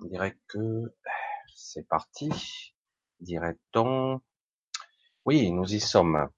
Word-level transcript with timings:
On 0.00 0.06
dirait 0.06 0.38
que 0.46 0.94
c'est 1.56 1.86
parti, 1.88 2.30
dirait-on. 3.20 4.20
Oui, 5.24 5.50
nous 5.50 5.74
y 5.74 5.80
sommes. 5.80 6.28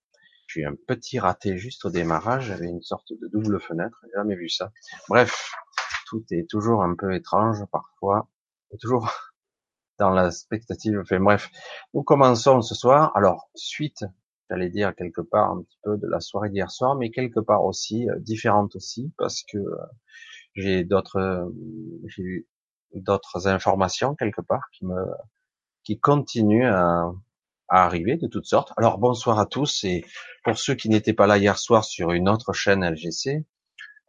J'ai 0.47 0.65
un 0.65 0.75
petit 0.75 1.19
raté 1.19 1.59
juste 1.59 1.85
au 1.85 1.91
démarrage. 1.91 2.47
J'avais 2.47 2.67
une 2.67 2.83
sorte 2.83 3.13
de 3.13 3.29
double 3.29 3.61
fenêtre. 3.61 4.01
J'ai 4.05 4.13
jamais 4.17 4.35
vu 4.35 4.49
ça. 4.49 4.73
Bref, 5.09 5.53
tout 6.07 6.25
est 6.31 6.49
toujours 6.49 6.83
un 6.83 6.95
peu 6.97 7.15
étrange 7.15 7.65
parfois. 7.71 8.29
Et 8.73 8.79
toujours 8.79 9.13
dans 9.99 10.11
la 10.11 10.31
spectative. 10.31 10.99
Enfin 11.03 11.21
bref, 11.21 11.51
nous 11.93 12.03
commençons 12.03 12.63
ce 12.63 12.75
soir. 12.75 13.13
Alors, 13.15 13.51
suite, 13.55 14.05
j'allais 14.49 14.71
dire 14.71 14.95
quelque 14.97 15.21
part 15.21 15.51
un 15.51 15.63
petit 15.63 15.79
peu 15.83 15.99
de 15.99 16.07
la 16.07 16.21
soirée 16.21 16.49
d'hier 16.49 16.71
soir, 16.71 16.97
mais 16.97 17.11
quelque 17.11 17.41
part 17.41 17.65
aussi, 17.65 18.09
euh, 18.09 18.19
différente 18.19 18.75
aussi, 18.75 19.13
parce 19.19 19.43
que 19.43 19.59
euh, 19.59 19.77
j'ai 20.55 20.83
d'autres, 20.85 21.19
euh, 21.19 21.49
j'ai 22.07 22.23
eu 22.23 22.49
d'autres 22.95 23.47
informations 23.47 24.15
quelque 24.15 24.41
part 24.41 24.69
qui 24.73 24.85
me, 24.87 25.05
qui 25.85 25.99
continuent 25.99 26.69
à, 26.69 27.13
à 27.69 27.85
arriver 27.85 28.17
de 28.17 28.27
toutes 28.27 28.47
sortes. 28.47 28.73
Alors 28.77 28.99
bonsoir 28.99 29.39
à 29.39 29.47
tous 29.47 29.85
et 29.85 30.05
pour 30.45 30.59
ceux 30.59 30.75
qui 30.75 30.89
n'étaient 30.89 31.13
pas 31.13 31.27
là 31.27 31.39
hier 31.39 31.59
soir 31.59 31.85
sur 31.85 32.13
une 32.13 32.29
autre 32.29 32.53
chaîne 32.53 32.85
LGC, 32.85 33.45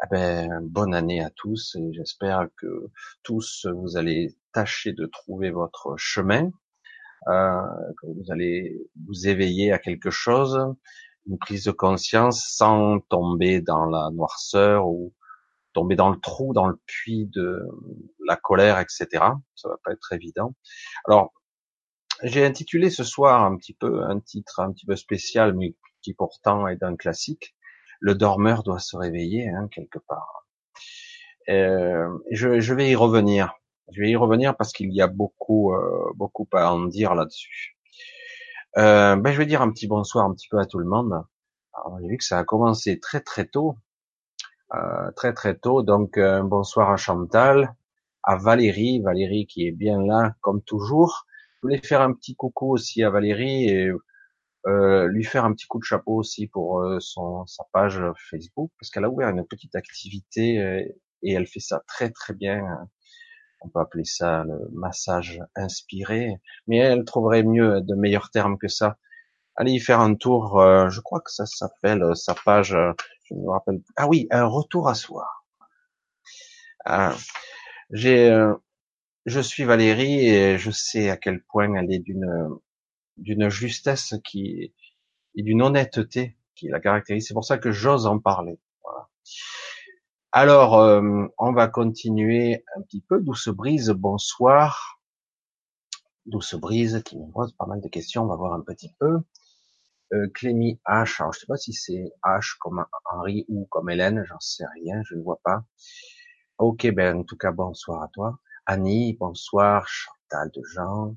eh 0.04 0.08
ben, 0.10 0.62
bonne 0.64 0.96
année 0.96 1.24
à 1.24 1.30
tous 1.30 1.76
et 1.76 1.94
j'espère 1.94 2.48
que 2.58 2.90
tous 3.24 3.68
vous 3.68 3.98
allez 3.98 4.36
tâcher 4.52 4.94
de 4.94 5.06
trouver 5.06 5.52
votre 5.52 5.96
chemin, 5.96 6.50
euh, 7.28 7.62
que 8.02 8.08
vous 8.08 8.32
allez 8.32 8.82
vous 9.06 9.28
éveiller 9.28 9.72
à 9.72 9.78
quelque 9.78 10.10
chose, 10.10 10.60
une 11.28 11.38
prise 11.38 11.66
de 11.66 11.72
conscience 11.72 12.44
sans 12.48 13.00
tomber 13.10 13.62
dans 13.62 13.86
la 13.86 14.10
noirceur 14.12 14.88
ou 14.88 15.14
tomber 15.74 15.96
dans 15.96 16.10
le 16.10 16.20
trou, 16.20 16.54
dans 16.54 16.68
le 16.68 16.80
puits 16.86 17.28
de 17.34 17.62
la 18.26 18.36
colère, 18.36 18.80
etc. 18.80 19.08
Ça 19.56 19.70
va 19.70 19.78
pas 19.84 19.92
être 19.92 20.14
évident. 20.14 20.54
Alors, 21.06 21.34
j'ai 22.24 22.46
intitulé 22.46 22.90
ce 22.90 23.04
soir 23.04 23.44
un 23.44 23.58
petit 23.58 23.74
peu 23.74 24.04
un 24.04 24.20
titre 24.20 24.60
un 24.60 24.72
petit 24.72 24.86
peu 24.86 24.96
spécial, 24.96 25.54
mais 25.56 25.76
qui 26.02 26.14
pourtant 26.14 26.68
est 26.68 26.78
d'un 26.78 26.96
classique. 26.96 27.56
Le 28.00 28.16
dormeur 28.16 28.64
doit 28.64 28.80
se 28.80 28.96
réveiller 28.98 29.50
hein, 29.50 29.68
quelque 29.72 30.00
part. 30.00 30.48
Euh, 31.50 32.08
je, 32.32 32.60
je, 32.60 32.74
vais 32.74 32.90
y 32.90 32.96
revenir. 32.96 33.54
Je 33.92 34.02
vais 34.02 34.10
y 34.10 34.16
revenir 34.16 34.56
parce 34.56 34.72
qu'il 34.74 34.94
y 34.94 35.02
a 35.02 35.08
beaucoup, 35.08 35.74
euh, 35.74 36.12
beaucoup 36.16 36.48
à 36.54 36.74
en 36.74 36.86
dire 36.86 37.16
là-dessus. 37.16 37.78
Euh, 38.78 39.16
ben, 39.16 39.32
je 39.32 39.38
vais 39.38 39.46
dire 39.46 39.62
un 39.62 39.72
petit 39.72 39.88
bonsoir 39.88 40.26
un 40.26 40.34
petit 40.34 40.48
peu 40.50 40.60
à 40.60 40.66
tout 40.66 40.80
le 40.80 40.86
monde. 40.86 41.24
J'ai 42.02 42.08
vu 42.08 42.18
que 42.18 42.24
ça 42.24 42.40
a 42.40 42.44
commencé 42.44 43.00
très 43.00 43.22
très 43.22 43.46
tôt. 43.46 43.78
Euh, 44.74 45.12
très 45.16 45.34
très 45.34 45.56
tôt. 45.58 45.84
Donc 45.84 46.18
euh, 46.18 46.44
bonsoir 46.44 46.92
à 46.92 46.98
Chantal, 46.98 47.76
à 48.24 48.38
Valérie, 48.38 49.02
Valérie 49.02 49.46
qui 49.46 49.68
est 49.68 49.72
bien 49.72 50.02
là 50.02 50.36
comme 50.42 50.62
toujours. 50.62 51.26
Je 51.58 51.68
voulais 51.68 51.82
faire 51.84 52.02
un 52.02 52.14
petit 52.14 52.36
coucou 52.36 52.72
aussi 52.72 53.04
à 53.04 53.10
Valérie 53.10 53.68
et 53.70 53.92
euh, 54.68 55.08
lui 55.08 55.26
faire 55.26 55.44
un 55.44 55.54
petit 55.54 55.68
coup 55.68 55.80
de 55.80 55.84
chapeau 55.84 56.16
aussi 56.16 56.48
pour 56.48 56.80
euh, 56.80 57.00
son 57.02 57.46
sa 57.48 57.66
page 57.74 58.02
Facebook 58.30 58.72
parce 58.80 58.90
qu'elle 58.92 59.04
a 59.04 59.10
ouvert 59.10 59.30
une 59.30 59.46
petite 59.46 59.76
activité 59.76 60.88
et 61.24 61.34
elle 61.34 61.48
fait 61.48 61.60
ça 61.60 61.84
très 61.88 62.10
très 62.10 62.34
bien. 62.34 62.62
On 63.62 63.70
peut 63.70 63.80
appeler 63.80 64.06
ça 64.06 64.44
le 64.46 64.70
massage 64.72 65.40
inspiré, 65.56 66.36
mais 66.68 66.78
elle 66.78 67.04
trouverait 67.04 67.44
mieux 67.44 67.82
de 67.82 67.96
meilleurs 67.96 68.32
termes 68.32 68.58
que 68.58 68.70
ça. 68.70 68.98
Allez 69.58 69.74
y 69.74 69.80
faire 69.80 70.00
un 70.00 70.16
tour. 70.16 70.62
je 70.90 71.00
crois 71.02 71.20
que 71.20 71.32
ça 71.32 71.46
s'appelle 71.46 72.16
sa 72.16 72.34
page 72.34 72.76
Ah 73.96 74.08
oui, 74.08 74.28
un 74.32 74.46
retour 74.46 74.90
à 74.90 74.96
soi. 74.96 75.28
Ah, 76.86 77.16
j'ai, 77.92 78.30
euh, 78.30 78.56
je 79.26 79.40
suis 79.40 79.64
Valérie 79.64 80.28
et 80.28 80.58
je 80.58 80.72
sais 80.72 81.10
à 81.10 81.18
quel 81.18 81.44
point 81.44 81.74
elle 81.76 81.92
est 81.92 82.00
d'une 82.00 82.50
d'une 83.18 83.50
justesse 83.50 84.16
qui 84.24 84.74
et 85.36 85.44
d'une 85.44 85.62
honnêteté 85.62 86.38
qui 86.56 86.68
la 86.70 86.80
caractérise. 86.80 87.28
C'est 87.28 87.34
pour 87.34 87.46
ça 87.46 87.58
que 87.58 87.72
j'ose 87.72 88.08
en 88.08 88.20
parler. 88.20 88.60
Alors, 90.32 90.78
euh, 90.80 91.28
on 91.38 91.52
va 91.54 91.68
continuer 91.68 92.64
un 92.78 92.82
petit 92.82 93.02
peu. 93.02 93.22
Douce 93.22 93.50
brise, 93.50 93.90
bonsoir. 93.90 95.02
Douce 96.26 96.56
brise 96.56 97.02
qui 97.04 97.18
me 97.18 97.30
pose 97.32 97.54
pas 97.54 97.66
mal 97.66 97.82
de 97.82 97.90
questions. 97.90 98.24
On 98.24 98.28
va 98.28 98.36
voir 98.36 98.54
un 98.54 98.62
petit 98.62 98.94
peu 99.00 99.20
Clémy 100.34 100.80
H. 100.86 101.22
Alors, 101.22 101.34
je 101.34 101.40
sais 101.40 101.46
pas 101.48 101.58
si 101.58 101.74
c'est 101.74 102.12
H 102.24 102.58
comme 102.60 102.86
Henri 103.12 103.46
ou 103.48 103.66
comme 103.70 103.90
Hélène, 103.90 104.24
j'en 104.28 104.40
sais 104.40 104.66
rien, 104.76 105.02
je 105.06 105.16
ne 105.16 105.22
vois 105.22 105.40
pas. 105.44 105.64
Ok, 106.58 106.88
ben 106.94 107.18
en 107.18 107.24
tout 107.24 107.38
cas 107.38 107.52
bonsoir 107.52 108.04
à 108.04 108.08
toi. 108.10 108.40
Annie, 108.66 109.18
bonsoir. 109.20 109.88
Chantal 109.88 110.52
de 110.54 110.62
Jean. 110.74 111.16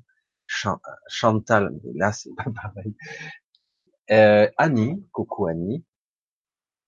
Chantal, 1.07 1.79
là 1.93 2.11
c'est 2.11 2.33
pas 2.35 2.45
pareil. 2.63 2.95
Euh, 4.11 4.49
Annie, 4.57 5.05
coucou 5.11 5.47
Annie. 5.47 5.85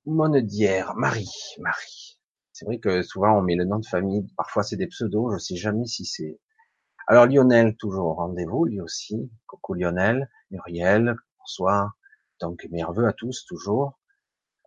Monedière, 0.05 0.95
Marie, 0.95 1.29
Marie. 1.59 2.19
C'est 2.51 2.65
vrai 2.65 2.79
que 2.79 3.03
souvent 3.03 3.37
on 3.37 3.41
met 3.43 3.55
le 3.55 3.65
nom 3.65 3.77
de 3.77 3.85
famille, 3.85 4.25
parfois 4.35 4.63
c'est 4.63 4.75
des 4.77 4.87
pseudos, 4.87 5.33
je 5.33 5.37
sais 5.37 5.55
jamais 5.55 5.85
si 5.85 6.05
c'est. 6.05 6.39
Alors 7.07 7.27
Lionel, 7.27 7.75
toujours 7.77 8.07
au 8.07 8.13
rendez-vous, 8.13 8.65
lui 8.65 8.81
aussi. 8.81 9.29
Coucou 9.45 9.75
Lionel, 9.75 10.29
Muriel, 10.49 11.15
bonsoir. 11.47 11.93
Donc 12.41 12.67
mes 12.71 12.83
à 12.83 13.13
tous 13.13 13.45
toujours. 13.45 13.97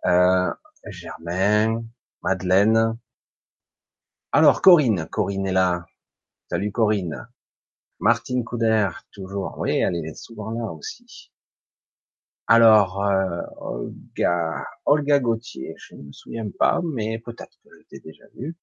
Euh, 0.07 0.51
Germain, 0.87 1.85
Madeleine. 2.23 2.97
Alors 4.33 4.63
Corinne, 4.63 5.07
Corinne 5.11 5.47
est 5.47 5.53
là. 5.53 5.85
Salut 6.49 6.73
Corinne. 6.73 7.29
Martine 7.99 8.45
Couder, 8.45 8.89
toujours. 9.13 9.57
Oui, 9.59 9.73
elle 9.73 9.95
est 9.95 10.15
souvent 10.15 10.53
là 10.53 10.73
aussi. 10.73 11.31
Alors, 12.47 13.05
euh, 13.05 13.43
Olga, 13.59 14.65
Olga 14.87 15.21
Gauthier, 15.21 15.75
je 15.77 15.97
ne 15.97 16.05
me 16.05 16.13
souviens 16.13 16.49
pas, 16.59 16.81
mais 16.83 17.19
peut-être 17.19 17.59
que 17.63 17.69
je 17.79 17.87
t'ai 17.89 18.01
déjà 18.01 18.25
vu. 18.35 18.57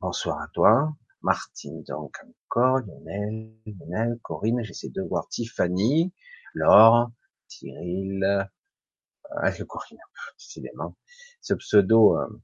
Bonsoir 0.00 0.42
à 0.42 0.48
toi. 0.48 0.92
Martine, 1.22 1.84
donc, 1.84 2.16
encore, 2.48 2.80
Lionel, 2.80 3.52
Lionel, 3.66 4.18
Corinne, 4.20 4.64
j'essaie 4.64 4.90
de 4.90 5.00
voir 5.00 5.28
Tiffany, 5.28 6.12
Laure, 6.54 7.10
Cyril, 7.48 8.24
euh, 8.24 9.50
le 9.58 9.64
Corinne, 9.64 9.98
décidément. 10.38 10.96
Ce 11.40 11.54
pseudo, 11.54 12.16
euh, 12.18 12.42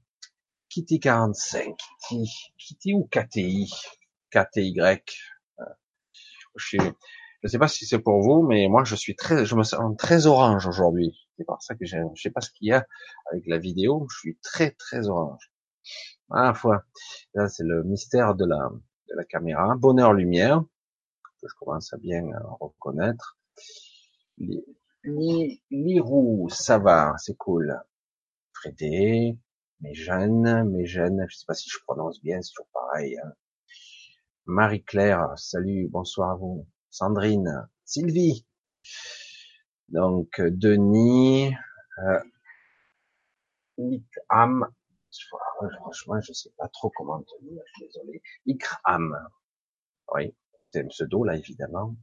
Kitty45, 0.69 1.75
Kitty, 2.07 2.31
Kitty 2.57 2.93
ou 2.93 3.07
KTI, 3.11 3.71
KTY. 4.31 4.79
Euh, 4.79 5.63
je 6.55 6.77
je 7.43 7.47
sais 7.47 7.57
pas 7.57 7.67
si 7.67 7.85
c'est 7.87 7.99
pour 7.99 8.21
vous, 8.21 8.43
mais 8.43 8.67
moi 8.67 8.83
je 8.83 8.95
suis 8.95 9.15
très, 9.15 9.45
je 9.45 9.55
me 9.55 9.63
sens 9.63 9.97
très 9.97 10.27
orange 10.27 10.67
aujourd'hui. 10.67 11.27
C'est 11.37 11.45
pour 11.45 11.61
ça 11.63 11.73
que 11.75 11.85
je, 11.85 11.97
je 12.13 12.21
sais 12.21 12.29
pas 12.29 12.41
ce 12.41 12.51
qu'il 12.51 12.67
y 12.67 12.71
a 12.71 12.85
avec 13.31 13.47
la 13.47 13.57
vidéo. 13.57 14.07
Je 14.11 14.17
suis 14.19 14.37
très 14.43 14.71
très 14.71 15.07
orange. 15.07 15.51
À 16.29 16.43
la 16.43 16.53
fois, 16.53 16.83
là 17.33 17.49
c'est 17.49 17.63
le 17.63 17.83
mystère 17.83 18.35
de 18.35 18.45
la 18.45 18.69
de 19.09 19.15
la 19.15 19.25
caméra. 19.25 19.75
Bonheur 19.75 20.13
lumière 20.13 20.61
que 21.41 21.47
je 21.47 21.55
commence 21.55 21.91
à 21.93 21.97
bien 21.97 22.23
reconnaître. 22.59 23.39
Lirou, 25.03 26.49
ça 26.49 26.77
va, 26.77 27.15
c'est 27.17 27.35
cool. 27.37 27.79
Frédé, 28.53 29.37
mes 29.81 29.93
jeunes, 29.93 30.75
je 30.85 31.35
sais 31.35 31.45
pas 31.47 31.53
si 31.53 31.69
je 31.69 31.77
prononce 31.85 32.21
bien, 32.21 32.41
c'est 32.41 32.51
toujours 32.51 32.69
pareil. 32.71 33.17
Hein. 33.17 33.33
Marie-Claire, 34.45 35.33
salut, 35.37 35.87
bonsoir 35.89 36.31
à 36.31 36.35
vous. 36.35 36.67
Sandrine, 36.89 37.67
Sylvie. 37.85 38.45
Donc, 39.89 40.39
Denis, 40.39 41.53
euh, 41.99 42.19
Ikram, 43.77 44.67
franchement, 45.79 46.21
je 46.21 46.33
sais 46.33 46.51
pas 46.57 46.67
trop 46.69 46.91
comment 46.95 47.23
tenir, 47.23 47.61
je 47.65 47.71
suis 47.73 47.85
désolé. 47.85 48.21
Ikram, 48.45 49.17
oui, 50.13 50.35
c'est 50.71 50.81
un 50.81 50.87
pseudo 50.87 51.23
là, 51.23 51.35
évidemment. 51.35 51.95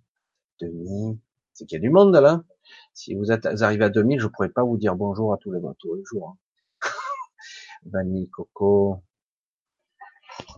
Denis, 0.61 1.21
c'est 1.59 1.67
qu'il 1.67 1.77
y 1.77 1.81
a 1.81 1.83
du 1.83 1.91
monde 1.91 2.15
là. 2.15 2.45
Si 2.95 3.15
vous, 3.15 3.33
êtes, 3.33 3.47
arrivez 3.47 3.85
à 3.85 3.89
2000, 3.89 4.21
je 4.21 4.29
pourrais 4.29 4.49
pas 4.49 4.63
vous 4.63 4.77
dire 4.77 4.95
bonjour 4.95 5.33
à 5.33 5.39
tous 5.39 5.51
les, 5.51 5.61
tous 5.79 5.95
les 5.95 6.05
jours. 6.05 6.37
Hein. 6.83 6.89
Vanille 7.87 8.29
Coco. 8.31 9.03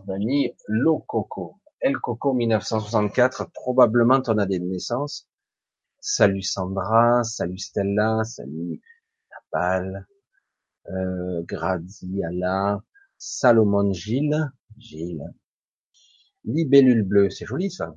Vanille 0.05 0.55
Lo 0.67 0.99
Coco. 0.99 1.59
El 1.79 1.97
Coco 1.97 2.33
1964, 2.33 3.49
probablement 3.51 4.21
ton 4.21 4.37
année 4.37 4.59
de 4.59 4.65
naissance. 4.65 5.27
Salut 5.99 6.43
Sandra, 6.43 7.23
salut 7.23 7.57
Stella, 7.57 8.23
salut 8.23 8.79
Napal, 9.31 10.07
euh, 10.89 11.41
Graziala, 11.43 12.83
Salomon 13.17 13.91
Gilles, 13.91 14.51
Gilles. 14.77 15.33
Libellule 16.43 17.03
bleue, 17.03 17.31
c'est 17.31 17.45
joli 17.45 17.71
ça. 17.71 17.95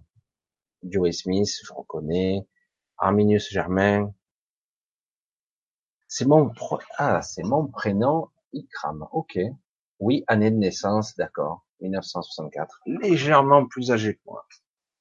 Joey 0.82 1.12
Smith, 1.12 1.60
je 1.62 1.72
reconnais. 1.72 2.46
Arminius 2.98 3.50
Germain. 3.50 4.12
C'est 6.08 6.26
mon 6.26 6.52
ah, 6.98 7.22
c'est 7.22 7.42
mon 7.42 7.66
prénom 7.66 8.28
Ikram. 8.52 9.06
Ok. 9.12 9.38
Oui, 10.00 10.24
année 10.26 10.50
de 10.50 10.56
naissance, 10.56 11.16
d'accord. 11.16 11.64
1964, 11.80 12.80
légèrement 12.86 13.66
plus 13.66 13.90
âgé 13.90 14.14
que 14.14 14.20
moi. 14.26 14.46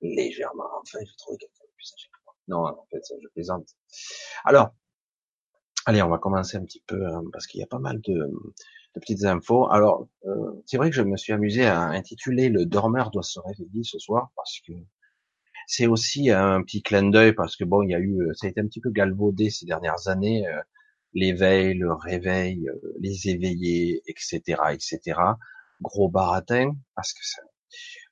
Légèrement, 0.01 0.69
enfin, 0.81 0.99
je 1.05 1.15
trouve 1.17 1.37
quelqu'un 1.37 1.63
plus 1.75 1.93
âgé 1.93 2.07
que 2.11 2.19
moi. 2.25 2.35
Non, 2.47 2.65
en 2.67 2.85
fait, 2.91 3.01
je 3.21 3.27
plaisante. 3.29 3.67
Alors, 4.43 4.73
allez, 5.85 6.01
on 6.01 6.09
va 6.09 6.17
commencer 6.17 6.57
un 6.57 6.65
petit 6.65 6.83
peu, 6.85 7.05
hein, 7.07 7.23
parce 7.31 7.47
qu'il 7.47 7.59
y 7.59 7.63
a 7.63 7.67
pas 7.67 7.79
mal 7.79 8.01
de, 8.01 8.13
de 8.13 8.99
petites 8.99 9.23
infos. 9.23 9.69
Alors, 9.71 10.07
euh, 10.25 10.61
c'est 10.65 10.77
vrai 10.77 10.89
que 10.89 10.95
je 10.95 11.01
me 11.01 11.17
suis 11.17 11.33
amusé 11.33 11.65
à 11.65 11.81
intituler 11.83 12.49
Le 12.49 12.65
dormeur 12.65 13.11
doit 13.11 13.23
se 13.23 13.39
réveiller 13.39 13.83
ce 13.83 13.99
soir, 13.99 14.31
parce 14.35 14.59
que 14.67 14.73
c'est 15.67 15.87
aussi 15.87 16.29
un 16.31 16.61
petit 16.63 16.81
clin 16.81 17.09
d'œil, 17.09 17.33
parce 17.33 17.55
que 17.55 17.63
bon, 17.63 17.83
il 17.83 17.91
y 17.91 17.95
a 17.95 17.99
eu, 17.99 18.17
ça 18.33 18.47
a 18.47 18.49
été 18.49 18.61
un 18.61 18.67
petit 18.67 18.81
peu 18.81 18.91
galvaudé 18.91 19.49
ces 19.49 19.65
dernières 19.65 20.07
années, 20.07 20.47
euh, 20.47 20.59
l'éveil, 21.13 21.75
le 21.75 21.93
réveil, 21.93 22.67
euh, 22.69 22.95
les 22.99 23.29
éveillés, 23.29 24.01
etc., 24.07 24.41
etc. 24.71 25.19
Gros 25.81 26.09
baratin, 26.09 26.73
parce 26.95 27.13
que 27.13 27.19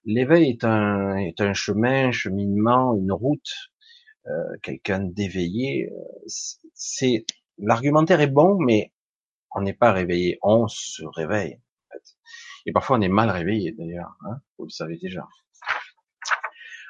l'éveil 0.05 0.49
est 0.49 0.63
un, 0.63 1.17
est 1.17 1.41
un 1.41 1.53
chemin, 1.53 2.07
un 2.07 2.11
cheminement, 2.11 2.95
une 2.95 3.11
route. 3.11 3.51
Euh, 4.27 4.57
quelqu'un 4.61 4.99
d'éveillé, 4.99 5.89
euh, 5.91 5.95
c'est 6.75 7.25
l'argumentaire 7.57 8.21
est 8.21 8.27
bon, 8.27 8.59
mais 8.59 8.93
on 9.55 9.61
n'est 9.61 9.73
pas 9.73 9.91
réveillé, 9.91 10.37
on 10.43 10.67
se 10.67 11.03
réveille. 11.03 11.55
En 11.55 11.93
fait. 11.93 12.03
Et 12.67 12.71
parfois 12.71 12.97
on 12.97 13.01
est 13.01 13.09
mal 13.09 13.31
réveillé 13.31 13.71
d'ailleurs, 13.71 14.15
hein, 14.25 14.39
vous 14.57 14.65
le 14.65 14.69
savez 14.69 14.97
déjà. 14.97 15.27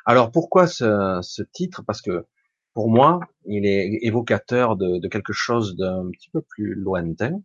Alors 0.05 0.31
pourquoi 0.31 0.67
ce, 0.67 1.41
titre? 1.53 1.83
Parce 1.85 2.01
que 2.01 2.25
pour 2.73 2.89
moi, 2.89 3.19
il 3.45 3.65
est 3.65 3.99
évocateur 4.01 4.77
de, 4.77 5.07
quelque 5.07 5.33
chose 5.33 5.75
d'un 5.75 6.09
petit 6.11 6.29
peu 6.29 6.41
plus 6.41 6.73
lointain. 6.73 7.41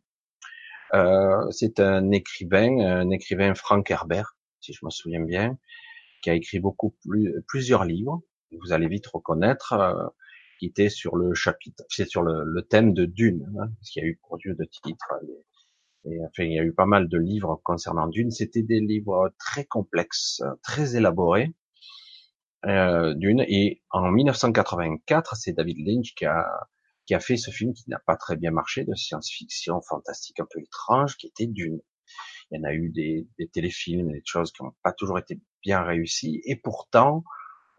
Euh, 0.95 1.51
c'est 1.51 1.81
un 1.81 2.11
écrivain, 2.13 2.79
un 2.79 3.11
écrivain 3.11 3.55
Frank 3.55 3.91
Herbert, 3.91 4.37
si 4.61 4.73
je 4.73 4.85
me 4.85 4.91
souviens 4.91 5.25
bien, 5.25 5.59
qui 6.23 6.31
a 6.31 6.35
écrit 6.35 6.61
beaucoup 6.61 6.95
plus, 7.05 7.35
plusieurs 7.49 7.85
livres. 7.85 8.23
Vous 8.53 8.73
allez 8.73 8.89
vite 8.89 9.07
reconnaître, 9.09 9.73
euh, 9.73 10.07
qui 10.59 10.67
était 10.67 10.89
sur 10.89 11.17
le 11.17 11.35
chapitre, 11.35 11.85
c'est 11.89 12.09
sur 12.09 12.23
le, 12.23 12.63
thème 12.63 12.95
de 12.95 13.05
Dune, 13.05 13.53
hein, 13.59 13.69
parce 13.79 13.91
qu'il 13.91 14.03
y 14.03 14.07
a 14.07 14.09
eu 14.09 14.19
Dieu 14.39 14.55
de 14.55 14.65
titres. 14.65 15.13
Et, 16.05 16.15
et, 16.15 16.21
enfin, 16.25 16.45
il 16.45 16.53
y 16.53 16.59
a 16.59 16.63
eu 16.63 16.73
pas 16.73 16.87
mal 16.87 17.09
de 17.09 17.19
livres 17.19 17.61
concernant 17.65 18.07
Dune. 18.07 18.31
C'était 18.31 18.63
des 18.63 18.81
livres 18.81 19.35
très 19.39 19.65
complexes, 19.65 20.43
très 20.63 20.97
élaborés, 20.97 21.53
euh, 22.65 23.15
d'une. 23.15 23.45
Et 23.49 23.83
en 23.91 24.11
1984, 24.11 25.37
c'est 25.37 25.53
David 25.53 25.79
Lynch 25.87 26.15
qui 26.15 26.25
a, 26.25 26.47
qui 27.07 27.15
a 27.15 27.21
fait 27.21 27.37
ce 27.37 27.51
film 27.51 27.75
qui 27.75 27.89
n'a 27.89 28.01
pas 28.07 28.17
très 28.17 28.37
bien 28.37 28.51
marché, 28.51 28.85
de 28.85 28.95
science-fiction 28.95 29.81
fantastique 29.83 30.41
un 30.41 30.47
peu 30.51 30.61
étrange, 30.61 31.17
qui 31.17 31.27
était 31.27 31.47
Dune. 31.47 31.81
Il 32.51 32.59
y 32.59 32.61
en 32.61 32.65
a 32.65 32.73
eu 32.73 32.91
des, 32.91 33.29
des 33.39 33.49
téléfilms, 33.49 34.13
des 34.13 34.23
choses 34.25 34.53
qui 34.53 34.63
n'ont 34.63 34.75
pas 34.83 34.93
toujours 34.93 35.19
été 35.19 35.41
bien 35.63 35.83
réussies. 35.83 36.41
Et 36.45 36.57
pourtant, 36.57 37.25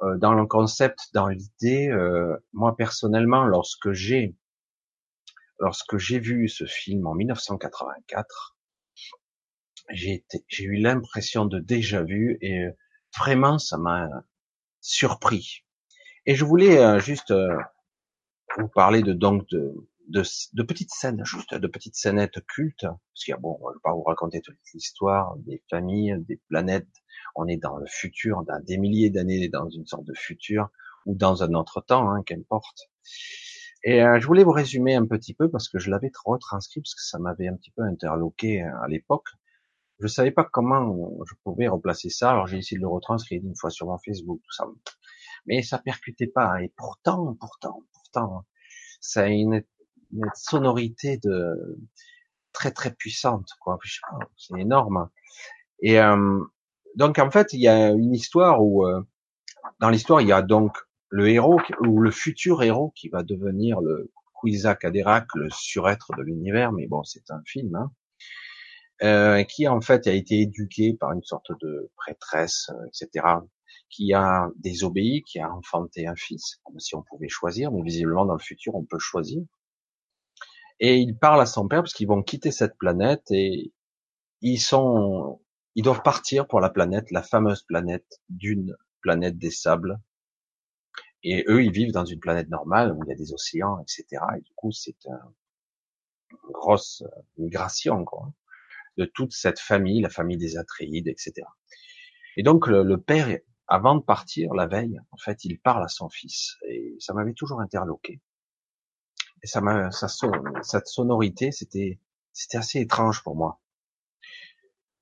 euh, 0.01 0.17
dans 0.17 0.33
le 0.33 0.45
concept, 0.45 0.99
dans 1.13 1.27
l'idée, 1.27 1.89
euh, 1.89 2.37
moi 2.53 2.75
personnellement, 2.75 3.45
lorsque 3.45 3.91
j'ai 3.93 4.35
lorsque 5.59 5.97
j'ai 5.97 6.19
vu 6.19 6.47
ce 6.49 6.65
film 6.65 7.07
en 7.07 7.15
1984, 7.15 8.57
j'ai 9.89 10.23
eu 10.59 10.75
l'impression 10.75 11.45
de 11.45 11.59
déjà 11.59 12.03
vu 12.03 12.37
et 12.41 12.67
vraiment 13.17 13.57
ça 13.57 13.77
m'a 13.77 14.07
surpris. 14.87 15.65
Et 16.25 16.35
je 16.35 16.45
voulais 16.45 16.79
euh, 16.79 16.99
juste 16.99 17.31
euh, 17.31 17.57
vous 18.57 18.69
parler 18.69 19.03
de 19.03 19.13
donc 19.13 19.47
de, 19.49 19.73
de, 20.07 20.23
de, 20.53 20.63
petites 20.63 20.91
scènes, 20.91 21.23
juste 21.25 21.53
de 21.53 21.67
petites 21.67 21.95
scénettes 21.95 22.45
cultes, 22.47 22.85
parce 22.85 23.29
a 23.29 23.37
bon, 23.37 23.57
on 23.61 23.67
va 23.67 23.73
pas 23.83 23.93
vous 23.93 24.03
raconter 24.03 24.41
toute 24.41 24.57
l'histoire 24.73 25.35
des 25.39 25.61
familles, 25.69 26.15
des 26.27 26.41
planètes. 26.47 26.87
On 27.35 27.47
est 27.47 27.57
dans 27.57 27.77
le 27.77 27.85
futur, 27.85 28.43
dans 28.43 28.63
des 28.63 28.77
milliers 28.77 29.09
d'années, 29.09 29.49
dans 29.49 29.69
une 29.69 29.85
sorte 29.85 30.05
de 30.05 30.13
futur 30.15 30.69
ou 31.05 31.15
dans 31.15 31.43
un 31.43 31.53
autre 31.53 31.81
temps, 31.81 32.09
hein, 32.09 32.23
qu'importe. 32.25 32.89
Et 33.83 34.01
euh, 34.01 34.19
je 34.19 34.27
voulais 34.27 34.43
vous 34.43 34.51
résumer 34.51 34.95
un 34.95 35.05
petit 35.05 35.33
peu 35.33 35.49
parce 35.49 35.69
que 35.69 35.79
je 35.79 35.89
l'avais 35.89 36.11
retranscrit 36.25 36.81
parce 36.81 36.95
que 36.95 37.03
ça 37.03 37.19
m'avait 37.19 37.47
un 37.47 37.55
petit 37.55 37.71
peu 37.71 37.83
interloqué 37.83 38.61
à 38.61 38.87
l'époque. 38.87 39.27
Je 39.99 40.07
savais 40.07 40.31
pas 40.31 40.43
comment 40.43 40.95
je 41.27 41.33
pouvais 41.43 41.67
replacer 41.67 42.09
ça, 42.09 42.31
alors 42.31 42.47
j'ai 42.47 42.57
essayé 42.57 42.77
de 42.77 42.83
le 42.83 42.87
retranscrire 42.87 43.41
une 43.43 43.55
fois 43.55 43.71
sur 43.71 43.87
mon 43.87 43.97
Facebook, 43.97 44.39
tout 44.43 44.51
ça. 44.51 44.65
Mais 45.47 45.63
ça 45.63 45.79
percutait 45.79 46.27
pas. 46.27 46.61
Et 46.61 46.71
pourtant, 46.75 47.35
pourtant, 47.39 47.83
pourtant, 47.93 48.45
ça 49.01 49.23
a 49.23 49.27
une, 49.27 49.63
sonorité 50.35 51.17
de 51.17 51.79
très 52.53 52.71
très 52.71 52.93
puissante, 52.93 53.49
quoi. 53.59 53.79
C'est 54.37 54.59
énorme. 54.59 55.09
Et 55.81 55.99
euh, 55.99 56.39
donc 56.95 57.19
en 57.19 57.31
fait, 57.31 57.53
il 57.53 57.59
y 57.59 57.67
a 57.67 57.89
une 57.89 58.13
histoire 58.13 58.63
où, 58.63 58.85
euh, 58.85 59.01
dans 59.79 59.89
l'histoire, 59.89 60.21
il 60.21 60.27
y 60.27 60.31
a 60.31 60.41
donc 60.41 60.77
le 61.09 61.27
héros 61.29 61.59
ou 61.81 61.99
le 61.99 62.11
futur 62.11 62.63
héros 62.63 62.91
qui 62.95 63.09
va 63.09 63.23
devenir 63.23 63.81
le 63.81 64.11
Kwisatz 64.33 64.85
Haderach, 64.85 65.27
le 65.35 65.49
surêtre 65.49 66.11
de 66.17 66.21
l'univers. 66.21 66.71
Mais 66.71 66.87
bon, 66.87 67.03
c'est 67.03 67.31
un 67.31 67.41
film. 67.45 67.75
Hein 67.75 67.91
euh, 69.03 69.43
qui 69.43 69.67
en 69.67 69.79
fait 69.79 70.07
a 70.07 70.11
été 70.11 70.41
éduqué 70.41 70.95
par 70.95 71.11
une 71.11 71.21
sorte 71.21 71.51
de 71.61 71.91
prêtresse, 71.97 72.71
euh, 72.71 72.87
etc., 72.87 73.27
qui 73.89 74.13
a 74.13 74.49
désobéi, 74.55 75.21
qui 75.23 75.39
a 75.39 75.53
enfanté 75.53 76.07
un 76.07 76.15
fils, 76.15 76.59
comme 76.63 76.79
si 76.79 76.95
on 76.95 77.03
pouvait 77.03 77.29
choisir, 77.29 77.71
mais 77.71 77.83
visiblement 77.83 78.25
dans 78.25 78.33
le 78.33 78.39
futur 78.39 78.73
on 78.75 78.83
peut 78.83 78.99
choisir. 78.99 79.43
Et 80.79 80.97
il 80.97 81.15
parle 81.17 81.41
à 81.41 81.45
son 81.45 81.67
père 81.67 81.81
parce 81.83 81.93
qu'ils 81.93 82.07
vont 82.07 82.23
quitter 82.23 82.51
cette 82.51 82.75
planète 82.77 83.23
et 83.29 83.71
ils 84.41 84.59
sont, 84.59 85.41
ils 85.75 85.83
doivent 85.83 86.03
partir 86.03 86.47
pour 86.47 86.59
la 86.59 86.69
planète, 86.69 87.11
la 87.11 87.23
fameuse 87.23 87.63
planète 87.63 88.19
d'une 88.29 88.75
planète 89.01 89.37
des 89.37 89.51
sables. 89.51 89.99
Et 91.23 91.45
eux, 91.47 91.63
ils 91.63 91.71
vivent 91.71 91.91
dans 91.91 92.05
une 92.05 92.19
planète 92.19 92.49
normale 92.49 92.93
où 92.93 93.03
il 93.03 93.09
y 93.09 93.11
a 93.11 93.15
des 93.15 93.33
océans, 93.33 93.79
etc. 93.79 94.23
Et 94.37 94.41
du 94.41 94.53
coup, 94.55 94.71
c'est 94.71 94.97
une 96.31 96.51
grosse 96.51 97.03
migration, 97.37 98.03
quoi 98.05 98.31
de 98.97 99.05
toute 99.05 99.33
cette 99.33 99.59
famille, 99.59 100.01
la 100.01 100.09
famille 100.09 100.37
des 100.37 100.57
Atréides, 100.57 101.07
etc. 101.07 101.33
Et 102.35 102.43
donc 102.43 102.67
le, 102.67 102.97
père, 102.97 103.37
avant 103.67 103.95
de 103.95 104.01
partir 104.01 104.53
la 104.53 104.67
veille, 104.67 104.99
en 105.11 105.17
fait, 105.17 105.43
il 105.43 105.59
parle 105.59 105.83
à 105.83 105.87
son 105.87 106.09
fils 106.09 106.55
et 106.67 106.95
ça 106.99 107.13
m'avait 107.13 107.33
toujours 107.33 107.61
interloqué. 107.61 108.21
Et 109.43 109.47
ça 109.47 109.61
m'a, 109.61 109.91
ça, 109.91 110.07
cette 110.61 110.87
sonorité, 110.87 111.51
c'était, 111.51 111.99
c'était 112.33 112.57
assez 112.57 112.79
étrange 112.79 113.23
pour 113.23 113.35
moi. 113.35 113.59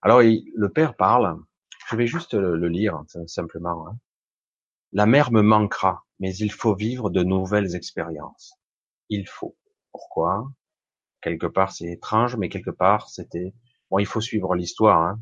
Alors 0.01 0.21
le 0.21 0.68
père 0.69 0.95
parle. 0.95 1.35
Je 1.90 1.95
vais 1.95 2.07
juste 2.07 2.35
le, 2.35 2.68
lire 2.68 3.04
simplement. 3.28 3.87
Hein. 3.87 3.97
La 4.92 5.06
mère 5.06 5.31
me 5.31 5.42
manquera, 5.42 6.06
mais 6.19 6.35
il 6.35 6.52
faut 6.52 6.75
vivre 6.75 7.09
de 7.09 7.23
nouvelles 7.23 7.75
expériences. 7.75 8.54
Il 9.09 9.28
faut. 9.28 9.57
Pourquoi? 9.92 10.47
Quelque 11.21 11.47
part 11.47 11.71
c'est 11.71 11.85
étrange, 11.85 12.37
mais 12.37 12.49
quelque 12.49 12.71
part 12.71 13.09
c'était 13.09 13.54
Bon, 13.89 13.99
il 13.99 14.06
faut 14.06 14.21
suivre 14.21 14.56
l'histoire. 14.56 15.01
Hein. 15.01 15.21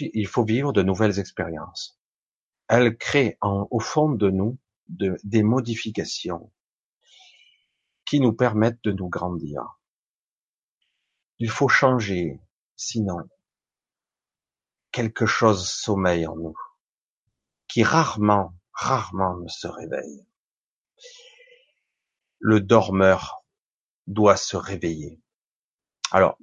Il 0.00 0.26
faut 0.26 0.44
vivre 0.44 0.72
de 0.72 0.82
nouvelles 0.82 1.18
expériences. 1.18 2.00
Elle 2.68 2.96
crée 2.96 3.38
en, 3.40 3.68
au 3.70 3.80
fond 3.80 4.10
de 4.10 4.30
nous 4.30 4.58
de, 4.88 5.16
des 5.22 5.42
modifications 5.42 6.52
qui 8.04 8.20
nous 8.20 8.32
permettent 8.32 8.82
de 8.82 8.92
nous 8.92 9.08
grandir. 9.08 9.78
Il 11.38 11.50
faut 11.50 11.68
changer, 11.68 12.40
sinon 12.76 13.18
quelque 14.90 15.26
chose 15.26 15.68
sommeille 15.68 16.26
en 16.26 16.36
nous, 16.36 16.56
qui 17.68 17.84
rarement, 17.84 18.54
rarement 18.72 19.36
ne 19.36 19.48
se 19.48 19.68
réveille. 19.68 20.26
Le 22.40 22.60
dormeur 22.60 23.44
doit 24.06 24.36
se 24.36 24.56
réveiller. 24.56 25.20
Alors, 26.10 26.38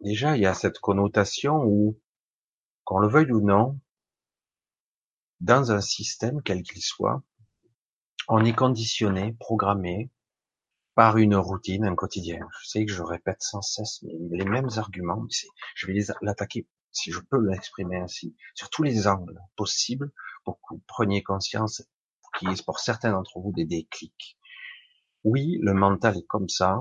déjà, 0.00 0.36
il 0.36 0.42
y 0.42 0.46
a 0.46 0.54
cette 0.54 0.78
connotation 0.78 1.64
où, 1.64 2.00
qu'on 2.84 2.98
le 2.98 3.08
veuille 3.08 3.32
ou 3.32 3.40
non, 3.40 3.78
dans 5.40 5.72
un 5.72 5.80
système 5.80 6.42
quel 6.42 6.62
qu'il 6.62 6.82
soit, 6.82 7.22
on 8.28 8.44
est 8.44 8.54
conditionné, 8.54 9.34
programmé 9.38 10.10
par 10.94 11.16
une 11.16 11.36
routine, 11.36 11.84
un 11.84 11.94
quotidien. 11.94 12.40
Je 12.60 12.68
sais 12.68 12.84
que 12.84 12.92
je 12.92 13.02
répète 13.02 13.40
sans 13.40 13.62
cesse 13.62 14.04
les 14.30 14.44
mêmes 14.44 14.68
arguments, 14.76 15.20
mais 15.20 15.48
je 15.74 15.86
vais 15.86 16.00
l'attaquer, 16.22 16.66
si 16.90 17.12
je 17.12 17.20
peux 17.20 17.40
l'exprimer 17.40 17.96
ainsi, 17.98 18.34
sur 18.54 18.68
tous 18.68 18.82
les 18.82 19.06
angles 19.06 19.40
possibles 19.56 20.12
pour 20.44 20.56
que 20.56 20.74
vous 20.74 20.82
preniez 20.86 21.22
conscience, 21.22 21.82
qu'il 22.38 22.50
y 22.50 22.52
ait 22.52 22.64
pour 22.64 22.80
certains 22.80 23.12
d'entre 23.12 23.38
vous 23.38 23.52
des 23.52 23.64
déclics. 23.64 24.38
Oui, 25.24 25.58
le 25.62 25.72
mental 25.72 26.16
est 26.18 26.26
comme 26.26 26.48
ça, 26.48 26.80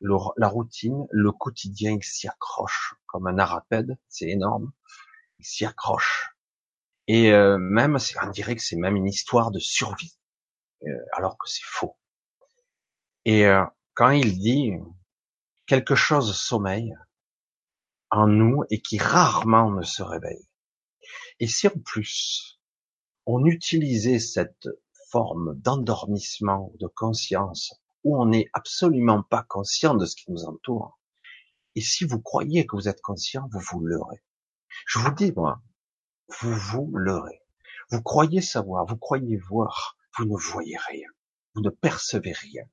la 0.00 0.48
routine, 0.48 1.06
le 1.10 1.32
quotidien, 1.32 1.92
il 1.92 2.04
s'y 2.04 2.28
accroche 2.28 2.94
comme 3.06 3.26
un 3.26 3.38
arapède, 3.38 3.98
c'est 4.08 4.28
énorme, 4.28 4.72
il 5.38 5.44
s'y 5.44 5.64
accroche. 5.64 6.30
Et 7.06 7.32
euh, 7.32 7.58
même, 7.58 7.98
on 8.22 8.30
dirait 8.30 8.54
que 8.54 8.62
c'est 8.62 8.76
même 8.76 8.96
une 8.96 9.06
histoire 9.06 9.50
de 9.50 9.58
survie, 9.58 10.16
euh, 10.84 10.90
alors 11.12 11.38
que 11.38 11.48
c'est 11.48 11.64
faux. 11.64 11.96
Et 13.24 13.46
euh, 13.46 13.64
quand 13.94 14.10
il 14.10 14.38
dit 14.38 14.72
quelque 15.66 15.94
chose 15.94 16.34
sommeille 16.36 16.94
en 18.10 18.26
nous 18.26 18.64
et 18.70 18.80
qui 18.80 18.98
rarement 18.98 19.70
ne 19.70 19.82
se 19.82 20.02
réveille, 20.02 20.46
Et 21.40 21.46
si 21.46 21.68
en 21.68 21.78
plus, 21.84 22.60
on 23.26 23.44
utilisait 23.44 24.18
cette 24.18 24.68
forme 25.10 25.54
d'endormissement, 25.60 26.72
de 26.80 26.86
conscience, 26.86 27.74
où 28.04 28.20
on 28.20 28.26
n'est 28.26 28.48
absolument 28.52 29.22
pas 29.22 29.42
conscient 29.42 29.94
de 29.94 30.06
ce 30.06 30.16
qui 30.16 30.30
nous 30.30 30.44
entoure, 30.44 30.98
et 31.74 31.80
si 31.80 32.04
vous 32.04 32.20
croyez 32.20 32.66
que 32.66 32.74
vous 32.74 32.88
êtes 32.88 33.00
conscient, 33.00 33.48
vous 33.52 33.60
vous 33.60 33.80
leurrez. 33.80 34.22
Je 34.86 34.98
vous 34.98 35.12
dis, 35.12 35.32
moi, 35.36 35.62
vous 36.40 36.52
vous 36.52 36.90
leurrez. 36.92 37.40
Vous 37.90 38.02
croyez 38.02 38.40
savoir, 38.40 38.84
vous 38.84 38.96
croyez 38.96 39.36
voir, 39.36 39.96
vous 40.16 40.24
ne 40.24 40.36
voyez 40.36 40.76
rien. 40.88 41.08
Vous 41.54 41.62
ne 41.62 41.70
percevez 41.70 42.32
rien. 42.32 42.64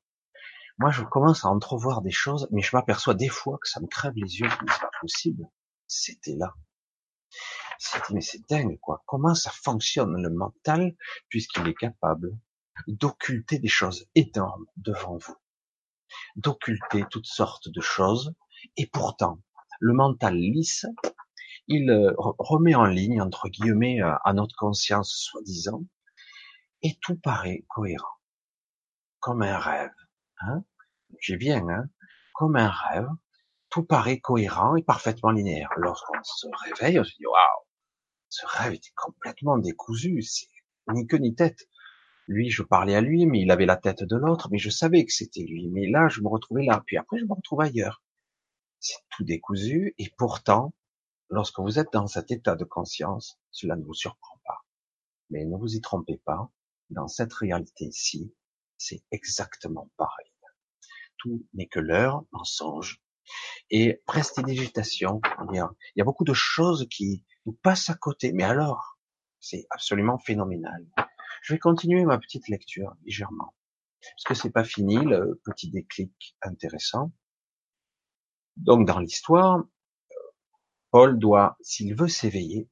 Moi, 0.77 0.91
je 0.91 1.03
commence 1.03 1.46
à 1.46 1.50
entrevoir 1.50 2.01
des 2.01 2.12
choses, 2.12 2.48
mais 2.51 2.62
je 2.62 2.75
m'aperçois 2.75 3.13
des 3.13 3.29
fois 3.29 3.58
que 3.62 3.70
ça 3.70 3.79
me 3.79 3.88
crève 3.88 4.13
les 4.15 4.39
yeux, 4.39 4.50
mais 4.50 4.72
c'est 4.72 4.82
pas 4.82 4.89
possible. 5.00 5.48
C'était 5.88 6.36
là. 6.36 6.53
C'était, 7.77 8.13
mais 8.13 8.22
c'est 8.22 8.41
dingue, 8.50 8.79
quoi. 8.82 9.03
Comment 9.05 9.36
ça 9.36 9.51
fonctionne 9.51 10.22
le 10.22 10.29
mental, 10.29 10.96
puisqu'il 11.29 11.67
est 11.67 11.75
capable 11.75 12.38
d'occulter 12.88 13.60
des 13.60 13.67
choses 13.67 14.05
énormes 14.15 14.65
devant 14.77 15.17
vous. 15.17 15.36
D'occulter 16.36 17.03
toutes 17.10 17.25
sortes 17.25 17.70
de 17.70 17.82
choses, 17.82 18.34
et 18.77 18.88
pourtant, 18.88 19.39
le 19.79 19.94
mental 19.94 20.36
lisse, 20.36 20.86
il 21.67 21.89
euh, 21.89 22.13
remet 22.17 22.75
en 22.75 22.86
ligne, 22.86 23.22
entre 23.22 23.50
guillemets, 23.50 24.01
euh, 24.01 24.13
à 24.24 24.34
notre 24.34 24.55
conscience 24.55 25.12
soi-disant, 25.12 25.84
et 26.82 26.98
tout 27.01 27.17
paraît 27.17 27.65
cohérent. 27.67 28.20
Comme 29.20 29.41
un 29.41 29.58
rêve. 29.58 29.91
Hein 30.41 30.63
J'ai 31.20 31.38
bien, 31.38 31.67
hein 31.67 31.89
Comme 32.34 32.55
un 32.55 32.70
rêve, 32.70 33.08
tout 33.70 33.84
paraît 33.84 34.20
cohérent 34.20 34.75
et 34.75 34.84
parfaitement 34.84 35.32
linéaire. 35.32 35.70
Lorsqu'on 35.77 36.22
se 36.24 36.48
réveille, 36.65 37.00
on 37.00 37.03
se 37.03 37.15
dit, 37.15 37.25
waouh, 37.25 37.65
ce 38.29 38.46
rêve 38.46 38.74
était 38.74 38.94
complètement 38.96 39.58
décousu, 39.58 40.22
c'est 40.22 40.48
ni 40.94 41.08
queue 41.08 41.17
ni 41.17 41.34
tête. 41.34 41.67
Lui, 42.27 42.50
je 42.50 42.63
parlais 42.63 42.96
à 42.96 43.01
lui, 43.01 43.25
mais 43.25 43.41
il 43.41 43.51
avait 43.51 43.65
la 43.65 43.77
tête 43.77 44.03
de 44.03 44.15
l'autre, 44.15 44.50
mais 44.51 44.58
je 44.58 44.70
savais 44.70 45.05
que 45.05 45.13
c'était 45.13 45.44
lui. 45.44 45.67
Mais 45.70 45.88
là, 45.88 46.08
je 46.08 46.22
me 46.22 46.27
retrouvais 46.27 46.65
là, 46.65 46.82
puis 46.86 46.98
après, 46.98 47.20
je 47.20 47.25
me 47.25 47.34
retrouve 47.34 47.62
ailleurs. 47.62 48.01
C'est 48.79 48.98
tout 49.12 49.24
décousu, 49.24 49.94
et 49.98 50.10
pourtant, 50.17 50.74
lorsque 51.29 51.60
vous 51.60 51.79
êtes 51.79 51.91
dans 51.94 52.08
cet 52.08 52.32
état 52.32 52.55
de 52.55 52.65
conscience, 52.65 53.39
cela 53.51 53.75
ne 53.75 53.84
vous 53.84 53.94
surprend 53.94 54.39
pas. 54.46 54.65
Mais 55.29 55.46
ne 55.46 55.55
vous 55.55 55.75
y 55.75 55.82
trompez 55.82 56.17
pas, 56.25 56.51
dans 56.89 57.08
cette 57.08 57.34
réalité-ci, 57.34 58.34
c'est 58.77 59.03
exactement 59.12 59.89
pareil. 59.98 60.32
Tout 61.17 61.46
n'est 61.53 61.67
que 61.67 61.79
l'heure, 61.79 62.24
mensonge, 62.32 63.01
et 63.72 64.01
prestidigitation. 64.05 65.22
Il 65.51 65.63
y 65.96 66.01
a 66.01 66.03
beaucoup 66.03 66.25
de 66.25 66.34
choses 66.34 66.88
qui 66.89 67.24
nous 67.46 67.53
passent 67.53 67.89
à 67.89 67.96
côté, 67.96 68.32
mais 68.34 68.44
alors, 68.44 69.00
c'est 69.39 69.65
absolument 69.72 70.20
phénoménal. 70.20 70.86
Je 71.45 71.53
vais 71.53 71.59
continuer 71.59 72.05
ma 72.05 72.17
petite 72.17 72.47
lecture 72.47 72.95
légèrement, 73.03 73.53
parce 74.01 74.23
que 74.25 74.33
c'est 74.33 74.49
pas 74.49 74.63
fini 74.63 74.95
le 74.95 75.39
petit 75.45 75.69
déclic 75.69 76.35
intéressant. 76.41 77.11
Donc 78.57 78.87
dans 78.87 78.97
l'histoire, 78.97 79.63
Paul 80.89 81.19
doit, 81.19 81.55
s'il 81.61 81.93
veut 81.93 82.07
s'éveiller, 82.07 82.67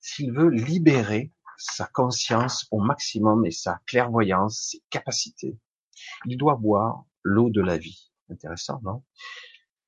s'il 0.00 0.32
veut 0.32 0.48
libérer 0.48 1.34
sa 1.58 1.86
conscience 1.86 2.66
au 2.70 2.80
maximum 2.80 3.44
et 3.44 3.50
sa 3.50 3.78
clairvoyance, 3.84 4.70
ses 4.70 4.82
capacités, 4.88 5.58
il 6.24 6.38
doit 6.38 6.56
boire 6.56 7.04
l'eau 7.22 7.50
de 7.50 7.60
la 7.60 7.76
vie. 7.76 8.10
Intéressant, 8.30 8.80
non? 8.84 9.04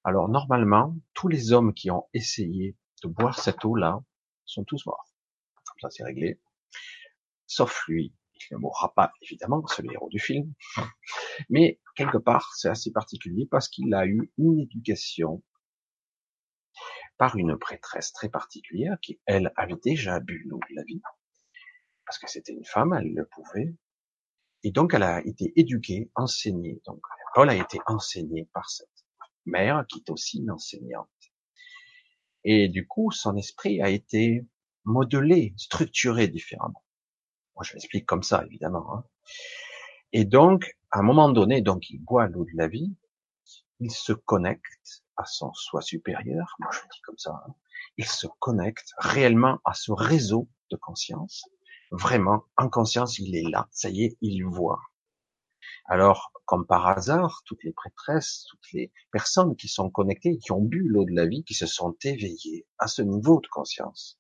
Alors 0.05 0.29
normalement, 0.29 0.95
tous 1.15 1.29
les 1.29 1.53
hommes 1.55 1.73
qui 1.73 1.91
ont 1.91 2.07
essayé 2.13 2.77
de 3.03 3.09
boire 3.09 3.39
cette 3.39 3.65
eau-là 3.65 4.05
sont 4.45 4.65
tous 4.65 4.85
morts. 4.85 5.09
Comme 5.65 5.81
ça, 5.81 5.89
c'est 5.89 6.05
réglé 6.05 6.39
sauf 7.51 7.83
lui. 7.89 8.15
Il 8.51 8.55
ne 8.55 8.59
mourra 8.59 8.95
pas, 8.95 9.13
évidemment, 9.21 9.67
c'est 9.67 9.83
le 9.83 9.93
héros 9.93 10.09
du 10.09 10.19
film. 10.19 10.55
Mais, 11.51 11.79
quelque 11.95 12.17
part, 12.17 12.55
c'est 12.55 12.69
assez 12.69 12.91
particulier 12.91 13.47
parce 13.51 13.69
qu'il 13.69 13.93
a 13.93 14.07
eu 14.07 14.33
une 14.39 14.61
éducation 14.61 15.43
par 17.19 17.37
une 17.37 17.59
prêtresse 17.59 18.13
très 18.13 18.31
particulière 18.31 18.97
qui, 19.03 19.21
elle, 19.27 19.53
avait 19.57 19.77
déjà 19.85 20.21
bu 20.21 20.43
l'eau 20.47 20.61
de 20.71 20.75
la 20.77 20.85
vie. 20.85 21.03
Parce 22.07 22.19
que 22.19 22.31
c'était 22.31 22.55
une 22.55 22.65
femme, 22.65 22.95
elle 22.95 23.13
le 23.13 23.27
pouvait. 23.27 23.75
Et 24.63 24.71
donc, 24.71 24.95
elle 24.95 25.03
a 25.03 25.21
été 25.27 25.53
éduquée, 25.57 26.11
enseignée. 26.15 26.81
Donc, 26.87 27.03
Paul 27.35 27.51
a 27.51 27.57
été 27.57 27.79
enseigné 27.87 28.49
par 28.55 28.71
cette 28.71 28.89
mère 29.45 29.85
qui 29.89 29.99
est 29.99 30.11
aussi 30.11 30.39
une 30.39 30.51
enseignante. 30.51 31.09
Et 32.45 32.69
du 32.69 32.87
coup, 32.87 33.11
son 33.11 33.37
esprit 33.37 33.83
a 33.83 33.91
été 33.91 34.47
modelé, 34.85 35.53
structuré 35.59 36.29
différemment. 36.29 36.83
Je 37.63 37.75
l'explique 37.75 38.07
comme 38.07 38.23
ça, 38.23 38.45
évidemment. 38.45 38.95
Hein. 38.95 39.05
Et 40.13 40.25
donc, 40.25 40.77
à 40.91 41.01
un 41.01 41.03
moment 41.03 41.29
donné, 41.29 41.61
donc, 41.61 41.91
il 41.91 41.99
boit 41.99 42.27
l'eau 42.27 42.45
de 42.45 42.57
la 42.57 42.69
vie, 42.69 42.97
il 43.79 43.91
se 43.91 44.13
connecte 44.13 45.03
à 45.17 45.25
son 45.25 45.53
soi 45.53 45.83
supérieur, 45.83 46.57
moi 46.59 46.71
je 46.73 46.81
le 46.81 46.89
dis 46.93 47.01
comme 47.03 47.19
ça, 47.19 47.43
hein. 47.47 47.55
il 47.97 48.07
se 48.07 48.27
connecte 48.39 48.93
réellement 48.99 49.59
à 49.65 49.75
ce 49.75 49.93
réseau 49.93 50.49
de 50.71 50.77
conscience, 50.77 51.45
vraiment, 51.91 52.45
en 52.57 52.69
conscience, 52.69 53.19
il 53.19 53.37
est 53.37 53.49
là, 53.49 53.69
ça 53.71 53.91
y 53.91 54.05
est, 54.05 54.17
il 54.21 54.45
voit. 54.45 54.81
Alors, 55.87 56.33
comme 56.45 56.67
par 56.67 56.87
hasard, 56.87 57.43
toutes 57.47 57.65
les 57.65 57.73
prêtresses, 57.73 58.47
toutes 58.49 58.73
les 58.73 58.93
personnes 59.11 59.57
qui 59.57 59.69
sont 59.69 59.91
connectées, 59.91 60.39
qui 60.39 60.53
ont 60.53 60.63
bu 60.63 60.89
l'eau 60.89 61.05
de 61.05 61.13
la 61.13 61.27
vie, 61.27 61.45
qui 61.45 61.55
se 61.55 61.67
sont 61.67 61.97
éveillées 62.05 62.67
à 62.79 62.87
ce 62.87 63.03
niveau 63.03 63.41
de 63.41 63.49
conscience, 63.49 64.19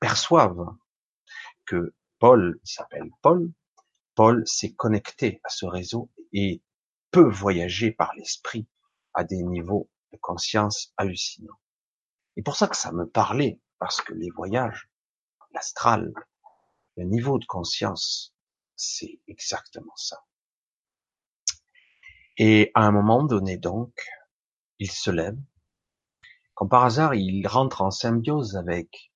perçoivent 0.00 0.74
que 1.64 1.94
Paul, 2.18 2.58
s'appelle 2.64 3.10
Paul, 3.22 3.52
Paul 4.14 4.46
s'est 4.46 4.74
connecté 4.74 5.40
à 5.44 5.50
ce 5.50 5.66
réseau 5.66 6.10
et 6.32 6.62
peut 7.10 7.28
voyager 7.28 7.92
par 7.92 8.14
l'esprit 8.14 8.66
à 9.12 9.24
des 9.24 9.42
niveaux 9.42 9.90
de 10.12 10.16
conscience 10.18 10.92
hallucinants. 10.96 11.60
Et 12.36 12.42
pour 12.42 12.56
ça 12.56 12.68
que 12.68 12.76
ça 12.76 12.92
me 12.92 13.08
parlait, 13.08 13.60
parce 13.78 14.00
que 14.00 14.14
les 14.14 14.30
voyages, 14.30 14.88
l'astral, 15.52 16.12
le 16.96 17.04
niveau 17.04 17.38
de 17.38 17.46
conscience, 17.46 18.34
c'est 18.76 19.20
exactement 19.26 19.96
ça. 19.96 20.24
Et 22.38 22.70
à 22.74 22.82
un 22.82 22.92
moment 22.92 23.24
donné 23.24 23.56
donc, 23.56 23.92
il 24.78 24.90
se 24.90 25.10
lève. 25.10 25.38
Comme 26.54 26.68
par 26.68 26.84
hasard, 26.84 27.14
il 27.14 27.46
rentre 27.46 27.82
en 27.82 27.90
symbiose 27.90 28.56
avec 28.56 29.12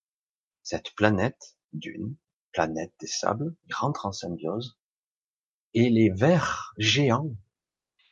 cette 0.62 0.94
planète 0.94 1.56
d'une, 1.72 2.16
planète 2.52 2.92
des 3.00 3.06
sables, 3.06 3.56
ils 3.66 3.74
rentrent 3.74 4.06
en 4.06 4.12
symbiose, 4.12 4.78
et 5.74 5.88
les 5.88 6.10
vers 6.10 6.72
géants 6.78 7.30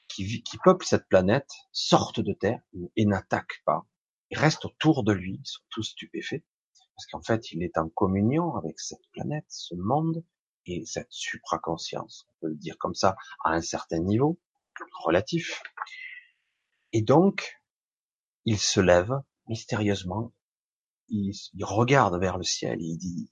qui, 0.09 0.43
peuplent 0.65 0.87
cette 0.87 1.09
planète 1.09 1.51
sortent 1.73 2.21
de 2.21 2.33
terre 2.33 2.61
et 2.97 3.05
n'attaquent 3.05 3.63
pas. 3.65 3.87
Ils 4.31 4.39
restent 4.39 4.65
autour 4.65 5.05
de 5.05 5.13
lui, 5.13 5.41
ils 5.41 5.47
sont 5.47 5.63
tous 5.71 5.83
stupéfaits, 5.83 6.45
parce 6.95 7.07
qu'en 7.07 7.23
fait, 7.23 7.53
il 7.53 7.63
est 7.63 7.79
en 7.79 7.89
communion 7.89 8.57
avec 8.57 8.81
cette 8.81 9.07
planète, 9.13 9.47
ce 9.49 9.75
monde, 9.75 10.25
et 10.67 10.85
cette 10.85 11.11
supraconscience, 11.13 12.27
on 12.29 12.33
peut 12.41 12.49
le 12.49 12.57
dire 12.57 12.77
comme 12.79 12.95
ça, 12.95 13.17
à 13.45 13.53
un 13.53 13.63
certain 13.63 14.01
niveau, 14.01 14.39
relatif. 15.05 15.63
Et 16.93 17.03
donc, 17.03 17.61
il 18.45 18.59
se 18.59 18.81
lève 18.81 19.13
mystérieusement, 19.47 20.33
il, 21.09 21.33
il 21.55 21.65
regarde 21.65 22.21
vers 22.21 22.37
le 22.37 22.45
ciel 22.45 22.79
il 22.81 22.99
dit, 22.99 23.31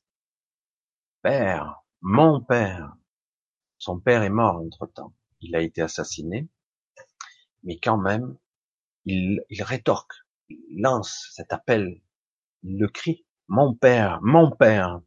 père, 1.26 1.82
mon 2.02 2.40
père. 2.40 2.96
Son 3.78 3.98
père 3.98 4.22
est 4.22 4.30
mort 4.30 4.58
entre-temps. 4.58 5.12
Il 5.40 5.56
a 5.56 5.60
été 5.60 5.82
assassiné. 5.82 6.48
Mais 7.64 7.80
quand 7.80 7.98
même, 7.98 8.38
il, 9.06 9.42
il 9.50 9.64
rétorque, 9.64 10.12
il 10.48 10.80
lance 10.80 11.32
cet 11.32 11.52
appel, 11.52 12.00
le 12.62 12.86
cri, 12.86 13.26
mon 13.48 13.74
père, 13.74 14.20
mon 14.22 14.52
père. 14.52 15.00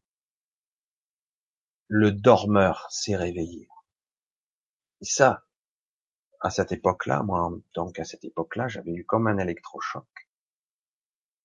Le 1.88 2.12
dormeur 2.12 2.86
s'est 2.90 3.16
réveillé. 3.16 3.70
Et 5.00 5.06
ça, 5.06 5.46
à 6.42 6.50
cette 6.50 6.74
époque-là, 6.74 7.24
moi, 7.24 7.50
donc 7.76 7.98
à 7.98 8.04
cette 8.04 8.26
époque-là, 8.26 8.68
j'avais 8.68 8.92
eu 8.92 9.06
comme 9.06 9.28
un 9.28 9.38
électrochoc. 9.38 10.30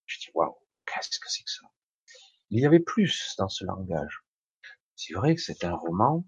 Je 0.07 0.19
dis, 0.19 0.31
waouh, 0.35 0.59
qu'est-ce 0.85 1.21
que 1.21 1.31
c'est 1.31 1.45
que 1.45 1.50
ça? 1.52 1.69
Il 2.50 2.59
y 2.59 2.66
avait 2.66 2.81
plus 2.81 3.37
dans 3.38 3.49
ce 3.49 3.64
langage. 3.64 4.24
C'est 4.96 5.14
vrai 5.14 5.34
que 5.34 5.40
c'est 5.40 5.64
un 5.64 5.74
roman, 5.74 6.24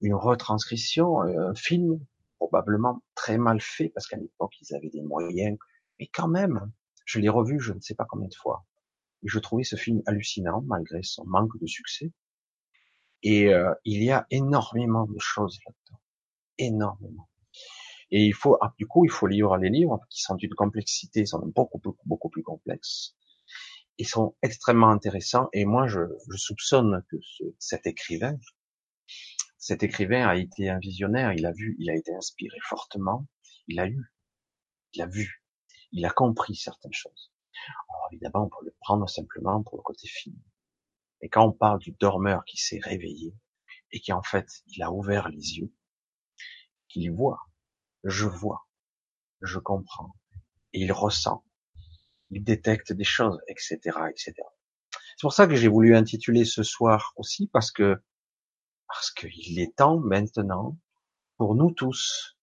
une 0.00 0.14
retranscription, 0.14 1.22
euh, 1.22 1.50
un 1.50 1.54
film 1.54 2.00
probablement 2.38 3.02
très 3.14 3.38
mal 3.38 3.60
fait 3.60 3.88
parce 3.90 4.06
qu'à 4.06 4.16
l'époque 4.16 4.54
ils 4.60 4.74
avaient 4.74 4.90
des 4.90 5.02
moyens, 5.02 5.58
mais 5.98 6.06
quand 6.06 6.28
même, 6.28 6.72
je 7.04 7.18
l'ai 7.20 7.28
revu 7.28 7.60
je 7.60 7.72
ne 7.72 7.80
sais 7.80 7.94
pas 7.94 8.06
combien 8.08 8.28
de 8.28 8.34
fois. 8.34 8.64
Et 9.22 9.28
je 9.28 9.38
trouvais 9.38 9.64
ce 9.64 9.76
film 9.76 10.02
hallucinant 10.06 10.62
malgré 10.66 11.02
son 11.02 11.24
manque 11.26 11.58
de 11.60 11.66
succès. 11.66 12.12
Et 13.22 13.52
euh, 13.52 13.74
il 13.84 14.02
y 14.02 14.12
a 14.12 14.26
énormément 14.30 15.06
de 15.06 15.18
choses 15.18 15.58
là-dedans, 15.66 16.00
énormément. 16.58 17.28
Et 18.10 18.24
il 18.24 18.32
faut, 18.34 18.56
ah, 18.60 18.72
du 18.78 18.86
coup, 18.86 19.04
il 19.04 19.10
faut 19.10 19.26
lire 19.26 19.56
les 19.56 19.70
livres 19.70 20.00
qui 20.08 20.22
sont 20.22 20.36
d'une 20.36 20.54
complexité, 20.54 21.26
sont 21.26 21.44
beaucoup, 21.54 21.78
beaucoup, 21.78 22.06
beaucoup 22.06 22.30
plus 22.30 22.42
complexes. 22.42 23.16
Ils 23.98 24.06
sont 24.08 24.36
extrêmement 24.42 24.90
intéressants. 24.90 25.48
Et 25.52 25.64
moi, 25.64 25.86
je, 25.88 26.00
soupçonne 26.36 27.04
que 27.10 27.16
ce, 27.20 27.44
cet 27.58 27.86
écrivain, 27.86 28.38
cet 29.58 29.82
écrivain 29.82 30.26
a 30.26 30.36
été 30.36 30.70
un 30.70 30.78
visionnaire. 30.78 31.32
Il 31.32 31.44
a 31.44 31.52
vu, 31.52 31.76
il 31.78 31.90
a 31.90 31.96
été 31.96 32.14
inspiré 32.14 32.56
fortement. 32.62 33.26
Il 33.66 33.80
a 33.80 33.86
eu, 33.86 34.12
il 34.94 35.02
a 35.02 35.06
vu, 35.06 35.44
il 35.92 36.06
a 36.06 36.10
compris 36.10 36.54
certaines 36.54 36.92
choses. 36.92 37.32
Alors, 37.88 38.08
évidemment, 38.12 38.44
on 38.44 38.48
peut 38.48 38.64
le 38.64 38.74
prendre 38.80 39.08
simplement 39.08 39.62
pour 39.62 39.76
le 39.76 39.82
côté 39.82 40.06
film. 40.06 40.36
Et 41.20 41.28
quand 41.28 41.46
on 41.46 41.52
parle 41.52 41.80
du 41.80 41.92
dormeur 41.92 42.44
qui 42.44 42.56
s'est 42.56 42.80
réveillé 42.80 43.34
et 43.90 44.00
qui 44.00 44.12
en 44.12 44.22
fait, 44.22 44.46
il 44.66 44.82
a 44.82 44.92
ouvert 44.92 45.28
les 45.28 45.58
yeux, 45.58 45.72
qu'il 46.88 47.10
voit, 47.10 47.40
je 48.04 48.26
vois, 48.26 48.68
je 49.42 49.58
comprends, 49.58 50.14
et 50.72 50.80
il 50.80 50.92
ressent, 50.92 51.44
il 52.30 52.44
détecte 52.44 52.92
des 52.92 53.04
choses, 53.04 53.40
etc., 53.48 53.78
etc. 54.10 54.34
C'est 54.92 55.22
pour 55.22 55.32
ça 55.32 55.46
que 55.46 55.56
j'ai 55.56 55.68
voulu 55.68 55.96
intituler 55.96 56.44
ce 56.44 56.62
soir 56.62 57.12
aussi, 57.16 57.48
parce 57.48 57.70
que, 57.70 58.00
parce 58.86 59.10
qu'il 59.10 59.58
est 59.58 59.74
temps 59.76 59.98
maintenant 59.98 60.78
pour 61.36 61.54
nous 61.54 61.72
tous 61.72 62.36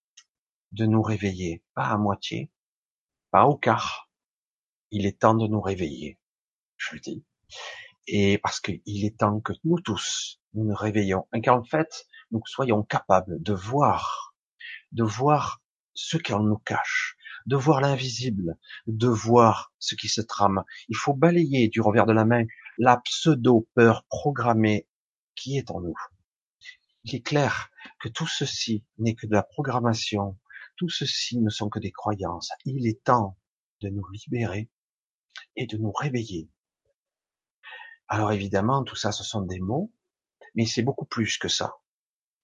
de 0.72 0.86
nous 0.86 1.02
réveiller, 1.02 1.64
pas 1.74 1.88
à 1.88 1.98
moitié, 1.98 2.52
pas 3.32 3.46
au 3.46 3.58
quart. 3.58 4.10
Il 4.92 5.06
est 5.06 5.20
temps 5.20 5.36
de 5.36 5.48
nous 5.48 5.62
réveiller, 5.62 6.20
je 6.78 6.96
le 6.96 7.00
dis. 7.00 7.26
Et 8.08 8.38
parce 8.40 8.60
qu'il 8.60 9.06
est 9.06 9.18
temps 9.18 9.40
que 9.40 9.54
nous 9.64 9.80
tous, 9.80 10.42
nous 10.54 10.66
nous 10.66 10.76
réveillons, 10.76 11.28
et 11.34 11.42
qu'en 11.42 11.64
fait, 11.64 12.06
nous 12.32 12.42
soyons 12.46 12.84
capables 12.84 13.42
de 13.42 13.54
voir, 13.54 14.36
de 14.92 15.04
voir 15.04 15.62
ce 15.94 16.18
qu'on 16.18 16.44
nous 16.44 16.58
cache, 16.58 17.15
de 17.46 17.56
voir 17.56 17.82
l'invisible, 17.82 18.58
de 18.88 19.08
voir 19.08 19.74
ce 19.80 19.96
qui 19.96 20.08
se 20.08 20.22
trame. 20.22 20.64
Il 20.90 20.96
faut 20.96 21.14
balayer 21.14 21.68
du 21.68 21.82
revers 21.82 22.06
de 22.06 22.14
la 22.14 22.26
main 22.26 22.46
la 22.78 22.98
pseudo-peur 22.98 24.06
programmée 24.10 24.88
qui 25.36 25.58
est 25.58 25.72
en 25.72 25.82
nous. 25.82 25.96
Il 27.04 27.16
est 27.16 27.22
clair 27.22 27.70
que 28.00 28.10
tout 28.10 28.28
ceci 28.28 28.84
n'est 28.98 29.16
que 29.16 29.28
de 29.28 29.34
la 29.34 29.44
programmation, 29.44 30.38
tout 30.76 30.90
ceci 30.90 31.40
ne 31.40 31.50
sont 31.50 31.70
que 31.70 31.80
des 31.80 31.92
croyances. 31.92 32.50
Il 32.66 32.88
est 32.88 33.04
temps 33.04 33.38
de 33.82 33.90
nous 33.90 34.08
libérer 34.10 34.70
et 35.56 35.68
de 35.68 35.78
nous 35.78 35.92
réveiller. 35.92 36.50
Alors 38.08 38.32
évidemment, 38.32 38.84
tout 38.84 38.96
ça, 38.96 39.12
ce 39.12 39.24
sont 39.24 39.42
des 39.42 39.60
mots, 39.60 39.92
mais 40.56 40.66
c'est 40.66 40.84
beaucoup 40.84 41.06
plus 41.06 41.38
que 41.38 41.48
ça. 41.48 41.76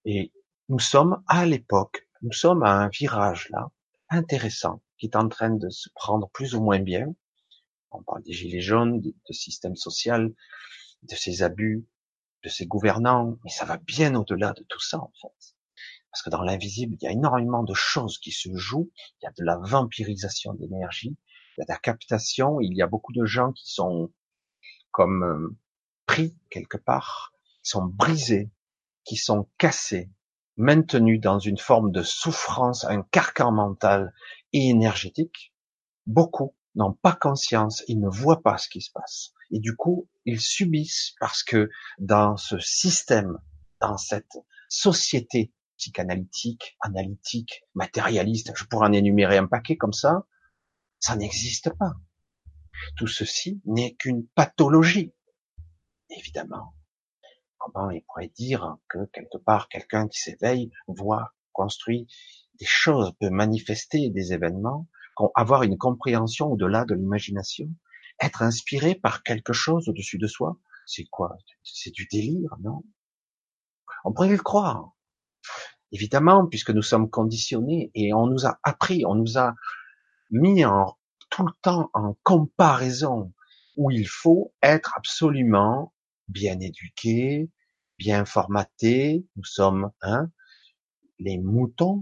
Et 0.06 0.32
nous 0.70 0.80
sommes 0.80 1.24
à 1.28 1.46
l'époque, 1.46 2.08
nous 2.22 2.32
sommes 2.32 2.64
à 2.64 2.72
un 2.72 2.90
virage 2.90 3.50
là, 3.50 3.72
intéressant, 4.10 4.82
qui 5.02 5.08
est 5.08 5.16
en 5.16 5.28
train 5.30 5.50
de 5.50 5.68
se 5.70 5.90
prendre 5.96 6.30
plus 6.30 6.54
ou 6.54 6.62
moins 6.62 6.80
bien. 6.80 7.08
On 7.90 8.04
parle 8.04 8.22
des 8.22 8.34
gilets 8.34 8.62
jaunes, 8.62 9.02
de, 9.02 9.34
système 9.34 9.76
social, 9.76 10.32
de 11.02 11.16
ces 11.16 11.42
abus, 11.42 11.88
de 12.44 12.50
ces 12.50 12.68
gouvernants, 12.68 13.36
mais 13.44 13.50
ça 13.50 13.66
va 13.66 13.78
bien 13.78 14.14
au-delà 14.14 14.54
de 14.54 14.64
tout 14.70 14.80
ça 14.80 15.00
en 15.00 15.12
fait. 15.20 15.56
Parce 16.12 16.22
que 16.22 16.30
dans 16.30 16.44
l'invisible, 16.44 16.98
il 17.02 17.04
y 17.04 17.08
a 17.08 17.12
énormément 17.12 17.64
de 17.64 17.74
choses 17.74 18.20
qui 18.20 18.32
se 18.32 18.56
jouent, 18.56 18.92
il 19.22 19.26
y 19.26 19.28
a 19.28 19.32
de 19.32 19.44
la 19.44 19.58
vampirisation 19.58 20.54
d'énergie, 20.54 21.18
il 21.58 21.62
y 21.62 21.64
a 21.64 21.66
de 21.66 21.72
la 21.72 21.80
captation, 21.80 22.62
il 22.62 22.78
y 22.78 22.84
a 22.84 22.88
beaucoup 22.88 23.14
de 23.14 23.26
gens 23.26 23.54
qui 23.54 23.74
sont 23.74 24.14
comme 24.92 25.24
euh, 25.24 25.58
pris 26.06 26.38
quelque 26.52 26.78
part, 26.78 27.34
qui 27.64 27.72
sont 27.72 27.86
brisés, 27.86 28.52
qui 29.04 29.16
sont 29.16 29.50
cassés, 29.58 30.12
maintenus 30.58 31.20
dans 31.20 31.40
une 31.40 31.58
forme 31.58 31.92
de 31.92 32.04
souffrance, 32.04 32.86
un 32.86 33.02
carcan 33.02 33.52
mental 33.52 34.14
et 34.54 34.70
énergétique, 34.70 35.54
beaucoup 36.06 36.56
n'ont 36.76 36.94
pas 36.94 37.14
conscience, 37.14 37.84
ils 37.88 38.00
ne 38.00 38.10
voient 38.10 38.42
pas 38.42 38.58
ce 38.58 38.70
qui 38.70 38.82
se 38.82 38.92
passe. 38.92 39.34
Et 39.52 39.60
du 39.60 39.76
coup, 39.76 40.10
ils 40.26 40.40
subissent 40.40 41.16
parce 41.20 41.44
que 41.44 41.70
dans 42.00 42.38
ce 42.38 42.60
système, 42.60 43.38
dans 43.80 43.98
cette 43.98 44.38
société 44.70 45.54
psychanalytique, 45.78 46.78
analytique, 46.82 47.64
matérialiste, 47.74 48.52
je 48.56 48.66
pourrais 48.66 48.88
en 48.88 48.94
énumérer 48.94 49.38
un 49.38 49.48
paquet 49.48 49.76
comme 49.76 49.94
ça, 49.94 50.26
ça 51.00 51.16
n'existe 51.16 51.72
pas. 51.78 51.94
Tout 52.96 53.08
ceci 53.08 53.62
n'est 53.66 53.96
qu'une 53.96 54.28
pathologie. 54.28 55.14
Évidemment, 56.10 56.76
comment 57.58 57.90
il 57.90 58.04
pourrait 58.04 58.32
dire 58.36 58.78
que 58.88 59.06
quelque 59.12 59.38
part 59.38 59.70
quelqu'un 59.70 60.08
qui 60.08 60.20
s'éveille 60.20 60.72
voit, 60.88 61.34
construit 61.52 62.08
des 62.62 62.68
choses, 62.68 63.12
peut 63.20 63.32
manifester 63.32 64.12
des 64.12 64.34
événements, 64.34 64.88
avoir 65.36 65.64
une 65.64 65.78
compréhension 65.78 66.52
au-delà 66.52 66.86
de 66.86 66.94
l'imagination, 66.94 67.68
être 68.22 68.44
inspiré 68.44 68.96
par 68.96 69.24
quelque 69.24 69.52
chose 69.52 69.90
au-dessus 69.90 70.20
de 70.20 70.28
soi, 70.28 70.58
c'est 70.86 71.06
quoi? 71.06 71.38
C'est 71.64 71.92
du 71.92 72.08
délire, 72.12 72.56
non? 72.62 72.84
On 74.06 74.14
pourrait 74.14 74.30
le 74.30 74.38
croire. 74.38 74.92
Évidemment, 75.92 76.48
puisque 76.48 76.70
nous 76.70 76.84
sommes 76.84 77.10
conditionnés 77.10 77.92
et 77.96 78.14
on 78.14 78.28
nous 78.28 78.46
a 78.46 78.60
appris, 78.64 79.06
on 79.06 79.16
nous 79.16 79.38
a 79.38 79.56
mis 80.30 80.64
en, 80.64 80.98
tout 81.32 81.46
le 81.46 81.54
temps 81.62 81.90
en 81.94 82.16
comparaison 82.24 83.34
où 83.76 83.90
il 83.90 84.08
faut 84.08 84.54
être 84.62 84.94
absolument 84.96 85.94
bien 86.28 86.60
éduqués, 86.60 87.50
bien 87.98 88.26
formatés. 88.26 89.26
Nous 89.36 89.44
sommes 89.46 89.92
hein, 90.02 90.30
les 91.20 91.38
moutons. 91.40 92.02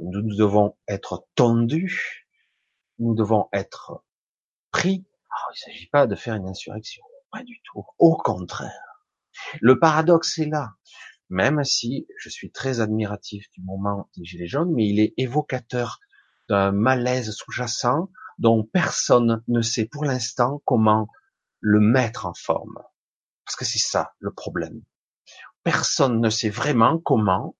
Nous 0.00 0.36
devons 0.36 0.76
être 0.88 1.26
tondus. 1.34 2.26
Nous 2.98 3.14
devons 3.14 3.48
être 3.52 4.04
pris. 4.70 5.04
il 5.06 5.68
ne 5.68 5.72
s'agit 5.72 5.88
pas 5.88 6.06
de 6.06 6.14
faire 6.14 6.34
une 6.34 6.48
insurrection, 6.48 7.04
pas 7.30 7.42
du 7.42 7.60
tout. 7.64 7.84
Au 7.98 8.16
contraire. 8.16 9.04
Le 9.60 9.78
paradoxe 9.78 10.38
est 10.38 10.46
là. 10.46 10.74
Même 11.28 11.62
si 11.64 12.06
je 12.18 12.28
suis 12.28 12.50
très 12.50 12.80
admiratif 12.80 13.46
du 13.52 13.62
moment 13.62 14.10
des 14.16 14.24
Gilets 14.24 14.48
jaunes, 14.48 14.72
mais 14.74 14.88
il 14.88 14.98
est 14.98 15.14
évocateur 15.16 16.00
d'un 16.48 16.72
malaise 16.72 17.30
sous-jacent 17.30 18.10
dont 18.38 18.64
personne 18.64 19.42
ne 19.46 19.60
sait 19.62 19.86
pour 19.86 20.04
l'instant 20.04 20.60
comment 20.64 21.06
le 21.60 21.78
mettre 21.78 22.26
en 22.26 22.34
forme. 22.34 22.78
Parce 23.44 23.54
que 23.56 23.64
c'est 23.64 23.78
ça 23.78 24.12
le 24.18 24.32
problème. 24.32 24.82
Personne 25.62 26.20
ne 26.20 26.30
sait 26.30 26.48
vraiment 26.48 26.98
comment, 26.98 27.54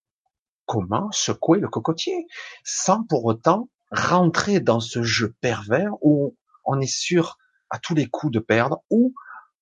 comment 0.70 1.10
secouer 1.10 1.58
le 1.58 1.68
cocotier, 1.68 2.28
sans 2.62 3.02
pour 3.02 3.24
autant 3.24 3.68
rentrer 3.90 4.60
dans 4.60 4.78
ce 4.78 5.02
jeu 5.02 5.34
pervers 5.40 5.94
où 6.00 6.36
on 6.64 6.80
est 6.80 6.86
sûr 6.86 7.38
à 7.70 7.80
tous 7.80 7.96
les 7.96 8.06
coups 8.06 8.32
de 8.32 8.38
perdre, 8.38 8.84
où 8.88 9.12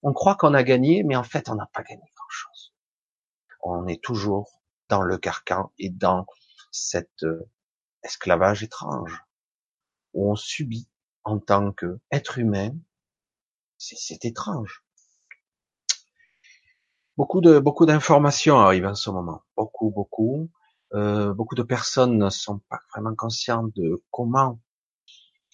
on 0.03 0.13
croit 0.13 0.35
qu'on 0.35 0.53
a 0.53 0.63
gagné, 0.63 1.05
mais 1.05 1.17
en 1.17 1.23
fait 1.23 1.49
on 1.49 1.55
n'a 1.55 1.65
pas 1.73 1.83
gagné 1.83 2.03
grand-chose. 2.15 2.75
On 3.63 3.87
est 3.87 4.03
toujours 4.03 4.61
dans 4.91 5.01
le 5.01 5.17
carcan 5.17 5.73
et 5.79 5.89
dans 5.89 6.27
cet 6.73 7.23
euh, 7.23 7.49
esclavage 8.03 8.63
étrange 8.63 9.25
où 10.13 10.31
on 10.31 10.37
subit 10.37 10.91
en 11.25 11.39
tant 11.39 11.73
qu'être 11.73 12.37
humain 12.37 12.73
c'est 13.79 14.27
étrange. 14.27 14.85
Beaucoup 17.17 17.41
de 17.41 17.59
beaucoup 17.61 17.87
d'informations 17.87 18.59
arrivent 18.59 18.87
en 18.87 18.95
ce 18.95 19.09
moment, 19.09 19.41
beaucoup 19.57 19.91
beaucoup. 19.91 20.51
Euh, 20.95 21.35
beaucoup 21.35 21.55
de 21.55 21.63
personnes 21.63 22.19
ne 22.19 22.31
sont 22.31 22.61
pas 22.69 22.81
vraiment 22.93 23.15
conscientes 23.15 23.75
de 23.77 24.03
comment 24.11 24.61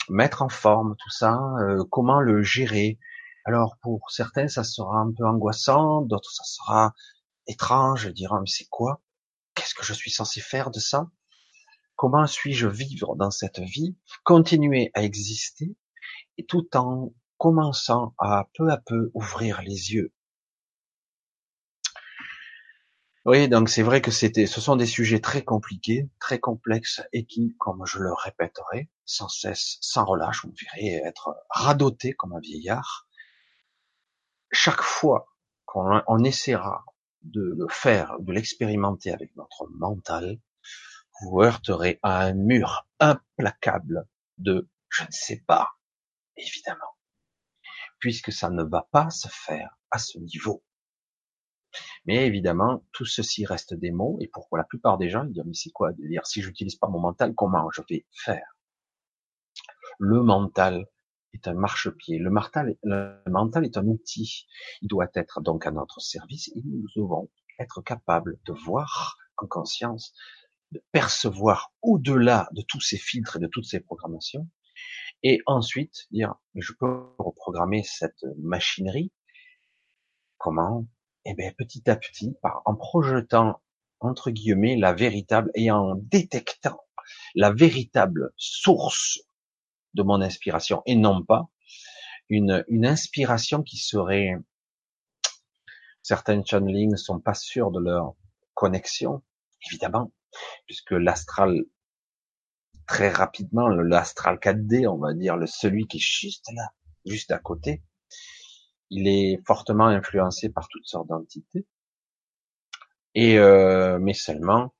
mettre 0.08 0.42
en 0.42 0.48
forme 0.48 0.96
tout 0.98 1.10
ça, 1.10 1.38
euh, 1.60 1.84
comment 1.90 2.20
le 2.20 2.42
gérer. 2.42 2.98
Alors 3.44 3.76
pour 3.82 4.10
certains, 4.10 4.48
ça 4.48 4.64
sera 4.64 4.98
un 4.98 5.12
peu 5.12 5.24
angoissant, 5.26 6.02
d'autres 6.02 6.30
ça 6.30 6.44
sera 6.44 6.94
étrange, 7.46 8.12
diront 8.12 8.40
mais 8.40 8.46
c'est 8.46 8.68
quoi? 8.68 9.02
Qu'est-ce 9.54 9.74
que 9.74 9.84
je 9.84 9.92
suis 9.92 10.10
censé 10.10 10.40
faire 10.40 10.70
de 10.70 10.78
ça? 10.78 11.10
Comment 11.96 12.26
suis-je 12.26 12.66
vivre 12.66 13.16
dans 13.16 13.30
cette 13.30 13.60
vie, 13.60 13.96
continuer 14.24 14.90
à 14.94 15.02
exister 15.02 15.76
tout 16.48 16.76
en 16.76 17.12
commençant 17.38 18.14
à 18.18 18.48
peu 18.54 18.70
à 18.70 18.78
peu 18.78 19.10
ouvrir 19.14 19.60
les 19.62 19.92
yeux. 19.92 20.13
Oui, 23.24 23.48
donc 23.48 23.68
c'est 23.70 23.82
vrai 23.82 24.02
que 24.02 24.10
c'était, 24.10 24.46
ce 24.46 24.60
sont 24.60 24.76
des 24.76 24.86
sujets 24.86 25.20
très 25.20 25.42
compliqués, 25.42 26.10
très 26.20 26.38
complexes 26.38 27.02
et 27.12 27.24
qui, 27.24 27.54
comme 27.58 27.84
je 27.86 27.98
le 27.98 28.12
répéterai, 28.12 28.90
sans 29.06 29.28
cesse, 29.28 29.78
sans 29.80 30.04
relâche, 30.04 30.44
on 30.44 30.52
verrait 30.76 31.02
être 31.06 31.34
radotés 31.48 32.12
comme 32.12 32.34
un 32.34 32.40
vieillard. 32.40 33.08
Chaque 34.52 34.82
fois 34.82 35.34
qu'on 35.64 36.22
essaiera 36.24 36.84
de 37.22 37.54
le 37.56 37.66
faire, 37.70 38.16
de 38.20 38.32
l'expérimenter 38.32 39.10
avec 39.10 39.34
notre 39.36 39.68
mental, 39.70 40.38
vous 41.22 41.40
heurterez 41.40 41.98
à 42.02 42.20
un 42.20 42.34
mur 42.34 42.86
implacable 43.00 44.06
de 44.38 44.68
je 44.90 45.02
ne 45.04 45.10
sais 45.10 45.42
pas, 45.46 45.70
évidemment 46.36 46.94
puisque 48.04 48.32
ça 48.32 48.50
ne 48.50 48.62
va 48.62 48.86
pas 48.92 49.08
se 49.08 49.28
faire 49.28 49.78
à 49.90 49.98
ce 49.98 50.18
niveau. 50.18 50.62
Mais 52.06 52.26
évidemment, 52.26 52.84
tout 52.92 53.04
ceci 53.04 53.46
reste 53.46 53.74
des 53.74 53.90
mots, 53.90 54.18
et 54.20 54.28
pour 54.28 54.56
la 54.56 54.64
plupart 54.64 54.98
des 54.98 55.10
gens, 55.10 55.24
ils 55.24 55.32
disent, 55.32 55.44
mais 55.46 55.54
c'est 55.54 55.70
quoi 55.70 55.92
de 55.92 56.06
dire, 56.06 56.26
si 56.26 56.42
j'utilise 56.42 56.76
pas 56.76 56.88
mon 56.88 57.00
mental, 57.00 57.34
comment 57.34 57.70
je 57.72 57.82
vais 57.88 58.06
faire? 58.12 58.46
Le 59.98 60.22
mental 60.22 60.86
est 61.32 61.46
un 61.48 61.54
marchepied. 61.54 62.18
Le 62.18 62.30
mental, 62.30 62.76
le 62.82 63.20
mental 63.26 63.64
est 63.64 63.76
un 63.76 63.86
outil. 63.86 64.46
Il 64.82 64.88
doit 64.88 65.10
être 65.14 65.40
donc 65.40 65.66
à 65.66 65.70
notre 65.70 66.00
service 66.00 66.48
et 66.48 66.62
nous 66.64 66.86
devons 66.96 67.30
être 67.58 67.82
capables 67.82 68.38
de 68.46 68.52
voir 68.52 69.16
en 69.36 69.46
conscience, 69.46 70.14
de 70.72 70.82
percevoir 70.92 71.72
au-delà 71.82 72.48
de 72.52 72.62
tous 72.62 72.80
ces 72.80 72.96
filtres 72.96 73.36
et 73.36 73.40
de 73.40 73.46
toutes 73.46 73.66
ces 73.66 73.80
programmations, 73.80 74.48
et 75.22 75.40
ensuite 75.46 76.06
dire, 76.10 76.34
je 76.54 76.72
peux 76.72 77.06
reprogrammer 77.18 77.82
cette 77.82 78.24
machinerie. 78.38 79.12
Comment 80.38 80.86
Eh 81.26 81.34
bien, 81.34 81.52
petit 81.56 81.88
à 81.88 81.96
petit, 81.96 82.36
par, 82.42 82.62
en 82.66 82.74
projetant 82.74 83.60
entre 84.00 84.30
guillemets 84.30 84.76
la 84.76 84.92
véritable 84.92 85.50
et 85.54 85.70
en 85.70 85.94
détectant 85.94 86.78
la 87.34 87.50
véritable 87.50 88.32
source 88.36 89.20
de 89.94 90.02
mon 90.02 90.20
inspiration 90.20 90.82
et 90.86 90.96
non 90.96 91.24
pas 91.24 91.48
une, 92.28 92.64
une 92.68 92.86
inspiration 92.86 93.62
qui 93.62 93.78
serait 93.78 94.34
certaines 96.02 96.44
channelings 96.44 96.90
ne 96.90 96.96
sont 96.96 97.20
pas 97.20 97.34
sûrs 97.34 97.70
de 97.70 97.80
leur 97.80 98.14
connexion 98.54 99.22
évidemment 99.66 100.12
puisque 100.66 100.92
l'astral 100.92 101.64
très 102.86 103.08
rapidement 103.08 103.68
l'astral 103.68 104.36
4D 104.36 104.86
on 104.86 104.98
va 104.98 105.14
dire 105.14 105.36
le 105.36 105.46
celui 105.46 105.86
qui 105.86 105.98
est 105.98 106.00
juste 106.00 106.46
là 106.54 106.70
juste 107.06 107.30
à 107.30 107.38
côté 107.38 107.82
il 108.90 109.08
est 109.08 109.40
fortement 109.46 109.86
influencé 109.86 110.50
par 110.50 110.68
toutes 110.68 110.86
sortes 110.86 111.08
d'entités 111.08 111.66
et 113.14 113.38
euh, 113.38 113.98
mais 113.98 114.14
seulement 114.14 114.74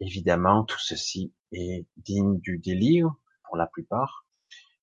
évidemment 0.00 0.64
tout 0.64 0.78
ceci 0.78 1.32
est 1.52 1.86
digne 1.96 2.38
du 2.40 2.58
délire 2.58 3.10
pour 3.44 3.56
la 3.56 3.66
plupart 3.66 4.26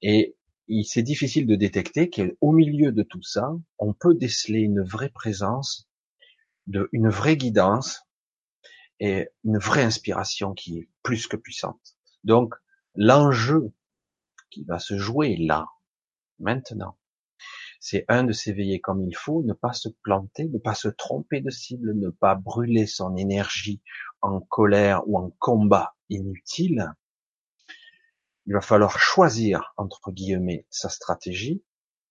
et 0.01 0.35
c'est 0.83 1.03
difficile 1.03 1.45
de 1.45 1.55
détecter 1.55 2.09
qu'au 2.09 2.51
milieu 2.51 2.91
de 2.91 3.03
tout 3.03 3.21
ça, 3.21 3.51
on 3.77 3.93
peut 3.93 4.15
déceler 4.15 4.59
une 4.59 4.81
vraie 4.81 5.09
présence, 5.09 5.87
de, 6.67 6.89
une 6.91 7.09
vraie 7.09 7.37
guidance 7.37 8.01
et 8.99 9.29
une 9.43 9.57
vraie 9.57 9.83
inspiration 9.83 10.53
qui 10.53 10.79
est 10.79 10.89
plus 11.03 11.27
que 11.27 11.37
puissante. 11.37 11.97
Donc, 12.23 12.55
l'enjeu 12.95 13.73
qui 14.49 14.63
va 14.63 14.79
se 14.79 14.97
jouer 14.97 15.35
là, 15.37 15.67
maintenant, 16.39 16.97
c'est 17.87 18.03
un 18.07 18.23
de 18.23 18.31
s'éveiller 18.31 18.81
comme 18.81 19.03
il 19.03 19.15
faut, 19.15 19.43
ne 19.43 19.53
pas 19.53 19.73
se 19.73 19.89
planter, 19.89 20.49
ne 20.49 20.57
pas 20.57 20.73
se 20.73 20.87
tromper 20.87 21.39
de 21.39 21.51
cible, 21.51 21.93
ne 21.93 22.09
pas 22.09 22.33
brûler 22.33 22.87
son 22.87 23.15
énergie 23.15 23.79
en 24.21 24.41
colère 24.41 25.07
ou 25.07 25.19
en 25.19 25.29
combat 25.37 25.93
inutile, 26.09 26.91
il 28.47 28.53
va 28.53 28.61
falloir 28.61 28.97
choisir, 28.97 29.75
entre 29.77 30.11
guillemets, 30.11 30.65
sa 30.71 30.89
stratégie, 30.89 31.63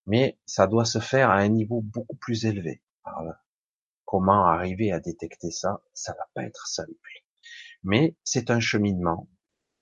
mais 0.07 0.39
ça 0.47 0.69
doit 0.69 0.85
se 0.85 1.01
faire 1.01 1.31
à 1.31 1.39
un 1.39 1.49
niveau 1.49 1.81
beaucoup 1.81 2.17
plus 2.19 2.47
élevé. 2.47 2.81
comment 4.05 4.47
arriver 4.47 4.93
à 4.93 5.01
détecter 5.01 5.51
ça? 5.51 5.83
Ça 5.93 6.13
va 6.13 6.29
pas 6.35 6.45
être 6.45 6.69
simple. 6.69 6.93
Mais 7.83 8.15
c'est 8.23 8.53
un 8.53 8.61
cheminement. 8.61 9.29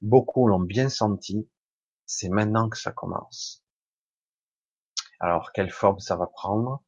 Beaucoup 0.00 0.48
l'ont 0.48 0.58
bien 0.58 0.88
senti. 0.88 1.50
C'est 2.06 2.30
maintenant 2.30 2.70
que 2.70 2.78
ça 2.78 2.92
commence. 2.92 3.61
Alors, 5.22 5.52
quelle 5.52 5.70
forme 5.70 6.00
ça 6.00 6.16
va 6.16 6.26
prendre? 6.26 6.82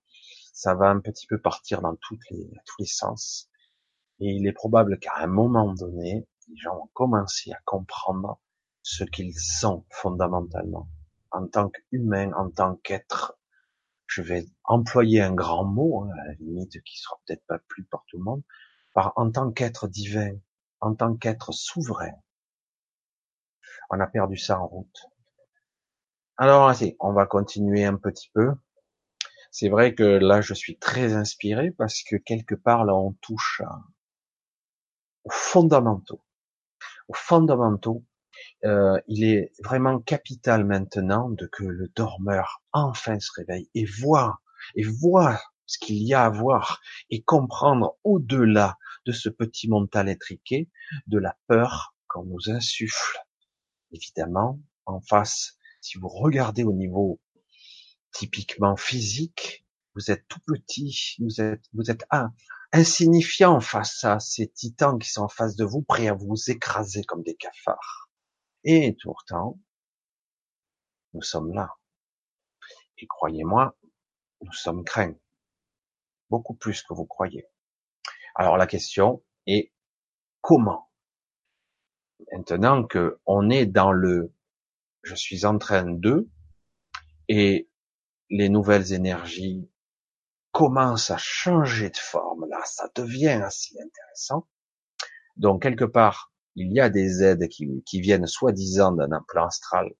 Ça 0.53 0.75
va 0.75 0.89
un 0.89 0.99
petit 0.99 1.29
peu 1.29 1.41
partir 1.41 1.81
dans 1.81 1.95
toutes 1.95 2.29
les, 2.31 2.51
tous 2.67 2.75
les 2.81 2.87
sens. 2.87 3.49
Et 4.19 4.27
il 4.27 4.49
est 4.49 4.53
probable 4.53 4.99
qu'à 4.99 5.13
un 5.19 5.29
moment 5.29 5.73
donné, 5.73 6.27
les 6.49 6.57
gens 6.57 6.75
vont 6.75 6.91
commencer 6.95 7.53
à 7.53 7.61
comprendre 7.65 8.41
ce 8.83 9.05
qu'ils 9.05 9.39
sont 9.39 9.87
fondamentalement, 9.89 10.89
en 11.31 11.47
tant 11.47 11.71
qu'humain, 11.71 12.33
en 12.33 12.51
tant 12.51 12.75
qu'être. 12.75 13.39
Je 14.07 14.21
vais 14.21 14.47
employer 14.65 15.23
un 15.23 15.33
grand 15.33 15.65
mot, 15.65 16.03
hein, 16.03 16.11
à 16.21 16.27
la 16.27 16.35
limite, 16.35 16.83
qui 16.83 16.99
sera 16.99 17.21
peut-être 17.25 17.47
pas 17.47 17.61
plus 17.69 17.85
pour 17.85 18.05
tout 18.09 18.19
le 18.19 18.25
monde, 18.25 18.43
par 18.95 19.13
en 19.15 19.31
tant 19.31 19.53
qu'être 19.53 19.87
divin, 19.87 20.37
en 20.81 20.97
tant 20.97 21.15
qu'être 21.15 21.53
souverain. 21.53 22.15
On 23.91 24.01
a 24.01 24.09
perdu 24.09 24.37
ça 24.37 24.61
en 24.61 24.67
route. 24.67 25.07
Alors, 26.37 26.73
on 27.01 27.13
va 27.13 27.27
continuer 27.27 27.85
un 27.85 27.97
petit 27.97 28.31
peu. 28.35 28.53
C'est 29.51 29.69
vrai 29.69 29.95
que 29.95 30.03
là, 30.03 30.41
je 30.41 30.55
suis 30.55 30.79
très 30.79 31.15
inspiré 31.15 31.71
parce 31.71 32.03
que 32.03 32.17
quelque 32.17 32.55
part, 32.55 32.85
là, 32.85 32.95
on 32.95 33.13
touche 33.21 33.63
aux 35.25 35.31
fondamentaux. 35.31 36.23
Aux 37.09 37.15
fondamentaux 37.15 38.05
euh, 38.65 38.99
il 39.09 39.25
est 39.25 39.53
vraiment 39.63 40.01
capital 40.01 40.65
maintenant 40.65 41.29
de 41.31 41.47
que 41.47 41.65
le 41.65 41.89
dormeur 41.89 42.63
enfin 42.73 43.21
se 43.21 43.31
réveille 43.37 43.69
et 43.75 43.85
voit 43.85 44.41
et 44.75 44.83
voit 44.83 45.41
ce 45.67 45.79
qu'il 45.79 46.03
y 46.03 46.15
a 46.15 46.25
à 46.25 46.31
voir 46.31 46.81
et 47.11 47.23
comprendre 47.23 47.97
au-delà 48.05 48.79
de 49.07 49.13
ce 49.13 49.29
petit 49.29 49.69
mental 49.69 50.09
étriqué 50.09 50.71
de 51.07 51.19
la 51.19 51.37
peur 51.47 51.95
qu'on 52.09 52.25
nous 52.25 52.51
insuffle. 52.51 53.19
Évidemment, 53.93 54.61
en 54.87 55.01
face, 55.01 55.59
si 55.85 55.99
vous 55.99 56.09
regardez 56.09 56.65
au 56.65 56.73
niveau 56.73 57.21
typiquement 58.11 58.75
physique, 58.75 59.67
vous 59.95 60.11
êtes 60.11 60.27
tout 60.29 60.41
petit, 60.47 61.17
vous 61.21 61.43
êtes, 61.43 61.63
vous 61.75 61.91
êtes 61.91 62.07
insignifiant 62.73 63.61
face 63.61 64.03
à 64.03 64.19
ces 64.19 64.49
titans 64.49 64.99
qui 64.99 65.11
sont 65.11 65.25
en 65.25 65.29
face 65.29 65.57
de 65.57 65.65
vous, 65.65 65.83
prêts 65.83 66.09
à 66.09 66.15
vous 66.15 66.37
écraser 66.49 67.05
comme 67.05 67.23
des 67.23 67.35
cafards. 67.35 68.09
Et 68.65 68.97
pourtant, 69.03 69.61
nous 71.13 71.21
sommes 71.21 71.53
là. 71.53 71.69
Et 72.97 73.07
croyez-moi, 73.07 73.77
nous 74.41 74.53
sommes 74.53 74.85
craints. 74.85 75.15
Beaucoup 76.31 76.55
plus 76.55 76.83
que 76.83 76.95
vous 76.95 77.05
croyez. 77.05 77.47
Alors 78.35 78.57
la 78.57 78.67
question 78.67 79.23
est 79.47 79.71
comment? 80.41 80.91
Maintenant 82.33 82.85
que 82.85 83.21
on 83.27 83.51
est 83.51 83.67
dans 83.67 83.93
le 83.93 84.33
je 85.05 85.15
suis 85.15 85.45
en 85.45 85.59
train 85.59 85.85
de 85.85 86.29
et 87.29 87.71
les 88.31 88.49
nouvelles 88.49 88.93
énergies 88.93 89.69
commencent 90.51 91.11
à 91.11 91.17
changer 91.19 91.91
de 91.91 91.97
forme, 91.97 92.47
là, 92.49 92.61
ça 92.65 92.89
devient 92.95 93.29
assez 93.29 93.75
intéressant. 93.79 94.49
Donc 95.37 95.63
quelque 95.63 95.85
part, 95.85 96.33
il 96.55 96.73
y 96.73 96.81
a 96.81 96.89
des 96.89 97.23
aides 97.23 97.49
qui, 97.49 97.83
qui 97.85 98.01
viennent 98.01 98.27
soi-disant 98.27 98.93
d'un 98.93 99.25
plan 99.27 99.47
astral, 99.47 99.91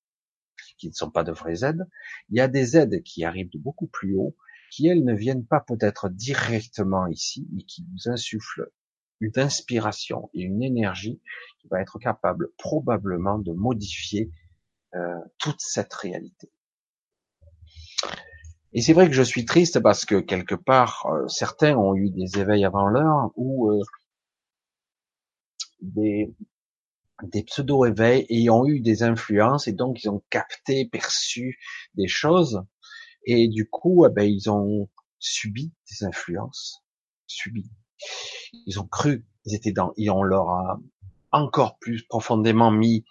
qui 0.79 0.89
ne 0.89 0.95
sont 0.95 1.11
pas 1.11 1.25
de 1.25 1.33
vraies 1.33 1.65
aides. 1.65 1.87
Il 2.29 2.37
y 2.37 2.41
a 2.41 2.49
des 2.49 2.77
aides 2.77 3.03
qui 3.03 3.25
arrivent 3.25 3.51
de 3.51 3.59
beaucoup 3.59 3.89
plus 3.89 4.15
haut, 4.17 4.37
qui 4.71 4.87
elles 4.87 5.05
ne 5.05 5.15
viennent 5.15 5.47
pas 5.47 5.61
peut-être 5.61 6.09
directement 6.09 7.07
ici, 7.07 7.49
mais 7.53 7.65
qui 7.65 7.85
vous 7.93 8.11
insufflent 8.11 8.71
une 9.21 9.39
inspiration 9.39 10.31
et 10.35 10.43
une 10.43 10.63
énergie 10.63 11.21
qui 11.61 11.69
va 11.69 11.81
être 11.81 11.99
capable 11.99 12.51
probablement 12.59 13.39
de 13.39 13.53
modifier 13.53 14.31
euh, 14.95 15.19
toute 15.39 15.61
cette 15.61 15.93
réalité. 15.95 16.51
Et 18.73 18.83
c'est 18.83 18.93
vrai 18.93 19.07
que 19.07 19.15
je 19.15 19.23
suis 19.23 19.45
triste 19.45 19.81
parce 19.81 20.05
que 20.05 20.21
quelque 20.21 20.55
part, 20.55 21.07
euh, 21.07 21.29
certains 21.29 21.77
ont 21.77 21.95
eu 21.95 22.11
des 22.11 22.39
éveils 22.39 22.65
avant 22.65 22.87
l'heure 22.87 23.31
ou 23.37 23.71
euh, 23.71 23.81
des, 25.81 26.35
des 27.23 27.45
pseudo-éveils 27.45 28.27
et 28.29 28.51
ont 28.51 28.67
eu 28.67 28.81
des 28.81 29.03
influences 29.05 29.69
et 29.69 29.73
donc 29.73 30.03
ils 30.03 30.09
ont 30.11 30.23
capté, 30.31 30.87
perçu 30.87 31.59
des 31.95 32.09
choses 32.09 32.65
et 33.27 33.49
du 33.49 33.69
coup, 33.69 34.07
eh 34.07 34.11
ben, 34.11 34.25
ils 34.25 34.51
ont 34.51 34.89
subi 35.19 35.73
des 35.91 36.07
influences, 36.07 36.83
subi. 37.27 37.71
Ils 38.67 38.79
ont 38.79 38.87
cru, 38.87 39.27
ils 39.47 39.55
étaient 39.55 39.73
dans, 39.73 39.93
et 39.97 40.11
on 40.11 40.23
leur 40.23 40.51
a 40.51 40.81
encore 41.33 41.79
plus 41.79 42.03
profondément 42.03 42.71
mis 42.71 43.05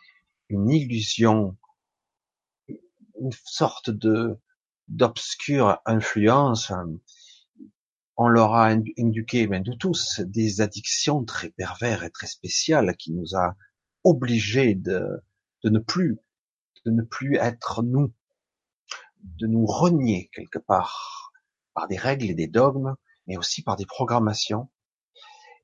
une 0.49 0.69
illusion, 0.69 1.57
une 3.19 3.31
sorte 3.45 3.89
de 3.89 4.37
d'obscure 4.89 5.79
influence 5.85 6.71
on 8.15 8.27
leur 8.27 8.53
a 8.53 8.67
indiqué, 8.67 9.47
mais 9.47 9.59
de 9.59 9.73
tous, 9.73 10.19
des 10.21 10.61
addictions 10.61 11.23
très 11.23 11.49
pervers 11.49 12.03
et 12.03 12.11
très 12.11 12.27
spéciales 12.27 12.95
qui 12.95 13.11
nous 13.11 13.35
a 13.35 13.55
obligés 14.03 14.75
de, 14.75 15.23
de 15.63 15.69
ne 15.69 15.79
plus, 15.79 16.17
de 16.85 16.91
ne 16.91 17.01
plus 17.01 17.37
être 17.37 17.81
nous, 17.81 18.13
de 19.23 19.47
nous 19.47 19.65
renier 19.65 20.29
quelque 20.33 20.59
part 20.59 21.31
par 21.73 21.87
des 21.87 21.97
règles 21.97 22.29
et 22.29 22.35
des 22.35 22.47
dogmes, 22.47 22.95
mais 23.25 23.37
aussi 23.37 23.63
par 23.63 23.77
des 23.77 23.85
programmations. 23.85 24.69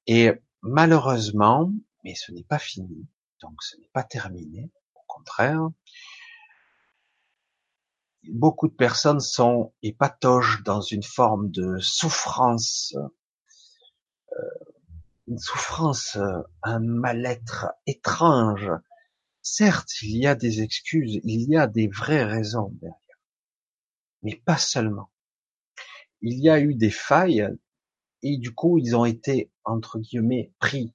Et 0.07 0.31
malheureusement, 0.61 1.71
mais 2.03 2.15
ce 2.15 2.31
n'est 2.31 2.43
pas 2.43 2.57
fini, 2.57 3.05
donc 3.41 3.61
ce 3.61 3.77
n'est 3.77 3.91
pas 3.93 4.03
terminé, 4.03 4.71
au 4.95 5.03
contraire, 5.07 5.69
beaucoup 8.23 8.67
de 8.67 8.73
personnes 8.73 9.19
sont 9.19 9.73
et 9.81 9.95
dans 10.65 10.81
une 10.81 11.03
forme 11.03 11.49
de 11.51 11.77
souffrance, 11.79 12.95
euh, 14.31 14.35
une 15.27 15.39
souffrance, 15.39 16.17
euh, 16.17 16.41
un 16.63 16.79
mal-être 16.79 17.67
étrange. 17.85 18.69
Certes, 19.41 20.01
il 20.01 20.17
y 20.17 20.27
a 20.27 20.35
des 20.35 20.61
excuses, 20.61 21.19
il 21.23 21.49
y 21.49 21.57
a 21.57 21.67
des 21.67 21.87
vraies 21.87 22.25
raisons 22.25 22.71
derrière. 22.73 22.97
mais 24.21 24.35
pas 24.45 24.57
seulement. 24.57 25.09
Il 26.21 26.39
y 26.39 26.49
a 26.49 26.59
eu 26.59 26.75
des 26.75 26.89
failles 26.89 27.47
et 28.21 28.37
du 28.37 28.53
coup 28.53 28.77
ils 28.77 28.95
ont 28.95 29.05
été 29.05 29.49
entre 29.63 29.99
guillemets 29.99 30.51
pris, 30.59 30.93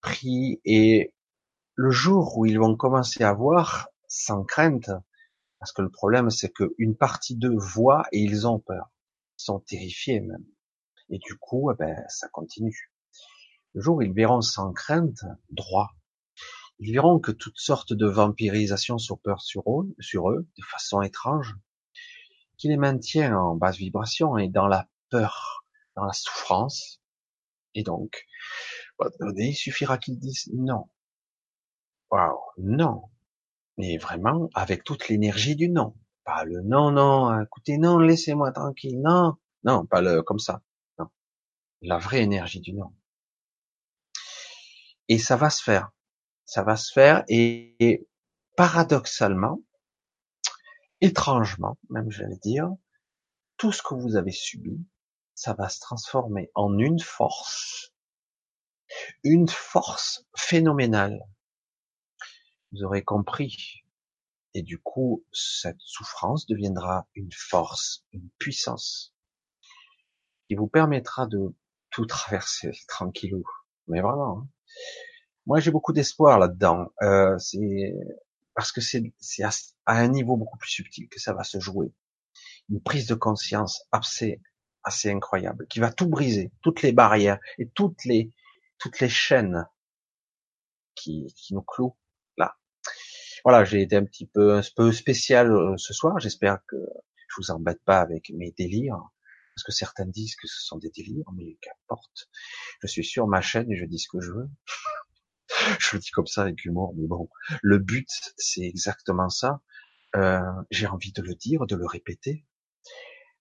pris 0.00 0.60
et 0.64 1.12
le 1.74 1.90
jour 1.90 2.38
où 2.38 2.46
ils 2.46 2.58
vont 2.58 2.76
commencer 2.76 3.24
à 3.24 3.32
voir 3.32 3.88
sans 4.06 4.44
crainte, 4.44 4.90
parce 5.58 5.72
que 5.72 5.82
le 5.82 5.90
problème 5.90 6.30
c'est 6.30 6.50
qu'une 6.52 6.96
partie 6.96 7.36
d'eux 7.36 7.56
voit 7.56 8.04
et 8.12 8.20
ils 8.20 8.46
ont 8.46 8.58
peur, 8.58 8.90
ils 9.38 9.44
sont 9.44 9.60
terrifiés 9.60 10.20
même, 10.20 10.44
et 11.10 11.18
du 11.18 11.36
coup 11.36 11.70
eh 11.72 11.74
ben 11.76 12.04
ça 12.08 12.28
continue. 12.28 12.92
Le 13.74 13.80
jour 13.80 14.02
ils 14.02 14.12
verront 14.12 14.40
sans 14.40 14.72
crainte 14.72 15.24
droit, 15.50 15.90
ils 16.78 16.92
verront 16.92 17.18
que 17.18 17.32
toutes 17.32 17.58
sortes 17.58 17.92
de 17.92 18.06
vampirisations 18.06 18.98
s'opèrent 18.98 19.40
sur 19.40 19.62
eux, 19.68 19.94
sur 19.98 20.30
eux 20.30 20.46
de 20.56 20.64
façon 20.64 21.02
étrange, 21.02 21.56
qui 22.56 22.68
les 22.68 22.76
maintient 22.76 23.36
en 23.36 23.56
basse 23.56 23.76
vibration 23.76 24.38
et 24.38 24.48
dans 24.48 24.68
la 24.68 24.88
peur, 25.10 25.64
dans 25.96 26.04
la 26.04 26.12
souffrance. 26.12 27.00
Et 27.74 27.82
donc, 27.82 28.26
il 29.36 29.54
suffira 29.54 29.98
qu'ils 29.98 30.18
disent 30.18 30.50
non. 30.52 30.88
Waouh, 32.10 32.38
non. 32.58 33.02
Mais 33.78 33.96
vraiment, 33.96 34.50
avec 34.54 34.84
toute 34.84 35.08
l'énergie 35.08 35.56
du 35.56 35.68
non. 35.68 35.94
Pas 36.24 36.44
le 36.44 36.60
non, 36.62 36.90
non, 36.90 37.40
écoutez, 37.40 37.78
non, 37.78 37.98
laissez-moi 37.98 38.52
tranquille, 38.52 39.00
non. 39.00 39.36
Non, 39.64 39.86
pas 39.86 40.02
le, 40.02 40.22
comme 40.22 40.38
ça. 40.38 40.60
Non. 40.98 41.06
La 41.80 41.98
vraie 41.98 42.22
énergie 42.22 42.60
du 42.60 42.74
non. 42.74 42.92
Et 45.08 45.18
ça 45.18 45.36
va 45.36 45.48
se 45.48 45.62
faire. 45.62 45.90
Ça 46.44 46.62
va 46.62 46.76
se 46.76 46.92
faire 46.92 47.24
et 47.28 48.06
paradoxalement, 48.56 49.60
étrangement, 51.00 51.78
même 51.90 52.10
j'allais 52.10 52.38
dire, 52.42 52.68
tout 53.56 53.72
ce 53.72 53.82
que 53.82 53.94
vous 53.94 54.16
avez 54.16 54.32
subi, 54.32 54.84
ça 55.34 55.52
va 55.54 55.68
se 55.68 55.78
transformer 55.78 56.50
en 56.54 56.76
une 56.78 56.98
force, 56.98 57.92
une 59.22 59.48
force 59.48 60.26
phénoménale. 60.36 61.20
Vous 62.72 62.84
aurez 62.84 63.02
compris. 63.02 63.84
Et 64.54 64.62
du 64.62 64.78
coup, 64.78 65.24
cette 65.32 65.80
souffrance 65.80 66.46
deviendra 66.46 67.06
une 67.14 67.32
force, 67.32 68.04
une 68.12 68.28
puissance, 68.38 69.14
qui 70.48 70.54
vous 70.54 70.66
permettra 70.66 71.26
de 71.26 71.54
tout 71.90 72.06
traverser 72.06 72.72
tranquillou. 72.88 73.44
Mais 73.86 74.00
vraiment. 74.00 74.40
Hein. 74.40 74.48
Moi, 75.46 75.60
j'ai 75.60 75.70
beaucoup 75.70 75.92
d'espoir 75.92 76.38
là-dedans. 76.38 76.92
Euh, 77.02 77.38
parce 78.54 78.72
que 78.72 78.80
c'est 78.80 79.12
à, 79.42 79.50
un 79.86 80.08
niveau 80.08 80.36
beaucoup 80.36 80.58
plus 80.58 80.70
subtil 80.70 81.08
que 81.08 81.20
ça 81.20 81.32
va 81.32 81.44
se 81.44 81.60
jouer. 81.60 81.92
Une 82.68 82.82
prise 82.82 83.06
de 83.06 83.14
conscience 83.14 83.84
assez 83.92 84.42
assez 84.84 85.10
incroyable 85.10 85.66
qui 85.68 85.80
va 85.80 85.92
tout 85.92 86.08
briser, 86.08 86.50
toutes 86.62 86.82
les 86.82 86.92
barrières 86.92 87.38
et 87.58 87.68
toutes 87.68 88.04
les 88.04 88.32
toutes 88.78 89.00
les 89.00 89.08
chaînes 89.08 89.66
qui, 90.94 91.32
qui 91.36 91.54
nous 91.54 91.62
clouent. 91.62 91.96
Voilà, 93.44 93.64
j'ai 93.64 93.82
été 93.82 93.96
un 93.96 94.04
petit 94.04 94.26
peu 94.26 94.54
un 94.54 94.62
peu 94.76 94.92
spécial 94.92 95.52
euh, 95.52 95.76
ce 95.76 95.92
soir. 95.92 96.18
J'espère 96.18 96.58
que 96.66 96.76
je 97.28 97.34
vous 97.38 97.50
embête 97.50 97.82
pas 97.84 98.00
avec 98.00 98.30
mes 98.30 98.52
délires 98.52 99.00
parce 99.54 99.64
que 99.64 99.72
certains 99.72 100.06
disent 100.06 100.36
que 100.36 100.46
ce 100.46 100.64
sont 100.64 100.78
des 100.78 100.90
délires, 100.90 101.30
mais 101.34 101.58
qu'importe. 101.60 102.28
Je 102.80 102.86
suis 102.86 103.04
sur 103.04 103.26
ma 103.26 103.40
chaîne 103.40 103.70
et 103.72 103.76
je 103.76 103.84
dis 103.86 103.98
ce 103.98 104.08
que 104.08 104.20
je 104.20 104.30
veux. 104.30 104.48
je 105.80 105.96
le 105.96 106.00
dis 106.00 106.10
comme 106.10 106.26
ça 106.26 106.42
avec 106.42 106.64
humour, 106.64 106.94
mais 106.96 107.08
bon, 107.08 107.28
le 107.62 107.78
but, 107.78 108.08
c'est 108.36 108.62
exactement 108.62 109.28
ça. 109.28 109.60
Euh, 110.14 110.40
j'ai 110.70 110.86
envie 110.86 111.12
de 111.12 111.22
le 111.22 111.34
dire, 111.34 111.66
de 111.66 111.74
le 111.74 111.86
répéter. 111.86 112.46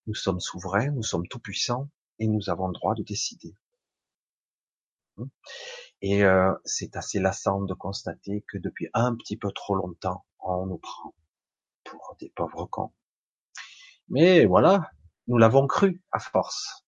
Nous 0.08 0.16
sommes 0.16 0.40
souverains, 0.40 0.90
nous 0.90 1.04
sommes 1.04 1.28
tout 1.28 1.40
puissants 1.40 1.90
et 2.20 2.28
nous 2.28 2.50
avons 2.50 2.68
le 2.68 2.74
droit 2.74 2.96
de 2.96 3.04
décider. 3.04 3.56
Et 6.02 6.24
euh, 6.24 6.54
c'est 6.66 6.96
assez 6.96 7.20
lassant 7.20 7.62
de 7.62 7.74
constater 7.74 8.46
que 8.48 8.58
depuis 8.58 8.90
un 8.94 9.16
petit 9.16 9.38
peu 9.38 9.52
trop 9.52 9.76
longtemps, 9.76 10.26
on 10.40 10.66
nous 10.68 10.78
prend 10.78 11.16
pour 11.84 12.16
des 12.20 12.32
pauvres 12.36 12.66
cons. 12.66 12.92
Mais 14.10 14.46
voilà, 14.46 14.92
nous 15.28 15.38
l'avons 15.38 15.68
cru 15.68 16.04
à 16.12 16.20
force. 16.20 16.86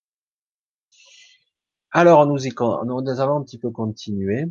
Alors 1.92 2.28
nous, 2.28 2.46
y, 2.46 2.54
nous 2.60 3.20
avons 3.20 3.38
un 3.38 3.44
petit 3.44 3.58
peu 3.58 3.72
continué 3.72 4.46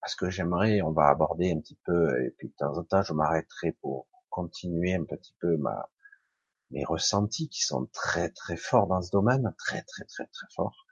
parce 0.00 0.16
que 0.16 0.30
j'aimerais, 0.30 0.82
on 0.82 0.90
va 0.90 1.06
aborder 1.06 1.52
un 1.52 1.60
petit 1.60 1.78
peu, 1.84 2.24
et 2.24 2.30
puis 2.30 2.48
de 2.48 2.54
temps 2.54 2.76
en 2.76 2.82
temps, 2.82 3.02
je 3.02 3.12
m'arrêterai 3.12 3.72
pour 3.80 4.08
continuer 4.30 4.94
un 4.94 5.04
petit 5.04 5.32
peu 5.40 5.56
ma, 5.58 5.88
mes 6.72 6.84
ressentis 6.84 7.48
qui 7.48 7.62
sont 7.62 7.86
très 7.92 8.30
très 8.30 8.56
forts 8.56 8.88
dans 8.88 9.00
ce 9.00 9.12
domaine, 9.12 9.54
très 9.58 9.82
très 9.82 10.04
très 10.04 10.26
très 10.26 10.46
forts. 10.56 10.86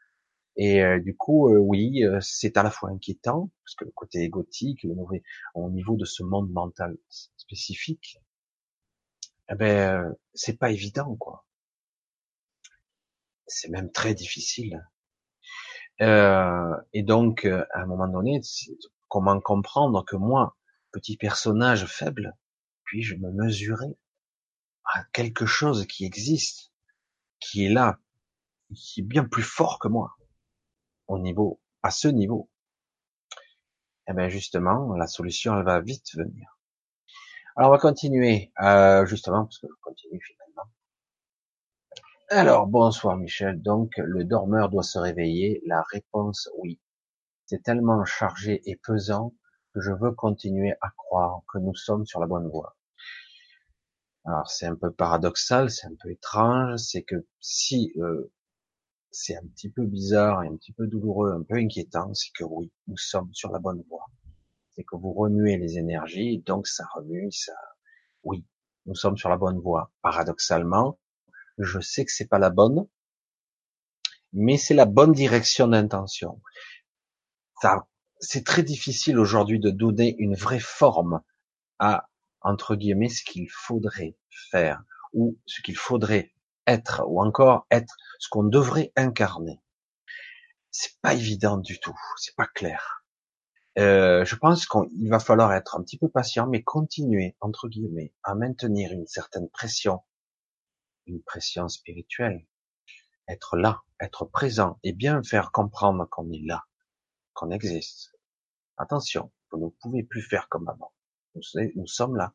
Et 0.63 0.83
euh, 0.83 1.01
du 1.01 1.17
coup, 1.17 1.49
euh, 1.49 1.57
oui, 1.57 2.05
euh, 2.05 2.21
c'est 2.21 2.59
à 2.59 2.63
la 2.63 2.71
fois 2.71 2.91
inquiétant 2.91 3.51
parce 3.65 3.75
que 3.77 3.87
le 3.87 3.93
côté 3.93 4.19
égotique, 4.21 4.83
le 4.83 4.95
au 5.55 5.71
niveau 5.71 5.97
de 5.97 6.05
ce 6.05 6.23
monde 6.23 6.51
mental 6.51 6.99
spécifique, 7.39 8.19
eh 9.51 9.55
ben 9.55 10.15
c'est 10.35 10.59
pas 10.59 10.71
évident 10.71 11.17
quoi. 11.17 11.47
C'est 13.47 13.71
même 13.71 13.91
très 13.91 14.13
difficile. 14.13 14.87
et 16.01 17.03
donc, 17.03 17.47
à 17.47 17.81
un 17.81 17.87
moment 17.87 18.09
donné, 18.09 18.43
Comment 19.09 19.41
comprendre 19.41 20.05
que 20.05 20.15
moi, 20.15 20.57
petit 20.93 21.17
personnage 21.17 21.87
faible, 21.87 22.37
puis-je 22.85 23.17
me 23.17 23.33
mesurer 23.33 23.99
à 24.85 25.05
quelque 25.13 25.47
chose 25.47 25.87
qui 25.87 26.05
existe, 26.05 26.71
qui 27.41 27.65
est 27.65 27.71
là, 27.71 27.99
qui 28.73 29.01
est 29.01 29.05
bien 29.05 29.25
plus 29.25 29.43
fort 29.43 29.81
que 29.81 29.89
moi, 29.89 30.17
au 31.11 31.19
niveau, 31.19 31.61
à 31.83 31.91
ce 31.91 32.09
niveau. 32.09 32.49
Eh 34.09 34.13
bien 34.13 34.29
justement, 34.29 34.95
la 34.95 35.07
solution, 35.07 35.59
elle 35.59 35.65
va 35.65 35.81
vite 35.81 36.15
venir. 36.15 36.57
Alors 37.57 37.71
on 37.71 37.73
va 37.73 37.79
continuer, 37.79 38.53
euh, 38.63 39.05
justement, 39.07 39.45
parce 39.45 39.59
que 39.59 39.67
je 39.69 39.81
continue 39.83 40.21
finalement. 40.25 40.71
Alors, 42.29 42.69
bonsoir 42.69 43.17
Michel. 43.17 43.61
Donc, 43.61 43.93
le 43.97 44.23
dormeur 44.25 44.69
doit 44.71 44.85
se 44.85 44.99
réveiller. 45.01 45.63
La 45.67 45.83
réponse, 45.91 46.49
oui. 46.59 46.81
C'est 47.47 47.63
tellement 47.65 48.05
chargé 48.05 48.63
et 48.71 48.77
pesant 48.77 49.35
que 49.75 49.81
je 49.81 49.91
veux 49.91 50.13
continuer 50.13 50.75
à 50.81 50.91
croire 50.97 51.43
que 51.53 51.59
nous 51.59 51.75
sommes 51.75 52.07
sur 52.07 52.21
la 52.21 52.29
bonne 52.29 52.49
voie. 52.49 52.77
Alors 54.25 54.49
c'est 54.49 54.67
un 54.67 54.77
peu 54.77 54.93
paradoxal, 54.93 55.71
c'est 55.71 55.87
un 55.87 55.95
peu 56.01 56.11
étrange, 56.11 56.79
c'est 56.79 57.03
que 57.03 57.27
si 57.41 57.93
euh, 57.97 58.31
c'est 59.11 59.37
un 59.37 59.47
petit 59.55 59.71
peu 59.71 59.85
bizarre 59.85 60.43
et 60.45 60.49
un 60.49 60.57
petit 60.57 60.73
peu 60.73 60.87
douloureux, 60.87 61.33
un 61.33 61.43
peu 61.43 61.57
inquiétant, 61.57 62.13
c'est 62.15 62.31
que 62.35 62.45
oui, 62.45 62.73
nous 62.87 62.97
sommes 62.97 63.33
sur 63.33 63.51
la 63.51 63.59
bonne 63.59 63.83
voie. 63.89 64.07
C'est 64.73 64.85
que 64.85 64.97
vous 64.97 65.13
remuez 65.13 65.57
les 65.57 65.79
énergies, 65.79 66.39
donc 66.47 66.67
ça 66.67 66.85
remue, 66.95 67.31
ça, 67.33 67.53
oui, 68.23 68.45
nous 68.87 68.95
sommes 68.95 69.17
sur 69.17 69.29
la 69.29 69.37
bonne 69.37 69.59
voie. 69.59 69.93
Paradoxalement, 70.03 70.99
je 71.59 71.81
sais 71.81 72.05
que 72.05 72.13
c'est 72.13 72.29
pas 72.29 72.39
la 72.39 72.51
bonne, 72.51 72.87
mais 74.33 74.57
c'est 74.57 74.75
la 74.75 74.87
bonne 74.87 75.13
direction 75.13 75.69
d'intention 75.69 76.41
c'est 78.21 78.45
très 78.45 78.63
difficile 78.63 79.19
aujourd'hui 79.19 79.59
de 79.59 79.71
donner 79.71 80.15
une 80.19 80.35
vraie 80.35 80.61
forme 80.61 81.23
à, 81.79 82.09
entre 82.43 82.77
guillemets, 82.77 83.09
ce 83.09 83.25
qu'il 83.25 83.49
faudrait 83.51 84.17
faire, 84.51 84.83
ou 85.13 85.39
ce 85.47 85.63
qu'il 85.63 85.77
faudrait 85.77 86.33
être, 86.71 87.03
ou 87.07 87.23
encore 87.23 87.67
être 87.71 87.97
ce 88.19 88.29
qu'on 88.29 88.45
devrait 88.45 88.93
incarner. 88.97 89.61
C'est 90.71 91.01
pas 91.03 91.15
évident 91.15 91.57
du 91.59 91.81
tout, 91.81 91.97
c'est 92.17 92.37
pas 92.37 92.47
clair. 92.47 93.05
Euh, 93.79 94.25
je 94.25 94.37
pense 94.37 94.67
qu'il 94.67 95.09
va 95.09 95.21
falloir 95.21 95.53
être 95.53 95.77
un 95.77 95.83
petit 95.83 95.99
peu 95.99 96.09
patient, 96.09 96.47
mais 96.47 96.63
continuer, 96.63 97.37
entre 97.41 97.69
guillemets, 97.69 98.15
à 98.23 98.35
maintenir 98.35 98.93
une 98.93 99.07
certaine 99.07 99.49
pression, 99.49 100.01
une 101.07 101.23
pression 101.23 101.69
spirituelle, 101.69 102.47
être 103.29 103.57
là, 103.57 103.83
être 104.01 104.25
présent, 104.25 104.79
et 104.83 104.93
bien 104.93 105.23
faire 105.23 105.53
comprendre 105.53 106.07
qu'on 106.09 106.31
est 106.33 106.45
là 106.45 106.65
qu'on 107.33 107.51
existe. 107.51 108.13
Attention, 108.77 109.33
vous 109.51 109.59
ne 109.67 109.71
pouvez 109.81 110.03
plus 110.03 110.23
faire 110.23 110.49
comme 110.49 110.69
avant. 110.69 110.93
Nous, 111.35 111.87
sommes 111.87 112.17
là. 112.17 112.35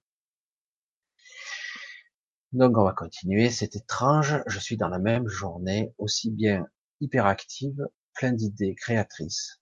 Donc 2.55 2.77
on 2.77 2.85
va 2.85 2.93
continuer. 2.93 3.49
C'est 3.49 3.75
étrange. 3.75 4.41
Je 4.47 4.59
suis 4.59 4.77
dans 4.77 4.87
la 4.87 4.97
même 4.97 5.27
journée, 5.27 5.93
aussi 5.97 6.31
bien 6.31 6.65
hyperactive, 7.01 7.85
plein 8.13 8.31
d'idées 8.31 8.75
créatrices. 8.75 9.61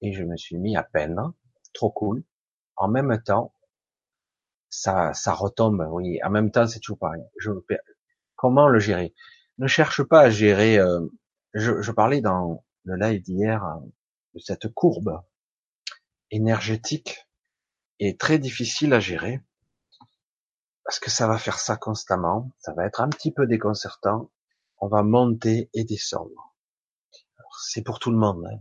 Et 0.00 0.14
je 0.14 0.24
me 0.24 0.38
suis 0.38 0.56
mis 0.56 0.74
à 0.74 0.82
peine. 0.82 1.20
Trop 1.74 1.90
cool. 1.90 2.24
En 2.76 2.88
même 2.88 3.22
temps, 3.22 3.54
ça, 4.70 5.12
ça 5.12 5.34
retombe. 5.34 5.86
Oui, 5.90 6.20
en 6.24 6.30
même 6.30 6.50
temps, 6.50 6.66
c'est 6.66 6.80
toujours 6.80 6.98
pareil. 6.98 7.22
Comment 8.34 8.66
le 8.66 8.78
gérer? 8.78 9.14
Ne 9.58 9.66
cherche 9.66 10.02
pas 10.02 10.22
à 10.22 10.30
gérer. 10.30 10.78
Euh, 10.78 11.06
je, 11.52 11.90
parlais 11.90 12.22
dans 12.22 12.64
le 12.84 12.96
live 12.96 13.20
d'hier 13.20 13.62
cette 14.38 14.68
courbe 14.68 15.20
énergétique 16.30 17.28
est 18.00 18.18
très 18.18 18.38
difficile 18.38 18.94
à 18.94 19.00
gérer. 19.00 19.42
Parce 20.84 20.98
que 20.98 21.10
ça 21.10 21.26
va 21.26 21.38
faire 21.38 21.58
ça 21.58 21.76
constamment, 21.76 22.50
ça 22.58 22.72
va 22.72 22.86
être 22.86 23.00
un 23.00 23.08
petit 23.08 23.32
peu 23.32 23.46
déconcertant, 23.46 24.30
on 24.78 24.88
va 24.88 25.02
monter 25.02 25.70
et 25.74 25.84
descendre. 25.84 26.54
C'est 27.64 27.82
pour 27.82 27.98
tout 27.98 28.10
le 28.10 28.16
monde, 28.16 28.44
hein. 28.46 28.58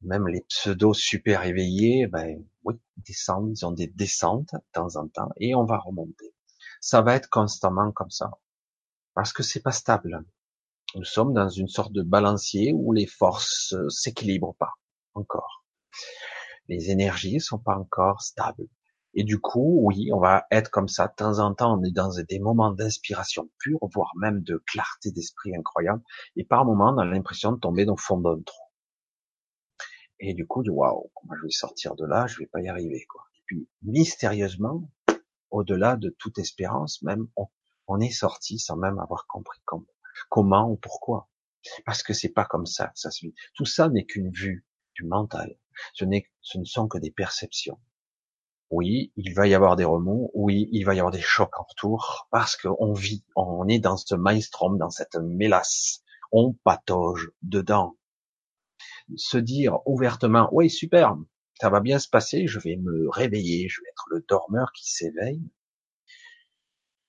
même 0.00 0.26
les 0.26 0.42
pseudo 0.42 0.94
super 0.94 1.44
éveillés, 1.44 2.06
ben 2.06 2.42
oui, 2.64 2.74
descendent, 2.96 3.56
ils 3.56 3.64
ont 3.64 3.72
des 3.72 3.86
descentes 3.86 4.52
de 4.52 4.60
temps 4.72 4.96
en 4.96 5.08
temps, 5.08 5.30
et 5.36 5.54
on 5.54 5.64
va 5.64 5.78
remonter. 5.78 6.34
Ça 6.80 7.02
va 7.02 7.14
être 7.14 7.28
constamment 7.28 7.92
comme 7.92 8.10
ça, 8.10 8.30
parce 9.14 9.32
que 9.32 9.42
c'est 9.42 9.62
pas 9.62 9.72
stable. 9.72 10.24
Nous 10.94 11.04
sommes 11.04 11.34
dans 11.34 11.48
une 11.48 11.68
sorte 11.68 11.92
de 11.92 12.02
balancier 12.02 12.72
où 12.74 12.92
les 12.92 13.06
forces 13.06 13.74
s'équilibrent 13.88 14.56
pas 14.56 14.72
encore. 15.14 15.64
Les 16.68 16.90
énergies 16.90 17.40
sont 17.40 17.58
pas 17.58 17.76
encore 17.76 18.22
stables. 18.22 18.66
Et 19.18 19.24
du 19.24 19.40
coup, 19.40 19.80
oui, 19.82 20.10
on 20.12 20.20
va 20.20 20.46
être 20.50 20.70
comme 20.70 20.88
ça. 20.88 21.08
De 21.08 21.14
temps 21.14 21.38
en 21.38 21.54
temps, 21.54 21.78
on 21.78 21.82
est 21.82 21.90
dans 21.90 22.10
des 22.28 22.38
moments 22.38 22.70
d'inspiration 22.70 23.48
pure, 23.58 23.78
voire 23.94 24.12
même 24.16 24.42
de 24.42 24.62
clarté 24.66 25.10
d'esprit 25.10 25.56
incroyable. 25.56 26.02
Et 26.36 26.44
par 26.44 26.66
moments, 26.66 26.92
on 26.94 26.98
a 26.98 27.04
l'impression 27.06 27.52
de 27.52 27.58
tomber 27.58 27.86
dans 27.86 27.94
le 27.94 28.00
fond 28.00 28.20
d'un 28.20 28.38
trou. 28.42 28.62
Et 30.20 30.34
du 30.34 30.46
coup, 30.46 30.62
waouh, 30.68 31.10
comment 31.14 31.34
je 31.34 31.44
vais 31.44 31.50
sortir 31.50 31.94
de 31.96 32.04
là? 32.04 32.26
Je 32.26 32.38
vais 32.38 32.46
pas 32.46 32.60
y 32.60 32.68
arriver, 32.68 33.06
quoi. 33.08 33.22
Et 33.38 33.42
puis, 33.46 33.68
mystérieusement, 33.80 34.90
au-delà 35.50 35.96
de 35.96 36.10
toute 36.18 36.38
espérance, 36.38 37.00
même, 37.00 37.26
on, 37.88 38.00
est 38.00 38.10
sorti 38.10 38.58
sans 38.58 38.76
même 38.76 38.98
avoir 38.98 39.26
compris 39.26 39.60
comment, 39.64 39.86
comment 40.28 40.70
ou 40.70 40.76
pourquoi. 40.76 41.30
Parce 41.86 42.02
que 42.02 42.12
c'est 42.12 42.28
pas 42.28 42.44
comme 42.44 42.66
ça 42.66 42.92
ça 42.94 43.10
se 43.10 43.24
vit. 43.24 43.34
Tout 43.54 43.64
ça 43.64 43.88
n'est 43.88 44.04
qu'une 44.04 44.30
vue 44.30 44.66
du 44.94 45.04
mental. 45.04 45.58
Ce, 45.94 46.04
ce 46.42 46.58
ne 46.58 46.64
sont 46.64 46.86
que 46.86 46.98
des 46.98 47.10
perceptions. 47.10 47.78
Oui, 48.70 49.12
il 49.16 49.32
va 49.34 49.46
y 49.46 49.54
avoir 49.54 49.76
des 49.76 49.84
remous. 49.84 50.30
Oui, 50.34 50.68
il 50.72 50.84
va 50.84 50.94
y 50.94 50.98
avoir 50.98 51.12
des 51.12 51.20
chocs 51.20 51.58
en 51.58 51.64
retour 51.64 52.26
parce 52.30 52.56
qu'on 52.56 52.92
vit, 52.92 53.24
on 53.36 53.68
est 53.68 53.78
dans 53.78 53.96
ce 53.96 54.14
maelstrom, 54.14 54.76
dans 54.76 54.90
cette 54.90 55.16
mélasse. 55.16 56.02
On 56.32 56.52
patauge 56.64 57.30
dedans. 57.42 57.96
Se 59.16 59.38
dire 59.38 59.78
ouvertement, 59.86 60.48
oui, 60.50 60.68
super, 60.68 61.16
ça 61.60 61.70
va 61.70 61.80
bien 61.80 62.00
se 62.00 62.08
passer, 62.08 62.48
je 62.48 62.58
vais 62.58 62.76
me 62.76 63.08
réveiller, 63.08 63.68
je 63.68 63.80
vais 63.80 63.88
être 63.88 64.06
le 64.10 64.24
dormeur 64.28 64.72
qui 64.72 64.90
s'éveille. 64.90 65.42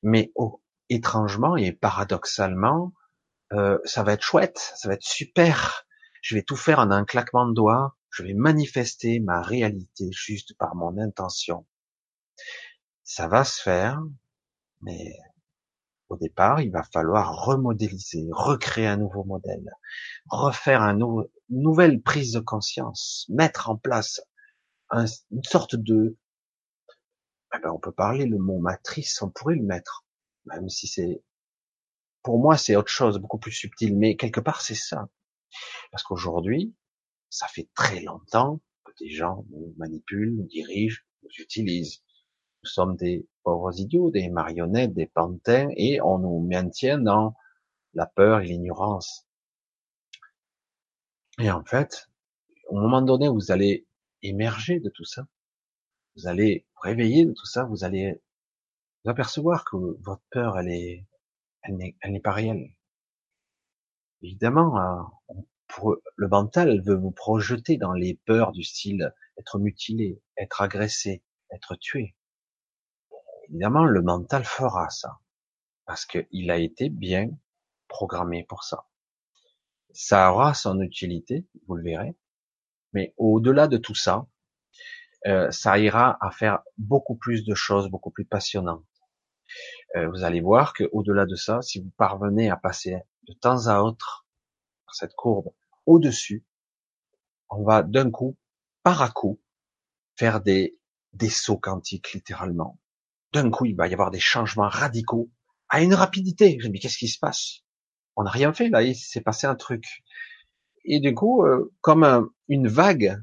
Mais 0.04 0.32
oh, 0.36 0.62
étrangement 0.90 1.58
et 1.58 1.72
paradoxalement, 1.72 2.94
euh, 3.54 3.80
ça 3.84 4.04
va 4.04 4.14
être 4.14 4.22
chouette, 4.22 4.74
ça 4.76 4.88
va 4.88 4.94
être 4.94 5.04
super. 5.04 5.86
Je 6.22 6.36
vais 6.36 6.44
tout 6.44 6.56
faire 6.56 6.80
en 6.80 6.92
un 6.92 7.04
claquement 7.04 7.48
de 7.48 7.54
doigts 7.54 7.97
je 8.10 8.24
vais 8.24 8.34
manifester 8.34 9.20
ma 9.20 9.42
réalité 9.42 10.10
juste 10.12 10.56
par 10.58 10.76
mon 10.76 10.98
intention. 10.98 11.66
Ça 13.04 13.28
va 13.28 13.44
se 13.44 13.62
faire, 13.62 14.02
mais 14.82 15.16
au 16.10 16.18
départ, 16.18 16.62
il 16.62 16.72
va 16.72 16.84
falloir 16.84 17.46
remodéliser, 17.46 18.28
recréer 18.32 18.88
un 18.88 18.98
nouveau 18.98 19.24
modèle, 19.24 19.70
refaire 20.30 20.82
un 20.82 20.98
une 21.50 21.62
nouvelle 21.62 22.02
prise 22.02 22.34
de 22.34 22.40
conscience, 22.40 23.26
mettre 23.30 23.70
en 23.70 23.78
place 23.78 24.22
une 24.92 25.44
sorte 25.44 25.76
de, 25.76 26.18
eh 27.54 27.60
ben, 27.60 27.72
on 27.72 27.80
peut 27.80 27.92
parler 27.92 28.26
le 28.26 28.38
mot 28.38 28.60
matrice, 28.60 29.22
on 29.22 29.30
pourrait 29.30 29.56
le 29.56 29.64
mettre, 29.64 30.06
même 30.46 30.70
si 30.70 30.88
c'est, 30.88 31.24
pour 32.24 32.40
moi, 32.40 32.58
c'est 32.58 32.76
autre 32.76 32.92
chose, 32.92 33.20
beaucoup 33.20 33.40
plus 33.40 33.52
subtil, 33.52 33.98
mais 33.98 34.16
quelque 34.16 34.40
part, 34.40 34.62
c'est 34.62 34.76
ça. 34.76 35.10
Parce 35.92 36.04
qu'aujourd'hui, 36.04 36.74
ça 37.30 37.48
fait 37.48 37.70
très 37.74 38.02
longtemps 38.02 38.62
que 38.84 38.92
des 39.00 39.10
gens 39.10 39.46
nous 39.50 39.74
manipulent, 39.78 40.36
nous 40.36 40.48
dirigent, 40.48 41.02
nous 41.24 41.30
utilisent. 41.40 42.04
Nous 42.64 42.70
sommes 42.70 42.96
des 42.96 43.28
pauvres 43.44 43.80
idiots, 43.80 44.12
des 44.12 44.30
marionnettes, 44.30 44.94
des 44.94 45.08
pantins, 45.08 45.70
et 45.78 46.02
on 46.02 46.20
nous 46.20 46.48
maintient 46.48 46.98
dans 46.98 47.36
la 47.94 48.06
peur 48.06 48.42
et 48.42 48.46
l'ignorance. 48.46 49.28
Et 51.40 51.52
en 51.52 51.64
fait, 51.64 52.10
au 52.68 52.76
moment 52.80 53.02
donné, 53.02 53.30
vous 53.30 53.52
allez 53.52 53.88
émerger 54.22 54.80
de 54.80 54.90
tout 54.90 55.06
ça. 55.06 55.28
Vous 56.16 56.28
allez 56.28 56.66
réveiller 56.82 57.26
de 57.26 57.34
tout 57.34 57.46
ça. 57.46 57.66
Vous 57.66 57.84
allez 57.84 58.20
vous 59.04 59.12
apercevoir 59.12 59.64
que 59.66 59.78
votre 60.02 60.24
peur, 60.32 60.58
elle 60.58 60.70
est, 60.70 61.06
elle 61.64 62.12
n'est 62.12 62.20
pas 62.20 62.32
réelle. 62.32 62.74
Évidemment, 64.24 64.80
euh, 64.80 65.34
le 66.16 66.28
mental 66.28 66.82
veut 66.82 66.96
vous 66.96 67.12
projeter 67.12 67.78
dans 67.78 67.94
les 67.94 68.20
peurs 68.26 68.52
du 68.52 68.64
style 68.64 69.14
être 69.38 69.60
mutilé, 69.60 70.22
être 70.38 70.62
agressé, 70.62 71.24
être 71.52 71.76
tué. 71.76 72.16
Évidemment, 73.50 73.86
le 73.86 74.02
mental 74.02 74.44
fera 74.44 74.90
ça 74.90 75.20
parce 75.86 76.06
qu'il 76.06 76.52
a 76.52 76.58
été 76.58 76.90
bien 76.90 77.30
programmé 77.88 78.44
pour 78.44 78.64
ça. 78.64 78.88
Ça 79.94 80.32
aura 80.32 80.54
son 80.54 80.82
utilité, 80.82 81.48
vous 81.68 81.76
le 81.76 81.84
verrez, 81.84 82.16
mais 82.94 83.14
au-delà 83.18 83.68
de 83.68 83.78
tout 83.78 83.96
ça, 83.96 84.28
euh, 85.26 85.50
ça 85.52 85.80
ira 85.80 86.18
à 86.22 86.30
faire 86.32 86.60
beaucoup 86.78 87.16
plus 87.16 87.46
de 87.46 87.56
choses, 87.56 87.90
beaucoup 87.90 88.12
plus 88.12 88.26
passionnantes. 88.26 88.86
Euh, 89.96 90.10
vous 90.10 90.24
allez 90.24 90.42
voir 90.42 90.74
que 90.74 90.84
au-delà 90.92 91.26
de 91.26 91.36
ça, 91.36 91.62
si 91.62 91.82
vous 91.82 91.92
parvenez 91.98 92.50
à 92.50 92.58
passer 92.58 92.98
de 93.28 93.34
temps 93.34 93.68
à 93.68 93.80
autre 93.80 94.27
cette 94.94 95.16
courbe 95.16 95.52
au-dessus, 95.86 96.46
on 97.50 97.64
va 97.64 97.84
d'un 97.84 98.12
coup, 98.12 98.38
par 98.84 99.02
à 99.02 99.10
coup, 99.10 99.40
faire 100.16 100.42
des, 100.42 100.78
des 101.14 101.30
sauts 101.30 101.58
quantiques, 101.58 102.14
littéralement. 102.14 102.80
D'un 103.34 103.50
coup, 103.50 103.66
il 103.66 103.76
va 103.76 103.88
y 103.88 103.94
avoir 103.94 104.12
des 104.12 104.20
changements 104.20 104.70
radicaux 104.70 105.30
à 105.70 105.82
une 105.82 105.94
rapidité. 105.94 106.58
Je 106.60 106.68
me 106.68 106.74
dis, 106.74 106.80
qu'est-ce 106.80 106.98
qui 106.98 107.08
se 107.08 107.20
passe? 107.20 107.62
On 108.16 108.24
n'a 108.24 108.32
rien 108.32 108.54
fait, 108.54 108.70
là, 108.70 108.84
il 108.84 108.96
s'est 108.96 109.22
passé 109.22 109.48
un 109.48 109.56
truc. 109.56 110.04
Et 110.86 111.00
du 111.00 111.14
coup, 111.14 111.44
euh, 111.44 111.74
comme 111.82 112.30
une 112.48 112.68
vague, 112.68 113.22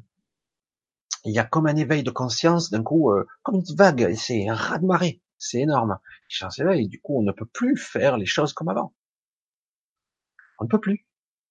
il 1.24 1.33
y 1.33 1.38
a 1.38 1.44
comme 1.44 1.66
un 1.66 1.77
éveil 1.77 2.03
de 2.03 2.11
conscience, 2.11 2.70
d'un 2.70 2.83
coup, 2.83 3.11
euh, 3.11 3.27
comme 3.42 3.57
une 3.57 3.77
vague, 3.77 4.14
c'est 4.14 4.48
un 4.48 4.55
raz-de-marée, 4.55 5.22
c'est 5.38 5.61
énorme. 5.61 5.98
Et 6.74 6.88
du 6.88 7.00
coup, 7.00 7.18
on 7.18 7.22
ne 7.22 7.33
peut 7.33 7.46
plus 7.46 7.77
faire 7.77 8.16
les 8.18 8.27
choses 8.27 8.53
comme 8.53 8.68
avant. 8.68 8.94
On 10.59 10.64
ne 10.64 10.68
peut 10.68 10.81
plus 10.81 11.07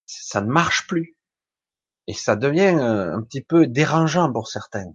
ça 0.06 0.40
ne 0.40 0.50
marche 0.50 0.86
plus. 0.86 1.16
Et 2.06 2.14
ça 2.14 2.36
devient 2.36 2.76
euh, 2.78 3.16
un 3.16 3.22
petit 3.22 3.42
peu 3.42 3.66
dérangeant 3.66 4.32
pour 4.32 4.48
certains, 4.48 4.92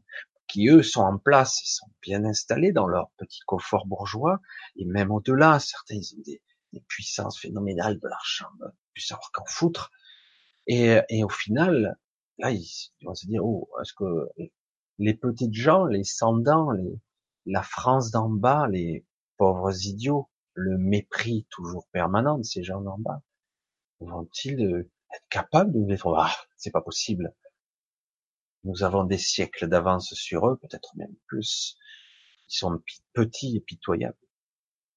qui 0.48 0.67
eux 0.69 0.84
sont 0.84 1.02
en 1.02 1.17
place, 1.17 1.62
ils 1.63 1.74
sont 1.74 1.89
bien 2.02 2.24
installés 2.26 2.72
dans 2.72 2.88
leur 2.88 3.10
petit 3.17 3.41
confort 3.45 3.88
bourgeois, 3.88 4.39
et 4.76 4.86
même 4.86 5.12
au-delà, 5.12 5.60
certains 5.60 5.95
ils 5.95 6.15
ont 6.17 6.22
des, 6.26 6.41
puissances 6.88 7.39
phénoménales 7.39 8.00
de 8.00 8.08
l'argent, 8.08 8.50
plus 8.93 9.02
savoir 9.02 9.32
qu'en 9.32 9.45
foutre. 9.45 9.91
Et, 10.67 11.00
et 11.10 11.24
au 11.24 11.30
final, 11.30 11.98
là, 12.38 12.52
ils, 12.52 12.91
vont 13.04 13.15
se 13.15 13.26
dire, 13.26 13.43
oh, 13.43 13.67
est-ce 13.82 13.93
que 13.93 14.30
les 15.00 15.15
petites 15.15 15.54
gens, 15.54 15.86
les 15.86 16.04
sans-dents, 16.04 16.69
la 17.45 17.63
France 17.63 18.12
d'en 18.12 18.30
bas, 18.30 18.67
les 18.67 19.06
pauvres 19.38 19.74
idiots, 19.86 20.30
le 20.54 20.78
mépris 20.78 21.48
toujours 21.50 21.88
permanent 21.91 22.38
de 22.38 22.43
ces 22.43 22.63
gens 22.63 22.82
d'en 22.82 22.98
bas, 22.98 23.22
vont-ils 24.00 24.62
euh, 24.62 24.89
être 25.13 25.28
capable 25.30 25.74
de 25.74 25.80
nous 25.80 25.88
dire, 25.88 26.08
ah, 26.17 26.36
c'est 26.58 26.72
pas 26.72 26.82
possible. 26.82 27.34
Nous 28.63 28.84
avons 28.84 29.04
des 29.04 29.17
siècles 29.17 29.67
d'avance 29.67 30.13
sur 30.13 30.48
eux, 30.48 30.58
peut-être 30.58 30.95
même 30.95 31.15
plus. 31.28 31.78
Ils 32.50 32.58
sont 32.58 32.82
petits 33.13 33.58
et 33.58 33.62
pitoyables. 33.62 34.17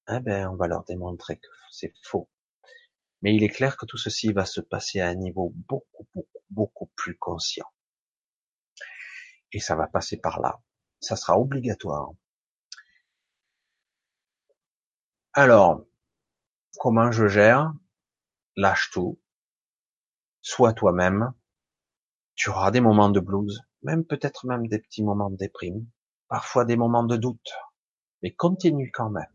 Eh 0.09 0.19
ben, 0.19 0.49
on 0.49 0.55
va 0.55 0.67
leur 0.67 0.83
démontrer 0.83 1.37
que 1.37 1.47
c'est 1.71 1.93
faux. 2.03 2.29
Mais 3.21 3.33
il 3.35 3.43
est 3.43 3.49
clair 3.49 3.77
que 3.77 3.85
tout 3.85 3.97
ceci 3.97 4.33
va 4.33 4.45
se 4.45 4.59
passer 4.59 4.99
à 4.99 5.07
un 5.07 5.15
niveau 5.15 5.53
beaucoup, 5.55 6.07
beaucoup, 6.13 6.39
beaucoup 6.49 6.87
plus 6.95 7.17
conscient. 7.17 7.67
Et 9.53 9.59
ça 9.59 9.75
va 9.75 9.87
passer 9.87 10.17
par 10.17 10.41
là. 10.41 10.61
Ça 10.99 11.15
sera 11.15 11.39
obligatoire. 11.39 12.11
Alors, 15.31 15.85
comment 16.79 17.11
je 17.11 17.27
gère? 17.27 17.73
Lâche 18.55 18.91
tout, 18.91 19.19
sois 20.43 20.73
toi-même. 20.73 21.33
Tu 22.35 22.49
auras 22.49 22.69
des 22.69 22.81
moments 22.81 23.09
de 23.09 23.19
blues, 23.19 23.61
même 23.81 24.05
peut-être 24.05 24.45
même 24.45 24.67
des 24.67 24.79
petits 24.79 25.03
moments 25.03 25.29
de 25.29 25.37
déprime, 25.37 25.87
parfois 26.27 26.65
des 26.65 26.75
moments 26.75 27.03
de 27.03 27.15
doute, 27.15 27.53
mais 28.21 28.33
continue 28.33 28.91
quand 28.91 29.09
même, 29.09 29.33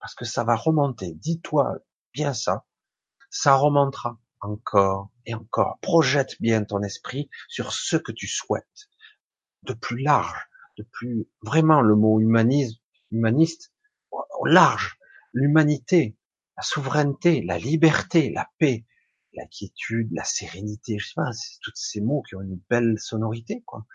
parce 0.00 0.14
que 0.14 0.24
ça 0.24 0.44
va 0.44 0.54
remonter. 0.56 1.14
Dis-toi 1.14 1.78
bien 2.14 2.32
ça, 2.32 2.64
ça 3.30 3.56
remontera 3.56 4.18
encore 4.40 5.10
et 5.26 5.34
encore. 5.34 5.78
Projette 5.82 6.40
bien 6.40 6.64
ton 6.64 6.82
esprit 6.82 7.28
sur 7.48 7.72
ce 7.72 7.96
que 7.96 8.12
tu 8.12 8.28
souhaites, 8.28 8.88
de 9.64 9.74
plus 9.74 10.00
large, 10.00 10.48
de 10.76 10.84
plus 10.84 11.28
vraiment 11.42 11.80
le 11.80 11.96
mot 11.96 12.20
humanisme, 12.20 12.78
humaniste, 13.10 13.72
au 14.10 14.46
large, 14.46 14.98
l'humanité, 15.32 16.16
la 16.56 16.62
souveraineté, 16.62 17.42
la 17.42 17.58
liberté, 17.58 18.30
la 18.30 18.48
paix, 18.58 18.86
la 19.38 19.46
quiétude, 19.46 20.08
la 20.12 20.24
sérénité, 20.24 20.98
je 20.98 21.08
sais 21.08 21.14
pas, 21.16 21.32
c'est 21.32 21.58
tous 21.62 21.72
ces 21.74 22.00
mots 22.00 22.22
qui 22.22 22.34
ont 22.36 22.42
une 22.42 22.60
belle 22.68 22.98
sonorité, 22.98 23.62
quoi. 23.66 23.86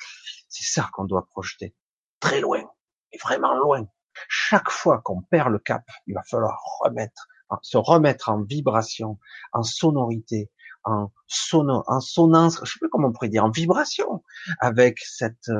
C'est 0.48 0.66
ça 0.66 0.90
qu'on 0.94 1.06
doit 1.06 1.28
projeter. 1.28 1.76
Très 2.20 2.40
loin. 2.40 2.64
Et 3.12 3.18
vraiment 3.18 3.56
loin. 3.56 3.88
Chaque 4.28 4.70
fois 4.70 5.02
qu'on 5.02 5.22
perd 5.22 5.52
le 5.52 5.60
cap, 5.60 5.84
il 6.08 6.14
va 6.14 6.24
falloir 6.24 6.60
remettre, 6.84 7.28
se 7.62 7.78
remettre 7.78 8.30
en 8.30 8.42
vibration, 8.42 9.20
en 9.52 9.64
sonorité, 9.64 10.52
en 10.84 11.12
en 11.46 12.00
sonance, 12.02 12.60
je 12.64 12.72
sais 12.72 12.80
pas 12.80 12.88
comment 12.92 13.08
on 13.08 13.12
pourrait 13.14 13.30
dire, 13.30 13.46
en 13.46 13.50
vibration 13.50 14.24
avec 14.60 15.00
cette, 15.00 15.52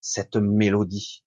cette 0.00 0.36
mélodie. 0.36 1.24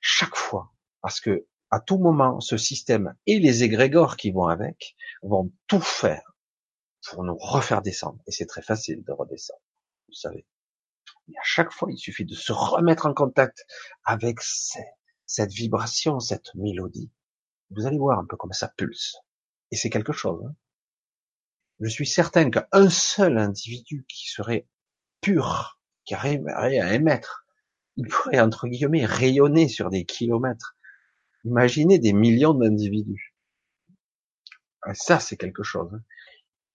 Chaque 0.00 0.36
fois. 0.36 0.72
Parce 1.00 1.20
que, 1.20 1.46
à 1.70 1.80
tout 1.80 1.98
moment, 1.98 2.40
ce 2.40 2.56
système 2.56 3.14
et 3.26 3.38
les 3.38 3.62
égrégores 3.62 4.16
qui 4.16 4.30
vont 4.30 4.46
avec 4.46 4.96
vont 5.22 5.52
tout 5.66 5.80
faire 5.80 6.35
pour 7.10 7.24
nous 7.24 7.36
refaire 7.36 7.82
descendre. 7.82 8.18
Et 8.26 8.32
c'est 8.32 8.46
très 8.46 8.62
facile 8.62 9.02
de 9.04 9.12
redescendre. 9.12 9.60
Vous 10.08 10.14
savez. 10.14 10.46
Et 11.28 11.38
à 11.38 11.44
chaque 11.44 11.72
fois, 11.72 11.88
il 11.90 11.98
suffit 11.98 12.24
de 12.24 12.34
se 12.34 12.52
remettre 12.52 13.06
en 13.06 13.14
contact 13.14 13.64
avec 14.04 14.38
cette 14.40 15.52
vibration, 15.52 16.20
cette 16.20 16.54
mélodie. 16.54 17.10
Vous 17.70 17.86
allez 17.86 17.98
voir 17.98 18.18
un 18.18 18.26
peu 18.26 18.36
comme 18.36 18.52
ça 18.52 18.68
pulse. 18.76 19.16
Et 19.70 19.76
c'est 19.76 19.90
quelque 19.90 20.12
chose. 20.12 20.44
Hein. 20.46 20.54
Je 21.80 21.88
suis 21.88 22.06
certain 22.06 22.50
qu'un 22.50 22.90
seul 22.90 23.38
individu 23.38 24.04
qui 24.08 24.28
serait 24.28 24.68
pur, 25.20 25.80
qui 26.04 26.14
arriverait 26.14 26.78
à 26.78 26.94
émettre, 26.94 27.46
il 27.96 28.06
pourrait, 28.08 28.40
entre 28.40 28.68
guillemets, 28.68 29.04
rayonner 29.04 29.68
sur 29.68 29.90
des 29.90 30.04
kilomètres. 30.04 30.76
Imaginez 31.44 31.98
des 31.98 32.12
millions 32.12 32.54
d'individus. 32.54 33.34
Ça, 34.94 35.18
c'est 35.18 35.36
quelque 35.36 35.62
chose. 35.62 35.92
Hein. 35.94 36.02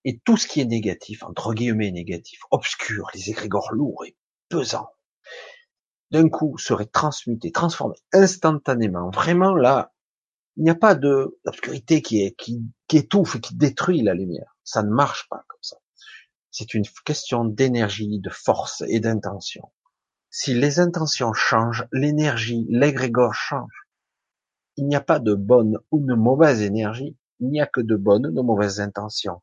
Et 0.04 0.20
tout 0.20 0.38
ce 0.38 0.48
qui 0.48 0.62
est 0.62 0.66
négatif, 0.66 1.24
entre 1.24 1.54
guillemets 1.54 1.92
négatif, 1.92 2.40
obscur, 2.50 3.10
les 3.14 3.30
égrégores 3.30 3.72
lourds 3.72 4.04
et 4.06 4.18
pesant, 4.50 4.90
d'un 6.10 6.28
coup 6.28 6.58
serait 6.58 6.88
transmuté, 6.88 7.52
transformé 7.52 7.96
instantanément. 8.12 9.10
Vraiment 9.12 9.54
là, 9.54 9.94
il 10.58 10.64
n'y 10.64 10.70
a 10.70 10.76
pas 10.76 10.96
de 10.96 11.40
l'obscurité 11.46 12.02
qui 12.02 12.36
étouffe 12.92 13.36
et 13.36 13.40
qui 13.40 13.56
détruit 13.56 14.02
la 14.02 14.14
lumière. 14.14 14.58
Ça 14.64 14.84
ne 14.84 14.90
marche 14.90 15.28
pas 15.30 15.44
comme 15.48 15.62
ça. 15.62 15.78
C'est 16.50 16.74
une 16.74 16.84
question 17.06 17.46
d'énergie, 17.46 18.20
de 18.20 18.30
force 18.30 18.84
et 18.88 19.00
d'intention. 19.00 19.72
Si 20.30 20.54
les 20.54 20.80
intentions 20.80 21.34
changent, 21.34 21.88
l'énergie, 21.94 22.66
l'égrégore 22.70 23.34
change. 23.34 23.88
Il 24.76 24.88
n'y 24.88 24.96
a 24.96 25.02
pas 25.02 25.20
de 25.20 25.34
bonne 25.34 25.78
ou 25.92 26.06
de 26.06 26.14
mauvaise 26.14 26.62
énergie, 26.62 27.18
il 27.40 27.50
n'y 27.50 27.62
a 27.62 27.68
que 27.68 27.82
de 27.82 27.96
bonnes 27.96 28.28
ou 28.28 28.32
de 28.32 28.42
mauvaises 28.42 28.82
intentions. 28.82 29.42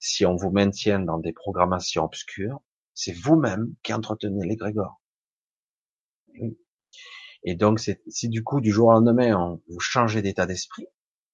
Si 0.00 0.24
on 0.26 0.34
vous 0.34 0.50
maintient 0.50 0.98
dans 0.98 1.18
des 1.18 1.32
programmations 1.32 2.04
obscures, 2.04 2.60
c'est 2.94 3.12
vous-même 3.12 3.74
qui 3.82 3.92
entretenez 3.92 4.46
l'égrégore. 4.46 5.00
Et 7.42 7.54
donc, 7.54 7.80
si 8.08 8.28
du 8.28 8.42
coup, 8.42 8.60
du 8.60 8.72
jour 8.72 8.88
au 8.88 8.92
lendemain, 8.92 9.60
vous 9.68 9.80
changez 9.80 10.22
d'état 10.22 10.46
d'esprit, 10.46 10.86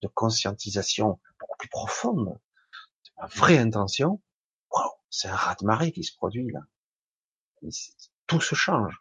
de 0.03 0.09
conscientisation 0.09 1.21
beaucoup 1.41 1.57
plus 1.59 1.69
profonde, 1.69 2.39
de 3.05 3.37
vraie 3.37 3.59
intention, 3.59 4.21
wow, 4.71 4.91
c'est 5.11 5.29
un 5.29 5.35
raz-de-marée 5.35 5.93
qui 5.93 6.03
se 6.03 6.14
produit 6.14 6.51
là. 6.51 6.61
Tout 8.27 8.41
se 8.41 8.55
change, 8.55 9.01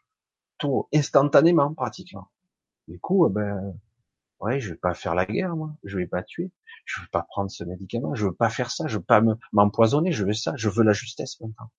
tout 0.60 0.88
instantanément 0.94 1.74
pratiquement. 1.74 2.30
Du 2.88 3.00
coup, 3.00 3.28
eh 3.28 3.34
ben, 3.34 3.80
ouais, 4.40 4.60
je 4.60 4.72
vais 4.72 4.78
pas 4.78 4.94
faire 4.94 5.16
la 5.16 5.26
guerre, 5.26 5.56
moi. 5.56 5.76
Je 5.84 5.98
vais 5.98 6.08
pas 6.08 6.24
tuer. 6.24 6.52
Je 6.86 7.02
veux 7.02 7.08
pas 7.12 7.24
prendre 7.24 7.50
ce 7.50 7.64
médicament. 7.64 8.16
Je 8.16 8.26
veux 8.26 8.36
pas 8.36 8.50
faire 8.50 8.72
ça. 8.72 8.88
Je 8.88 8.98
veux 8.98 9.04
pas 9.04 9.22
m'empoisonner. 9.52 10.12
Je 10.12 10.24
veux 10.24 10.34
ça. 10.34 10.54
Je 10.56 10.70
veux 10.70 10.84
la 10.84 10.94
justesse 10.94 11.40
maintenant. 11.42 11.72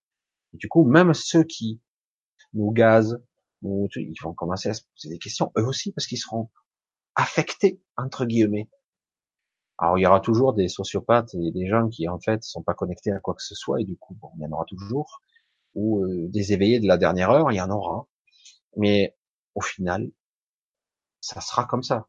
Et 0.55 0.59
du 0.59 0.69
coup, 0.69 0.85
même 0.85 1.15
ceux 1.15 1.45
qui 1.45 1.81
nous 2.55 2.71
gazent, 2.73 3.23
ils 3.63 4.15
vont 4.23 4.35
commencer 4.35 4.69
à 4.69 4.75
se 4.75 4.83
poser 4.83 5.15
des 5.15 5.19
questions, 5.19 5.53
eux 5.59 5.67
aussi, 5.67 5.93
parce 5.93 6.07
qu'ils 6.07 6.19
seront 6.19 6.51
affectés, 7.15 7.81
entre 7.97 8.25
guillemets. 8.25 8.69
Alors, 9.79 9.99
il 9.99 10.03
y 10.03 10.07
aura 10.07 10.21
toujours 10.21 10.55
des 10.55 10.69
sociopathes 10.69 11.35
et 11.35 11.51
des 11.53 11.67
gens 11.67 11.89
qui, 11.89 12.09
en 12.09 12.19
fait, 12.19 12.43
sont 12.43 12.63
pas 12.63 12.75
connectés 12.75 13.13
à 13.13 13.21
quoi 13.21 13.35
que 13.35 13.43
ce 13.43 13.55
soit, 13.55 13.81
et 13.81 13.85
du 13.85 13.97
coup, 13.97 14.15
bon, 14.15 14.31
il 14.37 14.43
y 14.43 14.47
en 14.47 14.53
aura 14.53 14.65
toujours. 14.65 15.21
Ou 15.75 16.05
euh, 16.05 16.29
des 16.29 16.53
éveillés 16.53 16.81
de 16.81 16.87
la 16.87 16.97
dernière 16.97 17.31
heure, 17.31 17.53
il 17.53 17.57
y 17.57 17.61
en 17.61 17.71
aura. 17.71 18.07
Mais 18.77 19.17
au 19.55 19.61
final, 19.61 20.11
ça 21.21 21.41
sera 21.41 21.67
comme 21.67 21.83
ça. 21.83 22.09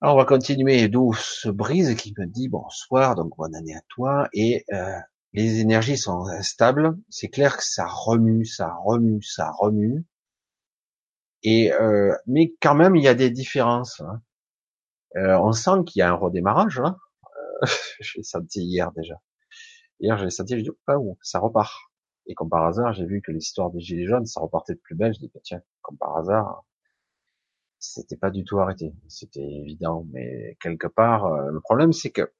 Alors, 0.00 0.14
on 0.14 0.18
va 0.18 0.24
continuer. 0.24 0.88
Douce 0.88 1.46
Brise 1.48 1.94
qui 1.96 2.14
me 2.16 2.26
dit 2.26 2.48
bonsoir, 2.48 3.16
donc 3.16 3.36
bonne 3.36 3.54
année 3.56 3.74
à 3.74 3.80
toi. 3.88 4.28
Et 4.32 4.64
euh, 4.72 4.96
les 5.32 5.58
énergies 5.58 5.96
sont 5.96 6.26
instables. 6.28 6.96
C'est 7.08 7.28
clair 7.28 7.56
que 7.56 7.64
ça 7.64 7.86
remue, 7.86 8.44
ça 8.44 8.72
remue, 8.84 9.22
ça 9.22 9.50
remue. 9.50 10.04
Et 11.42 11.72
euh, 11.72 12.14
mais 12.26 12.54
quand 12.60 12.74
même, 12.76 12.94
il 12.96 13.02
y 13.02 13.08
a 13.08 13.14
des 13.14 13.30
différences. 13.30 14.00
Hein. 14.00 14.22
Euh, 15.16 15.38
on 15.38 15.52
sent 15.52 15.84
qu'il 15.86 16.00
y 16.00 16.02
a 16.02 16.10
un 16.10 16.14
redémarrage. 16.14 16.78
Hein. 16.80 16.96
Euh, 17.64 17.66
je 18.00 18.18
l'ai 18.18 18.22
senti 18.24 18.62
hier 18.62 18.92
déjà. 18.92 19.20
Hier, 20.00 20.18
j'ai 20.18 20.30
senti, 20.30 20.56
je 20.58 20.62
dis, 20.62 20.70
oh, 20.88 21.18
ça 21.22 21.40
repart. 21.40 21.72
Et 22.26 22.34
comme 22.34 22.50
par 22.50 22.64
hasard, 22.66 22.92
j'ai 22.94 23.06
vu 23.06 23.22
que 23.22 23.32
l'histoire 23.32 23.70
des 23.70 23.80
Gilets 23.80 24.06
jaunes, 24.06 24.26
ça 24.26 24.40
repartait 24.40 24.74
de 24.74 24.80
plus 24.80 24.94
belle. 24.96 25.14
Je 25.14 25.20
dis, 25.20 25.30
bah, 25.34 25.40
tiens, 25.42 25.62
comme 25.82 25.98
par 25.98 26.16
hasard, 26.18 26.64
c'était 27.78 28.16
pas 28.16 28.30
du 28.30 28.44
tout 28.44 28.58
arrêté. 28.58 28.94
C'était 29.08 29.40
évident. 29.40 30.06
Mais 30.12 30.56
quelque 30.60 30.86
part, 30.86 31.26
euh, 31.26 31.50
le 31.50 31.60
problème, 31.60 31.92
c'est 31.92 32.10
que 32.10 32.32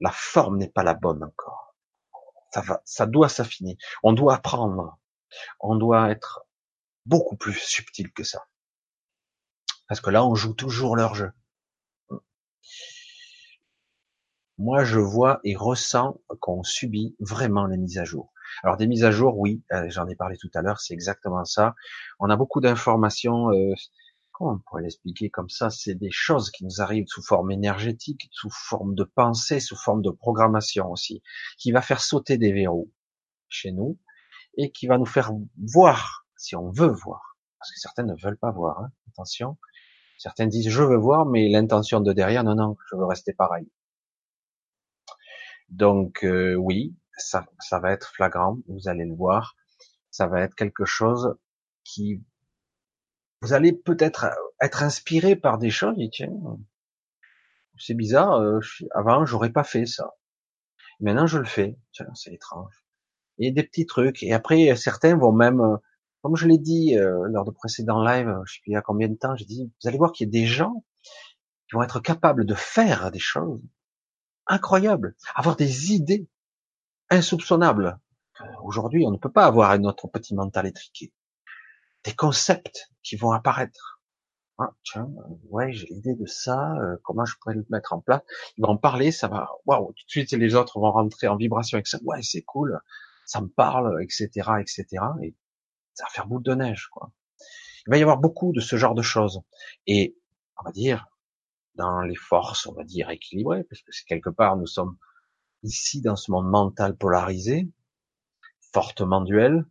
la 0.00 0.10
forme 0.12 0.58
n'est 0.58 0.70
pas 0.70 0.82
la 0.82 0.94
bonne 0.94 1.22
encore. 1.22 1.74
Ça 2.52 2.60
va, 2.62 2.82
ça 2.84 3.06
doit 3.06 3.28
s'affiner. 3.28 3.76
On 4.02 4.12
doit 4.12 4.34
apprendre. 4.34 4.98
On 5.60 5.76
doit 5.76 6.10
être 6.10 6.46
beaucoup 7.06 7.36
plus 7.36 7.54
subtil 7.54 8.12
que 8.12 8.24
ça. 8.24 8.46
Parce 9.88 10.00
que 10.00 10.10
là, 10.10 10.24
on 10.24 10.34
joue 10.34 10.54
toujours 10.54 10.96
leur 10.96 11.14
jeu. 11.14 11.32
Moi, 14.58 14.84
je 14.84 14.98
vois 14.98 15.40
et 15.42 15.56
ressens 15.56 16.20
qu'on 16.40 16.62
subit 16.62 17.16
vraiment 17.18 17.66
les 17.66 17.78
mises 17.78 17.98
à 17.98 18.04
jour. 18.04 18.32
Alors 18.62 18.76
des 18.76 18.86
mises 18.86 19.04
à 19.04 19.10
jour, 19.10 19.38
oui, 19.38 19.62
euh, 19.72 19.86
j'en 19.88 20.06
ai 20.08 20.16
parlé 20.16 20.36
tout 20.36 20.50
à 20.54 20.62
l'heure, 20.62 20.80
c'est 20.80 20.94
exactement 20.94 21.44
ça. 21.44 21.74
On 22.18 22.30
a 22.30 22.36
beaucoup 22.36 22.60
d'informations. 22.60 23.50
Euh, 23.50 23.74
comment 24.32 24.52
on 24.52 24.58
pourrait 24.58 24.82
l'expliquer 24.82 25.30
comme 25.30 25.48
ça? 25.48 25.70
C'est 25.70 25.94
des 25.94 26.10
choses 26.10 26.50
qui 26.50 26.64
nous 26.64 26.80
arrivent 26.80 27.06
sous 27.08 27.22
forme 27.22 27.50
énergétique, 27.50 28.28
sous 28.32 28.50
forme 28.50 28.94
de 28.94 29.04
pensée, 29.04 29.60
sous 29.60 29.76
forme 29.76 30.02
de 30.02 30.10
programmation 30.10 30.90
aussi, 30.90 31.22
qui 31.58 31.72
va 31.72 31.82
faire 31.82 32.00
sauter 32.00 32.38
des 32.38 32.52
verrous 32.52 32.92
chez 33.48 33.72
nous 33.72 33.98
et 34.56 34.70
qui 34.70 34.86
va 34.86 34.98
nous 34.98 35.06
faire 35.06 35.32
voir 35.56 36.26
si 36.36 36.56
on 36.56 36.70
veut 36.70 36.88
voir. 36.88 37.36
Parce 37.58 37.72
que 37.72 37.78
certains 37.78 38.04
ne 38.04 38.14
veulent 38.22 38.38
pas 38.38 38.50
voir. 38.50 38.80
Hein. 38.80 38.90
Attention, 39.08 39.58
certains 40.16 40.46
disent 40.46 40.68
je 40.68 40.82
veux 40.82 40.96
voir, 40.96 41.26
mais 41.26 41.48
l'intention 41.48 42.00
de 42.00 42.12
derrière, 42.12 42.44
non, 42.44 42.54
non, 42.54 42.76
je 42.90 42.96
veux 42.96 43.04
rester 43.04 43.32
pareil. 43.32 43.68
Donc 45.68 46.24
euh, 46.24 46.54
oui, 46.54 46.96
ça, 47.20 47.46
ça 47.60 47.78
va 47.78 47.92
être 47.92 48.12
flagrant, 48.14 48.58
vous 48.68 48.88
allez 48.88 49.04
le 49.04 49.14
voir. 49.14 49.56
Ça 50.10 50.26
va 50.26 50.40
être 50.40 50.54
quelque 50.54 50.84
chose 50.84 51.36
qui, 51.84 52.22
vous 53.42 53.52
allez 53.52 53.72
peut-être 53.72 54.26
être 54.60 54.82
inspiré 54.82 55.36
par 55.36 55.58
des 55.58 55.70
choses. 55.70 55.96
Et 55.98 56.10
tiens, 56.10 56.32
c'est 57.78 57.94
bizarre. 57.94 58.34
Euh, 58.34 58.60
avant, 58.94 59.24
j'aurais 59.24 59.52
pas 59.52 59.64
fait 59.64 59.86
ça. 59.86 60.14
Maintenant, 61.00 61.26
je 61.26 61.38
le 61.38 61.46
fais. 61.46 61.78
Tiens, 61.92 62.12
c'est 62.14 62.32
étrange. 62.32 62.84
Et 63.38 63.52
des 63.52 63.62
petits 63.62 63.86
trucs. 63.86 64.22
Et 64.22 64.32
après, 64.32 64.76
certains 64.76 65.16
vont 65.16 65.32
même, 65.32 65.60
euh, 65.60 65.76
comme 66.22 66.36
je 66.36 66.46
l'ai 66.46 66.58
dit 66.58 66.98
euh, 66.98 67.26
lors 67.28 67.44
de 67.44 67.50
précédents 67.50 68.02
lives, 68.02 68.34
je 68.44 68.54
sais 68.54 68.60
plus 68.60 68.72
il 68.72 68.74
y 68.74 68.76
a 68.76 68.82
combien 68.82 69.08
de 69.08 69.14
temps, 69.14 69.34
j'ai 69.36 69.46
dit, 69.46 69.72
vous 69.82 69.88
allez 69.88 69.98
voir 69.98 70.12
qu'il 70.12 70.26
y 70.26 70.28
a 70.28 70.32
des 70.32 70.46
gens 70.46 70.84
qui 71.68 71.76
vont 71.76 71.82
être 71.82 72.00
capables 72.00 72.44
de 72.44 72.54
faire 72.54 73.10
des 73.10 73.18
choses 73.18 73.62
incroyables, 74.46 75.14
avoir 75.34 75.56
des 75.56 75.92
idées 75.92 76.28
insoupçonnable. 77.10 77.98
Aujourd'hui, 78.62 79.04
on 79.06 79.10
ne 79.10 79.18
peut 79.18 79.30
pas 79.30 79.44
avoir 79.44 79.78
notre 79.78 80.08
petit 80.08 80.34
mental 80.34 80.66
étriqué. 80.66 81.12
Des 82.04 82.14
concepts 82.14 82.90
qui 83.02 83.16
vont 83.16 83.32
apparaître. 83.32 84.00
Ah, 84.58 84.72
tiens, 84.84 85.08
ouais, 85.48 85.72
j'ai 85.72 85.86
l'idée 85.86 86.14
de 86.14 86.26
ça, 86.26 86.74
euh, 86.76 86.96
comment 87.02 87.24
je 87.24 87.34
pourrais 87.40 87.54
le 87.54 87.64
mettre 87.70 87.94
en 87.94 88.00
place? 88.00 88.20
Ils 88.56 88.62
vont 88.62 88.72
en 88.72 88.76
parler, 88.76 89.10
ça 89.10 89.26
va, 89.26 89.48
waouh, 89.64 89.86
tout 89.86 90.04
de 90.06 90.10
suite 90.10 90.32
les 90.32 90.54
autres 90.54 90.78
vont 90.78 90.92
rentrer 90.92 91.28
en 91.28 91.36
vibration 91.36 91.76
avec 91.76 91.86
ça. 91.86 91.98
Ouais, 92.04 92.22
c'est 92.22 92.42
cool, 92.42 92.78
ça 93.24 93.40
me 93.40 93.48
parle, 93.48 94.02
etc., 94.02 94.28
etc. 94.60 94.86
Et 95.22 95.34
ça 95.94 96.04
va 96.04 96.10
faire 96.10 96.26
boule 96.26 96.42
de 96.42 96.54
neige, 96.54 96.88
quoi. 96.92 97.10
Il 97.86 97.90
va 97.90 97.96
y 97.96 98.02
avoir 98.02 98.18
beaucoup 98.18 98.52
de 98.52 98.60
ce 98.60 98.76
genre 98.76 98.94
de 98.94 99.02
choses. 99.02 99.40
Et, 99.86 100.18
on 100.58 100.64
va 100.64 100.72
dire, 100.72 101.06
dans 101.76 102.02
les 102.02 102.14
forces, 102.14 102.66
on 102.66 102.74
va 102.74 102.84
dire 102.84 103.08
équilibrées, 103.08 103.64
parce 103.64 103.80
que 103.80 103.90
quelque 104.06 104.28
part, 104.28 104.56
nous 104.56 104.66
sommes 104.66 104.98
ici 105.62 106.00
dans 106.00 106.16
ce 106.16 106.30
monde 106.30 106.48
mental 106.48 106.96
polarisé, 106.96 107.68
fortement 108.72 109.20
duel, 109.20 109.64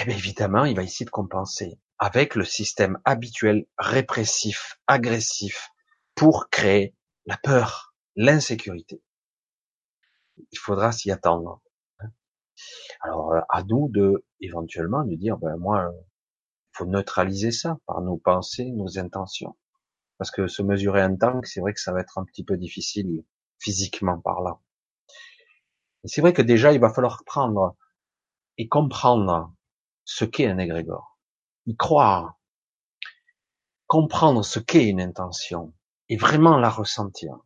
eh 0.00 0.04
bien 0.04 0.16
évidemment, 0.16 0.64
il 0.64 0.76
va 0.76 0.82
essayer 0.82 1.06
de 1.06 1.10
compenser 1.10 1.78
avec 1.98 2.34
le 2.34 2.44
système 2.44 2.98
habituel 3.04 3.66
répressif, 3.78 4.78
agressif, 4.86 5.70
pour 6.14 6.48
créer 6.50 6.94
la 7.26 7.36
peur, 7.36 7.94
l'insécurité. 8.16 9.02
Il 10.36 10.58
faudra 10.58 10.92
s'y 10.92 11.10
attendre. 11.10 11.62
Alors 13.00 13.34
à 13.48 13.62
nous 13.64 13.88
de 13.88 14.24
éventuellement 14.40 15.04
de 15.04 15.14
dire 15.16 15.36
ben 15.38 15.56
moi 15.56 15.92
faut 16.72 16.86
neutraliser 16.86 17.52
ça 17.52 17.78
par 17.86 18.00
nos 18.00 18.16
pensées, 18.16 18.70
nos 18.72 18.98
intentions. 18.98 19.56
Parce 20.18 20.30
que 20.30 20.46
se 20.46 20.62
mesurer 20.62 21.02
un 21.02 21.16
tank, 21.16 21.46
c'est 21.46 21.60
vrai 21.60 21.72
que 21.72 21.80
ça 21.80 21.92
va 21.92 22.00
être 22.00 22.18
un 22.18 22.24
petit 22.24 22.44
peu 22.44 22.56
difficile 22.56 23.24
physiquement 23.58 24.20
par 24.20 24.42
là. 24.42 24.58
C'est 26.04 26.20
vrai 26.20 26.32
que 26.32 26.42
déjà, 26.42 26.72
il 26.72 26.80
va 26.80 26.92
falloir 26.92 27.22
prendre 27.24 27.76
et 28.58 28.68
comprendre 28.68 29.52
ce 30.04 30.24
qu'est 30.24 30.46
un 30.46 30.58
égrégore. 30.58 31.18
Y 31.66 31.76
croire. 31.76 32.38
Comprendre 33.86 34.44
ce 34.44 34.58
qu'est 34.58 34.86
une 34.86 35.00
intention. 35.00 35.74
Et 36.08 36.16
vraiment 36.16 36.58
la 36.58 36.70
ressentir. 36.70 37.36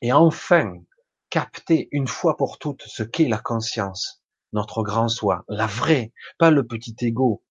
Et 0.00 0.12
enfin, 0.12 0.82
capter 1.30 1.88
une 1.92 2.08
fois 2.08 2.36
pour 2.36 2.58
toutes 2.58 2.82
ce 2.82 3.02
qu'est 3.02 3.28
la 3.28 3.38
conscience, 3.38 4.22
notre 4.52 4.82
grand 4.82 5.08
soi, 5.08 5.44
la 5.48 5.66
vraie, 5.66 6.12
pas 6.38 6.50
le 6.50 6.66
petit 6.66 6.96
ego, 7.00 7.44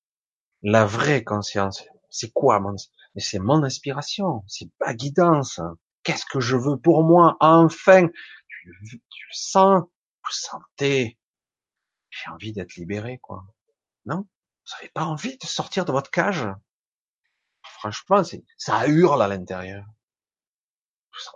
la 0.62 0.86
vraie 0.86 1.24
conscience. 1.24 1.84
C'est 2.10 2.32
quoi 2.32 2.60
mon, 2.60 2.76
c'est 3.16 3.40
mon 3.40 3.64
inspiration, 3.64 4.44
c'est 4.48 4.70
ma 4.80 4.94
guidance. 4.94 5.62
Qu'est-ce 6.04 6.26
que 6.26 6.40
je 6.40 6.58
veux 6.58 6.78
pour 6.78 7.04
moi? 7.04 7.38
Enfin, 7.40 8.08
tu, 8.08 9.28
sens, 9.32 9.84
vous 10.32 10.38
sentez. 10.38 11.18
J'ai 12.10 12.30
envie 12.32 12.54
d'être 12.54 12.76
libéré, 12.76 13.20
quoi. 13.20 13.46
Non? 14.06 14.28
Vous 14.66 14.76
n'avez 14.78 14.90
pas 14.90 15.06
envie 15.06 15.38
de 15.38 15.46
sortir 15.46 15.86
de 15.86 15.92
votre 15.92 16.12
cage? 16.12 16.48
Franchement, 17.64 18.24
c'est, 18.24 18.44
ça 18.58 18.88
hurle 18.88 19.22
à 19.22 19.28
l'intérieur. 19.28 19.86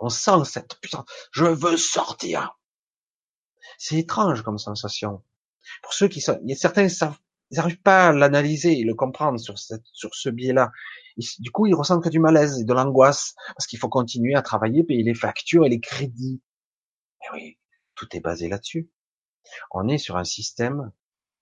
On 0.00 0.08
sent 0.08 0.44
cette 0.44 0.80
puissance. 0.80 1.06
Je 1.32 1.44
veux 1.44 1.76
sortir. 1.76 2.58
C'est 3.78 3.98
étrange 3.98 4.42
comme 4.42 4.58
sensation. 4.58 5.22
Pour 5.82 5.92
ceux 5.92 6.08
qui 6.08 6.20
sont, 6.20 6.38
il 6.42 6.50
y 6.50 6.52
a 6.52 6.56
certains 6.56 6.88
savent, 6.88 7.18
ils 7.50 7.56
n'arrivent 7.56 7.82
pas 7.82 8.08
à 8.08 8.12
l'analyser 8.12 8.78
et 8.78 8.84
le 8.84 8.94
comprendre 8.94 9.38
sur 9.38 9.58
cette, 9.58 9.84
sur 9.92 10.14
ce 10.14 10.28
biais-là. 10.28 10.70
Du 11.38 11.50
coup, 11.50 11.66
ils 11.66 11.74
ressentent 11.74 12.02
que 12.02 12.08
du 12.08 12.18
malaise 12.18 12.60
et 12.60 12.64
de 12.64 12.72
l'angoisse 12.72 13.34
parce 13.48 13.66
qu'il 13.66 13.78
faut 13.78 13.88
continuer 13.88 14.34
à 14.34 14.42
travailler, 14.42 14.84
payer 14.84 15.02
les 15.02 15.14
factures 15.14 15.64
et 15.64 15.68
les 15.68 15.80
crédits. 15.80 16.42
Mais 17.20 17.26
oui, 17.32 17.58
tout 17.96 18.06
est 18.14 18.20
basé 18.20 18.48
là-dessus. 18.48 18.90
On 19.72 19.88
est 19.88 19.98
sur 19.98 20.16
un 20.16 20.24
système 20.24 20.92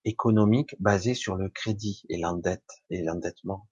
économique 0.05 0.76
basé 0.80 1.14
sur 1.14 1.36
le 1.36 1.48
crédit 1.48 2.05
et 2.09 2.18
l'endette 2.18 2.82
et 2.90 3.02
l'endettement. 3.02 3.68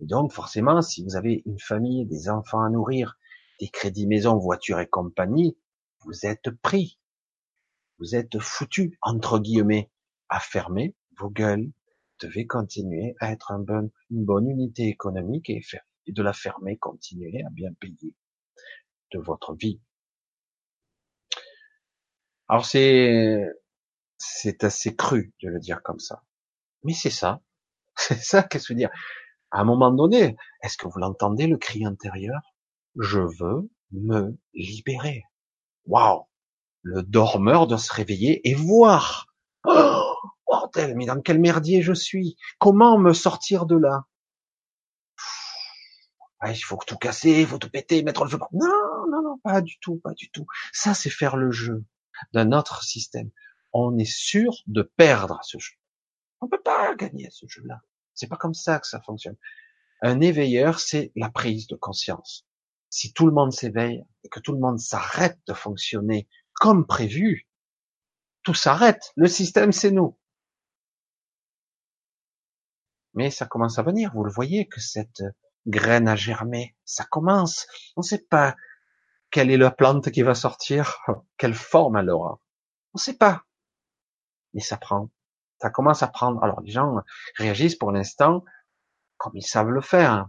donc, 0.00 0.32
forcément, 0.32 0.80
si 0.82 1.02
vous 1.02 1.16
avez 1.16 1.42
une 1.44 1.58
famille, 1.58 2.06
des 2.06 2.28
enfants 2.28 2.62
à 2.62 2.70
nourrir, 2.70 3.18
des 3.60 3.68
crédits 3.68 4.06
maison, 4.06 4.36
voitures 4.36 4.80
et 4.80 4.88
compagnie, 4.88 5.58
vous 6.04 6.24
êtes 6.24 6.50
pris. 6.62 6.98
Vous 7.98 8.14
êtes 8.14 8.38
foutu, 8.38 8.96
entre 9.02 9.40
guillemets, 9.40 9.90
à 10.28 10.38
fermer 10.38 10.94
vos 11.18 11.30
gueules. 11.30 11.64
Vous 11.64 12.28
devez 12.28 12.46
continuer 12.46 13.16
à 13.18 13.32
être 13.32 13.52
une 13.52 14.24
bonne 14.24 14.48
unité 14.48 14.86
économique 14.86 15.50
et 15.50 15.62
de 16.06 16.22
la 16.22 16.32
fermer, 16.32 16.76
continuer 16.76 17.42
à 17.44 17.50
bien 17.50 17.72
payer 17.80 18.14
de 19.12 19.18
votre 19.18 19.54
vie. 19.54 19.80
Alors 22.48 22.64
c'est, 22.64 23.44
c'est 24.16 24.64
assez 24.64 24.96
cru 24.96 25.32
de 25.42 25.48
le 25.48 25.60
dire 25.60 25.82
comme 25.82 25.98
ça. 25.98 26.22
Mais 26.84 26.94
c'est 26.94 27.10
ça. 27.10 27.40
C'est 27.96 28.22
ça, 28.22 28.44
qu'est-ce 28.44 28.68
que 28.68 28.68
je 28.68 28.74
veux 28.74 28.78
dire? 28.78 28.90
À 29.50 29.60
un 29.60 29.64
moment 29.64 29.90
donné, 29.90 30.36
est-ce 30.62 30.76
que 30.76 30.86
vous 30.86 31.00
l'entendez, 31.00 31.48
le 31.48 31.56
cri 31.56 31.84
intérieur? 31.84 32.40
Je 32.96 33.18
veux 33.18 33.68
me 33.90 34.38
libérer. 34.54 35.24
Waouh! 35.86 36.22
Le 36.82 37.02
dormeur 37.02 37.66
doit 37.66 37.78
se 37.78 37.92
réveiller 37.92 38.48
et 38.48 38.54
voir. 38.54 39.26
Oh, 39.64 40.14
bordel, 40.46 40.94
mais 40.94 41.06
dans 41.06 41.20
quel 41.20 41.40
merdier 41.40 41.82
je 41.82 41.92
suis? 41.92 42.36
Comment 42.60 42.98
me 42.98 43.12
sortir 43.12 43.66
de 43.66 43.76
là? 43.76 44.04
Il 46.46 46.64
faut 46.64 46.78
tout 46.86 46.96
casser, 46.96 47.40
il 47.40 47.46
faut 47.48 47.58
tout 47.58 47.70
péter, 47.70 48.04
mettre 48.04 48.22
le 48.22 48.30
feu. 48.30 48.38
Non, 48.52 49.06
non, 49.10 49.22
non, 49.22 49.38
pas 49.42 49.60
du 49.60 49.76
tout, 49.80 49.96
pas 49.96 50.14
du 50.14 50.30
tout. 50.30 50.46
Ça, 50.72 50.94
c'est 50.94 51.10
faire 51.10 51.36
le 51.36 51.50
jeu 51.50 51.84
d'un 52.32 52.52
autre 52.52 52.82
système. 52.82 53.30
On 53.72 53.98
est 53.98 54.10
sûr 54.10 54.52
de 54.66 54.82
perdre 54.82 55.38
ce 55.42 55.58
jeu. 55.58 55.74
On 56.40 56.48
peut 56.48 56.62
pas 56.62 56.94
gagner 56.94 57.28
ce 57.30 57.46
jeu-là. 57.46 57.80
C'est 58.14 58.28
pas 58.28 58.36
comme 58.36 58.54
ça 58.54 58.78
que 58.78 58.86
ça 58.86 59.00
fonctionne. 59.00 59.36
Un 60.02 60.20
éveilleur, 60.20 60.80
c'est 60.80 61.12
la 61.16 61.30
prise 61.30 61.66
de 61.66 61.76
conscience 61.76 62.48
si 62.90 63.12
tout 63.12 63.26
le 63.26 63.32
monde 63.32 63.52
s'éveille 63.52 64.04
et 64.24 64.28
que 64.28 64.40
tout 64.40 64.52
le 64.52 64.58
monde 64.58 64.78
s'arrête 64.78 65.38
de 65.46 65.54
fonctionner 65.54 66.28
comme 66.54 66.86
prévu, 66.86 67.48
tout 68.42 68.54
s'arrête. 68.54 69.12
Le 69.16 69.28
système, 69.28 69.72
c'est 69.72 69.90
nous. 69.90 70.18
Mais 73.14 73.30
ça 73.30 73.46
commence 73.46 73.78
à 73.78 73.82
venir. 73.82 74.12
Vous 74.14 74.24
le 74.24 74.32
voyez 74.32 74.68
que 74.68 74.80
cette 74.80 75.22
graine 75.66 76.08
a 76.08 76.16
germé. 76.16 76.76
Ça 76.84 77.04
commence. 77.04 77.66
On 77.96 78.00
ne 78.00 78.06
sait 78.06 78.24
pas 78.30 78.56
quelle 79.30 79.50
est 79.50 79.56
la 79.56 79.70
plante 79.70 80.10
qui 80.10 80.22
va 80.22 80.34
sortir, 80.34 80.98
quelle 81.36 81.54
forme 81.54 81.96
elle 81.96 82.10
aura? 82.10 82.40
On 82.94 82.98
ne 82.98 83.00
sait 83.00 83.16
pas. 83.16 83.44
Mais 84.54 84.60
ça 84.60 84.76
prend. 84.76 85.10
Ça 85.60 85.70
commence 85.70 86.02
à 86.02 86.08
prendre. 86.08 86.42
Alors 86.42 86.60
les 86.60 86.70
gens 86.70 86.96
réagissent 87.36 87.76
pour 87.76 87.92
l'instant 87.92 88.44
comme 89.16 89.36
ils 89.36 89.42
savent 89.42 89.70
le 89.70 89.80
faire 89.80 90.28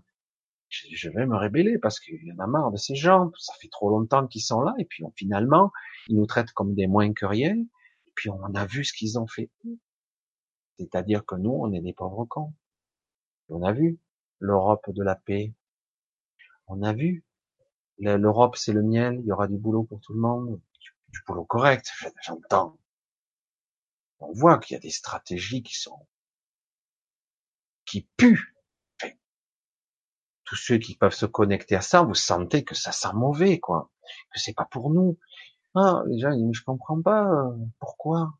je 0.70 1.10
vais 1.10 1.26
me 1.26 1.36
rébeller 1.36 1.78
parce 1.80 2.00
qu'il 2.00 2.24
y 2.24 2.32
en 2.32 2.40
a 2.40 2.48
marre 2.48 2.72
de 2.72 2.78
ces 2.78 2.96
gens, 2.96 3.32
ça 3.38 3.54
fait 3.60 3.70
trop 3.70 3.90
longtemps 3.90 4.28
qu'ils 4.28 4.42
sont 4.42 4.62
là, 4.62 4.74
et 4.78 4.86
puis 4.86 5.04
finalement, 5.16 5.72
ils 6.08 6.16
nous 6.16 6.26
traitent 6.26 6.52
comme 6.52 6.76
des 6.76 6.88
moins 6.88 7.12
que 7.14 7.26
rien, 7.26 7.56
et 7.56 8.12
puis 8.16 8.30
on 8.30 8.54
a 8.56 8.66
vu 8.66 8.84
ce 8.84 8.94
qu'ils 8.94 9.18
ont 9.20 9.28
fait. 9.28 9.50
C'est-à-dire 10.78 11.26
que 11.26 11.36
nous, 11.36 11.52
on 11.52 11.74
est 11.74 11.82
des 11.82 11.94
pauvres 11.94 12.26
cons. 12.26 12.54
on 13.50 13.64
a 13.64 13.74
vu 13.74 14.00
l'Europe 14.40 14.90
de 14.90 15.04
la 15.04 15.16
paix. 15.16 15.54
On 16.68 16.84
a 16.84 16.94
vu 16.94 17.26
l'Europe, 18.00 18.56
c'est 18.56 18.74
le 18.74 18.82
miel, 18.82 19.20
il 19.20 19.26
y 19.26 19.32
aura 19.32 19.48
du 19.48 19.58
boulot 19.58 19.84
pour 19.84 20.00
tout 20.02 20.14
le 20.14 20.20
monde, 20.20 20.60
du 21.10 21.20
boulot 21.28 21.46
correct, 21.46 21.92
j'entends. 22.24 22.78
On 24.20 24.32
voit 24.34 24.60
qu'il 24.60 24.76
y 24.76 24.78
a 24.78 24.82
des 24.82 24.90
stratégies 24.90 25.64
qui 25.64 25.76
sont 25.76 26.08
qui 27.86 28.08
puent 28.18 28.54
tous 30.50 30.56
ceux 30.56 30.80
qui 30.80 30.96
peuvent 30.96 31.14
se 31.14 31.28
connecter 31.28 31.76
à 31.76 31.82
ça, 31.82 32.02
vous 32.02 32.16
sentez 32.16 32.64
que 32.64 32.74
ça 32.74 32.92
sent 32.92 33.14
mauvais, 33.14 33.60
quoi, 33.60 33.92
que 34.34 34.40
c'est 34.40 34.56
pas 34.56 34.66
pour 34.66 34.90
nous. 34.90 35.20
Ah, 35.76 36.02
les 36.08 36.18
gens, 36.18 36.32
je 36.52 36.64
comprends 36.64 37.00
pas 37.04 37.24
euh, 37.24 37.56
pourquoi. 37.78 38.34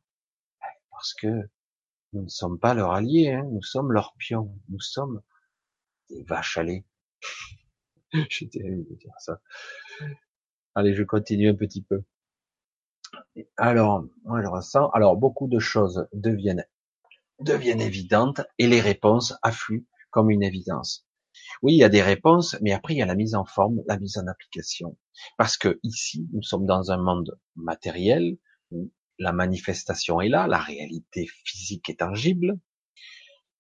Parce 0.90 1.14
que 1.14 1.48
nous 2.14 2.24
ne 2.24 2.28
sommes 2.28 2.58
pas 2.58 2.74
leurs 2.74 2.94
alliés, 2.94 3.34
hein, 3.34 3.46
nous 3.52 3.62
sommes 3.62 3.92
leurs 3.92 4.16
pions, 4.18 4.52
nous 4.70 4.80
sommes 4.80 5.22
des 6.10 6.24
vaches 6.24 6.58
à 6.58 6.64
lait. 6.64 6.84
J'ai 8.30 8.50
terrible 8.50 8.86
de 8.90 8.96
dire 8.96 9.14
ça. 9.20 9.40
Allez, 10.76 10.96
je 10.96 11.04
continue 11.04 11.50
un 11.50 11.56
petit 11.56 11.82
peu. 11.82 12.04
Alors, 13.58 14.06
je 14.26 14.48
ressens. 14.48 14.90
Alors, 14.92 15.18
beaucoup 15.18 15.48
de 15.48 15.60
choses 15.60 16.08
deviennent 16.14 16.66
deviennent 17.40 17.82
évidentes 17.82 18.42
et 18.58 18.68
les 18.68 18.82
réponses 18.82 19.34
affluent 19.42 19.86
comme 20.12 20.30
une 20.30 20.44
évidence. 20.44 21.06
Oui, 21.62 21.74
il 21.74 21.78
y 21.78 21.84
a 21.84 21.90
des 21.90 22.02
réponses, 22.02 22.58
mais 22.62 22.74
après 22.74 22.94
il 22.96 22.98
y 22.98 23.02
a 23.02 23.06
la 23.06 23.16
mise 23.16 23.36
en 23.36 23.46
forme, 23.46 23.82
la 23.88 23.98
mise 23.98 24.18
en 24.18 24.28
application. 24.28 24.98
Parce 25.38 25.58
que 25.58 25.80
ici, 25.84 26.28
nous 26.34 26.44
sommes 26.44 26.66
dans 26.66 26.92
un 26.92 26.98
monde 26.98 27.38
matériel 27.56 28.38
où 28.72 28.92
la 29.20 29.32
manifestation 29.32 30.22
est 30.22 30.30
là, 30.30 30.48
la 30.48 30.60
réalité 30.60 31.28
physique 31.46 31.90
est 31.90 32.00
tangible. 32.00 32.60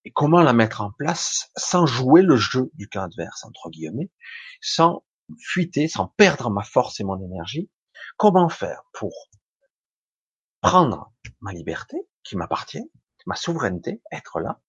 Et 0.05 0.11
comment 0.11 0.41
la 0.41 0.53
mettre 0.53 0.81
en 0.81 0.91
place 0.91 1.51
sans 1.55 1.85
jouer 1.85 2.21
le 2.21 2.37
jeu 2.37 2.71
du 2.75 2.87
camp 2.87 3.03
adverse, 3.03 3.43
entre 3.43 3.69
guillemets, 3.69 4.09
sans 4.61 5.03
fuiter, 5.39 5.87
sans 5.87 6.07
perdre 6.07 6.49
ma 6.49 6.63
force 6.63 6.99
et 6.99 7.03
mon 7.03 7.21
énergie? 7.21 7.69
Comment 8.17 8.49
faire 8.49 8.83
pour 8.93 9.13
prendre 10.61 11.11
ma 11.41 11.51
liberté 11.51 11.97
qui 12.23 12.37
m'appartient, 12.37 12.89
ma 13.25 13.35
souveraineté, 13.35 14.01
être 14.11 14.39
là, 14.39 14.61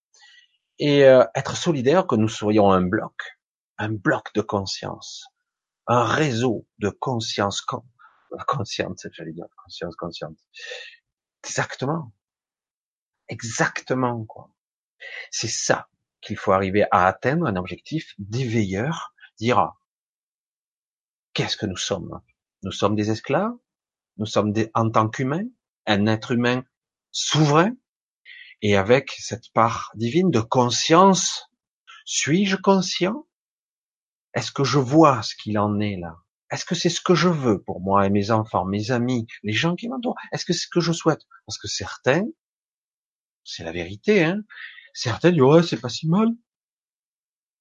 et 0.79 1.05
euh, 1.05 1.25
être 1.35 1.57
solidaire 1.57 2.07
que 2.07 2.17
nous 2.17 2.29
soyons 2.29 2.71
un 2.71 2.83
bloc, 2.83 3.39
un 3.79 3.91
bloc 3.91 4.33
de 4.35 4.41
conscience, 4.41 5.27
un 5.87 6.05
réseau 6.05 6.67
de 6.79 6.91
conscience 6.91 7.61
consciente, 8.47 8.99
j'allais 9.13 9.33
dire 9.33 9.47
conscience 9.63 9.95
consciente. 9.97 10.39
Exactement, 11.45 12.13
exactement 13.29 14.25
quoi. 14.25 14.51
C'est 15.31 15.49
ça 15.49 15.89
qu'il 16.21 16.37
faut 16.37 16.53
arriver 16.53 16.85
à 16.91 17.07
atteindre 17.07 17.47
un 17.47 17.57
objectif 17.57 18.15
d'éveilleur, 18.19 19.15
dire 19.39 19.73
qu'est-ce 21.33 21.57
que 21.57 21.67
nous 21.67 21.77
sommes? 21.77 22.21
Nous 22.63 22.73
sommes 22.73 22.95
des 22.95 23.11
esclaves, 23.11 23.57
nous 24.19 24.27
sommes 24.27 24.53
des, 24.53 24.71
en 24.75 24.91
tant 24.91 25.09
qu'humains, 25.09 25.47
un 25.87 26.07
être 26.07 26.33
humain 26.33 26.65
souverain, 27.11 27.75
et 28.63 28.77
avec 28.77 29.13
cette 29.19 29.51
part 29.53 29.91
divine 29.95 30.31
de 30.31 30.41
conscience, 30.41 31.47
suis-je 32.05 32.57
conscient? 32.57 33.27
Est-ce 34.35 34.53
que 34.53 34.65
je 34.65 34.79
vois 34.79 35.23
ce 35.23 35.35
qu'il 35.35 35.59
en 35.59 35.81
est 35.81 35.97
là? 35.97 36.17
Est-ce 36.51 36.65
que 36.65 36.75
c'est 36.75 36.91
ce 36.91 37.01
que 37.01 37.15
je 37.15 37.29
veux 37.29 37.63
pour 37.63 37.81
moi 37.81 38.07
et 38.07 38.11
mes 38.11 38.31
enfants, 38.31 38.65
mes 38.65 38.91
amis, 38.91 39.27
les 39.43 39.53
gens 39.53 39.77
qui 39.77 39.89
m'entourent? 39.89 40.17
Est-ce 40.33 40.45
que 40.45 40.53
c'est 40.53 40.67
ce 40.67 40.69
que 40.69 40.81
je 40.81 40.93
souhaite? 40.93 41.23
Parce 41.47 41.59
que 41.59 41.69
certains, 41.69 42.25
c'est 43.45 43.65
la 43.65 43.73
vérité, 43.73 44.25
hein, 44.25 44.43
Certains 44.95 45.33
disent, 45.33 45.41
ouais, 45.43 45.63
c'est 45.65 45.81
pas 45.81 45.89
si 45.89 46.07
mal. 46.09 46.29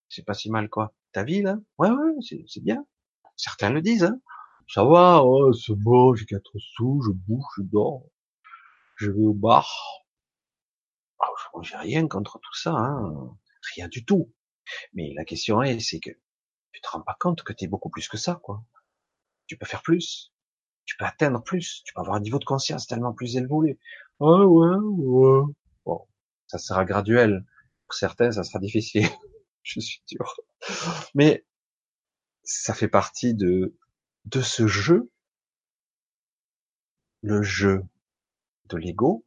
C'est 0.07 0.23
pas 0.25 0.33
si 0.35 0.51
mal, 0.51 0.69
quoi. 0.69 0.93
Ta 1.13 1.23
vie, 1.23 1.41
là? 1.41 1.57
Ouais, 1.79 1.89
ouais, 1.89 2.13
c'est 2.47 2.61
bien. 2.61 2.85
Certains 3.37 3.69
le 3.71 3.81
disent, 3.81 4.03
hein. 4.03 4.19
Ça 4.67 4.83
va, 4.83 5.25
ouais, 5.25 5.51
c'est 5.53 5.75
bon, 5.75 6.13
j'ai 6.15 6.25
quatre 6.25 6.51
sous, 6.59 7.01
je 7.01 7.11
bouge, 7.11 7.45
je 7.57 7.63
dors, 7.63 8.03
je 8.97 9.11
vais 9.11 9.25
au 9.25 9.33
bar. 9.33 9.69
Ah, 11.19 11.27
j'ai 11.61 11.77
rien 11.77 12.07
contre 12.07 12.39
tout 12.39 12.53
ça, 12.55 12.71
hein. 12.71 13.37
Rien 13.75 13.87
du 13.87 14.05
tout. 14.05 14.31
Mais 14.93 15.13
la 15.15 15.25
question 15.25 15.61
est, 15.63 15.79
c'est 15.81 15.99
que 15.99 16.11
tu 16.73 16.81
te 16.81 16.89
rends 16.89 17.01
pas 17.01 17.17
compte 17.19 17.43
que 17.43 17.53
tu 17.53 17.65
es 17.65 17.67
beaucoup 17.69 17.89
plus 17.89 18.07
que 18.09 18.17
ça, 18.17 18.35
quoi. 18.43 18.63
Tu 19.47 19.57
peux 19.57 19.65
faire 19.67 19.83
plus. 19.83 20.33
Tu 20.85 20.97
peux 20.97 21.05
atteindre 21.05 21.43
plus. 21.43 21.83
Tu 21.85 21.93
peux 21.93 22.01
avoir 22.01 22.17
un 22.17 22.21
niveau 22.21 22.39
de 22.39 22.45
conscience 22.45 22.87
tellement 22.87 23.13
plus 23.13 23.37
élevé. 23.37 23.79
Ouais, 24.19 24.45
ouais, 24.45 24.77
ouais. 24.77 25.53
Bon. 25.85 26.07
Ça 26.49 26.57
sera 26.57 26.83
graduel. 26.83 27.45
Pour 27.87 27.95
certains, 27.95 28.33
ça 28.33 28.43
sera 28.43 28.59
difficile. 28.59 29.07
Je 29.63 29.79
suis 29.79 30.03
sûr. 30.05 30.35
Mais, 31.15 31.45
ça 32.43 32.73
fait 32.73 32.89
partie 32.89 33.33
de, 33.33 33.77
de 34.25 34.41
ce 34.41 34.67
jeu. 34.67 35.09
Le 37.21 37.41
jeu 37.41 37.85
de 38.65 38.75
l'ego. 38.75 39.25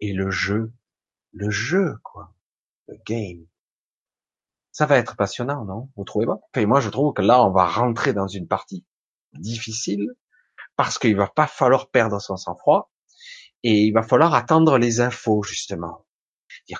Et 0.00 0.12
le 0.12 0.30
jeu, 0.30 0.72
le 1.32 1.50
jeu, 1.50 1.96
quoi. 2.02 2.34
Le 2.86 2.96
game 3.06 3.46
ça 4.78 4.86
va 4.86 4.96
être 4.96 5.16
passionnant, 5.16 5.64
non? 5.64 5.90
Vous 5.96 6.04
trouvez 6.04 6.26
pas? 6.26 6.38
Et 6.54 6.64
moi, 6.64 6.78
je 6.78 6.88
trouve 6.88 7.12
que 7.12 7.20
là, 7.20 7.44
on 7.44 7.50
va 7.50 7.66
rentrer 7.66 8.12
dans 8.12 8.28
une 8.28 8.46
partie 8.46 8.86
difficile 9.32 10.06
parce 10.76 11.00
qu'il 11.00 11.16
va 11.16 11.26
pas 11.26 11.48
falloir 11.48 11.90
perdre 11.90 12.20
son 12.20 12.36
sang-froid 12.36 12.92
et 13.64 13.86
il 13.86 13.90
va 13.90 14.04
falloir 14.04 14.34
attendre 14.34 14.78
les 14.78 15.00
infos 15.00 15.42
justement. 15.42 16.06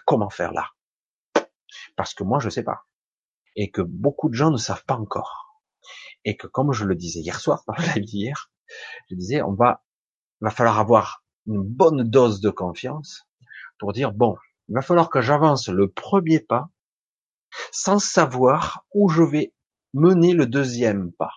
Comment 0.05 0.31
faire 0.31 0.53
là 0.53 0.71
Parce 1.97 2.15
que 2.15 2.25
moi, 2.25 2.39
je 2.41 2.49
sais 2.49 2.63
pas 2.63 2.89
et 3.59 3.71
que 3.71 3.83
beaucoup 3.83 4.29
de 4.29 4.35
gens 4.35 4.51
ne 4.51 4.57
savent 4.57 4.85
pas 4.85 4.95
encore 4.95 5.63
et 6.25 6.37
que 6.37 6.47
comme 6.47 6.73
je 6.73 6.85
le 6.85 6.95
disais 6.95 7.21
hier 7.21 7.41
soir 7.41 7.65
dans 7.67 7.75
la 7.75 7.99
d'hier, 7.99 8.51
je 9.11 9.17
disais 9.17 9.43
on 9.43 9.53
va 9.53 9.85
va 10.41 10.51
falloir 10.51 10.79
avoir 10.79 11.25
une 11.47 11.63
bonne 11.63 12.05
dose 12.05 12.41
de 12.41 12.51
confiance 12.51 13.27
pour 13.79 13.93
dire 13.93 14.13
bon, 14.13 14.37
il 14.69 14.77
va 14.77 14.83
falloir 14.83 15.11
que 15.11 15.21
j'avance 15.21 15.69
le 15.69 15.91
premier 15.91 16.39
pas 16.39 16.71
sans 17.73 17.99
savoir 17.99 18.87
où 18.95 19.09
je 19.09 19.25
vais 19.25 19.53
mener 19.93 20.35
le 20.35 20.47
deuxième 20.47 21.13
pas. 21.13 21.33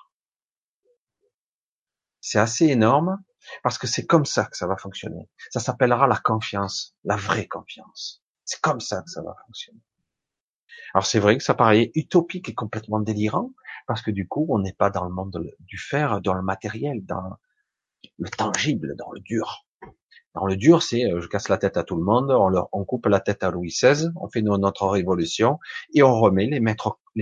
C'est 2.20 2.38
assez 2.38 2.68
énorme 2.68 3.18
parce 3.64 3.80
que 3.80 3.88
c'est 3.88 4.06
comme 4.06 4.26
ça 4.26 4.46
que 4.46 4.58
ça 4.58 4.68
va 4.68 4.78
fonctionner. 4.78 5.28
Ça 5.50 5.60
s'appellera 5.60 6.06
la 6.06 6.18
confiance, 6.18 6.96
la 7.04 7.16
vraie 7.16 7.48
confiance. 7.48 8.24
C'est 8.52 8.60
comme 8.60 8.82
ça 8.82 9.02
que 9.02 9.10
ça 9.10 9.22
va 9.22 9.34
fonctionner. 9.46 9.80
Alors 10.94 11.06
c'est 11.06 11.20
vrai 11.20 11.38
que 11.38 11.44
ça 11.44 11.54
paraît 11.54 11.90
utopique 11.96 12.50
et 12.50 12.54
complètement 12.54 13.00
délirant 13.00 13.54
parce 13.88 14.02
que 14.02 14.12
du 14.12 14.28
coup 14.28 14.46
on 14.50 14.60
n'est 14.60 14.74
pas 14.74 14.90
dans 14.90 15.06
le 15.06 15.10
monde 15.10 15.42
du 15.62 15.78
faire, 15.78 16.20
dans 16.20 16.34
le 16.34 16.42
matériel, 16.42 17.06
dans 17.06 17.38
le 18.18 18.30
tangible, 18.30 18.98
dans 18.98 19.10
le 19.14 19.22
dur. 19.22 19.66
Dans 20.34 20.46
le 20.46 20.58
dur, 20.58 20.84
c'est 20.84 21.10
euh, 21.10 21.22
je 21.22 21.30
casse 21.30 21.48
la 21.48 21.58
tête 21.58 21.78
à 21.78 21.84
tout 21.86 21.96
le 21.96 22.04
monde, 22.04 22.30
on, 22.74 22.84
coupe 22.84 23.06
la 23.06 23.22
tête 23.22 23.42
à 23.42 23.52
Louis 23.52 23.70
XVI, 23.70 24.10
on 24.18 24.28
fait 24.28 24.42
notre 24.42 24.86
révolution 24.86 25.58
et 25.94 26.04
on 26.04 26.20
remet 26.20 26.48
les 26.48 26.60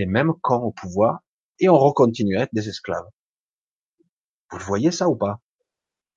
mêmes 0.06 0.34
camps 0.42 0.62
au 0.62 0.72
pouvoir 0.72 1.20
et 1.60 1.68
on 1.68 1.78
recontinue 1.78 2.38
à 2.38 2.42
être 2.42 2.54
des 2.54 2.68
esclaves. 2.68 3.08
Vous 4.50 4.58
le 4.58 4.64
voyez 4.64 4.90
ça 4.90 5.08
ou 5.08 5.14
pas? 5.14 5.38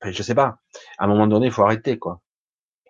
Enfin, 0.02 0.12
Je 0.12 0.24
sais 0.24 0.34
pas. 0.34 0.58
À 0.98 1.06
un 1.06 1.08
moment 1.08 1.28
donné, 1.28 1.48
il 1.48 1.52
faut 1.52 1.64
arrêter 1.64 2.00
quoi. 2.00 2.20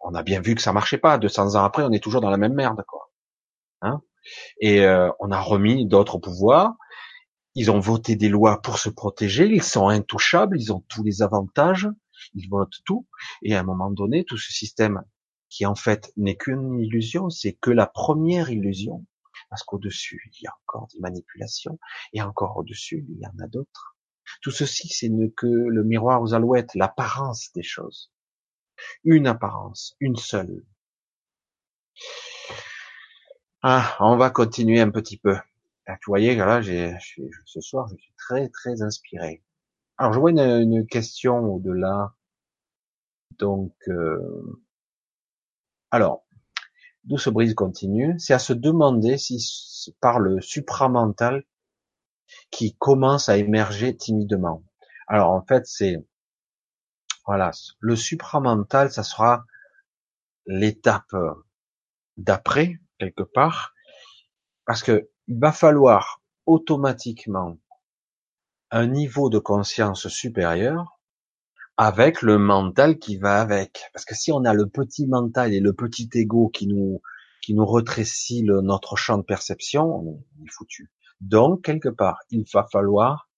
On 0.04 0.14
a 0.14 0.24
bien 0.24 0.41
vu 0.41 0.56
que 0.56 0.62
ça 0.62 0.74
marchait 0.74 0.97
pas. 0.97 1.18
200 1.18 1.56
ans 1.56 1.64
après, 1.64 1.84
on 1.84 1.91
est 1.91 2.04
toujours 2.04 2.22
dans 2.22 2.30
la 2.30 2.38
même 2.38 2.54
merde 2.54 2.84
quoi. 2.88 3.10
Hein? 3.82 4.01
Et 4.60 4.86
euh, 4.86 5.10
on 5.20 5.32
a 5.32 5.39
remis 5.39 5.86
d'autres 5.86 6.16
au 6.16 6.20
pouvoir. 6.20 6.76
Ils 7.56 7.72
ont 7.72 7.80
voté 7.80 8.16
des 8.16 8.30
lois 8.30 8.62
pour 8.62 8.80
se 8.80 8.89
protéger. 8.89 9.45
Ils 9.47 9.64
sont 9.64 9.88
intouchables. 9.88 10.60
Ils 10.60 10.72
ont 10.74 10.84
tous 10.88 11.04
les 11.04 11.22
avantages 11.22 11.88
ils 12.34 12.49
votent 12.49 12.82
tout, 12.86 13.08
et 13.41 13.56
à 13.56 13.60
un 13.60 13.64
moment 13.64 13.91
donné, 13.91 14.24
tout 14.26 14.38
ce 14.38 14.51
système 14.51 15.04
qui 15.49 15.66
en 15.66 15.76
fait 15.76 16.12
n'est 16.18 16.36
qu'une 16.36 16.80
illusion, 16.80 17.30
c'est 17.30 17.54
que 17.54 17.70
la 17.70 17.86
première 17.86 18.49
illusion, 18.49 19.06
parce 19.49 19.64
qu'au-dessus, 19.64 20.32
il 20.34 20.43
y 20.43 20.47
a 20.47 20.54
encore 20.64 20.88
des 20.93 20.99
manipulations, 20.99 21.80
et 22.14 22.22
encore 22.22 22.58
au-dessus, 22.58 23.06
il 23.10 23.20
y 23.20 23.28
en 23.28 23.43
a 23.43 23.47
d'autres. 23.47 23.97
Tout 24.41 24.51
ceci, 24.51 24.88
c'est 24.88 25.12
que 25.36 25.47
le 25.47 25.84
miroir 25.84 26.22
aux 26.22 26.34
alouettes, 26.34 26.74
l'apparence 26.76 27.51
des 27.54 27.64
choses. 27.64 28.12
Une 29.03 29.28
apparence, 29.28 29.95
une 29.99 30.15
seule. 30.15 30.63
Ah, 33.61 33.95
on 33.99 34.17
va 34.17 34.30
continuer 34.30 34.82
un 34.82 34.89
petit 34.89 35.17
peu. 35.17 35.36
Vous 35.88 35.95
voyez, 36.07 36.36
là, 36.36 36.61
j'ai, 36.61 36.95
ce 37.45 37.61
soir, 37.61 37.88
je 37.89 37.97
suis 37.97 38.13
très, 38.17 38.49
très 38.49 38.82
inspiré. 38.82 39.43
Alors, 39.97 40.13
je 40.13 40.19
vois 40.19 40.32
une, 40.32 40.88
question 40.88 41.38
au-delà. 41.45 42.13
Donc, 43.39 43.74
euh, 43.88 44.63
alors, 45.91 46.26
d'où 47.03 47.17
ce 47.17 47.30
brise 47.30 47.53
continue, 47.53 48.15
c'est 48.19 48.34
à 48.34 48.39
se 48.39 48.53
demander 48.53 49.17
si 49.17 49.39
par 50.01 50.19
le 50.19 50.41
supramental 50.41 51.43
qui 52.51 52.76
commence 52.76 53.30
à 53.30 53.38
émerger 53.38 53.95
timidement. 53.95 54.63
Alors, 55.07 55.32
en 55.32 55.43
fait, 55.45 55.65
c'est 55.65 55.97
voilà, 57.26 57.51
le 57.80 57.95
supramental, 57.95 58.91
ça 58.91 59.03
sera 59.03 59.45
l'étape 60.45 61.15
d'après 62.17 62.80
quelque 62.99 63.24
part, 63.24 63.74
parce 64.65 64.84
que 64.84 65.09
il 65.28 65.39
va 65.39 65.51
falloir 65.51 66.21
automatiquement 66.45 67.57
un 68.71 68.88
niveau 68.88 69.30
de 69.30 69.39
conscience 69.39 70.07
supérieur 70.07 70.99
avec 71.78 72.21
le 72.21 72.38
mental 72.38 72.99
qui 72.99 73.17
va 73.17 73.39
avec. 73.41 73.84
Parce 73.93 74.05
que 74.05 74.15
si 74.15 74.32
on 74.32 74.45
a 74.45 74.53
le 74.53 74.67
petit 74.67 75.07
mental 75.07 75.53
et 75.53 75.59
le 75.59 75.74
petit 75.74 76.09
ego 76.13 76.49
qui 76.49 76.67
nous 76.67 77.01
qui 77.41 77.53
nous 77.53 77.65
rétrécit 77.65 78.41
le, 78.41 78.61
notre 78.61 78.95
champ 78.95 79.17
de 79.17 79.24
perception, 79.24 79.84
on 79.84 80.45
est 80.45 80.49
foutu. 80.49 80.91
Donc 81.19 81.65
quelque 81.65 81.89
part, 81.89 82.19
il 82.30 82.45
va 82.53 82.65
falloir, 82.71 83.30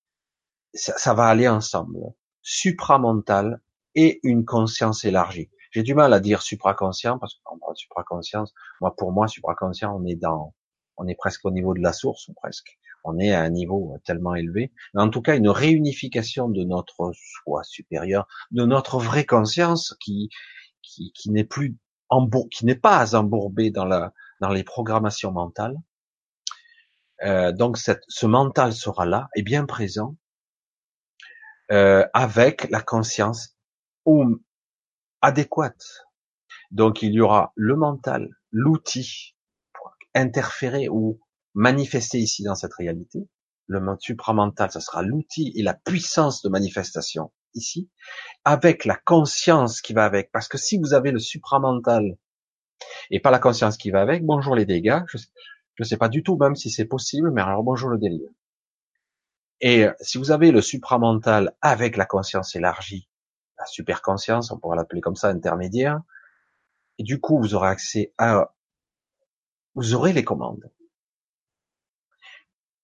ça, 0.75 0.95
ça 0.97 1.15
va 1.15 1.25
aller 1.25 1.47
ensemble, 1.47 1.97
supramental 2.43 3.61
et 3.95 4.19
une 4.23 4.45
conscience 4.45 5.05
élargie. 5.05 5.49
J'ai 5.71 5.83
du 5.83 5.93
mal 5.93 6.13
à 6.13 6.19
dire 6.19 6.41
supraconscient 6.41 7.17
parce 7.19 7.33
que 7.33 7.39
supraconscience, 7.75 8.53
moi 8.81 8.95
pour 8.95 9.11
moi 9.11 9.27
supraconscient, 9.27 9.95
on 9.95 10.05
est 10.05 10.15
dans, 10.15 10.53
on 10.97 11.07
est 11.07 11.15
presque 11.15 11.45
au 11.45 11.51
niveau 11.51 11.73
de 11.73 11.81
la 11.81 11.93
source 11.93 12.27
ou 12.27 12.33
presque 12.33 12.77
on 13.03 13.19
est 13.19 13.33
à 13.33 13.41
un 13.41 13.49
niveau 13.49 13.95
tellement 14.03 14.33
élevé, 14.33 14.71
mais 14.93 15.01
en 15.01 15.09
tout 15.09 15.21
cas 15.21 15.35
une 15.35 15.49
réunification 15.49 16.49
de 16.49 16.63
notre 16.63 17.11
soi 17.13 17.63
supérieur, 17.63 18.27
de 18.51 18.65
notre 18.65 18.99
vraie 18.99 19.25
conscience 19.25 19.95
qui 19.99 20.29
qui, 20.81 21.11
qui 21.13 21.31
n'est 21.31 21.43
plus 21.43 21.77
qui 22.51 22.65
n'est 22.65 22.75
pas 22.75 23.15
embourbée 23.15 23.71
dans 23.71 23.85
la 23.85 24.13
dans 24.41 24.49
les 24.49 24.63
programmations 24.63 25.31
mentales. 25.31 25.77
Euh, 27.23 27.51
donc 27.51 27.77
cette, 27.77 28.03
ce 28.09 28.25
mental 28.25 28.73
sera 28.73 29.05
là 29.05 29.29
et 29.35 29.41
bien 29.41 29.65
présent 29.65 30.17
euh, 31.71 32.05
avec 32.13 32.69
la 32.69 32.81
conscience 32.81 33.54
ou 34.05 34.37
adéquate. 35.21 36.05
Donc 36.71 37.01
il 37.01 37.13
y 37.13 37.21
aura 37.21 37.51
le 37.55 37.75
mental, 37.75 38.29
l'outil 38.51 39.35
pour 39.73 39.95
interférer 40.13 40.89
ou 40.89 41.19
manifester 41.53 42.19
ici 42.19 42.43
dans 42.43 42.55
cette 42.55 42.73
réalité. 42.73 43.27
Le 43.67 43.81
supramental, 43.99 44.71
ce 44.71 44.79
sera 44.79 45.01
l'outil 45.01 45.51
et 45.55 45.63
la 45.63 45.73
puissance 45.73 46.43
de 46.43 46.49
manifestation 46.49 47.31
ici, 47.55 47.89
avec 48.43 48.85
la 48.85 48.95
conscience 48.95 49.81
qui 49.81 49.93
va 49.93 50.05
avec. 50.05 50.31
Parce 50.31 50.47
que 50.47 50.57
si 50.57 50.77
vous 50.77 50.93
avez 50.93 51.11
le 51.11 51.19
supramental 51.19 52.17
et 53.09 53.19
pas 53.19 53.31
la 53.31 53.39
conscience 53.39 53.77
qui 53.77 53.91
va 53.91 54.01
avec, 54.01 54.23
bonjour 54.23 54.55
les 54.55 54.65
dégâts. 54.65 55.01
Je 55.07 55.17
ne 55.79 55.85
sais 55.85 55.97
pas 55.97 56.09
du 56.09 56.23
tout 56.23 56.37
même 56.37 56.55
si 56.55 56.69
c'est 56.69 56.85
possible, 56.85 57.31
mais 57.31 57.41
alors 57.41 57.63
bonjour 57.63 57.89
le 57.89 57.97
délire. 57.97 58.29
Et 59.61 59.87
si 60.01 60.17
vous 60.17 60.31
avez 60.31 60.51
le 60.51 60.61
supramental 60.61 61.55
avec 61.61 61.97
la 61.97 62.05
conscience 62.05 62.55
élargie, 62.55 63.09
la 63.57 63.65
super 63.65 64.01
conscience, 64.01 64.51
on 64.51 64.59
pourrait 64.59 64.77
l'appeler 64.77 65.01
comme 65.01 65.15
ça, 65.15 65.29
intermédiaire, 65.29 66.01
et 66.97 67.03
du 67.03 67.19
coup 67.19 67.39
vous 67.39 67.55
aurez 67.55 67.69
accès 67.69 68.13
à, 68.17 68.53
vous 69.75 69.93
aurez 69.93 70.13
les 70.13 70.23
commandes 70.23 70.71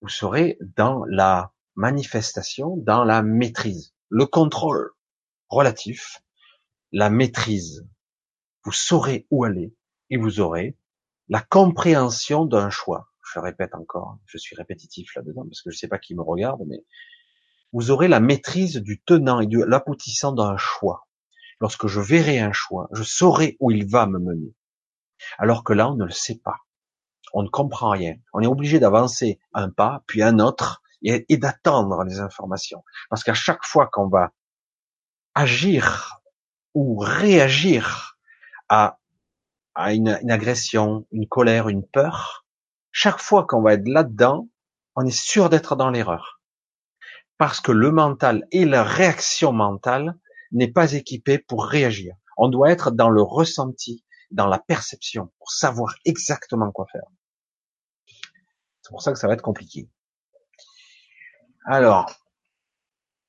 vous 0.02 0.10
serez 0.10 0.58
dans 0.76 1.06
la 1.06 1.54
manifestation, 1.76 2.76
dans 2.78 3.04
la 3.04 3.22
maîtrise, 3.22 3.94
le 4.10 4.26
contrôle 4.26 4.92
relatif, 5.48 6.22
la 6.92 7.10
maîtrise. 7.10 7.88
Vous 8.64 8.72
saurez 8.72 9.28
où 9.32 9.44
aller 9.44 9.74
et 10.10 10.18
vous 10.18 10.40
aurez 10.40 10.78
la 11.30 11.42
compréhension 11.42 12.46
d'un 12.46 12.70
choix. 12.70 13.10
Je 13.34 13.40
répète 13.40 13.74
encore, 13.76 14.18
je 14.26 14.38
suis 14.38 14.56
répétitif 14.56 15.16
là-dedans 15.16 15.46
parce 15.46 15.62
que 15.62 15.72
je 15.72 15.78
sais 15.78 15.88
pas 15.88 16.00
qui 16.00 16.16
me 16.16 16.22
regarde, 16.22 16.62
mais 16.68 16.84
vous 17.74 17.92
aurez 17.92 18.08
la 18.08 18.20
maîtrise 18.20 18.78
du 18.78 19.02
tenant 19.02 19.40
et 19.40 19.48
de 19.48 19.60
l'aboutissant 19.64 20.32
d'un 20.32 20.58
choix. 20.58 21.08
Lorsque 21.60 21.88
je 21.88 22.00
verrai 22.00 22.40
un 22.40 22.54
choix, 22.54 22.90
je 22.92 23.04
saurai 23.04 23.58
où 23.60 23.72
il 23.72 23.88
va 23.88 24.08
me 24.08 24.20
mener. 24.20 24.54
Alors 25.38 25.64
que 25.64 25.74
là, 25.74 25.90
on 25.90 25.96
ne 25.96 26.06
le 26.06 26.12
sait 26.12 26.40
pas. 26.44 26.58
On 27.34 27.44
ne 27.44 27.50
comprend 27.50 27.92
rien. 27.92 28.16
On 28.34 28.42
est 28.42 28.48
obligé 28.48 28.80
d'avancer 28.80 29.40
un 29.54 29.70
pas, 29.70 30.04
puis 30.08 30.22
un 30.24 30.40
autre, 30.40 30.82
et, 31.04 31.38
d'attendre 31.38 32.04
les 32.04 32.20
informations. 32.20 32.84
Parce 33.10 33.24
qu'à 33.24 33.34
chaque 33.34 33.64
fois 33.64 33.88
qu'on 33.88 34.08
va 34.08 34.32
agir 35.34 36.20
ou 36.74 36.98
réagir 37.00 38.18
à, 38.70 38.98
une 39.76 40.10
agression, 40.30 41.06
une 41.12 41.28
colère, 41.28 41.70
une 41.70 41.86
peur, 41.86 42.46
chaque 42.92 43.20
fois 43.20 43.46
qu'on 43.46 43.62
va 43.62 43.74
être 43.74 43.88
là-dedans, 43.88 44.48
on 44.96 45.06
est 45.06 45.18
sûr 45.18 45.50
d'être 45.50 45.76
dans 45.76 45.90
l'erreur. 45.90 46.41
Parce 47.42 47.60
que 47.60 47.72
le 47.72 47.90
mental 47.90 48.48
et 48.52 48.66
la 48.66 48.84
réaction 48.84 49.52
mentale 49.52 50.14
n'est 50.52 50.72
pas 50.72 50.94
équipé 50.94 51.40
pour 51.40 51.66
réagir. 51.66 52.14
On 52.38 52.50
doit 52.50 52.70
être 52.70 52.92
dans 52.92 53.10
le 53.10 53.24
ressenti, 53.24 54.06
dans 54.30 54.46
la 54.46 54.60
perception, 54.60 55.32
pour 55.40 55.50
savoir 55.50 55.96
exactement 56.06 56.72
quoi 56.72 56.86
faire. 56.92 57.08
C'est 58.84 58.92
pour 58.92 59.02
ça 59.02 59.12
que 59.12 59.18
ça 59.18 59.28
va 59.28 59.34
être 59.34 59.42
compliqué. 59.42 59.90
Alors, 61.66 62.14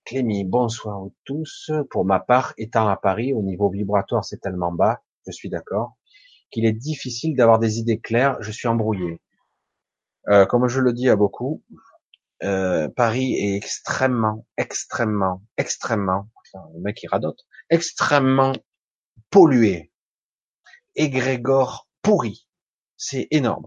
Clémy, 0.04 0.44
bonsoir 0.44 0.98
à 0.98 1.08
tous. 1.24 1.70
Pour 1.88 2.04
ma 2.04 2.20
part, 2.20 2.52
étant 2.58 2.88
à 2.88 2.98
Paris, 2.98 3.32
au 3.32 3.40
niveau 3.40 3.70
vibratoire, 3.70 4.26
c'est 4.26 4.42
tellement 4.42 4.72
bas, 4.72 5.00
je 5.26 5.32
suis 5.32 5.48
d'accord, 5.48 5.96
qu'il 6.50 6.66
est 6.66 6.74
difficile 6.74 7.34
d'avoir 7.34 7.58
des 7.58 7.78
idées 7.78 7.98
claires, 7.98 8.36
je 8.42 8.52
suis 8.52 8.68
embrouillé. 8.68 9.22
Euh, 10.28 10.44
comme 10.44 10.68
je 10.68 10.80
le 10.80 10.92
dis 10.92 11.08
à 11.08 11.16
beaucoup, 11.16 11.62
euh, 12.42 12.88
Paris 12.88 13.34
est 13.34 13.56
extrêmement, 13.56 14.46
extrêmement, 14.56 15.42
extrêmement, 15.56 16.28
le 16.74 16.80
mec 16.80 16.96
qui 16.96 17.06
radote, 17.06 17.40
extrêmement 17.70 18.52
pollué, 19.30 19.92
égrégore 20.96 21.88
pourri. 22.02 22.46
C'est 22.96 23.28
énorme. 23.30 23.66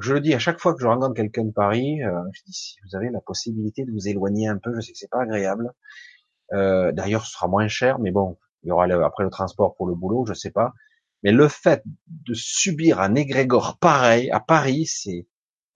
je 0.00 0.14
le 0.14 0.20
dis 0.20 0.34
à 0.34 0.38
chaque 0.38 0.60
fois 0.60 0.74
que 0.74 0.80
je 0.80 0.86
rencontre 0.86 1.14
quelqu'un 1.14 1.44
de 1.44 1.52
Paris, 1.52 2.02
euh, 2.02 2.20
je 2.32 2.42
dis 2.46 2.52
si 2.52 2.76
vous 2.84 2.96
avez 2.96 3.10
la 3.10 3.20
possibilité 3.20 3.84
de 3.84 3.90
vous 3.90 4.08
éloigner 4.08 4.48
un 4.48 4.58
peu, 4.58 4.74
je 4.76 4.80
sais 4.80 4.92
que 4.92 4.98
c'est 4.98 5.10
pas 5.10 5.22
agréable. 5.22 5.72
Euh, 6.52 6.92
D'ailleurs, 6.92 7.26
ce 7.26 7.32
sera 7.32 7.48
moins 7.48 7.68
cher, 7.68 7.98
mais 7.98 8.10
bon, 8.10 8.38
il 8.62 8.68
y 8.68 8.72
aura 8.72 8.86
après 9.04 9.24
le 9.24 9.30
transport 9.30 9.74
pour 9.76 9.86
le 9.86 9.94
boulot, 9.94 10.26
je 10.26 10.34
sais 10.34 10.50
pas. 10.50 10.72
Mais 11.22 11.32
le 11.32 11.48
fait 11.48 11.82
de 12.06 12.34
subir 12.34 13.00
un 13.00 13.14
égrégore 13.14 13.78
pareil 13.78 14.30
à 14.30 14.40
Paris, 14.40 14.86
c'est, 14.86 15.26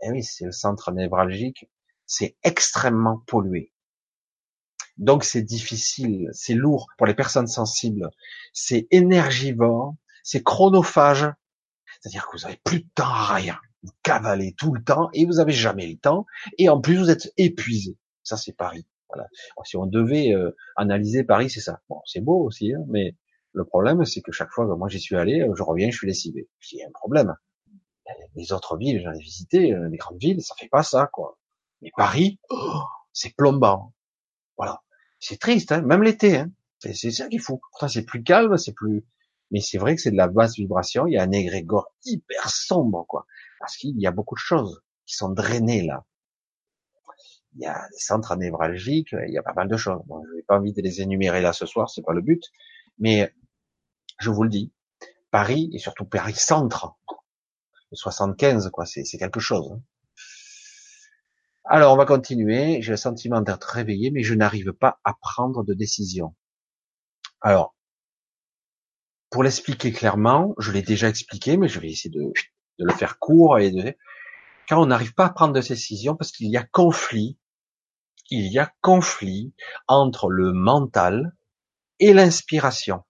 eh 0.03 0.11
oui, 0.11 0.23
c'est 0.23 0.47
le 0.47 0.53
centre 0.53 0.91
névralgique, 0.93 1.69
c'est 2.07 2.37
extrêmement 2.43 3.23
pollué. 3.27 3.73
Donc 4.97 5.25
c'est 5.25 5.43
difficile, 5.43 6.29
c'est 6.33 6.55
lourd 6.55 6.87
pour 6.97 7.07
les 7.07 7.15
personnes 7.15 7.49
sensibles, 7.49 8.11
c'est 8.53 8.87
énergivore, 8.91 9.95
c'est 10.23 10.43
chronophage, 10.43 11.27
c'est-à-dire 12.01 12.27
que 12.27 12.37
vous 12.37 12.47
avez 12.47 12.61
plus 12.63 12.81
de 12.81 12.89
temps 12.95 13.05
à 13.07 13.35
rien, 13.35 13.59
vous 13.83 13.93
cavalez 14.03 14.55
tout 14.57 14.73
le 14.73 14.83
temps 14.85 15.11
et 15.13 15.27
vous 15.27 15.41
avez 15.41 15.53
jamais 15.53 15.87
le 15.87 15.97
temps, 15.97 16.27
et 16.59 16.69
en 16.69 16.81
plus 16.81 16.97
vous 16.97 17.11
êtes 17.11 17.33
épuisé. 17.37 17.97
Ça 18.23 18.37
c'est 18.37 18.53
Paris. 18.53 18.87
Voilà. 19.13 19.29
si 19.65 19.77
on 19.77 19.87
devait 19.87 20.33
euh, 20.33 20.51
analyser 20.77 21.25
Paris, 21.25 21.51
c'est 21.51 21.61
ça. 21.61 21.81
Bon, 21.89 22.01
c'est 22.07 22.21
beau 22.21 22.45
aussi, 22.45 22.73
hein, 22.73 22.85
mais 22.89 23.17
le 23.53 23.65
problème 23.65 24.05
c'est 24.05 24.23
que 24.23 24.33
chaque 24.33 24.51
fois 24.51 24.67
que 24.67 24.73
moi 24.73 24.89
j'y 24.89 25.01
suis 25.01 25.17
allé, 25.17 25.45
je 25.57 25.63
reviens, 25.63 25.91
je 25.91 25.97
suis 25.97 26.07
lessivé. 26.07 26.49
Il 26.73 26.79
y 26.79 26.83
a 26.83 26.87
un 26.87 26.93
problème. 26.93 27.35
Les 28.37 28.53
autres 28.53 28.77
villes, 28.77 29.01
j'en 29.03 29.13
ai 29.13 29.19
visité, 29.19 29.73
euh, 29.73 29.89
les 29.89 29.97
grandes 29.97 30.19
villes, 30.19 30.43
ça 30.43 30.55
fait 30.59 30.69
pas 30.69 30.83
ça, 30.83 31.09
quoi. 31.13 31.39
Mais 31.85 31.91
Paris, 31.97 32.41
oh, 32.49 32.83
c'est 33.13 33.37
plombant. 33.37 33.93
Voilà. 34.57 34.83
C'est 35.21 35.39
triste, 35.39 35.71
hein 35.71 35.83
même 35.83 36.03
l'été. 36.03 36.39
Hein 36.39 36.51
c'est 36.81 37.11
ça 37.11 37.29
qu'il 37.29 37.41
faut. 37.41 37.59
Pourtant, 37.59 37.89
c'est 37.89 38.05
plus 38.05 38.23
calme, 38.23 38.57
c'est 38.57 38.73
plus. 38.73 39.07
Mais 39.51 39.61
c'est 39.61 39.77
vrai 39.79 39.95
que 39.95 40.01
c'est 40.01 40.11
de 40.11 40.17
la 40.17 40.29
basse 40.29 40.57
vibration. 40.57 41.07
Il 41.07 41.13
y 41.13 41.19
a 41.19 41.23
un 41.23 41.31
égrégore 41.31 41.93
hyper 42.05 42.49
sombre, 42.49 43.05
quoi. 43.07 43.27
Parce 43.61 43.77
qu'il 43.77 44.01
y 44.01 44.07
a 44.07 44.11
beaucoup 44.11 44.35
de 44.35 44.41
choses 44.41 44.83
qui 45.07 45.15
sont 45.15 45.29
drainées 45.29 45.83
là. 45.83 46.05
Il 47.55 47.63
y 47.63 47.67
a 47.67 47.87
des 47.93 47.99
centres 47.99 48.35
névralgiques, 48.35 49.13
il 49.13 49.33
y 49.33 49.39
a 49.39 49.43
pas 49.43 49.53
mal 49.53 49.69
de 49.69 49.77
choses. 49.77 50.03
Bon, 50.07 50.25
je 50.27 50.37
n'ai 50.37 50.43
pas 50.43 50.59
envie 50.59 50.73
de 50.73 50.83
les 50.83 51.03
énumérer 51.03 51.41
là 51.41 51.53
ce 51.53 51.67
soir, 51.67 51.89
c'est 51.89 52.03
pas 52.03 52.15
le 52.15 52.23
but. 52.23 52.43
Mais 52.99 53.33
je 54.19 54.31
vous 54.31 54.43
le 54.43 54.49
dis, 54.49 54.73
Paris 55.31 55.71
et 55.73 55.79
surtout 55.79 56.07
Paris 56.07 56.35
centre, 56.35 56.97
75, 57.93 58.71
quoi, 58.71 58.87
c'est 58.87 59.05
quelque 59.19 59.39
chose. 59.39 59.73
Hein. 59.73 59.83
Alors, 61.75 61.93
on 61.93 61.97
va 61.97 62.07
continuer. 62.07 62.83
J'ai 62.83 62.93
le 62.93 62.97
sentiment 62.97 63.41
d'être 63.41 63.65
réveillé, 63.65 64.13
mais 64.13 64.23
je 64.23 64.33
n'arrive 64.33 64.73
pas 64.75 65.01
à 65.03 65.13
prendre 65.13 65.65
de 65.65 65.75
décision. 65.75 66.37
Alors, 67.41 67.75
pour 69.29 69.43
l'expliquer 69.43 69.91
clairement, 69.91 70.55
je 70.59 70.71
l'ai 70.71 70.83
déjà 70.83 71.09
expliqué, 71.09 71.57
mais 71.57 71.67
je 71.67 71.81
vais 71.81 71.91
essayer 71.91 72.15
de, 72.15 72.33
le 72.79 72.93
faire 72.93 73.19
court 73.19 73.59
et 73.59 73.73
de, 73.73 73.93
quand 74.69 74.81
on 74.81 74.87
n'arrive 74.87 75.15
pas 75.15 75.25
à 75.25 75.31
prendre 75.31 75.53
de 75.53 75.61
décision 75.61 76.15
parce 76.15 76.31
qu'il 76.31 76.49
y 76.49 76.57
a 76.57 76.63
conflit, 76.63 77.41
il 78.31 78.53
y 78.53 78.61
a 78.61 78.73
conflit 78.81 79.53
entre 79.89 80.31
le 80.31 80.53
mental 80.53 81.35
et 81.99 82.13
l'inspiration. 82.13 83.03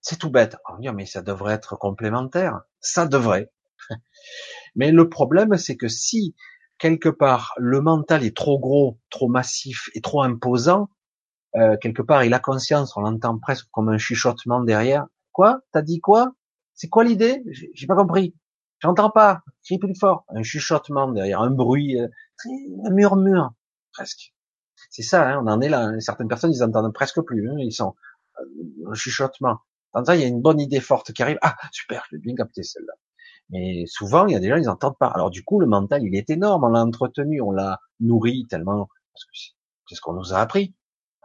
C'est 0.00 0.20
tout 0.20 0.30
bête. 0.30 0.58
On 0.72 0.78
dire, 0.78 0.94
mais 0.94 1.06
ça 1.06 1.22
devrait 1.22 1.54
être 1.54 1.74
complémentaire. 1.74 2.60
Ça 2.78 3.04
devrait. 3.04 3.50
Mais 4.74 4.92
le 4.92 5.08
problème, 5.08 5.56
c'est 5.56 5.76
que 5.76 5.88
si 5.88 6.34
quelque 6.82 7.08
part 7.08 7.54
le 7.58 7.80
mental 7.80 8.24
est 8.24 8.36
trop 8.36 8.58
gros, 8.58 8.98
trop 9.08 9.28
massif 9.28 9.88
et 9.94 10.00
trop 10.00 10.24
imposant, 10.24 10.88
euh, 11.54 11.76
quelque 11.76 12.02
part 12.02 12.24
il 12.24 12.34
a 12.34 12.40
conscience, 12.40 12.96
on 12.96 13.02
l'entend 13.02 13.38
presque 13.38 13.68
comme 13.70 13.88
un 13.88 13.98
chuchotement 13.98 14.64
derrière. 14.64 15.06
Quoi? 15.30 15.60
T'as 15.70 15.82
dit 15.82 16.00
quoi? 16.00 16.32
C'est 16.74 16.88
quoi 16.88 17.04
l'idée? 17.04 17.44
J'ai 17.72 17.86
pas 17.86 17.94
compris. 17.94 18.34
J'entends 18.80 19.10
pas. 19.10 19.42
Crie 19.64 19.78
plus 19.78 19.94
fort. 19.94 20.24
Un 20.30 20.42
chuchotement 20.42 21.12
derrière, 21.12 21.40
un 21.40 21.50
bruit, 21.50 22.00
euh, 22.00 22.08
un 22.84 22.90
murmure 22.90 23.52
presque. 23.92 24.34
C'est 24.90 25.02
ça, 25.02 25.28
hein, 25.28 25.40
on 25.40 25.46
en 25.46 25.60
est 25.60 25.68
là. 25.68 25.84
Hein. 25.84 26.00
Certaines 26.00 26.26
personnes, 26.26 26.52
ils 26.52 26.64
entendent 26.64 26.92
presque 26.92 27.20
plus. 27.20 27.48
Hein, 27.48 27.54
ils 27.58 27.72
sont 27.72 27.94
euh, 28.40 28.90
un 28.90 28.94
chuchotement. 28.94 29.58
Tant 29.92 30.02
il 30.14 30.20
y 30.20 30.24
a 30.24 30.26
une 30.26 30.42
bonne 30.42 30.58
idée 30.58 30.80
forte 30.80 31.12
qui 31.12 31.22
arrive. 31.22 31.38
Ah, 31.42 31.54
super, 31.70 32.04
je 32.10 32.16
vais 32.16 32.22
bien 32.22 32.34
capter 32.34 32.64
celle-là. 32.64 32.94
Mais 33.50 33.84
souvent, 33.86 34.26
il 34.26 34.32
y 34.32 34.36
a 34.36 34.40
des 34.40 34.48
gens, 34.48 34.56
ils 34.56 34.64
n'entendent 34.64 34.98
pas. 34.98 35.08
Alors 35.08 35.30
du 35.30 35.44
coup, 35.44 35.60
le 35.60 35.66
mental, 35.66 36.02
il 36.02 36.14
est 36.14 36.30
énorme, 36.30 36.64
on 36.64 36.68
l'a 36.68 36.82
entretenu, 36.82 37.40
on 37.40 37.50
l'a 37.50 37.80
nourri 38.00 38.46
tellement, 38.48 38.88
parce 39.12 39.24
que 39.24 39.30
c'est 39.88 39.94
ce 39.94 40.00
qu'on 40.00 40.14
nous 40.14 40.32
a 40.32 40.38
appris. 40.38 40.74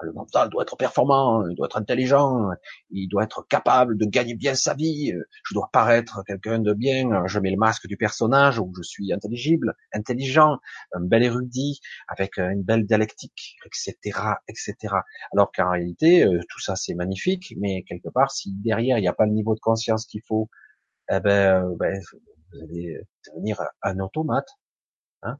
Le 0.03 0.13
mental 0.13 0.49
doit 0.49 0.61
être 0.61 0.77
performant, 0.77 1.47
il 1.47 1.55
doit 1.55 1.65
être 1.65 1.77
intelligent, 1.77 2.49
il 2.91 3.07
doit 3.07 3.23
être 3.23 3.47
capable 3.47 3.97
de 3.97 4.05
gagner 4.05 4.35
bien 4.35 4.53
sa 4.53 4.75
vie. 4.75 5.11
Je 5.43 5.53
dois 5.55 5.69
paraître 5.73 6.23
quelqu'un 6.23 6.59
de 6.59 6.73
bien. 6.73 7.25
Je 7.25 7.39
mets 7.39 7.49
le 7.49 7.57
masque 7.57 7.87
du 7.87 7.97
personnage 7.97 8.59
où 8.59 8.71
je 8.77 8.83
suis 8.83 9.11
intelligible, 9.11 9.73
intelligent, 9.93 10.59
un 10.93 11.01
bel 11.01 11.23
érudit, 11.23 11.79
avec 12.07 12.37
une 12.37 12.61
belle 12.61 12.85
dialectique, 12.85 13.55
etc., 13.65 14.19
etc. 14.47 14.75
Alors 15.33 15.51
qu'en 15.51 15.71
réalité, 15.71 16.23
euh, 16.25 16.41
tout 16.47 16.59
ça 16.59 16.75
c'est 16.75 16.93
magnifique, 16.93 17.55
mais 17.57 17.81
quelque 17.81 18.09
part, 18.09 18.29
si 18.29 18.53
derrière 18.53 18.99
il 18.99 19.01
n'y 19.01 19.07
a 19.07 19.13
pas 19.13 19.25
le 19.25 19.31
niveau 19.31 19.55
de 19.55 19.59
conscience 19.59 20.05
qu'il 20.05 20.21
faut, 20.27 20.47
eh 21.09 21.19
ben, 21.19 21.63
euh, 21.63 21.75
ben, 21.77 22.01
vous 22.51 22.61
allez 22.63 22.99
devenir 23.25 23.61
un 23.81 23.99
automate. 23.99 24.49
Hein 25.23 25.37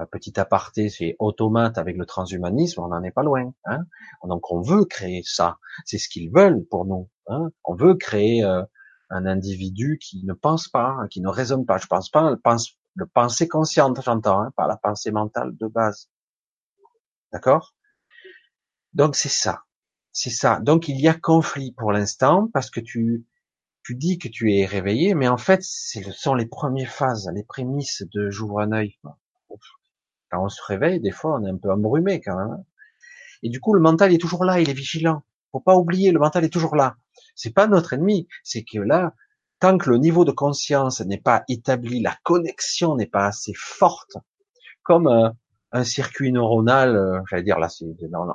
un 0.00 0.06
petit 0.06 0.38
aparté, 0.40 0.88
c'est 0.88 1.16
automate 1.18 1.78
avec 1.78 1.96
le 1.96 2.06
transhumanisme, 2.06 2.80
on 2.80 2.88
n'en 2.88 3.02
est 3.02 3.10
pas 3.10 3.22
loin. 3.22 3.52
Hein 3.66 3.84
Donc 4.24 4.50
on 4.50 4.62
veut 4.62 4.84
créer 4.84 5.22
ça, 5.24 5.58
c'est 5.84 5.98
ce 5.98 6.08
qu'ils 6.08 6.30
veulent 6.32 6.64
pour 6.70 6.86
nous. 6.86 7.10
Hein 7.26 7.50
on 7.64 7.74
veut 7.74 7.94
créer 7.94 8.44
euh, 8.44 8.62
un 9.10 9.26
individu 9.26 9.98
qui 10.00 10.24
ne 10.24 10.32
pense 10.32 10.68
pas, 10.68 10.96
qui 11.10 11.20
ne 11.20 11.28
raisonne 11.28 11.66
pas. 11.66 11.78
Je 11.78 11.86
pense 11.86 12.08
pas, 12.08 12.36
pense, 12.42 12.76
le 12.94 13.06
pensée 13.06 13.48
consciente, 13.48 14.00
j'entends, 14.02 14.40
hein, 14.40 14.50
pas 14.56 14.66
la 14.66 14.76
pensée 14.76 15.10
mentale 15.10 15.56
de 15.56 15.66
base. 15.66 16.08
D'accord? 17.32 17.74
Donc 18.94 19.16
c'est 19.16 19.28
ça, 19.28 19.64
c'est 20.12 20.30
ça. 20.30 20.60
Donc 20.60 20.88
il 20.88 21.00
y 21.00 21.08
a 21.08 21.14
conflit 21.14 21.72
pour 21.72 21.92
l'instant 21.92 22.48
parce 22.52 22.70
que 22.70 22.80
tu 22.80 23.24
tu 23.82 23.94
dis 23.94 24.18
que 24.18 24.28
tu 24.28 24.54
es 24.54 24.66
réveillé, 24.66 25.14
mais 25.14 25.28
en 25.28 25.36
fait, 25.36 25.62
ce 25.62 26.00
sont 26.12 26.34
les 26.34 26.46
premières 26.46 26.92
phases, 26.92 27.30
les 27.34 27.44
prémices 27.44 28.04
de 28.12 28.30
j'ouvre 28.30 28.60
un 28.60 28.72
œil. 28.72 28.98
Quand 30.30 30.44
on 30.44 30.48
se 30.48 30.62
réveille, 30.62 31.00
des 31.00 31.10
fois, 31.10 31.38
on 31.38 31.44
est 31.44 31.50
un 31.50 31.56
peu 31.56 31.72
embrumé 31.72 32.20
quand 32.20 32.36
même. 32.36 32.64
Et 33.42 33.48
du 33.48 33.60
coup, 33.60 33.74
le 33.74 33.80
mental 33.80 34.12
est 34.12 34.18
toujours 34.18 34.44
là, 34.44 34.60
il 34.60 34.68
est 34.68 34.74
vigilant. 34.74 35.22
Faut 35.52 35.60
pas 35.60 35.74
oublier, 35.74 36.12
le 36.12 36.20
mental 36.20 36.44
est 36.44 36.52
toujours 36.52 36.76
là. 36.76 36.96
C'est 37.34 37.54
pas 37.54 37.66
notre 37.66 37.94
ennemi, 37.94 38.28
c'est 38.44 38.62
que 38.62 38.78
là, 38.78 39.14
tant 39.58 39.78
que 39.78 39.90
le 39.90 39.98
niveau 39.98 40.24
de 40.24 40.30
conscience 40.30 41.00
n'est 41.00 41.20
pas 41.20 41.44
établi, 41.48 42.00
la 42.00 42.16
connexion 42.22 42.96
n'est 42.96 43.06
pas 43.06 43.26
assez 43.26 43.52
forte, 43.56 44.16
comme 44.82 45.08
euh, 45.08 45.30
un 45.72 45.84
circuit 45.84 46.32
neuronal, 46.32 46.96
euh, 46.96 47.20
j'allais 47.28 47.42
dire 47.42 47.58
là, 47.58 47.68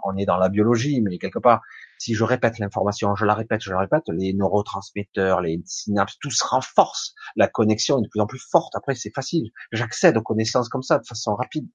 on 0.03 0.17
est 0.17 0.25
dans 0.25 0.37
la 0.37 0.49
biologie, 0.49 1.01
mais 1.01 1.17
quelque 1.17 1.39
part, 1.39 1.61
si 1.97 2.13
je 2.13 2.23
répète 2.23 2.59
l'information, 2.59 3.15
je 3.15 3.25
la 3.25 3.33
répète, 3.33 3.61
je 3.61 3.71
la 3.71 3.79
répète, 3.79 4.03
les 4.07 4.33
neurotransmetteurs, 4.33 5.41
les 5.41 5.61
synapses, 5.65 6.17
tout 6.19 6.31
se 6.31 6.43
renforce. 6.43 7.13
La 7.35 7.47
connexion 7.47 7.99
est 7.99 8.03
de 8.03 8.07
plus 8.07 8.19
en 8.19 8.27
plus 8.27 8.39
forte. 8.39 8.75
Après, 8.75 8.95
c'est 8.95 9.13
facile. 9.13 9.51
J'accède 9.71 10.17
aux 10.17 10.21
connaissances 10.21 10.69
comme 10.69 10.83
ça, 10.83 10.99
de 10.99 11.05
façon 11.05 11.35
rapide. 11.35 11.67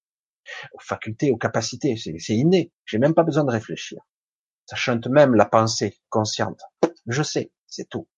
Aux 0.72 0.80
facultés, 0.80 1.30
aux 1.30 1.36
capacités. 1.36 1.96
C'est 1.96 2.34
inné. 2.34 2.72
J'ai 2.84 2.98
même 2.98 3.14
pas 3.14 3.22
besoin 3.22 3.44
de 3.44 3.50
réfléchir. 3.50 4.00
Ça 4.66 4.76
chante 4.76 5.06
même 5.06 5.34
la 5.34 5.46
pensée 5.46 5.98
consciente. 6.08 6.60
Je 7.06 7.22
sais, 7.22 7.52
c'est 7.66 7.88
tout. 7.88 8.08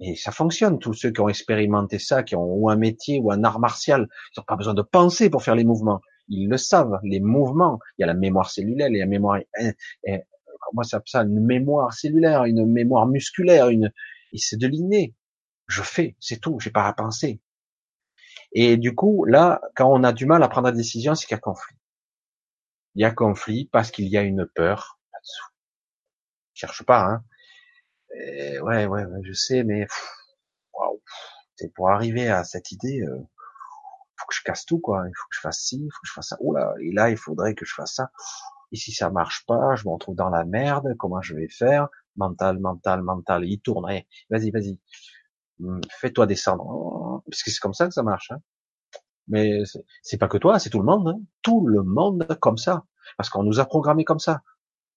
Et 0.00 0.14
ça 0.14 0.30
fonctionne. 0.30 0.78
Tous 0.78 0.94
ceux 0.94 1.10
qui 1.10 1.20
ont 1.20 1.28
expérimenté 1.28 1.98
ça, 1.98 2.22
qui 2.22 2.36
ont 2.36 2.44
ou 2.44 2.70
un 2.70 2.76
métier 2.76 3.18
ou 3.20 3.32
un 3.32 3.42
art 3.44 3.58
martial, 3.58 4.08
ils 4.36 4.40
n'ont 4.40 4.44
pas 4.44 4.56
besoin 4.56 4.74
de 4.74 4.82
penser 4.82 5.30
pour 5.30 5.42
faire 5.42 5.56
les 5.56 5.64
mouvements. 5.64 6.00
Ils 6.28 6.48
le 6.48 6.56
savent. 6.56 6.98
Les 7.02 7.20
mouvements. 7.20 7.80
Il 7.96 8.02
y 8.02 8.04
a 8.04 8.06
la 8.06 8.14
mémoire 8.14 8.50
cellulaire, 8.50 8.88
il 8.88 8.96
y 8.96 9.00
a 9.00 9.04
la 9.04 9.10
mémoire, 9.10 9.40
comment 10.68 10.82
ça 10.82 11.02
ça, 11.06 11.22
une 11.22 11.44
mémoire 11.44 11.92
cellulaire, 11.92 12.44
une 12.44 12.66
mémoire 12.66 13.06
musculaire, 13.06 13.68
une, 13.68 13.92
et 14.32 14.38
c'est 14.38 14.56
de 14.56 14.66
l'inné. 14.66 15.14
Je 15.66 15.82
fais, 15.82 16.16
c'est 16.20 16.40
tout. 16.40 16.58
J'ai 16.60 16.70
pas 16.70 16.86
à 16.86 16.92
penser. 16.92 17.40
Et 18.52 18.76
du 18.76 18.94
coup, 18.94 19.24
là, 19.24 19.60
quand 19.76 19.90
on 19.90 20.04
a 20.04 20.12
du 20.12 20.26
mal 20.26 20.42
à 20.42 20.48
prendre 20.48 20.68
la 20.68 20.72
décision, 20.72 21.14
c'est 21.14 21.26
qu'il 21.26 21.34
y 21.34 21.38
a 21.38 21.40
conflit. 21.40 21.76
Il 22.94 23.02
y 23.02 23.04
a 23.04 23.10
conflit 23.10 23.68
parce 23.70 23.90
qu'il 23.90 24.08
y 24.08 24.16
a 24.16 24.22
une 24.22 24.46
peur 24.46 24.98
là-dessous. 25.12 25.52
cherche 26.54 26.82
pas, 26.84 27.04
hein. 27.04 27.24
ouais, 28.10 28.58
ouais, 28.60 28.86
ouais, 28.86 29.20
je 29.22 29.32
sais, 29.32 29.64
mais 29.64 29.86
waouh, 30.74 31.02
c'est 31.56 31.72
pour 31.74 31.90
arriver 31.90 32.28
à 32.28 32.44
cette 32.44 32.72
idée, 32.72 33.02
euh, 33.02 33.18
faut 34.16 34.26
que 34.26 34.34
je 34.34 34.42
casse 34.42 34.64
tout, 34.64 34.80
quoi. 34.80 35.04
Il 35.06 35.12
faut 35.14 35.28
que 35.28 35.36
je 35.36 35.40
fasse 35.40 35.60
ci, 35.60 35.76
il 35.76 35.90
faut 35.92 36.00
que 36.02 36.08
je 36.08 36.12
fasse 36.12 36.28
ça. 36.28 36.36
Oh 36.40 36.54
là, 36.54 36.74
et 36.80 36.92
là, 36.92 37.10
il 37.10 37.16
faudrait 37.16 37.54
que 37.54 37.64
je 37.64 37.74
fasse 37.74 37.94
ça. 37.94 38.10
Et 38.72 38.76
si 38.76 38.92
ça 38.92 39.10
marche 39.10 39.44
pas, 39.46 39.74
je 39.76 39.86
me 39.86 39.92
retrouve 39.92 40.14
dans 40.14 40.28
la 40.28 40.44
merde. 40.44 40.94
Comment 40.98 41.20
je 41.22 41.34
vais 41.34 41.48
faire? 41.48 41.88
Mental, 42.16 42.58
mental, 42.58 43.02
mental. 43.02 43.44
Il 43.44 43.60
tourne. 43.60 43.86
vas-y, 44.30 44.50
vas-y. 44.50 44.78
Hum, 45.62 45.80
fais-toi 46.00 46.26
descendre. 46.26 47.22
Parce 47.28 47.42
que 47.42 47.50
c'est 47.50 47.60
comme 47.60 47.74
ça 47.74 47.86
que 47.86 47.94
ça 47.94 48.02
marche. 48.02 48.30
Hein. 48.30 48.40
Mais 49.28 49.62
c'est 50.02 50.18
pas 50.18 50.28
que 50.28 50.38
toi, 50.38 50.58
c'est 50.58 50.70
tout 50.70 50.78
le 50.78 50.84
monde. 50.84 51.08
Hein. 51.08 51.20
Tout 51.42 51.66
le 51.66 51.82
monde 51.82 52.26
comme 52.40 52.58
ça. 52.58 52.84
Parce 53.16 53.30
qu'on 53.30 53.42
nous 53.42 53.60
a 53.60 53.64
programmé 53.64 54.04
comme 54.04 54.18
ça. 54.18 54.42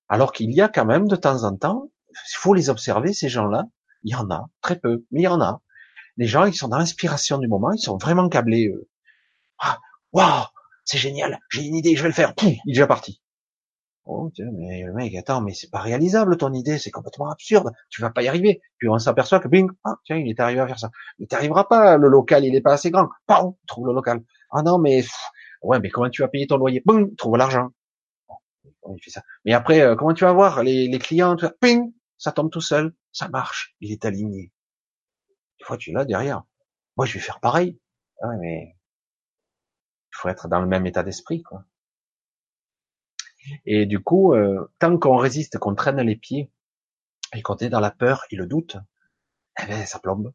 Alors 0.09 0.33
qu'il 0.33 0.51
y 0.51 0.61
a 0.61 0.67
quand 0.67 0.85
même 0.85 1.07
de 1.07 1.15
temps 1.15 1.43
en 1.43 1.55
temps, 1.55 1.89
il 2.09 2.35
faut 2.37 2.53
les 2.53 2.69
observer, 2.69 3.13
ces 3.13 3.29
gens-là. 3.29 3.65
Il 4.03 4.11
y 4.11 4.15
en 4.15 4.29
a, 4.31 4.49
très 4.61 4.77
peu, 4.77 5.05
mais 5.11 5.21
il 5.21 5.23
y 5.23 5.27
en 5.27 5.41
a. 5.41 5.61
Les 6.17 6.27
gens, 6.27 6.45
ils 6.45 6.53
sont 6.53 6.67
dans 6.67 6.77
l'inspiration 6.77 7.37
du 7.37 7.47
moment, 7.47 7.71
ils 7.71 7.79
sont 7.79 7.97
vraiment 7.97 8.27
câblés. 8.27 8.73
Ah, 9.59 9.79
waouh, 10.11 10.45
c'est 10.83 10.97
génial, 10.97 11.39
j'ai 11.49 11.63
une 11.63 11.75
idée, 11.75 11.95
je 11.95 12.01
vais 12.01 12.09
le 12.09 12.13
faire. 12.13 12.33
il 12.41 12.49
est 12.49 12.59
déjà 12.65 12.87
parti. 12.87 13.21
Oh, 14.05 14.31
tiens, 14.33 14.49
mais 14.53 14.83
le 14.83 14.93
mec, 14.93 15.13
attends, 15.15 15.41
mais 15.41 15.53
c'est 15.53 15.69
pas 15.69 15.79
réalisable 15.79 16.35
ton 16.37 16.51
idée, 16.53 16.77
c'est 16.79 16.89
complètement 16.91 17.29
absurde, 17.29 17.71
tu 17.89 18.01
vas 18.01 18.09
pas 18.09 18.23
y 18.23 18.27
arriver. 18.27 18.61
Puis 18.77 18.89
on 18.89 18.97
s'aperçoit 18.97 19.39
que 19.39 19.47
bing, 19.47 19.69
ah, 19.83 19.95
tiens, 20.05 20.17
il 20.17 20.29
est 20.29 20.39
arrivé 20.39 20.59
à 20.59 20.67
faire 20.67 20.79
ça. 20.79 20.89
Mais 21.19 21.27
t'arriveras 21.27 21.65
pas, 21.65 21.97
le 21.97 22.07
local, 22.07 22.43
il 22.45 22.55
est 22.55 22.61
pas 22.61 22.73
assez 22.73 22.89
grand. 22.89 23.09
Pam, 23.27 23.53
trouve 23.67 23.87
le 23.87 23.93
local. 23.93 24.23
Ah 24.51 24.63
non, 24.63 24.79
mais 24.79 25.03
ouais, 25.61 25.79
mais 25.79 25.89
comment 25.89 26.09
tu 26.09 26.21
vas 26.23 26.27
payer 26.29 26.47
ton 26.47 26.57
loyer? 26.57 26.81
Bing, 26.85 27.15
trouve 27.15 27.37
l'argent. 27.37 27.69
il 28.89 29.03
fait 29.03 29.11
ça? 29.11 29.23
Mais 29.45 29.53
après, 29.53 29.81
euh, 29.81 29.95
comment 29.95 30.13
tu 30.13 30.23
vas 30.23 30.33
voir 30.33 30.63
les, 30.63 30.87
les 30.87 30.99
clients 30.99 31.35
Ping, 31.59 31.93
ça? 32.17 32.31
Tombe 32.31 32.51
tout 32.51 32.61
seul, 32.61 32.93
ça 33.11 33.29
marche, 33.29 33.75
il 33.81 33.91
est 33.91 34.05
aligné. 34.05 34.51
Des 35.59 35.65
fois, 35.65 35.77
tu 35.77 35.91
es 35.91 35.93
là 35.93 36.05
derrière. 36.05 36.43
Moi, 36.97 37.05
je 37.05 37.13
vais 37.13 37.19
faire 37.19 37.39
pareil. 37.39 37.79
Ouais, 38.23 38.35
mais 38.39 38.75
il 40.11 40.17
faut 40.17 40.29
être 40.29 40.47
dans 40.47 40.59
le 40.59 40.67
même 40.67 40.85
état 40.85 41.03
d'esprit, 41.03 41.43
quoi. 41.43 41.65
Et 43.65 43.85
du 43.85 43.99
coup, 43.99 44.33
euh, 44.33 44.71
tant 44.79 44.97
qu'on 44.97 45.17
résiste, 45.17 45.57
qu'on 45.57 45.75
traîne 45.75 46.01
les 46.01 46.15
pieds, 46.15 46.51
et 47.33 47.41
qu'on 47.41 47.55
est 47.57 47.69
dans 47.69 47.79
la 47.79 47.91
peur 47.91 48.25
et 48.29 48.35
le 48.35 48.45
doute, 48.45 48.77
eh 49.61 49.65
ben, 49.67 49.85
ça 49.85 49.99
plombe. 49.99 50.33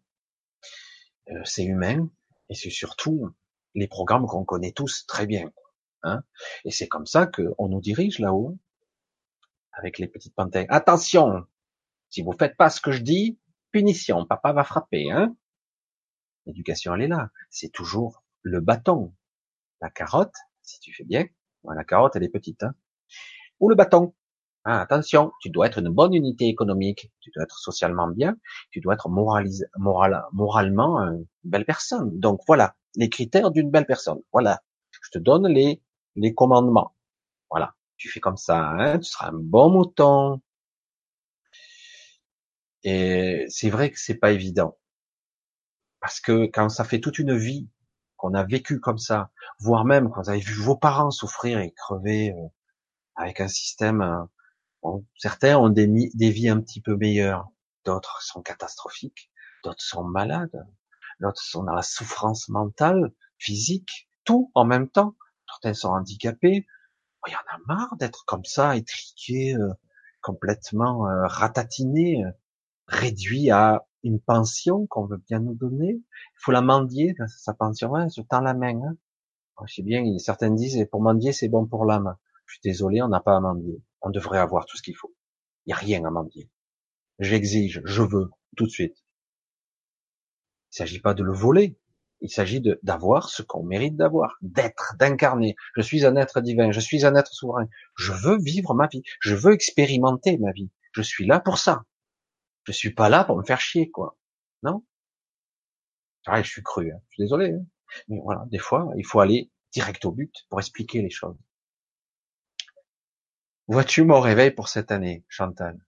Euh, 1.30 1.40
c'est 1.44 1.64
humain, 1.64 2.08
et 2.48 2.54
c'est 2.54 2.70
surtout 2.70 3.30
les 3.74 3.88
programmes 3.88 4.26
qu'on 4.26 4.44
connaît 4.44 4.72
tous 4.72 5.04
très 5.06 5.26
bien. 5.26 5.50
Hein 6.02 6.22
et 6.64 6.70
c'est 6.70 6.88
comme 6.88 7.06
ça 7.06 7.26
qu'on 7.26 7.68
nous 7.68 7.80
dirige 7.80 8.18
là-haut, 8.18 8.56
avec 9.72 9.98
les 9.98 10.08
petites 10.08 10.34
panthères. 10.34 10.66
Attention, 10.68 11.46
si 12.08 12.22
vous 12.22 12.32
faites 12.32 12.56
pas 12.56 12.70
ce 12.70 12.80
que 12.80 12.92
je 12.92 13.02
dis, 13.02 13.38
punition, 13.72 14.24
papa 14.24 14.52
va 14.52 14.64
frapper. 14.64 15.10
Hein 15.10 15.36
L'éducation, 16.46 16.94
elle 16.94 17.02
est 17.02 17.08
là. 17.08 17.30
C'est 17.50 17.72
toujours 17.72 18.24
le 18.42 18.60
bâton. 18.60 19.14
La 19.80 19.90
carotte, 19.90 20.36
si 20.62 20.80
tu 20.80 20.94
fais 20.94 21.04
bien, 21.04 21.26
la 21.64 21.84
carotte, 21.84 22.16
elle 22.16 22.22
est 22.22 22.30
petite. 22.30 22.62
Hein 22.62 22.74
ou 23.60 23.68
le 23.68 23.74
bâton. 23.74 24.14
Ah, 24.64 24.80
attention, 24.80 25.32
tu 25.40 25.50
dois 25.50 25.66
être 25.66 25.78
une 25.78 25.90
bonne 25.90 26.12
unité 26.14 26.48
économique, 26.48 27.12
tu 27.20 27.30
dois 27.34 27.44
être 27.44 27.58
socialement 27.58 28.08
bien, 28.08 28.36
tu 28.72 28.80
dois 28.80 28.94
être 28.94 29.08
moralement 29.08 30.98
une 30.98 31.26
belle 31.44 31.64
personne. 31.64 32.18
Donc 32.18 32.40
voilà, 32.48 32.74
les 32.96 33.08
critères 33.08 33.52
d'une 33.52 33.70
belle 33.70 33.86
personne. 33.86 34.20
Voilà, 34.32 34.62
je 34.90 35.10
te 35.10 35.18
donne 35.18 35.46
les, 35.46 35.82
les 36.16 36.34
commandements. 36.34 36.94
Voilà, 37.50 37.74
tu 37.96 38.08
fais 38.10 38.20
comme 38.20 38.36
ça, 38.36 38.70
hein, 38.70 38.98
tu 38.98 39.04
seras 39.08 39.28
un 39.28 39.34
bon 39.34 39.70
mouton. 39.70 40.40
Et 42.84 43.44
c'est 43.48 43.70
vrai 43.70 43.90
que 43.90 43.98
c'est 44.00 44.14
pas 44.18 44.32
évident. 44.32 44.76
Parce 46.00 46.20
que 46.20 46.46
quand 46.46 46.68
ça 46.68 46.84
fait 46.84 47.00
toute 47.00 47.18
une 47.18 47.36
vie 47.36 47.68
qu'on 48.16 48.34
a 48.34 48.44
vécu 48.44 48.80
comme 48.80 48.98
ça, 48.98 49.30
voire 49.60 49.84
même 49.84 50.10
quand 50.10 50.22
vous 50.22 50.30
avez 50.30 50.40
vu 50.40 50.54
vos 50.54 50.76
parents 50.76 51.10
souffrir 51.10 51.58
et 51.58 51.72
crever, 51.72 52.32
euh, 52.32 52.48
avec 53.16 53.40
un 53.40 53.48
système. 53.48 54.02
Euh, 54.84 54.98
certains 55.16 55.58
ont 55.58 55.68
des, 55.68 55.86
vies 56.30 56.48
un 56.48 56.60
petit 56.60 56.80
peu 56.80 56.96
meilleures, 56.96 57.48
d'autres 57.84 58.22
sont 58.22 58.42
catastrophiques, 58.42 59.30
d'autres 59.64 59.82
sont 59.82 60.04
malades, 60.04 60.66
d'autres 61.20 61.42
sont 61.42 61.64
dans 61.64 61.74
la 61.74 61.82
souffrance 61.82 62.48
mentale, 62.48 63.12
physique, 63.38 64.08
tout 64.24 64.50
en 64.54 64.64
même 64.64 64.88
temps. 64.88 65.16
Certains 65.48 65.74
sont 65.74 65.88
handicapés. 65.88 66.66
Il 67.26 67.32
y 67.32 67.34
en 67.34 67.54
a 67.54 67.58
marre 67.66 67.96
d'être 67.96 68.24
comme 68.26 68.44
ça, 68.44 68.76
étriqué, 68.76 69.54
euh, 69.54 69.72
complètement 70.20 71.08
euh, 71.08 71.26
ratatiné, 71.26 72.24
réduit 72.86 73.50
à 73.50 73.86
une 74.04 74.20
pension 74.20 74.86
qu'on 74.86 75.06
veut 75.06 75.20
bien 75.28 75.40
nous 75.40 75.54
donner. 75.54 75.94
Il 75.94 76.38
faut 76.38 76.52
la 76.52 76.60
mendier, 76.60 77.16
sa 77.26 77.54
pension, 77.54 77.90
ouais, 77.90 78.06
je 78.14 78.22
tends 78.22 78.40
la 78.40 78.54
main. 78.54 78.80
Hein. 78.82 78.96
Je 79.66 79.74
sais 79.74 79.82
bien, 79.82 80.04
certains 80.18 80.50
disent, 80.50 80.86
pour 80.90 81.00
mendier, 81.00 81.32
c'est 81.32 81.48
bon 81.48 81.66
pour 81.66 81.84
l'âme. 81.84 82.16
Je 82.46 82.54
suis 82.54 82.60
désolé, 82.62 83.02
on 83.02 83.08
n'a 83.08 83.20
pas 83.20 83.36
à 83.36 83.40
mendier. 83.40 83.82
On 84.00 84.10
devrait 84.10 84.38
avoir 84.38 84.66
tout 84.66 84.76
ce 84.76 84.82
qu'il 84.82 84.96
faut. 84.96 85.14
Il 85.64 85.70
n'y 85.70 85.74
a 85.74 85.76
rien 85.76 86.04
à 86.04 86.10
mendier. 86.10 86.48
J'exige, 87.18 87.82
je 87.84 88.02
veux, 88.02 88.30
tout 88.56 88.66
de 88.66 88.70
suite. 88.70 88.96
Il 90.72 90.82
ne 90.82 90.86
s'agit 90.86 91.00
pas 91.00 91.14
de 91.14 91.22
le 91.22 91.32
voler. 91.32 91.78
Il 92.20 92.30
s'agit 92.30 92.62
d'avoir 92.82 93.28
ce 93.28 93.42
qu'on 93.42 93.62
mérite 93.62 93.96
d'avoir, 93.96 94.36
d'être, 94.40 94.94
d'incarner. 94.98 95.54
Je 95.76 95.82
suis 95.82 96.06
un 96.06 96.16
être 96.16 96.40
divin, 96.40 96.72
je 96.72 96.80
suis 96.80 97.04
un 97.04 97.14
être 97.14 97.32
souverain. 97.32 97.68
Je 97.94 98.12
veux 98.12 98.38
vivre 98.38 98.74
ma 98.74 98.86
vie, 98.86 99.02
je 99.20 99.34
veux 99.34 99.52
expérimenter 99.52 100.38
ma 100.38 100.52
vie. 100.52 100.70
Je 100.92 101.02
suis 101.02 101.26
là 101.26 101.40
pour 101.40 101.58
ça. 101.58 101.84
Je 102.64 102.72
suis 102.72 102.92
pas 102.92 103.08
là 103.08 103.24
pour 103.24 103.36
me 103.36 103.44
faire 103.44 103.60
chier, 103.60 103.90
quoi. 103.90 104.16
Non? 104.62 104.82
Ah, 106.26 106.42
je 106.42 106.48
suis 106.48 106.62
cru. 106.62 106.90
Hein. 106.90 106.98
Je 107.10 107.14
suis 107.14 107.22
désolé. 107.24 107.52
Hein. 107.52 107.64
Mais 108.08 108.18
voilà, 108.22 108.44
des 108.46 108.58
fois, 108.58 108.90
il 108.96 109.04
faut 109.04 109.20
aller 109.20 109.50
direct 109.72 110.04
au 110.04 110.12
but 110.12 110.34
pour 110.48 110.58
expliquer 110.58 111.02
les 111.02 111.10
choses. 111.10 111.36
Vois-tu 113.68 114.04
mon 114.04 114.20
réveil 114.20 114.50
pour 114.50 114.68
cette 114.68 114.90
année, 114.90 115.24
Chantal? 115.28 115.78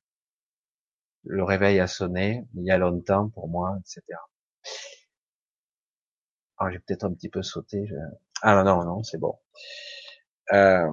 Le 1.25 1.45
réveil 1.45 1.79
a 1.81 1.87
sonné 1.87 2.45
il 2.55 2.65
y 2.65 2.71
a 2.71 2.79
longtemps 2.79 3.29
pour 3.31 3.49
moi, 3.49 3.77
etc. 3.81 4.03
Ah, 6.59 6.71
j'ai 6.71 6.79
peut-être 6.81 7.05
un 7.05 7.13
petit 7.13 7.29
peu 7.29 7.43
sauté. 7.43 7.89
Ah 8.43 8.63
non, 8.63 8.65
non, 8.65 8.85
non, 8.85 9.03
c'est 9.03 9.19
bon. 9.19 9.39
Euh... 10.53 10.91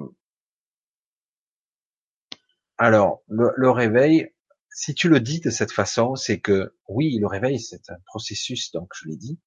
Alors, 2.77 3.23
le, 3.27 3.51
le, 3.55 3.69
réveil, 3.69 4.33
si 4.69 4.93
tu 4.93 5.09
le 5.09 5.19
dis 5.19 5.39
de 5.39 5.49
cette 5.49 5.71
façon, 5.71 6.15
c'est 6.15 6.39
que 6.39 6.75
oui, 6.87 7.17
le 7.19 7.27
réveil, 7.27 7.59
c'est 7.59 7.89
un 7.89 7.97
processus, 8.05 8.71
donc 8.71 8.91
je 8.95 9.07
l'ai 9.09 9.15
dit. 9.17 9.39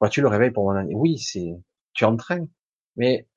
Vois-tu 0.00 0.20
le 0.20 0.28
réveil 0.28 0.50
pour 0.50 0.64
mon 0.64 0.76
année? 0.76 0.94
Oui, 0.94 1.18
c'est 1.18 1.54
tu 1.94 2.04
entraînes. 2.04 2.48
Mais 2.96 3.28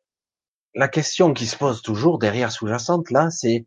la 0.76 0.88
question 0.88 1.34
qui 1.34 1.48
se 1.48 1.58
pose 1.58 1.82
toujours 1.82 2.20
derrière 2.20 2.52
sous-jacente 2.52 3.10
là, 3.10 3.32
c'est 3.32 3.66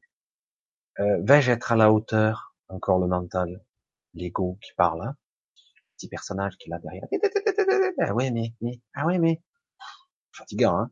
euh, 1.00 1.18
vais-je 1.22 1.50
être 1.50 1.72
à 1.72 1.76
la 1.76 1.92
hauteur 1.92 2.54
Encore 2.68 2.98
le 2.98 3.06
mental, 3.08 3.64
l'ego 4.14 4.58
qui 4.62 4.72
parle, 4.76 5.02
hein 5.02 5.16
petit 5.96 6.08
personnage 6.08 6.56
qui 6.58 6.68
est 6.68 6.70
là 6.70 6.78
derrière. 6.78 7.06
Ah 8.00 8.14
ouais 8.14 8.30
mais, 8.30 8.54
mais 8.60 8.80
ah 8.94 9.06
ouais 9.06 9.18
mais 9.18 9.42
fatigant 10.32 10.78
hein. 10.78 10.90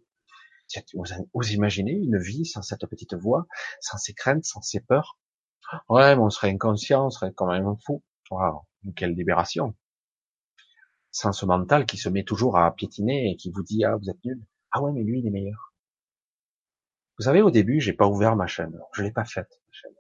Vous 1.33 1.53
imaginez 1.53 1.93
une 1.93 2.19
vie 2.19 2.45
sans 2.45 2.63
cette 2.63 2.85
petite 2.87 3.15
voix, 3.15 3.47
sans 3.81 3.99
ses 3.99 4.15
craintes, 4.15 4.45
sans 4.45 4.63
ses 4.63 4.81
peurs? 4.81 5.17
Ouais, 5.89 6.17
mais 6.17 6.23
on 6.23 6.31
serait 6.31 6.51
inconscient, 6.51 7.07
on 7.07 7.11
serait 7.11 7.33
quand 7.33 7.47
même 7.47 7.73
fou. 7.85 8.03
Waouh, 8.33 8.63
quelle 8.97 9.13
libération 9.13 9.77
Sans 11.13 11.33
ce 11.33 11.47
mental 11.47 11.87
qui 11.87 11.99
se 11.99 12.09
met 12.09 12.25
toujours 12.25 12.59
à 12.59 12.75
piétiner 12.75 13.31
et 13.31 13.37
qui 13.37 13.53
vous 13.53 13.63
dit 13.63 13.85
ah 13.85 13.97
vous 13.97 14.11
êtes 14.11 14.25
nul. 14.25 14.45
Ah 14.73 14.83
ouais 14.83 14.93
mais 14.93 15.05
lui 15.05 15.21
il 15.21 15.27
est 15.27 15.31
meilleur. 15.31 15.66
Vous 17.19 17.25
savez, 17.25 17.41
au 17.41 17.51
début, 17.51 17.81
j'ai 17.81 17.95
pas 17.95 18.07
ouvert 18.07 18.37
ma 18.37 18.47
chaîne. 18.47 18.79
Je 18.93 19.03
l'ai 19.03 19.11
pas 19.11 19.25
faite, 19.25 19.49
ma 19.67 19.73
chaîne. 19.73 19.95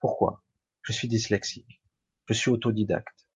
Pourquoi? 0.00 0.42
Je 0.82 0.92
suis 0.92 1.08
dyslexique. 1.08 1.82
Je 2.26 2.34
suis 2.34 2.50
autodidacte. 2.50 3.26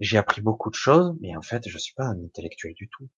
J'ai 0.00 0.18
appris 0.18 0.42
beaucoup 0.42 0.70
de 0.70 0.74
choses, 0.74 1.16
mais 1.20 1.36
en 1.36 1.42
fait, 1.42 1.68
je 1.68 1.78
suis 1.78 1.94
pas 1.94 2.04
un 2.04 2.22
intellectuel 2.22 2.74
du 2.74 2.88
tout. 2.88 3.08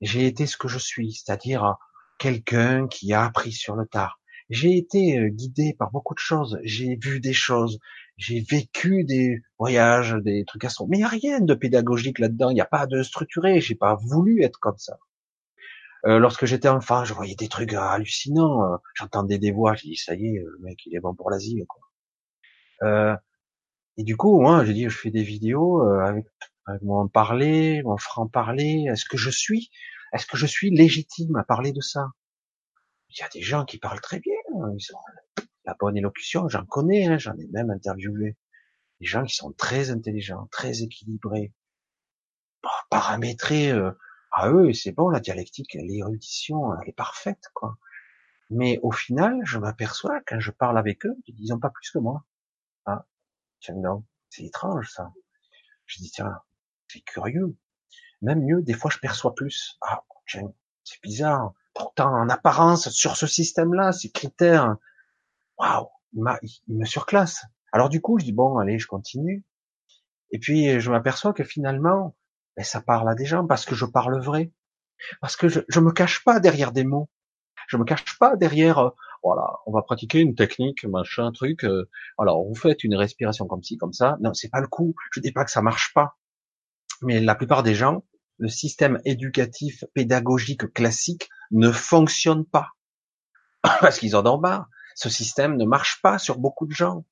J'ai 0.00 0.26
été 0.26 0.46
ce 0.46 0.56
que 0.56 0.68
je 0.68 0.78
suis, 0.78 1.12
c'est-à-dire 1.12 1.76
quelqu'un 2.18 2.88
qui 2.88 3.12
a 3.12 3.24
appris 3.24 3.52
sur 3.52 3.74
le 3.74 3.86
tard. 3.86 4.20
J'ai 4.48 4.76
été 4.76 5.18
euh, 5.18 5.28
guidé 5.28 5.74
par 5.78 5.90
beaucoup 5.90 6.14
de 6.14 6.18
choses. 6.18 6.58
J'ai 6.62 6.96
vu 6.96 7.20
des 7.20 7.32
choses. 7.32 7.78
j'ai 8.16 8.40
vécu 8.40 9.04
des 9.04 9.40
voyages, 9.58 10.14
des 10.22 10.44
trucs 10.44 10.64
astronomiques, 10.64 10.90
mais 10.90 10.96
il 10.98 11.00
n'y 11.00 11.30
a 11.30 11.36
rien 11.36 11.40
de 11.40 11.54
pédagogique 11.54 12.18
là-dedans, 12.18 12.50
il 12.50 12.54
n'y 12.54 12.60
a 12.60 12.66
pas 12.66 12.86
de 12.86 13.02
structuré, 13.02 13.60
j'ai 13.60 13.74
pas 13.74 13.96
voulu 13.96 14.42
être 14.42 14.60
comme 14.60 14.78
ça. 14.78 14.98
Euh, 16.06 16.18
lorsque 16.18 16.46
j'étais 16.46 16.68
enfant, 16.68 17.04
je 17.04 17.14
voyais 17.14 17.36
des 17.36 17.48
trucs 17.48 17.72
hallucinants, 17.74 18.64
euh, 18.64 18.76
j'entendais 18.94 19.38
des 19.38 19.52
voix, 19.52 19.74
j'ai 19.74 19.88
dit 19.90 19.96
ça 19.96 20.14
y 20.14 20.26
est, 20.26 20.38
le 20.38 20.58
mec 20.60 20.84
il 20.86 20.96
est 20.96 21.00
bon 21.00 21.14
pour 21.14 21.30
l'asile. 21.30 21.64
Euh, 22.82 23.16
et 23.96 24.04
du 24.04 24.16
coup, 24.16 24.40
moi, 24.40 24.64
j'ai 24.64 24.74
dit 24.74 24.84
je 24.84 24.98
fais 24.98 25.10
des 25.10 25.22
vidéos 25.22 25.82
euh, 25.82 26.00
avec, 26.04 26.26
avec 26.66 26.82
mon 26.82 27.06
parler, 27.08 27.82
mon 27.84 27.96
franc 27.98 28.26
parler. 28.26 28.86
Est-ce 28.90 29.04
que 29.04 29.16
je 29.16 29.30
suis, 29.30 29.70
est-ce 30.12 30.26
que 30.26 30.36
je 30.36 30.46
suis 30.46 30.70
légitime 30.70 31.36
à 31.36 31.44
parler 31.44 31.72
de 31.72 31.80
ça? 31.80 32.08
Il 33.10 33.20
y 33.20 33.22
a 33.22 33.28
des 33.28 33.42
gens 33.42 33.64
qui 33.64 33.78
parlent 33.78 34.00
très 34.00 34.20
bien, 34.20 34.34
hein, 34.56 34.72
ils 34.76 34.94
ont 34.94 34.98
la 35.64 35.76
bonne 35.78 35.96
élocution, 35.96 36.48
j'en 36.48 36.64
connais, 36.64 37.06
hein, 37.06 37.18
j'en 37.18 37.36
ai 37.36 37.46
même 37.52 37.70
interviewé 37.70 38.36
des 39.00 39.06
gens 39.06 39.24
qui 39.24 39.34
sont 39.34 39.52
très 39.52 39.90
intelligents, 39.90 40.48
très 40.50 40.82
équilibrés, 40.82 41.52
paramétrés. 42.90 43.70
Euh, 43.70 43.92
à 44.32 44.50
eux, 44.50 44.72
c'est 44.72 44.92
bon, 44.92 45.10
la 45.10 45.20
dialectique, 45.20 45.74
l'érudition, 45.74 46.74
elle 46.80 46.88
est 46.88 46.96
parfaite, 46.96 47.44
quoi. 47.54 47.76
Mais 48.50 48.80
au 48.82 48.90
final, 48.90 49.40
je 49.44 49.58
m'aperçois, 49.58 50.20
quand 50.26 50.40
je 50.40 50.50
parle 50.50 50.78
avec 50.78 51.06
eux, 51.06 51.16
ils 51.26 51.34
disent 51.34 51.56
pas 51.60 51.70
plus 51.70 51.90
que 51.90 51.98
moi. 51.98 52.24
Ah, 52.86 53.06
tiens, 53.60 53.76
non, 53.76 54.04
c'est 54.30 54.44
étrange, 54.44 54.90
ça. 54.90 55.12
Je 55.86 55.98
dis, 55.98 56.10
tiens, 56.10 56.40
c'est 56.88 57.00
curieux. 57.00 57.56
Même 58.20 58.44
mieux, 58.44 58.62
des 58.62 58.74
fois, 58.74 58.90
je 58.90 58.98
perçois 58.98 59.34
plus. 59.34 59.78
Ah, 59.80 60.02
tiens, 60.26 60.52
c'est 60.84 61.02
bizarre. 61.02 61.54
Pourtant, 61.74 62.12
en 62.14 62.28
apparence, 62.28 62.90
sur 62.90 63.16
ce 63.16 63.26
système-là, 63.26 63.92
ces 63.92 64.10
critères, 64.10 64.76
waouh, 65.58 65.88
il, 66.12 66.76
me 66.76 66.84
surclasse. 66.84 67.44
Alors 67.72 67.88
du 67.88 68.00
coup, 68.00 68.18
je 68.18 68.24
dis 68.24 68.32
bon, 68.32 68.58
allez, 68.58 68.78
je 68.78 68.86
continue. 68.86 69.44
Et 70.30 70.38
puis 70.38 70.80
je 70.80 70.90
m'aperçois 70.90 71.32
que 71.32 71.44
finalement, 71.44 72.14
ben, 72.56 72.64
ça 72.64 72.80
parle 72.80 73.08
à 73.08 73.14
des 73.14 73.24
gens 73.24 73.46
parce 73.46 73.64
que 73.64 73.74
je 73.74 73.84
parle 73.84 74.20
vrai, 74.20 74.52
parce 75.20 75.36
que 75.36 75.48
je, 75.48 75.60
je 75.68 75.80
me 75.80 75.92
cache 75.92 76.24
pas 76.24 76.40
derrière 76.40 76.72
des 76.72 76.84
mots, 76.84 77.08
je 77.68 77.76
me 77.76 77.84
cache 77.84 78.18
pas 78.18 78.36
derrière. 78.36 78.78
Euh, 78.78 78.90
voilà, 79.22 79.52
on 79.66 79.72
va 79.72 79.82
pratiquer 79.82 80.18
une 80.18 80.34
technique, 80.34 80.84
machin, 80.84 81.30
truc. 81.32 81.64
Euh, 81.64 81.88
alors 82.18 82.44
vous 82.44 82.54
faites 82.54 82.82
une 82.82 82.94
respiration 82.94 83.46
comme 83.46 83.62
ci, 83.62 83.78
comme 83.78 83.92
ça. 83.92 84.16
Non, 84.20 84.34
c'est 84.34 84.50
pas 84.50 84.60
le 84.60 84.66
coup. 84.66 84.94
Je 85.12 85.20
dis 85.20 85.32
pas 85.32 85.44
que 85.44 85.50
ça 85.50 85.62
marche 85.62 85.92
pas, 85.94 86.18
mais 87.02 87.20
la 87.20 87.34
plupart 87.34 87.62
des 87.62 87.74
gens, 87.74 88.04
le 88.38 88.48
système 88.48 89.00
éducatif 89.04 89.84
pédagogique 89.94 90.72
classique 90.72 91.28
ne 91.50 91.70
fonctionne 91.70 92.44
pas 92.44 92.70
parce 93.80 93.98
qu'ils 93.98 94.16
en 94.16 94.26
ont 94.26 94.38
marre. 94.38 94.68
Ce 94.94 95.08
système 95.08 95.56
ne 95.56 95.64
marche 95.64 96.02
pas 96.02 96.18
sur 96.18 96.38
beaucoup 96.38 96.66
de 96.66 96.72
gens. 96.72 97.04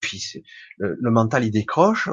Puis 0.00 0.44
le, 0.78 0.96
le, 1.00 1.10
mental 1.10 1.44
il 1.44 1.50
décroche. 1.50 2.08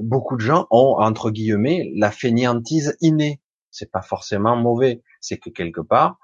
Beaucoup 0.00 0.36
de 0.36 0.42
gens 0.42 0.66
ont 0.70 0.96
entre 0.98 1.30
guillemets 1.30 1.90
la 1.94 2.10
fainéantise 2.10 2.96
innée. 3.00 3.40
C'est 3.70 3.90
pas 3.90 4.02
forcément 4.02 4.56
mauvais. 4.56 5.02
C'est 5.20 5.38
que 5.38 5.50
quelque 5.50 5.80
part, 5.80 6.18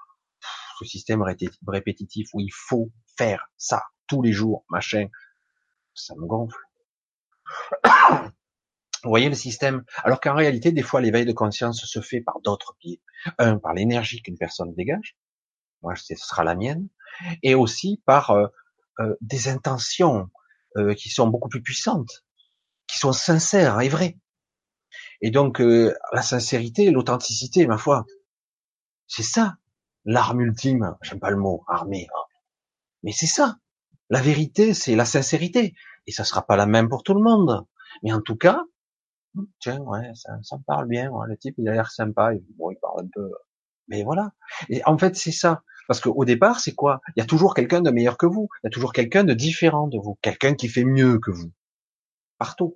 ce 0.79 0.85
système 0.85 1.23
répétitif 1.67 2.29
où 2.33 2.39
il 2.39 2.51
faut 2.53 2.91
faire 3.17 3.51
ça 3.57 3.83
tous 4.07 4.21
les 4.21 4.31
jours, 4.31 4.65
machin, 4.69 5.07
ça 5.93 6.15
me 6.15 6.25
gonfle. 6.25 6.57
Vous 9.03 9.09
voyez 9.09 9.29
le 9.29 9.35
système? 9.35 9.85
Alors 10.03 10.19
qu'en 10.19 10.35
réalité, 10.35 10.73
des 10.73 10.81
fois, 10.81 10.99
l'éveil 10.99 11.25
de 11.25 11.31
conscience 11.31 11.85
se 11.85 12.01
fait 12.01 12.19
par 12.19 12.41
d'autres 12.41 12.75
biais. 12.81 12.99
Un, 13.37 13.57
par 13.57 13.73
l'énergie 13.73 14.21
qu'une 14.21 14.37
personne 14.37 14.73
dégage. 14.73 15.15
Moi, 15.81 15.95
ce 15.95 16.15
sera 16.15 16.43
la 16.43 16.55
mienne 16.55 16.89
et 17.43 17.55
aussi 17.55 18.01
par 18.05 18.31
euh, 18.31 18.47
euh, 18.99 19.15
des 19.21 19.47
intentions 19.47 20.29
euh, 20.77 20.93
qui 20.93 21.09
sont 21.09 21.27
beaucoup 21.27 21.49
plus 21.49 21.61
puissantes, 21.61 22.25
qui 22.89 22.97
sont 22.97 23.13
sincères 23.13 23.79
et 23.81 23.89
vraies. 23.89 24.17
Et 25.21 25.31
donc 25.31 25.59
la 25.59 26.21
sincérité, 26.21 26.91
l'authenticité, 26.91 27.67
ma 27.67 27.77
foi, 27.77 28.05
c'est 29.07 29.23
ça 29.23 29.57
l'arme 30.05 30.41
ultime. 30.41 30.95
J'aime 31.01 31.19
pas 31.19 31.29
le 31.29 31.37
mot 31.37 31.63
armée, 31.67 32.07
hein. 32.13 32.21
mais 33.03 33.11
c'est 33.11 33.27
ça. 33.27 33.57
La 34.09 34.21
vérité, 34.21 34.73
c'est 34.73 34.95
la 34.95 35.05
sincérité, 35.05 35.75
et 36.07 36.11
ça 36.11 36.23
sera 36.23 36.45
pas 36.45 36.55
la 36.55 36.65
même 36.65 36.89
pour 36.89 37.03
tout 37.03 37.13
le 37.13 37.21
monde. 37.21 37.65
Mais 38.01 38.11
en 38.11 38.21
tout 38.21 38.35
cas, 38.35 38.63
tiens, 39.59 39.79
ouais, 39.81 40.11
ça, 40.15 40.39
ça 40.41 40.57
me 40.57 40.63
parle 40.63 40.87
bien. 40.87 41.11
le 41.27 41.37
type, 41.37 41.55
il 41.57 41.69
a 41.69 41.73
l'air 41.73 41.91
sympa. 41.91 42.31
Bon, 42.57 42.71
il 42.71 42.77
parle 42.77 43.05
un 43.05 43.09
peu, 43.13 43.29
mais 43.87 44.03
voilà. 44.03 44.31
Et 44.69 44.83
en 44.85 44.97
fait, 44.97 45.15
c'est 45.15 45.31
ça. 45.31 45.61
Parce 45.87 46.01
qu'au 46.01 46.25
départ, 46.25 46.59
c'est 46.59 46.73
quoi? 46.73 47.01
Il 47.15 47.19
y 47.19 47.23
a 47.23 47.25
toujours 47.25 47.53
quelqu'un 47.55 47.81
de 47.81 47.89
meilleur 47.89 48.17
que 48.17 48.27
vous. 48.27 48.47
Il 48.63 48.67
y 48.67 48.69
a 48.69 48.71
toujours 48.71 48.93
quelqu'un 48.93 49.23
de 49.23 49.33
différent 49.33 49.87
de 49.87 49.97
vous. 49.97 50.17
Quelqu'un 50.21 50.53
qui 50.53 50.67
fait 50.67 50.83
mieux 50.83 51.19
que 51.19 51.31
vous. 51.31 51.51
Partout. 52.39 52.75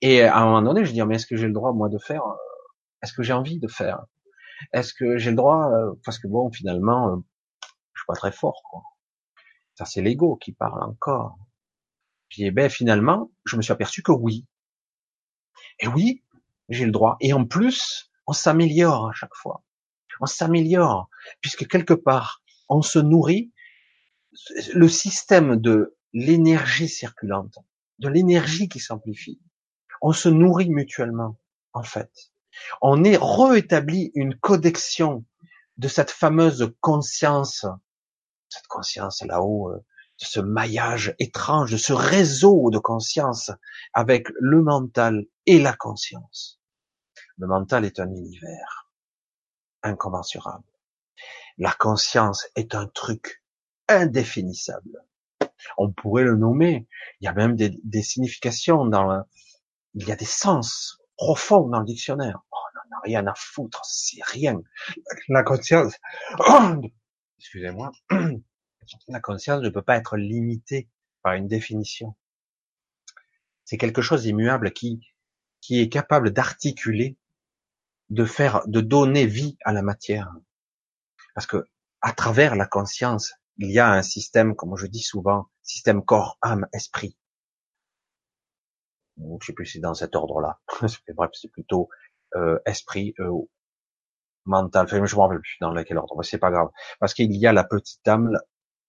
Et 0.00 0.22
à 0.22 0.38
un 0.38 0.44
moment 0.46 0.62
donné, 0.62 0.84
je 0.86 0.92
dis, 0.92 1.02
mais 1.02 1.16
est-ce 1.16 1.26
que 1.26 1.36
j'ai 1.36 1.46
le 1.46 1.52
droit, 1.52 1.72
moi, 1.72 1.90
de 1.90 1.98
faire 1.98 2.22
euh, 2.24 2.34
Est-ce 3.02 3.12
que 3.12 3.22
j'ai 3.22 3.34
envie 3.34 3.58
de 3.58 3.68
faire? 3.68 4.06
Est-ce 4.72 4.94
que 4.94 5.18
j'ai 5.18 5.30
le 5.30 5.36
droit 5.36 5.70
euh, 5.70 5.92
Parce 6.04 6.18
que 6.18 6.26
bon, 6.26 6.50
finalement, 6.50 7.10
euh, 7.10 7.16
je 7.92 8.00
suis 8.00 8.06
pas 8.06 8.14
très 8.14 8.32
fort. 8.32 8.62
Quoi. 8.70 8.82
Ça, 9.74 9.84
c'est 9.84 10.00
l'ego 10.00 10.36
qui 10.36 10.52
parle 10.52 10.82
encore. 10.82 11.36
Puis, 12.30 12.50
ben, 12.50 12.70
finalement, 12.70 13.30
je 13.44 13.56
me 13.56 13.62
suis 13.62 13.72
aperçu 13.72 14.02
que 14.02 14.12
oui. 14.12 14.46
Et 15.80 15.88
oui, 15.88 16.24
j'ai 16.70 16.86
le 16.86 16.92
droit. 16.92 17.18
Et 17.20 17.34
en 17.34 17.44
plus, 17.44 18.10
on 18.26 18.32
s'améliore 18.32 19.10
à 19.10 19.12
chaque 19.12 19.34
fois 19.34 19.62
on 20.22 20.26
s'améliore, 20.26 21.10
puisque 21.40 21.66
quelque 21.66 21.94
part, 21.94 22.42
on 22.68 22.80
se 22.80 22.98
nourrit. 22.98 23.52
Le 24.72 24.88
système 24.88 25.56
de 25.56 25.98
l'énergie 26.14 26.88
circulante, 26.88 27.58
de 28.02 28.08
l'énergie 28.08 28.68
qui 28.68 28.80
s'amplifie, 28.80 29.40
on 30.02 30.12
se 30.12 30.28
nourrit 30.28 30.70
mutuellement, 30.70 31.38
en 31.72 31.84
fait. 31.84 32.10
On 32.82 33.04
est 33.04 33.18
rétabli 33.20 34.10
une 34.14 34.36
connexion 34.38 35.24
de 35.78 35.88
cette 35.88 36.10
fameuse 36.10 36.74
conscience, 36.80 37.64
cette 38.48 38.66
conscience 38.66 39.22
là-haut, 39.22 39.70
euh, 39.70 39.78
de 39.78 40.26
ce 40.26 40.40
maillage 40.40 41.14
étrange, 41.18 41.72
de 41.72 41.76
ce 41.76 41.92
réseau 41.92 42.70
de 42.70 42.78
conscience 42.78 43.50
avec 43.94 44.28
le 44.38 44.62
mental 44.62 45.24
et 45.46 45.60
la 45.60 45.72
conscience. 45.72 46.60
Le 47.38 47.46
mental 47.46 47.84
est 47.84 47.98
un 47.98 48.10
univers 48.10 48.90
incommensurable. 49.82 50.64
La 51.58 51.72
conscience 51.72 52.46
est 52.56 52.74
un 52.74 52.86
truc 52.86 53.42
indéfinissable. 53.88 55.04
On 55.78 55.90
pourrait 55.90 56.24
le 56.24 56.36
nommer. 56.36 56.86
Il 57.20 57.24
y 57.24 57.28
a 57.28 57.32
même 57.32 57.56
des, 57.56 57.78
des 57.84 58.02
significations 58.02 58.86
dans 58.86 59.24
il 59.94 60.08
y 60.08 60.12
a 60.12 60.16
des 60.16 60.24
sens 60.24 60.98
profonds 61.16 61.68
dans 61.68 61.80
le 61.80 61.84
dictionnaire. 61.84 62.40
Oh, 62.50 62.56
on 62.56 62.78
n'en 62.78 62.98
a 62.98 63.00
rien 63.02 63.26
à 63.26 63.34
foutre, 63.36 63.84
c'est 63.84 64.22
rien. 64.24 64.60
La 65.28 65.42
conscience, 65.42 65.94
excusez-moi, 67.38 67.92
la 69.08 69.20
conscience 69.20 69.62
ne 69.62 69.68
peut 69.68 69.82
pas 69.82 69.96
être 69.96 70.16
limitée 70.16 70.88
par 71.22 71.34
une 71.34 71.46
définition. 71.46 72.16
C'est 73.64 73.78
quelque 73.78 74.02
chose 74.02 74.22
d'immuable 74.22 74.72
qui, 74.72 75.00
qui 75.60 75.80
est 75.80 75.88
capable 75.88 76.30
d'articuler 76.30 77.16
de 78.10 78.24
faire, 78.24 78.62
de 78.66 78.80
donner 78.80 79.26
vie 79.26 79.56
à 79.64 79.72
la 79.72 79.82
matière. 79.82 80.30
Parce 81.34 81.46
que, 81.46 81.64
à 82.02 82.12
travers 82.12 82.56
la 82.56 82.66
conscience, 82.66 83.32
il 83.62 83.70
y 83.70 83.78
a 83.78 83.92
un 83.92 84.02
système, 84.02 84.56
comme 84.56 84.76
je 84.76 84.86
dis 84.86 85.02
souvent, 85.02 85.46
système 85.62 86.04
corps, 86.04 86.36
âme, 86.42 86.66
esprit. 86.72 87.16
Je 89.18 89.46
sais 89.46 89.52
plus 89.52 89.66
si 89.66 89.78
dans 89.78 89.94
cet 89.94 90.16
ordre-là. 90.16 90.58
Bref, 91.14 91.30
c'est 91.34 91.50
plutôt 91.50 91.88
euh, 92.34 92.58
esprit, 92.66 93.14
euh, 93.20 93.30
mental. 94.46 94.86
Enfin, 94.86 95.04
je 95.04 95.14
me 95.14 95.20
rappelle 95.20 95.40
plus 95.40 95.58
dans 95.60 95.70
lequel 95.70 95.96
ordre, 95.96 96.16
mais 96.18 96.24
c'est 96.24 96.38
pas 96.38 96.50
grave. 96.50 96.70
Parce 96.98 97.14
qu'il 97.14 97.32
y 97.36 97.46
a 97.46 97.52
la 97.52 97.62
petite 97.62 98.06
âme 98.08 98.36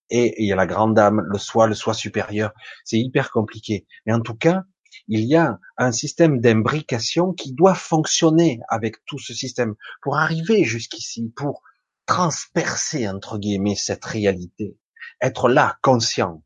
et 0.09 0.41
il 0.41 0.47
y 0.47 0.51
a 0.51 0.55
la 0.55 0.65
grande 0.65 0.97
âme, 0.97 1.21
le 1.21 1.38
soi, 1.38 1.67
le 1.67 1.76
soi 1.76 1.93
supérieur. 1.93 2.51
C'est 2.84 2.97
hyper 2.97 3.30
compliqué. 3.30 3.86
Mais 4.07 4.13
en 4.13 4.21
tout 4.21 4.36
cas, 4.36 4.63
il 5.07 5.21
y 5.21 5.36
a 5.36 5.59
un 5.78 5.91
système 5.91 6.39
d'imbrication 6.39 7.34
qui 7.34 7.53
doit 7.53 7.76
fonctionner 7.76 8.59
avec 8.69 9.05
tout 9.05 9.19
ce 9.19 9.36
système 9.36 9.76
pour 10.01 10.17
arriver 10.17 10.63
jusqu'ici, 10.63 11.32
pour 11.36 11.61
transpercer, 12.05 13.07
entre 13.07 13.37
guillemets, 13.37 13.75
cette 13.75 14.05
réalité, 14.05 14.77
être 15.21 15.49
là, 15.49 15.77
conscient. 15.81 16.43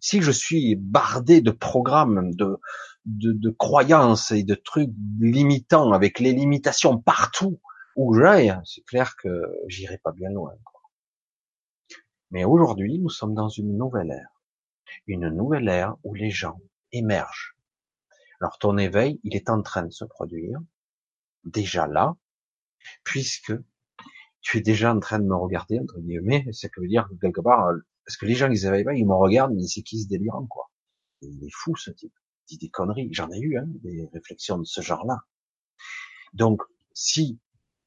Si 0.00 0.20
je 0.20 0.30
suis 0.30 0.74
bardé 0.74 1.40
de 1.40 1.50
programmes, 1.50 2.34
de, 2.34 2.58
de, 3.04 3.50
croyances 3.50 4.32
et 4.32 4.42
de 4.42 4.54
trucs 4.54 4.90
limitants, 5.20 5.92
avec 5.92 6.18
les 6.18 6.32
limitations 6.32 6.98
partout 6.98 7.60
où 7.94 8.14
j'aille, 8.14 8.56
c'est 8.64 8.84
clair 8.84 9.16
que 9.16 9.42
j'irai 9.68 9.98
pas 9.98 10.12
bien 10.12 10.30
loin. 10.30 10.54
Mais 12.30 12.44
aujourd'hui, 12.44 12.98
nous 12.98 13.10
sommes 13.10 13.34
dans 13.34 13.48
une 13.48 13.76
nouvelle 13.76 14.10
ère. 14.10 14.42
Une 15.06 15.28
nouvelle 15.28 15.68
ère 15.68 15.96
où 16.02 16.14
les 16.14 16.30
gens 16.30 16.58
émergent 16.90 17.52
alors 18.42 18.58
ton 18.58 18.76
éveil, 18.76 19.20
il 19.22 19.36
est 19.36 19.50
en 19.50 19.62
train 19.62 19.84
de 19.84 19.92
se 19.92 20.04
produire, 20.04 20.58
déjà 21.44 21.86
là, 21.86 22.16
puisque 23.04 23.52
tu 24.42 24.58
es 24.58 24.60
déjà 24.60 24.92
en 24.94 25.00
train 25.00 25.18
de 25.18 25.24
me 25.24 25.36
regarder, 25.36 25.78
entre 25.78 25.98
guillemets, 26.00 26.46
c'est 26.52 26.68
que 26.68 26.80
veut 26.80 26.88
dire 26.88 27.08
que 27.08 27.14
quelque 27.14 27.40
part, 27.40 27.70
est-ce 28.06 28.18
que 28.18 28.26
les 28.26 28.34
gens, 28.34 28.50
ils 28.50 28.66
éveillent 28.66 28.84
pas, 28.84 28.94
ils 28.94 29.06
me 29.06 29.14
regardent, 29.14 29.54
mais 29.54 29.66
c'est 29.66 29.82
qui 29.82 30.02
ce 30.02 30.08
délirant, 30.08 30.46
quoi. 30.46 30.70
Il 31.22 31.44
est 31.44 31.52
fou 31.52 31.76
ce 31.76 31.90
type. 31.90 32.12
Il 32.50 32.58
dit 32.58 32.66
des 32.66 32.70
conneries. 32.70 33.08
J'en 33.12 33.30
ai 33.30 33.38
eu 33.38 33.56
hein, 33.56 33.64
des 33.66 34.08
réflexions 34.12 34.58
de 34.58 34.64
ce 34.64 34.80
genre-là. 34.80 35.20
Donc, 36.32 36.62
si 36.92 37.38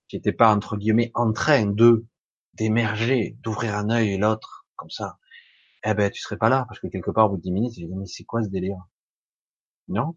j'étais 0.08 0.32
pas 0.32 0.54
entre 0.56 0.78
guillemets 0.78 1.12
en 1.14 1.34
train 1.34 1.66
de 1.66 2.06
d'émerger, 2.54 3.38
d'ouvrir 3.42 3.76
un 3.76 3.90
œil 3.90 4.14
et 4.14 4.18
l'autre 4.18 4.66
comme 4.78 4.90
ça, 4.90 5.20
eh 5.84 5.94
ben 5.94 6.10
tu 6.10 6.22
serais 6.22 6.38
pas 6.38 6.48
là 6.50 6.66
parce 6.70 6.80
que 6.80 6.88
quelque 6.88 7.12
part 7.12 7.26
au 7.28 7.30
bout 7.32 7.38
de 7.38 7.42
dix 7.42 7.52
minutes, 7.52 7.74
je 7.74 7.86
dis 7.86 7.96
mais 7.96 8.06
c'est 8.06 8.24
quoi 8.24 8.44
ce 8.44 8.48
délire? 8.50 8.78
Non? 9.90 10.16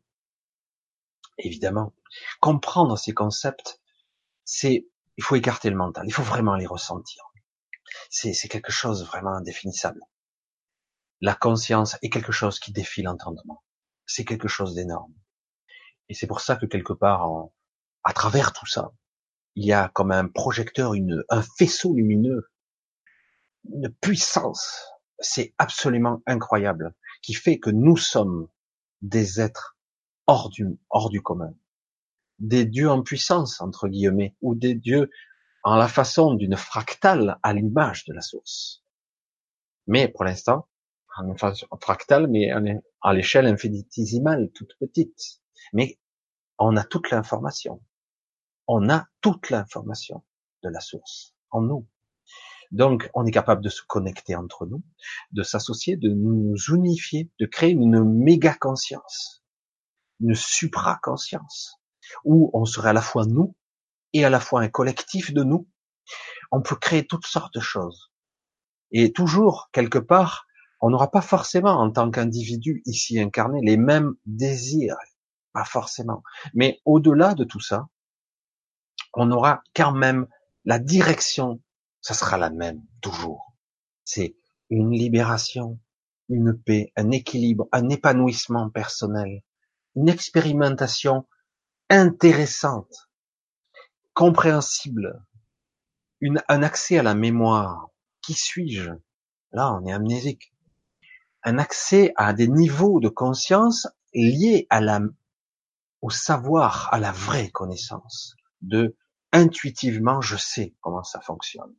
Évidemment, 1.39 1.95
comprendre 2.41 2.97
ces 2.97 3.13
concepts, 3.13 3.81
c'est 4.45 4.87
il 5.19 5.25
faut 5.25 5.37
écarter 5.37 5.69
le 5.69 5.77
mental, 5.77 6.05
il 6.07 6.13
faut 6.13 6.23
vraiment 6.23 6.55
les 6.55 6.67
ressentir. 6.67 7.25
C'est 8.09 8.49
quelque 8.49 8.73
chose 8.73 9.05
vraiment 9.05 9.35
indéfinissable. 9.35 10.01
La 11.21 11.35
conscience 11.35 11.99
est 12.03 12.11
quelque 12.11 12.33
chose 12.33 12.61
qui 12.61 12.73
défie 12.73 13.03
l'entendement. 13.03 13.65
C'est 14.07 14.25
quelque 14.25 14.49
chose 14.49 14.75
d'énorme. 14.75 15.13
Et 16.09 16.15
c'est 16.15 16.29
pour 16.29 16.41
ça 16.41 16.55
que 16.57 16.67
quelque 16.67 16.93
part, 16.93 17.29
à 18.05 18.13
travers 18.13 18.53
tout 18.53 18.67
ça, 18.67 18.93
il 19.57 19.67
y 19.67 19.73
a 19.73 19.89
comme 19.89 20.13
un 20.13 20.29
projecteur, 20.29 20.95
une, 20.95 21.25
un 21.29 21.43
faisceau 21.43 21.95
lumineux, 21.95 22.49
une 23.65 23.93
puissance, 24.01 24.87
c'est 25.19 25.53
absolument 25.59 26.23
incroyable, 26.27 26.95
qui 27.23 27.35
fait 27.35 27.59
que 27.59 27.71
nous 27.71 27.97
sommes 27.97 28.49
des 29.03 29.41
êtres 29.41 29.77
hors 30.29 30.49
du, 30.49 30.79
hors 30.91 31.11
du 31.11 31.21
commun, 31.21 31.53
des 32.39 32.65
dieux 32.65 32.91
en 32.91 33.03
puissance 33.03 33.61
entre 33.61 33.89
guillemets, 33.89 34.37
ou 34.41 34.55
des 34.55 34.75
dieux 34.75 35.11
en 35.65 35.77
la 35.77 35.89
façon 35.89 36.35
d'une 36.35 36.57
fractale 36.57 37.39
à 37.43 37.53
l'image 37.53 38.05
de 38.05 38.15
la 38.15 38.21
source. 38.21 38.85
Mais 39.87 40.09
pour 40.09 40.25
l'instant, 40.25 40.69
en 41.17 41.79
fractale, 41.81 42.29
mais 42.29 42.51
à 43.03 43.13
l'échelle 43.13 43.47
infinitésimale, 43.47 44.51
toute 44.55 44.77
petite. 44.79 45.41
Mais 45.73 45.99
on 46.59 46.77
a 46.77 46.85
toute 46.85 47.11
l'information 47.11 47.81
on 48.69 48.91
a 48.91 49.09
toute 49.23 49.49
l'information 49.51 50.23
de 50.63 50.69
la 50.69 50.81
source 50.81 51.35
en 51.51 51.63
nous. 51.63 51.89
Donc, 52.71 53.11
on 53.15 53.25
est 53.25 53.31
capable 53.31 53.63
de 53.63 53.71
se 53.71 53.81
connecter 53.83 54.37
entre 54.37 54.67
nous, 54.67 54.83
de 55.33 55.43
s'associer, 55.43 55.97
de 55.97 56.11
nous 56.11 56.55
unifier, 56.69 57.31
de 57.41 57.47
créer 57.47 57.71
une 57.71 58.05
méga 58.05 58.55
conscience, 58.55 59.43
une 60.21 60.35
supra-conscience, 60.35 61.81
où 62.25 62.51
on 62.55 62.65
serait 62.65 62.91
à 62.91 62.93
la 62.93 63.03
fois 63.03 63.27
nous 63.27 63.55
et 64.13 64.25
à 64.25 64.31
la 64.31 64.41
fois 64.41 64.63
un 64.63 64.69
collectif 64.69 65.33
de 65.33 65.43
nous. 65.43 65.69
On 66.51 66.63
peut 66.63 66.77
créer 66.77 67.07
toutes 67.07 67.27
sortes 67.27 67.55
de 67.55 67.61
choses. 67.61 68.11
Et 68.91 69.13
toujours, 69.13 69.69
quelque 69.73 69.99
part, 69.99 70.47
on 70.81 70.91
n'aura 70.91 71.11
pas 71.11 71.21
forcément, 71.21 71.79
en 71.79 71.91
tant 71.91 72.11
qu'individu 72.11 72.83
ici 72.87 73.21
incarné, 73.21 73.61
les 73.63 73.77
mêmes 73.77 74.15
désirs. 74.25 74.97
Pas 75.53 75.65
forcément. 75.65 76.23
Mais 76.55 76.81
au-delà 76.85 77.35
de 77.35 77.45
tout 77.45 77.61
ça, 77.61 77.89
on 79.15 79.31
aura 79.31 79.63
quand 79.75 79.93
même 79.93 80.27
la 80.65 80.79
direction, 80.79 81.61
ça 82.01 82.15
sera 82.15 82.39
la 82.39 82.51
même, 82.51 82.83
toujours. 83.01 83.55
C'est 84.05 84.37
une 84.71 84.93
libération, 84.93 85.79
une 86.29 86.57
paix, 86.57 86.93
un 86.97 87.11
équilibre, 87.11 87.69
un 87.73 87.89
épanouissement 87.89 88.71
personnel, 88.71 89.43
une 89.97 90.09
expérimentation 90.09 91.27
intéressante, 91.91 93.09
compréhensible, 94.15 95.25
une, 96.21 96.43
un 96.49 96.63
accès 96.63 96.99
à 96.99 97.03
la 97.03 97.15
mémoire. 97.15 97.91
Qui 98.23 98.35
suis-je? 98.35 98.91
Là, 99.53 99.73
on 99.75 99.87
est 99.87 99.93
amnésique. 99.93 100.53
Un 101.45 101.59
accès 101.59 102.13
à 102.17 102.33
des 102.33 102.49
niveaux 102.49 103.01
de 103.01 103.09
conscience 103.09 103.89
liés 104.13 104.67
à 104.71 104.81
la, 104.81 105.01
au 106.03 106.11
savoir, 106.11 106.93
à 106.93 106.99
la 106.99 107.13
vraie 107.13 107.51
connaissance 107.51 108.37
de 108.61 108.97
intuitivement, 109.33 110.21
je 110.21 110.37
sais 110.37 110.75
comment 110.81 111.05
ça 111.05 111.21
fonctionne. 111.21 111.75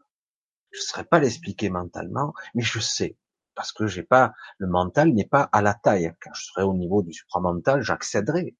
Je 0.72 0.80
ne 0.80 0.84
saurais 0.84 1.04
pas 1.04 1.20
l'expliquer 1.20 1.70
mentalement, 1.70 2.34
mais 2.56 2.64
je 2.64 2.80
sais 2.80 3.18
parce 3.60 3.74
que 3.74 3.88
j'ai 3.88 4.04
pas 4.04 4.34
le 4.58 4.68
mental 4.68 5.14
n'est 5.14 5.28
pas 5.28 5.50
à 5.52 5.62
la 5.62 5.74
taille. 5.74 6.14
Quand 6.22 6.34
je 6.34 6.46
serai 6.46 6.64
au 6.64 6.74
niveau 6.74 7.04
du 7.04 7.12
supramental, 7.12 7.82
j'accéderai 7.82 8.56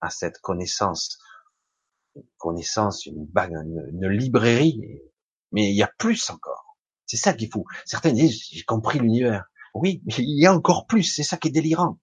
à 0.00 0.10
cette 0.10 0.38
connaissance, 0.38 1.18
une 2.16 2.22
connaissance, 2.38 3.06
une 3.06 3.26
bague, 3.26 3.52
une, 3.52 4.08
librairie. 4.08 5.00
Mais 5.52 5.70
il 5.70 5.76
y 5.76 5.82
a 5.82 5.90
plus 5.98 6.30
encore. 6.30 6.76
C'est 7.06 7.16
ça 7.16 7.32
qu'il 7.32 7.50
faut. 7.50 7.64
Certains 7.84 8.12
disent 8.12 8.40
j'ai 8.50 8.62
compris 8.62 8.98
l'univers. 8.98 9.44
Oui, 9.74 10.02
mais 10.06 10.14
il 10.18 10.40
y 10.40 10.46
a 10.46 10.54
encore 10.54 10.86
plus. 10.86 11.04
C'est 11.04 11.22
ça 11.22 11.36
qui 11.36 11.48
est 11.48 11.52
délirant. 11.52 11.98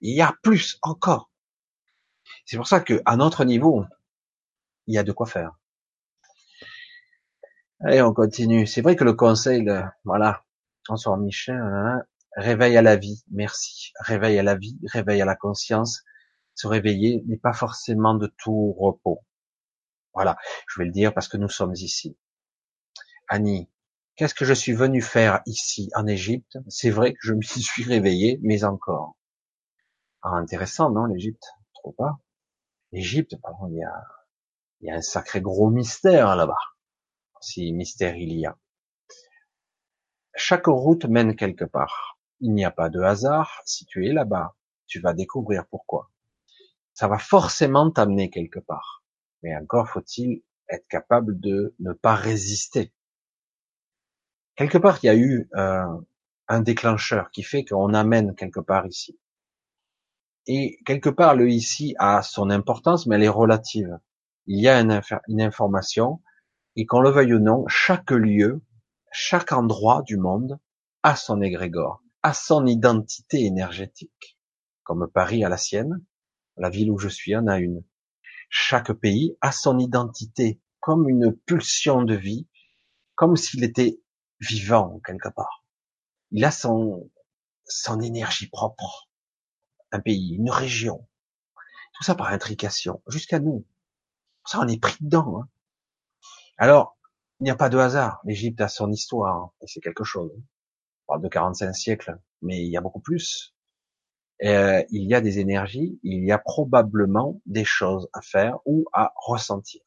Il 0.00 0.14
y 0.14 0.22
a 0.22 0.34
plus 0.42 0.78
encore. 0.82 1.30
C'est 2.44 2.56
pour 2.56 2.68
ça 2.68 2.80
que 2.80 3.02
notre 3.16 3.44
niveau, 3.44 3.84
il 4.86 4.94
y 4.94 4.98
a 4.98 5.02
de 5.02 5.12
quoi 5.12 5.26
faire. 5.26 5.58
Allez, 7.80 8.02
on 8.02 8.14
continue. 8.14 8.66
C'est 8.66 8.82
vrai 8.82 8.96
que 8.96 9.04
le 9.04 9.12
conseil, 9.14 9.68
voilà, 10.04 10.44
François 10.84 11.16
Michel, 11.18 11.56
hein, 11.56 12.02
réveil 12.36 12.76
à 12.76 12.82
la 12.82 12.96
vie, 12.96 13.22
merci. 13.30 13.92
Réveil 14.00 14.38
à 14.38 14.42
la 14.42 14.54
vie, 14.54 14.78
réveil 14.92 15.20
à 15.20 15.24
la 15.24 15.36
conscience. 15.36 16.02
Se 16.56 16.66
réveiller 16.66 17.22
n'est 17.28 17.36
pas 17.36 17.52
forcément 17.52 18.14
de 18.14 18.26
tout 18.38 18.72
repos. 18.72 19.24
Voilà, 20.14 20.36
je 20.68 20.80
vais 20.80 20.86
le 20.86 20.92
dire 20.92 21.14
parce 21.14 21.28
que 21.28 21.36
nous 21.36 21.48
sommes 21.48 21.74
ici. 21.74 22.18
Annie, 23.28 23.70
qu'est-ce 24.16 24.34
que 24.34 24.44
je 24.44 24.54
suis 24.54 24.72
venu 24.72 25.00
faire 25.00 25.42
ici 25.46 25.90
en 25.94 26.08
Égypte? 26.08 26.58
C'est 26.68 26.90
vrai 26.90 27.12
que 27.12 27.20
je 27.22 27.34
me 27.34 27.42
suis 27.42 27.84
réveillé, 27.84 28.40
mais 28.42 28.64
encore. 28.64 29.16
Ah, 30.22 30.30
intéressant, 30.30 30.90
non, 30.90 31.04
l'Égypte? 31.04 31.46
Trop 31.74 31.92
pas. 31.92 32.18
L'Égypte, 32.90 33.36
il 33.68 33.76
y 33.76 33.84
a, 33.84 34.04
il 34.80 34.88
y 34.88 34.90
a 34.90 34.96
un 34.96 35.02
sacré 35.02 35.40
gros 35.40 35.70
mystère 35.70 36.34
là-bas 36.34 36.58
si 37.40 37.72
mystère 37.72 38.16
il 38.16 38.32
y 38.32 38.46
a. 38.46 38.58
Chaque 40.34 40.66
route 40.66 41.04
mène 41.06 41.36
quelque 41.36 41.64
part. 41.64 42.18
Il 42.40 42.52
n'y 42.52 42.64
a 42.64 42.70
pas 42.70 42.90
de 42.90 43.00
hasard. 43.00 43.62
Si 43.64 43.86
tu 43.86 44.06
es 44.06 44.12
là-bas, 44.12 44.54
tu 44.86 45.00
vas 45.00 45.14
découvrir 45.14 45.66
pourquoi. 45.68 46.10
Ça 46.96 47.08
va 47.08 47.18
forcément 47.18 47.90
t'amener 47.90 48.30
quelque 48.30 48.58
part. 48.58 49.04
Mais 49.42 49.54
encore 49.54 49.86
faut-il 49.90 50.42
être 50.70 50.88
capable 50.88 51.38
de 51.38 51.74
ne 51.78 51.92
pas 51.92 52.14
résister. 52.14 52.94
Quelque 54.54 54.78
part, 54.78 54.98
il 55.02 55.06
y 55.06 55.10
a 55.10 55.14
eu 55.14 55.50
euh, 55.54 55.84
un 56.48 56.60
déclencheur 56.60 57.30
qui 57.30 57.42
fait 57.42 57.66
qu'on 57.66 57.92
amène 57.92 58.34
quelque 58.34 58.60
part 58.60 58.86
ici. 58.86 59.20
Et 60.46 60.78
quelque 60.86 61.10
part, 61.10 61.36
le 61.36 61.50
ici 61.50 61.94
a 61.98 62.22
son 62.22 62.48
importance, 62.48 63.06
mais 63.06 63.16
elle 63.16 63.24
est 63.24 63.28
relative. 63.28 63.98
Il 64.46 64.58
y 64.58 64.66
a 64.66 64.80
une, 64.80 65.42
information 65.42 66.22
et 66.76 66.86
qu'on 66.86 67.00
le 67.00 67.10
veuille 67.10 67.34
ou 67.34 67.40
non, 67.40 67.66
chaque 67.68 68.10
lieu, 68.10 68.62
chaque 69.12 69.52
endroit 69.52 70.00
du 70.00 70.16
monde 70.16 70.58
a 71.02 71.14
son 71.14 71.42
égrégore, 71.42 72.02
a 72.22 72.32
son 72.32 72.64
identité 72.64 73.44
énergétique. 73.44 74.38
Comme 74.82 75.10
Paris 75.12 75.44
a 75.44 75.50
la 75.50 75.58
sienne, 75.58 76.02
la 76.56 76.70
ville 76.70 76.90
où 76.90 76.98
je 76.98 77.08
suis 77.08 77.36
en 77.36 77.46
a 77.46 77.58
une. 77.58 77.84
Chaque 78.48 78.92
pays 78.92 79.36
a 79.40 79.52
son 79.52 79.78
identité, 79.78 80.60
comme 80.80 81.08
une 81.08 81.36
pulsion 81.36 82.02
de 82.02 82.14
vie, 82.14 82.46
comme 83.14 83.36
s'il 83.36 83.64
était 83.64 84.00
vivant 84.40 85.00
quelque 85.04 85.28
part. 85.28 85.64
Il 86.30 86.44
a 86.44 86.50
son, 86.50 87.10
son 87.64 88.00
énergie 88.00 88.48
propre. 88.48 89.08
Un 89.92 90.00
pays, 90.00 90.34
une 90.34 90.50
région. 90.50 91.06
Tout 91.94 92.04
ça 92.04 92.14
par 92.14 92.28
intrication, 92.28 93.02
jusqu'à 93.08 93.38
nous. 93.38 93.66
Ça, 94.44 94.60
on 94.60 94.68
est 94.68 94.80
pris 94.80 94.96
dedans. 95.00 95.40
Hein. 95.40 95.48
Alors, 96.58 96.96
il 97.40 97.44
n'y 97.44 97.50
a 97.50 97.56
pas 97.56 97.68
de 97.68 97.78
hasard. 97.78 98.20
L'Égypte 98.24 98.60
a 98.60 98.68
son 98.68 98.90
histoire, 98.92 99.36
hein, 99.36 99.52
et 99.62 99.66
c'est 99.66 99.80
quelque 99.80 100.04
chose. 100.04 100.32
On 100.34 101.12
parle 101.12 101.22
de 101.22 101.28
45 101.28 101.72
siècles, 101.74 102.20
mais 102.42 102.64
il 102.64 102.70
y 102.70 102.76
a 102.76 102.80
beaucoup 102.80 103.00
plus. 103.00 103.55
Euh, 104.44 104.84
il 104.90 105.04
y 105.08 105.14
a 105.14 105.20
des 105.20 105.38
énergies, 105.38 105.98
il 106.02 106.24
y 106.24 106.32
a 106.32 106.38
probablement 106.38 107.40
des 107.46 107.64
choses 107.64 108.08
à 108.12 108.20
faire 108.20 108.58
ou 108.66 108.84
à 108.92 109.12
ressentir, 109.16 109.80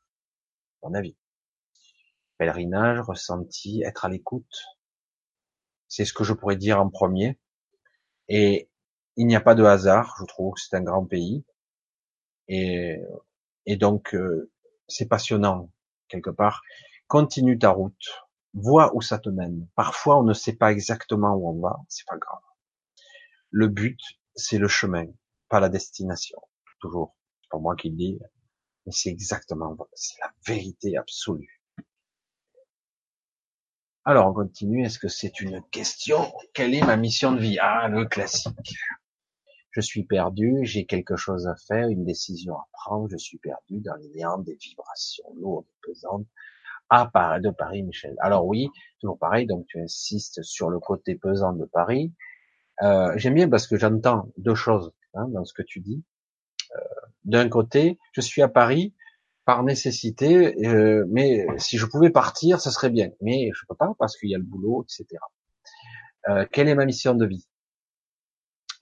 à 0.81 0.87
mon 0.89 0.95
avis. 0.95 1.15
Pèlerinage, 2.37 2.99
ressenti, 3.01 3.83
être 3.83 4.05
à 4.05 4.09
l'écoute, 4.09 4.65
c'est 5.87 6.05
ce 6.05 6.13
que 6.13 6.23
je 6.23 6.33
pourrais 6.33 6.55
dire 6.55 6.79
en 6.79 6.89
premier. 6.89 7.37
Et 8.27 8.69
il 9.17 9.27
n'y 9.27 9.35
a 9.35 9.41
pas 9.41 9.55
de 9.55 9.63
hasard, 9.63 10.15
je 10.19 10.25
trouve 10.25 10.53
que 10.53 10.61
c'est 10.61 10.75
un 10.75 10.81
grand 10.81 11.05
pays. 11.05 11.43
Et, 12.47 12.97
et 13.65 13.75
donc, 13.77 14.15
euh, 14.15 14.51
c'est 14.87 15.07
passionnant 15.07 15.69
quelque 16.07 16.31
part, 16.31 16.61
continue 17.07 17.59
ta 17.59 17.69
route, 17.69 18.25
vois 18.53 18.95
où 18.95 19.01
ça 19.01 19.19
te 19.19 19.29
mène. 19.29 19.67
Parfois, 19.75 20.19
on 20.19 20.23
ne 20.23 20.33
sait 20.33 20.55
pas 20.55 20.71
exactement 20.71 21.33
où 21.35 21.49
on 21.49 21.59
va, 21.61 21.79
c'est 21.87 22.07
pas 22.07 22.17
grave. 22.17 22.41
Le 23.51 23.67
but, 23.67 23.99
c'est 24.35 24.57
le 24.57 24.67
chemin, 24.67 25.05
pas 25.49 25.59
la 25.59 25.69
destination. 25.69 26.39
Toujours. 26.79 27.15
Pas 27.49 27.57
moi 27.57 27.75
qui 27.75 27.89
le 27.89 27.95
dis, 27.95 28.19
mais 28.85 28.91
c'est 28.91 29.09
exactement, 29.09 29.75
c'est 29.93 30.19
la 30.21 30.31
vérité 30.45 30.97
absolue. 30.97 31.59
Alors, 34.05 34.27
on 34.27 34.33
continue. 34.33 34.85
Est-ce 34.85 34.97
que 34.97 35.07
c'est 35.07 35.39
une 35.41 35.61
question? 35.71 36.31
Quelle 36.53 36.73
est 36.73 36.85
ma 36.85 36.97
mission 36.97 37.31
de 37.31 37.39
vie? 37.39 37.59
Ah, 37.59 37.87
le 37.89 38.05
classique. 38.05 38.75
je 39.71 39.81
suis 39.81 40.03
perdu, 40.03 40.59
j'ai 40.63 40.85
quelque 40.85 41.15
chose 41.15 41.47
à 41.47 41.55
faire, 41.67 41.89
une 41.89 42.05
décision 42.05 42.55
à 42.55 42.67
prendre, 42.71 43.07
je 43.09 43.17
suis 43.17 43.37
perdu 43.37 43.81
dans 43.81 43.95
les 43.95 44.09
néants 44.09 44.39
des 44.39 44.55
vibrations 44.55 45.31
lourdes, 45.35 45.67
pesantes, 45.83 46.25
à 46.89 47.05
Paris, 47.05 47.41
de 47.41 47.51
Paris, 47.51 47.83
Michel. 47.83 48.15
Alors 48.19 48.47
oui, 48.47 48.69
toujours 48.99 49.19
pareil, 49.19 49.45
donc 49.45 49.67
tu 49.67 49.79
insistes 49.79 50.41
sur 50.41 50.69
le 50.69 50.79
côté 50.79 51.15
pesant 51.15 51.53
de 51.53 51.65
Paris. 51.65 52.11
Euh, 52.83 53.13
J'aime 53.17 53.35
bien 53.35 53.49
parce 53.49 53.67
que 53.67 53.77
j'entends 53.77 54.31
deux 54.37 54.55
choses 54.55 54.91
hein, 55.13 55.27
dans 55.29 55.43
ce 55.45 55.53
que 55.53 55.63
tu 55.63 55.79
dis. 55.79 56.03
Euh, 56.75 57.07
D'un 57.25 57.49
côté, 57.49 57.99
je 58.13 58.21
suis 58.21 58.41
à 58.41 58.47
Paris 58.49 58.95
par 59.45 59.63
nécessité, 59.63 60.55
euh, 60.67 61.05
mais 61.09 61.47
si 61.57 61.77
je 61.77 61.85
pouvais 61.85 62.11
partir, 62.11 62.61
ce 62.61 62.71
serait 62.71 62.89
bien. 62.91 63.09
Mais 63.21 63.51
je 63.55 63.61
peux 63.67 63.75
pas 63.75 63.93
parce 63.99 64.17
qu'il 64.17 64.29
y 64.29 64.35
a 64.35 64.37
le 64.37 64.43
boulot, 64.43 64.83
etc. 64.83 65.19
Euh, 66.29 66.45
quelle 66.51 66.67
est 66.69 66.75
ma 66.75 66.85
mission 66.85 67.15
de 67.15 67.25
vie? 67.25 67.47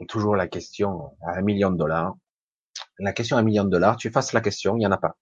Toujours 0.08 0.36
la 0.36 0.48
question 0.48 1.16
à 1.22 1.38
un 1.38 1.42
million 1.42 1.72
de 1.72 1.78
dollars. 1.78 2.16
La 3.00 3.14
question 3.14 3.38
à 3.38 3.40
un 3.40 3.44
million 3.44 3.64
de 3.64 3.70
dollars, 3.70 3.98
tu 3.98 4.12
fasses 4.12 4.34
la 4.34 4.42
question, 4.42 4.76
il 4.76 4.80
n'y 4.80 4.88
en 4.88 4.92
a 4.92 4.98
pas. 4.98 5.18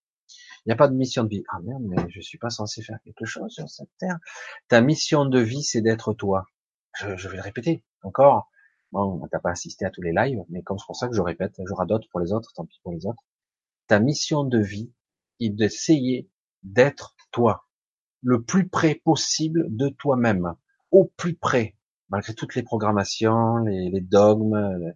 Il 0.66 0.70
n'y 0.70 0.74
a 0.74 0.78
pas 0.78 0.88
de 0.88 0.96
mission 0.96 1.24
de 1.24 1.30
vie. 1.30 1.44
Ah 1.50 1.60
merde, 1.64 1.84
mais 1.84 2.10
je 2.10 2.20
suis 2.22 2.38
pas 2.38 2.50
censé 2.50 2.82
faire 2.82 2.98
quelque 3.04 3.26
chose 3.26 3.52
sur 3.54 3.70
cette 3.70 3.90
terre. 4.00 4.18
Ta 4.68 4.82
mission 4.82 5.26
de 5.26 5.40
vie, 5.40 5.64
c'est 5.64 5.82
d'être 5.82 6.14
toi. 6.14 6.46
Je, 6.98 7.16
je, 7.18 7.30
vais 7.30 7.38
le 7.38 7.44
répéter 7.44 7.84
encore. 8.02 8.50
Bon, 8.96 9.28
t'as 9.30 9.40
pas 9.40 9.52
assisté 9.52 9.84
à 9.84 9.90
tous 9.90 10.02
les 10.02 10.14
lives, 10.14 10.42
mais 10.48 10.64
comme 10.64 10.80
c'est 10.80 10.86
pour 10.86 10.96
ça 10.96 11.10
que 11.10 11.14
je 11.14 11.22
répète, 11.22 11.60
j'aurai 11.66 11.86
d'autres 11.86 12.08
pour 12.12 12.22
les 12.22 12.32
autres, 12.32 12.54
tant 12.56 12.66
pis 12.66 12.80
pour 12.82 12.94
les 12.94 13.06
autres. 13.06 13.22
Ta 13.88 14.00
mission 14.00 14.46
de 14.46 14.58
vie 14.58 14.90
est 15.42 15.50
d'essayer 15.50 16.30
d'être 16.64 17.14
toi, 17.32 17.68
le 18.22 18.42
plus 18.42 18.70
près 18.70 18.96
possible 18.96 19.66
de 19.68 19.90
toi-même, 19.90 20.56
au 20.92 21.12
plus 21.18 21.36
près 21.36 21.76
malgré 22.08 22.34
toutes 22.34 22.56
les 22.56 22.64
programmations, 22.64 23.58
les, 23.58 23.90
les 23.90 24.00
dogmes, 24.00 24.94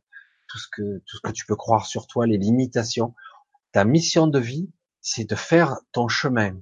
tout 0.48 0.60
ce 0.60 0.68
que 0.72 1.00
tout 1.06 1.18
ce 1.18 1.22
que 1.22 1.32
tu 1.34 1.46
peux 1.46 1.58
croire 1.58 1.86
sur 1.86 2.08
toi, 2.08 2.26
les 2.26 2.38
limitations, 2.38 3.14
ta 3.74 3.84
mission 3.84 4.28
de 4.28 4.40
vie, 4.40 4.72
c'est 5.02 5.30
de 5.30 5.36
faire 5.36 5.76
ton 5.92 6.08
chemin, 6.08 6.58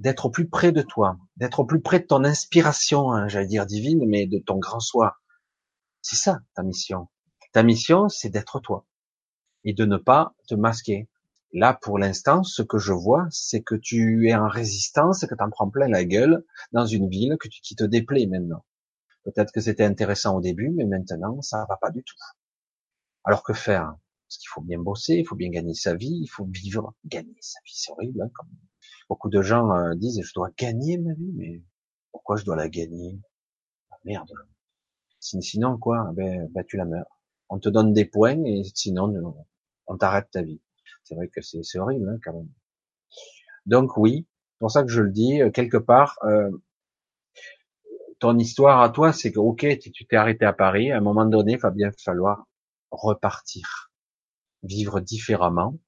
d'être 0.00 0.26
au 0.26 0.30
plus 0.30 0.48
près 0.48 0.72
de 0.72 0.82
toi, 0.82 1.18
d'être 1.36 1.60
au 1.60 1.64
plus 1.64 1.80
près 1.80 2.00
de 2.00 2.06
ton 2.06 2.24
inspiration, 2.24 3.12
hein, 3.12 3.28
j'allais 3.28 3.46
dire 3.46 3.64
divine, 3.64 4.04
mais 4.08 4.26
de 4.26 4.38
ton 4.38 4.58
grand 4.58 4.80
soi. 4.80 5.18
C'est 6.04 6.16
ça 6.16 6.40
ta 6.54 6.62
mission. 6.62 7.08
Ta 7.52 7.62
mission, 7.62 8.10
c'est 8.10 8.28
d'être 8.28 8.60
toi 8.60 8.86
et 9.64 9.72
de 9.72 9.86
ne 9.86 9.96
pas 9.96 10.34
te 10.46 10.54
masquer. 10.54 11.08
Là, 11.54 11.72
pour 11.72 11.98
l'instant, 11.98 12.44
ce 12.44 12.60
que 12.62 12.78
je 12.78 12.92
vois, 12.92 13.26
c'est 13.30 13.62
que 13.62 13.74
tu 13.74 14.28
es 14.28 14.34
en 14.34 14.46
résistance, 14.48 15.24
que 15.26 15.34
tu 15.34 15.42
en 15.42 15.48
prends 15.48 15.70
plein 15.70 15.88
la 15.88 16.04
gueule 16.04 16.44
dans 16.72 16.84
une 16.84 17.08
ville 17.08 17.38
que 17.40 17.48
tu, 17.48 17.60
qui 17.62 17.74
te 17.74 17.84
déplaît 17.84 18.26
maintenant. 18.26 18.66
Peut-être 19.24 19.50
que 19.50 19.62
c'était 19.62 19.84
intéressant 19.84 20.36
au 20.36 20.42
début, 20.42 20.70
mais 20.70 20.84
maintenant, 20.84 21.40
ça 21.40 21.64
va 21.70 21.78
pas 21.78 21.90
du 21.90 22.04
tout. 22.04 22.16
Alors 23.24 23.42
que 23.42 23.54
faire? 23.54 23.96
Parce 24.28 24.38
qu'il 24.38 24.48
faut 24.48 24.60
bien 24.60 24.78
bosser, 24.80 25.14
il 25.14 25.26
faut 25.26 25.36
bien 25.36 25.50
gagner 25.50 25.74
sa 25.74 25.94
vie, 25.94 26.20
il 26.22 26.28
faut 26.28 26.44
vivre, 26.44 26.94
gagner 27.06 27.38
sa 27.40 27.60
vie, 27.64 27.72
c'est 27.74 27.92
horrible. 27.92 28.22
Hein, 28.22 28.30
beaucoup 29.08 29.30
de 29.30 29.40
gens 29.40 29.72
euh, 29.74 29.94
disent, 29.94 30.20
je 30.22 30.34
dois 30.34 30.50
gagner 30.58 30.98
ma 30.98 31.14
vie, 31.14 31.32
mais 31.34 31.62
pourquoi 32.12 32.36
je 32.36 32.44
dois 32.44 32.56
la 32.56 32.68
gagner? 32.68 33.18
Ah, 33.90 33.96
Merde. 34.04 34.30
Sinon 35.24 35.78
quoi? 35.78 36.10
Ben, 36.14 36.48
ben 36.52 36.64
tu 36.64 36.76
la 36.76 36.84
meurs. 36.84 37.18
On 37.48 37.58
te 37.58 37.68
donne 37.68 37.92
des 37.92 38.04
points 38.04 38.42
et 38.44 38.62
sinon 38.74 39.34
on 39.86 39.96
t'arrête 39.96 40.30
ta 40.30 40.42
vie. 40.42 40.60
C'est 41.02 41.14
vrai 41.14 41.28
que 41.28 41.40
c'est 41.40 41.78
horrible 41.78 42.08
hein, 42.08 42.18
quand 42.22 42.34
même. 42.34 42.48
Donc 43.66 43.96
oui, 43.96 44.26
c'est 44.52 44.58
pour 44.58 44.70
ça 44.70 44.82
que 44.82 44.90
je 44.90 45.00
le 45.00 45.10
dis 45.10 45.40
euh, 45.40 45.50
quelque 45.50 45.76
part. 45.76 46.18
Euh, 46.24 46.50
ton 48.18 48.38
histoire 48.38 48.82
à 48.82 48.90
toi, 48.90 49.12
c'est 49.12 49.32
que 49.32 49.38
ok, 49.38 49.66
tu 49.78 50.06
t'es 50.06 50.16
arrêté 50.16 50.44
à 50.44 50.52
Paris, 50.52 50.92
à 50.92 50.98
un 50.98 51.00
moment 51.00 51.26
donné, 51.26 51.52
il 51.52 51.58
va 51.58 51.70
bien 51.70 51.90
falloir 52.02 52.46
repartir, 52.90 53.90
vivre 54.62 55.00
différemment, 55.00 55.78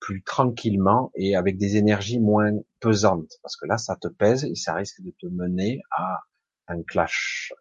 plus 0.00 0.22
tranquillement 0.22 1.10
et 1.14 1.36
avec 1.36 1.58
des 1.58 1.76
énergies 1.76 2.20
moins 2.20 2.52
pesantes, 2.80 3.32
parce 3.42 3.56
que 3.56 3.66
là, 3.66 3.78
ça 3.78 3.96
te 3.96 4.08
pèse 4.08 4.44
et 4.44 4.54
ça 4.54 4.74
risque 4.74 5.00
de 5.02 5.12
te 5.18 5.26
mener 5.26 5.80
à 5.90 6.20
un 6.68 6.82
clash. 6.82 7.52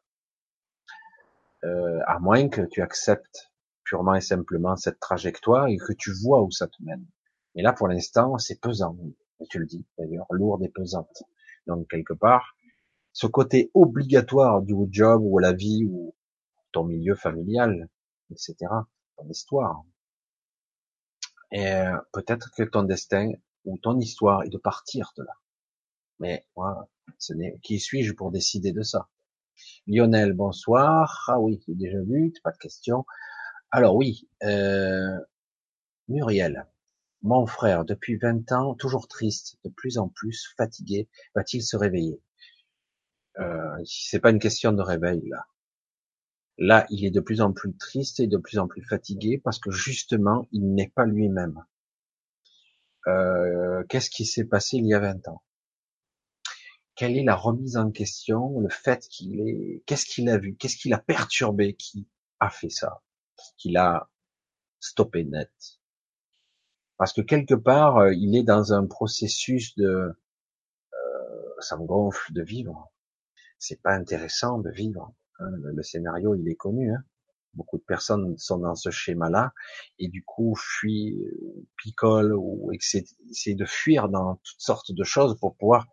Euh, 1.65 1.99
à 2.07 2.19
moins 2.19 2.47
que 2.47 2.61
tu 2.61 2.81
acceptes 2.81 3.51
purement 3.83 4.15
et 4.15 4.21
simplement 4.21 4.77
cette 4.77 4.99
trajectoire 4.99 5.67
et 5.67 5.77
que 5.77 5.93
tu 5.93 6.11
vois 6.13 6.41
où 6.41 6.51
ça 6.51 6.67
te 6.67 6.81
mène. 6.81 7.05
Mais 7.55 7.61
là, 7.63 7.73
pour 7.73 7.87
l'instant, 7.87 8.37
c'est 8.37 8.61
pesant. 8.61 8.97
Et 9.41 9.45
tu 9.47 9.59
le 9.59 9.65
dis, 9.65 9.85
d'ailleurs, 9.97 10.27
lourde 10.29 10.63
et 10.63 10.69
pesante. 10.69 11.23
Donc, 11.67 11.89
quelque 11.89 12.13
part, 12.13 12.55
ce 13.11 13.27
côté 13.27 13.71
obligatoire 13.73 14.61
du 14.61 14.75
job 14.89 15.21
ou 15.23 15.39
la 15.39 15.51
vie 15.51 15.85
ou 15.85 16.15
ton 16.71 16.85
milieu 16.85 17.15
familial, 17.15 17.89
etc., 18.31 18.55
ton 19.17 19.27
histoire. 19.27 19.83
Et 21.51 21.67
euh, 21.67 21.97
peut-être 22.13 22.51
que 22.55 22.63
ton 22.63 22.83
destin 22.83 23.31
ou 23.65 23.77
ton 23.79 23.99
histoire 23.99 24.43
est 24.43 24.49
de 24.49 24.57
partir 24.57 25.11
de 25.17 25.23
là. 25.23 25.33
Mais 26.19 26.45
moi, 26.55 26.87
ce 27.17 27.33
n'est 27.33 27.59
qui 27.63 27.79
suis-je 27.79 28.13
pour 28.13 28.31
décider 28.31 28.71
de 28.71 28.83
ça? 28.83 29.09
Lionel, 29.89 30.31
bonsoir. 30.33 31.25
Ah 31.27 31.39
oui, 31.39 31.61
j'ai 31.67 31.73
déjà 31.75 31.99
vu, 32.03 32.31
pas 32.43 32.51
de 32.51 32.57
question. 32.57 33.05
Alors 33.71 33.95
oui, 33.95 34.29
euh, 34.43 35.17
Muriel, 36.09 36.67
mon 37.23 37.47
frère, 37.47 37.85
depuis 37.85 38.17
20 38.17 38.51
ans, 38.51 38.75
toujours 38.75 39.07
triste, 39.07 39.57
de 39.65 39.69
plus 39.69 39.97
en 39.97 40.09
plus 40.09 40.53
fatigué, 40.57 41.09
va-t-il 41.35 41.63
se 41.63 41.77
réveiller? 41.77 42.21
Euh, 43.39 43.77
c'est 43.85 44.19
pas 44.19 44.29
une 44.29 44.37
question 44.39 44.71
de 44.71 44.81
réveil 44.83 45.27
là. 45.27 45.47
Là, 46.59 46.85
il 46.91 47.03
est 47.05 47.09
de 47.09 47.21
plus 47.21 47.41
en 47.41 47.53
plus 47.53 47.75
triste 47.75 48.19
et 48.19 48.27
de 48.27 48.37
plus 48.37 48.59
en 48.59 48.67
plus 48.67 48.83
fatigué 48.83 49.41
parce 49.43 49.57
que 49.57 49.71
justement, 49.71 50.47
il 50.51 50.75
n'est 50.75 50.91
pas 50.93 51.07
lui-même. 51.07 51.65
Euh, 53.07 53.83
Qu'est-ce 53.89 54.09
qui 54.09 54.25
s'est 54.25 54.45
passé 54.45 54.77
il 54.77 54.85
y 54.85 54.93
a 54.93 54.99
20 54.99 55.27
ans? 55.27 55.41
Quelle 56.99 57.15
est 57.15 57.23
la 57.23 57.37
remise 57.37 57.77
en 57.77 57.91
question 57.91 58.59
Le 58.59 58.67
fait 58.67 59.07
qu'il 59.07 59.39
est, 59.39 59.83
qu'est-ce 59.85 60.05
qu'il 60.05 60.27
a 60.27 60.37
vu 60.37 60.57
Qu'est-ce 60.57 60.75
qu'il 60.75 60.93
a 60.93 60.97
perturbé 60.97 61.73
Qui 61.75 62.09
a 62.41 62.49
fait 62.49 62.69
ça 62.69 63.01
Qu'il 63.57 63.77
a 63.77 64.09
stoppé 64.81 65.23
net? 65.23 65.49
Parce 66.97 67.13
que 67.13 67.21
quelque 67.21 67.55
part, 67.55 67.99
euh, 67.99 68.13
il 68.13 68.35
est 68.35 68.43
dans 68.43 68.73
un 68.73 68.85
processus 68.85 69.77
de, 69.77 70.11
euh, 70.93 71.53
ça 71.61 71.77
me 71.77 71.85
gonfle 71.85 72.33
de 72.33 72.43
vivre 72.43 72.91
c'est 73.59 73.81
pas 73.81 73.93
intéressant 73.93 74.57
de 74.57 74.71
vivre. 74.71 75.13
Hein. 75.39 75.51
Le, 75.75 75.83
scénario, 75.83 76.33
il 76.33 76.49
est 76.49 76.55
connu. 76.55 76.91
Hein. 76.91 77.03
Beaucoup 77.53 77.77
de 77.77 77.83
personnes 77.83 78.37
sont 78.37 78.59
dans 78.59 78.75
ce 78.75 78.89
schéma-là 78.89 79.53
et 79.97 80.07
du 80.07 80.23
coup 80.23 80.55
fuient, 80.55 81.19
picolent 81.77 82.35
ou 82.37 82.71
essaient, 82.71 83.05
de 83.53 83.65
fuir 83.65 84.07
dans 84.09 84.35
toutes 84.35 84.61
sortes 84.61 84.91
de 84.91 85.03
choses 85.03 85.37
pour 85.39 85.55
pouvoir 85.55 85.87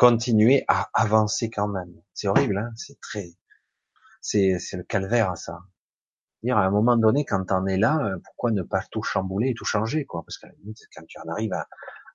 continuer 0.00 0.64
à 0.66 0.88
avancer 0.94 1.50
quand 1.50 1.68
même. 1.68 1.92
C'est 2.14 2.26
horrible, 2.26 2.56
hein 2.56 2.72
c'est 2.74 2.98
très, 3.02 3.34
c'est, 4.22 4.58
c'est 4.58 4.78
le 4.78 4.82
calvaire 4.82 5.36
ça. 5.36 5.58
Dire 6.42 6.56
à 6.56 6.64
un 6.64 6.70
moment 6.70 6.96
donné, 6.96 7.26
quand 7.26 7.44
t'en 7.44 7.66
es 7.66 7.76
là, 7.76 7.98
euh, 8.06 8.16
pourquoi 8.24 8.50
ne 8.50 8.62
pas 8.62 8.82
tout 8.90 9.02
chambouler 9.02 9.50
et 9.50 9.54
tout 9.54 9.66
changer, 9.66 10.06
quoi? 10.06 10.22
Parce 10.24 10.40
limite, 10.58 10.78
quand 10.96 11.04
tu 11.06 11.18
en 11.20 11.28
arrives 11.28 11.52
à, 11.52 11.68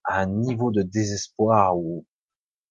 à 0.04 0.20
un 0.22 0.26
niveau 0.26 0.72
de 0.72 0.82
désespoir 0.82 1.78
où 1.78 2.08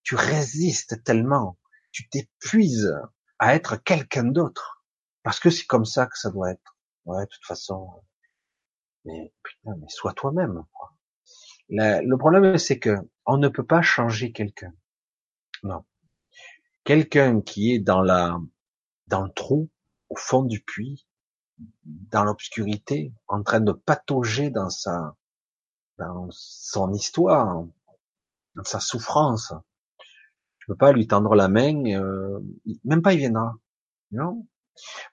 tu 0.02 0.16
résistes 0.16 1.04
tellement 1.04 1.58
tu 1.92 2.08
t'épuises 2.08 2.92
à 3.38 3.54
être 3.54 3.76
quelqu'un 3.76 4.24
d'autre. 4.24 4.84
Parce 5.22 5.38
que 5.38 5.48
c'est 5.48 5.66
comme 5.66 5.84
ça 5.84 6.06
que 6.06 6.18
ça 6.18 6.32
doit 6.32 6.50
être. 6.50 6.76
Ouais, 7.04 7.22
de 7.22 7.28
toute 7.28 7.46
façon. 7.46 7.88
Mais 9.04 9.32
putain, 9.44 9.76
mais 9.78 9.86
sois 9.90 10.12
toi-même. 10.12 10.64
Le 11.68 12.16
problème, 12.16 12.58
c'est 12.58 12.80
que 12.80 12.96
on 13.26 13.36
ne 13.36 13.46
peut 13.46 13.64
pas 13.64 13.80
changer 13.80 14.32
quelqu'un. 14.32 14.72
Non. 15.64 15.84
Quelqu'un 16.84 17.40
qui 17.40 17.72
est 17.72 17.78
dans 17.78 18.02
la, 18.02 18.38
dans 19.06 19.22
le 19.22 19.30
trou, 19.30 19.70
au 20.10 20.16
fond 20.16 20.42
du 20.42 20.60
puits, 20.62 21.06
dans 21.84 22.24
l'obscurité, 22.24 23.12
en 23.28 23.42
train 23.42 23.60
de 23.60 23.72
patauger 23.72 24.50
dans 24.50 24.68
sa, 24.68 25.16
dans 25.98 26.28
son 26.30 26.92
histoire, 26.92 27.64
dans 28.54 28.64
sa 28.64 28.78
souffrance, 28.78 29.54
je 30.58 30.66
peux 30.72 30.76
pas 30.76 30.92
lui 30.92 31.06
tendre 31.06 31.34
la 31.34 31.48
main, 31.48 31.84
euh, 31.86 32.40
même 32.84 33.02
pas 33.02 33.14
il 33.14 33.20
viendra. 33.20 33.54
Non, 34.12 34.46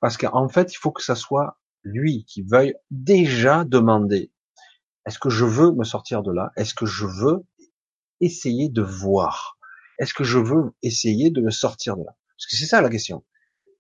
parce 0.02 0.18
qu'en 0.18 0.50
fait, 0.50 0.74
il 0.74 0.78
faut 0.78 0.92
que 0.92 1.04
ça 1.04 1.16
soit 1.16 1.60
lui 1.84 2.26
qui 2.26 2.42
veuille 2.42 2.76
déjà 2.90 3.64
demander 3.64 4.32
est-ce 5.06 5.18
que 5.18 5.30
je 5.30 5.46
veux 5.46 5.72
me 5.72 5.84
sortir 5.84 6.24
de 6.24 6.32
là? 6.32 6.52
Est-ce 6.56 6.74
que 6.76 6.86
je 6.86 7.06
veux 7.06 7.44
essayer 8.20 8.70
de 8.70 8.82
voir? 8.82 9.58
Est-ce 10.02 10.16
que 10.16 10.24
je 10.24 10.40
veux 10.40 10.74
essayer 10.82 11.30
de 11.30 11.42
me 11.42 11.52
sortir 11.52 11.96
de 11.96 12.04
là? 12.04 12.18
Parce 12.36 12.48
que 12.48 12.56
c'est 12.58 12.66
ça 12.66 12.82
la 12.82 12.90
question. 12.90 13.24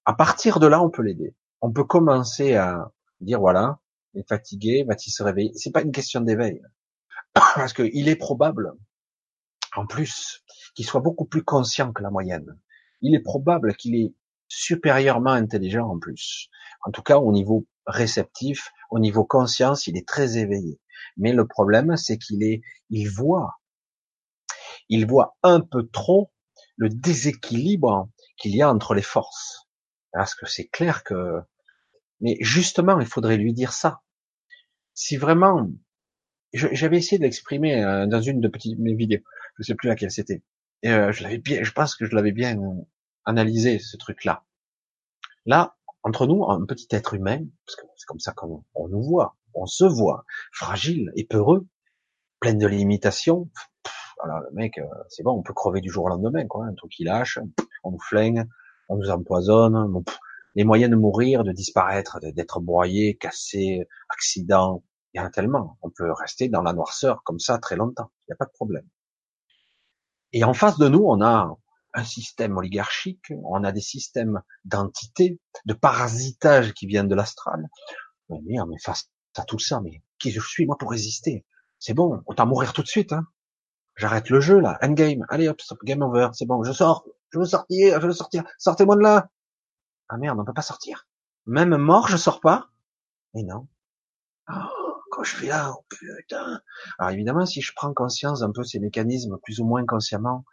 À 0.05 0.13
partir 0.13 0.59
de 0.59 0.67
là, 0.67 0.79
on 0.81 0.91
peut 0.91 1.01
l'aider. 1.01 1.35
On 1.61 1.71
peut 1.71 1.83
commencer 1.83 2.53
à 2.53 2.91
dire 3.21 3.39
voilà, 3.39 3.79
il 4.13 4.21
est 4.21 4.29
fatigué, 4.29 4.85
va-t-il 4.87 5.11
se 5.11 5.23
réveiller 5.23 5.51
C'est 5.55 5.71
pas 5.71 5.81
une 5.81 5.91
question 5.91 6.21
d'éveil, 6.21 6.61
parce 7.33 7.73
qu'il 7.73 8.07
est 8.07 8.15
probable, 8.15 8.71
en 9.75 9.87
plus, 9.87 10.43
qu'il 10.75 10.85
soit 10.85 11.01
beaucoup 11.01 11.25
plus 11.25 11.43
conscient 11.43 11.91
que 11.91 12.03
la 12.03 12.11
moyenne. 12.11 12.55
Il 13.01 13.15
est 13.15 13.23
probable 13.23 13.75
qu'il 13.75 13.95
est 13.95 14.13
supérieurement 14.47 15.31
intelligent 15.31 15.87
en 15.87 15.97
plus. 15.97 16.49
En 16.83 16.91
tout 16.91 17.01
cas, 17.01 17.17
au 17.17 17.31
niveau 17.31 17.65
réceptif, 17.87 18.71
Au 18.91 18.99
niveau 18.99 19.23
conscience, 19.23 19.87
il 19.87 19.97
est 19.97 20.07
très 20.07 20.37
éveillé. 20.37 20.79
Mais 21.17 21.31
le 21.31 21.47
problème, 21.47 21.95
c'est 21.95 22.17
qu'il 22.17 22.43
est, 22.43 22.61
il 22.89 23.09
voit, 23.09 23.60
il 24.91 25.07
voit 25.07 25.37
un 25.41 25.61
peu 25.61 25.87
trop 25.87 26.31
le 26.75 26.89
déséquilibre 26.89 28.09
qu'il 28.37 28.55
y 28.55 28.61
a 28.61 28.69
entre 28.69 28.93
les 28.93 29.01
forces. 29.01 29.67
Parce 30.11 30.35
que 30.35 30.45
c'est 30.45 30.67
clair 30.67 31.03
que, 31.03 31.39
mais 32.19 32.37
justement, 32.41 32.99
il 32.99 33.07
faudrait 33.07 33.37
lui 33.37 33.53
dire 33.53 33.71
ça. 33.71 34.01
Si 34.93 35.15
vraiment, 35.17 35.69
j'avais 36.53 36.97
essayé 36.97 37.17
de 37.17 37.23
l'exprimer 37.23 37.83
euh, 37.83 38.05
dans 38.05 38.21
une 38.21 38.41
de 38.41 38.47
petites 38.49 38.77
mes 38.77 38.93
vidéos, 38.93 39.21
je 39.57 39.63
sais 39.63 39.75
plus 39.75 39.87
laquelle 39.87 40.11
c'était. 40.11 40.43
Et 40.83 40.89
euh, 40.89 41.11
je 41.13 41.23
l'avais 41.23 41.37
bien, 41.37 41.63
je 41.63 41.71
pense 41.71 41.95
que 41.95 42.05
je 42.05 42.13
l'avais 42.13 42.33
bien 42.33 42.59
analysé 43.25 43.79
ce 43.79 43.95
truc-là. 43.95 44.43
Là, 45.45 45.77
entre 46.03 46.27
nous, 46.27 46.43
un 46.49 46.65
petit 46.65 46.87
être 46.91 47.13
humain, 47.13 47.39
parce 47.65 47.75
que 47.77 47.85
c'est 47.95 48.05
comme 48.05 48.19
ça 48.19 48.33
qu'on 48.33 48.65
on 48.75 48.89
nous 48.89 49.03
voit, 49.03 49.37
on 49.53 49.65
se 49.65 49.85
voit, 49.85 50.25
fragile 50.51 51.11
et 51.15 51.25
peureux, 51.25 51.67
plein 52.39 52.55
de 52.55 52.67
limitations. 52.67 53.49
Voilà, 54.23 54.41
le 54.49 54.55
mec, 54.55 54.77
euh, 54.77 54.85
c'est 55.09 55.23
bon, 55.23 55.31
on 55.31 55.41
peut 55.41 55.53
crever 55.53 55.81
du 55.81 55.89
jour 55.89 56.05
au 56.05 56.09
lendemain, 56.09 56.45
quoi. 56.47 56.65
Un 56.65 56.73
truc 56.73 56.91
qui 56.91 57.03
lâche, 57.03 57.39
on 57.83 57.91
nous 57.91 57.99
flingue, 57.99 58.45
on 58.89 58.97
nous 58.97 59.09
empoisonne. 59.09 60.03
les 60.55 60.63
moyens 60.63 60.91
de 60.91 60.95
mourir, 60.95 61.43
de 61.43 61.51
disparaître, 61.51 62.19
d'être 62.21 62.59
broyé, 62.59 63.17
cassé, 63.17 63.87
accident, 64.09 64.83
il 65.13 65.17
y 65.17 65.21
en 65.21 65.25
a 65.25 65.29
tellement. 65.29 65.77
On 65.81 65.89
peut 65.89 66.11
rester 66.11 66.49
dans 66.49 66.61
la 66.61 66.73
noirceur 66.73 67.23
comme 67.23 67.39
ça 67.39 67.57
très 67.57 67.75
longtemps. 67.75 68.11
Il 68.21 68.31
n'y 68.31 68.33
a 68.33 68.37
pas 68.37 68.45
de 68.45 68.51
problème. 68.51 68.87
Et 70.33 70.43
en 70.43 70.53
face 70.53 70.77
de 70.77 70.87
nous, 70.87 71.03
on 71.05 71.21
a 71.21 71.55
un 71.93 72.03
système 72.03 72.55
oligarchique, 72.57 73.33
on 73.43 73.63
a 73.63 73.71
des 73.71 73.81
systèmes 73.81 74.41
d'entités, 74.63 75.39
de 75.65 75.73
parasitage 75.73 76.73
qui 76.73 76.87
viennent 76.87 77.09
de 77.09 77.15
l'astral. 77.15 77.67
Mais 78.29 78.39
merde, 78.45 78.69
mais 78.69 78.79
face 78.81 79.09
à 79.35 79.43
tout 79.43 79.59
ça, 79.59 79.81
mais 79.81 80.01
qui 80.19 80.31
je 80.31 80.39
suis 80.39 80.65
moi 80.65 80.77
pour 80.77 80.91
résister? 80.91 81.45
C'est 81.79 81.93
bon, 81.93 82.21
autant 82.27 82.45
mourir 82.45 82.71
tout 82.73 82.83
de 82.83 82.87
suite. 82.87 83.11
Hein. 83.11 83.25
J'arrête 83.95 84.29
le 84.29 84.39
jeu 84.39 84.59
là, 84.59 84.77
endgame, 84.81 85.25
allez 85.29 85.47
hop, 85.47 85.61
game 85.83 86.01
over, 86.01 86.29
c'est 86.33 86.45
bon, 86.45 86.63
je 86.63 86.71
sors, 86.71 87.05
je 87.29 87.39
veux 87.39 87.45
sortir, 87.45 88.01
je 88.01 88.07
veux 88.07 88.13
sortir, 88.13 88.43
sortez-moi 88.57 88.95
de 88.95 89.01
là. 89.01 89.29
Ah 90.09 90.17
merde, 90.17 90.39
on 90.39 90.45
peut 90.45 90.53
pas 90.53 90.61
sortir. 90.61 91.07
Même 91.45 91.75
mort, 91.77 92.07
je 92.07 92.17
sors 92.17 92.39
pas. 92.39 92.69
Mais 93.33 93.43
non. 93.43 93.67
Oh, 94.49 94.53
quand 95.11 95.23
je 95.23 95.37
suis 95.37 95.47
là, 95.47 95.73
oh 95.75 95.85
putain. 95.89 96.61
Alors 96.99 97.11
évidemment, 97.11 97.45
si 97.45 97.61
je 97.61 97.71
prends 97.75 97.93
conscience 97.93 98.41
un 98.41 98.51
peu 98.51 98.63
ces 98.63 98.79
mécanismes 98.79 99.37
plus 99.43 99.59
ou 99.59 99.65
moins 99.65 99.85
consciemment, 99.85 100.45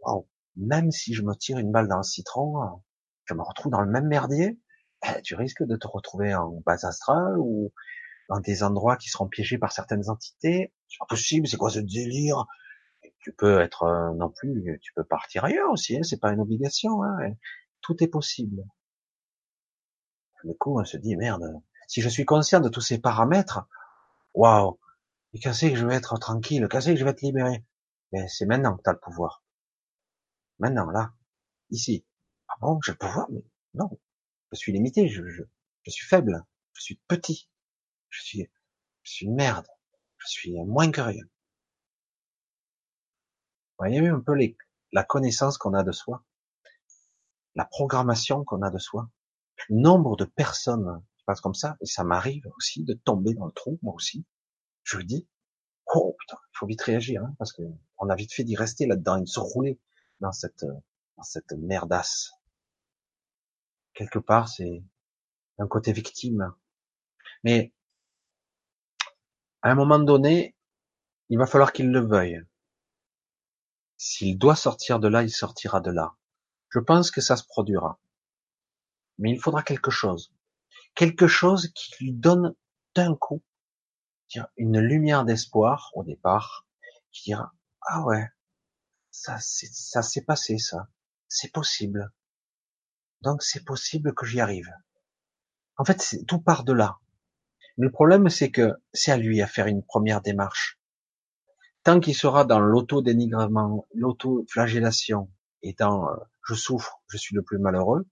wow, 0.00 0.28
même 0.56 0.90
si 0.90 1.14
je 1.14 1.22
me 1.22 1.34
tire 1.34 1.58
une 1.58 1.72
balle 1.72 1.88
dans 1.88 1.98
le 1.98 2.02
citron, 2.02 2.82
je 3.24 3.34
me 3.34 3.42
retrouve 3.42 3.72
dans 3.72 3.80
le 3.80 3.90
même 3.90 4.06
merdier, 4.06 4.58
eh, 5.06 5.22
tu 5.22 5.34
risques 5.34 5.64
de 5.64 5.76
te 5.76 5.86
retrouver 5.86 6.34
en 6.34 6.62
base 6.64 6.84
astrale 6.84 7.38
ou 7.38 7.72
dans 8.28 8.40
des 8.40 8.62
endroits 8.62 8.96
qui 8.96 9.10
seront 9.10 9.28
piégés 9.28 9.58
par 9.58 9.72
certaines 9.72 10.08
entités. 10.08 10.72
C'est 10.88 10.98
pas 10.98 11.06
possible, 11.06 11.46
c'est 11.46 11.56
quoi 11.56 11.70
ce 11.70 11.80
délire? 11.80 12.46
Tu 13.24 13.32
peux 13.32 13.60
être 13.62 13.84
euh, 13.84 14.12
non 14.12 14.28
plus, 14.28 14.78
tu 14.82 14.92
peux 14.92 15.02
partir 15.02 15.44
ailleurs 15.44 15.70
aussi, 15.70 15.96
hein, 15.96 16.02
c'est 16.02 16.20
pas 16.20 16.30
une 16.30 16.40
obligation. 16.40 17.02
Hein, 17.02 17.32
tout 17.80 18.04
est 18.04 18.08
possible. 18.08 18.62
Du 20.44 20.54
coup, 20.58 20.78
on 20.78 20.84
se 20.84 20.98
dit 20.98 21.16
merde. 21.16 21.42
Si 21.88 22.02
je 22.02 22.08
suis 22.10 22.26
conscient 22.26 22.60
de 22.60 22.68
tous 22.68 22.82
ces 22.82 22.98
paramètres, 22.98 23.66
waouh, 24.34 24.78
et 25.32 25.40
c'est 25.54 25.70
que 25.70 25.76
je 25.76 25.86
vais 25.86 25.94
être 25.94 26.18
tranquille, 26.18 26.68
c'est 26.70 26.92
que 26.92 26.96
je 26.96 27.04
vais 27.04 27.12
être 27.12 27.22
libéré? 27.22 27.64
Mais 28.12 28.28
c'est 28.28 28.44
maintenant 28.44 28.76
que 28.76 28.82
tu 28.82 28.90
as 28.90 28.92
le 28.92 29.00
pouvoir. 29.00 29.42
Maintenant, 30.58 30.90
là, 30.90 31.14
ici. 31.70 32.04
Ah 32.48 32.56
bon, 32.60 32.78
j'ai 32.84 32.92
le 32.92 32.98
pouvoir, 32.98 33.26
mais 33.30 33.42
non. 33.72 33.88
Je 34.52 34.58
suis 34.58 34.72
limité, 34.72 35.08
je, 35.08 35.26
je, 35.26 35.44
je 35.84 35.90
suis 35.90 36.06
faible, 36.06 36.44
je 36.74 36.82
suis 36.82 37.00
petit, 37.08 37.48
je 38.10 38.22
suis, 38.22 38.50
je 39.02 39.12
suis 39.12 39.26
une 39.26 39.34
merde, 39.34 39.66
je 40.18 40.28
suis 40.28 40.52
moins 40.66 40.90
que 40.90 41.00
rien. 41.00 41.24
Vous 43.78 43.86
voyez 43.86 44.06
un 44.06 44.20
peu 44.20 44.34
la 44.92 45.04
connaissance 45.04 45.58
qu'on 45.58 45.74
a 45.74 45.82
de 45.82 45.90
soi, 45.90 46.24
la 47.56 47.64
programmation 47.64 48.44
qu'on 48.44 48.62
a 48.62 48.70
de 48.70 48.78
soi, 48.78 49.10
nombre 49.68 50.16
de 50.16 50.24
personnes 50.24 51.02
qui 51.16 51.24
passent 51.24 51.40
comme 51.40 51.54
ça, 51.54 51.76
et 51.80 51.86
ça 51.86 52.04
m'arrive 52.04 52.46
aussi 52.56 52.84
de 52.84 52.94
tomber 52.94 53.34
dans 53.34 53.46
le 53.46 53.52
trou, 53.52 53.78
moi 53.82 53.94
aussi. 53.94 54.24
Je 54.84 54.98
dis, 55.00 55.28
oh 55.86 56.16
putain, 56.18 56.36
il 56.40 56.58
faut 56.58 56.66
vite 56.66 56.82
réagir, 56.82 57.24
hein, 57.24 57.34
parce 57.38 57.52
que 57.52 57.62
on 57.98 58.08
a 58.10 58.14
vite 58.14 58.32
fait 58.32 58.44
d'y 58.44 58.56
rester 58.56 58.86
là-dedans, 58.86 59.16
et 59.16 59.22
de 59.22 59.26
se 59.26 59.40
rouler 59.40 59.80
dans 60.20 60.32
cette, 60.32 60.64
dans 61.16 61.22
cette 61.22 61.52
merdasse. 61.52 62.32
Quelque 63.92 64.18
part, 64.18 64.48
c'est 64.48 64.84
un 65.58 65.66
côté 65.66 65.92
victime. 65.92 66.52
Mais, 67.42 67.72
à 69.62 69.70
un 69.70 69.74
moment 69.74 69.98
donné, 69.98 70.56
il 71.28 71.38
va 71.38 71.46
falloir 71.46 71.72
qu'il 71.72 71.90
le 71.90 72.00
veuille. 72.00 72.44
S'il 73.96 74.38
doit 74.38 74.56
sortir 74.56 74.98
de 75.00 75.08
là, 75.08 75.22
il 75.22 75.30
sortira 75.30 75.80
de 75.80 75.90
là. 75.90 76.14
Je 76.70 76.78
pense 76.78 77.10
que 77.10 77.20
ça 77.20 77.36
se 77.36 77.44
produira. 77.44 78.00
Mais 79.18 79.30
il 79.30 79.40
faudra 79.40 79.62
quelque 79.62 79.90
chose. 79.90 80.32
Quelque 80.94 81.26
chose 81.26 81.70
qui 81.74 81.94
lui 82.00 82.12
donne 82.12 82.54
d'un 82.94 83.14
coup 83.16 83.42
une 84.56 84.80
lumière 84.80 85.24
d'espoir 85.24 85.90
au 85.94 86.02
départ, 86.02 86.66
qui 87.12 87.30
dira, 87.30 87.54
ah 87.82 88.02
ouais, 88.04 88.28
ça, 89.10 89.38
ça 89.40 90.02
s'est 90.02 90.24
passé, 90.24 90.58
ça. 90.58 90.88
C'est 91.28 91.52
possible. 91.52 92.12
Donc 93.22 93.42
c'est 93.42 93.64
possible 93.64 94.14
que 94.14 94.26
j'y 94.26 94.40
arrive. 94.40 94.70
En 95.76 95.84
fait, 95.84 96.18
tout 96.26 96.40
part 96.40 96.64
de 96.64 96.72
là. 96.72 96.98
Le 97.76 97.90
problème, 97.90 98.28
c'est 98.28 98.50
que 98.50 98.72
c'est 98.92 99.10
à 99.10 99.16
lui 99.16 99.42
à 99.42 99.46
faire 99.46 99.66
une 99.66 99.82
première 99.82 100.20
démarche. 100.20 100.78
Tant 101.84 102.00
qu'il 102.00 102.14
sera 102.14 102.46
dans 102.46 102.60
l'auto-dénigrement, 102.60 103.86
l'auto-flagellation, 103.94 105.30
et 105.62 105.74
dans 105.74 106.08
euh, 106.08 106.16
je 106.48 106.54
souffre, 106.54 107.02
je 107.08 107.18
suis 107.18 107.34
le 107.34 107.42
plus 107.42 107.58
malheureux, 107.58 108.06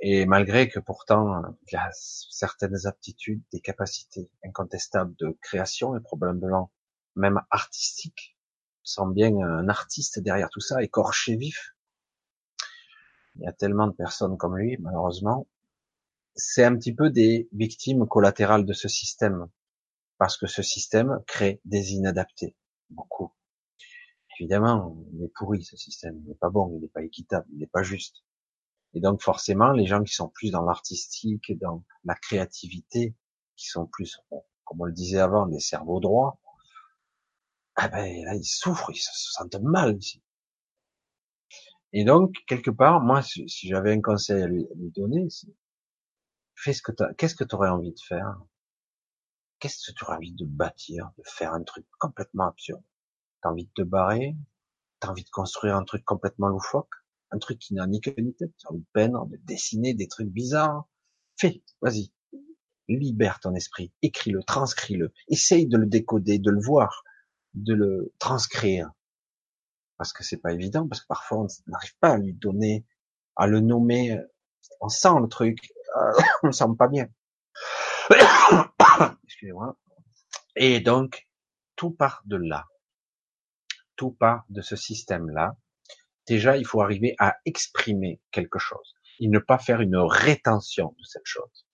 et 0.00 0.26
malgré 0.26 0.68
que 0.68 0.78
pourtant 0.78 1.42
il 1.70 1.76
a 1.76 1.88
certaines 1.92 2.86
aptitudes, 2.86 3.42
des 3.50 3.60
capacités 3.60 4.30
incontestables 4.44 5.14
de 5.18 5.38
création 5.40 5.96
et 5.96 6.00
probablement 6.00 6.70
même 7.16 7.40
artistiques, 7.50 8.36
sent 8.82 9.08
bien 9.14 9.36
un 9.38 9.68
artiste 9.70 10.18
derrière 10.20 10.50
tout 10.50 10.60
ça, 10.60 10.82
écorché 10.82 11.36
vif. 11.36 11.74
Il 13.36 13.42
y 13.42 13.46
a 13.46 13.52
tellement 13.52 13.86
de 13.86 13.92
personnes 13.92 14.36
comme 14.36 14.58
lui, 14.58 14.76
malheureusement. 14.80 15.46
C'est 16.34 16.64
un 16.64 16.76
petit 16.76 16.94
peu 16.94 17.08
des 17.08 17.48
victimes 17.52 18.06
collatérales 18.06 18.66
de 18.66 18.72
ce 18.74 18.88
système, 18.88 19.48
parce 20.20 20.36
que 20.36 20.46
ce 20.46 20.62
système 20.62 21.24
crée 21.26 21.62
des 21.64 21.94
inadaptés, 21.94 22.54
beaucoup. 22.90 23.32
Évidemment, 24.38 24.94
il 25.14 25.24
est 25.24 25.32
pourri 25.34 25.64
ce 25.64 25.78
système, 25.78 26.18
il 26.18 26.28
n'est 26.28 26.34
pas 26.34 26.50
bon, 26.50 26.70
il 26.76 26.82
n'est 26.82 26.88
pas 26.88 27.02
équitable, 27.02 27.46
il 27.52 27.58
n'est 27.58 27.66
pas 27.66 27.82
juste. 27.82 28.22
Et 28.92 29.00
donc 29.00 29.22
forcément, 29.22 29.72
les 29.72 29.86
gens 29.86 30.04
qui 30.04 30.12
sont 30.12 30.28
plus 30.28 30.50
dans 30.50 30.60
l'artistique, 30.60 31.58
dans 31.58 31.84
la 32.04 32.14
créativité, 32.16 33.16
qui 33.56 33.68
sont 33.68 33.86
plus, 33.86 34.20
comme 34.64 34.82
on 34.82 34.84
le 34.84 34.92
disait 34.92 35.20
avant, 35.20 35.46
des 35.46 35.58
cerveaux 35.58 36.00
droits, 36.00 36.38
ah 37.76 37.88
ben 37.88 38.22
là, 38.26 38.34
ils 38.34 38.44
souffrent, 38.44 38.90
ils 38.90 39.00
se 39.00 39.32
sentent 39.32 39.62
mal 39.62 39.96
ici. 39.96 40.22
Et 41.94 42.04
donc, 42.04 42.34
quelque 42.46 42.70
part, 42.70 43.00
moi, 43.00 43.22
si, 43.22 43.48
j'avais 43.48 43.94
un 43.94 44.02
conseil 44.02 44.42
à 44.42 44.46
lui, 44.46 44.66
donner, 44.94 45.30
c'est 45.30 45.48
fais 46.56 46.74
ce 46.74 46.82
que 46.82 46.92
qu'est-ce 47.14 47.34
que 47.34 47.44
tu 47.44 47.54
aurais 47.54 47.70
envie 47.70 47.92
de 47.92 48.00
faire? 48.06 48.36
Qu'est-ce 49.60 49.92
que 49.92 49.96
tu 49.96 50.04
aurais 50.04 50.16
envie 50.16 50.32
de 50.32 50.46
bâtir, 50.46 51.10
de 51.18 51.22
faire 51.26 51.52
un 51.52 51.62
truc 51.62 51.86
complètement 51.98 52.48
absurde? 52.48 52.82
T'as 53.42 53.50
envie 53.50 53.66
de 53.66 53.72
te 53.74 53.82
barrer? 53.82 54.34
T'as 55.00 55.08
envie 55.08 55.24
de 55.24 55.30
construire 55.30 55.76
un 55.76 55.84
truc 55.84 56.02
complètement 56.04 56.48
loufoque? 56.48 56.94
Un 57.30 57.38
truc 57.38 57.58
qui 57.58 57.74
n'a 57.74 57.86
ni 57.86 58.00
queue 58.00 58.14
ni 58.18 58.34
tête? 58.34 58.52
T'as 58.58 58.70
envie 58.70 58.84
de 58.94 59.36
de 59.36 59.42
dessiner 59.44 59.92
des 59.92 60.08
trucs 60.08 60.30
bizarres? 60.30 60.88
Fais, 61.36 61.62
vas-y. 61.82 62.10
Libère 62.88 63.38
ton 63.38 63.54
esprit, 63.54 63.92
écris-le, 64.02 64.42
transcris-le, 64.42 65.12
essaye 65.28 65.68
de 65.68 65.76
le 65.76 65.86
décoder, 65.86 66.38
de 66.38 66.50
le 66.50 66.60
voir, 66.60 67.04
de 67.54 67.74
le 67.74 68.12
transcrire. 68.18 68.90
Parce 69.96 70.12
que 70.12 70.24
c'est 70.24 70.38
pas 70.38 70.52
évident, 70.52 70.88
parce 70.88 71.02
que 71.02 71.06
parfois 71.06 71.38
on 71.42 71.46
n'arrive 71.68 71.96
pas 72.00 72.14
à 72.14 72.18
lui 72.18 72.32
donner, 72.32 72.84
à 73.36 73.46
le 73.46 73.60
nommer. 73.60 74.18
On 74.80 74.88
sent 74.88 75.20
le 75.20 75.28
truc, 75.28 75.72
on 76.42 76.46
le 76.46 76.52
sent 76.52 76.64
pas 76.78 76.88
bien. 76.88 77.08
Excusez-moi. 79.24 79.76
Et 80.56 80.80
donc, 80.80 81.28
tout 81.76 81.90
part 81.90 82.22
de 82.26 82.36
là. 82.36 82.66
Tout 83.96 84.12
part 84.12 84.44
de 84.48 84.62
ce 84.62 84.76
système-là. 84.76 85.56
Déjà, 86.26 86.56
il 86.56 86.66
faut 86.66 86.80
arriver 86.80 87.14
à 87.18 87.36
exprimer 87.44 88.20
quelque 88.30 88.58
chose. 88.58 88.94
Et 89.18 89.28
ne 89.28 89.38
pas 89.38 89.58
faire 89.58 89.80
une 89.80 89.96
rétention 89.96 90.94
de 90.98 91.04
cette 91.04 91.26
chose 91.26 91.66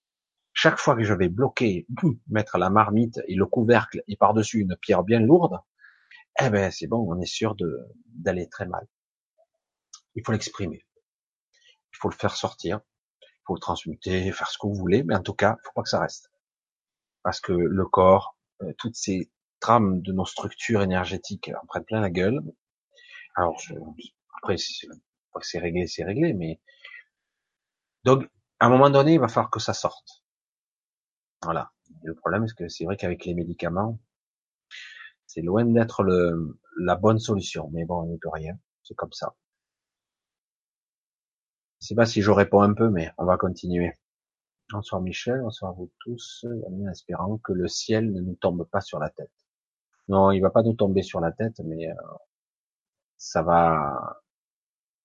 chaque 0.56 0.78
fois 0.78 0.96
que 0.96 1.04
je 1.04 1.12
vais 1.12 1.28
bloquer, 1.28 1.86
mettre 2.28 2.56
la 2.56 2.70
marmite 2.70 3.20
et 3.28 3.34
le 3.34 3.44
couvercle 3.44 4.02
et 4.08 4.16
par-dessus 4.16 4.60
une 4.60 4.74
pierre 4.80 5.04
bien 5.04 5.20
lourde, 5.20 5.58
eh 6.40 6.48
ben 6.48 6.70
c'est 6.70 6.86
bon, 6.86 7.06
on 7.06 7.20
est 7.20 7.26
sûr 7.26 7.54
d'aller 8.08 8.48
très 8.48 8.66
mal. 8.66 8.86
Il 10.14 10.22
faut 10.24 10.32
l'exprimer. 10.32 10.86
Il 11.92 11.98
faut 12.00 12.08
le 12.08 12.16
faire 12.16 12.34
sortir. 12.34 12.80
Il 13.22 13.42
faut 13.46 13.54
le 13.54 13.60
transmuter, 13.60 14.32
faire 14.32 14.50
ce 14.50 14.56
que 14.58 14.66
vous 14.66 14.74
voulez, 14.74 15.02
mais 15.04 15.14
en 15.14 15.22
tout 15.22 15.34
cas, 15.34 15.56
il 15.60 15.66
faut 15.66 15.72
pas 15.74 15.82
que 15.82 15.90
ça 15.90 16.00
reste. 16.00 16.30
Parce 17.26 17.40
que 17.40 17.52
le 17.52 17.84
corps, 17.86 18.36
euh, 18.62 18.72
toutes 18.78 18.94
ces 18.94 19.32
trames 19.58 20.00
de 20.00 20.12
nos 20.12 20.26
structures 20.26 20.80
énergétiques 20.80 21.50
en 21.60 21.66
prennent 21.66 21.84
plein 21.84 22.00
la 22.00 22.08
gueule. 22.08 22.40
Alors, 23.34 23.58
je, 23.58 23.74
après, 24.36 24.56
c'est 24.58 25.58
réglé, 25.58 25.88
c'est 25.88 26.04
réglé, 26.04 26.34
mais 26.34 26.60
donc, 28.04 28.30
à 28.60 28.66
un 28.66 28.68
moment 28.68 28.90
donné, 28.90 29.14
il 29.14 29.18
va 29.18 29.26
falloir 29.26 29.50
que 29.50 29.58
ça 29.58 29.74
sorte. 29.74 30.22
Voilà. 31.42 31.72
le 32.04 32.14
problème, 32.14 32.46
c'est 32.46 32.54
que 32.54 32.68
c'est 32.68 32.84
vrai 32.84 32.96
qu'avec 32.96 33.24
les 33.24 33.34
médicaments, 33.34 33.98
c'est 35.26 35.42
loin 35.42 35.64
d'être 35.64 36.04
la 36.78 36.94
bonne 36.94 37.18
solution. 37.18 37.70
Mais 37.72 37.84
bon, 37.86 38.02
on 38.02 38.06
n'y 38.06 38.18
peut 38.18 38.30
rien. 38.32 38.56
C'est 38.84 38.94
comme 38.94 39.12
ça. 39.12 39.34
Je 41.80 41.88
sais 41.88 41.96
pas 41.96 42.06
si 42.06 42.22
je 42.22 42.30
réponds 42.30 42.62
un 42.62 42.72
peu, 42.72 42.88
mais 42.88 43.10
on 43.18 43.24
va 43.24 43.36
continuer. 43.36 43.94
Bonsoir 44.72 45.00
Michel, 45.00 45.42
bonsoir 45.42 45.70
à 45.70 45.74
vous 45.74 45.92
tous, 46.00 46.44
en 46.66 46.88
espérant 46.88 47.38
que 47.38 47.52
le 47.52 47.68
ciel 47.68 48.12
ne 48.12 48.20
nous 48.20 48.34
tombe 48.34 48.68
pas 48.68 48.80
sur 48.80 48.98
la 48.98 49.10
tête. 49.10 49.30
Non, 50.08 50.32
il 50.32 50.40
va 50.40 50.50
pas 50.50 50.64
nous 50.64 50.74
tomber 50.74 51.02
sur 51.02 51.20
la 51.20 51.30
tête, 51.30 51.60
mais 51.64 51.88
euh, 51.88 51.94
ça 53.16 53.42
va, 53.42 54.20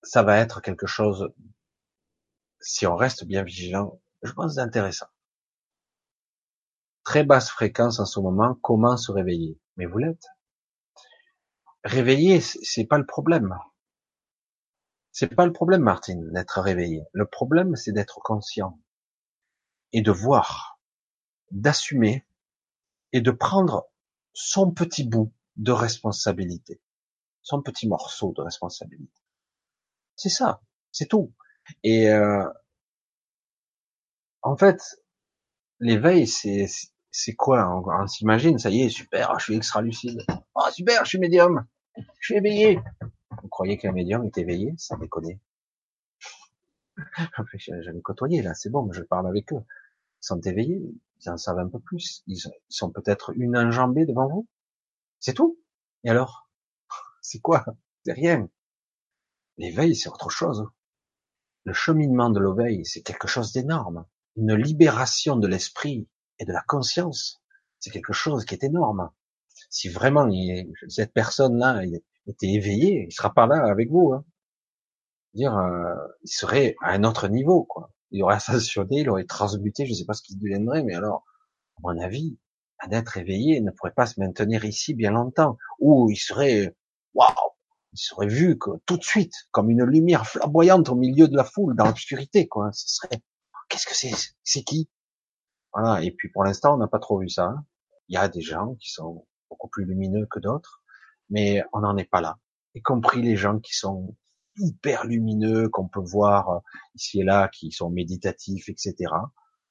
ça 0.02 0.24
va 0.24 0.40
être 0.40 0.62
quelque 0.62 0.88
chose, 0.88 1.30
si 2.60 2.88
on 2.88 2.96
reste 2.96 3.26
bien 3.26 3.44
vigilant, 3.44 4.02
je 4.24 4.32
pense 4.32 4.58
intéressant. 4.58 5.06
Très 7.04 7.24
basse 7.24 7.52
fréquence 7.52 8.00
en 8.00 8.06
ce 8.06 8.20
moment, 8.20 8.56
comment 8.64 8.98
se 8.98 9.12
réveiller? 9.12 9.60
Mais 9.78 9.86
vous 9.86 10.00
l'êtes. 10.00 10.26
Réveiller, 11.84 12.42
c'est 12.42 12.86
pas 12.86 12.98
le 12.98 13.06
problème. 13.06 13.56
C'est 15.12 15.36
pas 15.36 15.46
le 15.46 15.54
problème, 15.54 15.82
Martine, 15.82 16.32
d'être 16.32 16.62
réveillé. 16.62 17.04
Le 17.14 17.28
problème, 17.28 17.76
c'est 17.76 17.92
d'être 17.92 18.20
conscient 18.24 18.80
et 19.94 20.02
de 20.02 20.12
voir, 20.12 20.80
d'assumer 21.52 22.26
et 23.14 23.22
de 23.22 23.32
prendre 23.32 23.90
son 24.34 24.72
petit 24.72 25.04
bout 25.04 25.34
de 25.58 25.72
responsabilité, 25.72 26.82
son 27.42 27.62
petit 27.62 27.88
morceau 27.88 28.34
de 28.34 28.42
responsabilité. 28.42 29.22
C'est 30.16 30.30
ça, 30.30 30.62
c'est 30.92 31.08
tout. 31.08 31.34
Et 31.84 32.10
euh, 32.10 32.48
en 34.42 34.56
fait, 34.56 35.02
l'éveil, 35.80 36.28
c'est 36.28 36.68
c'est 37.12 37.36
quoi 37.36 37.84
on, 37.86 38.08
s'imagine, 38.08 38.58
ça 38.58 38.70
y 38.70 38.82
est, 38.84 38.90
super, 38.90 39.38
je 39.38 39.44
suis 39.44 39.56
extra 39.56 39.82
lucide. 39.82 40.26
Oh 40.56 40.70
super, 40.72 41.04
je 41.04 41.10
suis 41.10 41.20
médium, 41.20 41.66
je 41.98 42.26
suis 42.26 42.36
éveillé. 42.36 42.80
Vous 43.42 43.50
croyez 43.50 43.78
qu'un 43.78 43.92
médium 43.92 44.24
est 44.24 44.38
éveillé? 44.38 44.74
Ça 44.78 44.96
déconne. 44.96 45.38
J'avais 47.58 48.02
côtoyé 48.02 48.42
là, 48.42 48.54
c'est 48.54 48.70
bon, 48.70 48.90
je 48.94 49.02
parle 49.02 49.28
avec 49.28 49.52
eux. 49.52 49.64
Sont 50.22 50.40
éveillés, 50.42 50.82
ils 51.20 51.30
en 51.30 51.38
savent 51.38 51.60
un 51.60 51.68
peu 51.68 51.80
plus. 51.80 52.24
Ils 52.28 52.40
sont 52.70 52.92
peut-être 52.92 53.32
une 53.36 53.58
enjambée 53.58 54.06
devant 54.06 54.30
vous. 54.30 54.48
C'est 55.20 55.34
tout. 55.34 55.60
Et 56.04 56.10
alors? 56.10 56.50
C'est 57.22 57.40
quoi? 57.40 57.66
C'est 58.06 58.14
rien. 58.14 58.50
L'éveil, 59.58 59.96
c'est 59.96 60.10
autre 60.10 60.30
chose. 60.30 60.66
Le 61.66 61.74
cheminement 61.74 62.30
de 62.32 62.40
l'éveil, 62.40 62.86
c'est 62.86 63.02
quelque 63.02 63.28
chose 63.28 63.52
d'énorme. 63.52 64.06
Une 64.36 64.56
libération 64.56 65.36
de 65.36 65.48
l'esprit 65.48 66.08
et 66.40 66.46
de 66.46 66.54
la 66.54 66.64
conscience, 66.68 67.44
c'est 67.80 67.92
quelque 67.92 68.14
chose 68.14 68.46
qui 68.46 68.56
est 68.56 68.64
énorme. 68.64 69.12
Si 69.70 69.90
vraiment 69.90 70.28
cette 70.88 71.14
personne-là 71.14 71.84
était 72.26 72.48
éveillée, 72.48 73.06
il 73.08 73.12
sera 73.12 73.34
pas 73.34 73.46
là 73.46 73.70
avec 73.70 73.90
vous. 73.92 74.14
Hein. 74.14 74.26
Euh, 75.38 75.96
il 76.24 76.30
serait 76.30 76.76
à 76.82 76.92
un 76.94 77.04
autre 77.04 77.28
niveau, 77.28 77.64
quoi. 77.64 77.92
Il 78.12 78.24
aurait 78.24 78.36
ascensionné, 78.48 79.02
il 79.02 79.10
aurait 79.10 79.26
transmuté, 79.26 79.86
je 79.86 79.92
ne 79.92 79.96
sais 79.96 80.06
pas 80.06 80.14
ce 80.14 80.22
qu'il 80.22 80.40
deviendrait, 80.40 80.84
mais 80.84 80.96
alors, 80.96 81.24
à 81.78 81.82
mon 81.84 82.00
avis, 82.00 82.38
un 82.80 82.92
être 82.92 83.18
éveillé 83.18 83.62
ne 83.62 83.72
pourrait 83.72 83.94
pas 83.94 84.06
se 84.06 84.20
maintenir 84.20 84.66
ici 84.66 84.94
bien 84.94 85.12
longtemps, 85.12 85.58
ou 85.80 86.10
il 86.10 86.18
serait, 86.18 86.76
waouh, 87.14 87.34
il 87.94 88.00
serait 88.00 88.28
vu 88.28 88.58
que, 88.58 88.72
tout 88.86 88.98
de 88.98 89.04
suite, 89.04 89.34
comme 89.52 89.70
une 89.70 89.84
lumière 89.84 90.26
flamboyante 90.26 90.90
au 90.90 90.96
milieu 90.96 91.28
de 91.28 91.36
la 91.36 91.44
foule, 91.44 91.76
dans 91.76 91.86
l'obscurité, 91.86 92.48
quoi. 92.48 92.72
Ce 92.72 92.88
serait, 92.88 93.22
qu'est-ce 93.70 93.86
que 93.86 93.96
c'est 93.96 94.14
C'est 94.44 94.64
qui? 94.64 94.90
Voilà. 95.74 96.04
Et 96.04 96.12
puis 96.12 96.30
pour 96.30 96.44
l'instant, 96.44 96.76
on 96.76 96.78
n'a 96.78 96.88
pas 96.88 97.00
trop 97.00 97.20
vu 97.20 97.30
ça. 97.30 97.46
Hein. 97.46 97.66
Il 98.08 98.16
y 98.16 98.18
a 98.18 98.28
des 98.28 98.42
gens 98.42 98.76
qui 98.76 98.90
sont 98.90 99.26
beaucoup 99.50 99.68
plus 99.70 99.86
lumineux 99.86 100.28
que 100.30 100.40
d'autres, 100.40 100.84
mais 101.30 101.64
on 101.74 101.82
n'en 101.82 101.98
est 101.98 102.10
pas 102.10 102.22
là. 102.22 102.38
Y 102.76 102.82
compris 102.82 103.22
les 103.22 103.36
gens 103.36 103.60
qui 103.60 103.74
sont 103.74 104.16
hyper 104.58 105.06
lumineux, 105.06 105.70
qu'on 105.70 105.88
peut 105.88 106.02
voir 106.02 106.62
ici 106.96 107.22
et 107.22 107.24
là, 107.24 107.50
qui 107.50 107.72
sont 107.72 107.90
méditatifs, 107.90 108.70
etc., 108.70 108.96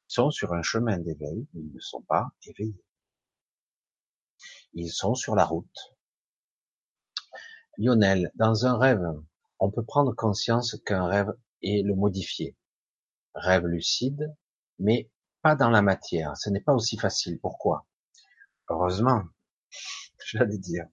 sont 0.07 0.31
sur 0.31 0.53
un 0.53 0.63
chemin 0.63 0.99
d'éveil, 0.99 1.47
ils 1.55 1.73
ne 1.73 1.81
sont 1.81 2.03
pas 2.03 2.29
éveillés. 2.45 2.85
Ils 4.73 4.91
sont 4.91 5.15
sur 5.15 5.35
la 5.35 5.45
route. 5.45 5.95
Lionel, 7.79 8.31
dans 8.35 8.67
un 8.67 8.77
rêve, 8.77 9.07
on 9.59 9.71
peut 9.71 9.85
prendre 9.85 10.15
conscience 10.15 10.77
qu'un 10.85 11.07
rêve 11.07 11.33
est 11.63 11.83
le 11.85 11.95
modifier. 11.95 12.57
Rêve 13.35 13.67
lucide, 13.67 14.35
mais 14.79 15.11
pas 15.43 15.55
dans 15.55 15.71
la 15.71 15.83
matière. 15.83 16.37
Ce 16.37 16.51
n'est 16.51 16.61
pas 16.61 16.75
aussi 16.75 16.99
facile. 16.99 17.39
Pourquoi? 17.41 17.87
Heureusement, 18.69 19.23
j'allais 20.27 20.59
dire. 20.59 20.87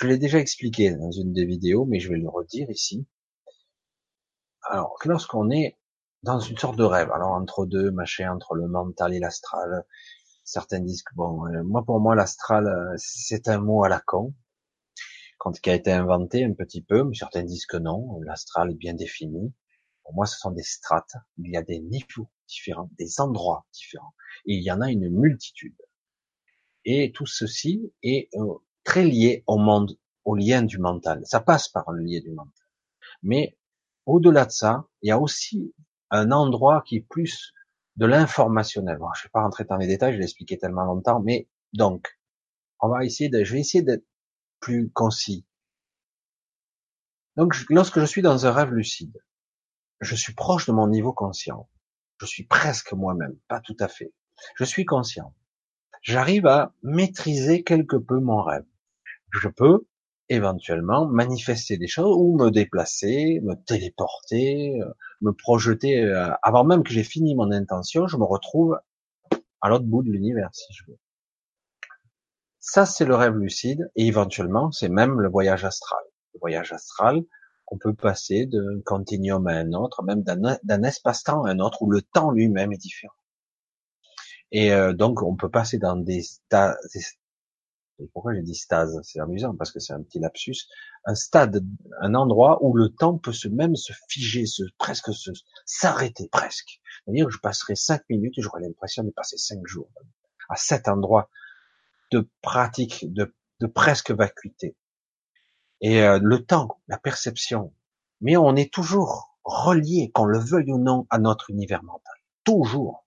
Je 0.00 0.06
l'ai 0.06 0.16
déjà 0.16 0.38
expliqué 0.38 0.94
dans 0.94 1.10
une 1.10 1.34
des 1.34 1.44
vidéos, 1.44 1.84
mais 1.84 2.00
je 2.00 2.08
vais 2.08 2.16
le 2.16 2.28
redire 2.28 2.70
ici. 2.70 3.06
Alors, 4.62 4.96
lorsqu'on 5.04 5.50
est 5.50 5.78
dans 6.22 6.40
une 6.40 6.56
sorte 6.56 6.76
de 6.76 6.84
rêve, 6.84 7.12
alors 7.12 7.32
entre 7.32 7.66
deux, 7.66 7.90
machin, 7.90 8.32
entre 8.32 8.54
le 8.54 8.66
mental 8.66 9.12
et 9.12 9.18
l'astral, 9.18 9.84
certains 10.42 10.80
disent 10.80 11.02
que 11.02 11.14
bon, 11.14 11.46
euh, 11.48 11.62
moi 11.64 11.84
pour 11.84 12.00
moi 12.00 12.14
l'astral 12.14 12.66
euh, 12.66 12.94
c'est 12.96 13.48
un 13.48 13.58
mot 13.58 13.84
à 13.84 13.90
la 13.90 14.00
con, 14.00 14.34
quand 15.36 15.52
il 15.58 15.70
a 15.70 15.74
été 15.74 15.92
inventé 15.92 16.44
un 16.44 16.54
petit 16.54 16.82
peu, 16.82 17.04
mais 17.04 17.14
certains 17.14 17.42
disent 17.42 17.66
que 17.66 17.76
non, 17.76 18.20
l'astral 18.22 18.70
est 18.70 18.76
bien 18.76 18.94
défini. 18.94 19.52
Pour 20.02 20.14
moi, 20.14 20.24
ce 20.24 20.38
sont 20.38 20.50
des 20.50 20.62
strates. 20.62 21.14
Il 21.36 21.50
y 21.52 21.58
a 21.58 21.62
des 21.62 21.80
niveaux 21.80 22.30
différents, 22.48 22.90
des 22.98 23.20
endroits 23.20 23.66
différents, 23.72 24.14
et 24.46 24.54
il 24.54 24.62
y 24.62 24.72
en 24.72 24.80
a 24.80 24.90
une 24.90 25.10
multitude. 25.10 25.76
Et 26.86 27.12
tout 27.12 27.26
ceci 27.26 27.92
est 28.02 28.30
euh, 28.36 28.54
très 28.84 29.04
lié 29.04 29.44
au 29.46 29.58
monde, 29.58 29.98
au 30.24 30.34
lien 30.34 30.62
du 30.62 30.78
mental. 30.78 31.22
Ça 31.24 31.40
passe 31.40 31.68
par 31.68 31.90
le 31.92 32.02
lien 32.02 32.20
du 32.20 32.30
mental. 32.30 32.66
Mais 33.22 33.56
au-delà 34.06 34.46
de 34.46 34.50
ça, 34.50 34.86
il 35.02 35.08
y 35.08 35.12
a 35.12 35.18
aussi 35.18 35.74
un 36.10 36.32
endroit 36.32 36.82
qui 36.86 36.96
est 36.96 37.06
plus 37.08 37.52
de 37.96 38.06
l'informationnel. 38.06 38.98
Bon, 38.98 39.08
je 39.14 39.24
vais 39.24 39.30
pas 39.30 39.42
rentrer 39.42 39.64
dans 39.64 39.76
les 39.76 39.86
détails, 39.86 40.14
je 40.14 40.18
l'ai 40.18 40.24
expliqué 40.24 40.58
tellement 40.58 40.84
longtemps, 40.84 41.20
mais 41.20 41.48
donc, 41.72 42.18
on 42.80 42.88
va 42.88 43.04
essayer 43.04 43.28
de, 43.28 43.44
je 43.44 43.52
vais 43.52 43.60
essayer 43.60 43.82
d'être 43.82 44.04
plus 44.58 44.90
concis. 44.90 45.46
Donc, 47.36 47.54
lorsque 47.68 48.00
je 48.00 48.04
suis 48.04 48.22
dans 48.22 48.46
un 48.46 48.52
rêve 48.52 48.72
lucide, 48.72 49.22
je 50.00 50.14
suis 50.14 50.34
proche 50.34 50.66
de 50.66 50.72
mon 50.72 50.88
niveau 50.88 51.12
conscient. 51.12 51.68
Je 52.18 52.26
suis 52.26 52.44
presque 52.44 52.92
moi-même, 52.92 53.38
pas 53.48 53.60
tout 53.60 53.76
à 53.80 53.88
fait. 53.88 54.12
Je 54.56 54.64
suis 54.64 54.84
conscient. 54.84 55.34
J'arrive 56.02 56.46
à 56.46 56.74
maîtriser 56.82 57.62
quelque 57.62 57.96
peu 57.96 58.18
mon 58.18 58.42
rêve. 58.42 58.64
Je 59.32 59.48
peux 59.48 59.86
éventuellement 60.28 61.06
manifester 61.06 61.76
des 61.76 61.88
choses 61.88 62.16
ou 62.16 62.36
me 62.36 62.50
déplacer, 62.50 63.40
me 63.42 63.54
téléporter, 63.54 64.80
euh, 64.80 64.92
me 65.20 65.32
projeter 65.32 66.04
euh, 66.04 66.30
avant 66.42 66.64
même 66.64 66.84
que 66.84 66.92
j'ai 66.92 67.02
fini 67.02 67.34
mon 67.34 67.50
intention, 67.50 68.06
je 68.06 68.16
me 68.16 68.24
retrouve 68.24 68.78
à 69.60 69.68
l'autre 69.68 69.84
bout 69.84 70.02
de 70.02 70.10
l'univers 70.10 70.50
si 70.52 70.72
je 70.72 70.84
veux. 70.86 70.98
Ça 72.60 72.86
c'est 72.86 73.04
le 73.04 73.16
rêve 73.16 73.36
lucide 73.36 73.90
et 73.96 74.06
éventuellement 74.06 74.70
c'est 74.70 74.88
même 74.88 75.20
le 75.20 75.28
voyage 75.28 75.64
astral. 75.64 76.02
Le 76.34 76.38
voyage 76.38 76.72
astral, 76.72 77.22
on 77.66 77.78
peut 77.78 77.94
passer 77.94 78.46
d'un 78.46 78.80
continuum 78.84 79.46
à 79.48 79.54
un 79.54 79.72
autre, 79.72 80.02
même 80.04 80.22
d'un 80.22 80.82
espace-temps 80.82 81.44
à 81.44 81.50
un 81.50 81.58
autre 81.58 81.82
où 81.82 81.90
le 81.90 82.02
temps 82.02 82.30
lui-même 82.30 82.72
est 82.72 82.78
différent. 82.78 83.14
Et 84.52 84.72
euh, 84.72 84.92
donc 84.92 85.22
on 85.22 85.36
peut 85.36 85.50
passer 85.50 85.78
dans 85.78 85.96
des, 85.96 86.22
des, 86.50 87.00
pourquoi 88.12 88.34
j'ai 88.34 88.42
dit 88.42 88.54
stase? 88.54 88.98
C'est 89.02 89.20
amusant 89.20 89.54
parce 89.54 89.72
que 89.72 89.80
c'est 89.80 89.92
un 89.92 90.02
petit 90.02 90.18
lapsus. 90.18 90.68
Un 91.04 91.14
stade, 91.14 91.64
un 92.00 92.14
endroit 92.14 92.58
où 92.62 92.74
le 92.74 92.88
temps 92.88 93.18
peut 93.18 93.32
se 93.32 93.48
même 93.48 93.76
se 93.76 93.92
figer, 94.08 94.46
se 94.46 94.62
presque 94.78 95.12
se 95.12 95.30
s'arrêter 95.64 96.28
presque. 96.28 96.80
C'est-à-dire 97.04 97.26
que 97.26 97.32
je 97.32 97.38
passerai 97.38 97.74
cinq 97.74 98.02
minutes 98.08 98.38
et 98.38 98.42
j'aurai 98.42 98.62
l'impression 98.62 99.04
de 99.04 99.10
passer 99.10 99.36
cinq 99.36 99.66
jours 99.66 99.90
à 100.48 100.56
cet 100.56 100.88
endroit 100.88 101.30
de 102.10 102.28
pratique, 102.42 103.12
de, 103.12 103.34
de 103.60 103.66
presque 103.66 104.10
vacuité. 104.10 104.76
Et 105.80 106.02
euh, 106.02 106.18
le 106.22 106.44
temps, 106.44 106.80
la 106.88 106.98
perception, 106.98 107.72
mais 108.20 108.36
on 108.36 108.56
est 108.56 108.72
toujours 108.72 109.38
relié, 109.44 110.10
qu'on 110.12 110.26
le 110.26 110.38
veuille 110.38 110.70
ou 110.72 110.78
non, 110.78 111.06
à 111.10 111.18
notre 111.18 111.50
univers 111.50 111.82
mental. 111.82 112.14
Toujours. 112.44 113.06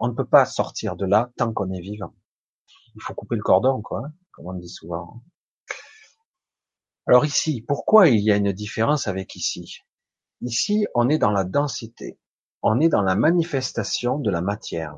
On 0.00 0.08
ne 0.08 0.12
peut 0.12 0.26
pas 0.26 0.44
sortir 0.44 0.96
de 0.96 1.06
là 1.06 1.32
tant 1.36 1.52
qu'on 1.52 1.70
est 1.72 1.80
vivant. 1.80 2.14
Il 2.94 3.02
faut 3.02 3.14
couper 3.14 3.36
le 3.36 3.42
cordon, 3.42 3.80
quoi 3.80 4.10
comme 4.32 4.46
on 4.46 4.54
dit 4.54 4.68
souvent. 4.68 5.22
Alors 7.06 7.24
ici, 7.24 7.62
pourquoi 7.62 8.08
il 8.08 8.20
y 8.20 8.30
a 8.32 8.36
une 8.36 8.52
différence 8.52 9.08
avec 9.08 9.34
ici? 9.34 9.80
Ici, 10.40 10.86
on 10.94 11.08
est 11.08 11.18
dans 11.18 11.30
la 11.30 11.44
densité, 11.44 12.18
on 12.62 12.80
est 12.80 12.88
dans 12.88 13.02
la 13.02 13.14
manifestation 13.14 14.18
de 14.18 14.30
la 14.30 14.40
matière. 14.40 14.96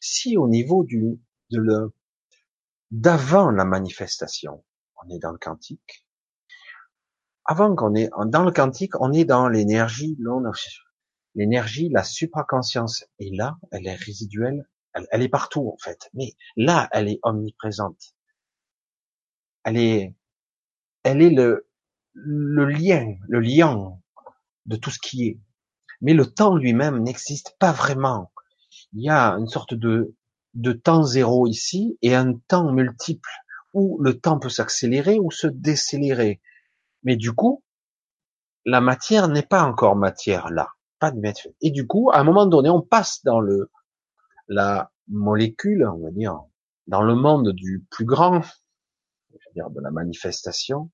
Si 0.00 0.36
au 0.36 0.48
niveau 0.48 0.84
du 0.84 1.18
de 1.50 1.60
le, 1.60 1.94
d'avant 2.90 3.50
la 3.50 3.64
manifestation. 3.64 4.64
On 5.02 5.14
est 5.14 5.18
dans 5.18 5.32
le 5.32 5.38
quantique. 5.38 6.06
Avant 7.44 7.74
qu'on 7.76 7.94
est 7.94 8.10
dans 8.26 8.42
le 8.42 8.50
quantique, 8.50 9.00
on 9.00 9.12
est 9.12 9.24
dans 9.24 9.48
l'énergie, 9.48 10.18
l'énergie, 11.34 11.88
la 11.90 12.02
supraconscience. 12.02 13.04
Et 13.18 13.30
là, 13.30 13.56
elle 13.70 13.86
est 13.86 13.94
résiduelle, 13.94 14.68
elle, 14.94 15.06
elle, 15.12 15.22
est 15.22 15.28
partout 15.28 15.70
en 15.72 15.78
fait. 15.78 16.10
Mais 16.14 16.34
là, 16.56 16.88
elle 16.92 17.08
est 17.08 17.20
omniprésente. 17.22 18.15
Elle 19.66 19.78
est, 19.78 20.14
elle 21.02 21.20
est 21.20 21.30
le, 21.30 21.66
lien, 22.14 23.16
le 23.28 23.40
lien 23.40 23.98
de 24.66 24.76
tout 24.76 24.90
ce 24.90 25.00
qui 25.00 25.26
est. 25.26 25.40
Mais 26.00 26.14
le 26.14 26.24
temps 26.24 26.54
lui-même 26.54 27.02
n'existe 27.02 27.56
pas 27.58 27.72
vraiment. 27.72 28.30
Il 28.92 29.02
y 29.02 29.10
a 29.10 29.32
une 29.32 29.48
sorte 29.48 29.74
de, 29.74 30.14
de 30.54 30.70
temps 30.70 31.02
zéro 31.02 31.48
ici 31.48 31.98
et 32.00 32.14
un 32.14 32.34
temps 32.46 32.70
multiple 32.70 33.28
où 33.74 34.00
le 34.00 34.20
temps 34.20 34.38
peut 34.38 34.50
s'accélérer 34.50 35.18
ou 35.18 35.32
se 35.32 35.48
décélérer. 35.48 36.40
Mais 37.02 37.16
du 37.16 37.32
coup, 37.32 37.64
la 38.66 38.80
matière 38.80 39.26
n'est 39.26 39.42
pas 39.42 39.64
encore 39.64 39.96
matière 39.96 40.48
là, 40.48 40.68
pas 41.00 41.10
de 41.10 41.18
matière. 41.18 41.52
Et 41.60 41.72
du 41.72 41.88
coup, 41.88 42.08
à 42.12 42.20
un 42.20 42.24
moment 42.24 42.46
donné, 42.46 42.70
on 42.70 42.82
passe 42.82 43.24
dans 43.24 43.40
le 43.40 43.68
la 44.46 44.92
molécule, 45.08 45.84
on 45.92 46.04
va 46.04 46.12
dire, 46.12 46.38
dans 46.86 47.02
le 47.02 47.16
monde 47.16 47.50
du 47.50 47.84
plus 47.90 48.04
grand, 48.04 48.42
de 49.56 49.80
la 49.80 49.90
manifestation, 49.90 50.90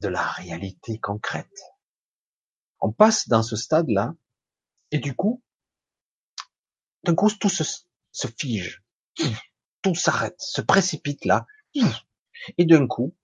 de 0.00 0.08
la 0.08 0.26
réalité 0.26 0.98
concrète. 0.98 1.60
On 2.80 2.92
passe 2.92 3.28
dans 3.28 3.42
ce 3.42 3.56
stade-là, 3.56 4.14
et 4.90 4.98
du 4.98 5.14
coup, 5.14 5.42
d'un 7.04 7.14
coup, 7.14 7.30
tout 7.30 7.48
se 7.50 8.26
fige, 8.38 8.82
tout 9.82 9.94
s'arrête, 9.94 10.40
se 10.40 10.60
précipite 10.60 11.24
là, 11.24 11.46
et 12.58 12.64
d'un 12.64 12.86
coup, 12.86 13.14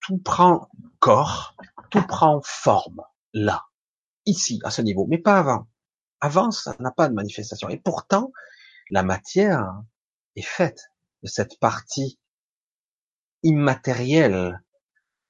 tout 0.00 0.18
prend 0.18 0.68
corps, 0.98 1.56
tout 1.90 2.06
prend 2.06 2.40
forme 2.42 3.02
là, 3.32 3.64
ici, 4.26 4.60
à 4.64 4.70
ce 4.70 4.82
niveau, 4.82 5.06
mais 5.06 5.18
pas 5.18 5.38
avant. 5.38 5.66
Avant, 6.20 6.50
ça 6.50 6.74
n'a 6.78 6.90
pas 6.90 7.08
de 7.08 7.14
manifestation. 7.14 7.68
Et 7.68 7.78
pourtant, 7.78 8.32
la 8.90 9.02
matière 9.02 9.82
est 10.36 10.42
faite 10.42 10.90
de 11.22 11.28
cette 11.28 11.58
partie 11.58 12.18
immatérielle 13.44 14.60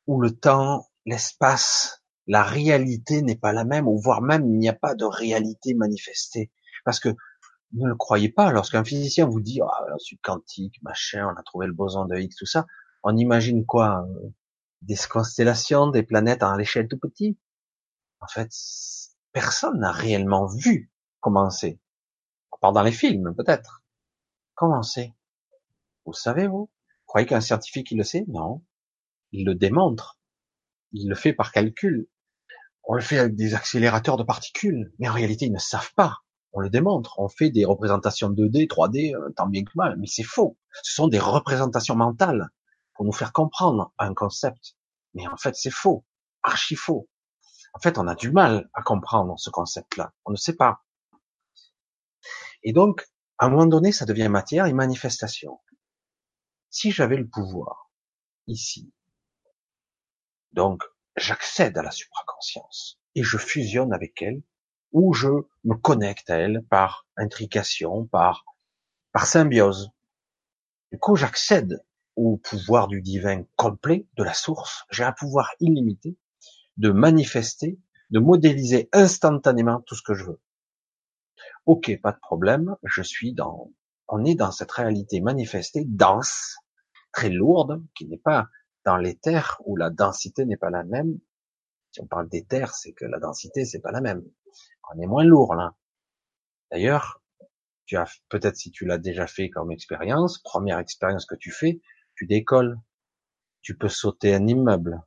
où 0.07 0.20
le 0.20 0.31
temps, 0.31 0.89
l'espace, 1.05 2.03
la 2.27 2.43
réalité 2.43 3.20
n'est 3.20 3.36
pas 3.36 3.53
la 3.53 3.65
même, 3.65 3.86
ou 3.86 4.01
voire 4.01 4.23
même 4.23 4.47
il 4.47 4.59
n'y 4.59 4.69
a 4.69 4.74
pas 4.74 4.95
de 4.95 5.05
réalité 5.05 5.74
manifestée. 5.74 6.51
Parce 6.85 7.01
que 7.01 7.11
ne 7.73 7.86
le 7.89 7.97
croyez 7.97 8.31
pas, 8.31 8.53
lorsqu'un 8.53 8.85
physicien 8.85 9.27
vous 9.27 9.41
dit 9.41 9.61
ah, 9.62 9.85
suite 9.99 10.20
quantique, 10.23 10.81
machin, 10.82 11.27
on 11.27 11.39
a 11.39 11.43
trouvé 11.43 11.66
le 11.66 11.73
boson 11.73 12.07
de 12.07 12.16
Higgs, 12.16 12.35
tout 12.39 12.47
ça, 12.47 12.66
on 13.03 13.16
imagine 13.16 13.66
quoi 13.66 14.07
euh, 14.09 14.28
Des 14.82 14.97
constellations, 15.11 15.89
des 15.89 16.03
planètes 16.03 16.43
à 16.43 16.57
l'échelle 16.57 16.89
tout 16.89 16.99
petit? 16.99 17.39
En 18.20 18.28
fait, 18.28 18.51
personne 19.32 19.81
n'a 19.81 19.93
réellement 19.93 20.47
vu 20.47 20.91
comment 21.20 21.51
c'est. 21.51 21.78
Pendant 22.61 22.82
les 22.82 22.93
films, 22.93 23.35
peut-être. 23.36 23.82
Comment 24.55 24.82
c'est? 24.82 25.12
Vous 26.07 26.15
savez, 26.15 26.47
Vous 26.47 26.70
croyez 27.15 27.28
qu'un 27.28 27.41
scientifique, 27.41 27.93
il 27.93 27.99
le 27.99 28.03
sait? 28.03 28.24
Non. 28.27 28.65
Il 29.31 29.47
le 29.47 29.55
démontre. 29.55 30.19
Il 30.91 31.09
le 31.09 31.15
fait 31.15 31.32
par 31.32 31.53
calcul. 31.53 32.09
On 32.82 32.95
le 32.95 33.01
fait 33.03 33.20
avec 33.20 33.36
des 33.36 33.55
accélérateurs 33.55 34.16
de 34.16 34.24
particules. 34.24 34.93
Mais 34.99 35.09
en 35.09 35.12
réalité, 35.12 35.47
ils 35.47 35.53
ne 35.53 35.61
savent 35.61 35.95
pas. 35.95 36.16
On 36.51 36.59
le 36.59 36.70
démontre. 36.70 37.20
On 37.20 37.28
fait 37.28 37.51
des 37.51 37.65
représentations 37.65 38.31
2D, 38.31 38.66
3D, 38.66 39.15
euh, 39.15 39.31
tant 39.36 39.47
bien 39.47 39.62
que 39.62 39.70
mal. 39.77 39.97
Mais 40.01 40.09
c'est 40.09 40.24
faux. 40.24 40.59
Ce 40.82 40.93
sont 40.93 41.07
des 41.07 41.20
représentations 41.20 41.95
mentales 41.95 42.49
pour 42.95 43.05
nous 43.05 43.12
faire 43.12 43.32
comprendre 43.32 43.93
un 43.97 44.12
concept. 44.12 44.74
Mais 45.15 45.28
en 45.28 45.36
fait, 45.36 45.55
c'est 45.55 45.70
faux. 45.70 46.05
Archi 46.43 46.74
faux. 46.74 47.09
En 47.74 47.78
fait, 47.78 47.97
on 47.97 48.09
a 48.09 48.16
du 48.16 48.32
mal 48.32 48.69
à 48.74 48.82
comprendre 48.82 49.39
ce 49.39 49.51
concept-là. 49.51 50.12
On 50.24 50.32
ne 50.32 50.36
sait 50.36 50.57
pas. 50.57 50.82
Et 52.65 52.73
donc, 52.73 53.07
à 53.39 53.47
un 53.47 53.51
moment 53.51 53.66
donné, 53.66 53.93
ça 53.93 54.05
devient 54.05 54.28
matière 54.28 54.66
et 54.66 54.73
manifestation. 54.73 55.61
Si 56.77 56.91
j'avais 56.91 57.17
le 57.17 57.29
pouvoir, 57.29 57.89
ici, 58.49 58.93
donc 60.51 60.83
j'accède 61.15 61.79
à 61.79 61.85
la 61.85 61.93
supraconscience 61.93 62.99
et 63.15 63.23
je 63.23 63.39
fusionne 63.39 63.93
avec 63.93 64.21
elle, 64.21 64.43
ou 64.91 65.15
je 65.15 65.29
me 65.63 65.77
connecte 65.77 66.31
à 66.31 66.39
elle 66.39 66.65
par 66.69 67.07
intrication, 67.17 68.07
par, 68.07 68.45
par 69.13 69.27
symbiose. 69.27 69.93
Du 70.91 70.99
coup, 70.99 71.15
j'accède 71.15 71.85
au 72.17 72.39
pouvoir 72.39 72.89
du 72.89 73.01
divin 73.03 73.45
complet, 73.55 74.09
de 74.17 74.25
la 74.25 74.35
source. 74.35 74.85
J'ai 74.91 75.05
un 75.05 75.13
pouvoir 75.13 75.53
illimité 75.61 76.19
de 76.77 76.91
manifester, 76.91 77.79
de 78.11 78.19
modéliser 78.19 78.89
instantanément 78.93 79.81
tout 79.83 79.95
ce 79.95 80.03
que 80.03 80.15
je 80.15 80.25
veux. 80.25 80.41
Ok, 81.67 81.97
pas 82.03 82.11
de 82.11 82.19
problème, 82.19 82.75
je 82.83 83.03
suis 83.03 83.33
dans, 83.33 83.71
on 84.09 84.25
est 84.25 84.35
dans 84.35 84.51
cette 84.51 84.73
réalité 84.73 85.21
manifestée, 85.21 85.85
dense, 85.87 86.57
très 87.15 87.31
lourde, 87.31 87.82
qui 87.95 88.07
n'est 88.07 88.19
pas 88.19 88.49
dans 88.85 88.97
l'éther 88.97 89.61
où 89.65 89.77
la 89.77 89.91
densité 89.91 90.45
n'est 90.45 90.57
pas 90.57 90.70
la 90.70 90.85
même. 90.85 91.19
Si 91.93 92.01
on 92.01 92.07
parle 92.07 92.28
d'éther, 92.28 92.74
c'est 92.74 92.93
que 92.93 93.05
la 93.05 93.19
densité 93.19 93.65
c'est 93.65 93.81
pas 93.81 93.93
la 93.93 94.01
même. 94.01 94.23
On 94.93 95.01
est 95.01 95.07
moins 95.07 95.24
lourd 95.24 95.55
là. 95.55 95.74
D'ailleurs, 96.70 97.23
tu 97.86 97.97
as 97.97 98.07
peut-être 98.28 98.57
si 98.57 98.70
tu 98.70 98.85
l'as 98.85 98.99
déjà 98.99 99.27
fait 99.27 99.49
comme 99.49 99.70
expérience, 99.70 100.39
première 100.39 100.78
expérience 100.78 101.27
que 101.27 101.36
tu 101.36 101.51
fais, 101.51 101.81
tu 102.16 102.27
décolles. 102.27 102.78
Tu 103.62 103.77
peux 103.78 103.89
sauter 103.89 104.35
un 104.35 104.47
immeuble 104.47 105.03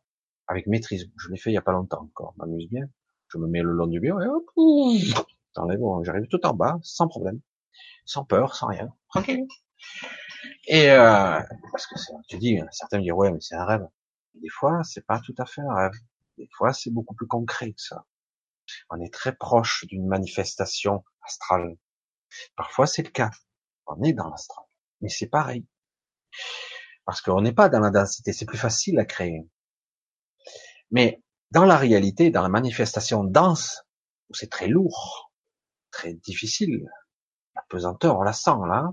avec 0.47 0.65
maîtrise. 0.65 1.11
Je 1.17 1.29
l'ai 1.29 1.37
fait 1.37 1.51
il 1.51 1.53
y 1.53 1.57
a 1.57 1.61
pas 1.61 1.73
longtemps 1.73 2.01
encore. 2.01 2.33
M'amuse 2.37 2.69
bien. 2.69 2.89
Je 3.27 3.37
me 3.37 3.47
mets 3.47 3.61
le 3.61 3.71
long 3.71 3.87
du 3.87 3.99
mur 3.99 4.21
et 4.21 4.27
hop, 4.27 4.45
j'arrive 6.03 6.27
tout 6.27 6.45
en 6.45 6.53
bas, 6.53 6.79
sans 6.81 7.07
problème, 7.07 7.41
sans 8.05 8.23
peur, 8.23 8.55
sans 8.55 8.67
rien, 8.67 8.89
tranquille. 9.09 9.45
Et 10.67 10.91
euh, 10.91 11.39
parce 11.71 11.87
que 11.87 11.95
tu 12.27 12.37
dis, 12.37 12.59
certains 12.71 12.97
me 12.97 13.03
disent 13.03 13.11
ouais, 13.13 13.31
mais 13.31 13.39
c'est 13.41 13.55
un 13.55 13.65
rêve. 13.65 13.87
Des 14.35 14.49
fois, 14.49 14.83
c'est 14.83 15.05
pas 15.05 15.19
tout 15.19 15.35
à 15.37 15.45
fait 15.45 15.61
un 15.61 15.73
rêve. 15.73 15.93
Des 16.37 16.49
fois, 16.55 16.73
c'est 16.73 16.91
beaucoup 16.91 17.15
plus 17.15 17.27
concret 17.27 17.71
que 17.71 17.81
ça. 17.81 18.05
On 18.89 18.99
est 19.01 19.13
très 19.13 19.35
proche 19.35 19.85
d'une 19.87 20.07
manifestation 20.07 21.03
astrale. 21.21 21.77
Parfois, 22.55 22.85
c'est 22.85 23.03
le 23.03 23.09
cas. 23.09 23.31
On 23.87 24.03
est 24.03 24.13
dans 24.13 24.29
l'astral, 24.29 24.65
mais 25.01 25.09
c'est 25.09 25.27
pareil. 25.27 25.65
Parce 27.05 27.21
qu'on 27.21 27.41
n'est 27.41 27.53
pas 27.53 27.69
dans 27.69 27.79
la 27.79 27.89
densité, 27.89 28.33
c'est 28.33 28.45
plus 28.45 28.57
facile 28.57 28.99
à 28.99 29.05
créer. 29.05 29.47
Mais 30.91 31.23
dans 31.51 31.65
la 31.65 31.77
réalité, 31.77 32.29
dans 32.29 32.41
la 32.41 32.49
manifestation 32.49 33.23
dense, 33.23 33.83
où 34.29 34.33
c'est 34.33 34.49
très 34.49 34.67
lourd, 34.67 35.31
très 35.91 36.13
difficile, 36.13 36.85
la 37.55 37.63
pesanteur, 37.69 38.19
on 38.19 38.23
la 38.23 38.33
sent 38.33 38.51
là, 38.67 38.91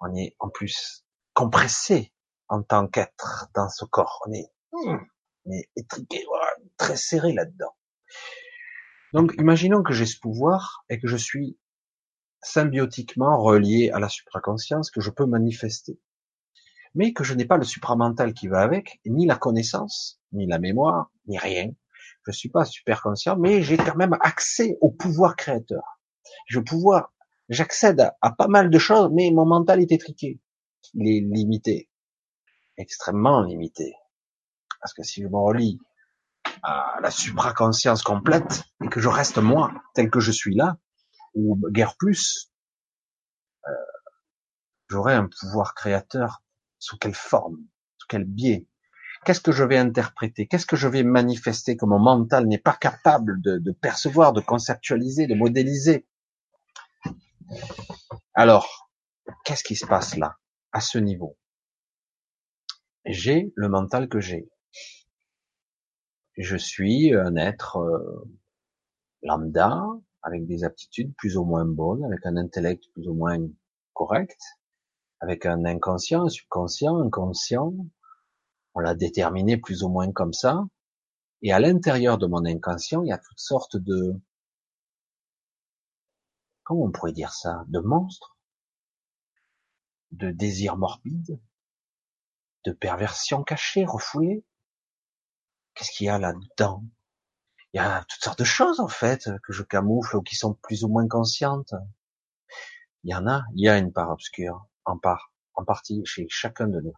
on 0.00 0.14
est 0.14 0.36
en 0.38 0.48
plus 0.48 1.04
compressé 1.34 2.12
en 2.48 2.62
tant 2.62 2.88
qu'être 2.88 3.48
dans 3.54 3.68
ce 3.68 3.84
corps. 3.84 4.22
On 4.26 4.32
est, 4.32 4.50
on 4.72 5.52
est 5.52 5.68
étriqué, 5.76 6.24
très 6.76 6.96
serré 6.96 7.32
là-dedans. 7.32 7.74
Donc, 9.12 9.34
imaginons 9.38 9.82
que 9.82 9.92
j'ai 9.92 10.06
ce 10.06 10.18
pouvoir 10.18 10.84
et 10.88 10.98
que 10.98 11.08
je 11.08 11.16
suis 11.16 11.58
symbiotiquement 12.42 13.42
relié 13.42 13.90
à 13.90 13.98
la 13.98 14.08
supraconscience 14.08 14.90
que 14.90 15.00
je 15.00 15.10
peux 15.10 15.26
manifester. 15.26 16.00
Mais 16.94 17.12
que 17.12 17.24
je 17.24 17.34
n'ai 17.34 17.44
pas 17.44 17.56
le 17.56 17.64
supramental 17.64 18.32
qui 18.34 18.48
va 18.48 18.60
avec, 18.60 19.00
ni 19.06 19.26
la 19.26 19.36
connaissance, 19.36 20.20
ni 20.32 20.46
la 20.46 20.58
mémoire, 20.58 21.10
ni 21.26 21.38
rien. 21.38 21.70
Je 22.26 22.32
suis 22.32 22.48
pas 22.48 22.64
super 22.64 23.02
conscient, 23.02 23.36
mais 23.36 23.62
j'ai 23.62 23.76
quand 23.76 23.96
même 23.96 24.16
accès 24.20 24.76
au 24.80 24.90
pouvoir 24.90 25.36
créateur. 25.36 26.00
Je 26.46 26.60
pouvoir 26.60 27.12
j'accède 27.48 28.10
à, 28.20 28.30
pas 28.32 28.48
mal 28.48 28.70
de 28.70 28.78
choses, 28.78 29.10
mais 29.12 29.30
mon 29.30 29.46
mental 29.46 29.80
est 29.80 29.92
étriqué. 29.92 30.40
Il 30.94 31.08
est 31.08 31.20
limité. 31.20 31.90
Extrêmement 32.76 33.42
limité. 33.42 33.94
Parce 34.80 34.94
que 34.94 35.02
si 35.02 35.22
je 35.22 35.28
me 35.28 35.38
relie 35.38 35.78
à 36.62 36.98
la 37.02 37.10
supraconscience 37.10 38.02
complète 38.02 38.62
et 38.84 38.88
que 38.88 39.00
je 39.00 39.08
reste 39.08 39.38
moi, 39.38 39.72
tel 39.94 40.10
que 40.10 40.20
je 40.20 40.30
suis 40.30 40.54
là, 40.54 40.78
ou 41.34 41.58
guère 41.70 41.96
plus, 41.96 42.50
euh, 43.66 43.72
j'aurai 44.88 45.14
un 45.14 45.28
pouvoir 45.28 45.74
créateur 45.74 46.42
sous 46.78 46.96
quelle 46.96 47.14
forme, 47.14 47.58
sous 47.98 48.06
quel 48.08 48.24
biais? 48.24 48.66
Qu'est-ce 49.24 49.40
que 49.40 49.52
je 49.52 49.64
vais 49.64 49.76
interpréter? 49.76 50.46
Qu'est-ce 50.46 50.66
que 50.66 50.76
je 50.76 50.88
vais 50.88 51.02
manifester 51.02 51.76
que 51.76 51.84
mon 51.84 51.98
mental 51.98 52.46
n'est 52.46 52.58
pas 52.58 52.74
capable 52.74 53.40
de, 53.42 53.58
de 53.58 53.72
percevoir, 53.72 54.32
de 54.32 54.40
conceptualiser, 54.40 55.26
de 55.26 55.34
modéliser? 55.34 56.06
Alors, 58.34 58.90
qu'est-ce 59.44 59.64
qui 59.64 59.76
se 59.76 59.86
passe 59.86 60.16
là, 60.16 60.36
à 60.72 60.80
ce 60.80 60.98
niveau? 60.98 61.36
J'ai 63.04 63.52
le 63.56 63.68
mental 63.68 64.08
que 64.08 64.20
j'ai. 64.20 64.48
Je 66.36 66.56
suis 66.56 67.14
un 67.14 67.36
être 67.36 67.78
euh, 67.78 68.28
lambda, 69.22 69.82
avec 70.22 70.46
des 70.46 70.64
aptitudes 70.64 71.14
plus 71.16 71.36
ou 71.36 71.44
moins 71.44 71.64
bonnes, 71.64 72.04
avec 72.04 72.24
un 72.26 72.36
intellect 72.36 72.84
plus 72.92 73.08
ou 73.08 73.14
moins 73.14 73.38
correct, 73.92 74.40
avec 75.20 75.46
un 75.46 75.64
inconscient, 75.64 76.24
un 76.24 76.28
subconscient, 76.28 76.96
un 76.98 77.10
conscient. 77.10 77.72
On 78.74 78.80
l'a 78.80 78.94
déterminé 78.94 79.56
plus 79.56 79.82
ou 79.82 79.88
moins 79.88 80.12
comme 80.12 80.32
ça. 80.32 80.64
Et 81.42 81.52
à 81.52 81.60
l'intérieur 81.60 82.18
de 82.18 82.26
mon 82.26 82.44
inconscient, 82.44 83.02
il 83.02 83.08
y 83.08 83.12
a 83.12 83.18
toutes 83.18 83.38
sortes 83.38 83.76
de, 83.76 84.20
comment 86.68 86.84
on 86.84 86.90
pourrait 86.90 87.12
dire 87.12 87.32
ça, 87.32 87.64
de 87.68 87.78
monstres, 87.78 88.36
de 90.10 90.30
désirs 90.30 90.76
morbides, 90.76 91.40
de 92.66 92.72
perversions 92.72 93.42
cachées, 93.42 93.86
refoulées? 93.86 94.44
Qu'est-ce 95.72 95.90
qu'il 95.92 96.08
y 96.08 96.10
a 96.10 96.18
là-dedans? 96.18 96.84
Il 97.72 97.78
y 97.78 97.80
a 97.80 98.04
toutes 98.06 98.22
sortes 98.22 98.40
de 98.40 98.44
choses 98.44 98.80
en 98.80 98.88
fait 98.88 99.30
que 99.44 99.54
je 99.54 99.62
camoufle 99.62 100.18
ou 100.18 100.22
qui 100.22 100.36
sont 100.36 100.52
plus 100.52 100.84
ou 100.84 100.88
moins 100.88 101.08
conscientes. 101.08 101.72
Il 103.02 103.12
y 103.12 103.14
en 103.14 103.26
a, 103.26 103.44
il 103.54 103.64
y 103.64 103.68
a 103.70 103.78
une 103.78 103.90
part 103.90 104.10
obscure, 104.10 104.66
en 104.84 104.98
part, 104.98 105.32
en 105.54 105.64
partie 105.64 106.04
chez 106.04 106.26
chacun 106.28 106.68
de 106.68 106.82
nous. 106.82 106.96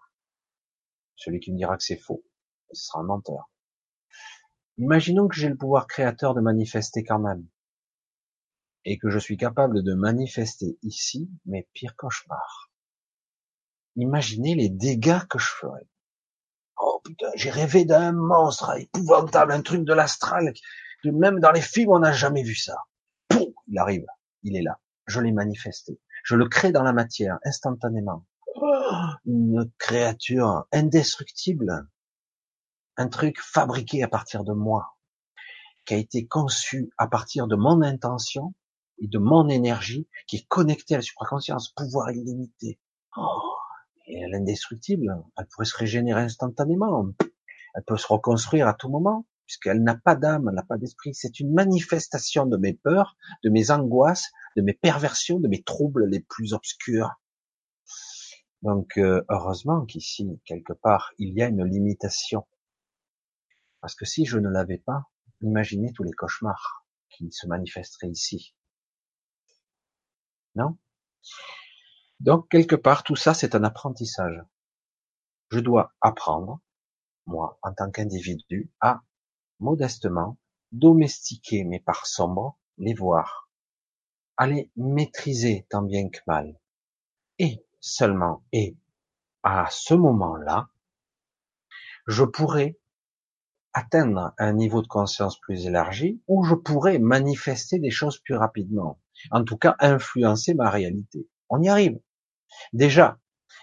Celui 1.15 1.39
qui 1.39 1.53
me 1.53 1.57
dira 1.57 1.77
que 1.77 1.85
c'est 1.85 1.97
faux, 1.97 2.25
ce 2.73 2.87
sera 2.87 3.03
un 3.03 3.05
menteur. 3.05 3.49
Imaginons 4.79 5.29
que 5.29 5.37
j'ai 5.37 5.49
le 5.49 5.57
pouvoir 5.57 5.87
créateur 5.87 6.35
de 6.35 6.41
manifester 6.41 7.05
quand 7.05 7.21
même, 7.21 7.47
et 8.85 8.99
que 8.99 9.11
je 9.11 9.19
suis 9.19 9.37
capable 9.37 9.83
de 9.83 9.95
manifester 9.95 10.79
ici 10.83 11.31
mes 11.47 11.69
pires 11.73 11.97
cauchemars. 11.97 12.71
Imaginez 13.97 14.55
les 14.55 14.69
dégâts 14.69 15.27
que 15.29 15.39
je 15.39 15.49
ferais. 15.49 15.89
Oh 16.79 17.01
putain, 17.05 17.31
j'ai 17.35 17.51
rêvé 17.51 17.85
d'un 17.85 18.13
monstre 18.13 18.75
épouvantable, 18.79 19.53
un 19.53 19.63
truc 19.63 19.85
de 19.85 19.93
l'astral, 19.93 20.53
même 21.05 21.41
dans 21.41 21.53
les 21.53 21.61
films 21.61 21.93
on 21.93 21.99
n'a 21.99 22.13
jamais 22.13 22.43
vu 22.43 22.55
ça. 22.55 22.77
Poum, 23.29 23.53
il 23.69 23.79
arrive, 23.79 24.07
il 24.43 24.57
est 24.57 24.63
là, 24.63 24.81
je 25.07 25.21
l'ai 25.21 25.33
manifesté, 25.33 26.01
je 26.25 26.37
le 26.37 26.49
crée 26.49 26.73
dans 26.73 26.83
la 26.83 26.93
matière 26.93 27.39
instantanément. 27.45 28.25
Oh, 28.57 29.07
une 29.27 29.71
créature 29.79 30.65
indestructible, 30.73 31.87
un 32.97 33.09
truc 33.09 33.39
fabriqué 33.41 34.03
à 34.03 34.09
partir 34.09 34.45
de 34.45 34.53
moi, 34.53 34.97
qui 35.85 35.95
a 35.95 35.99
été 35.99 36.27
conçu 36.27 36.91
à 36.97 37.07
partir 37.07 37.47
de 37.47 37.57
mon 37.57 37.83
intention 37.83 38.55
et 39.01 39.09
de 39.09 39.19
mon 39.19 39.49
énergie, 39.49 40.09
qui 40.27 40.37
est 40.37 40.47
connecté 40.49 40.95
à 40.95 40.99
la 40.99 41.03
supraconscience, 41.03 41.71
pouvoir 41.71 42.11
illimité. 42.11 42.79
Oh, 43.17 43.55
elle 44.07 44.35
est 44.35 44.37
indestructible, 44.37 45.15
elle 45.39 45.47
pourrait 45.47 45.65
se 45.65 45.77
régénérer 45.77 46.23
instantanément, 46.23 47.09
elle 47.75 47.85
peut 47.87 47.97
se 47.97 48.07
reconstruire 48.07 48.69
à 48.69 48.75
tout 48.75 48.89
moment, 48.89 49.27
puisqu'elle 49.47 49.83
n'a 49.83 49.97
pas 49.97 50.15
d'âme, 50.15 50.49
elle 50.49 50.55
n'a 50.55 50.63
pas 50.63 50.79
d'esprit. 50.79 51.15
C'est 51.15 51.41
une 51.41 51.53
manifestation 51.53 52.47
de 52.47 52.57
mes 52.57 52.75
peurs, 52.75 53.17
de 53.43 53.51
mes 53.51 53.71
angoisses, 53.71 54.31
de 54.57 54.63
mes 54.63 54.75
perversions, 54.75 55.41
de 55.41 55.49
mes 55.49 55.63
troubles 55.63 56.07
les 56.07 56.21
plus 56.21 56.53
obscurs. 56.53 57.11
Donc 58.63 58.99
euh, 58.99 59.25
heureusement 59.29 59.87
qu'ici, 59.87 60.41
quelque 60.45 60.75
part, 60.75 61.13
il 61.19 61.35
y 61.35 61.43
a 61.43 61.49
une 61.49 61.65
limitation 61.65 62.47
parce 63.81 63.95
que 63.95 64.05
si 64.05 64.27
je 64.27 64.39
ne 64.39 64.49
l'avais 64.49 64.79
pas, 64.79 65.05
imaginez 65.41 65.93
tous 65.93 66.03
les 66.03 66.13
cauchemars 66.13 66.85
qui 67.09 67.33
se 67.33 67.47
manifesteraient 67.47 68.11
ici. 68.11 68.55
Non? 70.55 70.77
Donc, 72.21 72.49
quelque 72.49 72.77
part, 72.77 73.03
tout 73.03 73.17
ça, 73.17 73.35
c'est 73.35 73.55
un 73.55 73.65
apprentissage. 73.65 74.43
Je 75.51 75.61
dois 75.61 75.95
apprendre, 76.01 76.61
moi, 77.27 77.59
en 77.63 77.73
tant 77.73 77.91
qu'individu, 77.91 78.71
à 78.81 79.03
modestement 79.59 80.39
domestiquer 80.73 81.65
mes 81.65 81.81
parts 81.81 82.07
sombres, 82.07 82.59
les 82.79 82.95
voir, 82.95 83.51
à 84.37 84.47
les 84.47 84.71
maîtriser 84.77 85.67
tant 85.71 85.83
bien 85.83 86.09
que 86.09 86.21
mal. 86.27 86.59
Et 87.39 87.65
seulement, 87.81 88.45
et 88.53 88.77
à 89.43 89.67
ce 89.71 89.95
moment-là, 89.95 90.69
je 92.07 92.25
pourrais 92.25 92.79
atteindre 93.73 94.35
un 94.39 94.53
niveau 94.53 94.83
de 94.83 94.87
conscience 94.89 95.39
plus 95.39 95.67
élargi 95.67 96.23
où 96.27 96.45
je 96.45 96.55
pourrais 96.55 96.99
manifester 96.99 97.79
des 97.79 97.91
choses 97.91 98.19
plus 98.19 98.35
rapidement. 98.35 99.01
En 99.31 99.45
tout 99.45 99.57
cas, 99.57 99.77
influencer 99.81 100.55
ma 100.55 100.71
réalité. 100.71 101.29
On 101.49 101.63
y 101.63 101.69
arrive. 101.69 101.99
Déjà. 102.73 103.19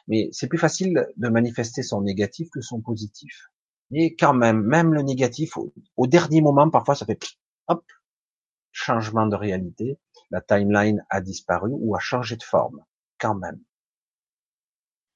Mais 0.08 0.30
c'est 0.32 0.48
plus 0.48 0.58
facile 0.58 1.08
de 1.18 1.28
manifester 1.30 1.84
son 1.84 2.02
négatif 2.02 2.50
que 2.50 2.62
son 2.62 2.82
positif. 2.82 3.50
Mais 3.92 4.16
quand 4.16 4.34
même, 4.34 4.62
même 4.62 4.94
le 4.94 5.02
négatif, 5.02 5.58
au, 5.58 6.08
dernier 6.08 6.42
moment, 6.42 6.70
parfois, 6.70 6.96
ça 6.96 7.06
fait 7.06 7.20
hop, 7.68 7.86
changement 8.72 9.28
de 9.28 9.36
réalité. 9.36 9.98
La 10.30 10.42
timeline 10.42 11.06
a 11.10 11.22
disparu 11.22 11.72
ou 11.74 11.96
a 11.96 12.00
changé 12.00 12.36
de 12.36 12.44
forme. 12.44 12.84
Quand 13.20 13.36
même. 13.36 13.60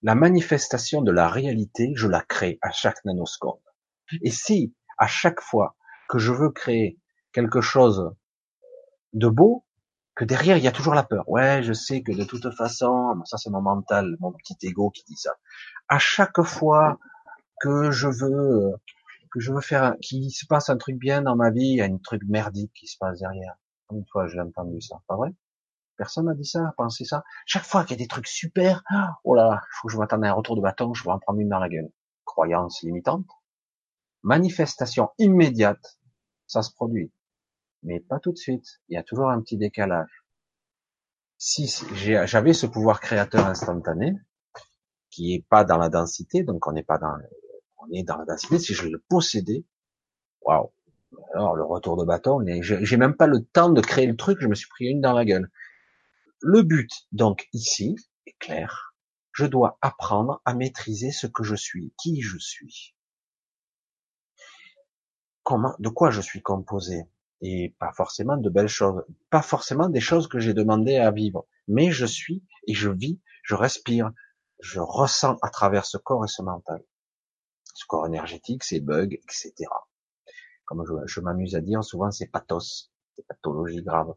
La 0.01 0.15
manifestation 0.15 1.01
de 1.01 1.11
la 1.11 1.27
réalité, 1.27 1.93
je 1.95 2.07
la 2.07 2.21
crée 2.21 2.57
à 2.61 2.71
chaque 2.71 3.03
nanoscope. 3.05 3.63
Et 4.23 4.31
si 4.31 4.73
à 4.97 5.07
chaque 5.07 5.41
fois 5.41 5.75
que 6.09 6.17
je 6.17 6.31
veux 6.31 6.49
créer 6.49 6.99
quelque 7.31 7.61
chose 7.61 8.13
de 9.13 9.27
beau, 9.27 9.65
que 10.21 10.25
derrière 10.25 10.55
il 10.55 10.63
y 10.63 10.67
a 10.67 10.71
toujours 10.71 10.93
la 10.93 11.01
peur. 11.01 11.27
Ouais, 11.27 11.63
je 11.63 11.73
sais 11.73 12.03
que 12.03 12.11
de 12.11 12.23
toute 12.23 12.47
façon, 12.53 13.19
ça 13.25 13.37
c'est 13.37 13.49
mon 13.49 13.61
mental, 13.61 14.17
mon 14.19 14.31
petit 14.31 14.55
ego 14.61 14.91
qui 14.91 15.03
dit 15.05 15.15
ça. 15.15 15.31
À 15.87 15.97
chaque 15.97 16.43
fois 16.43 16.99
que 17.59 17.89
je 17.89 18.07
veux, 18.07 18.75
que 19.31 19.39
je 19.39 19.51
veux 19.51 19.61
faire, 19.61 19.95
qu'il 19.99 20.29
se 20.29 20.45
passe 20.45 20.69
un 20.69 20.77
truc 20.77 20.97
bien 20.97 21.23
dans 21.23 21.35
ma 21.35 21.49
vie, 21.49 21.69
il 21.69 21.77
y 21.77 21.81
a 21.81 21.85
un 21.85 21.97
truc 21.97 22.21
merdique 22.27 22.71
qui 22.75 22.85
se 22.85 22.97
passe 22.99 23.17
derrière. 23.17 23.55
Une 23.91 24.05
fois, 24.11 24.27
j'ai 24.27 24.39
entendu 24.39 24.79
ça, 24.79 25.01
pas 25.07 25.15
vrai? 25.15 25.33
Personne 25.97 26.27
n'a 26.27 26.35
dit 26.35 26.45
ça, 26.45 26.71
pensé 26.77 27.03
ça? 27.03 27.23
Chaque 27.47 27.63
fois 27.63 27.83
qu'il 27.83 27.97
y 27.97 27.99
a 27.99 28.03
des 28.03 28.07
trucs 28.07 28.27
super, 28.27 28.83
oh 29.23 29.33
là, 29.33 29.59
faut 29.71 29.87
que 29.87 29.93
je 29.93 29.97
m'attende 29.97 30.23
à 30.23 30.29
un 30.29 30.33
retour 30.33 30.55
de 30.55 30.61
bâton, 30.61 30.93
je 30.93 31.03
vais 31.03 31.09
en 31.09 31.17
prendre 31.17 31.39
une 31.39 31.49
dans 31.49 31.57
la 31.57 31.67
gueule. 31.67 31.89
Croyance 32.25 32.83
limitante 32.83 33.25
manifestation 34.23 35.09
immédiate, 35.17 35.97
ça 36.45 36.61
se 36.61 36.71
produit. 36.71 37.11
Mais 37.83 37.99
pas 37.99 38.19
tout 38.19 38.31
de 38.31 38.37
suite. 38.37 38.81
Il 38.89 38.95
y 38.95 38.97
a 38.97 39.03
toujours 39.03 39.29
un 39.29 39.41
petit 39.41 39.57
décalage. 39.57 40.23
Si 41.37 41.67
j'avais 41.93 42.53
ce 42.53 42.67
pouvoir 42.67 42.99
créateur 42.99 43.47
instantané, 43.47 44.15
qui 45.09 45.33
est 45.33 45.45
pas 45.49 45.63
dans 45.63 45.77
la 45.77 45.89
densité, 45.89 46.43
donc 46.43 46.67
on 46.67 46.71
n'est 46.71 46.83
pas 46.83 46.99
dans, 46.99 47.13
on 47.77 47.91
est 47.91 48.03
dans 48.03 48.17
la 48.17 48.25
densité, 48.25 48.59
si 48.59 48.73
je 48.73 48.87
le 48.87 48.99
possédais, 49.09 49.65
waouh. 50.41 50.71
Alors, 51.33 51.55
le 51.55 51.63
retour 51.63 51.97
de 51.97 52.05
bâton, 52.05 52.39
j'ai 52.61 52.97
même 52.97 53.15
pas 53.15 53.27
le 53.27 53.43
temps 53.43 53.69
de 53.69 53.81
créer 53.81 54.07
le 54.07 54.15
truc, 54.15 54.37
je 54.39 54.47
me 54.47 54.55
suis 54.55 54.69
pris 54.69 54.85
une 54.85 55.01
dans 55.01 55.13
la 55.13 55.25
gueule. 55.25 55.49
Le 56.41 56.61
but, 56.61 56.89
donc, 57.11 57.49
ici, 57.51 57.95
est 58.25 58.37
clair. 58.39 58.93
Je 59.33 59.45
dois 59.45 59.77
apprendre 59.81 60.41
à 60.45 60.53
maîtriser 60.53 61.11
ce 61.11 61.27
que 61.27 61.43
je 61.43 61.55
suis, 61.55 61.93
qui 61.97 62.21
je 62.21 62.37
suis 62.37 62.95
comment, 65.43 65.75
de 65.79 65.89
quoi 65.89 66.11
je 66.11 66.21
suis 66.21 66.41
composé? 66.41 67.03
Et 67.41 67.75
pas 67.79 67.91
forcément 67.93 68.37
de 68.37 68.49
belles 68.49 68.67
choses, 68.67 69.03
pas 69.29 69.41
forcément 69.41 69.89
des 69.89 69.99
choses 69.99 70.27
que 70.27 70.39
j'ai 70.39 70.53
demandé 70.53 70.97
à 70.97 71.11
vivre, 71.11 71.47
mais 71.67 71.91
je 71.91 72.05
suis 72.05 72.43
et 72.67 72.73
je 72.73 72.89
vis, 72.89 73.19
je 73.43 73.55
respire, 73.55 74.11
je 74.59 74.79
ressens 74.79 75.37
à 75.41 75.49
travers 75.49 75.85
ce 75.85 75.97
corps 75.97 76.23
et 76.23 76.27
ce 76.27 76.43
mental, 76.43 76.83
ce 77.73 77.85
corps 77.87 78.05
énergétique, 78.05 78.63
ses 78.63 78.79
bugs, 78.79 79.13
etc. 79.13 79.53
Comme 80.65 80.85
je, 81.05 81.19
m'amuse 81.19 81.55
à 81.55 81.61
dire 81.61 81.83
souvent, 81.83 82.11
c'est 82.11 82.27
pathos, 82.27 82.91
c'est 83.15 83.25
pathologie 83.27 83.81
grave 83.81 84.13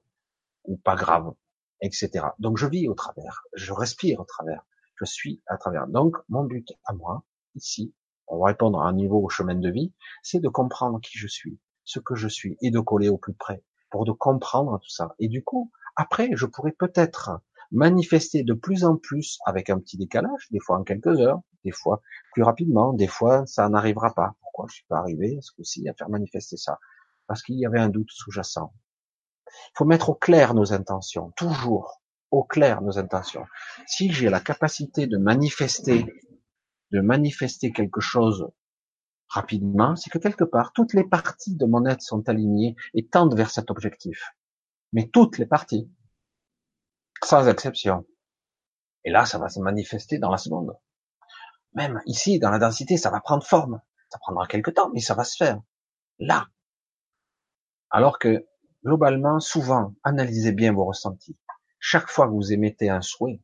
ou 0.65 0.77
pas 0.77 0.95
grave, 0.95 1.33
etc. 1.81 2.27
Donc 2.39 2.59
je 2.59 2.67
vis 2.67 2.89
au 2.89 2.95
travers, 2.95 3.45
je 3.55 3.73
respire 3.73 4.21
au 4.21 4.25
travers, 4.25 4.67
je 4.97 5.07
suis 5.07 5.43
à 5.47 5.57
travers. 5.57 5.87
Donc 5.87 6.17
mon 6.29 6.45
but 6.45 6.73
à 6.85 6.93
moi 6.93 7.25
ici, 7.55 7.95
on 8.27 8.39
va 8.39 8.47
répondre 8.47 8.81
à 8.81 8.87
un 8.87 8.93
niveau 8.93 9.23
au 9.23 9.29
chemin 9.29 9.55
de 9.55 9.71
vie, 9.71 9.93
c'est 10.23 10.41
de 10.41 10.49
comprendre 10.49 11.01
qui 11.01 11.19
je 11.19 11.27
suis, 11.27 11.59
ce 11.85 12.01
que 12.01 12.15
je 12.15 12.29
suis, 12.29 12.57
et 12.61 12.71
de 12.71 12.81
coller 12.81 13.09
au 13.09 13.19
plus 13.19 13.35
près, 13.35 13.63
pour 13.91 14.05
de 14.05 14.13
comprendre 14.13 14.79
tout 14.81 14.91
ça. 14.91 15.15
Et 15.19 15.29
du 15.29 15.43
coup, 15.43 15.71
après, 15.97 16.31
je 16.35 16.47
pourrais 16.47 16.73
peut-être 16.73 17.41
manifester 17.71 18.43
de 18.43 18.55
plus 18.55 18.85
en 18.85 18.97
plus 18.97 19.39
avec 19.47 19.71
un 19.71 19.79
petit 19.79 19.97
décalage, 19.97 20.49
des 20.51 20.61
fois 20.61 20.79
en 20.79 20.85
quelques 20.85 21.21
heures, 21.21 21.41
des 21.65 21.73
fois 21.73 22.03
plus 22.33 22.43
rapidement, 22.43 22.93
des 22.93 23.07
fois 23.07 23.47
ça 23.47 23.69
n'arrivera 23.69 24.15
pas. 24.15 24.35
Pourquoi 24.41 24.67
je 24.69 24.77
suis 24.77 24.87
pas 24.89 24.99
arrivé? 24.99 25.39
Ce 25.41 25.53
coup-ci 25.53 25.89
à 25.89 25.95
faire 25.95 26.09
manifester 26.09 26.57
ça? 26.57 26.79
Parce 27.27 27.43
qu'il 27.43 27.59
y 27.59 27.67
avait 27.67 27.81
un 27.81 27.89
doute 27.89 28.11
sous-jacent. 28.11 28.73
Il 29.47 29.73
faut 29.79 29.85
mettre 29.85 30.11
au 30.11 30.15
clair 30.15 30.55
nos 30.55 30.73
intentions, 30.73 31.33
toujours 31.37 32.01
au 32.31 32.45
clair 32.45 32.83
nos 32.83 32.99
intentions. 32.99 33.47
Si 33.87 34.13
j'ai 34.13 34.29
la 34.29 34.41
capacité 34.41 35.07
de 35.07 35.17
manifester 35.17 36.07
de 36.93 37.01
manifester 37.01 37.73
quelque 37.73 38.01
chose 38.01 38.49
rapidement, 39.29 39.97
c'est 39.97 40.11
que 40.11 40.19
quelque 40.19 40.45
part, 40.45 40.73
toutes 40.73 40.93
les 40.93 41.05
parties 41.05 41.57
de 41.57 41.67
mon 41.67 41.87
être 41.87 42.03
sont 42.03 42.29
alignées 42.29 42.77
et 42.95 43.07
tendent 43.07 43.37
vers 43.37 43.51
cet 43.51 43.71
objectif. 43.71 44.35
Mais 44.93 45.09
toutes 45.09 45.39
les 45.39 45.47
parties. 45.47 45.91
Sans 47.23 47.49
exception. 47.49 48.07
Et 49.05 49.11
là, 49.11 49.27
ça 49.27 49.39
va 49.39 49.49
se 49.49 49.61
manifester 49.61 50.19
dans 50.19 50.31
la 50.31 50.39
seconde. 50.39 50.77
Même 51.75 52.01
ici, 52.07 52.39
dans 52.39 52.51
la 52.51 52.59
densité, 52.59 52.97
ça 52.97 53.11
va 53.11 53.21
prendre 53.21 53.45
forme. 53.45 53.81
Ça 54.11 54.19
prendra 54.19 54.47
quelque 54.47 54.71
temps, 54.71 54.91
mais 54.93 55.01
ça 55.01 55.15
va 55.15 55.25
se 55.25 55.37
faire. 55.37 55.61
Là. 56.19 56.49
Alors 57.91 58.19
que, 58.19 58.47
globalement, 58.85 59.41
souvent, 59.41 59.95
analysez 60.05 60.53
bien 60.53 60.73
vos 60.73 60.85
ressentis. 60.85 61.37
Chaque 61.81 62.09
fois 62.09 62.27
que 62.27 62.33
vous 62.33 62.53
émettez 62.53 62.89
un 62.89 63.03
souhait, 63.03 63.43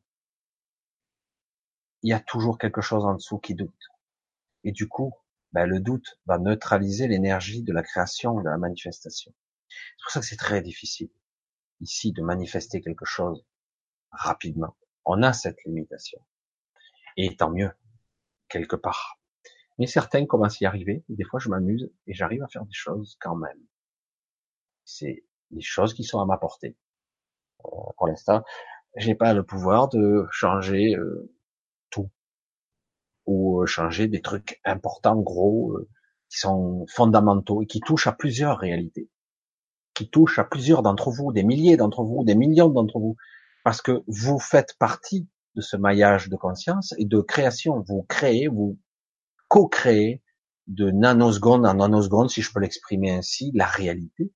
il 2.03 2.09
y 2.09 2.13
a 2.13 2.19
toujours 2.19 2.57
quelque 2.57 2.81
chose 2.81 3.05
en 3.05 3.13
dessous 3.13 3.39
qui 3.39 3.53
doute. 3.53 3.89
Et 4.63 4.71
du 4.71 4.87
coup, 4.87 5.13
ben, 5.53 5.65
le 5.65 5.79
doute 5.79 6.19
va 6.25 6.37
neutraliser 6.37 7.07
l'énergie 7.07 7.63
de 7.63 7.73
la 7.73 7.83
création, 7.83 8.39
de 8.39 8.49
la 8.49 8.57
manifestation. 8.57 9.33
C'est 9.69 10.03
pour 10.03 10.11
ça 10.11 10.19
que 10.19 10.25
c'est 10.25 10.37
très 10.37 10.61
difficile 10.61 11.09
ici 11.81 12.13
de 12.13 12.21
manifester 12.21 12.81
quelque 12.81 13.05
chose 13.05 13.45
rapidement. 14.11 14.77
On 15.05 15.23
a 15.23 15.33
cette 15.33 15.63
limitation. 15.65 16.19
Et 17.17 17.35
tant 17.35 17.49
mieux, 17.49 17.71
quelque 18.47 18.75
part. 18.75 19.19
Mais 19.79 19.87
certains 19.87 20.25
commencent 20.25 20.61
à 20.61 20.65
y 20.65 20.65
arriver. 20.65 21.03
des 21.09 21.23
fois, 21.23 21.39
je 21.39 21.49
m'amuse 21.49 21.91
et 22.07 22.13
j'arrive 22.13 22.43
à 22.43 22.47
faire 22.47 22.65
des 22.65 22.73
choses 22.73 23.17
quand 23.19 23.35
même. 23.35 23.59
C'est 24.85 25.25
des 25.49 25.61
choses 25.61 25.93
qui 25.93 26.03
sont 26.03 26.19
à 26.19 26.25
ma 26.25 26.37
portée. 26.37 26.77
Euh, 27.65 27.69
pour 27.97 28.07
l'instant, 28.07 28.43
j'ai 28.95 29.15
pas 29.15 29.33
le 29.33 29.43
pouvoir 29.43 29.89
de 29.89 30.27
changer 30.31 30.95
euh, 30.95 31.33
ou 33.25 33.61
euh, 33.61 33.65
changer 33.65 34.07
des 34.07 34.21
trucs 34.21 34.59
importants, 34.65 35.19
gros, 35.19 35.77
qui 36.29 36.37
sont 36.39 36.85
fondamentaux 36.87 37.61
et 37.61 37.65
qui 37.65 37.81
touchent 37.81 38.07
à 38.07 38.13
plusieurs 38.13 38.57
réalités, 38.57 39.09
qui 39.93 40.09
touchent 40.09 40.39
à 40.39 40.43
plusieurs 40.43 40.81
d'entre 40.81 41.11
vous, 41.11 41.33
des 41.33 41.43
milliers 41.43 41.77
d'entre 41.77 42.03
vous, 42.03 42.23
des 42.23 42.35
millions 42.35 42.69
d'entre 42.69 42.99
vous, 42.99 43.17
parce 43.63 43.81
que 43.81 44.03
vous 44.07 44.39
faites 44.39 44.75
partie 44.79 45.27
de 45.55 45.61
ce 45.61 45.75
maillage 45.77 46.29
de 46.29 46.35
conscience 46.35 46.93
et 46.97 47.05
de 47.05 47.19
création. 47.19 47.83
Vous 47.87 48.03
créez, 48.03 48.47
vous 48.47 48.79
co-créez 49.49 50.23
de 50.67 50.89
nanoseconde 50.89 51.65
en 51.65 51.75
nanoseconde, 51.75 52.29
si 52.29 52.41
je 52.41 52.51
peux 52.53 52.61
l'exprimer 52.61 53.11
ainsi, 53.11 53.51
la 53.53 53.65
réalité, 53.65 54.31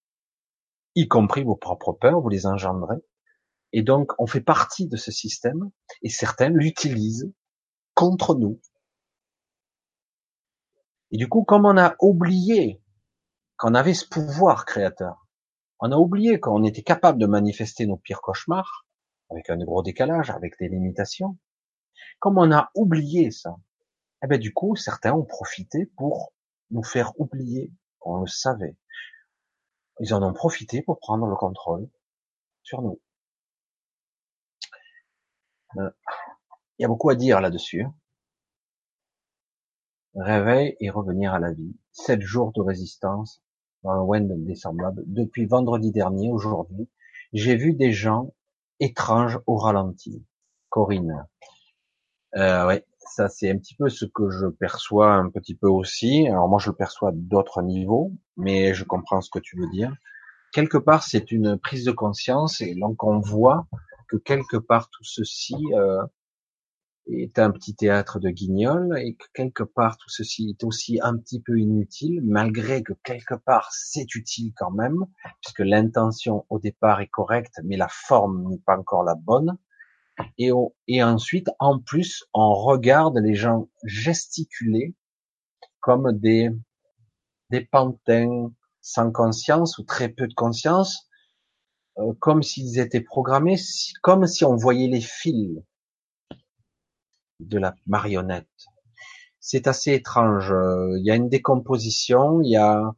y 0.95 1.07
compris 1.07 1.43
vos 1.43 1.55
propres 1.55 1.93
peurs, 1.93 2.19
vous 2.19 2.29
les 2.29 2.45
engendrez. 2.45 2.97
Et 3.71 3.83
donc, 3.83 4.11
on 4.19 4.27
fait 4.27 4.41
partie 4.41 4.87
de 4.87 4.97
ce 4.97 5.11
système 5.11 5.69
et 6.01 6.09
certains 6.09 6.49
l'utilisent 6.49 7.31
contre 7.93 8.35
nous. 8.35 8.59
Et 11.15 11.17
du 11.17 11.29
coup, 11.29 11.45
comme 11.45 11.65
on 11.65 11.77
a 11.77 11.95
oublié 12.01 12.83
qu'on 13.55 13.73
avait 13.73 13.93
ce 13.93 14.05
pouvoir 14.05 14.65
créateur, 14.65 15.25
on 15.79 15.93
a 15.93 15.95
oublié 15.95 16.41
qu'on 16.41 16.65
était 16.65 16.83
capable 16.83 17.19
de 17.19 17.25
manifester 17.25 17.85
nos 17.85 17.95
pires 17.95 18.19
cauchemars, 18.19 18.85
avec 19.29 19.49
un 19.49 19.55
gros 19.55 19.81
décalage, 19.81 20.29
avec 20.29 20.59
des 20.59 20.67
limitations. 20.67 21.37
Comme 22.19 22.37
on 22.37 22.51
a 22.51 22.69
oublié 22.75 23.31
ça, 23.31 23.55
eh 24.25 24.27
ben 24.27 24.37
du 24.37 24.53
coup, 24.53 24.75
certains 24.75 25.13
ont 25.13 25.23
profité 25.23 25.85
pour 25.95 26.33
nous 26.69 26.83
faire 26.83 27.17
oublier 27.17 27.71
qu'on 27.99 28.19
le 28.19 28.27
savait. 28.27 28.75
Ils 30.01 30.13
en 30.13 30.21
ont 30.21 30.33
profité 30.33 30.81
pour 30.81 30.99
prendre 30.99 31.27
le 31.27 31.35
contrôle 31.37 31.87
sur 32.61 32.81
nous. 32.81 32.99
Euh, 35.77 35.91
il 36.77 36.81
y 36.81 36.85
a 36.85 36.89
beaucoup 36.89 37.09
à 37.09 37.15
dire 37.15 37.39
là-dessus. 37.39 37.85
Réveil 40.15 40.75
et 40.79 40.89
revenir 40.89 41.33
à 41.33 41.39
la 41.39 41.51
vie. 41.51 41.75
Sept 41.91 42.21
jours 42.21 42.51
de 42.53 42.61
résistance 42.61 43.41
dans 43.83 43.93
le 43.93 44.01
Wend 44.01 44.31
désemblable. 44.45 45.03
Depuis 45.05 45.45
vendredi 45.45 45.91
dernier, 45.91 46.31
aujourd'hui, 46.31 46.89
j'ai 47.33 47.55
vu 47.55 47.73
des 47.73 47.91
gens 47.91 48.33
étranges 48.79 49.39
au 49.45 49.57
ralenti. 49.57 50.25
Corinne. 50.69 51.25
Euh, 52.35 52.79
ça 52.99 53.29
c'est 53.29 53.49
un 53.49 53.57
petit 53.57 53.75
peu 53.75 53.87
ce 53.87 54.05
que 54.05 54.29
je 54.29 54.47
perçois 54.47 55.13
un 55.13 55.29
petit 55.29 55.55
peu 55.55 55.67
aussi. 55.67 56.27
Alors 56.27 56.49
moi 56.49 56.59
je 56.59 56.69
le 56.69 56.75
perçois 56.75 57.11
d'autres 57.13 57.61
niveaux, 57.61 58.11
mais 58.35 58.73
je 58.73 58.83
comprends 58.83 59.21
ce 59.21 59.29
que 59.29 59.39
tu 59.39 59.57
veux 59.57 59.69
dire. 59.69 59.95
Quelque 60.51 60.77
part 60.77 61.03
c'est 61.03 61.31
une 61.31 61.57
prise 61.57 61.85
de 61.85 61.91
conscience 61.91 62.61
et 62.61 62.75
donc 62.75 63.03
on 63.03 63.19
voit 63.19 63.67
que 64.09 64.17
quelque 64.17 64.57
part 64.57 64.89
tout 64.89 65.03
ceci 65.03 65.55
euh, 65.73 66.03
est 67.07 67.39
un 67.39 67.51
petit 67.51 67.75
théâtre 67.75 68.19
de 68.19 68.29
guignol 68.29 68.97
et 68.97 69.15
que 69.15 69.25
quelque 69.33 69.63
part 69.63 69.97
tout 69.97 70.09
ceci 70.09 70.49
est 70.49 70.63
aussi 70.63 70.99
un 71.01 71.17
petit 71.17 71.39
peu 71.39 71.59
inutile, 71.59 72.21
malgré 72.23 72.83
que 72.83 72.93
quelque 73.03 73.35
part 73.35 73.71
c'est 73.71 74.15
utile 74.15 74.53
quand 74.55 74.71
même, 74.71 75.05
puisque 75.41 75.59
l'intention 75.59 76.45
au 76.49 76.59
départ 76.59 77.01
est 77.01 77.07
correcte, 77.07 77.59
mais 77.63 77.77
la 77.77 77.89
forme 77.89 78.49
n'est 78.49 78.61
pas 78.65 78.77
encore 78.77 79.03
la 79.03 79.15
bonne. 79.15 79.57
Et, 80.37 80.51
et 80.87 81.03
ensuite, 81.03 81.49
en 81.59 81.79
plus, 81.79 82.25
on 82.33 82.53
regarde 82.53 83.17
les 83.17 83.35
gens 83.35 83.69
gesticuler 83.83 84.95
comme 85.81 86.13
des, 86.13 86.49
des 87.49 87.61
pantins 87.61 88.51
sans 88.81 89.11
conscience 89.11 89.77
ou 89.77 89.83
très 89.83 90.09
peu 90.09 90.27
de 90.27 90.33
conscience, 90.33 91.09
euh, 91.97 92.13
comme 92.19 92.43
s'ils 92.43 92.79
étaient 92.79 93.01
programmés, 93.01 93.57
comme 94.01 94.25
si 94.25 94.45
on 94.45 94.55
voyait 94.55 94.87
les 94.87 95.01
fils 95.01 95.61
de 97.39 97.57
la 97.57 97.75
marionnette. 97.87 98.47
C'est 99.39 99.67
assez 99.67 99.93
étrange. 99.93 100.51
Euh, 100.51 100.97
il 100.97 101.05
y 101.05 101.11
a 101.11 101.15
une 101.15 101.29
décomposition, 101.29 102.41
il 102.41 102.49
y 102.49 102.57
a, 102.57 102.95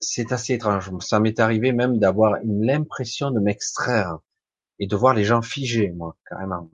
c'est 0.00 0.32
assez 0.32 0.54
étrange. 0.54 0.90
Ça 1.00 1.20
m'est 1.20 1.40
arrivé 1.40 1.72
même 1.72 1.98
d'avoir 1.98 2.38
l'impression 2.44 3.30
de 3.30 3.40
m'extraire 3.40 4.18
et 4.78 4.86
de 4.86 4.96
voir 4.96 5.14
les 5.14 5.24
gens 5.24 5.42
figés, 5.42 5.90
moi, 5.92 6.16
carrément. 6.28 6.70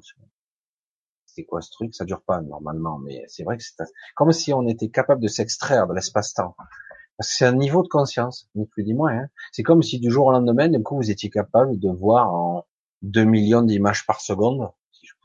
C'est 1.24 1.44
quoi 1.44 1.60
ce 1.60 1.70
truc? 1.70 1.94
Ça 1.94 2.04
dure 2.04 2.22
pas 2.22 2.40
normalement, 2.40 2.98
mais 2.98 3.24
c'est 3.28 3.42
vrai 3.42 3.58
que 3.58 3.64
c'est 3.64 3.84
comme 4.14 4.32
si 4.32 4.52
on 4.54 4.66
était 4.68 4.88
capable 4.88 5.20
de 5.20 5.28
s'extraire 5.28 5.86
de 5.86 5.94
l'espace-temps. 5.94 6.56
C'est 7.20 7.46
un 7.46 7.54
niveau 7.54 7.82
de 7.82 7.88
conscience, 7.88 8.48
ni 8.54 8.66
plus 8.66 8.84
ni 8.84 8.94
moins. 8.94 9.12
Hein. 9.12 9.28
C'est 9.52 9.62
comme 9.62 9.82
si 9.82 9.98
du 9.98 10.10
jour 10.10 10.26
au 10.26 10.32
lendemain, 10.32 10.68
d'un 10.68 10.82
coup, 10.82 10.96
vous 10.96 11.10
étiez 11.10 11.30
capable 11.30 11.78
de 11.78 11.88
voir 11.90 12.32
en 12.32 12.66
2 13.02 13.24
millions 13.24 13.62
d'images 13.62 14.06
par 14.06 14.20
seconde, 14.20 14.70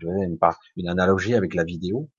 une, 0.01 0.37
une 0.77 0.87
analogie 0.87 1.35
avec 1.35 1.53
la 1.53 1.63
vidéo, 1.63 2.09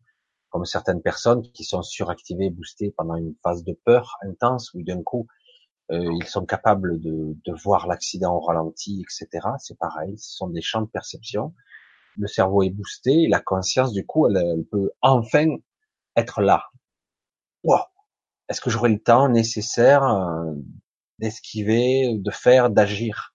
comme 0.50 0.64
certaines 0.64 1.02
personnes 1.02 1.42
qui 1.52 1.64
sont 1.64 1.82
suractivées, 1.82 2.50
boostées 2.50 2.92
pendant 2.96 3.16
une 3.16 3.34
phase 3.42 3.64
de 3.64 3.78
peur 3.84 4.16
intense, 4.22 4.72
où 4.74 4.82
d'un 4.82 5.02
coup, 5.02 5.26
euh, 5.90 6.10
ils 6.20 6.26
sont 6.26 6.44
capables 6.46 7.00
de, 7.00 7.36
de 7.44 7.52
voir 7.62 7.86
l'accident 7.86 8.36
au 8.36 8.40
ralenti, 8.40 9.02
etc. 9.02 9.46
C'est 9.59 9.78
pareil, 9.78 10.16
ce 10.18 10.36
sont 10.36 10.48
des 10.48 10.62
champs 10.62 10.82
de 10.82 10.90
perception. 10.90 11.54
Le 12.16 12.26
cerveau 12.26 12.62
est 12.62 12.70
boosté, 12.70 13.24
et 13.24 13.28
la 13.28 13.40
conscience, 13.40 13.92
du 13.92 14.04
coup, 14.04 14.28
elle, 14.28 14.36
elle 14.36 14.64
peut 14.64 14.90
enfin 15.00 15.56
être 16.16 16.42
là. 16.42 16.64
Wow 17.64 17.78
est-ce 18.52 18.60
que 18.60 18.68
j'aurai 18.68 18.90
le 18.90 18.98
temps 18.98 19.30
nécessaire 19.30 20.04
euh, 20.04 20.52
d'esquiver, 21.18 22.16
de 22.18 22.30
faire, 22.30 22.68
d'agir? 22.68 23.34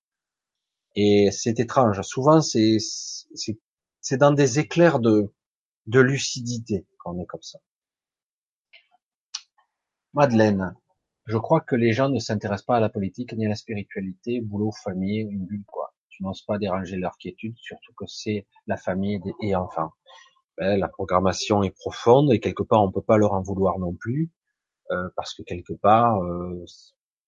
Et 0.95 1.29
c'est 1.31 1.59
étrange. 1.59 2.01
Souvent, 2.03 2.39
c'est 2.41 2.77
c'est 4.07 4.15
dans 4.15 4.31
des 4.31 4.57
éclairs 4.59 4.99
de 4.99 5.34
de 5.85 5.99
lucidité 5.99 6.85
qu'on 6.99 7.19
est 7.19 7.25
comme 7.25 7.41
ça. 7.41 7.59
Madeleine, 10.13 10.75
je 11.25 11.38
crois 11.38 11.59
que 11.59 11.75
les 11.75 11.91
gens 11.91 12.07
ne 12.07 12.19
s'intéressent 12.19 12.67
pas 12.67 12.77
à 12.77 12.79
la 12.79 12.88
politique 12.88 13.34
ni 13.34 13.45
à 13.45 13.49
la 13.49 13.55
spiritualité, 13.55 14.39
boulot, 14.39 14.71
famille, 14.71 15.27
une 15.29 15.45
bulle 15.45 15.65
quoi. 15.67 15.93
Tu 16.07 16.23
n'oses 16.23 16.41
pas 16.43 16.57
déranger 16.57 16.95
leur 16.95 17.17
quiétude, 17.17 17.55
surtout 17.57 17.93
que 17.97 18.05
c'est 18.07 18.47
la 18.65 18.77
famille 18.77 19.19
et 19.41 19.55
enfants. 19.57 19.91
Ben, 20.57 20.79
la 20.79 20.88
programmation 20.88 21.61
est 21.63 21.75
profonde 21.77 22.31
et 22.31 22.39
quelque 22.39 22.63
part 22.63 22.84
on 22.84 22.91
peut 22.93 23.01
pas 23.01 23.17
leur 23.17 23.34
en 23.34 23.41
vouloir 23.41 23.77
non 23.77 23.93
plus. 23.93 24.31
Euh, 24.91 25.09
parce 25.17 25.34
que 25.34 25.43
quelque 25.43 25.73
part, 25.73 26.23
euh, 26.23 26.63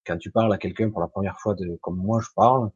quand 0.06 0.18
tu 0.18 0.32
parles 0.32 0.54
à 0.54 0.58
quelqu'un 0.58 0.90
pour 0.92 1.02
la 1.02 1.10
première 1.10 1.42
fois, 1.42 1.56
de, 1.56 1.78
comme 1.82 1.98
moi 1.98 2.22
je 2.22 2.30
parle, 2.34 2.72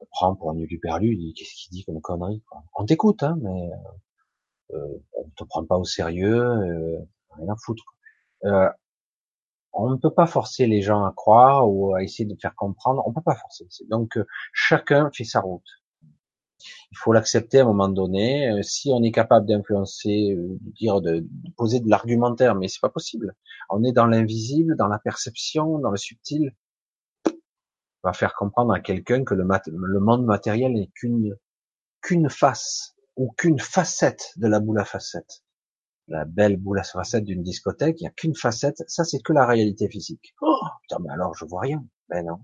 on 0.00 0.06
prend 0.10 0.34
pour 0.34 0.50
un 0.50 0.58
uluperlu, 0.58 1.16
il 1.18 1.34
qu'est-ce 1.34 1.54
qu'il 1.54 1.72
dit 1.72 1.84
comme 1.84 2.00
connerie. 2.00 2.42
On 2.76 2.84
t'écoute, 2.84 3.22
hein, 3.22 3.36
mais 3.40 3.70
euh, 4.74 4.98
on 5.16 5.28
te 5.36 5.44
prend 5.44 5.64
pas 5.64 5.78
au 5.78 5.84
sérieux, 5.84 6.40
euh, 6.40 6.98
rien 7.36 7.52
à 7.52 7.56
foutre. 7.56 7.84
Euh, 8.44 8.68
on 9.72 9.90
ne 9.90 9.96
peut 9.96 10.12
pas 10.12 10.26
forcer 10.26 10.66
les 10.66 10.82
gens 10.82 11.04
à 11.04 11.12
croire 11.12 11.70
ou 11.70 11.94
à 11.94 12.02
essayer 12.02 12.24
de 12.28 12.36
faire 12.40 12.54
comprendre. 12.56 13.02
On 13.06 13.12
peut 13.12 13.22
pas 13.22 13.36
forcer. 13.36 13.66
Donc 13.88 14.18
chacun 14.52 15.10
fait 15.12 15.24
sa 15.24 15.40
route 15.40 15.66
il 16.92 16.98
faut 16.98 17.12
l'accepter 17.12 17.58
à 17.60 17.62
un 17.62 17.66
moment 17.66 17.88
donné. 17.88 18.50
Euh, 18.50 18.62
si 18.62 18.90
on 18.92 19.02
est 19.02 19.12
capable 19.12 19.46
d'influencer, 19.46 20.32
euh, 20.32 20.58
de 20.60 20.70
dire, 20.72 21.00
de, 21.00 21.26
poser 21.56 21.80
de 21.80 21.88
l'argumentaire, 21.88 22.54
mais 22.54 22.68
c'est 22.68 22.80
pas 22.80 22.88
possible. 22.88 23.34
On 23.68 23.84
est 23.84 23.92
dans 23.92 24.06
l'invisible, 24.06 24.76
dans 24.76 24.88
la 24.88 24.98
perception, 24.98 25.78
dans 25.78 25.90
le 25.90 25.96
subtil. 25.96 26.54
Va 28.02 28.12
faire 28.12 28.34
comprendre 28.34 28.72
à 28.72 28.80
quelqu'un 28.80 29.24
que 29.24 29.34
le, 29.34 29.46
le 29.66 30.00
monde 30.00 30.24
matériel 30.24 30.72
n'est 30.72 30.90
qu'une 30.94 31.36
qu'une 32.00 32.30
face 32.30 32.96
ou 33.16 33.30
qu'une 33.36 33.58
facette 33.58 34.32
de 34.36 34.48
la 34.48 34.58
boule 34.60 34.80
à 34.80 34.84
facettes. 34.84 35.42
La 36.08 36.24
belle 36.24 36.56
boule 36.56 36.78
à 36.78 36.82
facettes 36.82 37.24
d'une 37.24 37.42
discothèque, 37.42 38.00
il 38.00 38.04
n'y 38.04 38.08
a 38.08 38.12
qu'une 38.12 38.34
facette. 38.34 38.82
Ça, 38.88 39.04
c'est 39.04 39.20
que 39.20 39.32
la 39.32 39.46
réalité 39.46 39.88
physique. 39.88 40.34
Oh, 40.40 40.58
putain, 40.82 41.02
mais 41.02 41.12
alors 41.12 41.34
je 41.34 41.44
vois 41.44 41.60
rien. 41.60 41.84
Ben 42.08 42.24
non 42.24 42.40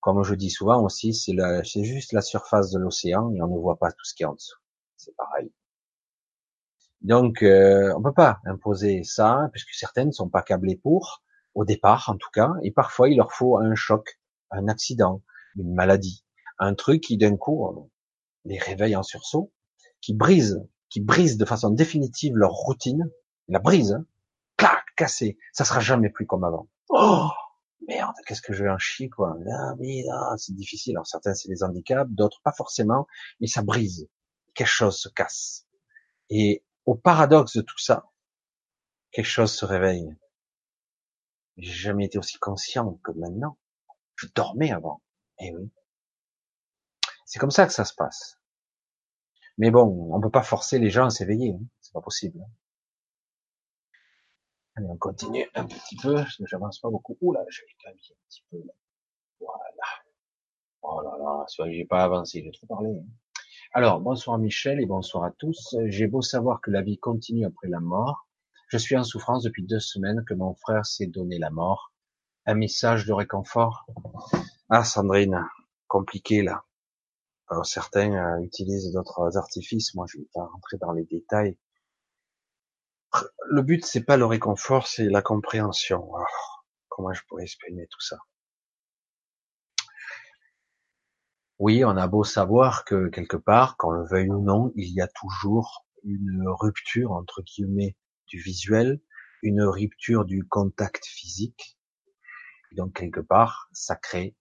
comme 0.00 0.22
je 0.24 0.34
dis 0.34 0.50
souvent 0.50 0.82
aussi, 0.82 1.14
c'est 1.14 1.84
juste 1.84 2.12
la 2.12 2.22
surface 2.22 2.70
de 2.70 2.78
l'océan 2.78 3.32
et 3.34 3.42
on 3.42 3.48
ne 3.48 3.58
voit 3.58 3.78
pas 3.78 3.92
tout 3.92 4.04
ce 4.04 4.14
qui 4.14 4.22
est 4.22 4.26
en 4.26 4.34
dessous. 4.34 4.58
C'est 4.96 5.14
pareil. 5.16 5.52
Donc, 7.02 7.42
euh, 7.42 7.94
on 7.96 8.02
peut 8.02 8.12
pas 8.12 8.40
imposer 8.44 9.04
ça, 9.04 9.48
puisque 9.52 9.72
certaines 9.72 10.08
ne 10.08 10.12
sont 10.12 10.28
pas 10.28 10.42
câblées 10.42 10.76
pour, 10.76 11.22
au 11.54 11.64
départ 11.64 12.08
en 12.08 12.16
tout 12.16 12.30
cas, 12.32 12.52
et 12.62 12.70
parfois 12.70 13.08
il 13.08 13.16
leur 13.16 13.32
faut 13.32 13.58
un 13.58 13.74
choc, 13.74 14.20
un 14.50 14.68
accident, 14.68 15.22
une 15.56 15.74
maladie, 15.74 16.24
un 16.58 16.74
truc 16.74 17.02
qui 17.02 17.16
d'un 17.16 17.36
coup 17.36 17.90
les 18.44 18.58
réveille 18.58 18.96
en 18.96 19.02
sursaut, 19.02 19.52
qui 20.00 20.14
brise 20.14 20.62
qui 20.90 21.00
brisent 21.00 21.38
de 21.38 21.44
façon 21.44 21.70
définitive 21.70 22.36
leur 22.36 22.50
routine, 22.50 23.10
la 23.48 23.60
brise, 23.60 23.92
hein, 23.92 24.04
clac, 24.56 24.84
cassé, 24.96 25.38
ça 25.52 25.64
sera 25.64 25.80
jamais 25.80 26.10
plus 26.10 26.26
comme 26.26 26.44
avant. 26.44 26.68
Oh 26.90 27.30
merde, 27.88 28.14
qu'est-ce 28.26 28.42
que 28.42 28.52
je 28.52 28.64
vais 28.64 28.70
en 28.70 28.78
chier 28.78 29.08
quoi. 29.08 29.36
Oui, 29.78 30.04
ah, 30.12 30.34
c'est 30.36 30.54
difficile. 30.54 30.96
Alors 30.96 31.06
certains 31.06 31.34
c'est 31.34 31.48
des 31.48 31.62
handicaps, 31.62 32.10
d'autres 32.10 32.40
pas 32.42 32.52
forcément, 32.52 33.06
mais 33.40 33.46
ça 33.46 33.62
brise. 33.62 34.08
Quelque 34.54 34.66
chose 34.66 34.98
se 34.98 35.08
casse. 35.08 35.66
Et 36.28 36.64
au 36.86 36.94
paradoxe 36.94 37.56
de 37.56 37.62
tout 37.62 37.78
ça, 37.78 38.10
quelque 39.12 39.26
chose 39.26 39.52
se 39.52 39.64
réveille. 39.64 40.14
J'ai 41.60 41.72
jamais 41.72 42.06
été 42.06 42.18
aussi 42.18 42.38
conscient 42.38 42.94
que 43.04 43.12
maintenant. 43.12 43.58
Je 44.16 44.26
dormais 44.34 44.72
avant. 44.72 45.02
Eh 45.38 45.54
oui. 45.54 45.70
C'est 47.26 47.38
comme 47.38 47.50
ça 47.50 47.66
que 47.66 47.72
ça 47.72 47.84
se 47.84 47.94
passe. 47.94 48.40
Mais 49.58 49.70
bon, 49.70 50.10
on 50.14 50.20
peut 50.20 50.30
pas 50.30 50.42
forcer 50.42 50.78
les 50.78 50.90
gens 50.90 51.06
à 51.06 51.10
s'éveiller. 51.10 51.52
Hein. 51.52 51.64
C'est 51.80 51.92
pas 51.92 52.00
possible. 52.00 52.40
Allez, 54.74 54.86
on 54.88 54.96
continue 54.96 55.46
un 55.54 55.66
petit 55.66 55.96
peu, 55.96 56.14
parce 56.14 56.36
que 56.36 56.46
j'avance 56.46 56.78
pas 56.78 56.90
beaucoup. 56.90 57.16
Ouh 57.20 57.32
là, 57.32 57.44
j'ai 57.48 57.62
un 57.86 57.92
petit 57.92 58.44
peu. 58.50 58.58
Voilà. 59.38 59.60
Oh 60.82 61.02
là 61.02 61.16
là, 61.18 61.70
j'ai 61.70 61.84
pas 61.84 62.04
avancé, 62.04 62.42
j'ai 62.42 62.52
trop 62.52 62.66
parlé. 62.66 62.90
Hein. 62.90 63.04
Alors, 63.72 64.00
bonsoir 64.00 64.38
Michel 64.38 64.80
et 64.80 64.86
bonsoir 64.86 65.24
à 65.24 65.30
tous. 65.30 65.76
J'ai 65.86 66.06
beau 66.06 66.22
savoir 66.22 66.60
que 66.60 66.70
la 66.70 66.82
vie 66.82 66.98
continue 66.98 67.44
après 67.44 67.68
la 67.68 67.80
mort. 67.80 68.29
Je 68.70 68.78
suis 68.78 68.96
en 68.96 69.02
souffrance 69.02 69.42
depuis 69.42 69.64
deux 69.64 69.80
semaines 69.80 70.24
que 70.24 70.32
mon 70.32 70.54
frère 70.54 70.86
s'est 70.86 71.08
donné 71.08 71.38
la 71.38 71.50
mort. 71.50 71.92
Un 72.46 72.54
message 72.54 73.04
de 73.04 73.12
réconfort. 73.12 73.84
Ah, 74.68 74.84
Sandrine, 74.84 75.44
compliqué 75.88 76.42
là. 76.42 76.64
Alors 77.48 77.66
certains 77.66 78.12
euh, 78.12 78.40
utilisent 78.44 78.92
d'autres 78.92 79.36
artifices. 79.36 79.92
Moi, 79.96 80.06
je 80.08 80.18
vais 80.18 80.28
pas 80.32 80.44
rentrer 80.44 80.78
dans 80.78 80.92
les 80.92 81.02
détails. 81.02 81.58
Le 83.48 83.62
but, 83.62 83.84
c'est 83.84 84.04
pas 84.04 84.16
le 84.16 84.24
réconfort, 84.24 84.86
c'est 84.86 85.08
la 85.08 85.20
compréhension. 85.20 86.08
comment 86.88 87.12
je 87.12 87.22
pourrais 87.28 87.42
exprimer 87.42 87.88
tout 87.88 88.00
ça? 88.00 88.18
Oui, 91.58 91.84
on 91.84 91.96
a 91.96 92.06
beau 92.06 92.22
savoir 92.22 92.84
que 92.84 93.08
quelque 93.08 93.36
part, 93.36 93.76
qu'on 93.76 93.90
le 93.90 94.06
veuille 94.06 94.30
ou 94.30 94.40
non, 94.40 94.72
il 94.76 94.94
y 94.94 95.00
a 95.00 95.08
toujours 95.08 95.84
une 96.04 96.44
rupture 96.46 97.10
entre 97.10 97.42
guillemets 97.42 97.96
du 98.30 98.40
visuel, 98.40 99.00
une 99.42 99.62
rupture 99.62 100.24
du 100.24 100.46
contact 100.46 101.04
physique. 101.04 101.78
Donc 102.72 102.94
quelque 102.96 103.20
part, 103.20 103.68
ça 103.72 103.96
crée, 103.96 104.36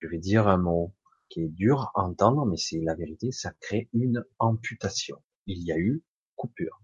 je 0.00 0.08
vais 0.08 0.18
dire 0.18 0.46
un 0.46 0.58
mot 0.58 0.94
qui 1.30 1.42
est 1.42 1.48
dur 1.48 1.90
à 1.94 2.02
entendre, 2.02 2.44
mais 2.46 2.56
c'est 2.56 2.80
la 2.80 2.94
vérité, 2.94 3.32
ça 3.32 3.52
crée 3.60 3.88
une 3.92 4.24
amputation. 4.38 5.22
Il 5.46 5.64
y 5.64 5.72
a 5.72 5.78
eu 5.78 6.04
coupure. 6.36 6.82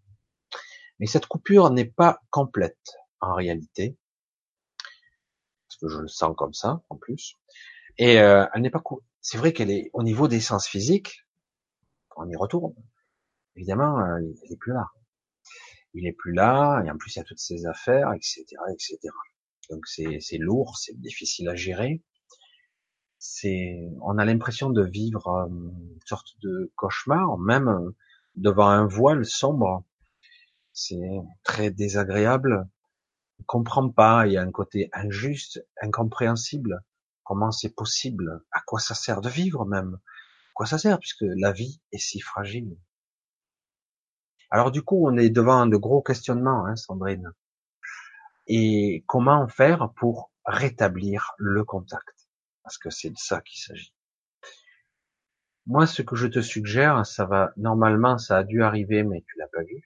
Mais 0.99 1.07
cette 1.07 1.27
coupure 1.27 1.71
n'est 1.71 1.85
pas 1.85 2.21
complète 2.31 2.97
en 3.21 3.35
réalité, 3.35 3.99
parce 5.69 5.77
que 5.81 5.89
je 5.89 6.01
le 6.01 6.09
sens 6.09 6.35
comme 6.37 6.55
ça 6.55 6.83
en 6.89 6.97
plus. 6.97 7.35
Et 7.99 8.19
euh, 8.21 8.47
elle 8.55 8.63
n'est 8.63 8.71
pas. 8.71 8.83
C'est 9.21 9.39
vrai 9.39 9.53
qu'elle 9.53 9.71
est 9.71 9.91
au 9.93 10.03
niveau 10.03 10.29
des 10.29 10.41
sens 10.41 10.67
physiques. 10.67 11.27
On 12.17 12.29
y 12.29 12.37
retourne. 12.37 12.75
Évidemment, 13.57 13.99
euh, 13.99 14.19
elle 14.19 14.53
est 14.53 14.57
plus 14.57 14.73
là. 14.73 14.87
Il 15.97 16.07
est 16.07 16.13
plus 16.13 16.33
là, 16.33 16.83
et 16.85 16.91
en 16.91 16.97
plus 16.97 17.17
il 17.17 17.19
y 17.19 17.23
a 17.23 17.25
toutes 17.25 17.41
ces 17.41 17.67
affaires, 17.67 18.13
etc., 18.13 18.45
etc. 18.73 18.99
Donc 19.71 19.87
c'est 19.87 20.39
lourd, 20.39 20.77
c'est 20.79 20.99
difficile 21.01 21.49
à 21.49 21.57
gérer. 21.57 22.03
C'est, 23.19 23.89
on 24.03 24.19
a 24.19 24.25
l'impression 24.25 24.71
de 24.71 24.85
vivre 24.85 25.27
euh, 25.27 25.47
une 25.49 26.01
sorte 26.05 26.29
de 26.43 26.73
cauchemar, 26.77 27.39
même 27.39 27.93
devant 28.37 28.69
un 28.69 28.87
voile 28.87 29.25
sombre 29.25 29.85
c'est 30.77 31.23
très 31.43 31.71
désagréable. 31.71 32.69
On 33.41 33.45
comprend 33.45 33.89
pas, 33.89 34.27
il 34.27 34.35
y 34.35 34.37
a 34.37 34.43
un 34.43 34.51
côté 34.51 34.91
injuste, 34.93 35.67
incompréhensible. 35.81 36.83
Comment 37.25 37.51
c'est 37.51 37.75
possible? 37.75 38.45
À 38.53 38.61
quoi 38.61 38.79
ça 38.79 38.95
sert 38.95 39.23
de 39.23 39.31
vivre 39.31 39.65
même? 39.65 39.95
À 39.95 40.53
quoi 40.55 40.67
ça 40.67 40.79
sert 40.79 40.99
puisque 40.99 41.25
la 41.25 41.51
vie 41.53 41.81
est 41.93 41.99
si 41.99 42.21
fragile? 42.21 42.77
Alors 44.51 44.71
du 44.71 44.83
coup, 44.83 45.07
on 45.09 45.17
est 45.17 45.31
devant 45.31 45.67
de 45.67 45.77
gros 45.77 46.03
questionnements, 46.03 46.67
hein, 46.67 46.77
Sandrine. 46.77 47.33
Et 48.47 49.05
comment 49.07 49.49
faire 49.49 49.91
pour 49.97 50.31
rétablir 50.45 51.33
le 51.39 51.65
contact? 51.65 52.29
Parce 52.63 52.79
que 52.79 52.91
c'est 52.91 53.11
de 53.11 53.19
ça 53.19 53.41
qu'il 53.41 53.61
s'agit. 53.61 53.93
Moi, 55.67 55.87
ce 55.87 56.03
que 56.03 56.15
je 56.15 56.29
te 56.29 56.41
suggère, 56.41 57.05
ça 57.05 57.25
va, 57.25 57.53
normalement, 57.57 58.19
ça 58.19 58.39
a 58.39 58.45
dû 58.45 58.63
arriver, 58.63 59.03
mais 59.03 59.25
tu 59.27 59.39
l'as 59.39 59.49
pas 59.49 59.65
vu 59.65 59.83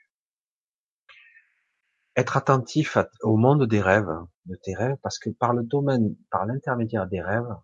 être 2.17 2.37
attentif 2.37 2.99
au 3.23 3.37
monde 3.37 3.67
des 3.67 3.81
rêves, 3.81 4.13
de 4.47 4.57
tes 4.57 4.75
rêves, 4.75 4.97
parce 5.03 5.19
que 5.19 5.31
par 5.31 5.55
le 5.55 5.63
domaine, 5.63 6.17
par 6.31 6.47
l'intermédiaire 6.47 7.07
des 7.07 7.23
rêves, 7.23 7.55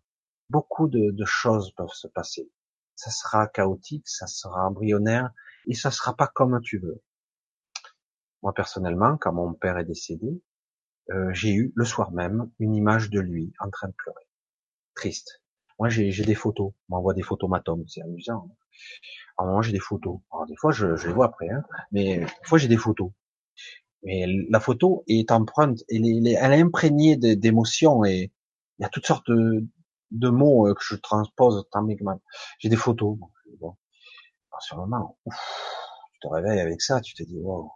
beaucoup 0.51 0.89
de, 0.89 1.24
choses 1.24 1.73
peuvent 1.77 1.93
se 1.93 2.09
passer. 2.09 2.51
Ça 2.94 3.10
sera 3.10 3.47
chaotique, 3.48 4.09
ça 4.09 4.27
sera 4.27 4.66
embryonnaire, 4.66 5.31
et 5.66 5.74
ça 5.74 5.90
sera 5.90 6.14
pas 6.14 6.26
comme 6.26 6.60
tu 6.62 6.78
veux. 6.78 7.02
Moi 8.43 8.52
personnellement, 8.55 9.16
quand 9.16 9.32
mon 9.32 9.55
père 9.55 9.78
est 9.78 9.84
décédé, 9.84 10.43
euh, 11.10 11.32
j'ai 11.32 11.52
eu 11.52 11.72
le 11.74 11.84
soir 11.84 12.12
même 12.12 12.51
une 12.59 12.74
image 12.74 13.10
de 13.10 13.20
lui 13.20 13.52
en 13.60 13.70
train 13.70 13.88
de 13.88 13.94
pleurer, 13.94 14.26
triste. 14.94 15.43
Moi 15.78 15.88
j'ai 15.88 16.24
des 16.24 16.34
photos, 16.34 16.72
on 16.88 16.97
m'envoie 16.97 17.14
des 17.14 17.22
photos 17.22 17.51
matomes, 17.51 17.86
c'est 17.86 18.02
amusant. 18.02 18.56
Alors 19.38 19.52
moi 19.52 19.62
j'ai 19.62 19.72
des 19.72 19.80
photos. 19.80 20.18
Alors 20.32 20.47
des 20.47 20.56
fois 20.56 20.72
je, 20.72 20.97
je 20.97 21.09
les 21.09 21.12
vois 21.12 21.26
après, 21.26 21.48
hein, 21.48 21.64
mais 21.93 22.20
des 22.20 22.26
fois 22.44 22.59
j'ai 22.59 22.68
des 22.68 22.76
photos. 22.76 23.10
Mais 24.02 24.26
la 24.48 24.60
photo 24.60 25.05
est 25.09 25.30
empreinte, 25.32 25.80
elle 25.88 26.06
est, 26.06 26.32
elle 26.32 26.52
est 26.52 26.60
imprégnée 26.60 27.16
d'émotions 27.16 28.05
et 28.05 28.32
il 28.78 28.82
y 28.82 28.84
a 28.84 28.88
toutes 28.88 29.06
sortes 29.06 29.28
de, 29.30 29.66
de 30.10 30.28
mots 30.28 30.68
euh, 30.68 30.74
que 30.74 30.82
je 30.82 30.97
transpose 30.97 31.64
J'ai 32.59 32.68
des 32.68 32.76
photos. 32.76 33.18
Sur 34.60 34.76
le 34.76 34.82
moment, 34.82 35.16
ouf, 35.24 35.34
tu 36.12 36.20
te 36.20 36.28
réveilles 36.28 36.60
avec 36.60 36.80
ça, 36.80 37.00
tu 37.00 37.14
te 37.14 37.22
dis, 37.22 37.38
wow, 37.38 37.70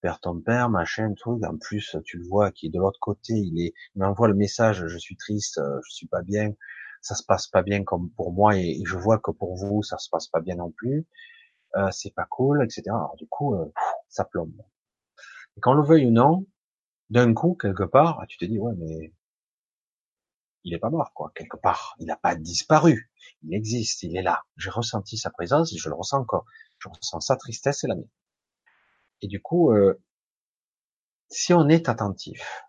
père 0.00 0.20
ton 0.20 0.40
père, 0.40 0.68
machin, 0.68 1.14
truc. 1.14 1.44
En 1.44 1.56
plus, 1.56 1.96
tu 2.04 2.18
le 2.18 2.26
vois 2.26 2.50
qui 2.50 2.66
est 2.66 2.70
de 2.70 2.78
l'autre 2.78 3.00
côté, 3.00 3.34
il 3.34 3.60
est, 3.60 3.72
il 3.94 4.00
m'envoie 4.00 4.28
le 4.28 4.34
message, 4.34 4.86
je 4.86 4.98
suis 4.98 5.16
triste, 5.16 5.58
euh, 5.58 5.80
je 5.86 5.94
suis 5.94 6.08
pas 6.08 6.22
bien, 6.22 6.52
ça 7.00 7.14
se 7.14 7.22
passe 7.24 7.46
pas 7.46 7.62
bien 7.62 7.84
comme 7.84 8.10
pour 8.10 8.32
moi 8.32 8.56
et, 8.56 8.82
je 8.84 8.96
vois 8.96 9.18
que 9.18 9.30
pour 9.30 9.56
vous, 9.56 9.82
ça 9.82 9.98
se 9.98 10.08
passe 10.10 10.28
pas 10.28 10.40
bien 10.40 10.56
non 10.56 10.70
plus. 10.70 11.06
Euh, 11.76 11.90
c'est 11.90 12.14
pas 12.14 12.26
cool, 12.26 12.62
etc. 12.64 12.82
Alors 12.88 13.16
du 13.16 13.26
coup, 13.28 13.54
euh, 13.54 13.72
ça 14.08 14.24
plombe. 14.24 14.52
Et 15.56 15.60
qu'on 15.60 15.74
le 15.74 15.82
veuille 15.82 16.06
ou 16.06 16.10
non, 16.10 16.46
d'un 17.10 17.34
coup, 17.34 17.54
quelque 17.54 17.84
part, 17.84 18.24
tu 18.28 18.38
te 18.38 18.44
dis, 18.44 18.58
ouais, 18.58 18.74
mais 18.76 19.12
il 20.64 20.74
est 20.74 20.78
pas 20.78 20.90
mort, 20.90 21.12
quoi, 21.14 21.32
quelque 21.34 21.56
part. 21.56 21.94
Il 21.98 22.06
n'a 22.06 22.16
pas 22.16 22.34
disparu. 22.34 23.11
Il 23.42 23.54
existe, 23.54 24.02
il 24.02 24.16
est 24.16 24.22
là. 24.22 24.42
J'ai 24.56 24.70
ressenti 24.70 25.16
sa 25.16 25.30
présence 25.30 25.72
et 25.72 25.78
je 25.78 25.88
le 25.88 25.94
ressens 25.94 26.20
encore. 26.20 26.44
Je 26.78 26.88
ressens 26.88 27.20
sa 27.20 27.36
tristesse 27.36 27.84
et 27.84 27.88
la 27.88 27.94
mienne. 27.94 28.08
Et 29.22 29.28
du 29.28 29.40
coup, 29.40 29.72
euh, 29.72 30.00
si 31.28 31.54
on 31.54 31.68
est 31.68 31.88
attentif, 31.88 32.64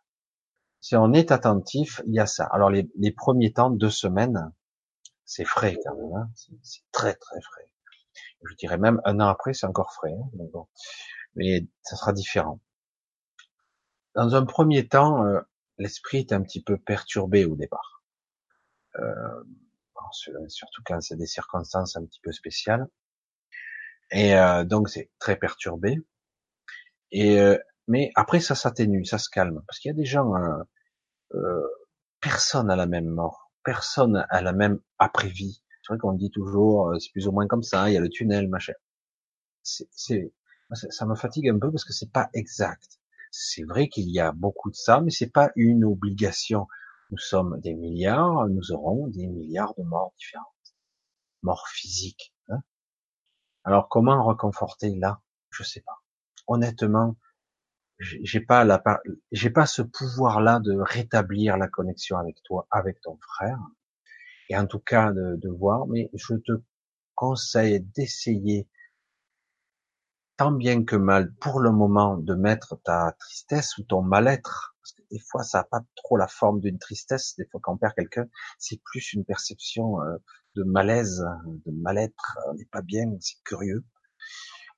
si 0.80 0.96
on 0.96 1.14
est 1.14 1.32
attentif, 1.32 2.02
il 2.08 2.14
y 2.14 2.20
a 2.20 2.26
ça. 2.26 2.46
Alors 2.46 2.70
les, 2.70 3.12
premiers 3.12 3.54
temps, 3.54 3.70
deux 3.70 3.90
semaines, 3.90 4.52
c'est 5.26 5.46
frais 5.46 5.78
quand 5.84 5.96
même, 5.96 6.14
hein 6.16 6.30
c'est 6.62 6.84
très 6.92 7.16
très 7.16 7.42
frais. 7.42 7.72
Je 8.44 8.56
dirais 8.56 8.78
même 8.78 9.02
un 9.06 9.20
an 9.20 9.28
après, 9.28 9.54
c'est 9.54 9.66
encore 9.66 9.94
frais, 9.94 10.12
hein 10.12 10.30
mais 10.34 10.48
bon, 10.52 10.68
mais 11.36 11.68
ça 11.82 11.96
sera 11.96 12.14
différent. 12.14 12.60
Dans 14.16 14.36
un 14.36 14.46
premier 14.46 14.88
temps, 14.88 15.26
euh, 15.26 15.40
l'esprit 15.78 16.20
est 16.20 16.34
un 16.34 16.42
petit 16.42 16.62
peu 16.62 16.78
perturbé 16.78 17.46
au 17.46 17.56
départ. 17.56 18.04
Euh, 19.00 19.44
surtout 20.12 20.82
quand 20.86 21.02
c'est 21.02 21.16
des 21.16 21.26
circonstances 21.26 21.96
un 21.96 22.06
petit 22.06 22.20
peu 22.22 22.32
spéciales. 22.32 22.88
Et 24.12 24.36
euh, 24.36 24.64
donc 24.64 24.90
c'est 24.90 25.12
très 25.20 25.36
perturbé. 25.38 25.98
Et 27.12 27.38
mais 27.88 28.12
après 28.16 28.40
ça 28.40 28.56
s'atténue, 28.56 29.06
ça 29.06 29.18
se 29.18 29.30
calme, 29.30 29.62
parce 29.68 29.80
qu'il 29.80 29.90
y 29.90 29.94
a 29.94 29.96
des 29.96 30.06
gens, 30.06 30.34
personne 32.22 32.72
à 32.72 32.76
la 32.76 32.86
même 32.88 33.08
mort, 33.08 33.52
personne 33.64 34.26
à 34.30 34.42
la 34.42 34.54
même 34.54 34.80
après-vie. 34.98 35.62
C'est 35.82 35.94
vrai 35.94 36.00
qu'on 36.00 36.14
dit 36.14 36.32
toujours, 36.32 36.94
c'est 37.00 37.12
plus 37.12 37.28
ou 37.28 37.32
moins 37.32 37.46
comme 37.48 37.62
ça, 37.62 37.90
il 37.90 37.94
y 37.94 37.98
a 37.98 38.00
le 38.00 38.10
tunnel, 38.10 38.48
machin. 38.48 38.74
C'est, 39.62 40.34
ça 40.72 41.06
me 41.06 41.16
fatigue 41.16 41.50
un 41.50 41.60
peu 41.60 41.72
parce 41.72 41.86
que 41.86 41.94
c'est 41.94 42.12
pas 42.12 42.30
exact. 42.34 43.00
C'est 43.32 43.64
vrai 43.64 43.88
qu'il 43.90 44.10
y 44.10 44.20
a 44.20 44.32
beaucoup 44.32 44.70
de 44.70 44.76
ça, 44.76 45.02
mais 45.02 45.12
c'est 45.12 45.30
pas 45.30 45.52
une 45.56 45.84
obligation. 45.84 46.68
Nous 47.14 47.20
sommes 47.20 47.60
des 47.60 47.76
milliards, 47.76 48.48
nous 48.50 48.72
aurons 48.72 49.06
des 49.06 49.28
milliards 49.28 49.76
de 49.76 49.84
morts 49.84 50.16
différentes. 50.18 50.76
Morts 51.44 51.68
physiques. 51.68 52.34
Hein 52.50 52.64
Alors 53.64 53.88
comment 53.88 54.24
reconforter 54.24 54.96
là? 54.96 55.22
Je 55.52 55.62
sais 55.62 55.82
pas. 55.82 56.02
Honnêtement, 56.48 57.16
j'ai 58.00 58.40
pas 58.40 58.64
la, 58.64 58.82
j'ai 59.32 59.52
pas 59.52 59.68
ce 59.68 59.84
pouvoir-là 59.84 60.60
de 60.60 60.74
rétablir 60.76 61.56
la 61.58 61.68
connexion 61.68 62.18
avec 62.18 62.42
toi, 62.42 62.66
avec 62.72 63.00
ton 63.02 63.20
frère, 63.22 63.60
et 64.50 64.58
en 64.58 64.66
tout 64.66 64.80
cas 64.80 65.12
de, 65.12 65.36
de 65.36 65.50
voir. 65.50 65.86
Mais 65.86 66.10
je 66.16 66.34
te 66.34 66.54
conseille 67.14 67.80
d'essayer 67.80 68.68
tant 70.38 70.52
bien 70.52 70.84
que 70.84 70.96
mal 70.96 71.32
pour 71.36 71.60
le 71.60 71.72
moment 71.72 72.18
de 72.18 72.34
mettre 72.34 72.82
ta 72.82 73.16
tristesse 73.20 73.78
ou 73.78 73.84
ton 73.84 74.02
mal-être, 74.02 74.76
parce 74.82 74.94
que 74.94 75.03
des 75.14 75.20
fois 75.20 75.44
ça 75.44 75.60
n'a 75.60 75.64
pas 75.64 75.82
trop 75.96 76.18
la 76.18 76.28
forme 76.28 76.60
d'une 76.60 76.80
tristesse, 76.80 77.36
des 77.38 77.46
fois 77.46 77.62
quand 77.64 77.74
on 77.74 77.78
perd 77.78 77.94
quelqu'un, 77.94 78.26
c'est 78.58 78.82
plus 78.84 79.14
une 79.14 79.24
perception 79.24 80.02
euh, 80.02 80.18
de 80.56 80.64
malaise, 80.64 81.24
de 81.66 81.72
mal-être, 81.72 82.38
on 82.50 82.56
n'est 82.56 82.66
pas 82.66 82.82
bien, 82.82 83.06
c'est 83.22 83.42
curieux. 83.44 83.86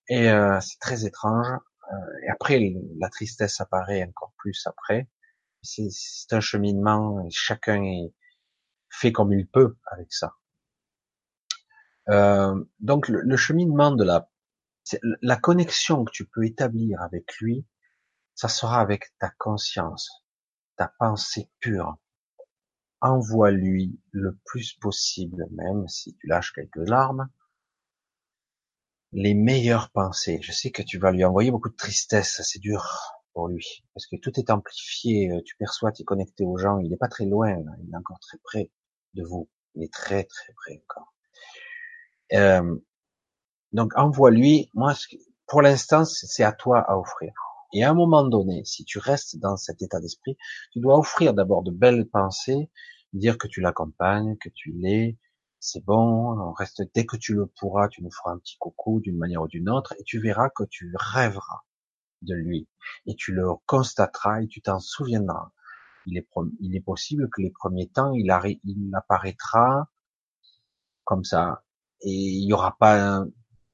Et 0.07 0.29
euh, 0.29 0.59
c'est 0.61 0.79
très 0.79 1.05
étrange. 1.05 1.47
Euh, 1.91 2.25
et 2.25 2.29
après, 2.29 2.73
la 2.99 3.09
tristesse 3.09 3.59
apparaît 3.61 4.03
encore 4.03 4.33
plus 4.37 4.65
après. 4.67 5.09
C'est 5.61 5.89
un 6.31 6.41
cheminement, 6.41 7.25
et 7.25 7.31
chacun 7.31 7.83
est 7.83 8.13
fait 8.89 9.11
comme 9.11 9.33
il 9.33 9.47
peut 9.47 9.77
avec 9.91 10.13
ça. 10.13 10.35
Euh, 12.09 12.63
donc 12.79 13.07
le, 13.07 13.35
cheminement 13.35 13.91
de 13.91 14.03
la 14.03 14.29
la 15.23 15.35
connexion 15.35 16.05
que 16.05 16.11
tu 16.11 16.27
peux 16.27 16.45
établir 16.45 17.01
avec 17.01 17.37
lui, 17.37 17.65
ça 18.35 18.47
sera 18.47 18.79
avec 18.79 19.11
ta 19.17 19.31
conscience, 19.39 20.23
ta 20.77 20.91
pensée 20.99 21.49
pure. 21.59 21.97
Envoie-lui 23.01 23.99
le 24.11 24.37
plus 24.45 24.73
possible, 24.73 25.47
même 25.51 25.87
si 25.87 26.15
tu 26.15 26.27
lâches 26.27 26.53
quelques 26.53 26.87
larmes, 26.89 27.29
les 29.11 29.33
meilleures 29.33 29.89
pensées. 29.91 30.39
Je 30.41 30.51
sais 30.51 30.71
que 30.71 30.81
tu 30.81 30.97
vas 30.97 31.11
lui 31.11 31.23
envoyer 31.23 31.51
beaucoup 31.51 31.69
de 31.69 31.75
tristesse, 31.75 32.41
c'est 32.43 32.59
dur 32.59 32.85
pour 33.33 33.49
lui, 33.49 33.83
parce 33.93 34.07
que 34.07 34.15
tout 34.15 34.31
est 34.39 34.49
amplifié, 34.49 35.29
euh, 35.31 35.41
tu 35.45 35.57
perçois, 35.57 35.91
tu 35.91 36.03
es 36.03 36.05
connecté 36.05 36.45
aux 36.45 36.57
gens, 36.57 36.79
il 36.79 36.89
n'est 36.89 36.97
pas 36.97 37.09
très 37.09 37.25
loin, 37.25 37.51
il 37.51 37.89
est 37.91 37.97
encore 37.97 38.19
très 38.19 38.37
près 38.43 38.71
de 39.13 39.23
vous, 39.23 39.49
il 39.75 39.83
est 39.83 39.91
très 39.91 40.23
très 40.23 40.53
près 40.53 40.81
encore. 40.83 41.13
Euh, 42.33 42.77
donc 43.73 43.91
envoie-lui, 43.97 44.69
moi 44.73 44.93
pour 45.47 45.61
l'instant 45.61 46.05
c'est 46.05 46.43
à 46.43 46.53
toi 46.53 46.79
à 46.79 46.97
offrir. 46.97 47.33
Et 47.75 47.83
à 47.83 47.91
un 47.91 47.93
moment 47.93 48.23
donné, 48.23 48.63
si 48.63 48.85
tu 48.85 48.99
restes 48.99 49.35
dans 49.37 49.57
cet 49.57 49.81
état 49.81 49.99
d'esprit, 49.99 50.37
tu 50.71 50.79
dois 50.79 50.97
offrir 50.97 51.33
d'abord 51.33 51.61
de 51.61 51.71
belles 51.71 52.07
pensées, 52.07 52.69
dire 53.11 53.37
que 53.37 53.47
tu 53.49 53.59
l'accompagnes, 53.59 54.37
que 54.37 54.47
tu 54.47 54.71
l'es, 54.71 55.17
c'est 55.59 55.83
bon, 55.83 56.39
on 56.39 56.53
reste, 56.53 56.83
dès 56.93 57.05
que 57.05 57.17
tu 57.17 57.33
le 57.33 57.47
pourras, 57.47 57.89
tu 57.89 58.01
nous 58.01 58.11
feras 58.11 58.31
un 58.31 58.37
petit 58.37 58.55
coucou 58.59 59.01
d'une 59.01 59.17
manière 59.17 59.41
ou 59.41 59.49
d'une 59.49 59.69
autre, 59.69 59.93
et 59.99 60.03
tu 60.05 60.21
verras 60.21 60.49
que 60.49 60.63
tu 60.63 60.93
rêveras 60.95 61.63
de 62.21 62.33
lui, 62.33 62.69
et 63.07 63.15
tu 63.15 63.33
le 63.33 63.45
constateras 63.65 64.41
et 64.41 64.47
tu 64.47 64.61
t'en 64.61 64.79
souviendras. 64.79 65.51
Il 66.05 66.17
est, 66.17 66.79
possible 66.79 67.29
que 67.29 67.41
les 67.41 67.51
premiers 67.51 67.89
temps, 67.89 68.13
il, 68.13 68.31
apparaîtra 68.93 69.89
comme 71.03 71.25
ça, 71.25 71.65
et 71.99 72.09
il 72.09 72.47
y 72.47 72.53
aura 72.53 72.77
pas, 72.77 73.25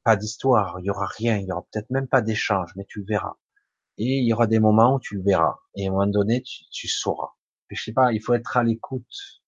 pas 0.03 0.15
d'histoire, 0.15 0.79
il 0.79 0.85
y 0.85 0.89
aura 0.89 1.05
rien, 1.05 1.37
il 1.37 1.45
y 1.45 1.51
aura 1.51 1.67
peut-être 1.71 1.91
même 1.91 2.07
pas 2.07 2.23
d'échange, 2.23 2.71
mais 2.75 2.85
tu 2.85 3.03
verras. 3.03 3.35
Et 3.97 4.19
il 4.19 4.27
y 4.27 4.33
aura 4.33 4.47
des 4.47 4.59
moments 4.59 4.95
où 4.95 4.99
tu 4.99 5.15
le 5.15 5.23
verras, 5.23 5.57
et 5.75 5.85
à 5.85 5.89
un 5.89 5.91
moment 5.91 6.07
donné, 6.07 6.41
tu, 6.41 6.63
tu 6.71 6.87
sauras. 6.87 7.31
Je 7.69 7.81
sais 7.81 7.93
pas, 7.93 8.11
il 8.13 8.21
faut 8.21 8.33
être 8.33 8.57
à 8.57 8.63
l'écoute 8.63 9.41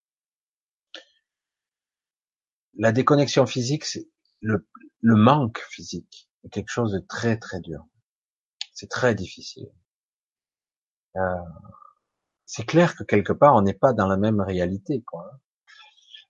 la 2.77 2.91
déconnexion 2.91 3.45
physique, 3.45 3.85
c'est 3.85 4.07
le, 4.41 4.67
le 5.01 5.15
manque 5.15 5.59
physique, 5.69 6.29
est 6.43 6.49
quelque 6.49 6.71
chose 6.71 6.91
de 6.91 6.99
très 6.99 7.37
très 7.37 7.59
dur. 7.61 7.85
C'est 8.73 8.89
très 8.89 9.15
difficile. 9.15 9.69
Euh, 11.15 11.35
c'est 12.45 12.65
clair 12.65 12.95
que 12.95 13.03
quelque 13.03 13.33
part 13.33 13.55
on 13.55 13.61
n'est 13.61 13.73
pas 13.73 13.93
dans 13.93 14.07
la 14.07 14.17
même 14.17 14.41
réalité, 14.41 15.03
quoi. 15.03 15.39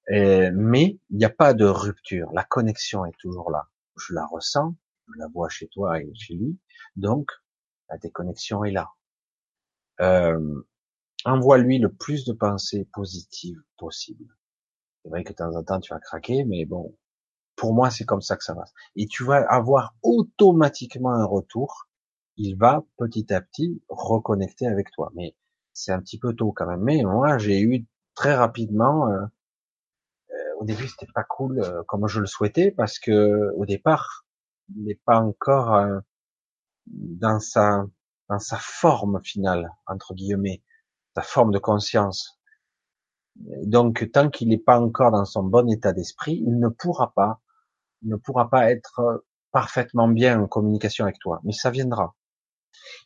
Mais 0.09 0.99
il 1.09 1.17
n'y 1.17 1.25
a 1.25 1.29
pas 1.29 1.53
de 1.53 1.65
rupture. 1.65 2.29
La 2.33 2.43
connexion 2.43 3.05
est 3.05 3.17
toujours 3.19 3.49
là. 3.51 3.69
Je 3.97 4.13
la 4.13 4.25
ressens, 4.25 4.75
je 5.07 5.19
la 5.19 5.27
vois 5.27 5.47
chez 5.47 5.67
toi 5.69 6.01
et 6.01 6.11
chez 6.13 6.33
lui. 6.33 6.59
Donc 6.97 7.31
la 7.89 7.97
déconnexion 7.97 8.63
est 8.63 8.71
là. 8.71 8.89
Euh, 10.01 10.63
envoie-lui 11.25 11.79
le 11.79 11.91
plus 11.91 12.25
de 12.25 12.33
pensées 12.33 12.87
positives 12.93 13.61
possible. 13.77 14.35
C'est 15.03 15.09
vrai 15.09 15.23
que 15.23 15.29
de 15.29 15.35
temps 15.35 15.55
en 15.55 15.63
temps, 15.63 15.79
tu 15.79 15.93
vas 15.93 15.99
craquer, 15.99 16.45
mais 16.45 16.65
bon, 16.65 16.95
pour 17.55 17.73
moi, 17.73 17.89
c'est 17.89 18.05
comme 18.05 18.21
ça 18.21 18.35
que 18.35 18.43
ça 18.43 18.53
va. 18.53 18.65
Et 18.95 19.07
tu 19.07 19.23
vas 19.23 19.45
avoir 19.49 19.95
automatiquement 20.01 21.11
un 21.11 21.25
retour. 21.25 21.87
Il 22.37 22.57
va 22.57 22.83
petit 22.97 23.31
à 23.33 23.41
petit 23.41 23.81
reconnecter 23.89 24.67
avec 24.67 24.91
toi. 24.91 25.11
Mais 25.15 25.35
c'est 25.73 25.91
un 25.91 25.99
petit 25.99 26.17
peu 26.17 26.33
tôt 26.33 26.51
quand 26.51 26.65
même. 26.65 26.81
Mais 26.81 27.03
moi, 27.03 27.37
j'ai 27.37 27.61
eu 27.61 27.85
très 28.15 28.33
rapidement. 28.35 29.09
Euh, 29.09 29.21
euh, 30.31 30.35
au 30.59 30.65
début, 30.65 30.87
c'était 30.87 31.11
pas 31.13 31.23
cool 31.23 31.59
euh, 31.59 31.83
comme 31.83 32.07
je 32.07 32.19
le 32.19 32.25
souhaitais 32.25 32.71
parce 32.71 32.99
que 32.99 33.51
au 33.55 33.65
départ, 33.65 34.25
il 34.75 34.85
n'est 34.85 34.99
pas 35.05 35.19
encore 35.19 36.01
dans 36.87 37.39
sa 37.39 37.85
dans 38.29 38.39
sa 38.39 38.57
forme 38.57 39.21
finale 39.23 39.71
entre 39.87 40.13
guillemets, 40.13 40.63
sa 41.15 41.21
forme 41.21 41.51
de 41.51 41.59
conscience. 41.59 42.39
Donc, 43.35 44.09
tant 44.11 44.29
qu'il 44.29 44.49
n'est 44.49 44.57
pas 44.57 44.79
encore 44.79 45.11
dans 45.11 45.25
son 45.25 45.43
bon 45.43 45.69
état 45.69 45.91
d'esprit, 45.91 46.41
il 46.45 46.59
ne 46.59 46.69
pourra 46.69 47.13
pas, 47.13 47.41
il 48.03 48.09
ne 48.09 48.15
pourra 48.15 48.49
pas 48.49 48.71
être 48.71 49.25
parfaitement 49.51 50.07
bien 50.07 50.41
en 50.41 50.47
communication 50.47 51.05
avec 51.05 51.19
toi. 51.19 51.39
Mais 51.43 51.53
ça 51.53 51.71
viendra. 51.71 52.15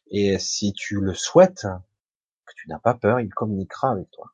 Et 0.08 0.40
si 0.40 0.74
tu 0.74 0.99
le 0.99 1.14
souhaites, 1.14 1.68
que 2.45 2.54
tu 2.56 2.70
n'as 2.70 2.80
pas 2.80 2.94
peur, 2.94 3.20
il 3.20 3.30
communiquera 3.34 3.91
avec 3.91 4.10
toi. 4.12 4.34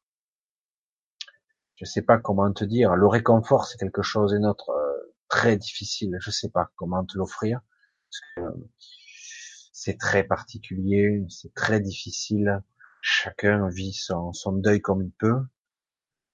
Je 1.76 1.86
sais 1.86 2.02
pas 2.02 2.18
comment 2.18 2.52
te 2.54 2.64
dire. 2.64 2.96
Le 2.96 3.08
réconfort, 3.08 3.66
c'est 3.66 3.78
quelque 3.78 4.04
chose 4.04 4.34
et 4.34 4.40
notre 4.40 4.70
euh, 4.70 5.16
très 5.28 5.58
difficile. 5.58 6.18
Je 6.22 6.32
sais 6.32 6.50
pas 6.50 6.70
comment 6.76 7.04
te 7.04 7.18
l'offrir. 7.18 7.62
C'est 9.86 9.98
très 9.98 10.24
particulier, 10.24 11.26
c'est 11.28 11.54
très 11.54 11.82
difficile. 11.82 12.64
Chacun 13.02 13.68
vit 13.68 13.92
son, 13.92 14.32
son 14.32 14.54
deuil 14.54 14.80
comme 14.80 15.04
il 15.04 15.12
peut. 15.12 15.42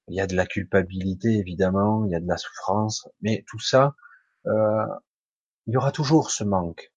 Il 0.07 0.15
y 0.15 0.21
a 0.21 0.27
de 0.27 0.35
la 0.35 0.45
culpabilité, 0.45 1.29
évidemment, 1.29 2.05
il 2.05 2.11
y 2.11 2.15
a 2.15 2.19
de 2.19 2.27
la 2.27 2.37
souffrance, 2.37 3.09
mais 3.21 3.43
tout 3.47 3.57
ça, 3.57 3.95
euh, 4.45 4.85
il 5.65 5.73
y 5.73 5.77
aura 5.77 5.91
toujours 5.91 6.29
ce 6.29 6.43
manque. 6.43 6.93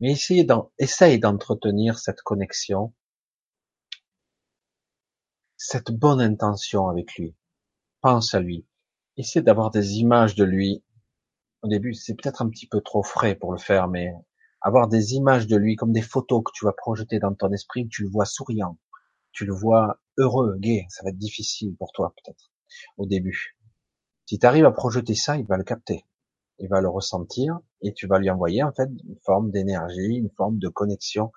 Mais 0.00 0.12
essayez 0.12 0.46
essaye 0.76 1.18
d'entretenir 1.18 1.98
cette 1.98 2.20
connexion, 2.20 2.92
cette 5.56 5.92
bonne 5.92 6.20
intention 6.20 6.90
avec 6.90 7.14
lui. 7.14 7.34
Pense 8.02 8.34
à 8.34 8.40
lui. 8.40 8.66
Essaie 9.16 9.40
d'avoir 9.40 9.70
des 9.70 9.94
images 9.94 10.34
de 10.34 10.44
lui. 10.44 10.84
Au 11.62 11.68
début, 11.68 11.94
c'est 11.94 12.16
peut-être 12.16 12.42
un 12.42 12.50
petit 12.50 12.66
peu 12.66 12.82
trop 12.82 13.02
frais 13.02 13.34
pour 13.34 13.52
le 13.52 13.58
faire, 13.58 13.88
mais 13.88 14.12
avoir 14.60 14.88
des 14.88 15.14
images 15.14 15.46
de 15.46 15.56
lui 15.56 15.76
comme 15.76 15.92
des 15.92 16.02
photos 16.02 16.42
que 16.44 16.50
tu 16.54 16.64
vas 16.64 16.72
projeter 16.72 17.18
dans 17.18 17.34
ton 17.34 17.52
esprit, 17.52 17.88
tu 17.88 18.02
le 18.02 18.10
vois 18.10 18.26
souriant, 18.26 18.78
tu 19.32 19.44
le 19.46 19.54
vois 19.54 20.00
heureux, 20.18 20.56
gai, 20.58 20.86
ça 20.90 21.02
va 21.04 21.10
être 21.10 21.18
difficile 21.18 21.74
pour 21.76 21.92
toi 21.92 22.14
peut-être 22.16 22.50
au 22.98 23.06
début. 23.06 23.56
Si 24.26 24.38
tu 24.38 24.46
arrives 24.46 24.66
à 24.66 24.70
projeter 24.70 25.14
ça, 25.14 25.36
il 25.36 25.46
va 25.46 25.56
le 25.56 25.64
capter, 25.64 26.04
il 26.58 26.68
va 26.68 26.80
le 26.80 26.88
ressentir 26.88 27.58
et 27.82 27.92
tu 27.94 28.06
vas 28.06 28.18
lui 28.18 28.30
envoyer 28.30 28.62
en 28.62 28.72
fait 28.72 28.88
une 29.04 29.18
forme 29.24 29.50
d'énergie, 29.50 30.16
une 30.16 30.30
forme 30.36 30.58
de 30.58 30.68
connexion, 30.68 31.32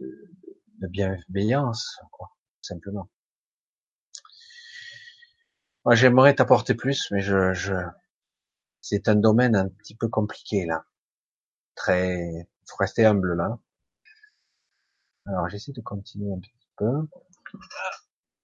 de, 0.00 0.30
bienveillance, 0.88 2.00
quoi, 2.10 2.30
simplement. 2.62 3.10
Moi, 5.84 5.94
j'aimerais 5.94 6.34
t'apporter 6.34 6.74
plus, 6.74 7.10
mais 7.10 7.20
je, 7.20 7.52
je, 7.52 7.74
c'est 8.80 9.08
un 9.08 9.14
domaine 9.14 9.54
un 9.54 9.68
petit 9.68 9.94
peu 9.94 10.08
compliqué 10.08 10.64
là. 10.64 10.84
Très, 11.74 12.48
faut 12.66 12.76
rester 12.76 13.04
humble 13.04 13.34
là. 13.34 13.58
Alors, 15.26 15.48
j'essaie 15.48 15.72
de 15.72 15.80
continuer 15.80 16.32
un 16.32 16.38
petit 16.40 16.68
peu. 16.76 17.08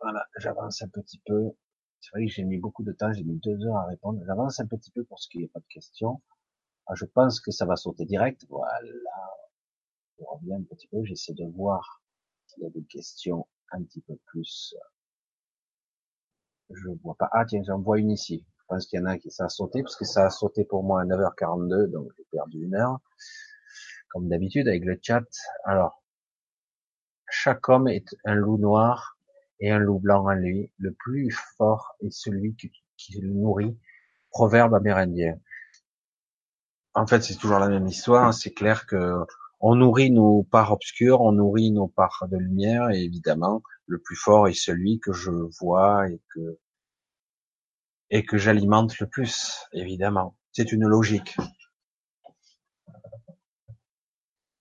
Voilà, 0.01 0.27
j'avance 0.39 0.83
un 0.83 0.89
petit 0.89 1.21
peu. 1.27 1.51
C'est 2.01 2.11
vrai 2.13 2.27
que 2.27 2.33
j'ai 2.33 2.45
mis 2.45 2.59
beaucoup 2.59 2.85
de 2.85 2.93
temps, 2.93 3.13
j'ai 3.13 3.25
mis 3.25 3.39
deux 3.39 3.65
heures 3.67 3.77
à 3.77 3.87
répondre. 3.87 4.23
J'avance 4.27 4.61
un 4.61 4.67
petit 4.67 4.91
peu 4.91 5.05
pour 5.05 5.19
ce 5.21 5.29
qui 5.29 5.39
n'est 5.39 5.49
pas 5.49 5.61
de 5.61 5.67
questions. 5.69 6.23
Ah, 6.87 6.95
je 6.95 7.05
pense 7.07 7.41
que 7.41 7.51
ça 7.51 7.67
va 7.67 7.77
sauter 7.77 8.05
direct. 8.05 8.47
Voilà. 8.49 8.71
Je 10.19 10.25
reviens 10.25 10.57
un 10.59 10.63
petit 10.63 10.89
peu, 10.89 11.05
j'essaie 11.05 11.35
de 11.35 11.45
voir 11.57 12.03
s'il 12.47 12.63
y 12.63 12.67
a 12.67 12.71
des 12.71 12.85
questions 12.85 13.47
un 13.73 13.83
petit 13.83 14.01
peu 14.03 14.17
plus. 14.27 14.75
Je 16.71 16.89
vois 17.03 17.17
pas. 17.17 17.29
Ah 17.33 17.45
tiens, 17.45 17.63
j'en 17.67 17.81
vois 17.81 17.99
une 17.99 18.11
ici. 18.11 18.45
Je 18.69 18.75
pense 18.75 18.87
qu'il 18.89 18.99
y 18.99 19.03
en 19.03 19.07
a 19.07 19.17
qui 19.17 19.31
ça 19.31 19.45
a 19.45 19.49
sauté, 19.49 19.83
parce 19.85 19.95
que 19.95 20.05
ça 20.05 20.27
a 20.27 20.31
sauté 20.31 20.65
pour 20.65 20.83
moi 20.83 21.03
à 21.03 21.05
9h42, 21.05 21.87
donc 21.87 22.11
j'ai 22.17 22.25
perdu 22.33 22.65
une 22.65 22.75
heure. 22.75 22.99
Comme 24.09 24.29
d'habitude 24.29 24.67
avec 24.67 24.85
le 24.85 24.99
chat. 25.01 25.25
Alors, 25.65 26.03
chaque 27.31 27.69
homme 27.69 27.87
est 27.87 28.17
un 28.25 28.35
loup 28.35 28.59
noir 28.59 29.19
et 29.61 29.71
un 29.71 29.79
loup 29.79 30.01
blanc 30.01 30.27
en 30.29 30.35
lui. 30.35 30.73
Le 30.79 30.93
plus 30.93 31.31
fort 31.57 31.95
est 32.01 32.11
celui 32.11 32.57
qui, 32.57 32.73
le 33.21 33.29
nourrit. 33.29 33.79
Proverbe 34.31 34.75
amérindien. 34.75 35.39
En 36.95 37.07
fait, 37.07 37.23
c'est 37.23 37.37
toujours 37.37 37.61
la 37.61 37.69
même 37.69 37.87
histoire. 37.87 38.35
C'est 38.35 38.53
clair 38.53 38.87
que 38.87 39.25
on 39.61 39.77
nourrit 39.77 40.11
nos 40.11 40.43
parts 40.43 40.73
obscures, 40.73 41.21
on 41.21 41.33
nourrit 41.33 41.71
nos 41.71 41.89
parts 41.89 42.27
de 42.29 42.37
lumière, 42.37 42.91
et 42.91 43.03
évidemment, 43.03 43.63
le 43.87 43.99
plus 43.99 44.17
fort 44.17 44.49
est 44.49 44.55
celui 44.55 44.99
que 44.99 45.13
je 45.13 45.31
vois 45.61 46.11
et 46.11 46.21
que 46.35 46.59
et 48.11 48.25
que 48.25 48.39
j'alimente 48.39 48.99
le 48.99 49.09
plus, 49.09 49.67
évidemment. 49.73 50.37
C'est 50.53 50.73
une 50.73 50.87
logique. 50.87 51.37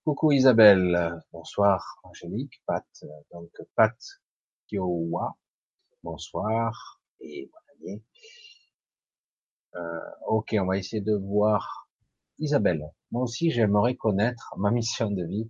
Coucou 0.04 0.32
Isabelle, 0.32 1.20
bonsoir 1.32 2.00
Angélique, 2.04 2.62
Pat, 2.68 2.86
donc 3.32 3.50
Pat 3.76 3.96
Kiowa, 4.68 5.36
bonsoir 6.04 7.02
et 7.22 7.50
bonne 7.52 7.90
année. 7.90 8.04
Euh, 9.76 10.12
ok, 10.28 10.56
on 10.60 10.66
va 10.66 10.78
essayer 10.78 11.02
de 11.02 11.16
voir 11.16 11.90
Isabelle. 12.38 12.84
Moi 13.12 13.24
aussi, 13.24 13.50
j'aimerais 13.52 13.96
connaître 13.96 14.54
ma 14.58 14.72
mission 14.72 15.10
de 15.10 15.26
vie. 15.26 15.50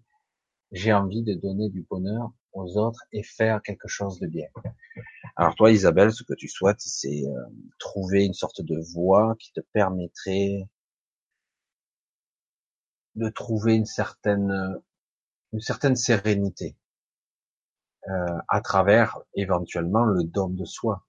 J'ai 0.71 0.93
envie 0.93 1.23
de 1.23 1.33
donner 1.33 1.69
du 1.69 1.83
bonheur 1.89 2.31
aux 2.55 2.77
autres 2.77 3.03
et 3.11 3.23
faire 3.23 3.61
quelque 3.61 3.87
chose 3.87 4.19
de 4.19 4.27
bien. 4.27 4.47
Alors 5.35 5.55
toi, 5.55 5.71
Isabelle, 5.71 6.11
ce 6.11 6.23
que 6.23 6.33
tu 6.33 6.47
souhaites, 6.47 6.79
c'est 6.79 7.25
euh, 7.25 7.45
trouver 7.77 8.25
une 8.25 8.33
sorte 8.33 8.61
de 8.61 8.79
voie 8.93 9.35
qui 9.39 9.51
te 9.51 9.61
permettrait 9.73 10.67
de 13.15 13.29
trouver 13.29 13.75
une 13.75 13.85
certaine 13.85 14.81
une 15.53 15.61
certaine 15.61 15.95
sérénité 15.95 16.75
euh, 18.09 18.37
à 18.49 18.61
travers 18.61 19.19
éventuellement 19.35 20.03
le 20.03 20.23
don 20.23 20.49
de 20.49 20.65
soi. 20.65 21.05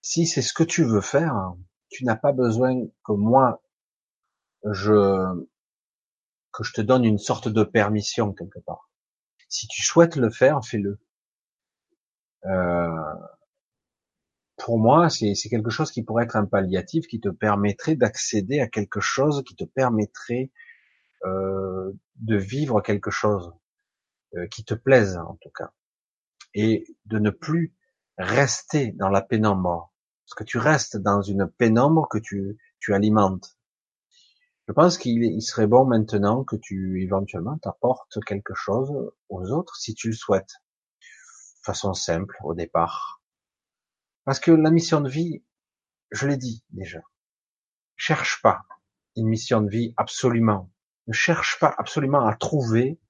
Si 0.00 0.26
c'est 0.26 0.42
ce 0.42 0.54
que 0.54 0.64
tu 0.64 0.84
veux 0.84 1.00
faire, 1.00 1.54
tu 1.90 2.04
n'as 2.04 2.16
pas 2.16 2.32
besoin 2.32 2.86
que 3.04 3.12
moi 3.12 3.62
je 4.64 5.46
que 6.52 6.64
je 6.64 6.72
te 6.72 6.80
donne 6.80 7.04
une 7.04 7.18
sorte 7.18 7.48
de 7.48 7.64
permission 7.64 8.32
quelque 8.32 8.58
part. 8.60 8.90
Si 9.48 9.66
tu 9.68 9.82
souhaites 9.82 10.16
le 10.16 10.30
faire, 10.30 10.64
fais-le. 10.64 11.00
Euh, 12.46 13.14
pour 14.56 14.78
moi, 14.78 15.10
c'est 15.10 15.34
quelque 15.48 15.70
chose 15.70 15.90
qui 15.90 16.02
pourrait 16.02 16.24
être 16.24 16.36
un 16.36 16.46
palliatif, 16.46 17.06
qui 17.06 17.20
te 17.20 17.28
permettrait 17.28 17.96
d'accéder 17.96 18.60
à 18.60 18.68
quelque 18.68 19.00
chose, 19.00 19.42
qui 19.44 19.56
te 19.56 19.64
permettrait 19.64 20.52
euh, 21.24 21.92
de 22.16 22.36
vivre 22.36 22.80
quelque 22.80 23.10
chose 23.10 23.52
euh, 24.34 24.46
qui 24.48 24.64
te 24.64 24.74
plaise 24.74 25.16
en 25.16 25.36
tout 25.40 25.50
cas, 25.50 25.70
et 26.54 26.84
de 27.06 27.18
ne 27.18 27.30
plus 27.30 27.74
rester 28.18 28.92
dans 28.92 29.08
la 29.08 29.22
pénombre, 29.22 29.92
parce 30.24 30.34
que 30.34 30.44
tu 30.44 30.58
restes 30.58 30.96
dans 30.96 31.22
une 31.22 31.48
pénombre 31.48 32.08
que 32.08 32.18
tu, 32.18 32.58
tu 32.78 32.94
alimentes. 32.94 33.56
Je 34.68 34.72
pense 34.72 34.96
qu'il 34.96 35.42
serait 35.42 35.66
bon 35.66 35.84
maintenant 35.84 36.44
que 36.44 36.56
tu 36.56 37.02
éventuellement 37.02 37.58
t'apportes 37.58 38.18
quelque 38.26 38.54
chose 38.54 38.92
aux 39.28 39.50
autres 39.50 39.76
si 39.76 39.94
tu 39.94 40.08
le 40.08 40.14
souhaites, 40.14 40.62
façon 41.62 41.94
simple 41.94 42.36
au 42.44 42.54
départ, 42.54 43.20
parce 44.24 44.38
que 44.38 44.52
la 44.52 44.70
mission 44.70 45.00
de 45.00 45.08
vie, 45.08 45.42
je 46.12 46.28
l'ai 46.28 46.36
dit 46.36 46.64
déjà, 46.70 47.00
cherche 47.96 48.40
pas 48.40 48.62
une 49.16 49.26
mission 49.26 49.60
de 49.60 49.68
vie 49.68 49.94
absolument. 49.96 50.70
Ne 51.08 51.12
cherche 51.12 51.58
pas 51.58 51.74
absolument 51.76 52.24
à 52.26 52.36
trouver 52.36 53.00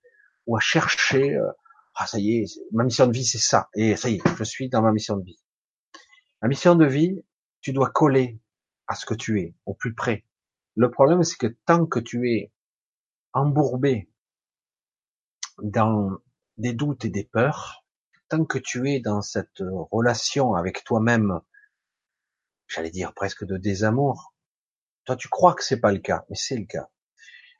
ou 0.46 0.56
à 0.56 0.60
chercher. 0.60 1.34
Euh, 1.34 1.52
ah 1.94 2.06
ça 2.06 2.18
y 2.18 2.38
est, 2.38 2.60
ma 2.72 2.84
mission 2.84 3.06
de 3.06 3.12
vie 3.12 3.26
c'est 3.26 3.38
ça. 3.38 3.68
Et 3.74 3.96
ça 3.96 4.08
y 4.08 4.14
est, 4.16 4.36
je 4.38 4.44
suis 4.44 4.70
dans 4.70 4.80
ma 4.80 4.92
mission 4.92 5.18
de 5.18 5.24
vie. 5.24 5.38
La 6.40 6.48
mission 6.48 6.74
de 6.74 6.86
vie, 6.86 7.22
tu 7.60 7.72
dois 7.72 7.90
coller 7.90 8.40
à 8.86 8.94
ce 8.94 9.04
que 9.04 9.14
tu 9.14 9.40
es, 9.40 9.54
au 9.66 9.74
plus 9.74 9.94
près. 9.94 10.24
Le 10.74 10.90
problème, 10.90 11.22
c'est 11.22 11.36
que 11.36 11.54
tant 11.66 11.86
que 11.86 11.98
tu 11.98 12.30
es 12.30 12.52
embourbé 13.32 14.10
dans 15.62 16.18
des 16.56 16.72
doutes 16.72 17.04
et 17.04 17.10
des 17.10 17.24
peurs, 17.24 17.84
tant 18.28 18.44
que 18.44 18.58
tu 18.58 18.90
es 18.90 19.00
dans 19.00 19.20
cette 19.20 19.62
relation 19.90 20.54
avec 20.54 20.84
toi-même, 20.84 21.40
j'allais 22.66 22.90
dire 22.90 23.12
presque 23.14 23.44
de 23.44 23.58
désamour, 23.58 24.34
toi 25.04 25.16
tu 25.16 25.28
crois 25.28 25.54
que 25.54 25.62
c'est 25.62 25.80
pas 25.80 25.92
le 25.92 25.98
cas, 25.98 26.24
mais 26.30 26.36
c'est 26.36 26.56
le 26.56 26.64
cas. 26.64 26.88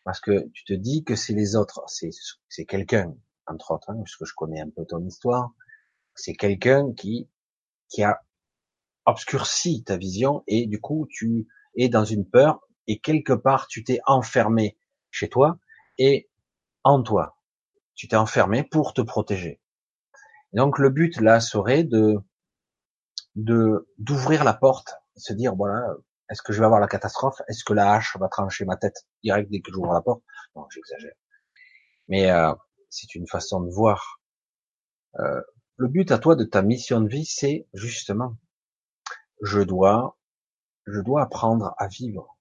Parce 0.04 0.20
que 0.20 0.48
tu 0.54 0.64
te 0.64 0.72
dis 0.72 1.04
que 1.04 1.14
c'est 1.14 1.34
les 1.34 1.54
autres, 1.54 1.84
c'est 1.86 2.64
quelqu'un, 2.64 3.14
entre 3.46 3.72
autres, 3.72 3.90
hein, 3.90 3.96
parce 3.96 4.16
je 4.24 4.34
connais 4.34 4.60
un 4.60 4.70
peu 4.70 4.84
ton 4.86 5.04
histoire, 5.04 5.52
c'est 6.14 6.34
quelqu'un 6.34 6.92
qui, 6.94 7.28
qui 7.88 8.02
a 8.02 8.22
obscurci 9.04 9.84
ta 9.84 9.96
vision 9.96 10.44
et 10.46 10.66
du 10.66 10.80
coup 10.80 11.06
tu 11.10 11.48
es 11.76 11.88
dans 11.88 12.04
une 12.04 12.28
peur 12.28 12.60
et 12.86 13.00
quelque 13.00 13.32
part 13.32 13.66
tu 13.66 13.84
t'es 13.84 14.00
enfermé 14.06 14.76
chez 15.10 15.28
toi 15.28 15.58
et 15.98 16.30
en 16.84 17.02
toi. 17.02 17.36
Tu 17.94 18.08
t'es 18.08 18.16
enfermé 18.16 18.64
pour 18.64 18.94
te 18.94 19.02
protéger 19.02 19.62
donc 20.52 20.78
le 20.78 20.90
but 20.90 21.20
là 21.20 21.40
serait 21.40 21.84
de 21.84 22.18
d'ouvrir 23.34 24.44
la 24.44 24.52
porte, 24.52 24.94
se 25.16 25.32
dire 25.32 25.54
voilà, 25.54 25.86
est-ce 26.28 26.42
que 26.42 26.52
je 26.52 26.58
vais 26.58 26.66
avoir 26.66 26.80
la 26.80 26.88
catastrophe? 26.88 27.40
Est-ce 27.48 27.64
que 27.64 27.72
la 27.72 27.92
hache 27.92 28.16
va 28.18 28.28
trancher 28.28 28.66
ma 28.66 28.76
tête 28.76 29.06
direct 29.24 29.50
dès 29.50 29.60
que 29.60 29.72
j'ouvre 29.72 29.92
la 29.92 30.02
porte? 30.02 30.22
Non, 30.54 30.66
j'exagère. 30.70 31.14
Mais 32.08 32.30
euh, 32.30 32.52
c'est 32.90 33.14
une 33.14 33.26
façon 33.26 33.60
de 33.60 33.70
voir. 33.70 34.20
Euh, 35.18 35.40
le 35.76 35.88
but 35.88 36.12
à 36.12 36.18
toi 36.18 36.36
de 36.36 36.44
ta 36.44 36.60
mission 36.60 37.00
de 37.00 37.08
vie, 37.08 37.24
c'est 37.24 37.66
justement, 37.72 38.36
je 39.40 39.60
dois, 39.60 40.18
je 40.86 41.00
dois 41.00 41.22
apprendre 41.22 41.74
à 41.78 41.88
vivre, 41.88 42.36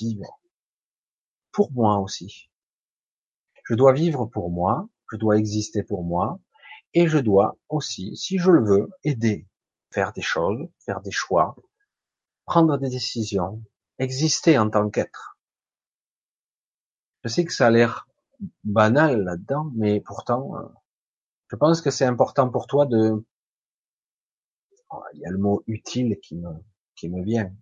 vivre 0.00 0.40
pour 1.52 1.72
moi 1.72 1.98
aussi. 1.98 2.50
Je 3.64 3.74
dois 3.74 3.92
vivre 3.92 4.26
pour 4.26 4.50
moi, 4.50 4.88
je 5.12 5.16
dois 5.16 5.36
exister 5.36 5.82
pour 5.82 6.04
moi, 6.04 6.40
et 6.94 7.06
je 7.06 7.18
dois 7.18 7.56
aussi, 7.68 8.16
si 8.16 8.38
je 8.38 8.50
le 8.50 8.64
veux, 8.64 8.90
aider, 9.04 9.46
faire 9.92 10.12
des 10.12 10.22
choses, 10.22 10.68
faire 10.84 11.00
des 11.00 11.10
choix, 11.10 11.56
prendre 12.46 12.78
des 12.78 12.88
décisions, 12.88 13.62
exister 13.98 14.58
en 14.58 14.70
tant 14.70 14.88
qu'être. 14.88 15.38
Je 17.24 17.28
sais 17.28 17.44
que 17.44 17.52
ça 17.52 17.66
a 17.66 17.70
l'air 17.70 18.08
banal 18.64 19.24
là-dedans, 19.24 19.70
mais 19.74 20.00
pourtant, 20.00 20.56
euh, 20.56 20.68
je 21.50 21.56
pense 21.56 21.80
que 21.80 21.90
c'est 21.90 22.04
important 22.04 22.48
pour 22.50 22.66
toi 22.66 22.86
de, 22.86 23.24
oh, 24.90 25.02
il 25.14 25.20
y 25.20 25.26
a 25.26 25.30
le 25.30 25.38
mot 25.38 25.62
utile 25.66 26.18
qui 26.22 26.36
me, 26.36 26.50
qui 26.94 27.08
me 27.08 27.22
vient. 27.22 27.52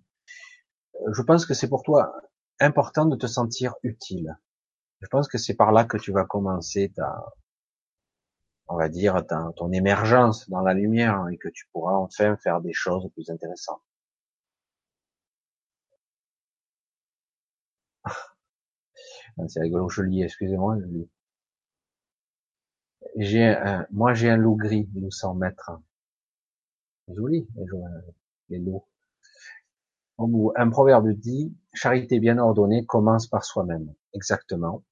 Je 1.12 1.23
pense 1.23 1.47
que 1.47 1.55
c'est 1.55 1.68
pour 1.68 1.82
toi 1.82 2.14
important 2.60 3.06
de 3.06 3.16
te 3.16 3.27
sentir 3.27 3.74
utile. 3.82 4.36
Je 5.01 5.09
pense 5.09 5.28
que 5.28 5.39
c'est 5.39 5.55
par 5.55 5.73
là 5.73 5.85
que 5.85 5.97
tu 5.98 6.12
vas 6.12 6.24
commencer 6.24 6.93
ta, 6.94 7.32
on 8.68 8.77
va 8.77 8.89
dire, 8.89 9.24
ton 9.56 9.73
émergence 9.73 10.48
dans 10.51 10.60
la 10.60 10.74
lumière 10.74 11.28
et 11.32 11.39
que 11.39 11.48
tu 11.48 11.66
pourras 11.73 11.94
enfin 11.94 12.36
faire 12.36 12.60
des 12.60 12.73
choses 12.73 13.09
plus 13.14 13.31
intéressantes. 13.31 13.82
C'est 19.48 19.60
rigolo, 19.60 19.89
je 19.89 20.02
lis, 20.02 20.23
excusez-moi. 20.23 20.77
J'ai 23.16 23.44
un, 23.44 23.86
moi 23.90 24.14
j'ai 24.14 24.31
un 24.31 24.36
loup 24.36 24.56
gris, 24.56 24.89
loup 24.94 25.10
100 25.10 25.35
mètres. 25.35 25.70
Joli, 27.09 27.48
les 28.48 28.59
loups. 28.59 28.85
Un 30.19 30.71
proverbe 30.71 31.11
dit, 31.13 31.55
charité 31.75 32.21
bien 32.21 32.39
ordonnée 32.39 32.87
commence 32.87 33.27
par 33.27 33.45
soi-même. 33.45 33.93
Exactement. 34.15 34.83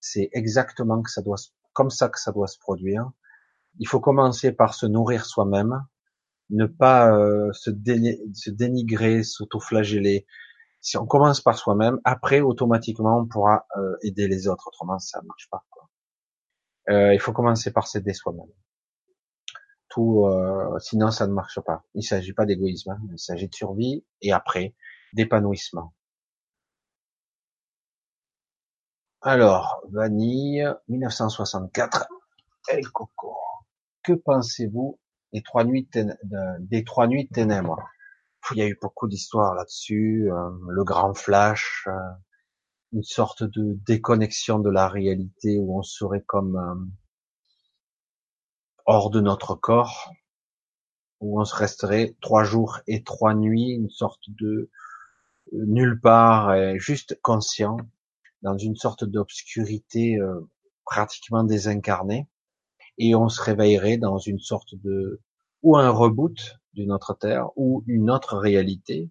C'est 0.00 0.28
exactement 0.32 1.02
que 1.02 1.10
ça 1.10 1.22
doit 1.22 1.36
comme 1.72 1.90
ça 1.90 2.08
que 2.08 2.18
ça 2.18 2.32
doit 2.32 2.46
se 2.46 2.58
produire. 2.58 3.10
Il 3.78 3.86
faut 3.86 4.00
commencer 4.00 4.52
par 4.52 4.74
se 4.74 4.86
nourrir 4.86 5.26
soi-même, 5.26 5.84
ne 6.50 6.66
pas 6.66 7.14
euh, 7.14 7.52
se, 7.52 7.70
se 7.70 8.50
dénigrer, 8.50 9.22
s'autoflageller. 9.22 10.26
Si 10.80 10.96
on 10.96 11.06
commence 11.06 11.40
par 11.40 11.58
soi-même, 11.58 12.00
après 12.04 12.40
automatiquement 12.40 13.18
on 13.20 13.26
pourra 13.26 13.66
euh, 13.76 13.96
aider 14.02 14.28
les 14.28 14.48
autres. 14.48 14.68
Autrement, 14.68 14.98
ça 14.98 15.20
marche 15.22 15.48
pas. 15.50 15.64
Quoi. 15.70 15.88
Euh, 16.90 17.14
il 17.14 17.20
faut 17.20 17.32
commencer 17.32 17.72
par 17.72 17.86
s'aider 17.86 18.14
soi-même. 18.14 18.50
Tout, 19.96 20.28
sinon 20.78 21.10
ça 21.10 21.26
ne 21.26 21.32
marche 21.32 21.58
pas. 21.60 21.82
Il 21.94 22.00
ne 22.00 22.02
s'agit 22.02 22.34
pas 22.34 22.44
d'égoïsme, 22.44 22.90
hein. 22.90 22.98
il 23.10 23.18
s'agit 23.18 23.48
de 23.48 23.54
survie 23.54 24.04
et 24.20 24.30
après 24.30 24.74
d'épanouissement. 25.14 25.94
Alors, 29.22 29.80
Vanille, 29.90 30.70
1964, 30.88 32.06
El 32.68 32.88
Coco. 32.90 33.34
Que 34.02 34.12
pensez-vous 34.12 35.00
des 35.32 35.42
trois 35.42 35.64
nuits, 35.64 35.88
des 36.60 36.84
ténèbres? 37.32 37.82
Il 38.52 38.58
y 38.58 38.62
a 38.62 38.68
eu 38.68 38.78
beaucoup 38.80 39.08
d'histoires 39.08 39.54
là-dessus, 39.54 40.30
euh, 40.30 40.50
le 40.68 40.84
grand 40.84 41.14
flash, 41.14 41.88
euh, 41.88 41.92
une 42.92 43.02
sorte 43.02 43.42
de 43.42 43.76
déconnexion 43.86 44.60
de 44.60 44.70
la 44.70 44.88
réalité 44.88 45.58
où 45.58 45.76
on 45.76 45.82
serait 45.82 46.22
comme 46.22 46.56
euh, 46.56 46.74
hors 48.86 49.10
de 49.10 49.20
notre 49.20 49.54
corps, 49.54 50.12
où 51.20 51.40
on 51.40 51.44
se 51.44 51.54
resterait 51.54 52.14
trois 52.20 52.44
jours 52.44 52.80
et 52.86 53.02
trois 53.02 53.34
nuits, 53.34 53.70
une 53.70 53.90
sorte 53.90 54.22
de 54.28 54.70
nulle 55.52 56.00
part, 56.00 56.54
juste 56.78 57.18
conscient 57.22 57.78
dans 58.42 58.56
une 58.56 58.76
sorte 58.76 59.04
d'obscurité 59.04 60.18
euh, 60.18 60.40
pratiquement 60.84 61.44
désincarnée, 61.44 62.28
et 62.98 63.14
on 63.14 63.28
se 63.28 63.42
réveillerait 63.42 63.98
dans 63.98 64.18
une 64.18 64.38
sorte 64.38 64.74
de 64.74 65.20
ou 65.62 65.76
un 65.76 65.90
reboot 65.90 66.58
d'une 66.74 66.92
autre 66.92 67.14
terre 67.14 67.48
ou 67.56 67.82
une 67.86 68.10
autre 68.10 68.36
réalité, 68.36 69.10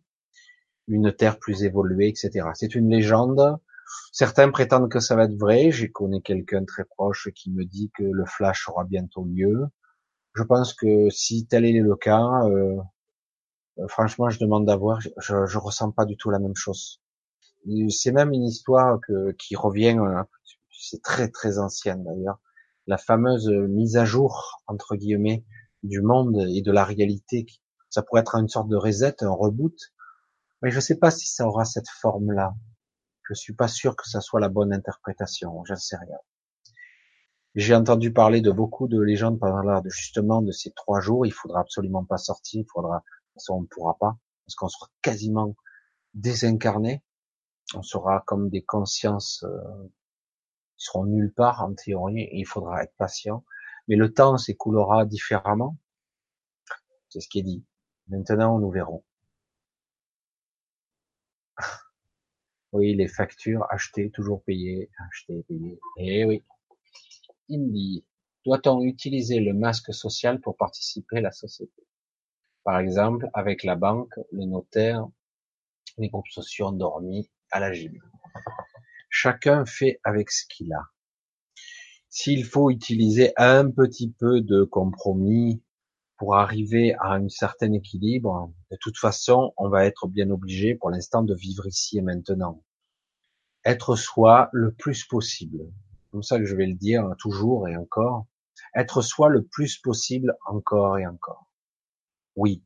une 0.88 1.12
terre 1.12 1.38
plus 1.38 1.64
évoluée, 1.64 2.08
etc. 2.08 2.50
C'est 2.54 2.76
une 2.76 2.90
légende 2.90 3.58
Certains 4.12 4.50
prétendent 4.50 4.90
que 4.90 5.00
ça 5.00 5.16
va 5.16 5.26
être 5.26 5.38
vrai. 5.38 5.72
J'ai 5.72 5.92
connu 5.92 6.22
quelqu'un 6.22 6.64
très 6.66 6.86
proche 6.86 7.30
qui 7.36 7.52
me 7.52 7.66
dit 7.66 7.92
que 7.98 8.04
le 8.04 8.26
flash 8.26 8.68
aura 8.70 8.84
bientôt 8.84 9.26
lieu. 9.26 9.68
Je 10.36 10.44
pense 10.44 10.74
que 10.74 11.10
si 11.10 11.48
tel 11.48 11.66
est 11.66 11.80
le 11.80 11.96
cas, 11.96 12.46
euh, 12.46 12.78
euh, 13.80 13.88
franchement, 13.88 14.30
je 14.30 14.40
demande 14.40 14.66
d'avoir. 14.66 15.00
Je, 15.02 15.10
je, 15.20 15.58
ressens 15.58 15.92
pas 15.92 16.06
du 16.06 16.18
tout 16.18 16.30
la 16.30 16.40
même 16.40 16.56
chose. 16.56 17.02
C'est 17.90 18.12
même 18.12 18.32
une 18.34 18.44
histoire 18.44 19.00
que, 19.08 19.32
qui 19.34 19.56
revient. 19.56 19.98
Euh, 20.00 20.24
c'est 20.72 21.02
très 21.02 21.30
très 21.30 21.58
ancienne 21.58 22.04
d'ailleurs. 22.04 22.40
La 22.88 22.98
fameuse 22.98 23.50
mise 23.50 23.98
à 23.98 24.06
jour 24.06 24.62
entre 24.68 24.96
guillemets 24.96 25.46
du 25.84 26.02
monde 26.02 26.38
et 26.50 26.62
de 26.62 26.72
la 26.72 26.84
réalité. 26.84 27.46
Ça 27.90 28.04
pourrait 28.04 28.22
être 28.22 28.36
une 28.36 28.50
sorte 28.50 28.68
de 28.68 28.76
reset, 28.76 29.24
un 29.24 29.32
reboot. 29.32 29.78
Mais 30.62 30.70
je 30.70 30.80
sais 30.80 30.98
pas 30.98 31.12
si 31.12 31.28
ça 31.28 31.48
aura 31.48 31.66
cette 31.66 31.90
forme-là. 31.90 32.54
Je 33.28 33.34
suis 33.34 33.54
pas 33.54 33.68
sûr 33.68 33.96
que 33.96 34.08
ça 34.08 34.22
soit 34.22 34.40
la 34.40 34.50
bonne 34.50 34.74
interprétation. 34.74 35.64
J'en 35.66 35.76
sais 35.76 35.98
rien. 35.98 36.18
J'ai 37.56 37.74
entendu 37.74 38.12
parler 38.12 38.42
de 38.42 38.52
beaucoup 38.52 38.88
de 38.88 39.00
légendes 39.00 39.40
par 39.40 39.64
là, 39.64 39.82
de 39.82 39.90
justement 39.90 40.42
de 40.42 40.52
ces 40.52 40.72
trois 40.72 41.00
jours. 41.00 41.26
Il 41.26 41.32
faudra 41.32 41.62
absolument 41.62 42.04
pas 42.04 42.18
sortir. 42.18 42.62
Il 42.62 42.70
faudra, 42.70 43.04
on 43.50 43.62
ne 43.62 43.68
pourra 43.68 43.98
pas 43.98 44.18
parce 44.46 44.56
qu'on 44.56 44.68
sera 44.68 44.90
quasiment 45.02 45.56
désincarné. 46.14 47.04
On 47.74 47.82
sera 47.82 48.24
comme 48.28 48.50
des 48.50 48.62
consciences 48.62 49.44
euh, 49.44 49.90
qui 50.78 50.86
seront 50.86 51.06
nulle 51.06 51.34
part 51.34 51.64
en 51.64 51.74
théorie. 51.74 52.30
il 52.32 52.46
faudra 52.46 52.84
être 52.84 52.96
patient. 52.98 53.44
Mais 53.88 53.96
le 53.96 54.14
temps 54.14 54.38
s'écoulera 54.38 55.06
différemment. 55.06 55.78
C'est 57.10 57.22
ce 57.22 57.30
qui 57.30 57.40
est 57.40 57.44
dit. 57.44 57.66
Maintenant, 58.08 58.60
nous 58.60 58.70
verrons. 58.70 59.04
Oui, 62.76 62.94
les 62.94 63.08
factures, 63.08 63.66
acheter, 63.70 64.12
toujours 64.12 64.44
payer, 64.44 64.90
acheter, 65.08 65.46
payer. 65.48 65.80
Eh 65.96 66.26
oui. 66.26 66.44
Indie. 67.50 68.04
Doit-on 68.44 68.82
utiliser 68.82 69.40
le 69.40 69.54
masque 69.54 69.94
social 69.94 70.42
pour 70.42 70.58
participer 70.58 71.20
à 71.20 71.22
la 71.22 71.32
société? 71.32 71.88
Par 72.66 72.78
exemple, 72.80 73.30
avec 73.34 73.64
la 73.64 73.78
banque, 73.78 74.14
le 74.34 74.44
notaire, 74.44 75.08
les 75.98 76.10
groupes 76.10 76.28
sociaux 76.28 76.66
endormis 76.66 77.32
à 77.50 77.62
la 77.62 77.72
gym. 77.72 77.98
Chacun 79.10 79.66
fait 79.66 80.02
avec 80.04 80.30
ce 80.30 80.46
qu'il 80.46 80.74
a. 80.74 80.84
S'il 82.10 82.44
faut 82.44 82.70
utiliser 82.72 83.32
un 83.38 83.72
petit 83.72 84.12
peu 84.12 84.42
de 84.42 84.66
compromis 84.66 85.64
pour 86.18 86.36
arriver 86.36 86.94
à 86.96 87.14
un 87.14 87.30
certain 87.30 87.72
équilibre, 87.72 88.54
de 88.76 88.80
toute 88.80 88.98
façon, 88.98 89.54
on 89.58 89.70
va 89.70 89.86
être 89.86 90.08
bien 90.08 90.30
obligé 90.30 90.76
pour 90.76 90.90
l'instant 90.92 91.24
de 91.24 91.34
vivre 91.34 91.66
ici 91.66 91.98
et 91.98 92.02
maintenant. 92.02 92.62
Être 93.64 93.96
soi 93.96 94.50
le 94.52 94.74
plus 94.74 95.06
possible. 95.06 95.72
Comme 96.12 96.24
ça 96.24 96.38
que 96.38 96.46
je 96.46 96.56
vais 96.56 96.68
le 96.68 96.76
dire 96.76 97.10
toujours 97.18 97.68
et 97.68 97.76
encore. 97.78 98.26
Être 98.76 99.02
soi 99.02 99.30
le 99.30 99.44
plus 99.44 99.78
possible 99.78 100.36
encore 100.46 100.98
et 100.98 101.08
encore. 101.08 101.48
Oui. 102.36 102.64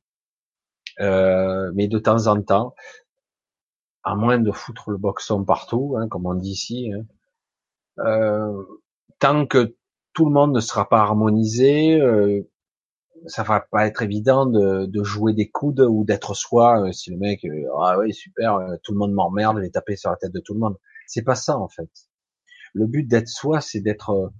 Euh, 0.99 1.71
mais 1.75 1.87
de 1.87 1.99
temps 1.99 2.25
en 2.27 2.41
temps, 2.41 2.73
à 4.03 4.15
moins 4.15 4.39
de 4.39 4.51
foutre 4.51 4.89
le 4.89 4.97
boxon 4.97 5.45
partout, 5.45 5.95
hein, 5.97 6.07
comme 6.07 6.25
on 6.25 6.33
dit 6.33 6.51
ici, 6.51 6.91
hein, 6.91 7.05
euh, 7.99 8.63
tant 9.19 9.45
que 9.45 9.75
tout 10.13 10.25
le 10.25 10.31
monde 10.31 10.55
ne 10.55 10.59
sera 10.59 10.89
pas 10.89 11.01
harmonisé, 11.01 12.01
euh, 12.01 12.48
ça 13.27 13.43
va 13.43 13.61
pas 13.61 13.87
être 13.87 14.01
évident 14.01 14.45
de, 14.45 14.85
de 14.85 15.03
jouer 15.03 15.33
des 15.33 15.49
coudes 15.49 15.81
ou 15.81 16.03
d'être 16.03 16.33
soi. 16.33 16.81
Euh, 16.87 16.91
si 16.91 17.11
le 17.11 17.17
mec, 17.17 17.43
euh, 17.45 17.67
ah 17.81 17.97
oui 17.99 18.13
super, 18.13 18.55
euh, 18.55 18.75
tout 18.83 18.93
le 18.93 18.99
monde 18.99 19.13
m'emmerde, 19.13 19.57
je 19.57 19.63
vais 19.63 19.69
taper 19.69 19.95
sur 19.95 20.09
la 20.09 20.17
tête 20.17 20.33
de 20.33 20.39
tout 20.39 20.53
le 20.53 20.59
monde. 20.59 20.77
C'est 21.07 21.23
pas 21.23 21.35
ça 21.35 21.57
en 21.57 21.67
fait. 21.67 21.89
Le 22.73 22.85
but 22.85 23.03
d'être 23.03 23.27
soi, 23.27 23.61
c'est 23.61 23.81
d'être 23.81 24.31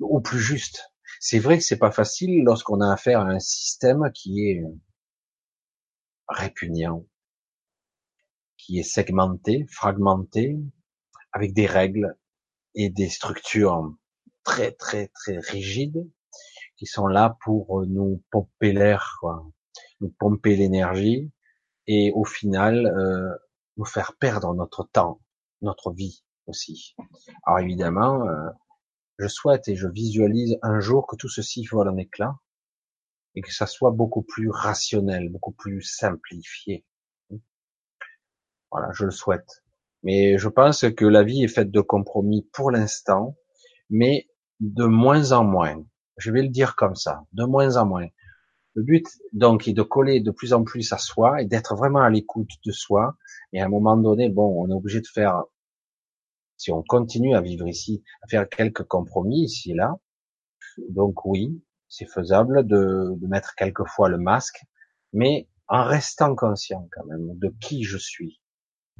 au 0.00 0.20
plus 0.20 0.40
juste. 0.40 0.92
C'est 1.20 1.38
vrai 1.38 1.58
que 1.58 1.64
c'est 1.64 1.78
pas 1.78 1.92
facile 1.92 2.42
lorsqu'on 2.44 2.80
a 2.80 2.92
affaire 2.92 3.20
à 3.20 3.28
un 3.28 3.38
système 3.38 4.10
qui 4.12 4.48
est 4.48 4.64
répugnant, 6.28 7.06
qui 8.56 8.78
est 8.78 8.84
segmenté, 8.84 9.66
fragmenté, 9.70 10.58
avec 11.32 11.52
des 11.52 11.66
règles 11.66 12.16
et 12.74 12.90
des 12.90 13.08
structures 13.08 13.94
très 14.42 14.72
très 14.72 15.08
très 15.08 15.38
rigides 15.38 16.08
qui 16.80 16.86
sont 16.86 17.06
là 17.06 17.36
pour 17.42 17.82
euh, 17.82 17.86
nous 17.86 18.24
pomper 18.30 18.72
l'air, 18.72 19.18
quoi, 19.20 19.46
nous 20.00 20.08
pomper 20.18 20.56
l'énergie 20.56 21.30
et 21.86 22.10
au 22.14 22.24
final 22.24 22.86
euh, 22.86 23.36
nous 23.76 23.84
faire 23.84 24.16
perdre 24.16 24.54
notre 24.54 24.84
temps, 24.84 25.20
notre 25.60 25.92
vie 25.92 26.24
aussi. 26.46 26.96
Alors 27.44 27.58
évidemment, 27.58 28.26
euh, 28.26 28.48
je 29.18 29.28
souhaite 29.28 29.68
et 29.68 29.76
je 29.76 29.88
visualise 29.88 30.58
un 30.62 30.80
jour 30.80 31.06
que 31.06 31.16
tout 31.16 31.28
ceci 31.28 31.66
vole 31.66 31.90
en 31.90 31.98
éclat 31.98 32.34
et 33.34 33.42
que 33.42 33.52
ça 33.52 33.66
soit 33.66 33.90
beaucoup 33.90 34.22
plus 34.22 34.48
rationnel, 34.48 35.28
beaucoup 35.28 35.52
plus 35.52 35.82
simplifié. 35.82 36.86
Voilà, 38.72 38.90
je 38.92 39.04
le 39.04 39.10
souhaite. 39.10 39.62
Mais 40.02 40.38
je 40.38 40.48
pense 40.48 40.86
que 40.96 41.04
la 41.04 41.24
vie 41.24 41.44
est 41.44 41.48
faite 41.48 41.70
de 41.70 41.82
compromis 41.82 42.48
pour 42.54 42.70
l'instant, 42.70 43.36
mais 43.90 44.30
de 44.60 44.86
moins 44.86 45.32
en 45.32 45.44
moins. 45.44 45.84
Je 46.20 46.30
vais 46.30 46.42
le 46.42 46.48
dire 46.48 46.76
comme 46.76 46.94
ça, 46.94 47.24
de 47.32 47.44
moins 47.44 47.76
en 47.76 47.86
moins. 47.86 48.06
Le 48.74 48.82
but, 48.82 49.06
donc, 49.32 49.66
est 49.66 49.72
de 49.72 49.82
coller 49.82 50.20
de 50.20 50.30
plus 50.30 50.52
en 50.52 50.62
plus 50.62 50.92
à 50.92 50.98
soi 50.98 51.42
et 51.42 51.46
d'être 51.46 51.74
vraiment 51.74 52.02
à 52.02 52.10
l'écoute 52.10 52.50
de 52.64 52.70
soi. 52.70 53.16
Et 53.52 53.60
à 53.60 53.64
un 53.64 53.68
moment 53.68 53.96
donné, 53.96 54.28
bon, 54.28 54.62
on 54.62 54.70
est 54.70 54.74
obligé 54.74 55.00
de 55.00 55.06
faire, 55.06 55.42
si 56.56 56.70
on 56.70 56.82
continue 56.82 57.34
à 57.34 57.40
vivre 57.40 57.66
ici, 57.66 58.04
à 58.22 58.28
faire 58.28 58.48
quelques 58.48 58.84
compromis 58.84 59.44
ici 59.44 59.72
et 59.72 59.74
là. 59.74 59.96
Donc 60.90 61.24
oui, 61.24 61.60
c'est 61.88 62.06
faisable 62.06 62.66
de, 62.66 63.14
de 63.16 63.26
mettre 63.26 63.54
quelquefois 63.56 64.08
le 64.08 64.18
masque, 64.18 64.62
mais 65.12 65.48
en 65.66 65.84
restant 65.84 66.36
conscient 66.36 66.86
quand 66.92 67.04
même 67.06 67.38
de 67.38 67.54
qui 67.60 67.82
je 67.82 67.96
suis, 67.96 68.40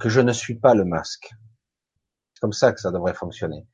que 0.01 0.09
je 0.09 0.21
ne 0.21 0.33
suis 0.33 0.59
pas 0.59 0.75
le 0.75 0.85
masque. 0.85 1.31
C'est 2.35 2.41
comme 2.41 2.53
ça 2.53 2.73
que 2.73 2.81
ça 2.81 2.91
devrait 2.91 3.15
fonctionner. 3.15 3.67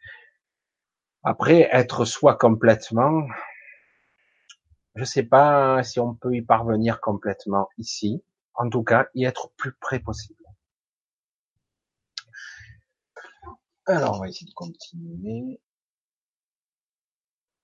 Après, 1.29 1.69
être 1.73 2.05
soi 2.05 2.37
complètement, 2.37 3.27
je 4.95 5.03
sais 5.03 5.25
pas 5.25 5.83
si 5.83 5.99
on 5.99 6.15
peut 6.15 6.37
y 6.37 6.41
parvenir 6.41 7.01
complètement 7.01 7.69
ici. 7.79 8.23
En 8.55 8.71
tout 8.71 8.85
cas, 8.85 9.09
y 9.13 9.25
être 9.25 9.51
plus 9.57 9.73
près 9.73 9.99
possible. 9.99 10.45
Alors, 13.87 14.15
on 14.15 14.21
va 14.21 14.29
essayer 14.29 14.47
de 14.47 14.55
continuer. 14.55 15.61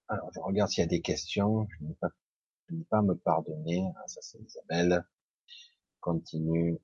Alors, 0.09 0.29
je 0.35 0.41
regarde 0.41 0.69
s'il 0.69 0.83
y 0.83 0.85
a 0.85 0.89
des 0.89 1.01
questions. 1.01 1.69
Je 1.79 1.85
n'ai 1.85 1.95
pas, 1.95 2.09
pas 2.91 3.03
me 3.03 3.15
pardonner. 3.15 3.85
Ah, 3.95 4.09
ça, 4.09 4.21
c'est 4.23 4.41
Isabelle. 4.41 5.05
Continue. 6.01 6.81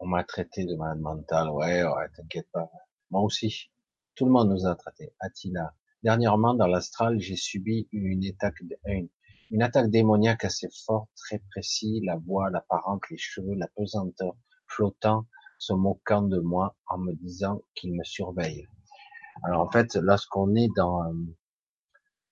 On 0.00 0.06
m'a 0.06 0.24
traité 0.24 0.64
de 0.64 0.74
malade 0.74 0.98
mental. 0.98 1.50
Ouais, 1.50 1.84
ouais, 1.84 2.08
t'inquiète 2.16 2.50
pas. 2.50 2.68
Moi 3.12 3.22
aussi. 3.22 3.70
Tout 4.14 4.26
le 4.26 4.32
monde 4.32 4.50
nous 4.50 4.66
a 4.66 4.74
traités. 4.76 5.12
Attila. 5.20 5.74
Dernièrement, 6.02 6.54
dans 6.54 6.66
l'astral, 6.66 7.18
j'ai 7.18 7.36
subi 7.36 7.88
une 7.92 8.24
attaque, 8.26 8.62
une, 9.50 9.62
attaque 9.62 9.90
démoniaque 9.90 10.44
assez 10.44 10.68
forte, 10.84 11.08
très 11.16 11.42
précis, 11.50 12.00
la 12.04 12.16
voix, 12.16 12.50
l'apparence, 12.50 13.00
les 13.10 13.16
cheveux, 13.16 13.54
la 13.54 13.68
pesanteur, 13.68 14.36
flottant, 14.66 15.26
se 15.58 15.72
moquant 15.72 16.22
de 16.22 16.38
moi 16.40 16.76
en 16.86 16.98
me 16.98 17.14
disant 17.14 17.62
qu'il 17.74 17.94
me 17.94 18.04
surveille. 18.04 18.68
Alors 19.44 19.62
en 19.62 19.70
fait, 19.70 19.96
lorsqu'on 19.96 20.54
est 20.54 20.68
dans 20.76 21.12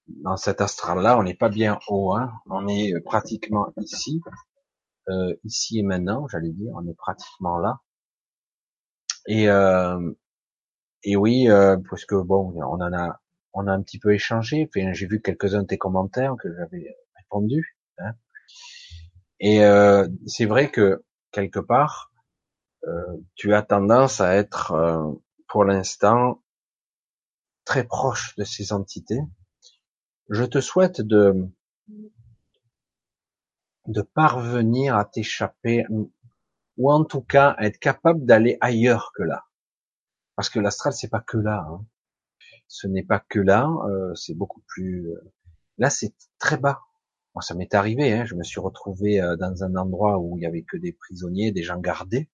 dans 0.08 0.36
cet 0.36 0.60
astral-là, 0.60 1.18
on 1.18 1.22
n'est 1.22 1.34
pas 1.34 1.48
bien 1.48 1.78
haut, 1.88 2.14
hein. 2.14 2.32
on 2.46 2.68
est 2.68 3.00
pratiquement 3.00 3.72
ici, 3.78 4.20
euh, 5.08 5.34
ici 5.44 5.78
et 5.78 5.82
maintenant, 5.82 6.26
j'allais 6.28 6.50
dire, 6.50 6.72
on 6.74 6.86
est 6.86 6.94
pratiquement 6.94 7.58
là. 7.58 7.80
Et 9.26 9.48
euh, 9.48 10.12
et 11.04 11.16
oui, 11.16 11.48
euh, 11.48 11.76
parce 11.90 12.04
que 12.04 12.14
bon, 12.14 12.52
on 12.56 12.80
en 12.80 12.92
a, 12.92 13.20
on 13.54 13.66
a 13.66 13.72
un 13.72 13.82
petit 13.82 13.98
peu 13.98 14.14
échangé. 14.14 14.68
Enfin, 14.68 14.92
j'ai 14.92 15.06
vu 15.06 15.20
quelques-uns 15.20 15.62
de 15.62 15.66
tes 15.66 15.78
commentaires 15.78 16.34
que 16.40 16.54
j'avais 16.54 16.96
répondu. 17.16 17.76
Hein. 17.98 18.12
Et 19.40 19.64
euh, 19.64 20.08
c'est 20.26 20.46
vrai 20.46 20.70
que 20.70 21.02
quelque 21.32 21.58
part, 21.58 22.12
euh, 22.86 23.16
tu 23.34 23.54
as 23.54 23.62
tendance 23.62 24.20
à 24.20 24.34
être, 24.34 24.72
euh, 24.72 25.12
pour 25.48 25.64
l'instant, 25.64 26.42
très 27.64 27.84
proche 27.84 28.34
de 28.36 28.44
ces 28.44 28.72
entités. 28.72 29.20
Je 30.30 30.44
te 30.44 30.60
souhaite 30.60 31.00
de 31.00 31.48
de 33.88 34.02
parvenir 34.02 34.96
à 34.96 35.04
t'échapper, 35.04 35.84
ou 36.76 36.92
en 36.92 37.04
tout 37.04 37.20
cas 37.20 37.50
à 37.58 37.66
être 37.66 37.78
capable 37.78 38.24
d'aller 38.24 38.56
ailleurs 38.60 39.10
que 39.14 39.24
là. 39.24 39.44
Parce 40.36 40.48
que 40.48 40.60
l'astral, 40.60 40.92
c'est 40.92 41.08
pas 41.08 41.20
que 41.20 41.38
là. 41.38 41.66
Hein. 41.68 41.84
Ce 42.68 42.86
n'est 42.86 43.02
pas 43.02 43.20
que 43.20 43.38
là. 43.38 43.68
Euh, 43.86 44.14
c'est 44.14 44.34
beaucoup 44.34 44.62
plus. 44.66 45.10
Euh, 45.10 45.32
là, 45.78 45.90
c'est 45.90 46.14
très 46.38 46.56
bas. 46.56 46.80
Ça 47.40 47.54
m'est 47.54 47.74
arrivé. 47.74 48.12
Hein, 48.12 48.24
je 48.24 48.34
me 48.34 48.42
suis 48.42 48.60
retrouvé 48.60 49.20
euh, 49.20 49.36
dans 49.36 49.64
un 49.64 49.76
endroit 49.76 50.18
où 50.18 50.36
il 50.38 50.42
y 50.42 50.46
avait 50.46 50.62
que 50.62 50.76
des 50.76 50.92
prisonniers, 50.92 51.52
des 51.52 51.62
gens 51.62 51.78
gardés. 51.78 52.30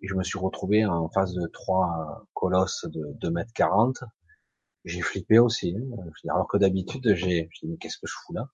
Et 0.00 0.08
je 0.08 0.14
me 0.14 0.22
suis 0.22 0.38
retrouvé 0.38 0.84
en 0.86 1.08
face 1.08 1.32
de 1.32 1.46
trois 1.48 2.26
colosses 2.34 2.84
de 2.84 3.12
2 3.20 3.30
mètres 3.30 3.52
40. 3.54 4.04
J'ai 4.84 5.00
flippé 5.00 5.38
aussi. 5.38 5.76
Hein. 5.76 6.10
Alors 6.28 6.46
que 6.46 6.56
d'habitude, 6.56 7.14
j'ai, 7.14 7.48
je 7.52 7.66
mais 7.66 7.76
qu'est-ce 7.78 7.98
que 7.98 8.06
je 8.06 8.14
fous 8.14 8.32
là? 8.32 8.48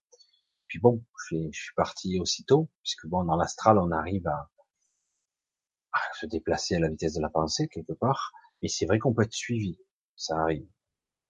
Puis 0.67 0.79
bon, 0.79 1.03
je 1.29 1.49
suis 1.51 1.73
parti 1.75 2.19
aussitôt, 2.19 2.69
puisque 2.81 3.05
bon, 3.07 3.23
dans 3.23 3.35
l'astral, 3.35 3.77
on 3.77 3.91
arrive 3.91 4.27
à, 4.27 4.49
se 6.13 6.25
déplacer 6.25 6.75
à 6.75 6.79
la 6.79 6.89
vitesse 6.89 7.13
de 7.13 7.21
la 7.21 7.29
pensée, 7.29 7.67
quelque 7.67 7.93
part. 7.93 8.31
Mais 8.61 8.67
c'est 8.67 8.85
vrai 8.85 8.99
qu'on 8.99 9.13
peut 9.13 9.23
être 9.23 9.33
suivi. 9.33 9.79
Ça 10.15 10.37
arrive. 10.37 10.67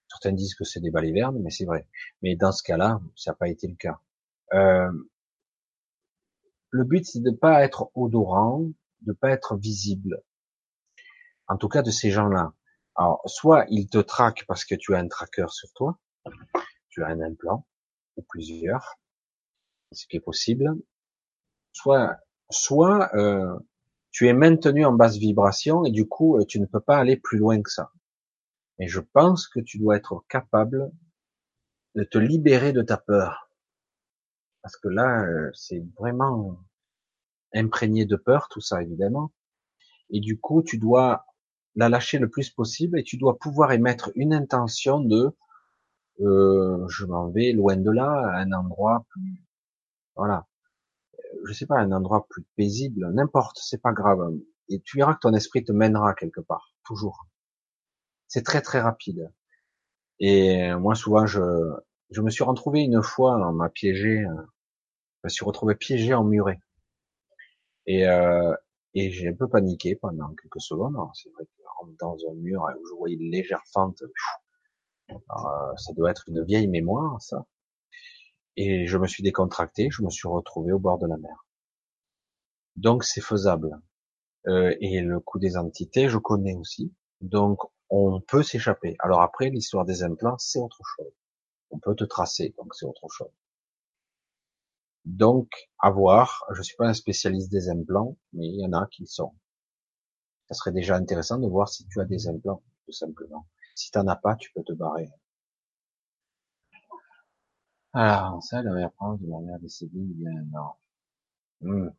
Certains 0.10 0.32
disent 0.32 0.56
que 0.56 0.64
c'est 0.64 0.80
des 0.80 0.92
balivernes, 0.92 1.40
mais 1.42 1.50
c'est 1.50 1.66
vrai. 1.66 1.88
Mais 2.22 2.36
dans 2.36 2.52
ce 2.52 2.64
cas-là, 2.64 3.02
ça 3.16 3.32
n'a 3.32 3.36
pas 3.36 3.50
été 3.50 3.68
le 3.68 3.76
cas. 3.76 4.00
Euh, 4.54 4.92
le 6.70 6.84
but, 6.84 7.06
c'est 7.06 7.22
de 7.22 7.32
ne 7.32 7.36
pas 7.36 7.64
être 7.64 7.90
odorant, 7.96 8.66
de 9.02 9.14
pas 9.14 9.32
être 9.32 9.58
visible. 9.58 10.22
En 11.48 11.58
tout 11.58 11.70
cas, 11.70 11.82
de 11.82 11.92
ces 11.92 12.12
gens-là. 12.12 12.54
Alors, 12.96 13.22
soit 13.26 13.66
ils 13.70 13.88
te 13.90 13.98
traquent 13.98 14.46
parce 14.48 14.66
que 14.66 14.76
tu 14.76 14.96
as 14.96 15.00
un 15.00 15.08
tracker 15.08 15.48
sur 15.50 15.72
toi, 15.74 16.00
tu 16.90 17.04
as 17.04 17.08
un 17.08 17.20
implant, 17.22 17.66
ou 18.16 18.24
plusieurs, 18.24 19.00
ce 19.92 20.08
qui 20.08 20.18
est 20.18 20.22
possible. 20.22 20.74
Soit, 21.74 22.18
soit 22.50 23.14
euh, 23.16 23.58
tu 24.16 24.30
es 24.30 24.34
maintenu 24.34 24.86
en 24.86 24.94
basse 24.94 25.18
vibration 25.18 25.84
et 25.84 25.92
du 25.92 26.08
coup, 26.08 26.38
euh, 26.38 26.46
tu 26.46 26.62
ne 26.62 26.66
peux 26.66 26.80
pas 26.80 26.98
aller 26.98 27.18
plus 27.18 27.38
loin 27.38 27.62
que 27.62 27.70
ça. 27.70 27.92
Et 28.80 28.88
je 28.88 29.02
pense 29.02 29.46
que 29.50 29.60
tu 29.60 29.78
dois 29.78 29.98
être 29.98 30.24
capable 30.30 30.90
de 31.96 32.06
te 32.06 32.18
libérer 32.18 32.72
de 32.72 32.82
ta 32.82 32.96
peur. 32.96 33.50
Parce 34.62 34.78
que 34.78 34.88
là, 34.88 35.26
euh, 35.26 35.52
c'est 35.54 35.84
vraiment 36.00 36.58
imprégné 37.54 38.06
de 38.06 38.16
peur, 38.16 38.48
tout 38.50 38.62
ça, 38.62 38.82
évidemment. 38.82 39.34
Et 40.10 40.22
du 40.22 40.40
coup, 40.40 40.64
tu 40.64 40.78
dois 40.78 41.26
la 41.76 41.90
lâcher 41.90 42.18
le 42.18 42.30
plus 42.30 42.50
possible 42.50 42.98
et 42.98 43.04
tu 43.04 43.18
dois 43.18 43.38
pouvoir 43.38 43.74
émettre 43.74 44.14
une 44.16 44.34
intention 44.34 45.02
de 45.02 45.36
euh, 46.22 46.88
je 46.88 47.06
m'en 47.06 47.28
vais 47.32 47.52
loin 47.52 47.76
de 47.76 47.92
là, 47.92 48.30
à 48.30 48.38
un 48.38 48.54
endroit 48.54 49.06
plus 49.10 49.44
voilà, 50.16 50.48
je 51.46 51.54
sais 51.54 51.66
pas, 51.66 51.78
un 51.80 51.92
endroit 51.92 52.28
plus 52.30 52.44
paisible, 52.56 53.12
n'importe, 53.14 53.58
c'est 53.62 53.82
pas 53.82 53.94
grave. 53.94 54.20
Et 54.70 54.82
tu 54.82 54.98
verras 54.98 55.14
que 55.16 55.20
ton 55.22 55.34
esprit 55.34 55.64
te 55.64 55.72
mènera 55.72 56.14
quelque 56.16 56.42
part, 56.42 56.74
toujours. 56.86 57.28
C'est 58.28 58.44
très 58.44 58.62
très 58.62 58.82
rapide. 58.82 59.32
Et 60.20 60.74
moi 60.76 60.96
souvent 60.96 61.26
je 61.26 61.42
je 62.12 62.22
me 62.22 62.30
suis 62.30 62.44
retrouvé 62.44 62.82
une 62.82 63.02
fois, 63.04 63.36
on 63.50 63.54
m'a 63.54 63.70
piégé, 63.70 64.24
je 64.24 65.22
me 65.26 65.30
suis 65.30 65.46
retrouvé 65.46 65.76
piégé 65.76 66.14
en 66.14 66.24
muret. 66.24 66.60
Et 67.88 68.08
euh, 68.08 68.56
et 68.94 69.12
j'ai 69.12 69.28
un 69.30 69.34
peu 69.34 69.48
paniqué 69.50 69.96
pendant 69.96 70.30
quelques 70.36 70.62
secondes. 70.62 70.96
C'est 71.14 71.30
vrai 71.34 71.46
que 71.46 71.96
dans 72.00 72.18
un 72.32 72.34
mur 72.36 72.66
je 72.90 72.96
voyais 72.96 73.16
une 73.18 73.32
légère 73.32 73.62
fente, 73.74 74.02
euh, 75.12 75.76
ça 75.78 75.94
doit 75.94 76.12
être 76.12 76.24
une 76.28 76.44
vieille 76.44 76.68
mémoire, 76.68 77.22
ça. 77.22 77.46
Et 78.58 78.88
je 78.88 78.98
me 78.98 79.08
suis 79.08 79.24
décontracté, 79.24 79.90
je 79.92 80.02
me 80.04 80.10
suis 80.10 80.28
retrouvé 80.28 80.72
au 80.72 80.80
bord 80.80 80.98
de 80.98 81.08
la 81.08 81.18
mer. 81.18 81.46
Donc 82.76 83.04
c'est 83.04 83.22
faisable. 83.22 83.80
Euh, 84.48 84.76
et 84.80 85.02
le 85.02 85.20
coup 85.20 85.40
des 85.40 85.58
entités, 85.58 86.10
je 86.10 86.18
connais 86.18 86.56
aussi. 86.56 86.94
Donc 87.22 87.60
on 87.90 88.22
peut 88.22 88.44
s'échapper. 88.44 88.96
Alors 89.00 89.22
après, 89.22 89.50
l'histoire 89.50 89.86
des 89.86 90.04
implants, 90.04 90.38
c'est 90.38 90.60
autre 90.60 90.82
chose. 90.96 91.14
On 91.72 91.80
peut 91.80 91.96
te 91.96 92.04
tracer, 92.04 92.54
donc 92.58 92.74
c'est 92.76 92.86
autre 92.86 93.08
chose. 93.10 93.32
Donc, 95.06 95.50
à 95.80 95.92
voir. 95.92 96.46
Je 96.54 96.62
suis 96.64 96.76
pas 96.76 96.88
un 96.88 96.94
spécialiste 96.94 97.52
des 97.52 97.70
implants, 97.70 98.18
mais 98.34 98.48
il 98.48 98.60
y 98.60 98.66
en 98.66 98.74
a 98.74 98.88
qui 98.88 99.06
sont. 99.06 99.34
Ça 100.48 100.56
serait 100.56 100.72
déjà 100.72 100.96
intéressant 100.96 101.38
de 101.38 101.48
voir 101.48 101.70
si 101.70 101.86
tu 101.88 102.00
as 102.02 102.06
des 102.06 102.28
implants, 102.28 102.64
tout 102.86 102.92
simplement. 102.92 103.48
Si 103.76 103.92
tu 103.92 103.98
n'en 104.00 104.08
as 104.08 104.16
pas, 104.16 104.36
tu 104.36 104.52
peux 104.54 104.64
te 104.64 104.74
barrer. 104.74 105.10
Alors, 107.98 108.44
ça, 108.44 108.62
la 108.62 108.74
mère 108.74 108.92
de 109.22 109.26
ma 109.26 109.40
mère 109.40 109.60
décédée 109.62 110.00
il 110.00 110.20
y 110.20 110.28
a 110.28 110.76
un. 111.64 111.94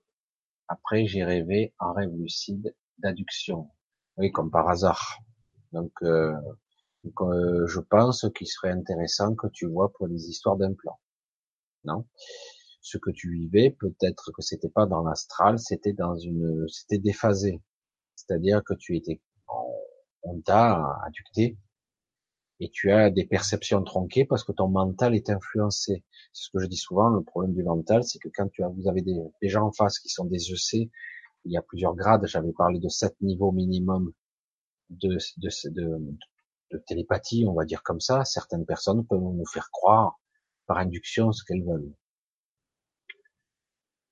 Après, 0.68 1.06
j'ai 1.06 1.24
rêvé 1.24 1.74
un 1.80 1.94
rêve 1.94 2.12
lucide 2.14 2.74
d'adduction. 2.98 3.70
Oui, 4.18 4.30
comme 4.30 4.50
par 4.50 4.68
hasard. 4.68 5.20
Donc, 5.72 5.92
euh, 6.02 6.36
euh, 7.22 7.66
je 7.66 7.80
pense 7.80 8.26
qu'il 8.36 8.46
serait 8.46 8.72
intéressant 8.72 9.34
que 9.34 9.46
tu 9.46 9.66
vois 9.66 9.90
pour 9.94 10.06
les 10.06 10.28
histoires 10.28 10.58
d'implants. 10.58 11.00
Non? 11.84 12.06
Ce 12.82 12.98
que 12.98 13.10
tu 13.10 13.32
vivais, 13.32 13.70
peut-être 13.70 14.32
que 14.32 14.42
c'était 14.42 14.68
pas 14.68 14.84
dans 14.84 15.02
l'astral, 15.02 15.58
c'était 15.58 15.94
dans 15.94 16.16
une, 16.18 16.68
c'était 16.68 16.98
déphasé. 16.98 17.62
C'est-à-dire 18.16 18.62
que 18.62 18.74
tu 18.74 18.96
étais, 18.96 19.22
on 20.24 20.40
t'a 20.42 20.98
adducté 21.06 21.56
et 22.60 22.70
tu 22.70 22.90
as 22.90 23.10
des 23.10 23.26
perceptions 23.26 23.82
tronquées 23.82 24.24
parce 24.24 24.44
que 24.44 24.52
ton 24.52 24.68
mental 24.68 25.14
est 25.14 25.28
influencé. 25.28 26.04
C'est 26.32 26.44
ce 26.44 26.50
que 26.50 26.58
je 26.58 26.66
dis 26.66 26.76
souvent, 26.76 27.10
le 27.10 27.22
problème 27.22 27.54
du 27.54 27.62
mental, 27.62 28.02
c'est 28.04 28.18
que 28.18 28.28
quand 28.34 28.48
tu 28.48 28.62
as, 28.62 28.68
vous 28.68 28.88
avez 28.88 29.02
des, 29.02 29.48
gens 29.48 29.66
en 29.66 29.72
face 29.72 29.98
qui 29.98 30.08
sont 30.08 30.24
des 30.24 30.52
EC, 30.52 30.90
il 31.44 31.52
y 31.52 31.56
a 31.56 31.62
plusieurs 31.62 31.94
grades, 31.94 32.26
j'avais 32.26 32.52
parlé 32.52 32.80
de 32.80 32.88
sept 32.88 33.14
niveaux 33.20 33.52
minimum 33.52 34.12
de, 34.90 35.18
de, 35.38 36.78
télépathie, 36.86 37.44
on 37.46 37.54
va 37.54 37.64
dire 37.64 37.82
comme 37.82 38.00
ça, 38.00 38.24
certaines 38.24 38.64
personnes 38.64 39.06
peuvent 39.06 39.20
nous 39.20 39.46
faire 39.46 39.70
croire 39.70 40.18
par 40.66 40.78
induction 40.78 41.32
ce 41.32 41.44
qu'elles 41.44 41.64
veulent. 41.64 41.92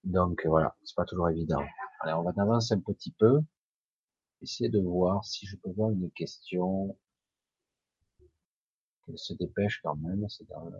Donc 0.05 0.47
voilà, 0.47 0.77
c'est 0.85 0.95
pas 0.95 1.07
toujours 1.07 1.31
évident. 1.31 1.63
Alors 2.01 2.21
on 2.21 2.31
va 2.31 2.43
avancer 2.43 2.75
un 2.75 2.81
petit 2.81 3.13
peu, 3.13 3.41
essayer 4.43 4.69
de 4.69 4.79
voir 4.79 5.25
si 5.25 5.47
je 5.47 5.57
peux 5.57 5.71
voir 5.71 5.91
une 5.91 6.11
question 6.11 6.97
qu'elle 9.05 9.19
se 9.19 9.35
dépêche 9.35 9.81
quand 9.83 9.97
même. 9.97 10.29
C'est 10.29 10.49
dans 10.49 10.71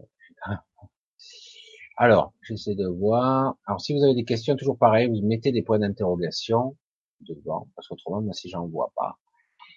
Alors, 1.97 2.35
j'essaie 2.43 2.75
de 2.75 2.87
voir. 2.87 3.57
Alors, 3.67 3.81
si 3.81 3.95
vous 3.95 4.03
avez 4.03 4.15
des 4.15 4.25
questions, 4.25 4.57
toujours 4.57 4.79
pareil, 4.79 5.09
vous 5.09 5.27
mettez 5.27 5.53
des 5.53 5.63
points 5.63 5.79
d'interrogation 5.79 6.77
devant, 7.21 7.69
parce 7.75 7.89
qu'autrement, 7.89 8.21
moi, 8.21 8.35
si 8.35 8.49
j'en 8.49 8.67
vois 8.67 8.93
pas, 8.97 9.19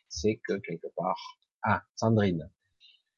c'est 0.10 0.38
que 0.48 0.58
quelque 0.58 0.88
part. 0.96 1.40
Ah, 1.64 1.84
Sandrine. 1.96 2.50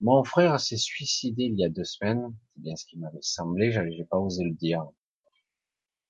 Mon 0.02 0.24
frère 0.24 0.60
s'est 0.60 0.78
suicidé 0.78 1.44
il 1.44 1.60
y 1.60 1.66
a 1.66 1.70
deux 1.70 1.84
semaines. 1.84 2.34
C'est 2.54 2.62
bien 2.62 2.76
ce 2.76 2.86
qui 2.86 2.98
m'avait 2.98 3.22
semblé. 3.22 3.72
J'ai 3.72 4.06
pas 4.06 4.18
osé 4.18 4.44
le 4.44 4.54
dire. 4.54 4.86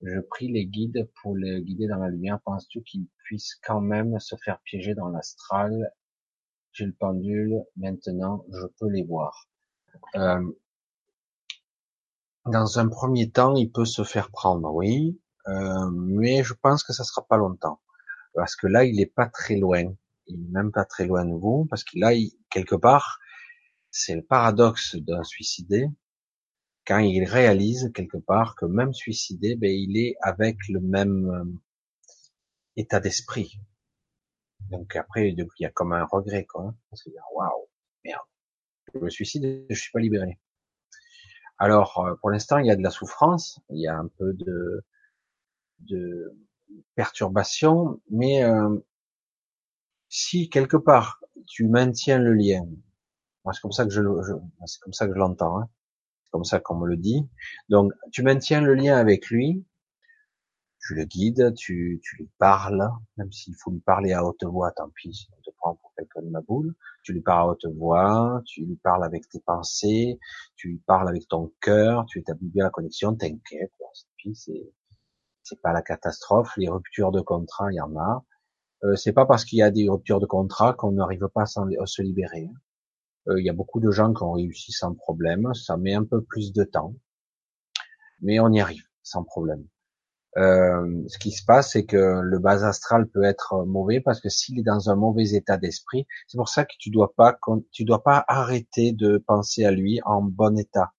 Je 0.02 0.20
prie 0.20 0.48
les 0.48 0.66
guides 0.66 1.10
pour 1.22 1.36
le 1.36 1.60
guider 1.60 1.88
dans 1.88 1.98
la 1.98 2.10
lumière. 2.10 2.40
Penses-tu 2.42 2.82
qu'il 2.84 3.08
puisse 3.24 3.56
quand 3.64 3.82
même 3.82 4.20
se 4.20 4.36
faire 4.38 4.60
piéger 4.62 4.94
dans 4.96 5.10
l'astral 5.10 5.92
j'ai 6.72 6.86
le 6.86 6.94
pendule, 6.94 7.64
maintenant 7.76 8.46
je 8.52 8.66
peux 8.80 8.90
les 8.90 9.04
voir. 9.04 9.48
Euh, 10.16 10.42
dans 12.46 12.80
un 12.80 12.88
premier 12.88 13.30
temps, 13.30 13.56
il 13.56 13.72
peut 13.72 13.86
se 13.86 14.04
faire 14.04 14.32
prendre, 14.32 14.74
oui, 14.74 15.20
euh, 15.48 15.90
mais 15.92 16.44
je 16.44 16.54
pense 16.54 16.84
que 16.84 16.94
ça 16.94 17.04
sera 17.04 17.26
pas 17.26 17.38
longtemps, 17.38 17.80
parce 18.34 18.56
que 18.56 18.68
là, 18.68 18.86
il 18.86 19.00
est 19.00 19.14
pas 19.14 19.28
très 19.28 19.58
loin, 19.58 19.84
il 20.28 20.36
est 20.36 20.52
même 20.52 20.72
pas 20.72 20.86
très 20.86 21.06
loin 21.06 21.26
de 21.26 21.34
vous, 21.34 21.66
parce 21.70 21.84
que 21.84 22.00
là, 22.00 22.12
quelque 22.50 22.76
part, 22.76 23.20
c'est 23.92 24.16
le 24.16 24.24
paradoxe 24.24 24.96
d'un 24.96 25.24
suicidé, 25.24 25.90
quand 26.90 27.00
il 27.00 27.24
réalise 27.24 27.92
quelque 27.94 28.18
part 28.18 28.56
que 28.56 28.66
même 28.66 28.94
suicidé, 28.94 29.56
ben, 29.56 29.70
il 29.70 29.96
est 29.98 30.16
avec 30.22 30.58
le 30.70 30.80
même 30.80 31.30
euh, 31.30 31.46
état 32.76 33.00
d'esprit. 33.00 33.60
Donc 34.72 34.96
après, 34.96 35.30
il 35.30 35.46
y 35.60 35.66
a 35.66 35.70
comme 35.72 35.94
un 35.94 36.06
regret, 36.06 36.46
quoi. 36.46 36.74
Qu'il 36.96 37.14
y 37.14 37.18
a, 37.18 37.22
waouh, 37.34 37.68
merde. 38.06 38.22
Je 38.94 39.00
me 39.00 39.10
suicide, 39.10 39.66
je 39.70 39.76
suis 39.80 39.92
pas 39.92 40.00
libéré. 40.00 40.40
Alors, 41.58 42.00
euh, 42.00 42.16
pour 42.22 42.30
l'instant, 42.32 42.58
il 42.58 42.68
y 42.68 42.72
a 42.72 42.76
de 42.76 42.84
la 42.84 42.90
souffrance, 42.90 43.60
il 43.70 43.82
y 43.82 43.88
a 43.88 43.98
un 43.98 44.08
peu 44.18 44.34
de, 44.34 44.84
de 45.80 46.36
perturbation, 46.96 48.02
mais 48.10 48.44
euh, 48.44 48.78
si 50.10 50.50
quelque 50.50 50.78
part 50.78 51.20
tu 51.48 51.68
maintiens 51.68 52.20
le 52.20 52.34
lien, 52.34 52.66
moi 53.44 53.54
c'est 53.54 53.62
comme 53.62 53.72
ça 53.72 53.86
que 53.86 53.92
je, 53.92 54.02
je 54.02 54.34
c'est 54.66 54.80
comme 54.82 54.94
ça 54.94 55.08
que 55.08 55.14
je 55.14 55.20
l'entends, 55.20 55.60
hein, 55.60 55.70
c'est 56.24 56.32
comme 56.32 56.44
ça 56.44 56.60
qu'on 56.60 56.78
me 56.78 56.88
le 56.88 56.98
dit. 56.98 57.28
Donc, 57.70 57.92
tu 58.12 58.24
maintiens 58.24 58.62
le 58.62 58.74
lien 58.76 58.98
avec 58.98 59.30
lui, 59.30 59.66
tu 60.90 60.96
le 60.96 61.06
guides, 61.06 61.54
tu, 61.54 62.02
lui 62.18 62.30
parles, 62.40 62.90
même 63.18 63.32
s'il 63.32 63.54
faut 63.56 63.70
lui 63.70 63.80
parler 63.80 64.12
à 64.12 64.26
haute 64.26 64.44
voix, 64.44 64.72
tant 64.72 64.90
pis, 64.90 65.30
on 65.38 65.42
te 65.42 65.56
prend 65.56 65.76
pour 65.76 65.94
quelqu'un 65.96 66.24
de 66.24 66.30
ma 66.30 66.42
boule, 66.42 66.74
tu 67.04 67.14
lui 67.14 67.22
parles 67.22 67.48
à 67.48 67.52
haute 67.52 67.66
voix, 67.76 68.42
tu 68.48 68.66
lui 68.66 68.76
parles 68.78 69.04
avec 69.04 69.30
tes 69.30 69.40
pensées, 69.40 70.18
tu 70.56 70.70
lui 70.70 70.80
parles 70.80 71.08
avec 71.08 71.28
ton 71.28 71.54
cœur, 71.62 72.08
tu 72.08 72.18
établis 72.18 72.50
bien 72.50 72.64
la 72.64 72.72
connexion, 72.72 73.14
t'inquiète, 73.14 73.72
puis 74.18 74.34
c'est, 74.34 74.74
c'est 75.44 75.62
pas 75.62 75.74
la 75.74 75.84
catastrophe, 75.84 76.58
les 76.58 76.70
ruptures 76.70 77.12
de 77.12 77.22
contrat, 77.22 77.72
il 77.72 77.76
y 77.76 77.82
en 77.82 77.96
a, 77.96 78.26
euh, 78.84 78.96
c'est 78.96 79.14
pas 79.14 79.28
parce 79.28 79.46
qu'il 79.46 79.60
y 79.60 79.62
a 79.62 79.70
des 79.70 79.88
ruptures 79.88 80.20
de 80.20 80.26
contrat 80.26 80.74
qu'on 80.74 80.94
n'arrive 80.94 81.28
pas 81.36 81.44
à, 81.44 81.86
se 81.86 82.02
libérer. 82.02 82.50
Euh, 83.28 83.40
il 83.40 83.46
y 83.46 83.50
a 83.52 83.54
beaucoup 83.54 83.80
de 83.80 83.92
gens 83.92 84.12
qui 84.12 84.24
ont 84.24 84.32
réussi 84.32 84.72
sans 84.72 84.96
problème, 84.96 85.54
ça 85.54 85.78
met 85.78 85.94
un 85.94 86.04
peu 86.04 86.24
plus 86.24 86.52
de 86.52 86.64
temps, 86.64 86.96
mais 88.22 88.40
on 88.40 88.52
y 88.52 88.60
arrive 88.60 88.88
sans 89.04 89.24
problème. 89.24 89.68
Euh, 90.38 91.04
ce 91.08 91.18
qui 91.18 91.32
se 91.32 91.44
passe, 91.44 91.72
c'est 91.72 91.86
que 91.86 92.22
le 92.22 92.40
bas 92.40 92.64
astral 92.66 93.08
peut 93.08 93.24
être 93.24 93.66
mauvais 93.66 94.00
parce 94.00 94.22
que 94.22 94.30
s'il 94.30 94.60
est 94.60 94.64
dans 94.64 94.90
un 94.90 94.96
mauvais 94.96 95.32
état 95.32 95.58
d'esprit, 95.58 96.06
c'est 96.28 96.38
pour 96.38 96.50
ça 96.50 96.66
que 96.66 96.74
tu 96.80 96.92
dois 96.92 97.14
pas, 97.16 97.38
tu 97.72 97.84
dois 97.84 98.04
pas 98.04 98.24
arrêter 98.28 98.92
de 98.92 99.18
penser 99.18 99.66
à 99.66 99.72
lui 99.72 100.00
en 100.06 100.22
bon 100.22 100.58
état, 100.58 100.92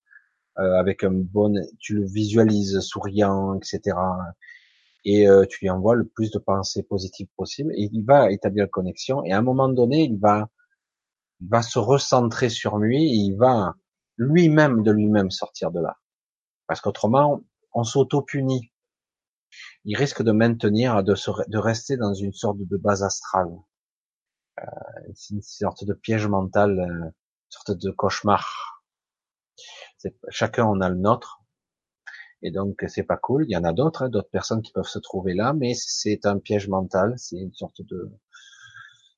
euh, 0.59 0.79
avec 0.79 1.05
un 1.05 1.13
bon, 1.13 1.55
tu 1.79 1.95
le 1.95 2.07
visualises 2.07 2.81
souriant, 2.81 3.55
etc. 3.55 3.97
Et 5.05 5.29
euh, 5.29 5.47
tu 5.49 5.65
lui 5.65 5.71
envoies 5.71 5.95
le 5.95 6.07
plus 6.07 6.31
de 6.33 6.39
pensées 6.39 6.83
positives 6.83 7.29
possible, 7.37 7.73
et 7.77 7.89
il 7.93 8.05
va 8.05 8.31
établir 8.33 8.65
une 8.65 8.71
connexion. 8.71 9.25
Et 9.25 9.33
à 9.33 9.39
un 9.39 9.43
moment 9.43 9.69
donné, 9.69 10.05
il 10.05 10.19
va, 10.19 10.49
il 11.41 11.49
va 11.49 11.63
se 11.63 11.79
recentrer 11.79 12.49
sur 12.49 12.79
lui, 12.79 13.05
et 13.05 13.17
il 13.17 13.37
va 13.37 13.75
lui-même 14.17 14.83
de 14.83 14.91
lui-même 14.91 15.31
sortir 15.31 15.71
de 15.71 15.81
là. 15.81 15.97
Parce 16.67 16.81
qu'autrement, 16.81 17.41
on 17.73 17.85
s'auto-punit 17.85 18.71
il 19.85 19.97
risque 19.97 20.23
de 20.23 20.33
maintenir, 20.33 21.03
de, 21.03 21.59
rester 21.59 21.97
dans 21.97 22.15
une 22.15 22.33
sorte 22.33 22.59
de 22.59 22.77
base 22.77 23.03
astrale. 23.03 23.51
Euh, 24.59 25.13
une 25.31 25.43
sorte 25.43 25.85
de 25.85 25.95
piège 25.95 26.27
mental, 26.27 26.79
euh, 26.79 27.07
une 27.07 27.13
sorte 27.49 27.73
de 27.73 27.91
cauchemar. 27.91 28.85
Chacun 30.29 30.65
en 30.65 30.81
a 30.81 30.89
le 30.89 30.97
nôtre. 30.97 31.43
Et 32.43 32.51
donc, 32.51 32.85
c'est 32.89 33.03
pas 33.03 33.19
cool. 33.19 33.45
Il 33.49 33.53
y 33.53 33.57
en 33.57 33.65
a 33.65 33.73
d'autres, 33.73 34.03
hein, 34.03 34.09
d'autres 34.09 34.31
personnes 34.31 34.63
qui 34.63 34.73
peuvent 34.73 34.87
se 34.87 34.99
trouver 34.99 35.35
là, 35.35 35.53
mais 35.53 35.75
c'est 35.75 36.25
un 36.25 36.39
piège 36.39 36.69
mental. 36.69 37.15
C'est 37.19 37.37
une 37.37 37.53
sorte 37.53 37.83
de, 37.83 38.11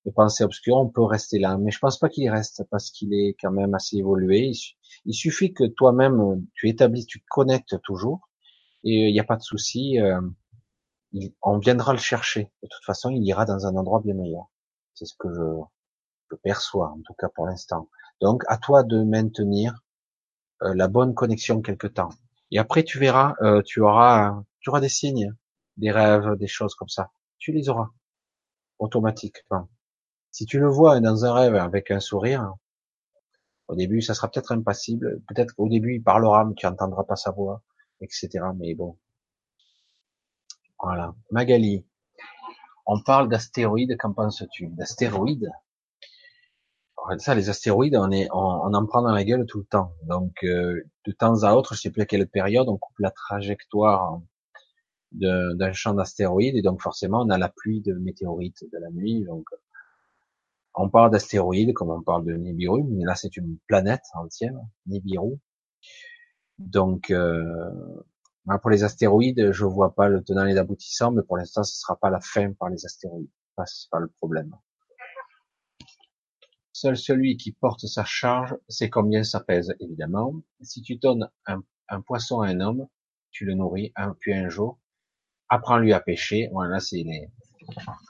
de 0.05 0.11
pensée 0.11 0.45
obscure. 0.45 0.77
On 0.77 0.89
peut 0.89 1.03
rester 1.03 1.39
là, 1.39 1.57
mais 1.59 1.71
je 1.71 1.79
pense 1.79 1.99
pas 1.99 2.09
qu'il 2.09 2.29
reste 2.31 2.65
parce 2.71 2.91
qu'il 2.91 3.15
est 3.15 3.37
quand 3.41 3.53
même 3.53 3.75
assez 3.75 3.97
évolué. 3.97 4.53
Il, 5.05 5.15
suffit 5.15 5.53
que 5.53 5.65
toi-même, 5.65 6.45
tu 6.55 6.69
établisses, 6.69 7.07
tu 7.07 7.23
connectes 7.31 7.81
toujours, 7.83 8.29
et 8.85 9.09
il 9.09 9.13
n'y 9.13 9.21
a 9.21 9.25
pas 9.25 9.37
de 9.37 9.43
souci. 9.43 10.01
Euh, 10.01 10.21
on 11.43 11.59
viendra 11.59 11.93
le 11.93 11.99
chercher. 11.99 12.51
De 12.63 12.69
toute 12.69 12.85
façon, 12.85 13.11
il 13.11 13.23
ira 13.23 13.45
dans 13.45 13.67
un 13.67 13.77
endroit 13.77 14.01
bien 14.01 14.15
meilleur. 14.15 14.47
C'est 14.95 15.07
ce 15.07 15.15
que 15.19 15.29
je, 15.33 16.37
perçois, 16.43 16.89
en 16.89 17.01
tout 17.03 17.15
cas 17.15 17.29
pour 17.29 17.47
l'instant. 17.47 17.91
Donc, 18.21 18.43
à 18.49 18.57
toi 18.57 18.83
de 18.83 19.03
maintenir 19.03 19.83
euh, 20.63 20.75
la 20.75 20.89
bonne 20.89 21.15
connexion 21.15 21.61
quelque 21.61 21.87
temps. 21.87 22.09
Et 22.51 22.59
après, 22.59 22.85
tu 22.85 22.99
verras, 22.99 23.35
euh, 23.43 23.63
tu 23.63 23.81
auras, 23.83 24.43
tu 24.61 24.71
auras 24.71 24.81
des 24.81 24.89
signes, 24.89 25.35
des 25.77 25.91
rêves, 25.91 26.37
des 26.37 26.47
choses 26.47 26.75
comme 26.75 26.89
ça. 26.89 27.11
Tu 27.39 27.53
les 27.53 27.69
auras 27.69 27.91
automatiquement. 28.79 29.69
Si 30.31 30.47
tu 30.47 30.59
le 30.59 30.69
vois 30.69 31.01
dans 31.01 31.27
un 31.27 31.35
rêve 31.35 31.55
avec 31.57 31.91
un 31.91 32.01
sourire, 32.01 32.55
au 33.69 33.75
début, 33.75 34.03
ça 34.03 34.15
sera 34.15 34.29
peut-être 34.29 34.53
impassible. 34.53 35.21
Peut-être 35.29 35.55
qu'au 35.55 35.69
début, 35.69 35.97
il 35.97 36.03
parlera, 36.03 36.45
mais 36.45 36.55
tu 36.55 36.67
n'entendras 36.67 37.05
pas 37.05 37.17
sa 37.17 37.31
voix, 37.31 37.63
etc. 38.03 38.29
Mais 38.57 38.75
bon, 38.75 38.99
voilà. 40.79 41.15
Magali, 41.31 41.87
on 42.87 43.01
parle 43.03 43.29
d'astéroïdes, 43.29 43.97
qu'en 43.99 44.13
penses-tu? 44.13 44.69
D'astéroïdes? 44.69 45.51
Ça, 47.19 47.35
les 47.35 47.49
astéroïdes, 47.49 47.97
on, 47.97 48.11
est, 48.13 48.29
on, 48.33 48.75
en 48.75 48.87
prend 48.87 49.03
dans 49.03 49.13
la 49.13 49.25
gueule 49.25 49.45
tout 49.47 49.59
le 49.59 49.65
temps. 49.65 49.93
Donc, 50.05 50.45
euh, 50.45 50.83
de 51.05 51.13
temps 51.13 51.43
à 51.43 51.55
autre, 51.55 51.75
je 51.75 51.81
sais 51.81 51.91
plus 51.91 52.03
à 52.03 52.07
quelle 52.07 52.29
période, 52.29 52.69
on 52.69 52.79
coupe 52.79 52.99
la 53.01 53.11
trajectoire 53.11 54.21
d'un 55.13 55.73
champ 55.73 55.95
d'astéroïdes, 55.95 56.57
et 56.57 56.63
donc 56.63 56.81
forcément, 56.81 57.21
on 57.23 57.31
a 57.31 57.39
la 57.39 57.49
pluie 57.49 57.83
de 57.83 57.93
météorites 57.95 58.65
de 58.73 58.79
la 58.79 58.91
nuit. 58.91 59.25
Donc, 59.25 59.45
on 60.75 60.89
parle 60.89 61.11
d'astéroïdes 61.11 61.75
comme 61.75 61.91
on 61.91 62.03
parle 62.03 62.25
de 62.25 62.35
Nibiru, 62.35 62.85
mais 62.85 63.05
là, 63.05 63.15
c'est 63.15 63.37
une 63.37 63.59
planète 63.67 64.05
entière, 64.15 64.55
Nibiru. 64.87 65.39
Donc, 66.59 67.11
euh, 67.11 67.61
pour 68.61 68.71
les 68.71 68.85
astéroïdes, 68.85 69.53
je 69.53 69.65
vois 69.65 69.95
pas 69.95 70.09
le 70.09 70.23
tenant 70.23 70.47
et 70.47 70.53
l'aboutissant, 70.53 71.13
mais 71.13 71.23
pour 71.23 71.37
l'instant, 71.37 71.63
ce 71.63 71.77
sera 71.77 71.97
pas 71.97 72.11
la 72.11 72.21
fin 72.21 72.53
par 72.53 72.69
les 72.69 72.85
astéroïdes. 72.85 73.31
C'est 73.67 73.91
pas 73.91 74.01
le 74.01 74.09
problème. 74.09 74.55
Seul 76.73 76.97
celui 76.97 77.37
qui 77.37 77.53
porte 77.53 77.87
sa 77.87 78.05
charge 78.05 78.57
sait 78.69 78.91
combien 78.91 79.23
ça 79.23 79.41
pèse, 79.41 79.75
évidemment. 79.79 80.35
Si 80.63 80.83
tu 80.83 80.97
donnes 80.97 81.31
un, 81.47 82.01
poisson 82.01 82.41
à 82.41 82.49
un 82.49 82.61
homme, 82.61 82.89
tu 83.31 83.45
le 83.45 83.55
nourris, 83.55 83.93
puis 84.19 84.35
un 84.35 84.49
jour, 84.49 84.81
apprends-lui 85.49 85.93
à 85.93 86.01
pêcher. 86.01 86.49
Voilà, 86.53 86.81
c'est 86.81 87.05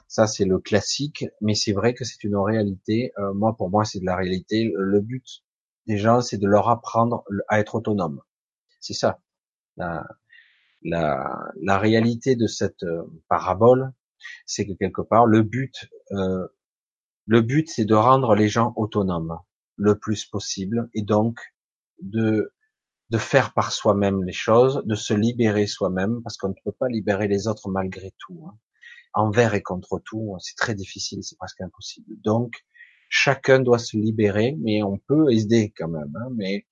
ça 0.07 0.27
c'est 0.27 0.45
le 0.45 0.59
classique, 0.59 1.25
mais 1.41 1.53
c'est 1.53 1.73
vrai 1.73 1.93
que 1.93 2.05
c'est 2.05 2.23
une 2.23 2.37
réalité. 2.37 3.11
Euh, 3.19 3.33
moi, 3.33 3.55
pour 3.55 3.69
moi, 3.69 3.85
c'est 3.85 3.99
de 3.99 4.05
la 4.05 4.15
réalité. 4.15 4.71
Le 4.75 5.01
but 5.01 5.43
des 5.85 5.97
gens, 5.97 6.21
c'est 6.21 6.37
de 6.37 6.47
leur 6.47 6.69
apprendre 6.69 7.23
à 7.49 7.59
être 7.59 7.75
autonome. 7.75 8.21
C'est 8.83 8.93
ça 8.93 9.19
la, 10.83 11.51
la 11.61 11.77
réalité 11.77 12.35
de 12.35 12.47
cette 12.47 12.83
euh, 12.83 13.03
parabole, 13.29 13.93
c'est 14.45 14.65
que 14.65 14.73
quelque 14.73 15.01
part, 15.01 15.25
le 15.25 15.41
but, 15.41 15.89
euh, 16.11 16.47
le 17.25 17.41
but, 17.41 17.69
c'est 17.69 17.85
de 17.85 17.95
rendre 17.95 18.35
les 18.35 18.49
gens 18.49 18.73
autonomes 18.75 19.37
le 19.77 19.97
plus 19.97 20.25
possible, 20.25 20.89
et 20.93 21.01
donc 21.01 21.39
de 21.99 22.51
faire 23.17 23.53
par 23.53 23.71
soi-même 23.71 24.23
les 24.23 24.33
choses, 24.33 24.83
de 24.85 24.95
se 24.95 25.13
libérer 25.13 25.67
soi-même, 25.67 26.21
parce 26.23 26.37
qu'on 26.37 26.49
ne 26.49 26.53
peut 26.65 26.71
pas 26.71 26.89
libérer 26.89 27.27
les 27.27 27.47
autres 27.47 27.69
malgré 27.69 28.11
tout. 28.17 28.45
Hein. 28.47 28.57
Envers 29.13 29.53
et 29.53 29.61
contre 29.61 30.01
tout, 30.03 30.35
c'est 30.39 30.55
très 30.55 30.75
difficile, 30.75 31.23
c'est 31.23 31.37
presque 31.37 31.61
impossible. 31.61 32.19
Donc, 32.21 32.53
chacun 33.09 33.59
doit 33.59 33.79
se 33.79 33.95
libérer, 33.95 34.57
mais 34.59 34.81
on 34.83 34.97
peut 34.97 35.31
aider 35.31 35.71
quand 35.77 35.87
même, 35.87 36.13
hein, 36.15 36.29
mais 36.35 36.65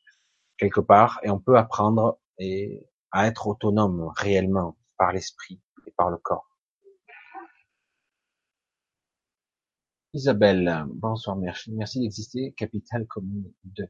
quelque 0.61 0.79
part, 0.79 1.19
et 1.23 1.31
on 1.31 1.39
peut 1.39 1.57
apprendre 1.57 2.19
et 2.37 2.87
à 3.11 3.25
être 3.25 3.47
autonome 3.47 4.11
réellement 4.15 4.77
par 4.95 5.11
l'esprit 5.11 5.59
et 5.87 5.91
par 5.97 6.11
le 6.11 6.17
corps. 6.17 6.47
Isabelle, 10.13 10.85
bonsoir, 10.87 11.35
merci, 11.35 11.71
merci 11.71 11.99
d'exister, 11.99 12.51
capitale 12.51 13.07
commune 13.07 13.51
de. 13.63 13.89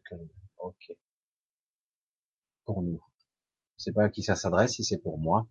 Ok. 0.60 0.95
Pour 2.64 2.84
nous. 2.84 3.03
Je 3.77 3.85
sais 3.85 3.91
pas 3.91 4.06
à 4.06 4.10
qui 4.10 4.23
ça 4.23 4.35
s'adresse, 4.35 4.73
si 4.73 4.85
c'est 4.85 4.99
pour 4.99 5.18
moi. 5.18 5.48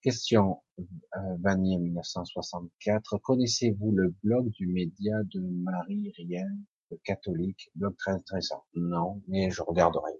Question 0.00 0.62
euh, 0.78 1.36
Vanier 1.40 1.78
1964. 1.78 3.18
Connaissez-vous 3.18 3.90
le 3.90 4.14
blog 4.22 4.50
du 4.50 4.68
média 4.68 5.16
de 5.24 5.40
Marie 5.40 6.12
Rien, 6.16 6.46
le 6.92 6.98
catholique, 6.98 7.70
blog 7.74 7.96
très 7.96 8.12
intéressant 8.12 8.64
Non, 8.74 9.22
mais 9.26 9.50
je 9.50 9.62
regarderai. 9.62 10.12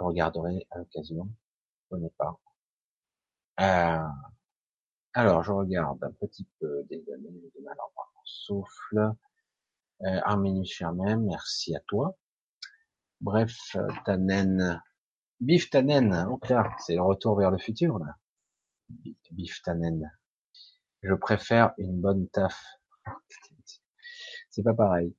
Je 0.00 0.04
regarderai 0.04 0.66
à 0.70 0.78
l'occasion 0.78 1.28
connais 1.90 2.12
pas. 2.16 2.40
Euh, 3.60 4.08
alors, 5.12 5.42
je 5.42 5.52
regarde 5.52 6.02
un 6.02 6.12
petit 6.12 6.48
peu 6.58 6.84
des 6.88 7.04
années 7.12 7.28
de 7.54 7.62
mal 7.62 7.76
souffle. 8.24 9.12
Euh, 10.02 10.20
Arménie 10.24 10.72
merci 11.18 11.76
à 11.76 11.80
toi. 11.80 12.16
Bref, 13.20 13.76
Tanen, 14.06 14.80
Bif 15.40 15.68
Tanen, 15.68 16.26
oh 16.30 16.40
là, 16.48 16.74
c'est 16.78 16.94
le 16.94 17.02
retour 17.02 17.36
vers 17.36 17.50
le 17.50 17.58
futur 17.58 17.98
là. 17.98 18.16
Bif 19.32 19.60
Tanen. 19.62 20.10
Je 21.02 21.12
préfère 21.12 21.74
une 21.76 22.00
bonne 22.00 22.26
taf. 22.28 22.64
C'est 24.48 24.62
pas 24.62 24.74
pareil. 24.74 25.14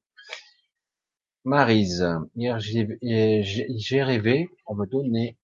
Marise, 1.46 2.04
hier 2.36 2.60
j'ai 2.60 4.02
rêvé, 4.04 4.50
on 4.66 4.74
me 4.74 4.88
donnait 4.88 5.38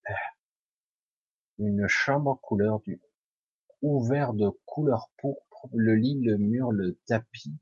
une 1.59 1.87
chambre 1.87 2.39
couleur 2.41 2.79
du 2.79 2.99
ouvert 3.81 4.33
de 4.33 4.49
couleur 4.65 5.09
pourpre, 5.17 5.69
le 5.73 5.95
lit, 5.95 6.19
le 6.23 6.37
mur, 6.37 6.71
le 6.71 6.97
tapis, 7.07 7.55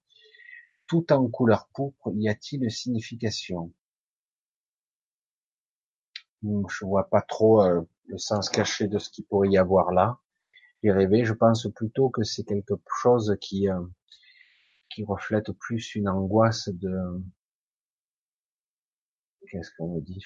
tout 0.88 1.14
en 1.14 1.28
couleur 1.30 1.70
pourpre, 1.74 2.12
y 2.16 2.30
a-t-il 2.30 2.64
une 2.64 2.70
signification? 2.72 3.72
Hmm, 6.44 6.64
Je 6.70 6.86
vois 6.86 7.10
pas 7.10 7.22
trop 7.22 7.62
euh, 7.62 7.82
le 8.08 8.18
sens 8.18 8.50
caché 8.50 8.88
de 8.88 9.00
ce 9.00 9.10
qu'il 9.10 9.26
pourrait 9.26 9.50
y 9.50 9.58
avoir 9.58 9.92
là. 9.92 10.18
J'ai 10.84 10.92
rêvé, 10.92 11.26
je 11.26 11.34
pense 11.34 11.68
plutôt 11.76 12.10
que 12.10 12.24
c'est 12.24 12.44
quelque 12.46 12.76
chose 13.02 13.38
qui 13.42 13.70
euh, 13.70 13.82
qui 14.90 15.04
reflète 15.04 15.52
plus 15.52 15.94
une 15.94 16.10
angoisse 16.10 16.70
de 16.70 17.22
qu'est-ce 19.50 19.72
qu'on 19.78 19.96
me 19.96 20.02
dit 20.02 20.22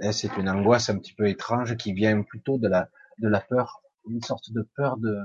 eh, 0.00 0.12
c'est 0.12 0.36
une 0.36 0.48
angoisse 0.48 0.88
un 0.90 0.98
petit 0.98 1.14
peu 1.14 1.28
étrange 1.28 1.76
qui 1.76 1.92
vient 1.92 2.22
plutôt 2.22 2.58
de 2.58 2.68
la, 2.68 2.88
de 3.18 3.28
la 3.28 3.40
peur, 3.40 3.82
une 4.08 4.22
sorte 4.22 4.50
de 4.52 4.62
peur 4.74 4.96
de, 4.96 5.16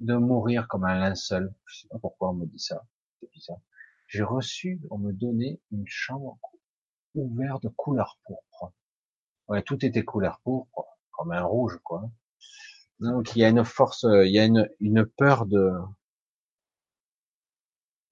de 0.00 0.14
mourir 0.14 0.66
comme 0.68 0.84
un 0.84 0.98
linceul. 0.98 1.54
Je 1.66 1.80
sais 1.80 1.88
pas 1.88 1.98
pourquoi 1.98 2.30
on 2.30 2.34
me 2.34 2.46
dit 2.46 2.58
ça. 2.58 2.84
J'ai 4.06 4.22
reçu, 4.22 4.80
on 4.90 4.98
me 4.98 5.12
donnait 5.12 5.60
une 5.70 5.86
chambre 5.86 6.38
ouverte 7.14 7.62
de 7.62 7.68
couleur 7.68 8.18
pourpre. 8.24 8.72
Ouais, 9.48 9.62
tout 9.62 9.84
était 9.84 10.04
couleur 10.04 10.40
pourpre, 10.42 10.86
comme 11.10 11.32
un 11.32 11.42
rouge, 11.42 11.78
quoi. 11.84 12.10
Donc 13.00 13.36
il 13.36 13.40
y 13.40 13.44
a 13.44 13.48
une 13.48 13.64
force, 13.64 14.04
il 14.08 14.32
y 14.32 14.38
a 14.38 14.44
une, 14.44 14.68
une 14.80 15.06
peur 15.06 15.46
de, 15.46 15.72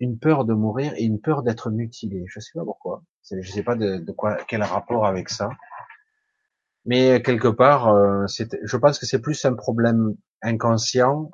une 0.00 0.18
peur 0.18 0.44
de 0.44 0.54
mourir 0.54 0.92
et 0.96 1.04
une 1.04 1.20
peur 1.20 1.42
d'être 1.42 1.70
mutilé. 1.70 2.24
Je 2.28 2.40
sais 2.40 2.52
pas 2.54 2.64
pourquoi. 2.64 3.02
Je 3.30 3.50
sais 3.50 3.62
pas 3.62 3.74
de, 3.74 4.12
quoi, 4.12 4.36
quel 4.48 4.62
rapport 4.62 5.06
avec 5.06 5.28
ça. 5.28 5.50
Mais 6.84 7.20
quelque 7.22 7.48
part, 7.48 7.88
euh, 7.88 8.26
je 8.28 8.76
pense 8.76 8.98
que 8.98 9.06
c'est 9.06 9.20
plus 9.20 9.44
un 9.44 9.54
problème 9.54 10.16
inconscient 10.42 11.30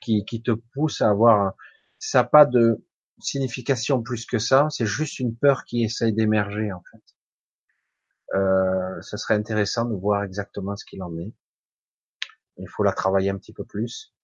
qui, 0.00 0.24
qui 0.24 0.42
te 0.42 0.50
pousse 0.50 1.00
à 1.00 1.10
avoir, 1.10 1.54
ça 1.98 2.22
n'a 2.22 2.24
pas 2.24 2.44
de 2.44 2.84
signification 3.20 4.02
plus 4.02 4.26
que 4.26 4.38
ça, 4.38 4.66
c'est 4.70 4.86
juste 4.86 5.20
une 5.20 5.36
peur 5.36 5.64
qui 5.64 5.84
essaye 5.84 6.12
d'émerger 6.12 6.72
en 6.72 6.82
fait. 6.90 7.02
Euh, 8.34 9.00
ce 9.02 9.16
serait 9.16 9.34
intéressant 9.34 9.84
de 9.84 9.94
voir 9.94 10.24
exactement 10.24 10.76
ce 10.76 10.84
qu'il 10.84 11.02
en 11.02 11.16
est. 11.18 11.32
Il 12.58 12.68
faut 12.68 12.82
la 12.82 12.92
travailler 12.92 13.30
un 13.30 13.38
petit 13.38 13.52
peu 13.52 13.64
plus. 13.64 14.14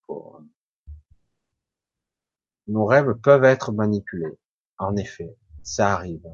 Nos 2.67 2.85
rêves 2.85 3.15
peuvent 3.23 3.45
être 3.45 3.73
manipulés. 3.73 4.39
En 4.79 4.97
effet, 4.97 5.37
ça 5.63 5.93
arrive. 5.93 6.27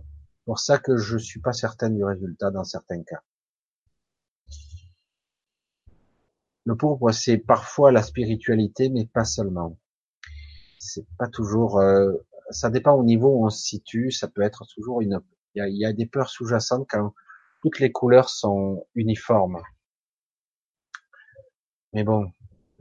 Pour 0.48 0.60
ça 0.60 0.78
que 0.78 0.96
je 0.96 1.18
suis 1.18 1.40
pas 1.40 1.52
certaine 1.52 1.94
du 1.94 2.02
résultat 2.02 2.50
dans 2.50 2.64
certains 2.64 3.02
cas. 3.02 3.20
Le 6.64 6.74
pourpre, 6.74 7.10
c'est 7.10 7.36
parfois 7.36 7.92
la 7.92 8.02
spiritualité, 8.02 8.88
mais 8.88 9.04
pas 9.04 9.26
seulement. 9.26 9.78
C'est 10.78 11.06
pas 11.18 11.28
toujours. 11.28 11.78
Euh, 11.78 12.14
ça 12.48 12.70
dépend 12.70 12.94
au 12.94 13.04
niveau 13.04 13.28
où 13.28 13.44
on 13.44 13.50
se 13.50 13.62
situe. 13.62 14.10
Ça 14.10 14.26
peut 14.26 14.40
être 14.40 14.64
toujours 14.74 15.02
une. 15.02 15.20
Il 15.54 15.58
y 15.58 15.60
a, 15.60 15.68
il 15.68 15.76
y 15.76 15.84
a 15.84 15.92
des 15.92 16.06
peurs 16.06 16.30
sous-jacentes 16.30 16.86
quand 16.88 17.12
toutes 17.60 17.78
les 17.78 17.92
couleurs 17.92 18.30
sont 18.30 18.86
uniformes. 18.94 19.60
Mais 21.92 22.04
bon, 22.04 22.32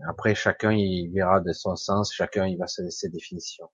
après 0.08 0.36
chacun 0.36 0.72
il 0.72 1.12
verra 1.12 1.42
de 1.42 1.52
son 1.52 1.76
sens, 1.76 2.14
chacun 2.14 2.48
il 2.48 2.58
va 2.58 2.68
se 2.68 2.82
laisser 2.82 3.10
définition. 3.10 3.70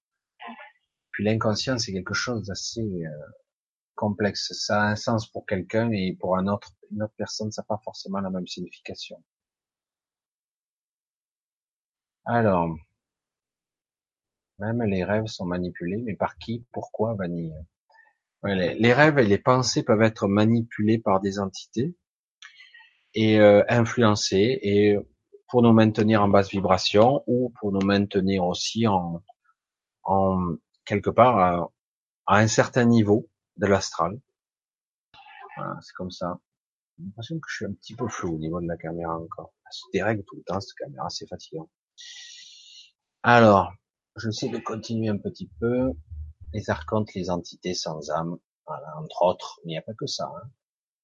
Puis 1.12 1.24
l'inconscient 1.24 1.78
c'est 1.78 1.94
quelque 1.94 2.16
chose 2.16 2.48
d'assez 2.48 2.82
euh, 2.82 3.43
complexe. 3.96 4.52
Ça 4.54 4.82
a 4.82 4.86
un 4.92 4.96
sens 4.96 5.28
pour 5.32 5.46
quelqu'un 5.46 5.92
et 5.92 6.16
pour 6.20 6.38
un 6.38 6.48
autre, 6.48 6.72
une 6.92 7.04
autre 7.04 7.14
personne 7.18 7.52
ça 7.52 7.62
n'a 7.62 7.66
pas 7.68 7.82
forcément 7.84 8.20
la 8.20 8.30
même 8.30 8.48
signification. 8.48 9.22
Alors, 12.26 12.76
même 14.60 14.82
les 14.84 15.04
rêves 15.04 15.28
sont 15.28 15.46
manipulés, 15.46 16.02
mais 16.04 16.16
par 16.16 16.38
qui, 16.38 16.66
pourquoi, 16.72 17.16
Vanille? 17.16 17.54
Les, 18.46 18.94
rêves 18.94 19.20
et 19.20 19.24
les 19.26 19.38
pensées 19.38 19.84
peuvent 19.84 20.02
être 20.02 20.28
manipulés 20.28 21.00
par 21.00 21.22
des 21.22 21.40
entités 21.40 21.96
et 23.14 23.40
euh, 23.40 23.64
influencés 23.70 24.60
et 24.62 24.98
pour 25.48 25.62
nous 25.62 25.72
maintenir 25.72 26.22
en 26.22 26.28
basse 26.28 26.50
vibration 26.50 27.24
ou 27.26 27.54
pour 27.60 27.72
nous 27.72 27.86
maintenir 27.86 28.44
aussi 28.44 28.86
en, 28.86 29.24
en 30.04 30.56
quelque 30.84 31.10
part 31.10 31.70
à, 32.26 32.38
un 32.40 32.48
certain 32.48 32.86
niveau 32.86 33.30
de 33.58 33.68
l'astral. 33.68 34.20
Voilà, 35.58 35.78
c'est 35.82 35.94
comme 35.94 36.12
ça. 36.12 36.40
J'ai 36.98 37.06
l'impression 37.06 37.40
que 37.40 37.48
je 37.50 37.56
suis 37.56 37.66
un 37.66 37.74
petit 37.74 37.96
peu 37.96 38.08
flou 38.08 38.36
au 38.36 38.38
niveau 38.38 38.62
de 38.62 38.68
la 38.68 38.78
caméra 38.78 39.18
encore. 39.18 39.54
Elle 39.66 39.74
se 39.74 39.86
dérègle 39.94 40.24
tout 40.26 40.36
le 40.36 40.44
temps, 40.44 40.60
cette 40.60 40.78
caméra, 40.78 41.10
c'est 41.10 41.28
fatigant. 41.28 41.70
Alors, 43.24 43.74
je 44.16 44.30
sais 44.30 44.50
de 44.50 44.58
continuer 44.58 45.10
un 45.10 45.18
petit 45.18 45.50
peu. 45.60 45.92
Les 46.54 46.70
archontes, 46.70 47.14
les 47.16 47.30
entités 47.30 47.74
sans 47.74 48.12
âme, 48.12 48.38
voilà, 48.68 48.98
entre 49.00 49.24
autres, 49.24 49.60
mais 49.66 49.72
il 49.72 49.76
n'y 49.76 49.80
a 49.80 49.82
pas 49.82 49.94
que 49.94 50.06
ça. 50.06 50.32
Hein. 50.36 50.50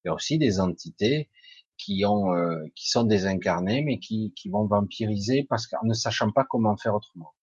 Il 0.03 0.09
y 0.09 0.11
a 0.11 0.13
aussi 0.13 0.37
des 0.37 0.59
entités 0.59 1.29
qui 1.77 2.05
ont, 2.05 2.33
euh, 2.35 2.63
qui 2.75 2.89
sont 2.89 3.03
désincarnés, 3.03 3.81
mais 3.81 3.99
qui, 3.99 4.33
qui 4.35 4.49
vont 4.49 4.65
vampiriser 4.65 5.45
parce 5.49 5.65
qu'en 5.65 5.85
ne 5.85 5.93
sachant 5.93 6.31
pas 6.31 6.43
comment 6.43 6.77
faire 6.77 6.93
autrement. 6.93 7.33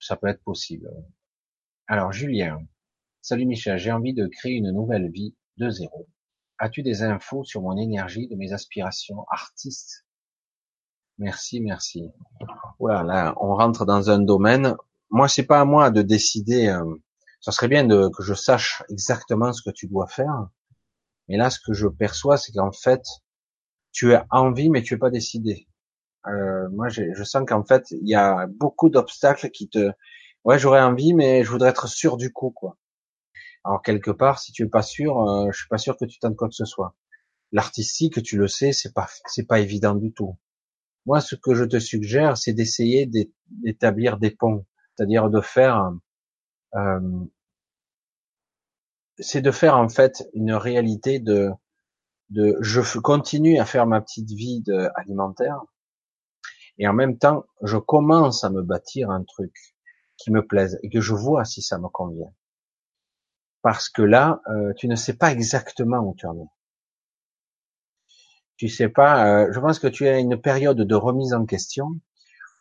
Ça 0.00 0.16
peut 0.16 0.28
être 0.28 0.42
possible. 0.42 0.90
Alors, 1.86 2.12
Julien. 2.12 2.66
Salut 3.28 3.46
Michel, 3.46 3.76
j'ai 3.76 3.90
envie 3.90 4.14
de 4.14 4.28
créer 4.28 4.52
une 4.52 4.70
nouvelle 4.70 5.10
vie 5.10 5.34
de 5.56 5.68
zéro. 5.68 6.06
As-tu 6.58 6.84
des 6.84 7.02
infos 7.02 7.42
sur 7.42 7.60
mon 7.60 7.76
énergie, 7.76 8.28
de 8.28 8.36
mes 8.36 8.52
aspirations 8.52 9.26
artistes? 9.32 10.06
Merci, 11.18 11.60
merci. 11.60 12.08
Voilà, 12.78 13.02
là, 13.02 13.34
on 13.40 13.56
rentre 13.56 13.84
dans 13.84 14.10
un 14.10 14.20
domaine. 14.20 14.76
Moi, 15.10 15.26
c'est 15.26 15.42
pas 15.42 15.58
à 15.58 15.64
moi 15.64 15.90
de 15.90 16.02
décider. 16.02 16.68
Euh, 16.68 16.84
ça 17.40 17.50
serait 17.50 17.66
bien 17.66 17.88
que 17.88 18.22
je 18.22 18.32
sache 18.32 18.84
exactement 18.90 19.52
ce 19.52 19.60
que 19.60 19.74
tu 19.74 19.88
dois 19.88 20.06
faire. 20.06 20.46
Mais 21.28 21.36
là, 21.36 21.50
ce 21.50 21.58
que 21.58 21.72
je 21.72 21.88
perçois, 21.88 22.36
c'est 22.36 22.52
qu'en 22.52 22.70
fait, 22.70 23.02
tu 23.90 24.14
as 24.14 24.24
envie, 24.30 24.70
mais 24.70 24.82
tu 24.82 24.94
es 24.94 24.98
pas 24.98 25.10
décidé. 25.10 25.66
Euh, 26.28 26.68
moi, 26.70 26.90
je 26.90 27.24
sens 27.24 27.44
qu'en 27.44 27.64
fait, 27.64 27.90
il 27.90 28.08
y 28.08 28.14
a 28.14 28.46
beaucoup 28.46 28.88
d'obstacles 28.88 29.50
qui 29.50 29.68
te. 29.68 29.90
Ouais, 30.44 30.60
j'aurais 30.60 30.80
envie, 30.80 31.12
mais 31.12 31.42
je 31.42 31.50
voudrais 31.50 31.70
être 31.70 31.88
sûr 31.88 32.16
du 32.16 32.32
coup, 32.32 32.52
quoi. 32.52 32.76
Alors 33.66 33.82
quelque 33.82 34.12
part, 34.12 34.38
si 34.38 34.52
tu 34.52 34.64
es 34.64 34.68
pas 34.68 34.82
sûr, 34.82 35.20
euh, 35.20 35.50
je 35.50 35.58
suis 35.58 35.68
pas 35.68 35.78
sûr 35.78 35.96
que 35.96 36.04
tu 36.04 36.18
tentes 36.20 36.36
quoi 36.36 36.48
que 36.48 36.54
ce 36.54 36.64
soit. 36.64 36.94
L'artistique, 37.52 38.22
tu 38.22 38.38
le 38.38 38.48
sais, 38.48 38.72
c'est 38.72 38.94
pas, 38.94 39.08
c'est 39.26 39.46
pas 39.46 39.60
évident 39.60 39.94
du 39.94 40.12
tout. 40.12 40.38
Moi, 41.04 41.20
ce 41.20 41.34
que 41.34 41.54
je 41.54 41.64
te 41.64 41.78
suggère, 41.80 42.36
c'est 42.36 42.52
d'essayer 42.52 43.10
d'établir 43.48 44.18
des 44.18 44.30
ponts, 44.30 44.66
c'est-à-dire 44.94 45.30
de 45.30 45.40
faire 45.40 45.92
euh, 46.76 47.00
c'est 49.18 49.40
de 49.40 49.50
faire 49.50 49.76
en 49.76 49.88
fait 49.88 50.28
une 50.34 50.52
réalité 50.52 51.18
de, 51.18 51.50
de 52.30 52.56
je 52.60 52.98
continue 52.98 53.58
à 53.58 53.64
faire 53.64 53.86
ma 53.86 54.00
petite 54.00 54.30
vie 54.30 54.60
de, 54.62 54.88
alimentaire 54.94 55.60
et 56.78 56.86
en 56.86 56.92
même 56.92 57.18
temps 57.18 57.44
je 57.62 57.78
commence 57.78 58.44
à 58.44 58.50
me 58.50 58.62
bâtir 58.62 59.10
un 59.10 59.24
truc 59.24 59.54
qui 60.18 60.30
me 60.30 60.46
plaise 60.46 60.78
et 60.82 60.90
que 60.90 61.00
je 61.00 61.14
vois 61.14 61.44
si 61.44 61.62
ça 61.62 61.78
me 61.78 61.88
convient. 61.88 62.32
Parce 63.66 63.88
que 63.88 64.02
là, 64.02 64.42
euh, 64.48 64.72
tu 64.76 64.86
ne 64.86 64.94
sais 64.94 65.14
pas 65.14 65.32
exactement 65.32 65.98
où 65.98 66.14
tu 66.16 66.24
en 66.24 66.38
es. 66.38 66.46
Tu 68.56 68.68
sais 68.68 68.88
pas. 68.88 69.26
Euh, 69.26 69.52
je 69.52 69.58
pense 69.58 69.80
que 69.80 69.88
tu 69.88 70.06
as 70.06 70.20
une 70.20 70.40
période 70.40 70.80
de 70.80 70.94
remise 70.94 71.34
en 71.34 71.44
question 71.46 71.98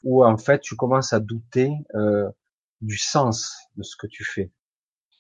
où 0.02 0.26
en 0.26 0.36
fait 0.36 0.62
tu 0.62 0.76
commences 0.76 1.14
à 1.14 1.20
douter 1.20 1.72
euh, 1.94 2.28
du 2.82 2.98
sens 2.98 3.56
de 3.76 3.84
ce 3.84 3.96
que 3.96 4.08
tu 4.08 4.26
fais. 4.26 4.52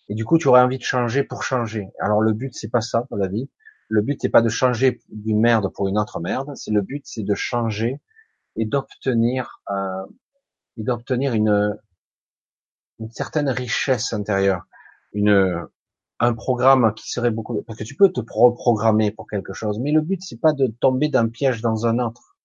Et 0.10 0.16
du 0.16 0.26
coup, 0.26 0.40
tu 0.40 0.48
aurais 0.48 0.62
envie 0.62 0.80
de 0.80 0.84
changer 0.84 1.24
pour 1.24 1.44
changer. 1.44 1.86
Alors 2.00 2.20
le 2.20 2.34
but, 2.34 2.56
c'est 2.56 2.72
pas 2.72 2.82
ça 2.82 3.06
dans 3.12 3.18
la 3.18 3.28
vie. 3.28 3.52
Le 3.88 4.02
but, 4.02 4.18
c'est 4.20 4.30
pas 4.30 4.42
de 4.42 4.50
changer 4.50 5.02
d'une 5.10 5.40
merde 5.40 5.72
pour 5.72 5.88
une 5.88 6.00
autre 6.00 6.20
merde. 6.20 6.52
C'est 6.56 6.72
le 6.72 6.82
but, 6.82 7.04
c'est 7.06 7.22
de 7.22 7.36
changer 7.36 8.02
et 8.56 8.66
d'obtenir 8.66 9.62
euh, 9.70 10.06
et 10.78 10.84
d'obtenir 10.84 11.36
une 11.36 11.78
une 12.98 13.12
certaine 13.12 13.50
richesse 13.50 14.14
intérieure, 14.14 14.66
une 15.14 15.68
un 16.20 16.34
programme 16.34 16.94
qui 16.96 17.10
serait 17.12 17.32
beaucoup 17.32 17.62
parce 17.64 17.78
que 17.78 17.84
tu 17.84 17.96
peux 17.96 18.12
te 18.12 18.22
reprogrammer 18.22 19.12
pour 19.12 19.28
quelque 19.28 19.54
chose, 19.54 19.80
mais 19.80 19.92
le 19.92 20.02
but 20.02 20.22
c'est 20.22 20.40
pas 20.40 20.54
de 20.54 20.68
tomber 20.68 21.10
d'un 21.10 21.28
piège 21.30 21.62
dans 21.62 21.86
un 21.86 22.00
autre. 22.00 22.38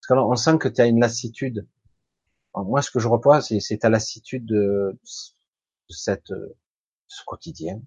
Parce 0.00 0.20
qu'on 0.20 0.36
sent 0.36 0.58
que 0.58 0.68
tu 0.68 0.80
as 0.80 0.86
une 0.86 1.00
lassitude. 1.00 1.68
moi, 2.54 2.82
ce 2.82 2.90
que 2.90 2.98
je 2.98 3.08
repois, 3.08 3.40
c'est 3.40 3.78
ta 3.78 3.88
lassitude 3.88 4.44
de, 4.46 4.98
de 4.98 5.94
cette 5.94 6.32
ce 7.12 7.22
quotidien. 7.24 7.80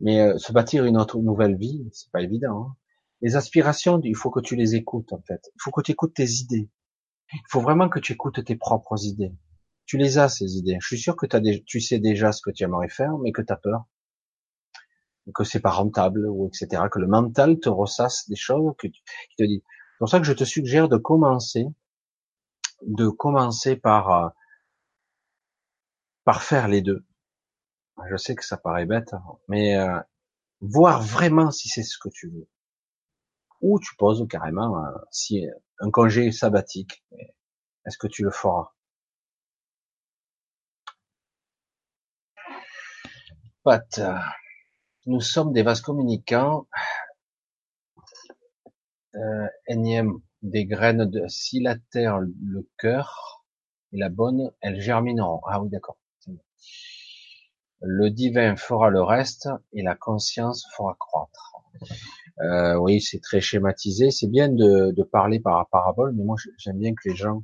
Mais 0.00 0.20
euh, 0.20 0.38
se 0.38 0.52
bâtir 0.52 0.84
une 0.84 0.98
autre 0.98 1.18
nouvelle 1.18 1.56
vie, 1.56 1.88
c'est 1.92 2.10
pas 2.10 2.20
évident. 2.20 2.66
Hein. 2.68 2.76
Les 3.22 3.36
aspirations, 3.36 4.00
il 4.04 4.14
faut 4.14 4.30
que 4.30 4.40
tu 4.40 4.56
les 4.56 4.74
écoutes 4.74 5.12
en 5.12 5.22
fait. 5.22 5.40
Il 5.54 5.58
faut 5.62 5.70
que 5.70 5.80
tu 5.80 5.92
écoutes 5.92 6.14
tes 6.14 6.30
idées. 6.30 6.68
Il 7.32 7.40
faut 7.48 7.60
vraiment 7.60 7.88
que 7.88 7.98
tu 7.98 8.12
écoutes 8.12 8.44
tes 8.44 8.56
propres 8.56 9.04
idées. 9.04 9.34
Tu 9.86 9.98
les 9.98 10.18
as 10.18 10.28
ces 10.28 10.56
idées. 10.56 10.78
Je 10.80 10.86
suis 10.86 10.98
sûr 10.98 11.16
que 11.16 11.26
tu 11.64 11.80
sais 11.80 11.98
déjà 11.98 12.32
ce 12.32 12.42
que 12.42 12.50
tu 12.50 12.64
aimerais 12.64 12.88
faire, 12.88 13.18
mais 13.18 13.32
que 13.32 13.42
tu 13.42 13.52
as 13.52 13.56
peur, 13.56 13.86
que 15.34 15.44
c'est 15.44 15.60
pas 15.60 15.70
rentable 15.70 16.26
ou 16.28 16.48
etc. 16.48 16.82
Que 16.90 16.98
le 16.98 17.06
mental 17.06 17.58
te 17.60 17.68
ressasse 17.68 18.28
des 18.28 18.36
choses 18.36 18.74
que 18.78 18.88
tu, 18.88 19.00
te 19.38 19.44
dit. 19.44 19.62
C'est 19.64 19.98
pour 19.98 20.08
ça 20.08 20.18
que 20.18 20.26
je 20.26 20.32
te 20.32 20.44
suggère 20.44 20.88
de 20.88 20.96
commencer, 20.96 21.66
de 22.82 23.08
commencer 23.08 23.76
par 23.76 24.10
euh, 24.10 24.28
par 26.24 26.42
faire 26.42 26.68
les 26.68 26.82
deux. 26.82 27.04
Je 28.10 28.16
sais 28.16 28.34
que 28.34 28.44
ça 28.44 28.56
paraît 28.56 28.86
bête, 28.86 29.14
hein, 29.14 29.22
mais 29.48 29.76
euh, 29.76 30.00
voir 30.60 31.02
vraiment 31.02 31.50
si 31.50 31.68
c'est 31.68 31.82
ce 31.82 31.98
que 31.98 32.08
tu 32.08 32.28
veux. 32.28 32.48
Ou 33.62 33.78
tu 33.80 33.96
poses 33.96 34.26
carrément 34.28 34.84
euh, 34.84 34.90
si 35.10 35.46
un 35.78 35.90
congé 35.90 36.30
sabbatique. 36.32 37.04
Est-ce 37.86 37.98
que 37.98 38.08
tu 38.08 38.22
le 38.22 38.30
feras? 38.30 38.75
Nous 45.06 45.20
sommes 45.20 45.52
des 45.52 45.62
vases 45.62 45.80
communicants. 45.80 46.68
Euh, 49.14 49.46
énième 49.66 50.20
des 50.42 50.66
graines 50.66 51.06
de 51.06 51.26
si 51.26 51.60
la 51.60 51.76
terre, 51.90 52.20
le 52.20 52.68
cœur 52.78 53.44
est 53.92 53.98
la 53.98 54.08
bonne, 54.08 54.52
elles 54.60 54.80
germineront. 54.80 55.40
Ah 55.48 55.60
oui, 55.60 55.70
d'accord. 55.70 55.98
Le 57.80 58.10
divin 58.10 58.56
fera 58.56 58.90
le 58.90 59.02
reste 59.02 59.48
et 59.72 59.82
la 59.82 59.94
conscience 59.94 60.66
fera 60.76 60.96
croître. 60.98 61.56
Euh, 62.40 62.76
oui, 62.76 63.00
c'est 63.00 63.20
très 63.20 63.40
schématisé. 63.40 64.10
C'est 64.10 64.28
bien 64.28 64.48
de, 64.48 64.92
de, 64.92 65.02
parler 65.02 65.40
par 65.40 65.68
parabole, 65.68 66.12
mais 66.14 66.24
moi 66.24 66.36
j'aime 66.58 66.78
bien 66.78 66.94
que 66.94 67.08
les 67.08 67.16
gens 67.16 67.42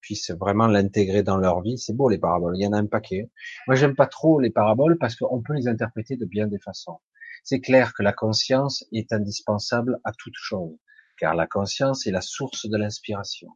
puissent 0.00 0.30
vraiment 0.30 0.66
l'intégrer 0.66 1.22
dans 1.22 1.36
leur 1.36 1.60
vie. 1.62 1.78
C'est 1.78 1.94
beau 1.94 2.08
les 2.08 2.18
paraboles, 2.18 2.56
il 2.56 2.62
y 2.62 2.66
en 2.66 2.72
a 2.72 2.78
un 2.78 2.86
paquet. 2.86 3.30
Moi 3.66 3.76
j'aime 3.76 3.94
pas 3.94 4.06
trop 4.06 4.40
les 4.40 4.50
paraboles 4.50 4.98
parce 4.98 5.16
qu'on 5.16 5.42
peut 5.42 5.54
les 5.54 5.68
interpréter 5.68 6.16
de 6.16 6.24
bien 6.24 6.46
des 6.46 6.58
façons. 6.58 7.00
C'est 7.44 7.60
clair 7.60 7.94
que 7.94 8.02
la 8.02 8.12
conscience 8.12 8.84
est 8.92 9.12
indispensable 9.12 10.00
à 10.04 10.12
toute 10.12 10.34
chose. 10.36 10.76
car 11.18 11.34
la 11.34 11.46
conscience 11.46 12.06
est 12.06 12.12
la 12.12 12.22
source 12.22 12.66
de 12.66 12.76
l'inspiration. 12.78 13.48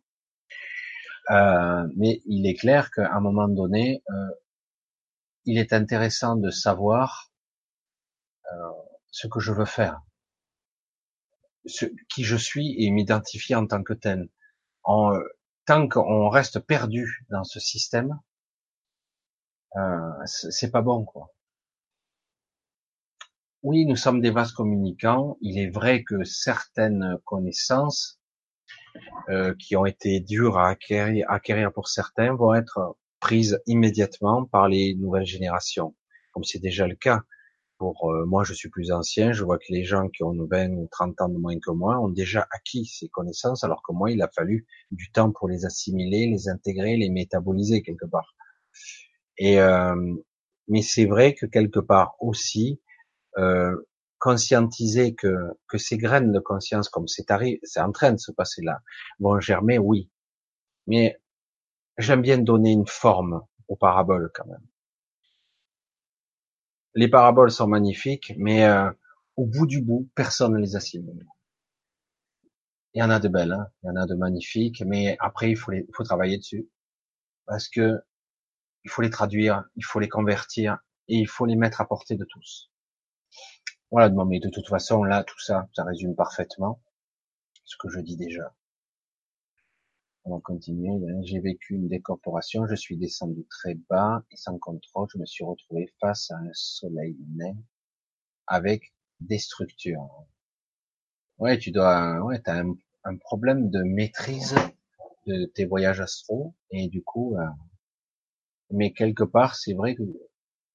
Euh, 1.31 1.87
mais 1.97 2.21
il 2.27 2.47
est 2.47 2.55
clair 2.55 2.91
qu'à 2.91 3.11
un 3.15 3.21
moment 3.21 3.49
donné, 3.49 4.03
euh, 4.11 4.31
il 5.47 5.59
est 5.59 5.73
intéressant 5.73 6.37
de 6.37 6.51
savoir 6.51 7.33
euh, 8.53 8.71
ce 9.11 9.27
que 9.29 9.41
je 9.41 9.53
veux 9.53 9.65
faire, 9.65 10.03
ce, 11.65 11.87
qui 12.11 12.25
je 12.25 12.37
suis 12.37 12.75
et 12.85 12.91
m'identifier 12.91 13.55
en 13.55 13.67
tant 13.67 13.83
que 13.83 13.95
tel. 13.95 14.29
En, 14.83 15.13
tant 15.67 15.89
qu'on 15.89 16.29
reste 16.29 16.61
perdu 16.61 17.25
dans 17.31 17.45
ce 17.45 17.61
système, 17.61 18.19
euh, 19.77 20.11
c'est 20.27 20.71
pas 20.71 20.83
bon, 20.83 21.05
quoi. 21.05 21.35
Oui, 23.63 23.87
nous 23.87 23.97
sommes 23.97 24.21
des 24.21 24.31
vases 24.31 24.53
communicants. 24.53 25.39
Il 25.41 25.59
est 25.59 25.71
vrai 25.71 26.05
que 26.05 26.23
certaines 26.23 27.17
connaissances 27.25 28.21
euh, 29.31 29.55
qui 29.59 29.75
ont 29.75 29.87
été 29.87 30.21
dures 30.21 30.59
à 30.59 30.69
acquérir, 30.69 31.25
acquérir 31.31 31.73
pour 31.73 31.89
certains 31.89 32.35
vont 32.35 32.55
être 32.55 32.97
prises 33.21 33.59
immédiatement 33.67 34.45
par 34.45 34.69
les 34.69 34.95
nouvelles 34.97 35.25
générations, 35.25 35.97
comme 36.33 36.45
c'est 36.45 36.59
déjà 36.59 36.87
le 36.87 36.95
cas. 36.95 37.23
Pour 37.93 38.11
euh, 38.13 38.25
moi, 38.25 38.45
je 38.45 38.55
suis 38.55 38.71
plus 38.71 38.93
ancien, 38.93 39.33
je 39.33 39.45
vois 39.45 39.59
que 39.59 39.67
les 39.69 39.85
gens 39.85 40.09
qui 40.09 40.23
ont 40.23 40.33
20 40.33 40.71
ou 40.71 40.89
30 40.91 41.21
ans 41.21 41.29
de 41.29 41.37
moins 41.37 41.59
que 41.61 41.71
moi 41.71 41.99
ont 42.01 42.09
déjà 42.09 42.49
acquis 42.51 42.87
ces 42.87 43.09
connaissances, 43.09 43.63
alors 43.63 43.83
que 43.87 43.93
moi, 43.93 44.11
il 44.11 44.23
a 44.23 44.29
fallu 44.35 44.67
du 44.91 45.13
temps 45.13 45.31
pour 45.31 45.49
les 45.49 45.67
assimiler, 45.67 46.27
les 46.27 46.49
intégrer, 46.49 46.97
les 46.97 47.11
métaboliser 47.11 47.83
quelque 47.83 48.07
part. 48.07 48.35
Et 49.37 49.61
euh, 49.61 50.15
mais 50.67 50.81
c'est 50.81 51.05
vrai 51.05 51.35
que 51.35 51.45
quelque 51.45 51.79
part 51.79 52.15
aussi, 52.21 52.81
euh, 53.37 53.77
conscientiser 54.19 55.15
que, 55.15 55.35
que 55.69 55.77
ces 55.77 55.99
graines 55.99 56.33
de 56.33 56.41
conscience, 56.41 56.89
comme 56.89 57.07
c'est 57.07 57.27
c'est 57.65 57.81
en 57.81 57.93
train 57.93 58.13
de 58.13 58.19
se 58.19 58.33
passer 58.33 58.63
là, 58.63 58.81
vont 59.21 59.39
germer, 59.41 59.79
oui. 59.79 60.09
Mais 60.87 61.21
j'aime 61.99 62.23
bien 62.23 62.39
donner 62.39 62.73
une 62.73 62.87
forme 62.87 63.43
aux 63.69 63.77
paraboles 63.77 64.31
quand 64.35 64.47
même. 64.47 64.67
Les 66.95 67.09
paraboles 67.09 67.51
sont 67.51 67.67
magnifiques, 67.67 68.33
mais 68.37 68.65
euh, 68.65 68.91
au 69.37 69.47
bout 69.47 69.67
du 69.67 69.83
bout, 69.83 70.09
personne 70.15 70.53
ne 70.53 70.59
les 70.59 70.77
assimile. 70.77 71.27
Il 72.95 73.01
y 73.01 73.03
en 73.03 73.11
a 73.11 73.19
de 73.19 73.29
belles, 73.29 73.53
hein 73.53 73.67
il 73.83 73.89
y 73.89 73.91
en 73.91 73.97
a 73.97 74.07
de 74.07 74.15
magnifiques, 74.15 74.83
mais 74.87 75.17
après 75.19 75.51
il 75.51 75.57
faut, 75.57 75.73
les, 75.73 75.87
travailler 76.05 76.39
dessus 76.39 76.69
parce 77.47 77.69
que 77.69 78.01
il 78.85 78.91
faut 78.91 79.03
les 79.03 79.11
traduire, 79.11 79.65
il 79.77 79.85
faut 79.85 79.99
les 79.99 80.09
convertir 80.09 80.79
et 81.09 81.17
il 81.17 81.29
faut 81.29 81.47
les 81.47 81.57
mettre 81.57 81.81
à 81.81 81.89
portée 81.89 82.17
de 82.17 82.25
tous. 82.25 82.71
Voilà, 83.91 84.11
mais 84.27 84.41
de 84.41 84.49
toute 84.49 84.69
façon, 84.69 85.05
là, 85.05 85.25
tout 85.25 85.39
ça, 85.41 85.69
ça 85.75 85.85
résume 85.85 86.15
parfaitement 86.15 86.81
ce 87.65 87.77
que 87.79 87.89
je 87.89 88.01
dis 88.01 88.17
déjà. 88.17 88.55
On 90.27 90.37
va 90.37 90.41
continuer. 90.41 90.91
J'ai 91.23 91.39
vécu 91.39 91.75
une 91.75 91.89
décorporation, 91.89 92.67
je 92.67 92.75
suis 92.75 92.97
descendu 92.97 93.45
très 93.51 93.75
bas 93.91 94.23
et 94.31 94.37
sans 94.37 94.59
contrôle, 94.59 95.07
je 95.13 95.19
me 95.19 95.27
suis 95.27 95.45
retrouvé 95.45 95.93
face 96.01 96.31
à 96.31 96.37
un 96.37 96.51
soleil 96.55 97.17
nain 97.35 97.57
avec 98.47 98.95
des 99.21 99.39
structures. 99.39 100.09
Ouais, 101.39 101.59
tu 101.59 101.73
dois, 101.73 102.23
ouais, 102.25 102.41
t'as 102.41 102.63
un, 103.05 103.17
problème 103.19 103.69
de 103.69 103.83
maîtrise 103.83 104.55
de 105.27 105.45
tes 105.47 105.67
voyages 105.67 106.01
astro 106.01 106.55
et 106.71 106.89
du 106.89 107.03
coup, 107.03 107.37
euh, 107.37 107.45
mais 108.71 108.93
quelque 108.93 109.25
part, 109.25 109.57
c'est 109.57 109.75
vrai 109.75 109.95
qu'il 109.95 110.15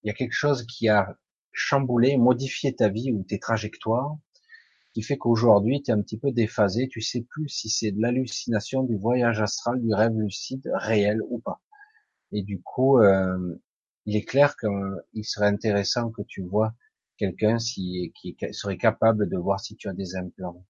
y 0.04 0.12
a 0.12 0.14
quelque 0.14 0.34
chose 0.34 0.66
qui 0.68 0.90
a 0.90 1.18
chambouler, 1.52 2.18
modifier 2.18 2.76
ta 2.76 2.90
vie 2.90 3.12
ou 3.12 3.24
tes 3.24 3.40
trajectoires, 3.40 4.16
qui 4.94 5.02
fait 5.02 5.18
qu'aujourd'hui 5.18 5.82
tu 5.82 5.92
es 5.92 5.94
un 5.94 6.02
petit 6.02 6.18
peu 6.18 6.32
déphasé, 6.32 6.88
tu 6.88 7.02
sais 7.02 7.22
plus 7.22 7.48
si 7.50 7.70
c'est 7.70 7.92
de 7.92 8.02
l'hallucination, 8.02 8.84
du 8.84 8.98
voyage 8.98 9.42
astral, 9.42 9.82
du 9.82 9.94
rêve 9.94 10.18
lucide 10.18 10.70
réel 10.74 11.20
ou 11.30 11.40
pas. 11.40 11.62
Et 12.32 12.44
du 12.44 12.62
coup, 12.62 13.00
euh, 13.00 13.56
il 14.06 14.16
est 14.16 14.24
clair 14.26 14.56
qu'il 14.58 15.26
serait 15.26 15.48
intéressant 15.48 16.12
que 16.12 16.22
tu 16.24 16.42
vois 16.42 16.74
quelqu'un 17.18 17.58
qui 17.58 18.14
serait 18.52 18.78
capable 18.78 19.30
de 19.30 19.38
voir 19.38 19.60
si 19.60 19.76
tu 19.76 19.90
as 19.90 19.94
des 19.94 20.16
implants. 20.16 20.66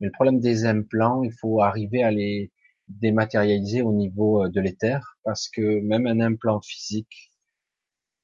Mais 0.00 0.06
le 0.06 0.12
problème 0.12 0.40
des 0.40 0.64
implants, 0.64 1.22
il 1.22 1.32
faut 1.32 1.60
arriver 1.60 2.02
à 2.02 2.10
les 2.10 2.50
dématérialiser 2.88 3.82
au 3.82 3.92
niveau 3.92 4.44
euh, 4.44 4.48
de 4.48 4.60
l'éther, 4.60 5.16
parce 5.24 5.48
que 5.48 5.80
même 5.80 6.06
un 6.06 6.20
implant 6.20 6.60
physique, 6.60 7.30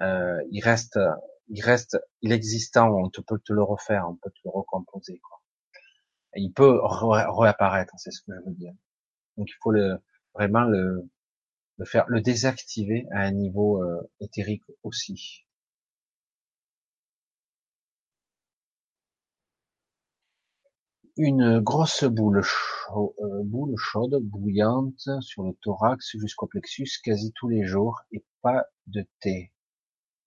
euh, 0.03 0.39
il 0.51 0.61
reste 0.63 0.99
il 1.49 1.63
reste, 1.63 1.99
il 2.23 2.33
existant, 2.33 2.91
on 2.91 3.11
peut 3.11 3.39
te 3.45 3.53
le 3.53 3.63
refaire, 3.63 4.07
on 4.09 4.17
peut 4.17 4.31
te 4.31 4.41
le 4.45 4.51
recomposer, 4.51 5.21
il 6.37 6.53
peut 6.53 6.81
réapparaître, 6.83 7.95
c'est 7.99 8.11
ce 8.11 8.21
que 8.23 8.33
je 8.35 8.49
veux 8.49 8.55
dire. 8.55 8.73
Donc 9.37 9.49
il 9.51 9.57
faut 9.63 9.73
le, 9.73 9.99
vraiment 10.35 10.65
le, 10.65 11.09
le 11.79 11.85
faire, 11.85 12.05
le 12.09 12.21
désactiver 12.21 13.07
à 13.13 13.21
un 13.21 13.33
niveau 13.33 13.83
euh, 13.83 14.11
éthérique 14.21 14.65
aussi. 14.83 15.45
Une 21.19 21.61
grosse 21.61 22.05
euh, 22.05 22.09
boule 22.09 22.43
chaude, 23.77 24.19
bouillante 24.23 25.09
sur 25.21 25.43
le 25.43 25.53
thorax 25.63 26.17
jusqu'au 26.19 26.47
plexus 26.47 26.89
quasi 27.03 27.33
tous 27.35 27.49
les 27.49 27.65
jours 27.65 28.01
et 28.13 28.25
pas 28.41 28.65
de 28.87 29.05
thé. 29.21 29.53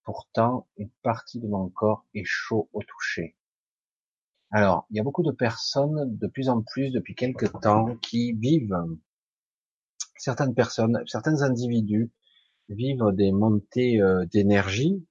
Pourtant, 0.03 0.67
une 0.77 0.89
partie 1.03 1.39
de 1.39 1.47
mon 1.47 1.69
corps 1.69 2.05
est 2.13 2.25
chaud 2.25 2.69
au 2.73 2.81
toucher. 2.81 3.35
Alors, 4.51 4.85
il 4.89 4.97
y 4.97 4.99
a 4.99 5.03
beaucoup 5.03 5.23
de 5.23 5.31
personnes, 5.31 6.17
de 6.17 6.27
plus 6.27 6.49
en 6.49 6.61
plus 6.61 6.91
depuis 6.91 7.15
quelque 7.15 7.45
temps, 7.45 7.95
qui 7.97 8.33
vivent, 8.33 8.83
certaines 10.17 10.53
personnes, 10.53 11.01
certains 11.07 11.41
individus 11.41 12.11
vivent 12.67 13.11
des 13.13 13.31
montées 13.31 14.01
euh, 14.01 14.25
d'énergie. 14.25 15.05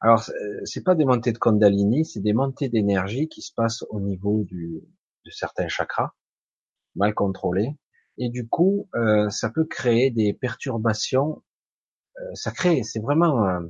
Alors, 0.00 0.24
c'est 0.64 0.82
pas 0.82 0.94
des 0.94 1.04
montées 1.04 1.32
de 1.32 1.38
Kundalini, 1.38 2.06
c'est 2.06 2.20
des 2.20 2.32
montées 2.32 2.68
d'énergie 2.68 3.28
qui 3.28 3.42
se 3.42 3.52
passent 3.54 3.84
au 3.90 4.00
niveau 4.00 4.44
de 4.44 4.82
certains 5.30 5.68
chakras, 5.68 6.12
mal 6.94 7.12
contrôlés. 7.12 7.76
Et 8.16 8.28
du 8.28 8.48
coup, 8.48 8.88
euh, 8.94 9.28
ça 9.30 9.50
peut 9.50 9.64
créer 9.64 10.10
des 10.10 10.32
perturbations. 10.32 11.42
Euh, 12.18 12.34
ça 12.34 12.50
crée, 12.50 12.82
c'est 12.82 13.00
vraiment 13.00 13.60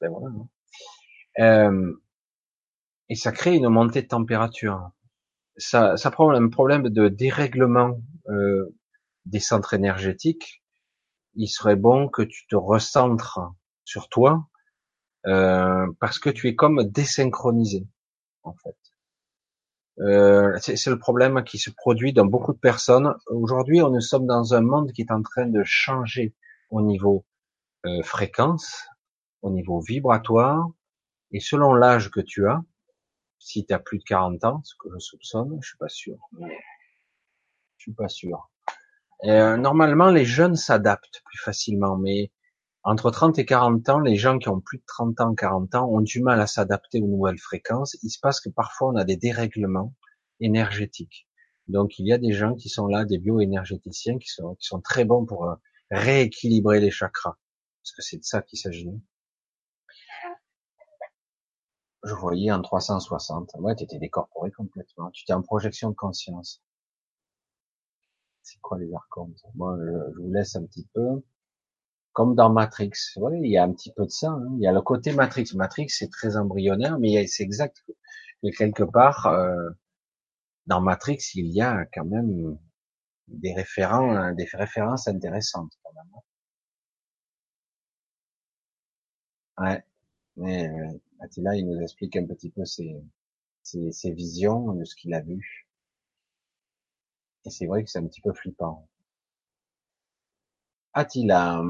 ben. 0.00 0.12
Hein. 0.12 0.48
Euh, 1.40 1.92
et 3.08 3.14
ça 3.14 3.32
crée 3.32 3.56
une 3.56 3.68
montée 3.68 4.02
de 4.02 4.08
température. 4.08 4.90
Ça, 5.56 5.96
ça 5.96 6.10
prend 6.10 6.30
un 6.30 6.48
problème 6.48 6.88
de 6.88 7.08
dérèglement 7.08 8.00
euh, 8.28 8.74
des 9.26 9.40
centres 9.40 9.74
énergétiques. 9.74 10.62
Il 11.34 11.48
serait 11.48 11.76
bon 11.76 12.08
que 12.08 12.22
tu 12.22 12.46
te 12.46 12.56
recentres 12.56 13.40
sur 13.84 14.08
toi 14.08 14.48
euh, 15.26 15.86
parce 16.00 16.18
que 16.18 16.30
tu 16.30 16.48
es 16.48 16.54
comme 16.54 16.84
désynchronisé 16.84 17.86
en 18.42 18.54
fait. 18.54 18.76
Euh, 20.00 20.58
c'est 20.58 20.90
le 20.90 20.98
problème 20.98 21.44
qui 21.44 21.58
se 21.58 21.70
produit 21.70 22.12
dans 22.12 22.26
beaucoup 22.26 22.52
de 22.52 22.58
personnes. 22.58 23.14
Aujourd'hui, 23.28 23.80
on 23.80 23.90
nous 23.90 24.00
sommes 24.00 24.26
dans 24.26 24.54
un 24.54 24.60
monde 24.60 24.92
qui 24.92 25.02
est 25.02 25.12
en 25.12 25.22
train 25.22 25.46
de 25.46 25.62
changer 25.64 26.34
au 26.70 26.82
niveau 26.82 27.24
euh, 27.86 28.02
fréquence, 28.02 28.86
au 29.44 29.50
niveau 29.50 29.80
vibratoire, 29.80 30.66
et 31.30 31.38
selon 31.38 31.74
l'âge 31.74 32.10
que 32.10 32.20
tu 32.20 32.48
as, 32.48 32.62
si 33.38 33.66
tu 33.66 33.74
as 33.74 33.78
plus 33.78 33.98
de 33.98 34.04
40 34.04 34.42
ans, 34.44 34.62
ce 34.64 34.74
que 34.78 34.88
je 34.94 34.98
soupçonne, 34.98 35.58
je 35.60 35.68
suis 35.68 35.76
pas 35.76 35.88
sûr. 35.88 36.16
Je 36.40 37.82
suis 37.82 37.92
pas 37.92 38.08
sûr. 38.08 38.50
Euh, 39.24 39.58
normalement, 39.58 40.10
les 40.10 40.24
jeunes 40.24 40.56
s'adaptent 40.56 41.20
plus 41.26 41.38
facilement, 41.38 41.98
mais 41.98 42.32
entre 42.84 43.10
30 43.10 43.38
et 43.38 43.44
40 43.44 43.88
ans, 43.90 44.00
les 44.00 44.16
gens 44.16 44.38
qui 44.38 44.48
ont 44.48 44.60
plus 44.60 44.78
de 44.78 44.84
30 44.86 45.20
ans, 45.20 45.34
40 45.34 45.74
ans 45.74 45.88
ont 45.90 46.00
du 46.00 46.22
mal 46.22 46.40
à 46.40 46.46
s'adapter 46.46 47.02
aux 47.02 47.06
nouvelles 47.06 47.38
fréquences. 47.38 47.98
Il 48.02 48.10
se 48.10 48.18
passe 48.20 48.40
que 48.40 48.48
parfois 48.48 48.88
on 48.88 48.96
a 48.96 49.04
des 49.04 49.16
dérèglements 49.16 49.94
énergétiques. 50.40 51.28
Donc 51.68 51.98
il 51.98 52.06
y 52.06 52.14
a 52.14 52.18
des 52.18 52.32
gens 52.32 52.54
qui 52.54 52.70
sont 52.70 52.86
là, 52.86 53.04
des 53.04 53.18
bioénergéticiens 53.18 54.18
qui 54.18 54.28
sont, 54.28 54.54
qui 54.54 54.66
sont 54.66 54.80
très 54.80 55.04
bons 55.04 55.26
pour 55.26 55.44
euh, 55.44 55.54
rééquilibrer 55.90 56.80
les 56.80 56.90
chakras. 56.90 57.36
Parce 57.82 57.92
que 57.92 58.02
c'est 58.02 58.18
de 58.18 58.24
ça 58.24 58.40
qu'il 58.40 58.58
s'agit 58.58 58.90
je 62.04 62.14
voyais 62.14 62.52
en 62.52 62.62
360. 62.62 63.52
Ouais, 63.58 63.74
tu 63.76 63.84
étais 63.84 63.98
décorporé 63.98 64.50
complètement. 64.52 65.10
Tu 65.10 65.22
étais 65.24 65.32
en 65.32 65.42
projection 65.42 65.90
de 65.90 65.94
conscience. 65.94 66.62
C'est 68.42 68.60
quoi 68.60 68.78
les 68.78 68.92
archons 68.94 69.32
Moi, 69.54 69.76
je, 69.80 70.20
vous 70.20 70.32
laisse 70.32 70.54
un 70.56 70.64
petit 70.64 70.86
peu. 70.94 71.22
Comme 72.12 72.34
dans 72.34 72.50
Matrix. 72.50 72.92
Ouais, 73.16 73.40
il 73.42 73.50
y 73.50 73.56
a 73.58 73.64
un 73.64 73.72
petit 73.72 73.92
peu 73.92 74.04
de 74.04 74.10
ça. 74.10 74.30
Hein. 74.30 74.48
Il 74.58 74.62
y 74.62 74.66
a 74.66 74.72
le 74.72 74.82
côté 74.82 75.12
Matrix. 75.12 75.50
Matrix, 75.54 75.88
c'est 75.88 76.10
très 76.10 76.36
embryonnaire, 76.36 76.98
mais 76.98 77.26
c'est 77.26 77.42
exact. 77.42 77.82
Et 78.42 78.52
quelque 78.52 78.84
part, 78.84 79.26
euh, 79.26 79.70
dans 80.66 80.80
Matrix, 80.80 81.18
il 81.34 81.46
y 81.52 81.62
a 81.62 81.86
quand 81.92 82.04
même 82.04 82.58
des 83.28 83.54
référents, 83.54 84.32
des 84.34 84.44
références 84.52 85.08
intéressantes 85.08 85.72
quand 85.82 85.92
même. 85.94 86.10
Ouais. 89.58 89.84
Mais, 90.36 90.68
euh, 90.68 90.98
Attila, 91.20 91.56
il 91.56 91.66
nous 91.66 91.80
explique 91.80 92.16
un 92.16 92.26
petit 92.26 92.50
peu 92.50 92.64
ses, 92.64 93.02
visions 94.12 94.72
de 94.72 94.84
ce 94.84 94.94
qu'il 94.94 95.14
a 95.14 95.20
vu. 95.20 95.68
Et 97.44 97.50
c'est 97.50 97.66
vrai 97.66 97.84
que 97.84 97.90
c'est 97.90 97.98
un 97.98 98.06
petit 98.06 98.20
peu 98.20 98.32
flippant. 98.32 98.88
Attila. 100.92 101.62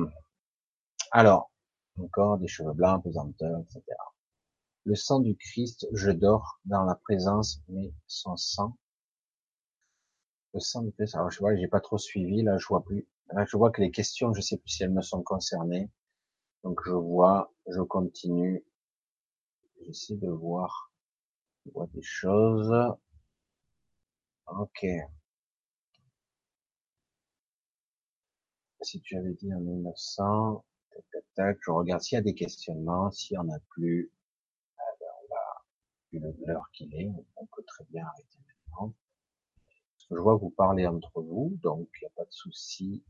Alors, 1.11 1.51
encore 1.99 2.39
des 2.39 2.49
cheveux 2.49 2.73
blancs, 2.73 3.03
pesanteur, 3.03 3.61
etc. 3.61 3.83
Le 4.85 4.95
sang 4.95 5.21
du 5.21 5.37
Christ, 5.37 5.87
je 5.93 6.11
dors 6.11 6.61
dans 6.65 6.85
la 6.85 6.95
présence, 6.95 7.63
mais 7.69 7.93
son 8.07 8.37
sang. 8.37 8.77
Le 10.53 10.61
sang 10.61 10.83
du 10.83 10.93
Christ, 10.93 11.15
alors 11.15 11.31
je 11.31 11.39
vois, 11.39 11.57
j'ai 11.57 11.69
pas 11.69 11.81
trop 11.81 11.99
suivi, 11.99 12.43
là, 12.43 12.59
je 12.59 12.67
vois 12.67 12.85
plus. 12.85 13.09
Là, 13.33 13.45
je 13.49 13.57
vois 13.57 13.71
que 13.71 13.81
les 13.81 13.91
questions, 13.91 14.35
je 14.35 14.41
sais 14.41 14.59
plus 14.59 14.69
si 14.69 14.83
elles 14.83 14.93
me 14.93 15.03
sont 15.03 15.23
concernées. 15.23 15.91
Donc, 16.63 16.81
je 16.85 16.93
vois, 16.93 17.53
je 17.67 17.81
continue. 17.81 18.65
J'essaie 19.83 20.17
de 20.17 20.29
voir, 20.29 20.93
je 21.65 21.73
vois 21.73 21.87
des 21.89 22.03
choses. 22.03 22.75
Ok. 24.47 24.87
Si 28.83 29.01
tu 29.01 29.17
avais 29.17 29.33
dit 29.35 29.53
en 29.55 29.61
1900, 29.61 30.65
tac, 30.91 31.05
tac, 31.13 31.25
tac, 31.35 31.59
je 31.63 31.71
regarde 31.71 32.03
s'il 32.03 32.17
y 32.17 32.19
a 32.19 32.23
des 32.23 32.35
questionnements, 32.35 33.11
s'il 33.11 33.35
y 33.35 33.39
en 33.39 33.49
a 33.49 33.59
plus, 33.71 34.13
l'heure 36.47 36.71
qu'il 36.73 36.95
est, 36.95 37.11
on 37.37 37.47
peut 37.47 37.63
très 37.67 37.85
bien 37.91 38.07
arrêter 38.07 38.39
maintenant. 38.47 38.95
je 40.11 40.17
vois 40.17 40.37
vous 40.37 40.51
parlez 40.51 40.87
entre 40.87 41.21
vous, 41.21 41.59
donc 41.63 41.89
il 42.01 42.05
n'y 42.05 42.07
a 42.07 42.13
pas 42.17 42.25
de 42.25 42.33
souci. 42.33 43.05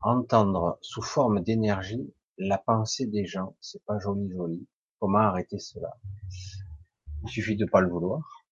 Entendre 0.00 0.78
sous 0.80 1.02
forme 1.02 1.40
d'énergie 1.40 2.14
la 2.38 2.58
pensée 2.58 3.06
des 3.06 3.26
gens, 3.26 3.54
c'est 3.60 3.84
pas 3.84 3.98
joli 3.98 4.30
joli. 4.30 4.66
Comment 5.00 5.18
arrêter 5.18 5.58
cela 5.58 5.96
Il 7.24 7.28
suffit 7.28 7.56
de 7.56 7.64
pas 7.64 7.80
le 7.80 7.88
vouloir. 7.88 8.44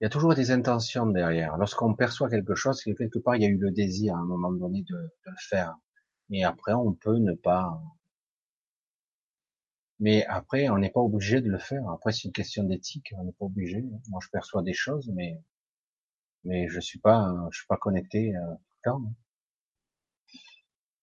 Il 0.00 0.04
y 0.04 0.06
a 0.06 0.10
toujours 0.10 0.34
des 0.34 0.50
intentions 0.50 1.06
derrière. 1.06 1.56
Lorsqu'on 1.56 1.94
perçoit 1.94 2.28
quelque 2.28 2.56
chose, 2.56 2.82
quelque 2.82 3.18
part 3.20 3.36
il 3.36 3.42
y 3.42 3.46
a 3.46 3.48
eu 3.48 3.58
le 3.58 3.70
désir 3.70 4.16
à 4.16 4.18
un 4.18 4.24
moment 4.24 4.52
donné 4.52 4.82
de, 4.82 4.96
de 4.96 5.30
le 5.30 5.36
faire. 5.48 5.76
Mais 6.30 6.42
après, 6.42 6.72
on 6.72 6.92
peut 6.94 7.18
ne 7.18 7.34
pas 7.34 7.80
mais 10.00 10.24
après, 10.26 10.68
on 10.68 10.78
n'est 10.78 10.90
pas 10.90 11.00
obligé 11.00 11.40
de 11.40 11.48
le 11.48 11.58
faire. 11.58 11.88
Après, 11.88 12.12
c'est 12.12 12.24
une 12.24 12.32
question 12.32 12.64
d'éthique. 12.64 13.14
On 13.16 13.24
n'est 13.24 13.32
pas 13.32 13.46
obligé. 13.46 13.82
Moi, 14.08 14.20
je 14.22 14.28
perçois 14.28 14.62
des 14.62 14.74
choses, 14.74 15.10
mais 15.14 15.40
mais 16.44 16.68
je 16.68 16.80
suis 16.80 16.98
pas, 16.98 17.34
je 17.50 17.58
suis 17.58 17.66
pas 17.66 17.76
connecté 17.78 18.36
euh, 18.36 18.54
tout 18.54 18.74
le 18.76 18.90
temps. 18.90 19.02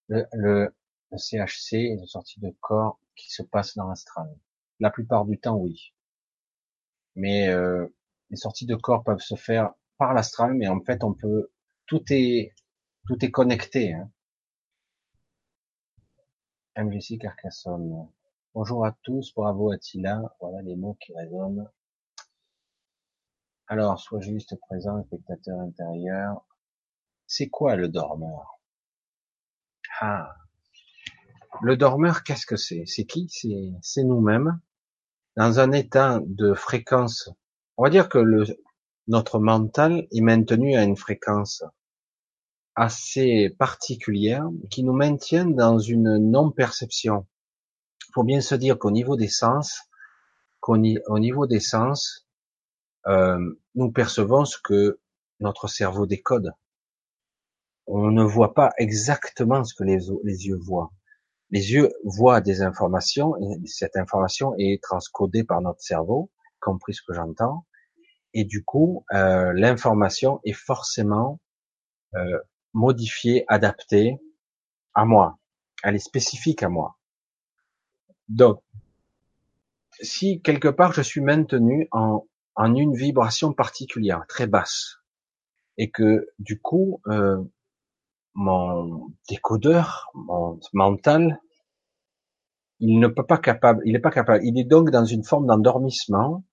Le, 0.09 0.73
CHC 1.17 1.73
est 1.73 1.93
une 1.95 2.05
sortie 2.05 2.39
de 2.39 2.51
corps 2.61 2.99
qui 3.15 3.29
se 3.31 3.43
passe 3.43 3.75
dans 3.75 3.87
l'astral. 3.87 4.27
La 4.79 4.89
plupart 4.89 5.25
du 5.25 5.39
temps, 5.39 5.57
oui. 5.57 5.93
Mais 7.15 7.49
euh, 7.49 7.87
les 8.29 8.37
sorties 8.37 8.65
de 8.65 8.75
corps 8.75 9.03
peuvent 9.03 9.19
se 9.19 9.35
faire 9.35 9.73
par 9.97 10.13
l'astral, 10.13 10.53
mais 10.53 10.67
en 10.67 10.81
fait, 10.81 11.03
on 11.03 11.13
peut, 11.13 11.51
tout 11.85 12.03
est, 12.09 12.53
tout 13.07 13.23
est 13.23 13.31
connecté. 13.31 13.93
Hein. 13.93 14.09
Carcassonne. 17.19 18.09
Bonjour 18.53 18.85
à 18.85 18.93
tous, 19.03 19.33
bravo 19.35 19.71
Attila, 19.71 20.21
voilà 20.39 20.61
les 20.61 20.75
mots 20.75 20.97
qui 20.99 21.13
résonnent. 21.13 21.69
Alors, 23.67 23.99
sois 23.99 24.19
juste 24.19 24.55
présent, 24.59 25.03
spectateur 25.03 25.59
intérieur. 25.59 26.45
C'est 27.27 27.49
quoi 27.49 27.75
le 27.75 27.87
dormeur? 27.87 28.59
Ah, 29.99 30.35
le 31.63 31.77
dormeur, 31.77 32.23
qu'est-ce 32.23 32.45
que 32.45 32.55
c'est? 32.55 32.83
C'est 32.85 33.05
qui? 33.05 33.29
C'est 33.81 34.03
nous-mêmes 34.03 34.59
dans 35.37 35.59
un 35.59 35.71
état 35.71 36.19
de 36.25 36.53
fréquence. 36.53 37.29
On 37.77 37.83
va 37.83 37.89
dire 37.89 38.09
que 38.09 38.19
notre 39.07 39.39
mental 39.39 40.07
est 40.11 40.21
maintenu 40.21 40.75
à 40.75 40.83
une 40.83 40.97
fréquence 40.97 41.63
assez 42.75 43.49
particulière 43.59 44.47
qui 44.69 44.83
nous 44.83 44.93
maintient 44.93 45.45
dans 45.45 45.77
une 45.77 46.17
non-perception 46.17 47.25
faut 48.13 48.23
bien 48.23 48.41
se 48.41 48.55
dire 48.55 48.77
qu'au 48.77 48.91
niveau 48.91 49.15
des 49.15 49.27
sens, 49.27 49.81
qu'au 50.59 50.77
niveau 50.77 51.47
des 51.47 51.59
sens, 51.59 52.27
euh, 53.07 53.39
nous 53.75 53.91
percevons 53.91 54.45
ce 54.45 54.57
que 54.61 54.99
notre 55.39 55.67
cerveau 55.67 56.05
décode. 56.05 56.51
On 57.87 58.11
ne 58.11 58.23
voit 58.23 58.53
pas 58.53 58.71
exactement 58.77 59.63
ce 59.63 59.73
que 59.73 59.83
les 59.83 60.47
yeux 60.47 60.59
voient. 60.61 60.91
Les 61.51 61.73
yeux 61.73 61.91
voient 62.05 62.39
des 62.41 62.61
informations 62.61 63.35
et 63.37 63.59
cette 63.65 63.97
information 63.97 64.53
est 64.57 64.81
transcodée 64.81 65.43
par 65.43 65.61
notre 65.61 65.81
cerveau, 65.81 66.31
compris 66.61 66.93
ce 66.93 67.01
que 67.01 67.13
j'entends. 67.13 67.65
Et 68.33 68.45
du 68.45 68.63
coup, 68.63 69.05
euh, 69.13 69.51
l'information 69.53 70.39
est 70.45 70.53
forcément 70.53 71.41
euh, 72.15 72.39
modifiée, 72.73 73.43
adaptée 73.49 74.17
à 74.93 75.03
moi. 75.03 75.37
Elle 75.83 75.95
est 75.95 75.99
spécifique 75.99 76.63
à 76.63 76.69
moi. 76.69 76.97
Donc, 78.29 78.61
si 79.99 80.41
quelque 80.41 80.69
part 80.69 80.93
je 80.93 81.01
suis 81.01 81.21
maintenu 81.21 81.89
en, 81.91 82.25
une 82.57 82.95
vibration 82.95 83.53
particulière, 83.53 84.23
très 84.29 84.47
basse, 84.47 84.99
et 85.77 85.89
que 85.89 86.29
du 86.39 86.59
coup 86.59 87.01
euh, 87.07 87.43
mon 88.33 89.07
décodeur, 89.29 90.09
mon 90.13 90.59
mental, 90.73 91.39
il 92.79 92.99
ne 92.99 93.07
peut 93.07 93.25
pas 93.25 93.37
capable, 93.37 93.81
il 93.85 93.93
n'est 93.93 93.99
pas 93.99 94.11
capable. 94.11 94.43
Il 94.43 94.59
est 94.59 94.63
donc 94.63 94.89
dans 94.89 95.05
une 95.05 95.23
forme 95.23 95.47
d'endormissement. 95.47 96.43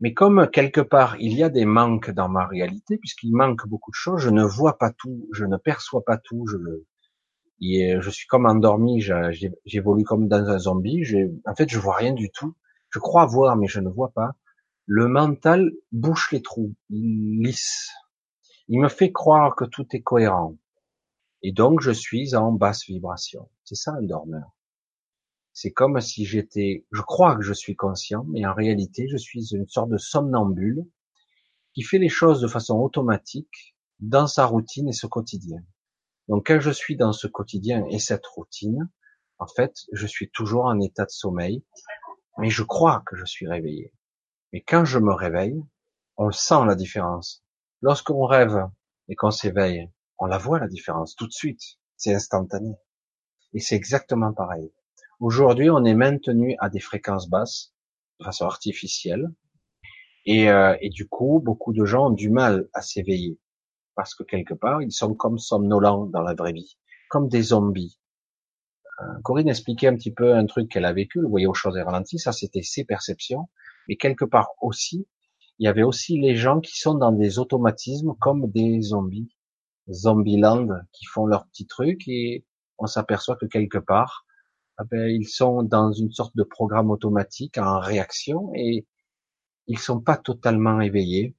Mais 0.00 0.14
comme 0.14 0.48
quelque 0.50 0.80
part 0.80 1.16
il 1.18 1.34
y 1.34 1.42
a 1.42 1.48
des 1.48 1.64
manques 1.64 2.10
dans 2.10 2.28
ma 2.28 2.46
réalité, 2.46 2.98
puisqu'il 2.98 3.34
manque 3.34 3.66
beaucoup 3.66 3.90
de 3.90 3.96
choses, 3.96 4.20
je 4.20 4.30
ne 4.30 4.44
vois 4.44 4.78
pas 4.78 4.90
tout, 4.92 5.28
je 5.32 5.44
ne 5.44 5.56
perçois 5.56 6.04
pas 6.04 6.18
tout, 6.18 6.46
je, 6.46 6.56
je 7.60 8.10
suis 8.10 8.26
comme 8.26 8.46
endormi, 8.46 9.00
j'évolue 9.64 10.04
comme 10.04 10.28
dans 10.28 10.48
un 10.48 10.58
zombie. 10.58 11.04
En 11.46 11.54
fait, 11.54 11.68
je 11.68 11.78
vois 11.78 11.96
rien 11.96 12.12
du 12.12 12.30
tout. 12.30 12.54
Je 12.90 12.98
crois 13.00 13.26
voir, 13.26 13.56
mais 13.56 13.66
je 13.66 13.80
ne 13.80 13.88
vois 13.88 14.10
pas. 14.10 14.32
Le 14.86 15.08
mental 15.08 15.70
bouche 15.92 16.32
les 16.32 16.42
trous, 16.42 16.74
il 16.88 17.42
lisse. 17.42 17.90
Il 18.68 18.80
me 18.80 18.88
fait 18.88 19.12
croire 19.12 19.54
que 19.54 19.64
tout 19.64 19.86
est 19.92 20.00
cohérent. 20.00 20.56
Et 21.42 21.52
donc, 21.52 21.80
je 21.80 21.90
suis 21.90 22.34
en 22.34 22.52
basse 22.52 22.86
vibration. 22.86 23.48
C'est 23.64 23.76
ça 23.76 23.92
un 23.92 24.02
dormeur. 24.02 24.56
C'est 25.52 25.72
comme 25.72 26.00
si 26.00 26.24
j'étais, 26.24 26.86
je 26.92 27.02
crois 27.02 27.36
que 27.36 27.42
je 27.42 27.52
suis 27.52 27.76
conscient, 27.76 28.24
mais 28.28 28.46
en 28.46 28.54
réalité, 28.54 29.08
je 29.08 29.16
suis 29.16 29.54
une 29.54 29.66
sorte 29.66 29.90
de 29.90 29.96
somnambule 29.96 30.86
qui 31.74 31.82
fait 31.82 31.98
les 31.98 32.08
choses 32.08 32.40
de 32.40 32.48
façon 32.48 32.78
automatique 32.78 33.76
dans 34.00 34.26
sa 34.26 34.46
routine 34.46 34.88
et 34.88 34.92
ce 34.92 35.06
quotidien. 35.06 35.58
Donc 36.28 36.46
quand 36.46 36.60
je 36.60 36.70
suis 36.70 36.96
dans 36.96 37.12
ce 37.12 37.26
quotidien 37.26 37.84
et 37.90 37.98
cette 37.98 38.26
routine, 38.26 38.88
en 39.38 39.46
fait, 39.46 39.74
je 39.92 40.06
suis 40.06 40.30
toujours 40.30 40.66
en 40.66 40.78
état 40.80 41.04
de 41.04 41.10
sommeil, 41.10 41.64
mais 42.38 42.50
je 42.50 42.62
crois 42.62 43.02
que 43.06 43.16
je 43.16 43.24
suis 43.24 43.48
réveillé. 43.48 43.92
Mais 44.52 44.62
quand 44.62 44.84
je 44.84 44.98
me 44.98 45.12
réveille, 45.12 45.62
on 46.16 46.30
sent 46.30 46.64
la 46.66 46.74
différence. 46.74 47.44
Lorsqu'on 47.80 48.24
rêve 48.26 48.66
et 49.08 49.14
qu'on 49.14 49.30
s'éveille, 49.30 49.90
on 50.18 50.26
la 50.26 50.38
voit 50.38 50.58
la 50.58 50.68
différence 50.68 51.14
tout 51.14 51.26
de 51.26 51.32
suite. 51.32 51.62
C'est 51.96 52.14
instantané. 52.14 52.74
Et 53.54 53.60
c'est 53.60 53.76
exactement 53.76 54.32
pareil. 54.32 54.72
Aujourd'hui, 55.20 55.70
on 55.70 55.84
est 55.84 55.94
maintenu 55.94 56.56
à 56.60 56.68
des 56.68 56.80
fréquences 56.80 57.28
basses, 57.28 57.74
de 58.20 58.24
façon 58.24 58.46
artificielle, 58.46 59.32
et, 60.26 60.50
euh, 60.50 60.76
et 60.80 60.90
du 60.90 61.08
coup, 61.08 61.40
beaucoup 61.44 61.72
de 61.72 61.84
gens 61.84 62.08
ont 62.08 62.14
du 62.14 62.30
mal 62.30 62.68
à 62.74 62.82
s'éveiller 62.82 63.38
parce 63.98 64.14
que 64.14 64.22
quelque 64.22 64.54
part, 64.54 64.80
ils 64.80 64.92
sont 64.92 65.12
comme 65.12 65.40
somnolents 65.40 66.06
dans 66.06 66.22
la 66.22 66.32
vraie 66.32 66.52
vie, 66.52 66.78
comme 67.10 67.28
des 67.28 67.42
zombies. 67.42 67.98
Euh, 69.00 69.20
Corinne 69.24 69.48
expliquait 69.48 69.88
un 69.88 69.96
petit 69.96 70.12
peu 70.12 70.36
un 70.36 70.46
truc 70.46 70.70
qu'elle 70.70 70.84
a 70.84 70.92
vécu, 70.92 71.20
vous 71.20 71.28
voyez 71.28 71.48
aux 71.48 71.54
choses 71.54 71.76
et 71.76 71.82
ralenties, 71.82 72.20
ça 72.20 72.30
c'était 72.30 72.62
ses 72.62 72.84
perceptions, 72.84 73.48
mais 73.88 73.96
quelque 73.96 74.24
part 74.24 74.50
aussi, 74.60 75.08
il 75.58 75.64
y 75.64 75.68
avait 75.68 75.82
aussi 75.82 76.16
les 76.16 76.36
gens 76.36 76.60
qui 76.60 76.78
sont 76.78 76.94
dans 76.94 77.10
des 77.10 77.40
automatismes 77.40 78.14
comme 78.20 78.48
des 78.52 78.80
zombies, 78.82 79.34
zombieland, 79.90 80.68
qui 80.92 81.06
font 81.06 81.26
leur 81.26 81.46
petit 81.48 81.66
truc 81.66 82.02
et 82.08 82.44
on 82.78 82.86
s'aperçoit 82.86 83.36
que 83.36 83.46
quelque 83.46 83.78
part, 83.78 84.26
eh 84.80 84.84
ben, 84.90 85.08
ils 85.08 85.28
sont 85.28 85.62
dans 85.62 85.92
une 85.92 86.12
sorte 86.12 86.36
de 86.36 86.44
programme 86.44 86.90
automatique 86.90 87.58
en 87.58 87.80
réaction 87.80 88.52
et 88.54 88.86
ils 89.66 89.78
sont 89.78 90.00
pas 90.00 90.16
totalement 90.16 90.80
éveillés, 90.80 91.36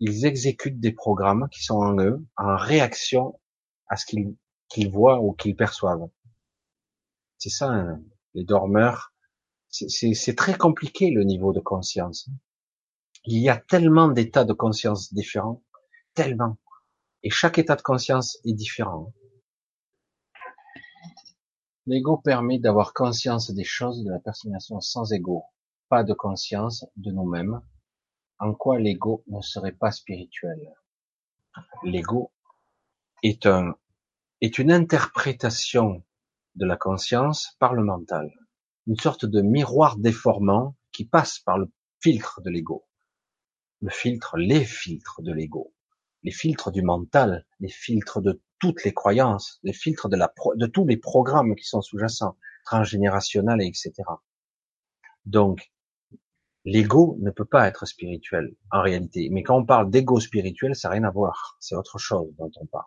ils 0.00 0.26
exécutent 0.26 0.80
des 0.80 0.92
programmes 0.92 1.48
qui 1.50 1.62
sont 1.64 1.76
en 1.76 1.98
eux 1.98 2.24
en 2.36 2.56
réaction 2.56 3.40
à 3.88 3.96
ce 3.96 4.06
qu'ils 4.06 4.34
qu'ils 4.68 4.90
voient 4.90 5.20
ou 5.20 5.32
qu'ils 5.32 5.56
perçoivent. 5.56 6.08
C'est 7.38 7.50
ça, 7.50 7.68
hein, 7.70 8.00
les 8.34 8.44
dormeurs. 8.44 9.12
C'est 9.68 10.36
très 10.36 10.56
compliqué 10.56 11.10
le 11.10 11.24
niveau 11.24 11.52
de 11.52 11.60
conscience. 11.60 12.28
Il 13.24 13.40
y 13.40 13.48
a 13.48 13.56
tellement 13.56 14.08
d'états 14.08 14.44
de 14.44 14.52
conscience 14.52 15.12
différents, 15.12 15.62
tellement. 16.14 16.58
Et 17.24 17.30
chaque 17.30 17.58
état 17.58 17.74
de 17.74 17.82
conscience 17.82 18.38
est 18.44 18.52
différent. 18.52 19.12
L'ego 21.86 22.18
permet 22.18 22.58
d'avoir 22.58 22.92
conscience 22.92 23.50
des 23.50 23.64
choses 23.64 24.04
de 24.04 24.10
la 24.10 24.18
personnalisation 24.18 24.80
sans 24.80 25.12
ego. 25.12 25.42
Pas 25.88 26.04
de 26.04 26.12
conscience 26.12 26.86
de 26.96 27.10
nous-mêmes, 27.10 27.60
en 28.38 28.54
quoi 28.54 28.78
l'ego 28.78 29.24
ne 29.26 29.40
serait 29.40 29.72
pas 29.72 29.90
spirituel? 29.90 30.74
L'ego 31.82 32.30
est 33.22 33.48
est 34.40 34.58
une 34.58 34.72
interprétation 34.72 36.04
de 36.56 36.66
la 36.66 36.76
conscience 36.76 37.56
par 37.58 37.72
le 37.72 37.82
mental. 37.82 38.30
Une 38.86 38.98
sorte 38.98 39.24
de 39.24 39.40
miroir 39.40 39.96
déformant 39.96 40.76
qui 40.92 41.06
passe 41.06 41.38
par 41.38 41.56
le 41.56 41.72
filtre 42.00 42.42
de 42.42 42.50
l'ego. 42.50 42.84
Le 43.80 43.90
filtre, 43.90 44.36
les 44.36 44.64
filtres 44.64 45.22
de 45.22 45.32
l'ego. 45.32 45.73
Les 46.24 46.30
filtres 46.30 46.72
du 46.72 46.82
mental, 46.82 47.46
les 47.60 47.68
filtres 47.68 48.20
de 48.20 48.40
toutes 48.58 48.84
les 48.84 48.94
croyances, 48.94 49.60
les 49.62 49.72
filtres 49.72 50.08
de 50.08 50.16
la, 50.16 50.32
de 50.56 50.66
tous 50.66 50.86
les 50.86 50.96
programmes 50.96 51.54
qui 51.54 51.64
sont 51.64 51.82
sous-jacents, 51.82 52.36
transgénérationnels, 52.64 53.62
etc. 53.62 53.92
Donc, 55.26 55.70
l'ego 56.64 57.16
ne 57.20 57.30
peut 57.30 57.44
pas 57.44 57.68
être 57.68 57.86
spirituel, 57.86 58.54
en 58.70 58.82
réalité. 58.82 59.28
Mais 59.30 59.42
quand 59.42 59.58
on 59.58 59.66
parle 59.66 59.90
d'ego 59.90 60.18
spirituel, 60.20 60.74
ça 60.74 60.88
n'a 60.88 60.94
rien 60.94 61.04
à 61.04 61.10
voir. 61.10 61.56
C'est 61.60 61.76
autre 61.76 61.98
chose 61.98 62.34
dont 62.38 62.50
on 62.56 62.66
parle. 62.66 62.84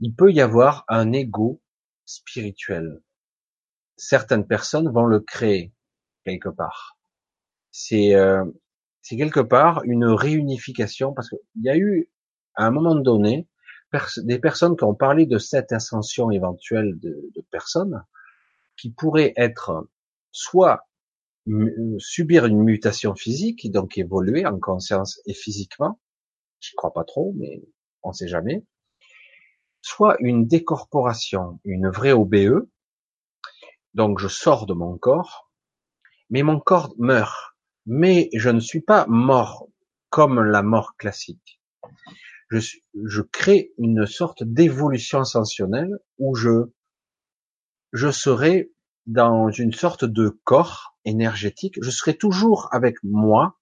Il 0.00 0.14
peut 0.14 0.32
y 0.32 0.40
avoir 0.40 0.84
un 0.88 1.12
ego 1.12 1.60
spirituel. 2.04 3.00
Certaines 3.96 4.46
personnes 4.46 4.90
vont 4.90 5.06
le 5.06 5.20
créer 5.20 5.72
quelque 6.24 6.48
part. 6.48 6.98
C'est 7.70 8.14
euh, 8.14 8.44
c'est 9.02 9.16
quelque 9.16 9.40
part 9.40 9.82
une 9.84 10.06
réunification 10.06 11.12
parce 11.12 11.28
qu'il 11.28 11.62
y 11.62 11.68
a 11.68 11.76
eu 11.76 12.08
à 12.54 12.66
un 12.66 12.70
moment 12.70 12.94
donné 12.94 13.48
des 14.18 14.38
personnes 14.38 14.76
qui 14.76 14.84
ont 14.84 14.94
parlé 14.94 15.26
de 15.26 15.38
cette 15.38 15.72
ascension 15.72 16.30
éventuelle 16.30 16.98
de, 16.98 17.30
personnes 17.50 18.02
qui 18.76 18.90
pourraient 18.90 19.34
être 19.36 19.86
soit 20.30 20.88
subir 21.98 22.46
une 22.46 22.62
mutation 22.62 23.14
physique, 23.14 23.70
donc 23.70 23.98
évoluer 23.98 24.46
en 24.46 24.58
conscience 24.58 25.20
et 25.26 25.34
physiquement, 25.34 26.00
je 26.60 26.70
crois 26.76 26.92
pas 26.92 27.04
trop, 27.04 27.34
mais 27.36 27.62
on 28.02 28.12
sait 28.12 28.28
jamais, 28.28 28.64
soit 29.82 30.16
une 30.20 30.46
décorporation, 30.46 31.58
une 31.64 31.88
vraie 31.88 32.12
OBE, 32.12 32.68
donc 33.94 34.20
je 34.20 34.28
sors 34.28 34.66
de 34.66 34.72
mon 34.72 34.96
corps, 34.96 35.50
mais 36.30 36.42
mon 36.42 36.60
corps 36.60 36.94
meurt, 36.96 37.51
mais 37.86 38.28
je 38.34 38.50
ne 38.50 38.60
suis 38.60 38.80
pas 38.80 39.06
mort 39.08 39.68
comme 40.10 40.42
la 40.42 40.62
mort 40.62 40.96
classique. 40.96 41.60
Je, 42.50 42.58
je 43.04 43.22
crée 43.22 43.72
une 43.78 44.06
sorte 44.06 44.44
d'évolution 44.44 45.20
ascensionnelle 45.20 45.98
où 46.18 46.34
je, 46.34 46.70
je 47.92 48.10
serai 48.10 48.72
dans 49.06 49.48
une 49.48 49.72
sorte 49.72 50.04
de 50.04 50.28
corps 50.44 50.96
énergétique. 51.04 51.78
Je 51.82 51.90
serai 51.90 52.16
toujours 52.16 52.68
avec 52.72 52.96
moi. 53.02 53.58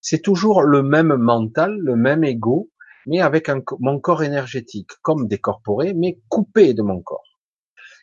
C'est 0.00 0.22
toujours 0.22 0.62
le 0.62 0.82
même 0.82 1.14
mental, 1.16 1.76
le 1.78 1.96
même 1.96 2.24
ego, 2.24 2.70
mais 3.06 3.20
avec 3.20 3.50
mon 3.78 4.00
corps 4.00 4.22
énergétique, 4.22 4.90
comme 5.02 5.28
décorporé, 5.28 5.92
mais 5.94 6.20
coupé 6.28 6.74
de 6.74 6.82
mon 6.82 7.02
corps. 7.02 7.38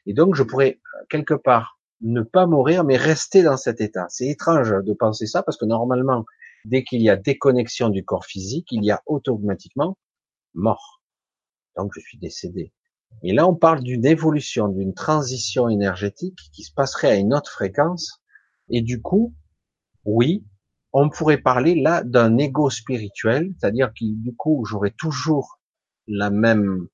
Et 0.06 0.14
donc, 0.14 0.36
je 0.36 0.44
pourrais 0.44 0.80
quelque 1.10 1.34
part 1.34 1.77
ne 2.02 2.22
pas 2.22 2.46
mourir, 2.46 2.84
mais 2.84 2.98
rester 2.98 3.44
dans 3.44 3.58
cet 3.58 3.82
état. 3.82 4.06
C'est 4.10 4.28
étrange 4.28 4.74
de 4.84 4.94
penser 4.94 5.26
ça, 5.26 5.44
parce 5.44 5.58
que 5.58 5.66
normalement, 5.66 6.26
dès 6.66 6.84
qu'il 6.84 7.02
y 7.02 7.10
a 7.10 7.16
déconnexion 7.16 7.90
du 7.90 8.06
corps 8.06 8.26
physique, 8.26 8.68
il 8.72 8.84
y 8.84 8.92
a 8.92 9.02
automatiquement 9.06 9.98
mort. 10.54 11.02
Donc, 11.76 11.92
je 11.96 12.00
suis 12.00 12.18
décédé. 12.18 12.74
Et 13.24 13.34
là, 13.34 13.48
on 13.48 13.56
parle 13.56 13.82
d'une 13.82 14.06
évolution, 14.06 14.68
d'une 14.68 14.94
transition 14.94 15.70
énergétique 15.70 16.38
qui 16.54 16.64
se 16.64 16.74
passerait 16.74 17.12
à 17.12 17.16
une 17.16 17.34
autre 17.34 17.52
fréquence. 17.52 18.22
Et 18.70 18.82
du 18.82 19.02
coup, 19.02 19.34
oui, 20.06 20.46
on 20.94 21.10
pourrait 21.10 21.38
parler 21.38 21.76
là 21.76 22.04
d'un 22.04 22.38
ego 22.38 22.70
spirituel, 22.70 23.54
c'est-à-dire 23.58 23.90
que 23.90 24.06
du 24.06 24.36
coup, 24.36 24.66
j'aurais 24.66 24.94
toujours 24.98 25.60
la 26.08 26.30
même 26.30 26.88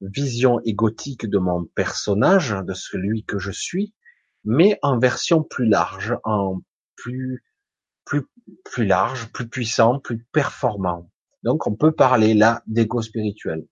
vision 0.00 0.60
égotique 0.60 1.26
de 1.26 1.38
mon 1.38 1.64
personnage, 1.64 2.54
de 2.66 2.74
celui 2.74 3.24
que 3.24 3.38
je 3.38 3.50
suis, 3.50 3.94
mais 4.46 4.78
en 4.80 4.98
version 4.98 5.42
plus 5.42 5.66
large, 5.66 6.16
en 6.24 6.62
plus, 6.96 7.44
plus, 8.06 8.22
plus 8.64 8.86
large, 8.86 9.30
plus 9.32 9.48
puissant, 9.48 9.98
plus 10.00 10.24
performant. 10.32 11.10
Donc, 11.42 11.66
on 11.66 11.74
peut 11.74 11.92
parler 11.92 12.32
là 12.32 12.62
d'ego 12.66 13.02
spirituel 13.02 13.66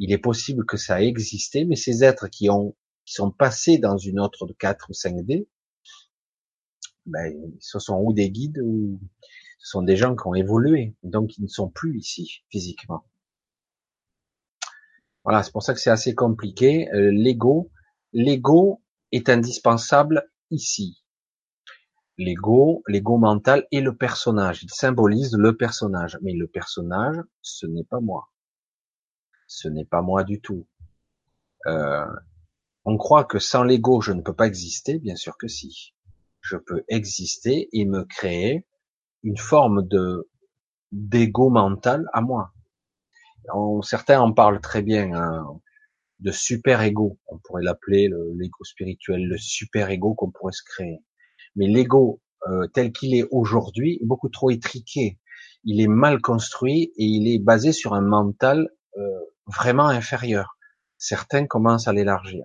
il 0.00 0.12
est 0.12 0.18
possible 0.18 0.64
que 0.64 0.78
ça 0.78 1.02
ait 1.02 1.06
existé, 1.06 1.64
mais 1.66 1.76
ces 1.76 2.02
êtres 2.02 2.28
qui 2.28 2.50
ont 2.50 2.74
qui 3.04 3.14
sont 3.14 3.30
passés 3.30 3.78
dans 3.78 3.98
une 3.98 4.18
autre 4.18 4.46
de 4.46 4.52
4 4.52 4.88
ou 4.88 4.92
5D, 4.92 5.46
ben, 7.06 7.34
ce 7.60 7.78
sont 7.78 7.98
ou 7.98 8.12
des 8.12 8.30
guides 8.30 8.60
ou 8.62 9.00
ce 9.58 9.70
sont 9.70 9.82
des 9.82 9.96
gens 9.96 10.16
qui 10.16 10.26
ont 10.26 10.34
évolué, 10.34 10.94
donc 11.02 11.36
ils 11.36 11.42
ne 11.42 11.48
sont 11.48 11.68
plus 11.68 11.98
ici 11.98 12.42
physiquement. 12.50 13.04
Voilà, 15.24 15.42
c'est 15.42 15.52
pour 15.52 15.62
ça 15.62 15.74
que 15.74 15.80
c'est 15.80 15.90
assez 15.90 16.14
compliqué. 16.14 16.88
Euh, 16.94 17.10
l'ego, 17.12 17.70
l'ego 18.12 18.82
est 19.12 19.28
indispensable 19.28 20.30
ici. 20.50 21.02
L'ego, 22.18 22.82
l'ego 22.86 23.16
mental 23.16 23.66
et 23.70 23.80
le 23.80 23.96
personnage. 23.96 24.62
Il 24.62 24.70
symbolise 24.70 25.34
le 25.36 25.56
personnage, 25.56 26.18
mais 26.22 26.34
le 26.34 26.46
personnage, 26.46 27.16
ce 27.40 27.66
n'est 27.66 27.84
pas 27.84 28.00
moi 28.00 28.30
ce 29.50 29.68
n'est 29.68 29.84
pas 29.84 30.00
moi 30.00 30.22
du 30.22 30.40
tout. 30.40 30.66
Euh, 31.66 32.06
on 32.84 32.96
croit 32.96 33.24
que 33.24 33.40
sans 33.40 33.64
l'ego, 33.64 34.00
je 34.00 34.12
ne 34.12 34.22
peux 34.22 34.32
pas 34.32 34.46
exister, 34.46 34.98
bien 34.98 35.16
sûr 35.16 35.36
que 35.36 35.48
si. 35.48 35.92
Je 36.40 36.56
peux 36.56 36.84
exister 36.88 37.68
et 37.72 37.84
me 37.84 38.04
créer 38.04 38.66
une 39.22 39.36
forme 39.36 39.86
de 39.86 40.30
d'ego 40.92 41.50
mental 41.50 42.08
à 42.12 42.20
moi. 42.20 42.52
certains 43.82 44.20
en 44.20 44.32
parlent 44.32 44.60
très 44.60 44.82
bien 44.82 45.12
hein, 45.14 45.60
de 46.20 46.30
super 46.30 46.82
ego. 46.82 47.18
On 47.26 47.38
pourrait 47.38 47.62
l'appeler 47.62 48.08
l'ego 48.34 48.64
spirituel, 48.64 49.26
le 49.26 49.38
super 49.38 49.90
ego 49.90 50.14
qu'on 50.14 50.30
pourrait 50.30 50.52
se 50.52 50.62
créer. 50.64 51.02
Mais 51.56 51.66
l'ego 51.66 52.20
euh, 52.48 52.66
tel 52.68 52.92
qu'il 52.92 53.14
est 53.14 53.26
aujourd'hui 53.30 53.98
est 54.00 54.06
beaucoup 54.06 54.28
trop 54.28 54.50
étriqué. 54.50 55.18
Il 55.64 55.80
est 55.80 55.88
mal 55.88 56.20
construit 56.20 56.92
et 56.96 57.04
il 57.04 57.28
est 57.28 57.38
basé 57.38 57.72
sur 57.72 57.94
un 57.94 58.00
mental 58.00 58.70
euh, 58.96 59.20
vraiment 59.46 59.88
inférieur. 59.88 60.56
Certains 60.96 61.46
commencent 61.46 61.88
à 61.88 61.92
l'élargir. 61.92 62.44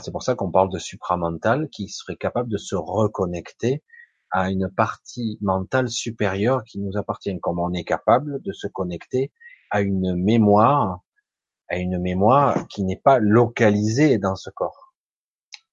C'est 0.00 0.10
pour 0.10 0.24
ça 0.24 0.34
qu'on 0.34 0.50
parle 0.50 0.70
de 0.70 0.78
supramental 0.78 1.68
qui 1.70 1.88
serait 1.88 2.16
capable 2.16 2.50
de 2.50 2.56
se 2.56 2.74
reconnecter 2.74 3.84
à 4.32 4.50
une 4.50 4.68
partie 4.68 5.38
mentale 5.40 5.88
supérieure 5.88 6.64
qui 6.64 6.80
nous 6.80 6.96
appartient, 6.96 7.38
comme 7.40 7.60
on 7.60 7.72
est 7.72 7.84
capable 7.84 8.42
de 8.42 8.52
se 8.52 8.66
connecter 8.66 9.32
à 9.70 9.82
une 9.82 10.16
mémoire, 10.16 11.02
à 11.68 11.76
une 11.76 11.98
mémoire 11.98 12.66
qui 12.68 12.84
n'est 12.84 13.00
pas 13.00 13.18
localisée 13.18 14.18
dans 14.18 14.36
ce 14.36 14.50
corps, 14.50 14.94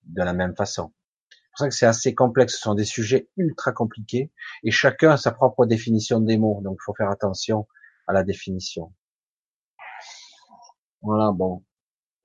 de 0.04 0.24
la 0.24 0.34
même 0.34 0.56
façon. 0.56 0.94
C'est 1.30 1.50
pour 1.52 1.58
ça 1.60 1.70
que 1.70 1.76
c'est 1.76 1.86
assez 1.86 2.16
complexe. 2.16 2.56
Ce 2.56 2.62
sont 2.62 2.74
des 2.74 2.86
sujets 2.86 3.30
ultra 3.38 3.72
compliqués 3.74 4.32
et 4.64 4.72
chacun 4.72 5.12
a 5.12 5.18
sa 5.18 5.32
propre 5.32 5.66
définition 5.66 6.20
des 6.20 6.38
mots. 6.38 6.62
Donc, 6.64 6.78
il 6.80 6.84
faut 6.84 6.96
faire 6.96 7.12
attention 7.12 7.68
à 8.08 8.14
la 8.14 8.24
définition. 8.24 8.94
Voilà, 11.02 11.32
bon, 11.32 11.64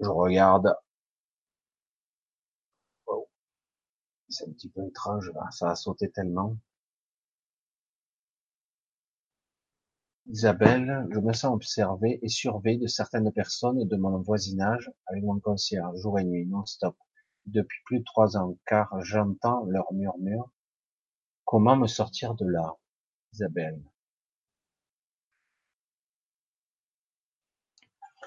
je 0.00 0.08
regarde. 0.08 0.74
C'est 4.30 4.46
un 4.46 4.52
petit 4.52 4.68
peu 4.68 4.86
étrange, 4.86 5.32
ça 5.50 5.70
a 5.70 5.74
sauté 5.74 6.10
tellement. 6.10 6.56
Isabelle, 10.30 11.06
je 11.10 11.20
me 11.20 11.32
sens 11.32 11.54
observé 11.54 12.18
et 12.22 12.28
surveillé 12.28 12.78
de 12.78 12.86
certaines 12.86 13.32
personnes 13.32 13.88
de 13.88 13.96
mon 13.96 14.20
voisinage 14.20 14.90
avec 15.06 15.24
mon 15.24 15.40
concierge, 15.40 15.98
jour 16.02 16.18
et 16.18 16.24
nuit, 16.24 16.44
non-stop, 16.46 16.94
depuis 17.46 17.78
plus 17.86 18.00
de 18.00 18.04
trois 18.04 18.36
ans, 18.36 18.58
car 18.66 18.92
j'entends 19.02 19.64
leurs 19.64 19.90
murmures. 19.94 20.50
Comment 21.46 21.76
me 21.76 21.86
sortir 21.86 22.34
de 22.34 22.46
là, 22.46 22.76
Isabelle? 23.32 23.82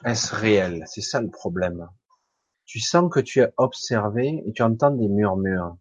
Est-ce 0.03 0.33
réel? 0.33 0.83
C'est 0.87 1.01
ça 1.01 1.21
le 1.21 1.29
problème. 1.29 1.87
Tu 2.65 2.79
sens 2.79 3.11
que 3.13 3.19
tu 3.19 3.41
es 3.41 3.53
observé 3.57 4.41
et 4.47 4.53
tu 4.53 4.63
entends 4.63 4.89
des 4.89 5.07
murmures. 5.07 5.77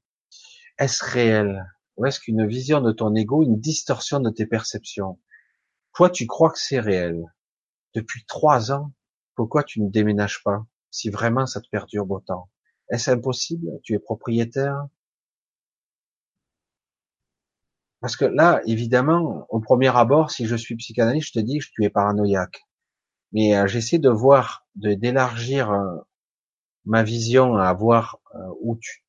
Est-ce 0.78 1.02
réel? 1.02 1.64
Ou 1.96 2.04
est-ce 2.04 2.20
qu'une 2.20 2.46
vision 2.46 2.82
de 2.82 2.92
ton 2.92 3.14
ego, 3.14 3.42
une 3.42 3.58
distorsion 3.58 4.20
de 4.20 4.28
tes 4.28 4.44
perceptions? 4.44 5.18
Toi, 5.94 6.10
tu 6.10 6.26
crois 6.26 6.50
que 6.50 6.58
c'est 6.58 6.80
réel. 6.80 7.24
Depuis 7.94 8.24
trois 8.26 8.72
ans, 8.72 8.92
pourquoi 9.34 9.64
tu 9.64 9.80
ne 9.80 9.90
déménages 9.90 10.42
pas 10.44 10.66
Si 10.90 11.10
vraiment 11.10 11.46
ça 11.46 11.60
te 11.60 11.68
perdure 11.70 12.10
autant? 12.10 12.50
Est-ce 12.90 13.10
impossible? 13.10 13.68
Tu 13.82 13.94
es 13.94 13.98
propriétaire? 13.98 14.86
Parce 18.00 18.16
que 18.16 18.24
là, 18.24 18.60
évidemment, 18.66 19.46
au 19.50 19.60
premier 19.60 19.94
abord, 19.94 20.30
si 20.30 20.46
je 20.46 20.56
suis 20.56 20.76
psychanalyste, 20.76 21.28
je 21.28 21.40
te 21.40 21.44
dis 21.44 21.58
que 21.58 21.66
tu 21.74 21.84
es 21.84 21.90
paranoïaque 21.90 22.62
mais 23.32 23.56
euh, 23.56 23.66
j'essaie 23.66 23.98
de 23.98 24.08
voir, 24.08 24.66
de 24.76 24.94
d'élargir 24.94 25.70
euh, 25.70 25.96
ma 26.84 27.02
vision 27.02 27.56
à 27.56 27.72
voir 27.72 28.18
euh, 28.34 28.38
où 28.62 28.76
tu, 28.76 29.04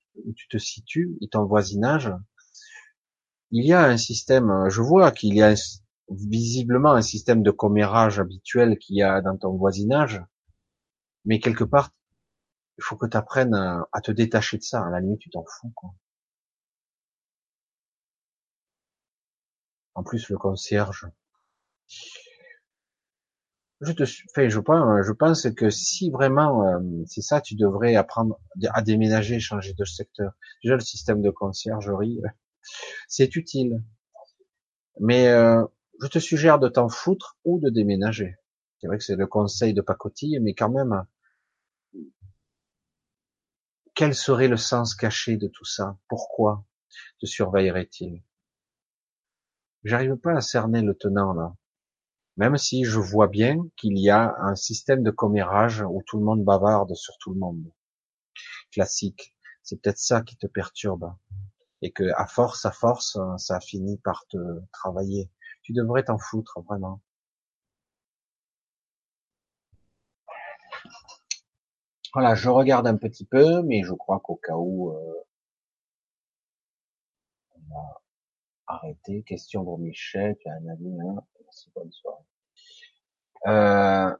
te 0.50 0.58
situes 0.58 1.18
et 1.22 1.28
ton 1.30 1.46
voisinage. 1.46 2.12
il 3.52 3.66
y 3.66 3.74
a 3.74 3.84
un 3.84 3.98
système, 3.98 4.70
je 4.70 4.82
vois 4.82 5.12
qu'il 5.12 5.34
y 5.36 5.42
a 5.42 5.56
visiblement 6.12 6.94
un 6.94 7.02
système 7.02 7.44
de 7.44 7.52
commérage 7.52 8.20
habituel 8.20 8.78
qu'il 8.78 8.98
y 8.98 9.04
a 9.04 9.22
dans 9.22 9.38
ton 9.38 9.56
voisinage, 9.56 10.22
mais 11.26 11.40
quelque 11.40 11.64
part, 11.64 11.92
il 12.78 12.84
faut 12.84 12.98
que 12.98 13.06
tu 13.06 13.18
apprennes 13.18 13.54
à, 13.54 14.02
te 14.02 14.12
détacher 14.12 14.58
de 14.58 14.64
ça. 14.64 14.86
À 14.86 14.90
la 14.90 15.00
limite, 15.00 15.20
tu 15.20 15.30
t'en 15.30 15.46
fous. 15.46 15.72
Quoi. 15.76 15.94
En 19.94 20.04
plus, 20.04 20.30
le 20.30 20.38
concierge. 20.38 21.08
Je 23.82 23.92
te, 23.94 24.04
enfin, 24.04 24.48
je 24.48 24.60
pense, 24.60 25.06
je 25.06 25.12
pense 25.12 25.50
que 25.52 25.70
si 25.72 26.12
vraiment 26.12 26.68
euh, 26.68 26.80
c'est 27.08 27.22
ça, 27.22 27.42
tu 27.42 27.56
devrais 27.56 27.96
apprendre 27.96 28.40
à 28.74 28.82
déménager, 28.84 29.40
changer 29.40 29.74
de 29.74 29.86
secteur. 29.86 30.34
Déjà, 30.64 30.76
le 30.76 30.82
système 30.82 31.22
de 31.22 31.32
conciergerie, 31.32 32.20
euh, 32.24 32.30
c'est 33.08 33.36
utile. 33.36 33.84
Mais 35.00 35.28
euh, 35.30 35.66
je 36.02 36.08
te 36.08 36.20
suggère 36.20 36.58
de 36.58 36.68
t'en 36.68 36.90
foutre 36.90 37.38
ou 37.46 37.60
de 37.60 37.70
déménager. 37.70 38.36
C'est 38.80 38.88
vrai 38.88 38.98
que 38.98 39.04
c'est 39.04 39.16
le 39.16 39.28
conseil 39.28 39.74
de 39.74 39.82
pacotille, 39.82 40.40
mais 40.40 40.56
quand 40.56 40.70
même, 40.70 41.06
quel 43.94 44.16
serait 44.16 44.48
le 44.48 44.58
sens 44.58 44.96
caché 44.96 45.38
de 45.38 45.48
tout 45.48 45.66
ça? 45.66 45.98
Pourquoi 46.08 46.66
te 47.20 47.28
surveillerait-il? 47.28 48.24
J'arrive 49.84 50.16
pas 50.16 50.34
à 50.34 50.42
cerner 50.42 50.82
le 50.82 50.96
tenant 50.96 51.34
là. 51.34 51.56
Même 52.38 52.58
si 52.58 52.84
je 52.84 53.00
vois 53.00 53.28
bien 53.28 53.58
qu'il 53.76 54.00
y 54.00 54.10
a 54.10 54.36
un 54.40 54.56
système 54.56 55.04
de 55.04 55.12
commérage 55.12 55.84
où 55.88 56.02
tout 56.08 56.18
le 56.18 56.24
monde 56.24 56.44
bavarde 56.44 56.96
sur 56.96 57.16
tout 57.20 57.34
le 57.34 57.40
monde. 57.40 57.72
Classique. 58.72 59.36
C'est 59.62 59.80
peut-être 59.80 60.00
ça 60.00 60.22
qui 60.22 60.38
te 60.38 60.48
perturbe. 60.48 61.14
Et 61.84 61.92
que, 61.92 62.12
à 62.16 62.26
force, 62.26 62.66
à 62.66 62.72
force, 62.72 63.20
ça 63.38 63.58
a 63.58 63.60
fini 63.60 63.98
par 63.98 64.26
te 64.28 64.38
travailler. 64.72 65.30
Tu 65.64 65.74
devrais 65.74 66.04
t'en 66.04 66.18
foutre, 66.18 66.62
vraiment. 66.62 67.02
Voilà, 72.14 72.36
je 72.36 72.50
regarde 72.50 72.88
un 72.88 72.98
petit 72.98 73.26
peu, 73.26 73.62
mais 73.64 73.84
je 73.84 73.94
crois 73.94 74.20
qu'au 74.20 74.36
cas 74.36 74.56
où, 74.56 74.92
euh, 74.92 75.24
on 77.56 77.74
va 77.74 78.02
arrêter. 78.68 79.24
Question 79.24 79.64
pour 79.64 79.80
Michel, 79.80 80.36
tu 80.42 80.50
as 80.50 80.54
un 80.54 80.68
avis, 80.68 81.00
hein 81.02 81.24
Merci, 81.42 81.72
bonne 81.76 81.92
soirée. 81.92 82.24
Euh, 83.48 84.16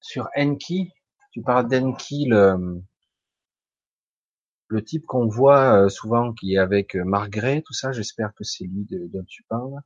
sur 0.00 0.28
Enki, 0.36 0.92
tu 1.32 1.42
parles 1.42 1.68
d'Enki, 1.68 2.26
le, 2.26 2.82
le 4.70 4.84
type 4.84 5.04
qu'on 5.04 5.26
voit 5.26 5.84
euh, 5.84 5.88
souvent 5.88 6.32
qui 6.32 6.54
est 6.54 6.58
avec 6.58 6.94
Margaret, 6.94 7.62
tout 7.66 7.72
ça, 7.74 7.92
j'espère 7.92 8.32
que 8.34 8.44
c'est 8.44 8.64
lui 8.64 8.86
dont 8.88 9.24
tu 9.24 9.42
parles, 9.44 9.80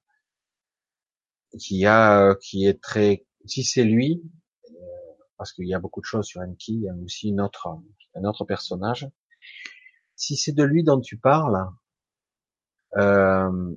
qui 1.59 1.87
a, 1.87 2.35
qui 2.37 2.67
est 2.67 2.81
très, 2.83 3.25
si 3.47 3.65
c'est 3.65 3.85
lui, 3.85 4.23
parce 5.39 5.53
qu'il 5.53 5.67
y 5.67 5.75
a 5.75 5.79
beaucoup 5.79 6.01
de 6.01 6.07
choses 6.07 6.27
sur 6.27 6.41
Enki, 6.43 6.75
il 6.75 6.83
y 6.83 6.89
a 6.89 6.95
aussi 6.95 7.35
autre, 7.39 7.69
un 8.15 8.25
autre 8.25 8.45
personnage. 8.45 9.09
Si 10.17 10.37
c'est 10.37 10.53
de 10.53 10.63
lui 10.65 10.85
dont 10.85 11.01
tu 11.01 11.19
parles, 11.19 11.67
euh, 12.97 13.75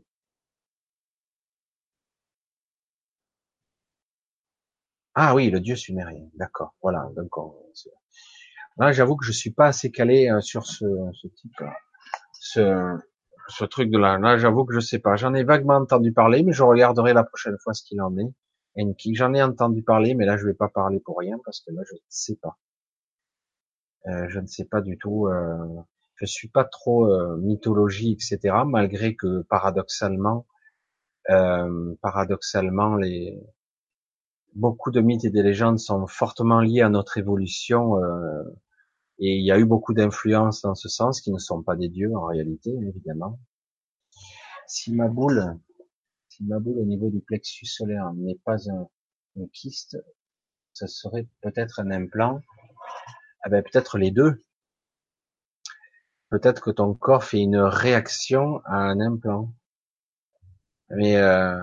ah 5.15 5.35
oui, 5.35 5.49
le 5.49 5.59
dieu 5.59 5.75
sumérien, 5.75 6.29
d'accord, 6.35 6.75
voilà. 6.81 7.09
Donc 7.15 7.29
là, 8.79 8.91
j'avoue 8.91 9.15
que 9.15 9.25
je 9.25 9.31
suis 9.31 9.51
pas 9.51 9.67
assez 9.67 9.91
calé 9.91 10.29
euh, 10.29 10.41
sur 10.41 10.65
ce, 10.65 10.85
ce 11.13 11.27
type, 11.27 11.61
ce, 12.33 12.97
ce 13.47 13.65
truc 13.65 13.89
de 13.89 13.97
là. 13.97 14.17
Là, 14.17 14.37
j'avoue 14.37 14.65
que 14.65 14.73
je 14.73 14.79
sais 14.79 14.99
pas. 14.99 15.15
J'en 15.15 15.33
ai 15.33 15.43
vaguement 15.43 15.75
entendu 15.75 16.11
parler, 16.13 16.43
mais 16.43 16.53
je 16.53 16.63
regarderai 16.63 17.13
la 17.13 17.23
prochaine 17.23 17.57
fois 17.63 17.73
ce 17.73 17.83
qu'il 17.83 18.01
en 18.01 18.17
est. 18.17 18.31
Enki. 18.77 19.15
J'en 19.15 19.33
ai 19.33 19.41
entendu 19.41 19.83
parler, 19.83 20.15
mais 20.15 20.25
là 20.25 20.37
je 20.37 20.45
vais 20.45 20.53
pas 20.53 20.69
parler 20.69 20.99
pour 20.99 21.17
rien 21.17 21.37
parce 21.43 21.61
que 21.61 21.71
là 21.71 21.81
je 21.89 21.95
ne 21.95 21.99
sais 22.09 22.37
pas. 22.41 22.57
Euh, 24.07 24.27
je 24.29 24.39
ne 24.39 24.47
sais 24.47 24.65
pas 24.65 24.81
du 24.81 24.97
tout. 24.97 25.27
Euh, 25.27 25.81
je 26.15 26.25
suis 26.25 26.47
pas 26.47 26.63
trop 26.63 27.07
euh, 27.07 27.37
mythologie, 27.37 28.11
etc. 28.13 28.55
Malgré 28.65 29.15
que 29.15 29.41
paradoxalement, 29.43 30.47
euh, 31.29 31.95
paradoxalement, 32.01 32.95
les 32.95 33.39
beaucoup 34.55 34.91
de 34.91 35.01
mythes 35.01 35.25
et 35.25 35.29
des 35.29 35.43
légendes 35.43 35.79
sont 35.79 36.07
fortement 36.07 36.61
liés 36.61 36.81
à 36.81 36.89
notre 36.89 37.17
évolution. 37.17 37.95
Et 39.19 39.35
il 39.37 39.45
y 39.45 39.51
a 39.51 39.59
eu 39.59 39.65
beaucoup 39.65 39.93
d'influences 39.93 40.61
dans 40.61 40.75
ce 40.75 40.89
sens, 40.89 41.21
qui 41.21 41.31
ne 41.31 41.39
sont 41.39 41.63
pas 41.63 41.75
des 41.75 41.89
dieux 41.89 42.15
en 42.15 42.25
réalité, 42.25 42.71
évidemment. 42.71 43.39
Si 44.67 44.93
ma 44.93 45.07
boule 45.07 45.57
ma 46.43 46.59
boule 46.59 46.79
au 46.79 46.85
niveau 46.85 47.09
du 47.09 47.21
plexus 47.21 47.65
solaire 47.65 48.13
n'est 48.13 48.39
pas 48.43 48.57
un, 48.69 48.87
kyste, 49.53 49.97
ce 50.73 50.87
serait 50.87 51.27
peut-être 51.41 51.79
un 51.79 51.91
implant. 51.91 52.41
Ah 53.43 53.49
ben 53.49 53.63
peut-être 53.63 53.97
les 53.97 54.11
deux. 54.11 54.43
Peut-être 56.29 56.61
que 56.61 56.71
ton 56.71 56.93
corps 56.93 57.23
fait 57.23 57.39
une 57.39 57.57
réaction 57.57 58.61
à 58.65 58.77
un 58.77 58.99
implant. 58.99 59.53
Mais 60.89 61.17
euh, 61.17 61.59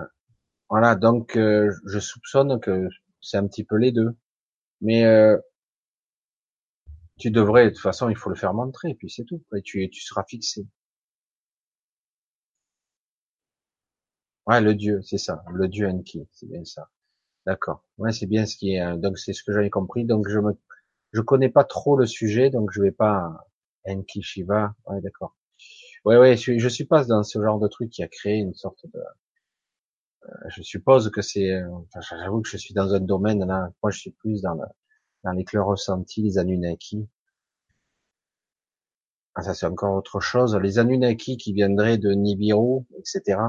voilà, 0.69 0.95
donc 0.95 1.35
euh, 1.37 1.71
je 1.85 1.99
soupçonne 1.99 2.59
que 2.59 2.87
c'est 3.21 3.37
un 3.37 3.47
petit 3.47 3.63
peu 3.63 3.75
les 3.75 3.91
deux. 3.91 4.15
Mais 4.81 5.05
euh, 5.05 5.37
tu 7.19 7.31
devrais, 7.31 7.65
de 7.65 7.69
toute 7.71 7.79
façon, 7.79 8.09
il 8.09 8.15
faut 8.17 8.29
le 8.29 8.35
faire 8.35 8.53
montrer, 8.53 8.89
et 8.91 8.95
puis 8.95 9.09
c'est 9.09 9.23
tout. 9.25 9.43
Et 9.55 9.61
tu, 9.61 9.89
seras 9.93 10.23
fixé. 10.27 10.65
Ouais, 14.47 14.61
le 14.61 14.73
dieu, 14.75 15.01
c'est 15.03 15.17
ça, 15.17 15.43
le 15.53 15.67
dieu 15.67 15.87
Enki, 15.87 16.27
c'est 16.31 16.47
bien 16.47 16.63
ça. 16.65 16.89
D'accord. 17.45 17.83
Ouais, 17.97 18.11
c'est 18.13 18.27
bien 18.27 18.45
ce 18.45 18.57
qui 18.57 18.75
est. 18.75 18.81
Euh, 18.81 18.97
donc 18.97 19.17
c'est 19.19 19.33
ce 19.33 19.43
que 19.43 19.53
j'avais 19.53 19.69
compris. 19.69 20.05
Donc 20.05 20.27
je 20.29 20.39
me, 20.39 20.53
je 21.13 21.21
connais 21.21 21.49
pas 21.49 21.63
trop 21.63 21.97
le 21.97 22.05
sujet, 22.07 22.49
donc 22.51 22.71
je 22.73 22.81
vais 22.81 22.91
pas 22.91 23.47
Enki 23.87 24.21
Shiva. 24.23 24.75
Ouais, 24.87 25.01
d'accord. 25.01 25.35
Ouais, 26.05 26.17
ouais, 26.17 26.37
je, 26.37 26.57
je 26.59 26.69
suis 26.69 26.85
pas 26.85 27.05
dans 27.05 27.23
ce 27.23 27.41
genre 27.41 27.59
de 27.59 27.67
truc 27.67 27.89
qui 27.91 28.03
a 28.03 28.07
créé 28.07 28.37
une 28.37 28.55
sorte 28.55 28.85
de. 28.93 28.99
Euh, 30.25 30.49
je 30.49 30.61
suppose 30.63 31.09
que 31.11 31.21
c'est. 31.21 31.51
Euh, 31.51 31.69
j'avoue 32.09 32.41
que 32.41 32.49
je 32.49 32.57
suis 32.57 32.73
dans 32.73 32.93
un 32.93 32.99
domaine 32.99 33.45
là. 33.45 33.71
Moi, 33.83 33.91
je 33.91 33.99
suis 33.99 34.11
plus 34.11 34.41
dans 34.41 34.53
le, 34.55 34.65
dans 35.25 35.31
les 35.33 35.43
clairs 35.43 35.65
ressentis, 35.65 36.21
les 36.21 36.37
Anunnaki. 36.37 37.09
Ah, 39.33 39.41
ça 39.41 39.53
c'est 39.53 39.65
encore 39.65 39.95
autre 39.95 40.21
chose. 40.21 40.55
Les 40.55 40.79
Anunnaki 40.79 41.35
qui 41.37 41.51
viendraient 41.51 41.97
de 41.97 42.11
Nibiru, 42.11 42.85
etc. 42.97 43.39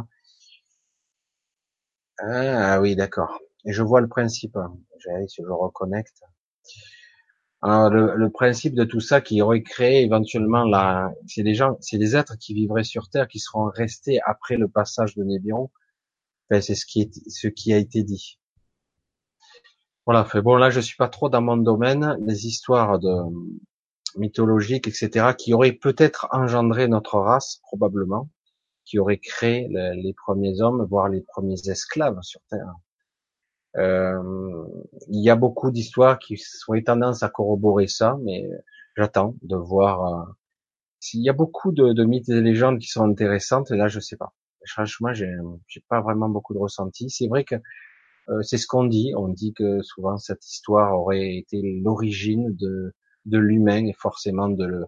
Ah 2.19 2.81
oui, 2.81 2.97
d'accord. 2.97 3.39
Et 3.65 3.73
je 3.73 3.83
vois 3.83 4.01
le 4.01 4.09
principe. 4.09 4.59
J'allais 4.99 5.29
si 5.29 5.43
je 5.43 5.49
reconnecte. 5.49 6.23
Alors, 7.63 7.91
le, 7.91 8.31
principe 8.31 8.75
de 8.75 8.85
tout 8.85 9.01
ça 9.01 9.21
qui 9.21 9.43
aurait 9.43 9.63
créé 9.63 10.03
éventuellement 10.03 10.65
la, 10.65 11.13
c'est 11.27 11.43
des 11.43 11.55
gens, 11.55 11.77
c'est 11.81 11.99
des 11.99 12.15
êtres 12.17 12.37
qui 12.39 12.55
vivraient 12.55 12.85
sur 12.85 13.09
Terre, 13.09 13.29
qui 13.29 13.39
seront 13.41 13.67
restés 13.67 14.21
après 14.25 14.57
le 14.57 14.69
passage 14.69 15.15
de 15.15 15.25
Nibiru. 15.25 15.67
Enfin, 16.51 16.61
c'est 16.61 16.75
ce 16.75 16.87
qui 16.87 17.03
est, 17.03 17.31
ce 17.31 17.49
qui 17.49 17.73
a 17.73 17.79
été 17.79 18.03
dit. 18.03 18.39
Voilà. 20.07 20.25
Fait 20.25 20.41
bon, 20.43 20.57
là, 20.57 20.71
je 20.71 20.81
suis 20.81 20.97
pas 20.97 21.09
trop 21.09 21.29
dans 21.29 21.43
mon 21.43 21.57
domaine. 21.57 22.17
Les 22.21 22.47
histoires 22.47 22.99
de 22.99 23.15
mythologiques, 24.17 24.89
etc., 24.89 25.35
qui 25.37 25.53
auraient 25.53 25.73
peut-être 25.73 26.29
engendré 26.33 26.89
notre 26.89 27.19
race, 27.19 27.61
probablement 27.63 28.31
qui 28.87 28.99
aurait 29.01 29.19
créé 29.19 29.69
les 29.69 30.15
premiers 30.15 30.61
hommes, 30.61 30.87
voire 30.89 31.09
les 31.09 31.21
premiers 31.21 31.61
esclaves 31.69 32.19
sur 32.23 32.41
Terre. 32.49 32.73
Euh, 33.77 34.65
il 35.09 35.23
y 35.23 35.29
a 35.29 35.37
beaucoup 35.37 35.71
d'histoires 35.71 36.19
qui 36.19 36.41
ont 36.69 36.81
tendance 36.81 37.23
à 37.23 37.29
corroborer 37.29 37.89
ça, 37.89 38.17
mais 38.23 38.49
j'attends 38.97 39.35
de 39.43 39.57
voir. 39.57 40.07
Euh, 40.07 40.25
s'il 41.01 41.21
y 41.21 41.29
a 41.29 41.35
beaucoup 41.35 41.73
de, 41.73 42.05
mythes 42.05 42.29
et 42.31 42.35
de 42.35 42.41
légendes 42.41 42.79
qui 42.79 42.89
sont 42.89 43.05
intéressantes, 43.05 43.71
et 43.71 43.77
là 43.77 43.89
je 43.89 44.01
sais 44.01 44.17
pas. 44.17 44.33
Franchement, 44.67 45.13
j'ai, 45.13 45.31
pas 45.89 46.01
vraiment 46.01 46.29
beaucoup 46.29 46.55
de 46.55 46.59
ressenti. 46.59 47.11
C'est 47.11 47.29
vrai 47.29 47.45
que 47.45 47.57
c'est 48.43 48.59
ce 48.59 48.67
qu'on 48.67 48.85
dit. 48.85 49.13
On 49.17 49.29
dit 49.29 49.53
que 49.55 49.83
souvent 49.83 50.17
cette 50.17 50.47
histoire 50.47 50.99
aurait 50.99 51.37
été 51.37 51.61
l'origine 51.83 52.55
de, 52.57 52.95
de 53.25 53.39
l'humain 53.39 53.87
et 53.87 53.93
forcément 53.93 54.49
de 54.49 54.87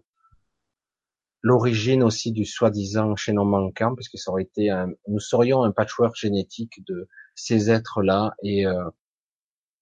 l'origine 1.43 2.03
aussi 2.03 2.33
du 2.33 2.45
soi-disant 2.45 3.17
chaînon 3.17 3.45
manquant, 3.45 3.95
parce 3.95 4.09
que 4.09 4.19
ça 4.19 4.31
aurait 4.31 4.43
été 4.43 4.71
un, 4.71 4.93
nous 5.07 5.21
serions 5.21 5.63
un 5.63 5.73
patchwork 5.73 6.17
génétique 6.17 6.85
de 6.87 7.09
ces 7.35 7.71
êtres-là 7.71 8.35
et 8.43 8.67
euh, 8.67 8.91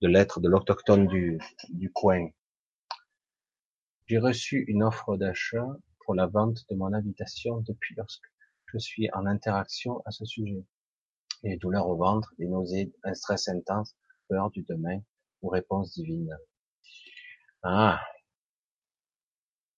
de 0.02 0.09
l'être 0.09 0.41
de 0.41 0.49
l'autochtone 0.49 1.07
du, 1.07 1.39
du 1.70 1.91
coin. 1.91 2.28
J'ai 4.07 4.18
reçu 4.18 4.65
une 4.68 4.83
offre 4.83 5.17
d'achat 5.17 5.67
pour 6.05 6.15
la 6.15 6.26
vente 6.26 6.65
de 6.70 6.76
mon 6.76 6.93
habitation 6.93 7.60
depuis 7.67 7.94
lorsque 7.97 8.26
je 8.67 8.78
suis 8.78 9.09
en 9.12 9.26
interaction 9.26 10.02
à 10.05 10.10
ce 10.10 10.25
sujet. 10.25 10.65
Et 11.45 11.57
douleurs 11.57 11.89
au 11.89 11.97
ventre, 11.97 12.33
des 12.39 12.47
nausées, 12.49 12.93
un 13.05 13.15
stress 13.15 13.49
intense, 13.49 13.95
peur 14.29 14.51
du 14.51 14.63
demain 14.63 15.01
ou 15.43 15.49
réponse 15.49 15.93
divine. 15.95 16.37
Ah, 17.63 18.01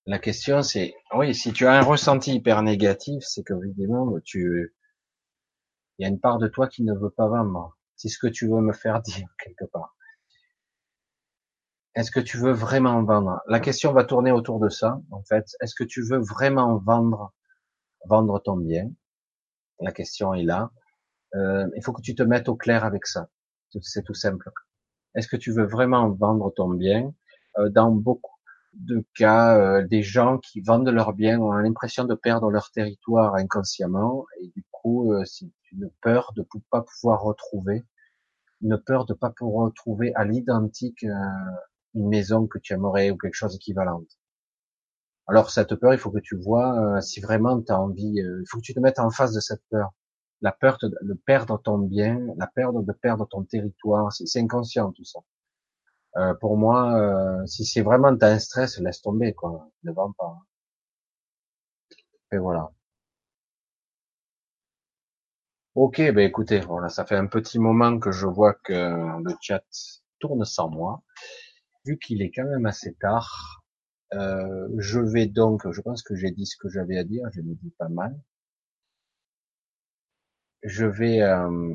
La 0.06 0.18
question 0.18 0.62
c'est, 0.62 0.94
oui, 1.14 1.34
si 1.34 1.52
tu 1.52 1.66
as 1.66 1.74
un 1.74 1.82
ressenti 1.82 2.34
hyper 2.34 2.62
négatif, 2.62 3.22
c'est 3.26 3.42
que 3.42 3.52
évidemment 3.62 4.18
tu, 4.24 4.74
il 5.98 6.02
y 6.02 6.06
a 6.06 6.08
une 6.08 6.18
part 6.18 6.38
de 6.38 6.48
toi 6.48 6.66
qui 6.66 6.82
ne 6.82 6.94
veut 6.94 7.10
pas 7.10 7.28
vendre. 7.28 7.76
C'est 7.94 8.08
ce 8.08 8.18
que 8.18 8.26
tu 8.26 8.48
veux 8.48 8.62
me 8.62 8.72
faire 8.72 9.02
dire 9.02 9.28
quelque 9.38 9.66
part. 9.66 9.94
Est-ce 11.94 12.10
que 12.10 12.20
tu 12.20 12.38
veux 12.38 12.52
vraiment 12.52 13.02
vendre? 13.02 13.42
La 13.48 13.60
question 13.60 13.92
va 13.92 14.02
tourner 14.04 14.32
autour 14.32 14.60
de 14.60 14.70
ça, 14.70 14.98
en 15.10 15.22
fait. 15.24 15.44
Est-ce 15.60 15.74
que 15.74 15.84
tu 15.84 16.02
veux 16.02 16.20
vraiment 16.20 16.78
vendre, 16.78 17.34
vendre 18.06 18.38
ton 18.38 18.56
bien? 18.56 18.90
La 19.80 19.92
question 19.92 20.32
est 20.32 20.44
là. 20.44 20.70
Euh, 21.34 21.66
il 21.76 21.82
faut 21.84 21.92
que 21.92 22.02
tu 22.02 22.14
te 22.14 22.22
mettes 22.22 22.48
au 22.48 22.56
clair 22.56 22.84
avec 22.84 23.06
ça. 23.06 23.28
C'est 23.82 24.02
tout 24.04 24.14
simple. 24.14 24.50
Est-ce 25.14 25.28
que 25.28 25.36
tu 25.36 25.52
veux 25.52 25.66
vraiment 25.66 26.10
vendre 26.10 26.52
ton 26.54 26.70
bien? 26.70 27.14
Euh, 27.58 27.68
Dans 27.70 27.90
beaucoup 27.92 28.32
de 28.74 29.04
cas, 29.16 29.58
euh, 29.58 29.86
des 29.86 30.02
gens 30.02 30.38
qui 30.38 30.60
vendent 30.60 30.88
leur 30.88 31.12
bien 31.14 31.40
ont 31.40 31.52
l'impression 31.52 32.04
de 32.04 32.14
perdre 32.14 32.50
leur 32.50 32.70
territoire 32.70 33.34
inconsciemment 33.34 34.26
et 34.40 34.48
du 34.48 34.64
coup, 34.70 35.12
c'est 35.24 35.50
une 35.72 35.90
peur 36.02 36.32
de 36.36 36.42
ne 36.54 36.60
pas 36.70 36.82
pouvoir 36.82 37.22
retrouver, 37.22 37.84
une 38.62 38.78
peur 38.78 39.06
de 39.06 39.14
pas 39.14 39.30
pouvoir 39.30 39.66
retrouver 39.66 40.14
à 40.14 40.24
l'identique 40.24 41.02
une 41.94 42.08
maison 42.08 42.46
que 42.46 42.58
tu 42.58 42.72
aimerais 42.74 43.10
ou 43.10 43.18
quelque 43.18 43.34
chose 43.34 43.52
d'équivalent. 43.54 44.02
Alors 45.28 45.50
cette 45.50 45.76
peur, 45.76 45.92
il 45.94 45.98
faut 46.00 46.10
que 46.10 46.18
tu 46.18 46.34
vois 46.36 47.00
si 47.02 47.20
vraiment 47.20 47.62
tu 47.62 47.70
as 47.72 47.80
envie, 47.80 48.14
il 48.16 48.44
faut 48.48 48.58
que 48.58 48.64
tu 48.64 48.74
te 48.74 48.80
mettes 48.80 48.98
en 48.98 49.10
face 49.10 49.32
de 49.32 49.38
cette 49.40 49.62
peur. 49.70 49.92
La 50.40 50.52
peur 50.52 50.78
de, 50.82 51.14
perdre 51.26 51.60
ton 51.60 51.78
bien, 51.78 52.20
la 52.36 52.46
peur 52.46 52.72
de 52.72 52.92
perdre 52.92 53.26
ton 53.28 53.44
territoire, 53.44 54.12
c'est 54.12 54.40
inconscient 54.40 54.92
tout 54.92 55.04
ça. 55.04 55.20
Euh, 56.16 56.34
pour 56.34 56.56
moi, 56.56 56.94
euh, 56.98 57.46
si 57.46 57.64
c'est 57.64 57.82
vraiment 57.82 58.16
un 58.20 58.38
stress, 58.38 58.78
laisse 58.78 59.02
tomber, 59.02 59.34
quoi. 59.34 59.70
Ne 59.84 59.92
vends 59.92 60.12
pas. 60.12 60.38
Et 62.32 62.38
voilà. 62.38 62.70
Ok, 65.74 65.98
ben 65.98 66.18
écoutez, 66.18 66.60
voilà, 66.60 66.88
ça 66.88 67.04
fait 67.06 67.16
un 67.16 67.26
petit 67.26 67.58
moment 67.58 67.98
que 67.98 68.10
je 68.10 68.26
vois 68.26 68.54
que 68.54 68.72
le 68.72 69.34
chat 69.40 69.62
tourne 70.18 70.44
sans 70.44 70.68
moi. 70.68 71.02
Vu 71.84 71.98
qu'il 71.98 72.22
est 72.22 72.30
quand 72.30 72.44
même 72.44 72.66
assez 72.66 72.94
tard, 72.94 73.62
euh, 74.14 74.68
je 74.78 75.00
vais 75.00 75.26
donc, 75.26 75.70
je 75.70 75.80
pense 75.80 76.02
que 76.02 76.14
j'ai 76.16 76.30
dit 76.30 76.46
ce 76.46 76.56
que 76.56 76.68
j'avais 76.68 76.98
à 76.98 77.04
dire, 77.04 77.24
je 77.32 77.40
l'ai 77.42 77.54
dit 77.54 77.72
pas 77.78 77.88
mal. 77.88 78.18
Je 80.62 80.86
vais, 80.86 81.20
euh, 81.22 81.74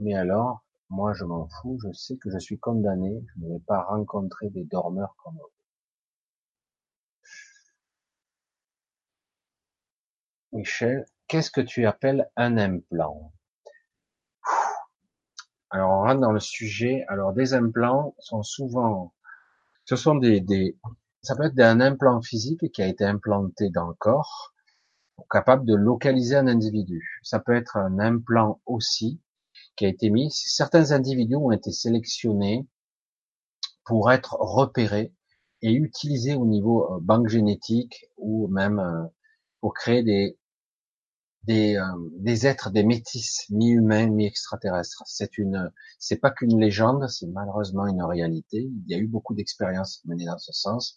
mais 0.00 0.14
alors, 0.14 0.62
moi, 0.90 1.14
je 1.14 1.24
m'en 1.24 1.48
fous, 1.48 1.78
je 1.82 1.90
sais 1.92 2.18
que 2.18 2.30
je 2.30 2.38
suis 2.38 2.58
condamné, 2.58 3.24
je 3.34 3.40
ne 3.40 3.54
vais 3.54 3.60
pas 3.66 3.82
rencontrer 3.84 4.50
des 4.50 4.64
dormeurs 4.64 5.16
comme 5.24 5.36
eux. 5.38 5.52
Michel, 10.52 11.06
qu'est-ce 11.28 11.50
que 11.50 11.60
tu 11.60 11.86
appelles 11.86 12.30
un 12.36 12.56
implant? 12.58 13.32
Alors, 15.70 15.90
on 15.90 16.02
rentre 16.02 16.20
dans 16.20 16.32
le 16.32 16.40
sujet. 16.40 17.04
Alors, 17.08 17.32
des 17.32 17.54
implants 17.54 18.14
sont 18.18 18.42
souvent, 18.42 19.14
ce 19.84 19.96
sont 19.96 20.16
des, 20.16 20.40
des 20.40 20.78
ça 21.22 21.36
peut 21.36 21.44
être 21.44 21.60
un 21.60 21.80
implant 21.80 22.20
physique 22.22 22.70
qui 22.72 22.82
a 22.82 22.86
été 22.86 23.04
implanté 23.04 23.70
dans 23.70 23.88
le 23.88 23.94
corps, 23.94 24.54
capable 25.30 25.64
de 25.66 25.74
localiser 25.74 26.36
un 26.36 26.46
individu. 26.46 27.20
Ça 27.22 27.40
peut 27.40 27.54
être 27.54 27.76
un 27.76 27.98
implant 27.98 28.60
aussi 28.66 29.20
qui 29.76 29.86
a 29.86 29.88
été 29.88 30.10
mis. 30.10 30.30
Certains 30.30 30.92
individus 30.92 31.36
ont 31.36 31.50
été 31.50 31.72
sélectionnés 31.72 32.66
pour 33.84 34.12
être 34.12 34.36
repérés 34.38 35.12
et 35.62 35.72
utilisés 35.72 36.34
au 36.34 36.46
niveau 36.46 36.92
euh, 36.92 36.98
banque 37.00 37.28
génétique 37.28 38.06
ou 38.16 38.48
même 38.48 38.78
euh, 38.78 39.04
pour 39.60 39.74
créer 39.74 40.02
des 40.02 40.38
des, 41.44 41.76
euh, 41.76 41.82
des 42.18 42.46
êtres, 42.46 42.70
des 42.70 42.84
métis, 42.84 43.46
mi-humains, 43.50 44.06
mi-extraterrestres. 44.06 45.02
C'est 45.06 45.38
une, 45.38 45.72
c'est 45.98 46.18
pas 46.18 46.30
qu'une 46.30 46.60
légende, 46.60 47.08
c'est 47.08 47.26
malheureusement 47.26 47.86
une 47.86 48.02
réalité. 48.02 48.58
Il 48.60 48.84
y 48.86 48.94
a 48.94 48.98
eu 48.98 49.08
beaucoup 49.08 49.34
d'expériences 49.34 50.02
menées 50.04 50.26
dans 50.26 50.38
ce 50.38 50.52
sens. 50.52 50.96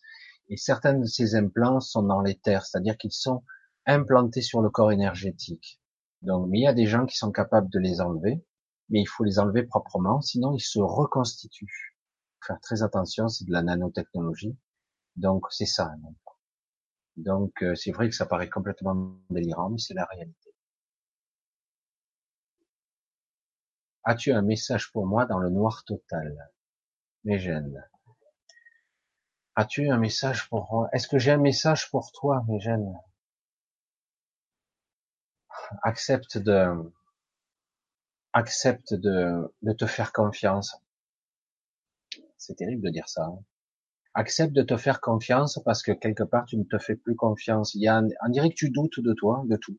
Et 0.50 0.58
certains 0.58 0.94
de 0.94 1.06
ces 1.06 1.36
implants 1.36 1.80
sont 1.80 2.04
dans 2.04 2.22
les 2.22 2.36
terres, 2.36 2.66
c'est-à-dire 2.66 2.98
qu'ils 2.98 3.12
sont 3.12 3.44
implantés 3.86 4.42
sur 4.42 4.62
le 4.62 4.70
corps 4.70 4.92
énergétique. 4.92 5.80
Donc, 6.22 6.48
mais 6.50 6.60
il 6.60 6.64
y 6.64 6.68
a 6.68 6.74
des 6.74 6.88
gens 6.88 7.06
qui 7.06 7.18
sont 7.18 7.32
capables 7.32 7.70
de 7.70 7.80
les 7.80 8.02
enlever 8.02 8.44
mais 8.90 9.02
il 9.02 9.06
faut 9.06 9.24
les 9.24 9.40
enlever 9.40 9.64
proprement, 9.64 10.22
sinon 10.22 10.54
ils 10.54 10.62
se 10.62 10.80
reconstituent. 10.80 11.96
Faire 12.46 12.60
très 12.62 12.84
attention, 12.84 13.28
c'est 13.28 13.46
de 13.46 13.52
la 13.52 13.64
nanotechnologie. 13.64 14.58
Donc 15.16 15.46
c'est 15.52 15.66
ça. 15.66 15.92
Donc 17.18 17.64
euh, 17.64 17.76
c'est 17.76 17.92
vrai 17.92 18.10
que 18.10 18.16
ça 18.16 18.26
paraît 18.26 18.50
complètement 18.50 19.18
délirant, 19.30 19.70
mais 19.70 19.80
c'est 19.80 19.94
la 19.94 20.06
réalité. 20.06 20.54
As-tu 24.04 24.32
un 24.32 24.44
message 24.44 24.92
pour 24.92 25.08
moi 25.08 25.26
dans 25.26 25.40
le 25.40 25.50
noir 25.50 25.84
total 25.86 26.52
Mégène. 27.24 27.84
As-tu 29.56 29.90
un 29.90 29.98
message 29.98 30.48
pour 30.50 30.72
moi? 30.72 30.90
Est-ce 30.94 31.08
que 31.08 31.18
j'ai 31.18 31.32
un 31.32 31.38
message 31.38 31.90
pour 31.90 32.12
toi, 32.12 32.44
Mégène 32.48 32.94
Accepte 35.84 36.38
de 36.38 36.68
accepte 38.34 38.94
de, 38.94 39.54
de 39.62 39.72
te 39.72 39.86
faire 39.86 40.12
confiance. 40.12 40.76
C'est 42.38 42.56
terrible 42.56 42.84
de 42.84 42.90
dire 42.90 43.08
ça. 43.08 43.26
Hein. 43.26 43.40
Accepte 44.14 44.54
de 44.54 44.62
te 44.62 44.76
faire 44.78 45.00
confiance 45.00 45.60
parce 45.64 45.82
que 45.82 45.94
quelque 45.94 46.24
part 46.24 46.46
tu 46.46 46.58
ne 46.58 46.64
te 46.64 46.78
fais 46.78 46.96
plus 46.96 47.16
confiance. 47.16 47.74
Il 47.76 47.82
y 47.82 47.88
a, 47.88 48.02
on 48.26 48.30
dirait 48.30 48.50
que 48.50 48.56
tu 48.56 48.70
doutes 48.70 49.00
de 49.00 49.14
toi, 49.14 49.44
de 49.48 49.56
tout. 49.56 49.78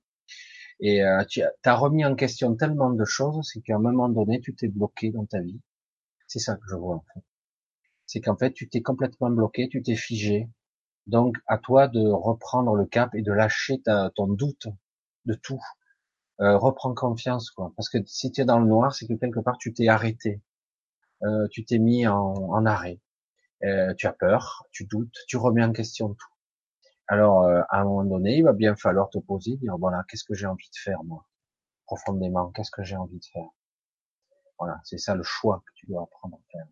Et 0.81 1.03
euh, 1.03 1.25
tu 1.25 1.43
as 1.65 1.75
remis 1.75 2.05
en 2.05 2.15
question 2.15 2.55
tellement 2.55 2.91
de 2.91 3.05
choses, 3.05 3.49
c'est 3.51 3.61
qu'à 3.61 3.77
un 3.77 3.79
moment 3.79 4.09
donné, 4.09 4.41
tu 4.41 4.55
t'es 4.55 4.69
bloqué 4.69 5.11
dans 5.11 5.25
ta 5.25 5.41
vie. 5.41 5.61
C'est 6.27 6.39
ça 6.39 6.57
que 6.57 6.65
je 6.69 6.77
vois 6.77 6.97
en 6.97 7.05
fait. 7.15 7.21
C'est 8.07 8.21
qu'en 8.21 8.37
fait, 8.37 8.53
tu 8.53 8.69
t'es 8.69 8.83
complètement 8.83 9.31
bloqué, 9.31 9.69
tu 9.69 9.83
t'es 9.83 9.97
figé. 9.97 10.49
Donc, 11.07 11.37
à 11.47 11.59
toi 11.59 11.89
de 11.89 12.01
reprendre 12.01 12.75
le 12.75 12.87
cap 12.87 13.15
et 13.15 13.23
de 13.23 13.33
lâcher 13.33 13.81
ta, 13.83 14.11
ton 14.15 14.29
doute 14.29 14.69
de 15.27 15.35
tout 15.35 15.61
euh, 16.41 16.59
reprends 16.59 16.95
confiance, 16.95 17.51
quoi. 17.51 17.73
Parce 17.77 17.89
que 17.89 17.99
si 18.07 18.31
tu 18.31 18.41
es 18.43 18.45
dans 18.45 18.59
le 18.59 18.67
noir, 18.67 18.95
c'est 18.95 19.07
que 19.07 19.15
quelque 19.15 19.41
part 19.41 19.59
tu 19.59 19.73
t'es 19.73 19.89
arrêté, 19.89 20.43
euh, 21.23 21.49
tu 21.51 21.65
t'es 21.65 21.79
mis 21.79 22.07
en, 22.07 22.67
arrêt, 22.67 23.01
euh, 23.65 23.95
tu 23.95 24.07
as 24.07 24.13
peur, 24.13 24.67
tu 24.71 24.85
doutes, 24.87 25.17
tu 25.29 25.37
remets 25.37 25.65
en 25.65 25.73
question 25.73 26.11
tout. 26.15 26.29
Alors, 27.09 27.45
euh, 27.45 27.63
à 27.71 27.81
un 27.81 27.85
moment 27.85 28.05
donné, 28.05 28.39
il 28.39 28.45
va 28.45 28.53
bien 28.53 28.77
falloir 28.77 29.09
te 29.11 29.19
poser, 29.19 29.57
dire 29.57 29.77
voilà, 29.79 30.05
qu'est-ce 30.09 30.25
que 30.25 30.35
j'ai 30.35 30.47
envie 30.47 30.69
de 30.69 30.79
faire 30.79 31.03
moi, 31.05 31.27
profondément, 31.87 32.51
qu'est-ce 32.53 32.71
que 32.71 32.83
j'ai 32.83 32.97
envie 32.97 33.19
de 33.19 33.25
faire? 33.33 33.49
Voilà, 34.59 34.81
c'est 34.85 34.99
ça 34.99 35.15
le 35.15 35.23
choix 35.23 35.63
que 35.67 35.73
tu 35.77 35.87
dois 35.87 36.03
apprendre 36.03 36.37
à 36.37 36.53
faire. 36.53 36.67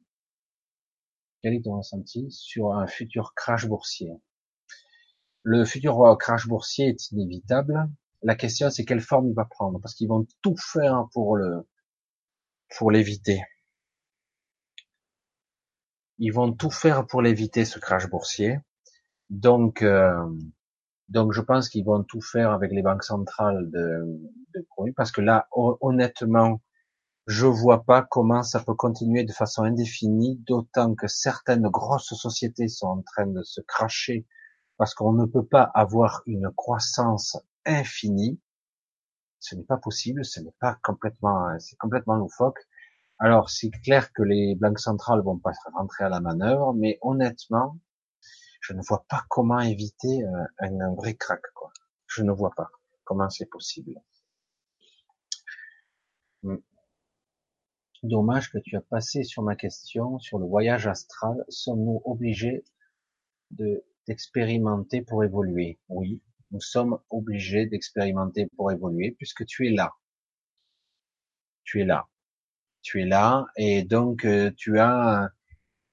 Quel 1.42 1.54
est 1.54 1.62
ton 1.64 1.76
ressenti 1.78 2.30
sur 2.30 2.74
un 2.74 2.86
futur 2.86 3.34
crash 3.34 3.66
boursier? 3.66 4.12
Le 5.42 5.64
futur 5.64 6.16
crash 6.18 6.48
boursier 6.48 6.88
est 6.88 7.10
inévitable, 7.12 7.88
la 8.24 8.34
question, 8.34 8.70
c'est 8.70 8.86
quelle 8.86 9.02
forme 9.02 9.28
il 9.28 9.34
va 9.34 9.44
prendre, 9.44 9.78
parce 9.80 9.94
qu'ils 9.94 10.08
vont 10.08 10.26
tout 10.42 10.56
faire 10.56 11.06
pour 11.12 11.36
le, 11.36 11.68
pour 12.78 12.90
l'éviter. 12.90 13.42
Ils 16.18 16.32
vont 16.32 16.52
tout 16.52 16.70
faire 16.70 17.06
pour 17.06 17.20
l'éviter 17.20 17.66
ce 17.66 17.78
crash 17.78 18.08
boursier. 18.08 18.60
Donc, 19.28 19.82
euh, 19.82 20.26
donc 21.08 21.32
je 21.32 21.42
pense 21.42 21.68
qu'ils 21.68 21.84
vont 21.84 22.02
tout 22.02 22.22
faire 22.22 22.50
avec 22.52 22.72
les 22.72 22.82
banques 22.82 23.04
centrales 23.04 23.70
de, 23.70 24.06
de 24.54 24.92
parce 24.96 25.12
que 25.12 25.20
là, 25.20 25.46
honnêtement, 25.52 26.62
je 27.26 27.46
vois 27.46 27.84
pas 27.84 28.02
comment 28.02 28.42
ça 28.42 28.60
peut 28.60 28.74
continuer 28.74 29.24
de 29.24 29.32
façon 29.32 29.64
indéfinie, 29.64 30.36
d'autant 30.46 30.94
que 30.94 31.08
certaines 31.08 31.68
grosses 31.68 32.14
sociétés 32.14 32.68
sont 32.68 32.86
en 32.86 33.02
train 33.02 33.26
de 33.26 33.42
se 33.42 33.60
cracher 33.60 34.26
parce 34.78 34.94
qu'on 34.94 35.12
ne 35.12 35.26
peut 35.26 35.44
pas 35.44 35.62
avoir 35.62 36.22
une 36.26 36.50
croissance 36.56 37.36
infini. 37.66 38.40
Ce 39.40 39.54
n'est 39.54 39.64
pas 39.64 39.76
possible, 39.76 40.24
ce 40.24 40.40
n'est 40.40 40.54
pas 40.60 40.78
complètement, 40.82 41.58
c'est 41.58 41.76
complètement 41.76 42.16
loufoque. 42.16 42.58
Alors, 43.18 43.50
c'est 43.50 43.70
clair 43.70 44.12
que 44.12 44.22
les 44.22 44.54
banques 44.56 44.80
centrales 44.80 45.22
vont 45.22 45.38
pas 45.38 45.52
rentrer 45.74 46.04
à 46.04 46.08
la 46.08 46.20
manœuvre, 46.20 46.74
mais 46.74 46.98
honnêtement, 47.02 47.78
je 48.60 48.72
ne 48.72 48.82
vois 48.82 49.04
pas 49.08 49.24
comment 49.28 49.60
éviter 49.60 50.24
euh, 50.24 50.44
un, 50.58 50.94
vrai 50.94 51.14
crack, 51.14 51.42
quoi. 51.54 51.70
Je 52.06 52.22
ne 52.22 52.32
vois 52.32 52.52
pas 52.56 52.70
comment 53.04 53.28
c'est 53.28 53.46
possible. 53.46 53.94
Hmm. 56.42 56.56
Dommage 58.02 58.50
que 58.50 58.58
tu 58.58 58.76
as 58.76 58.80
passé 58.80 59.22
sur 59.22 59.42
ma 59.42 59.56
question 59.56 60.18
sur 60.18 60.38
le 60.38 60.46
voyage 60.46 60.86
astral. 60.86 61.44
Sommes-nous 61.48 62.02
obligés 62.04 62.64
de 63.50 63.84
d'expérimenter 64.06 65.00
pour 65.00 65.24
évoluer? 65.24 65.78
Oui, 65.88 66.20
nous 66.50 66.60
sommes 66.60 66.98
obligés 67.10 67.66
d'expérimenter 67.66 68.46
pour 68.56 68.70
évoluer 68.72 69.12
puisque 69.18 69.44
tu 69.46 69.66
es 69.66 69.70
là. 69.70 69.92
Tu 71.64 71.80
es 71.80 71.84
là. 71.84 72.08
Tu 72.82 73.02
es 73.02 73.06
là 73.06 73.46
et 73.56 73.82
donc 73.82 74.24
euh, 74.24 74.50
tu 74.56 74.78
as 74.78 75.30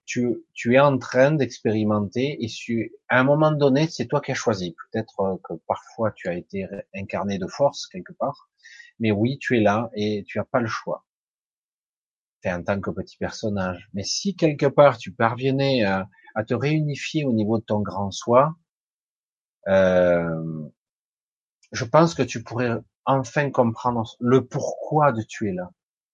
tu, 0.06 0.44
tu 0.54 0.76
es 0.76 0.80
en 0.80 0.98
train 0.98 1.32
d'expérimenter 1.32 2.44
et 2.44 2.48
tu, 2.48 2.92
à 3.08 3.20
un 3.20 3.24
moment 3.24 3.52
donné, 3.52 3.88
c'est 3.88 4.08
toi 4.08 4.20
qui 4.20 4.32
as 4.32 4.36
choisi. 4.36 4.76
Peut-être 4.92 5.22
euh, 5.22 5.38
que 5.44 5.54
parfois 5.68 6.12
tu 6.12 6.28
as 6.28 6.34
été 6.34 6.68
incarné 6.94 7.38
de 7.38 7.48
force 7.48 7.88
quelque 7.88 8.12
part, 8.14 8.50
mais 9.00 9.12
oui, 9.12 9.38
tu 9.40 9.58
es 9.58 9.62
là 9.62 9.90
et 9.96 10.24
tu 10.28 10.40
as 10.40 10.46
pas 10.46 10.60
le 10.60 10.68
choix. 10.68 11.06
es 12.44 12.52
en 12.52 12.64
tant 12.64 12.82
que 12.82 12.92
petit 12.92 13.18
personnage. 13.18 13.90
Mais 13.94 14.04
si 14.04 14.36
quelque 14.36 14.66
part 14.66 14.98
tu 14.98 15.14
parvenais 15.14 15.84
à, 15.86 16.10
à 16.36 16.44
te 16.44 16.54
réunifier 16.54 17.26
au 17.26 17.34
niveau 17.34 17.60
de 17.60 17.64
ton 17.64 17.80
grand 17.82 18.12
soi, 18.12 18.56
euh, 19.68 20.70
je 21.72 21.86
pense 21.86 22.16
que 22.16 22.24
tu 22.24 22.44
pourrais 22.44 22.72
enfin 23.06 23.52
comprendre 23.52 24.16
le 24.20 24.46
pourquoi 24.46 25.12
de 25.12 25.22
tu 25.22 25.50
es 25.50 25.54
là. 25.54 25.72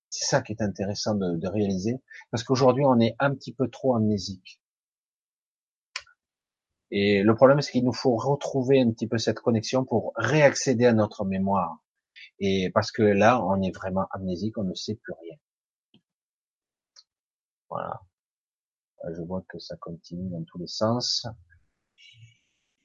C'est 0.09 0.26
ça 0.26 0.42
qui 0.42 0.53
est 0.53 0.61
intéressant 0.61 1.16
de, 1.16 1.35
de 1.35 1.48
réaliser, 1.48 2.01
parce 2.32 2.43
qu'aujourd'hui 2.43 2.85
on 2.85 3.00
est 3.00 3.16
un 3.19 3.34
petit 3.34 3.53
peu 3.53 3.69
trop 3.69 3.95
amnésique. 3.95 4.59
Et 6.92 7.24
le 7.24 7.35
problème, 7.35 7.61
c'est 7.61 7.72
qu'il 7.72 7.84
nous 7.84 7.93
faut 7.93 8.16
retrouver 8.16 8.80
un 8.82 8.92
petit 8.92 9.08
peu 9.08 9.17
cette 9.17 9.40
connexion 9.40 9.84
pour 9.84 10.14
réaccéder 10.16 10.85
à 10.85 10.93
notre 10.93 11.26
mémoire. 11.26 11.80
Et 12.40 12.72
parce 12.74 12.92
que 12.92 13.03
là, 13.03 13.43
on 13.43 13.61
est 13.61 13.76
vraiment 13.76 14.08
amnésique, 14.11 14.58
on 14.58 14.64
ne 14.64 14.74
sait 14.74 14.95
plus 14.95 15.14
rien. 15.22 15.35
Voilà. 17.69 18.01
Je 19.16 19.22
vois 19.22 19.43
que 19.50 19.59
ça 19.59 19.76
continue 19.77 20.30
dans 20.30 20.43
tous 20.43 20.59
les 20.59 20.67
sens. 20.67 21.27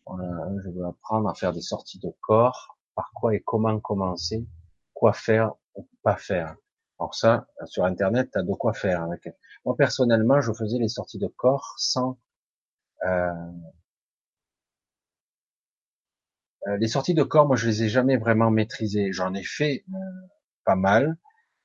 Je 0.09 0.71
veux 0.71 0.85
apprendre 0.85 1.29
à 1.29 1.35
faire 1.35 1.53
des 1.53 1.61
sorties 1.61 1.99
de 1.99 2.11
corps. 2.21 2.77
Par 2.95 3.11
quoi 3.15 3.35
et 3.35 3.41
comment 3.41 3.79
commencer 3.81 4.47
Quoi 4.93 5.13
faire 5.13 5.53
ou 5.75 5.89
pas 6.03 6.17
faire 6.17 6.57
Alors 6.99 7.15
ça, 7.15 7.47
sur 7.65 7.85
Internet, 7.85 8.31
tu 8.33 8.39
as 8.39 8.43
de 8.43 8.53
quoi 8.53 8.75
faire. 8.75 9.07
Moi, 9.65 9.77
personnellement, 9.77 10.41
je 10.41 10.53
faisais 10.53 10.79
les 10.79 10.89
sorties 10.89 11.19
de 11.19 11.29
corps 11.29 11.75
sans... 11.79 12.19
Euh... 13.05 13.33
euh 16.69 16.77
les 16.77 16.89
sorties 16.89 17.15
de 17.15 17.23
corps, 17.23 17.47
moi, 17.47 17.57
je 17.57 17.67
les 17.67 17.85
ai 17.85 17.89
jamais 17.89 18.17
vraiment 18.17 18.51
maîtrisées. 18.51 19.13
J'en 19.13 19.35
ai 19.35 19.43
fait 19.43 19.85
euh, 19.89 19.99
pas 20.65 20.77
mal. 20.77 21.17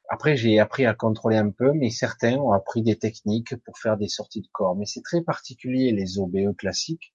Après, 0.09 0.37
j'ai 0.37 0.59
appris 0.59 0.85
à 0.85 0.93
contrôler 0.93 1.35
un 1.37 1.51
peu, 1.51 1.73
mais 1.73 1.89
certains 1.89 2.37
ont 2.37 2.53
appris 2.53 2.81
des 2.81 2.97
techniques 2.97 3.55
pour 3.65 3.77
faire 3.77 3.97
des 3.97 4.07
sorties 4.07 4.41
de 4.41 4.47
corps. 4.53 4.75
Mais 4.75 4.85
c'est 4.85 5.01
très 5.01 5.21
particulier 5.21 5.91
les 5.91 6.17
OBE 6.17 6.55
classiques, 6.57 7.13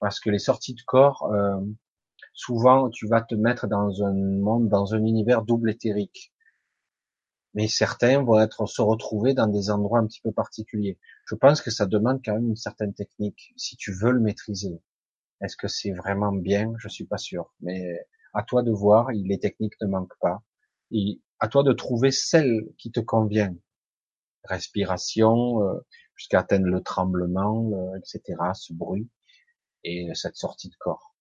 parce 0.00 0.20
que 0.20 0.30
les 0.30 0.38
sorties 0.38 0.74
de 0.74 0.82
corps, 0.86 1.30
euh, 1.32 1.60
souvent, 2.34 2.90
tu 2.90 3.06
vas 3.06 3.22
te 3.22 3.34
mettre 3.34 3.66
dans 3.66 4.02
un 4.02 4.12
monde, 4.12 4.68
dans 4.68 4.94
un 4.94 5.04
univers 5.04 5.42
double 5.42 5.70
éthérique. 5.70 6.32
Mais 7.54 7.68
certains 7.68 8.22
vont 8.22 8.40
être 8.40 8.66
se 8.66 8.82
retrouver 8.82 9.32
dans 9.32 9.46
des 9.46 9.70
endroits 9.70 9.98
un 9.98 10.06
petit 10.06 10.20
peu 10.20 10.32
particuliers. 10.32 10.98
Je 11.24 11.34
pense 11.34 11.62
que 11.62 11.70
ça 11.70 11.86
demande 11.86 12.20
quand 12.24 12.34
même 12.34 12.48
une 12.48 12.56
certaine 12.56 12.92
technique, 12.92 13.54
si 13.56 13.76
tu 13.76 13.92
veux 13.92 14.12
le 14.12 14.20
maîtriser. 14.20 14.78
Est-ce 15.40 15.56
que 15.56 15.68
c'est 15.68 15.92
vraiment 15.92 16.32
bien? 16.32 16.74
Je 16.78 16.88
suis 16.88 17.06
pas 17.06 17.18
sûr. 17.18 17.54
Mais 17.60 18.06
à 18.34 18.42
toi 18.42 18.62
de 18.62 18.70
voir. 18.70 19.10
Les 19.12 19.38
techniques 19.38 19.80
ne 19.80 19.86
manquent 19.86 20.18
pas. 20.20 20.42
Et 20.90 21.20
à 21.40 21.48
toi 21.48 21.62
de 21.62 21.72
trouver 21.72 22.10
celle 22.10 22.68
qui 22.78 22.92
te 22.92 23.00
convient. 23.00 23.54
Respiration, 24.44 25.62
euh, 25.62 25.80
jusqu'à 26.14 26.40
atteindre 26.40 26.66
le 26.66 26.82
tremblement, 26.82 27.94
etc., 27.96 28.36
ce 28.54 28.72
bruit 28.74 29.08
et 29.86 30.10
cette 30.14 30.36
sortie 30.36 30.68
de 30.68 30.74
corps. 30.78 31.14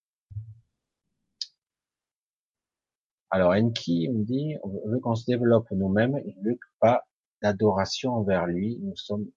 Alors 3.29 3.51
Enki 3.51 4.09
me 4.09 4.23
dit, 4.23 4.55
veut 4.85 4.99
qu'on 4.99 5.15
se 5.15 5.25
développe 5.25 5.69
nous-mêmes, 5.71 6.19
il 6.25 6.35
veut 6.43 6.59
pas 6.79 7.05
d'adoration 7.41 8.13
envers 8.13 8.47
lui. 8.47 8.79
Nous 8.81 8.95
sommes, 8.95 9.27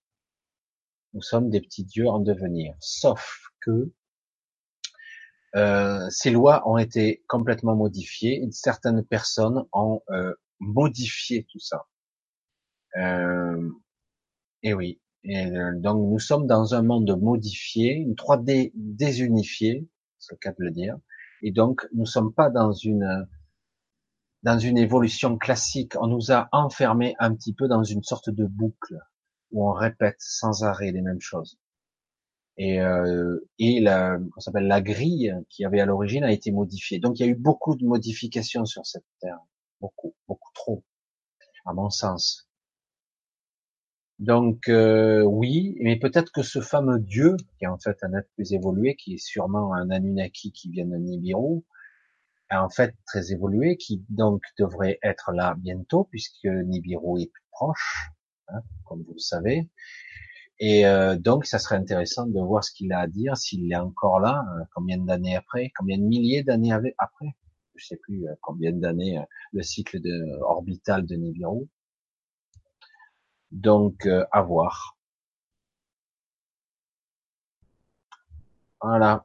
nous 1.15 1.23
sommes 1.23 1.50
des 1.50 1.60
petits 1.60 1.84
dieux 1.84 2.08
en 2.08 2.20
devenir. 2.20 2.74
Sauf 2.81 3.50
que 3.60 3.92
euh, 5.57 6.08
ces 6.10 6.31
lois 6.31 6.68
ont 6.68 6.78
été 6.78 7.24
complètement 7.28 7.74
modifiées. 7.74 8.47
Certaines 8.50 9.05
personnes 9.05 9.65
ont 9.73 10.02
euh, 10.10 10.34
modifier 10.60 11.47
tout 11.50 11.60
ça. 11.60 11.86
Euh, 12.97 13.70
et 14.62 14.74
oui. 14.74 15.00
Et 15.28 15.47
euh, 15.47 15.73
donc 15.76 16.10
nous 16.10 16.18
sommes 16.18 16.47
dans 16.47 16.74
un 16.74 16.82
monde 16.82 17.16
modifié, 17.20 17.92
une 17.92 18.15
3D 18.15 18.73
désunifiée, 18.74 19.86
c'est 20.18 20.34
le 20.34 20.39
cas 20.39 20.50
de 20.50 20.65
le 20.65 20.70
dire. 20.70 20.97
Et 21.42 21.52
donc 21.52 21.86
nous 21.94 22.07
sommes 22.07 22.32
pas 22.32 22.50
dans 22.50 22.73
une 22.73 23.26
dans 24.42 24.58
une 24.58 24.78
évolution 24.78 25.36
classique. 25.39 25.94
On 26.00 26.07
nous 26.08 26.32
a 26.32 26.48
enfermés 26.52 27.15
un 27.18 27.34
petit 27.34 27.55
peu 27.55 27.68
dans 27.68 27.84
une 27.84 28.02
sorte 28.02 28.31
de 28.31 28.47
boucle 28.47 28.98
où 29.52 29.68
on 29.68 29.73
répète 29.73 30.16
sans 30.18 30.65
arrêt 30.65 30.92
les 30.92 31.02
mêmes 31.02 31.20
choses. 31.20 31.58
Et, 32.57 32.81
euh, 32.81 33.39
et 33.58 33.81
la, 33.81 34.18
on 34.36 34.40
s'appelle 34.40 34.66
la 34.66 34.81
grille 34.81 35.32
qui 35.48 35.65
avait 35.65 35.81
à 35.81 35.86
l'origine 35.86 36.24
a 36.24 36.32
été 36.32 36.50
modifiée. 36.50 36.98
Donc 36.98 37.20
il 37.20 37.26
y 37.26 37.28
a 37.28 37.31
eu 37.31 37.36
beaucoup 37.36 37.76
de 37.76 37.84
modifications 37.84 38.65
sur 38.65 38.84
cette 38.84 39.05
terre 39.20 39.39
beaucoup, 39.81 40.15
beaucoup 40.26 40.52
trop, 40.55 40.84
à 41.65 41.73
mon 41.73 41.90
sens. 41.90 42.48
Donc 44.18 44.68
euh, 44.68 45.22
oui, 45.22 45.76
mais 45.80 45.97
peut-être 45.97 46.32
que 46.32 46.42
ce 46.42 46.60
fameux 46.60 46.98
Dieu, 46.98 47.36
qui 47.58 47.64
est 47.64 47.68
en 47.68 47.78
fait 47.78 47.97
un 48.02 48.12
être 48.14 48.28
plus 48.34 48.52
évolué, 48.52 48.97
qui 48.97 49.14
est 49.14 49.18
sûrement 49.24 49.74
un 49.74 49.90
Anunnaki 49.90 50.50
qui 50.52 50.70
vient 50.70 50.86
de 50.86 50.97
Nibiru, 50.97 51.62
est 52.50 52.56
en 52.56 52.68
fait 52.70 52.94
très 53.06 53.32
évolué, 53.32 53.76
qui 53.76 54.05
donc 54.08 54.42
devrait 54.58 54.98
être 55.02 55.32
là 55.32 55.55
bientôt, 55.58 56.05
puisque 56.10 56.47
Nibiru 56.47 57.22
est 57.22 57.30
plus 57.32 57.44
proche, 57.52 58.10
hein, 58.48 58.60
comme 58.84 59.02
vous 59.05 59.14
le 59.14 59.18
savez. 59.20 59.68
Et 60.60 60.86
euh, 60.86 61.16
donc, 61.16 61.47
ça 61.47 61.58
serait 61.60 61.76
intéressant 61.76 62.26
de 62.26 62.40
voir 62.40 62.64
ce 62.64 62.72
qu'il 62.72 62.92
a 62.92 63.00
à 63.00 63.06
dire, 63.06 63.36
s'il 63.36 63.70
est 63.72 63.76
encore 63.76 64.20
là, 64.20 64.44
euh, 64.58 64.64
combien 64.74 64.98
d'années 64.98 65.36
après, 65.36 65.70
combien 65.76 65.98
de 65.98 66.02
milliers 66.05 66.42
d'années 66.42 66.72
après 66.98 67.36
je 67.76 67.86
sais 67.86 67.97
plus 67.97 68.26
combien 68.42 68.72
d'années 68.72 69.20
le 69.52 69.62
cycle 69.62 70.00
orbital 70.42 71.06
de 71.06 71.14
Nibiru. 71.14 71.68
Donc 73.51 74.07
euh, 74.07 74.25
à 74.33 74.43
voir. 74.43 74.97
Voilà. 78.81 79.25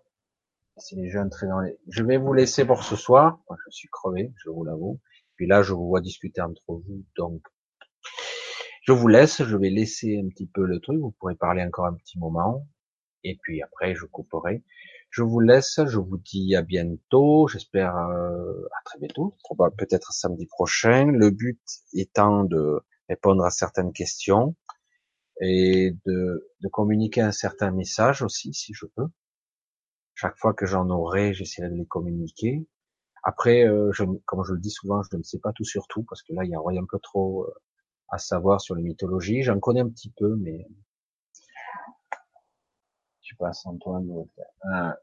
C'est 0.77 0.95
les 0.95 1.09
jeunes 1.09 1.29
très 1.29 1.47
dans 1.47 1.59
les... 1.59 1.77
Je 1.89 2.03
vais 2.03 2.17
vous 2.17 2.33
laisser 2.33 2.65
pour 2.65 2.83
ce 2.83 2.95
soir. 2.95 3.39
Je 3.65 3.71
suis 3.71 3.89
crevé, 3.89 4.33
je 4.37 4.49
vous 4.49 4.63
l'avoue. 4.63 4.99
Puis 5.35 5.47
là, 5.47 5.61
je 5.61 5.73
vous 5.73 5.87
vois 5.87 6.01
discuter 6.01 6.41
entre 6.41 6.63
vous, 6.67 7.03
donc 7.15 7.41
je 8.83 8.91
vous 8.91 9.07
laisse. 9.07 9.43
Je 9.43 9.57
vais 9.57 9.69
laisser 9.69 10.19
un 10.23 10.29
petit 10.29 10.47
peu 10.47 10.65
le 10.65 10.79
truc. 10.79 10.99
Vous 10.99 11.11
pourrez 11.11 11.35
parler 11.35 11.63
encore 11.63 11.85
un 11.85 11.93
petit 11.93 12.17
moment. 12.17 12.67
Et 13.23 13.37
puis 13.41 13.61
après, 13.61 13.95
je 13.95 14.05
couperai. 14.05 14.63
Je 15.09 15.21
vous 15.21 15.39
laisse, 15.39 15.79
je 15.85 15.99
vous 15.99 16.17
dis 16.17 16.55
à 16.55 16.63
bientôt, 16.63 17.47
j'espère 17.47 17.95
euh, 17.95 18.63
à 18.79 18.83
très 18.83 18.97
bientôt, 18.97 19.37
peut-être 19.77 20.11
samedi 20.11 20.47
prochain. 20.47 21.05
Le 21.05 21.29
but 21.29 21.61
étant 21.93 22.43
de 22.45 22.81
répondre 23.13 23.43
à 23.45 23.51
certaines 23.51 23.93
questions 23.93 24.55
et 25.41 25.95
de, 26.05 26.49
de 26.61 26.67
communiquer 26.69 27.21
un 27.21 27.31
certain 27.31 27.71
message 27.71 28.21
aussi, 28.21 28.53
si 28.53 28.73
je 28.73 28.85
peux. 28.95 29.07
Chaque 30.15 30.37
fois 30.37 30.53
que 30.53 30.65
j'en 30.65 30.89
aurai, 30.89 31.33
j'essaierai 31.33 31.69
de 31.69 31.75
les 31.75 31.85
communiquer. 31.85 32.65
Après, 33.23 33.65
euh, 33.67 33.91
je, 33.93 34.03
comme 34.25 34.43
je 34.45 34.53
le 34.53 34.59
dis 34.59 34.69
souvent, 34.69 35.01
je 35.03 35.17
ne 35.17 35.23
sais 35.23 35.39
pas 35.39 35.53
tout 35.53 35.63
sur 35.63 35.87
tout, 35.87 36.03
parce 36.03 36.21
que 36.23 36.33
là, 36.33 36.43
il 36.43 36.51
y 36.51 36.55
a 36.55 36.81
un 36.81 36.85
peu 36.89 36.99
trop 36.99 37.45
euh, 37.45 37.53
à 38.09 38.17
savoir 38.17 38.61
sur 38.61 38.75
les 38.75 38.83
mythologies. 38.83 39.43
J'en 39.43 39.59
connais 39.59 39.81
un 39.81 39.89
petit 39.89 40.11
peu, 40.17 40.35
mais 40.35 40.67
je 43.21 43.35
passe 43.37 43.65
Antoine. 43.65 44.07
Ah. 44.71 44.97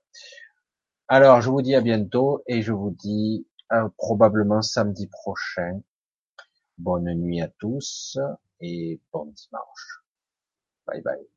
Alors, 1.08 1.40
je 1.40 1.50
vous 1.50 1.62
dis 1.62 1.74
à 1.74 1.80
bientôt 1.80 2.42
et 2.46 2.62
je 2.62 2.72
vous 2.72 2.90
dis 2.90 3.46
euh, 3.72 3.88
probablement 3.96 4.62
samedi 4.62 5.08
prochain. 5.08 5.80
Bonne 6.82 7.12
nuit 7.12 7.42
à 7.42 7.48
tous 7.48 8.18
et 8.60 8.98
bon 9.12 9.26
dimanche. 9.26 10.02
Bye 10.86 11.02
bye. 11.02 11.28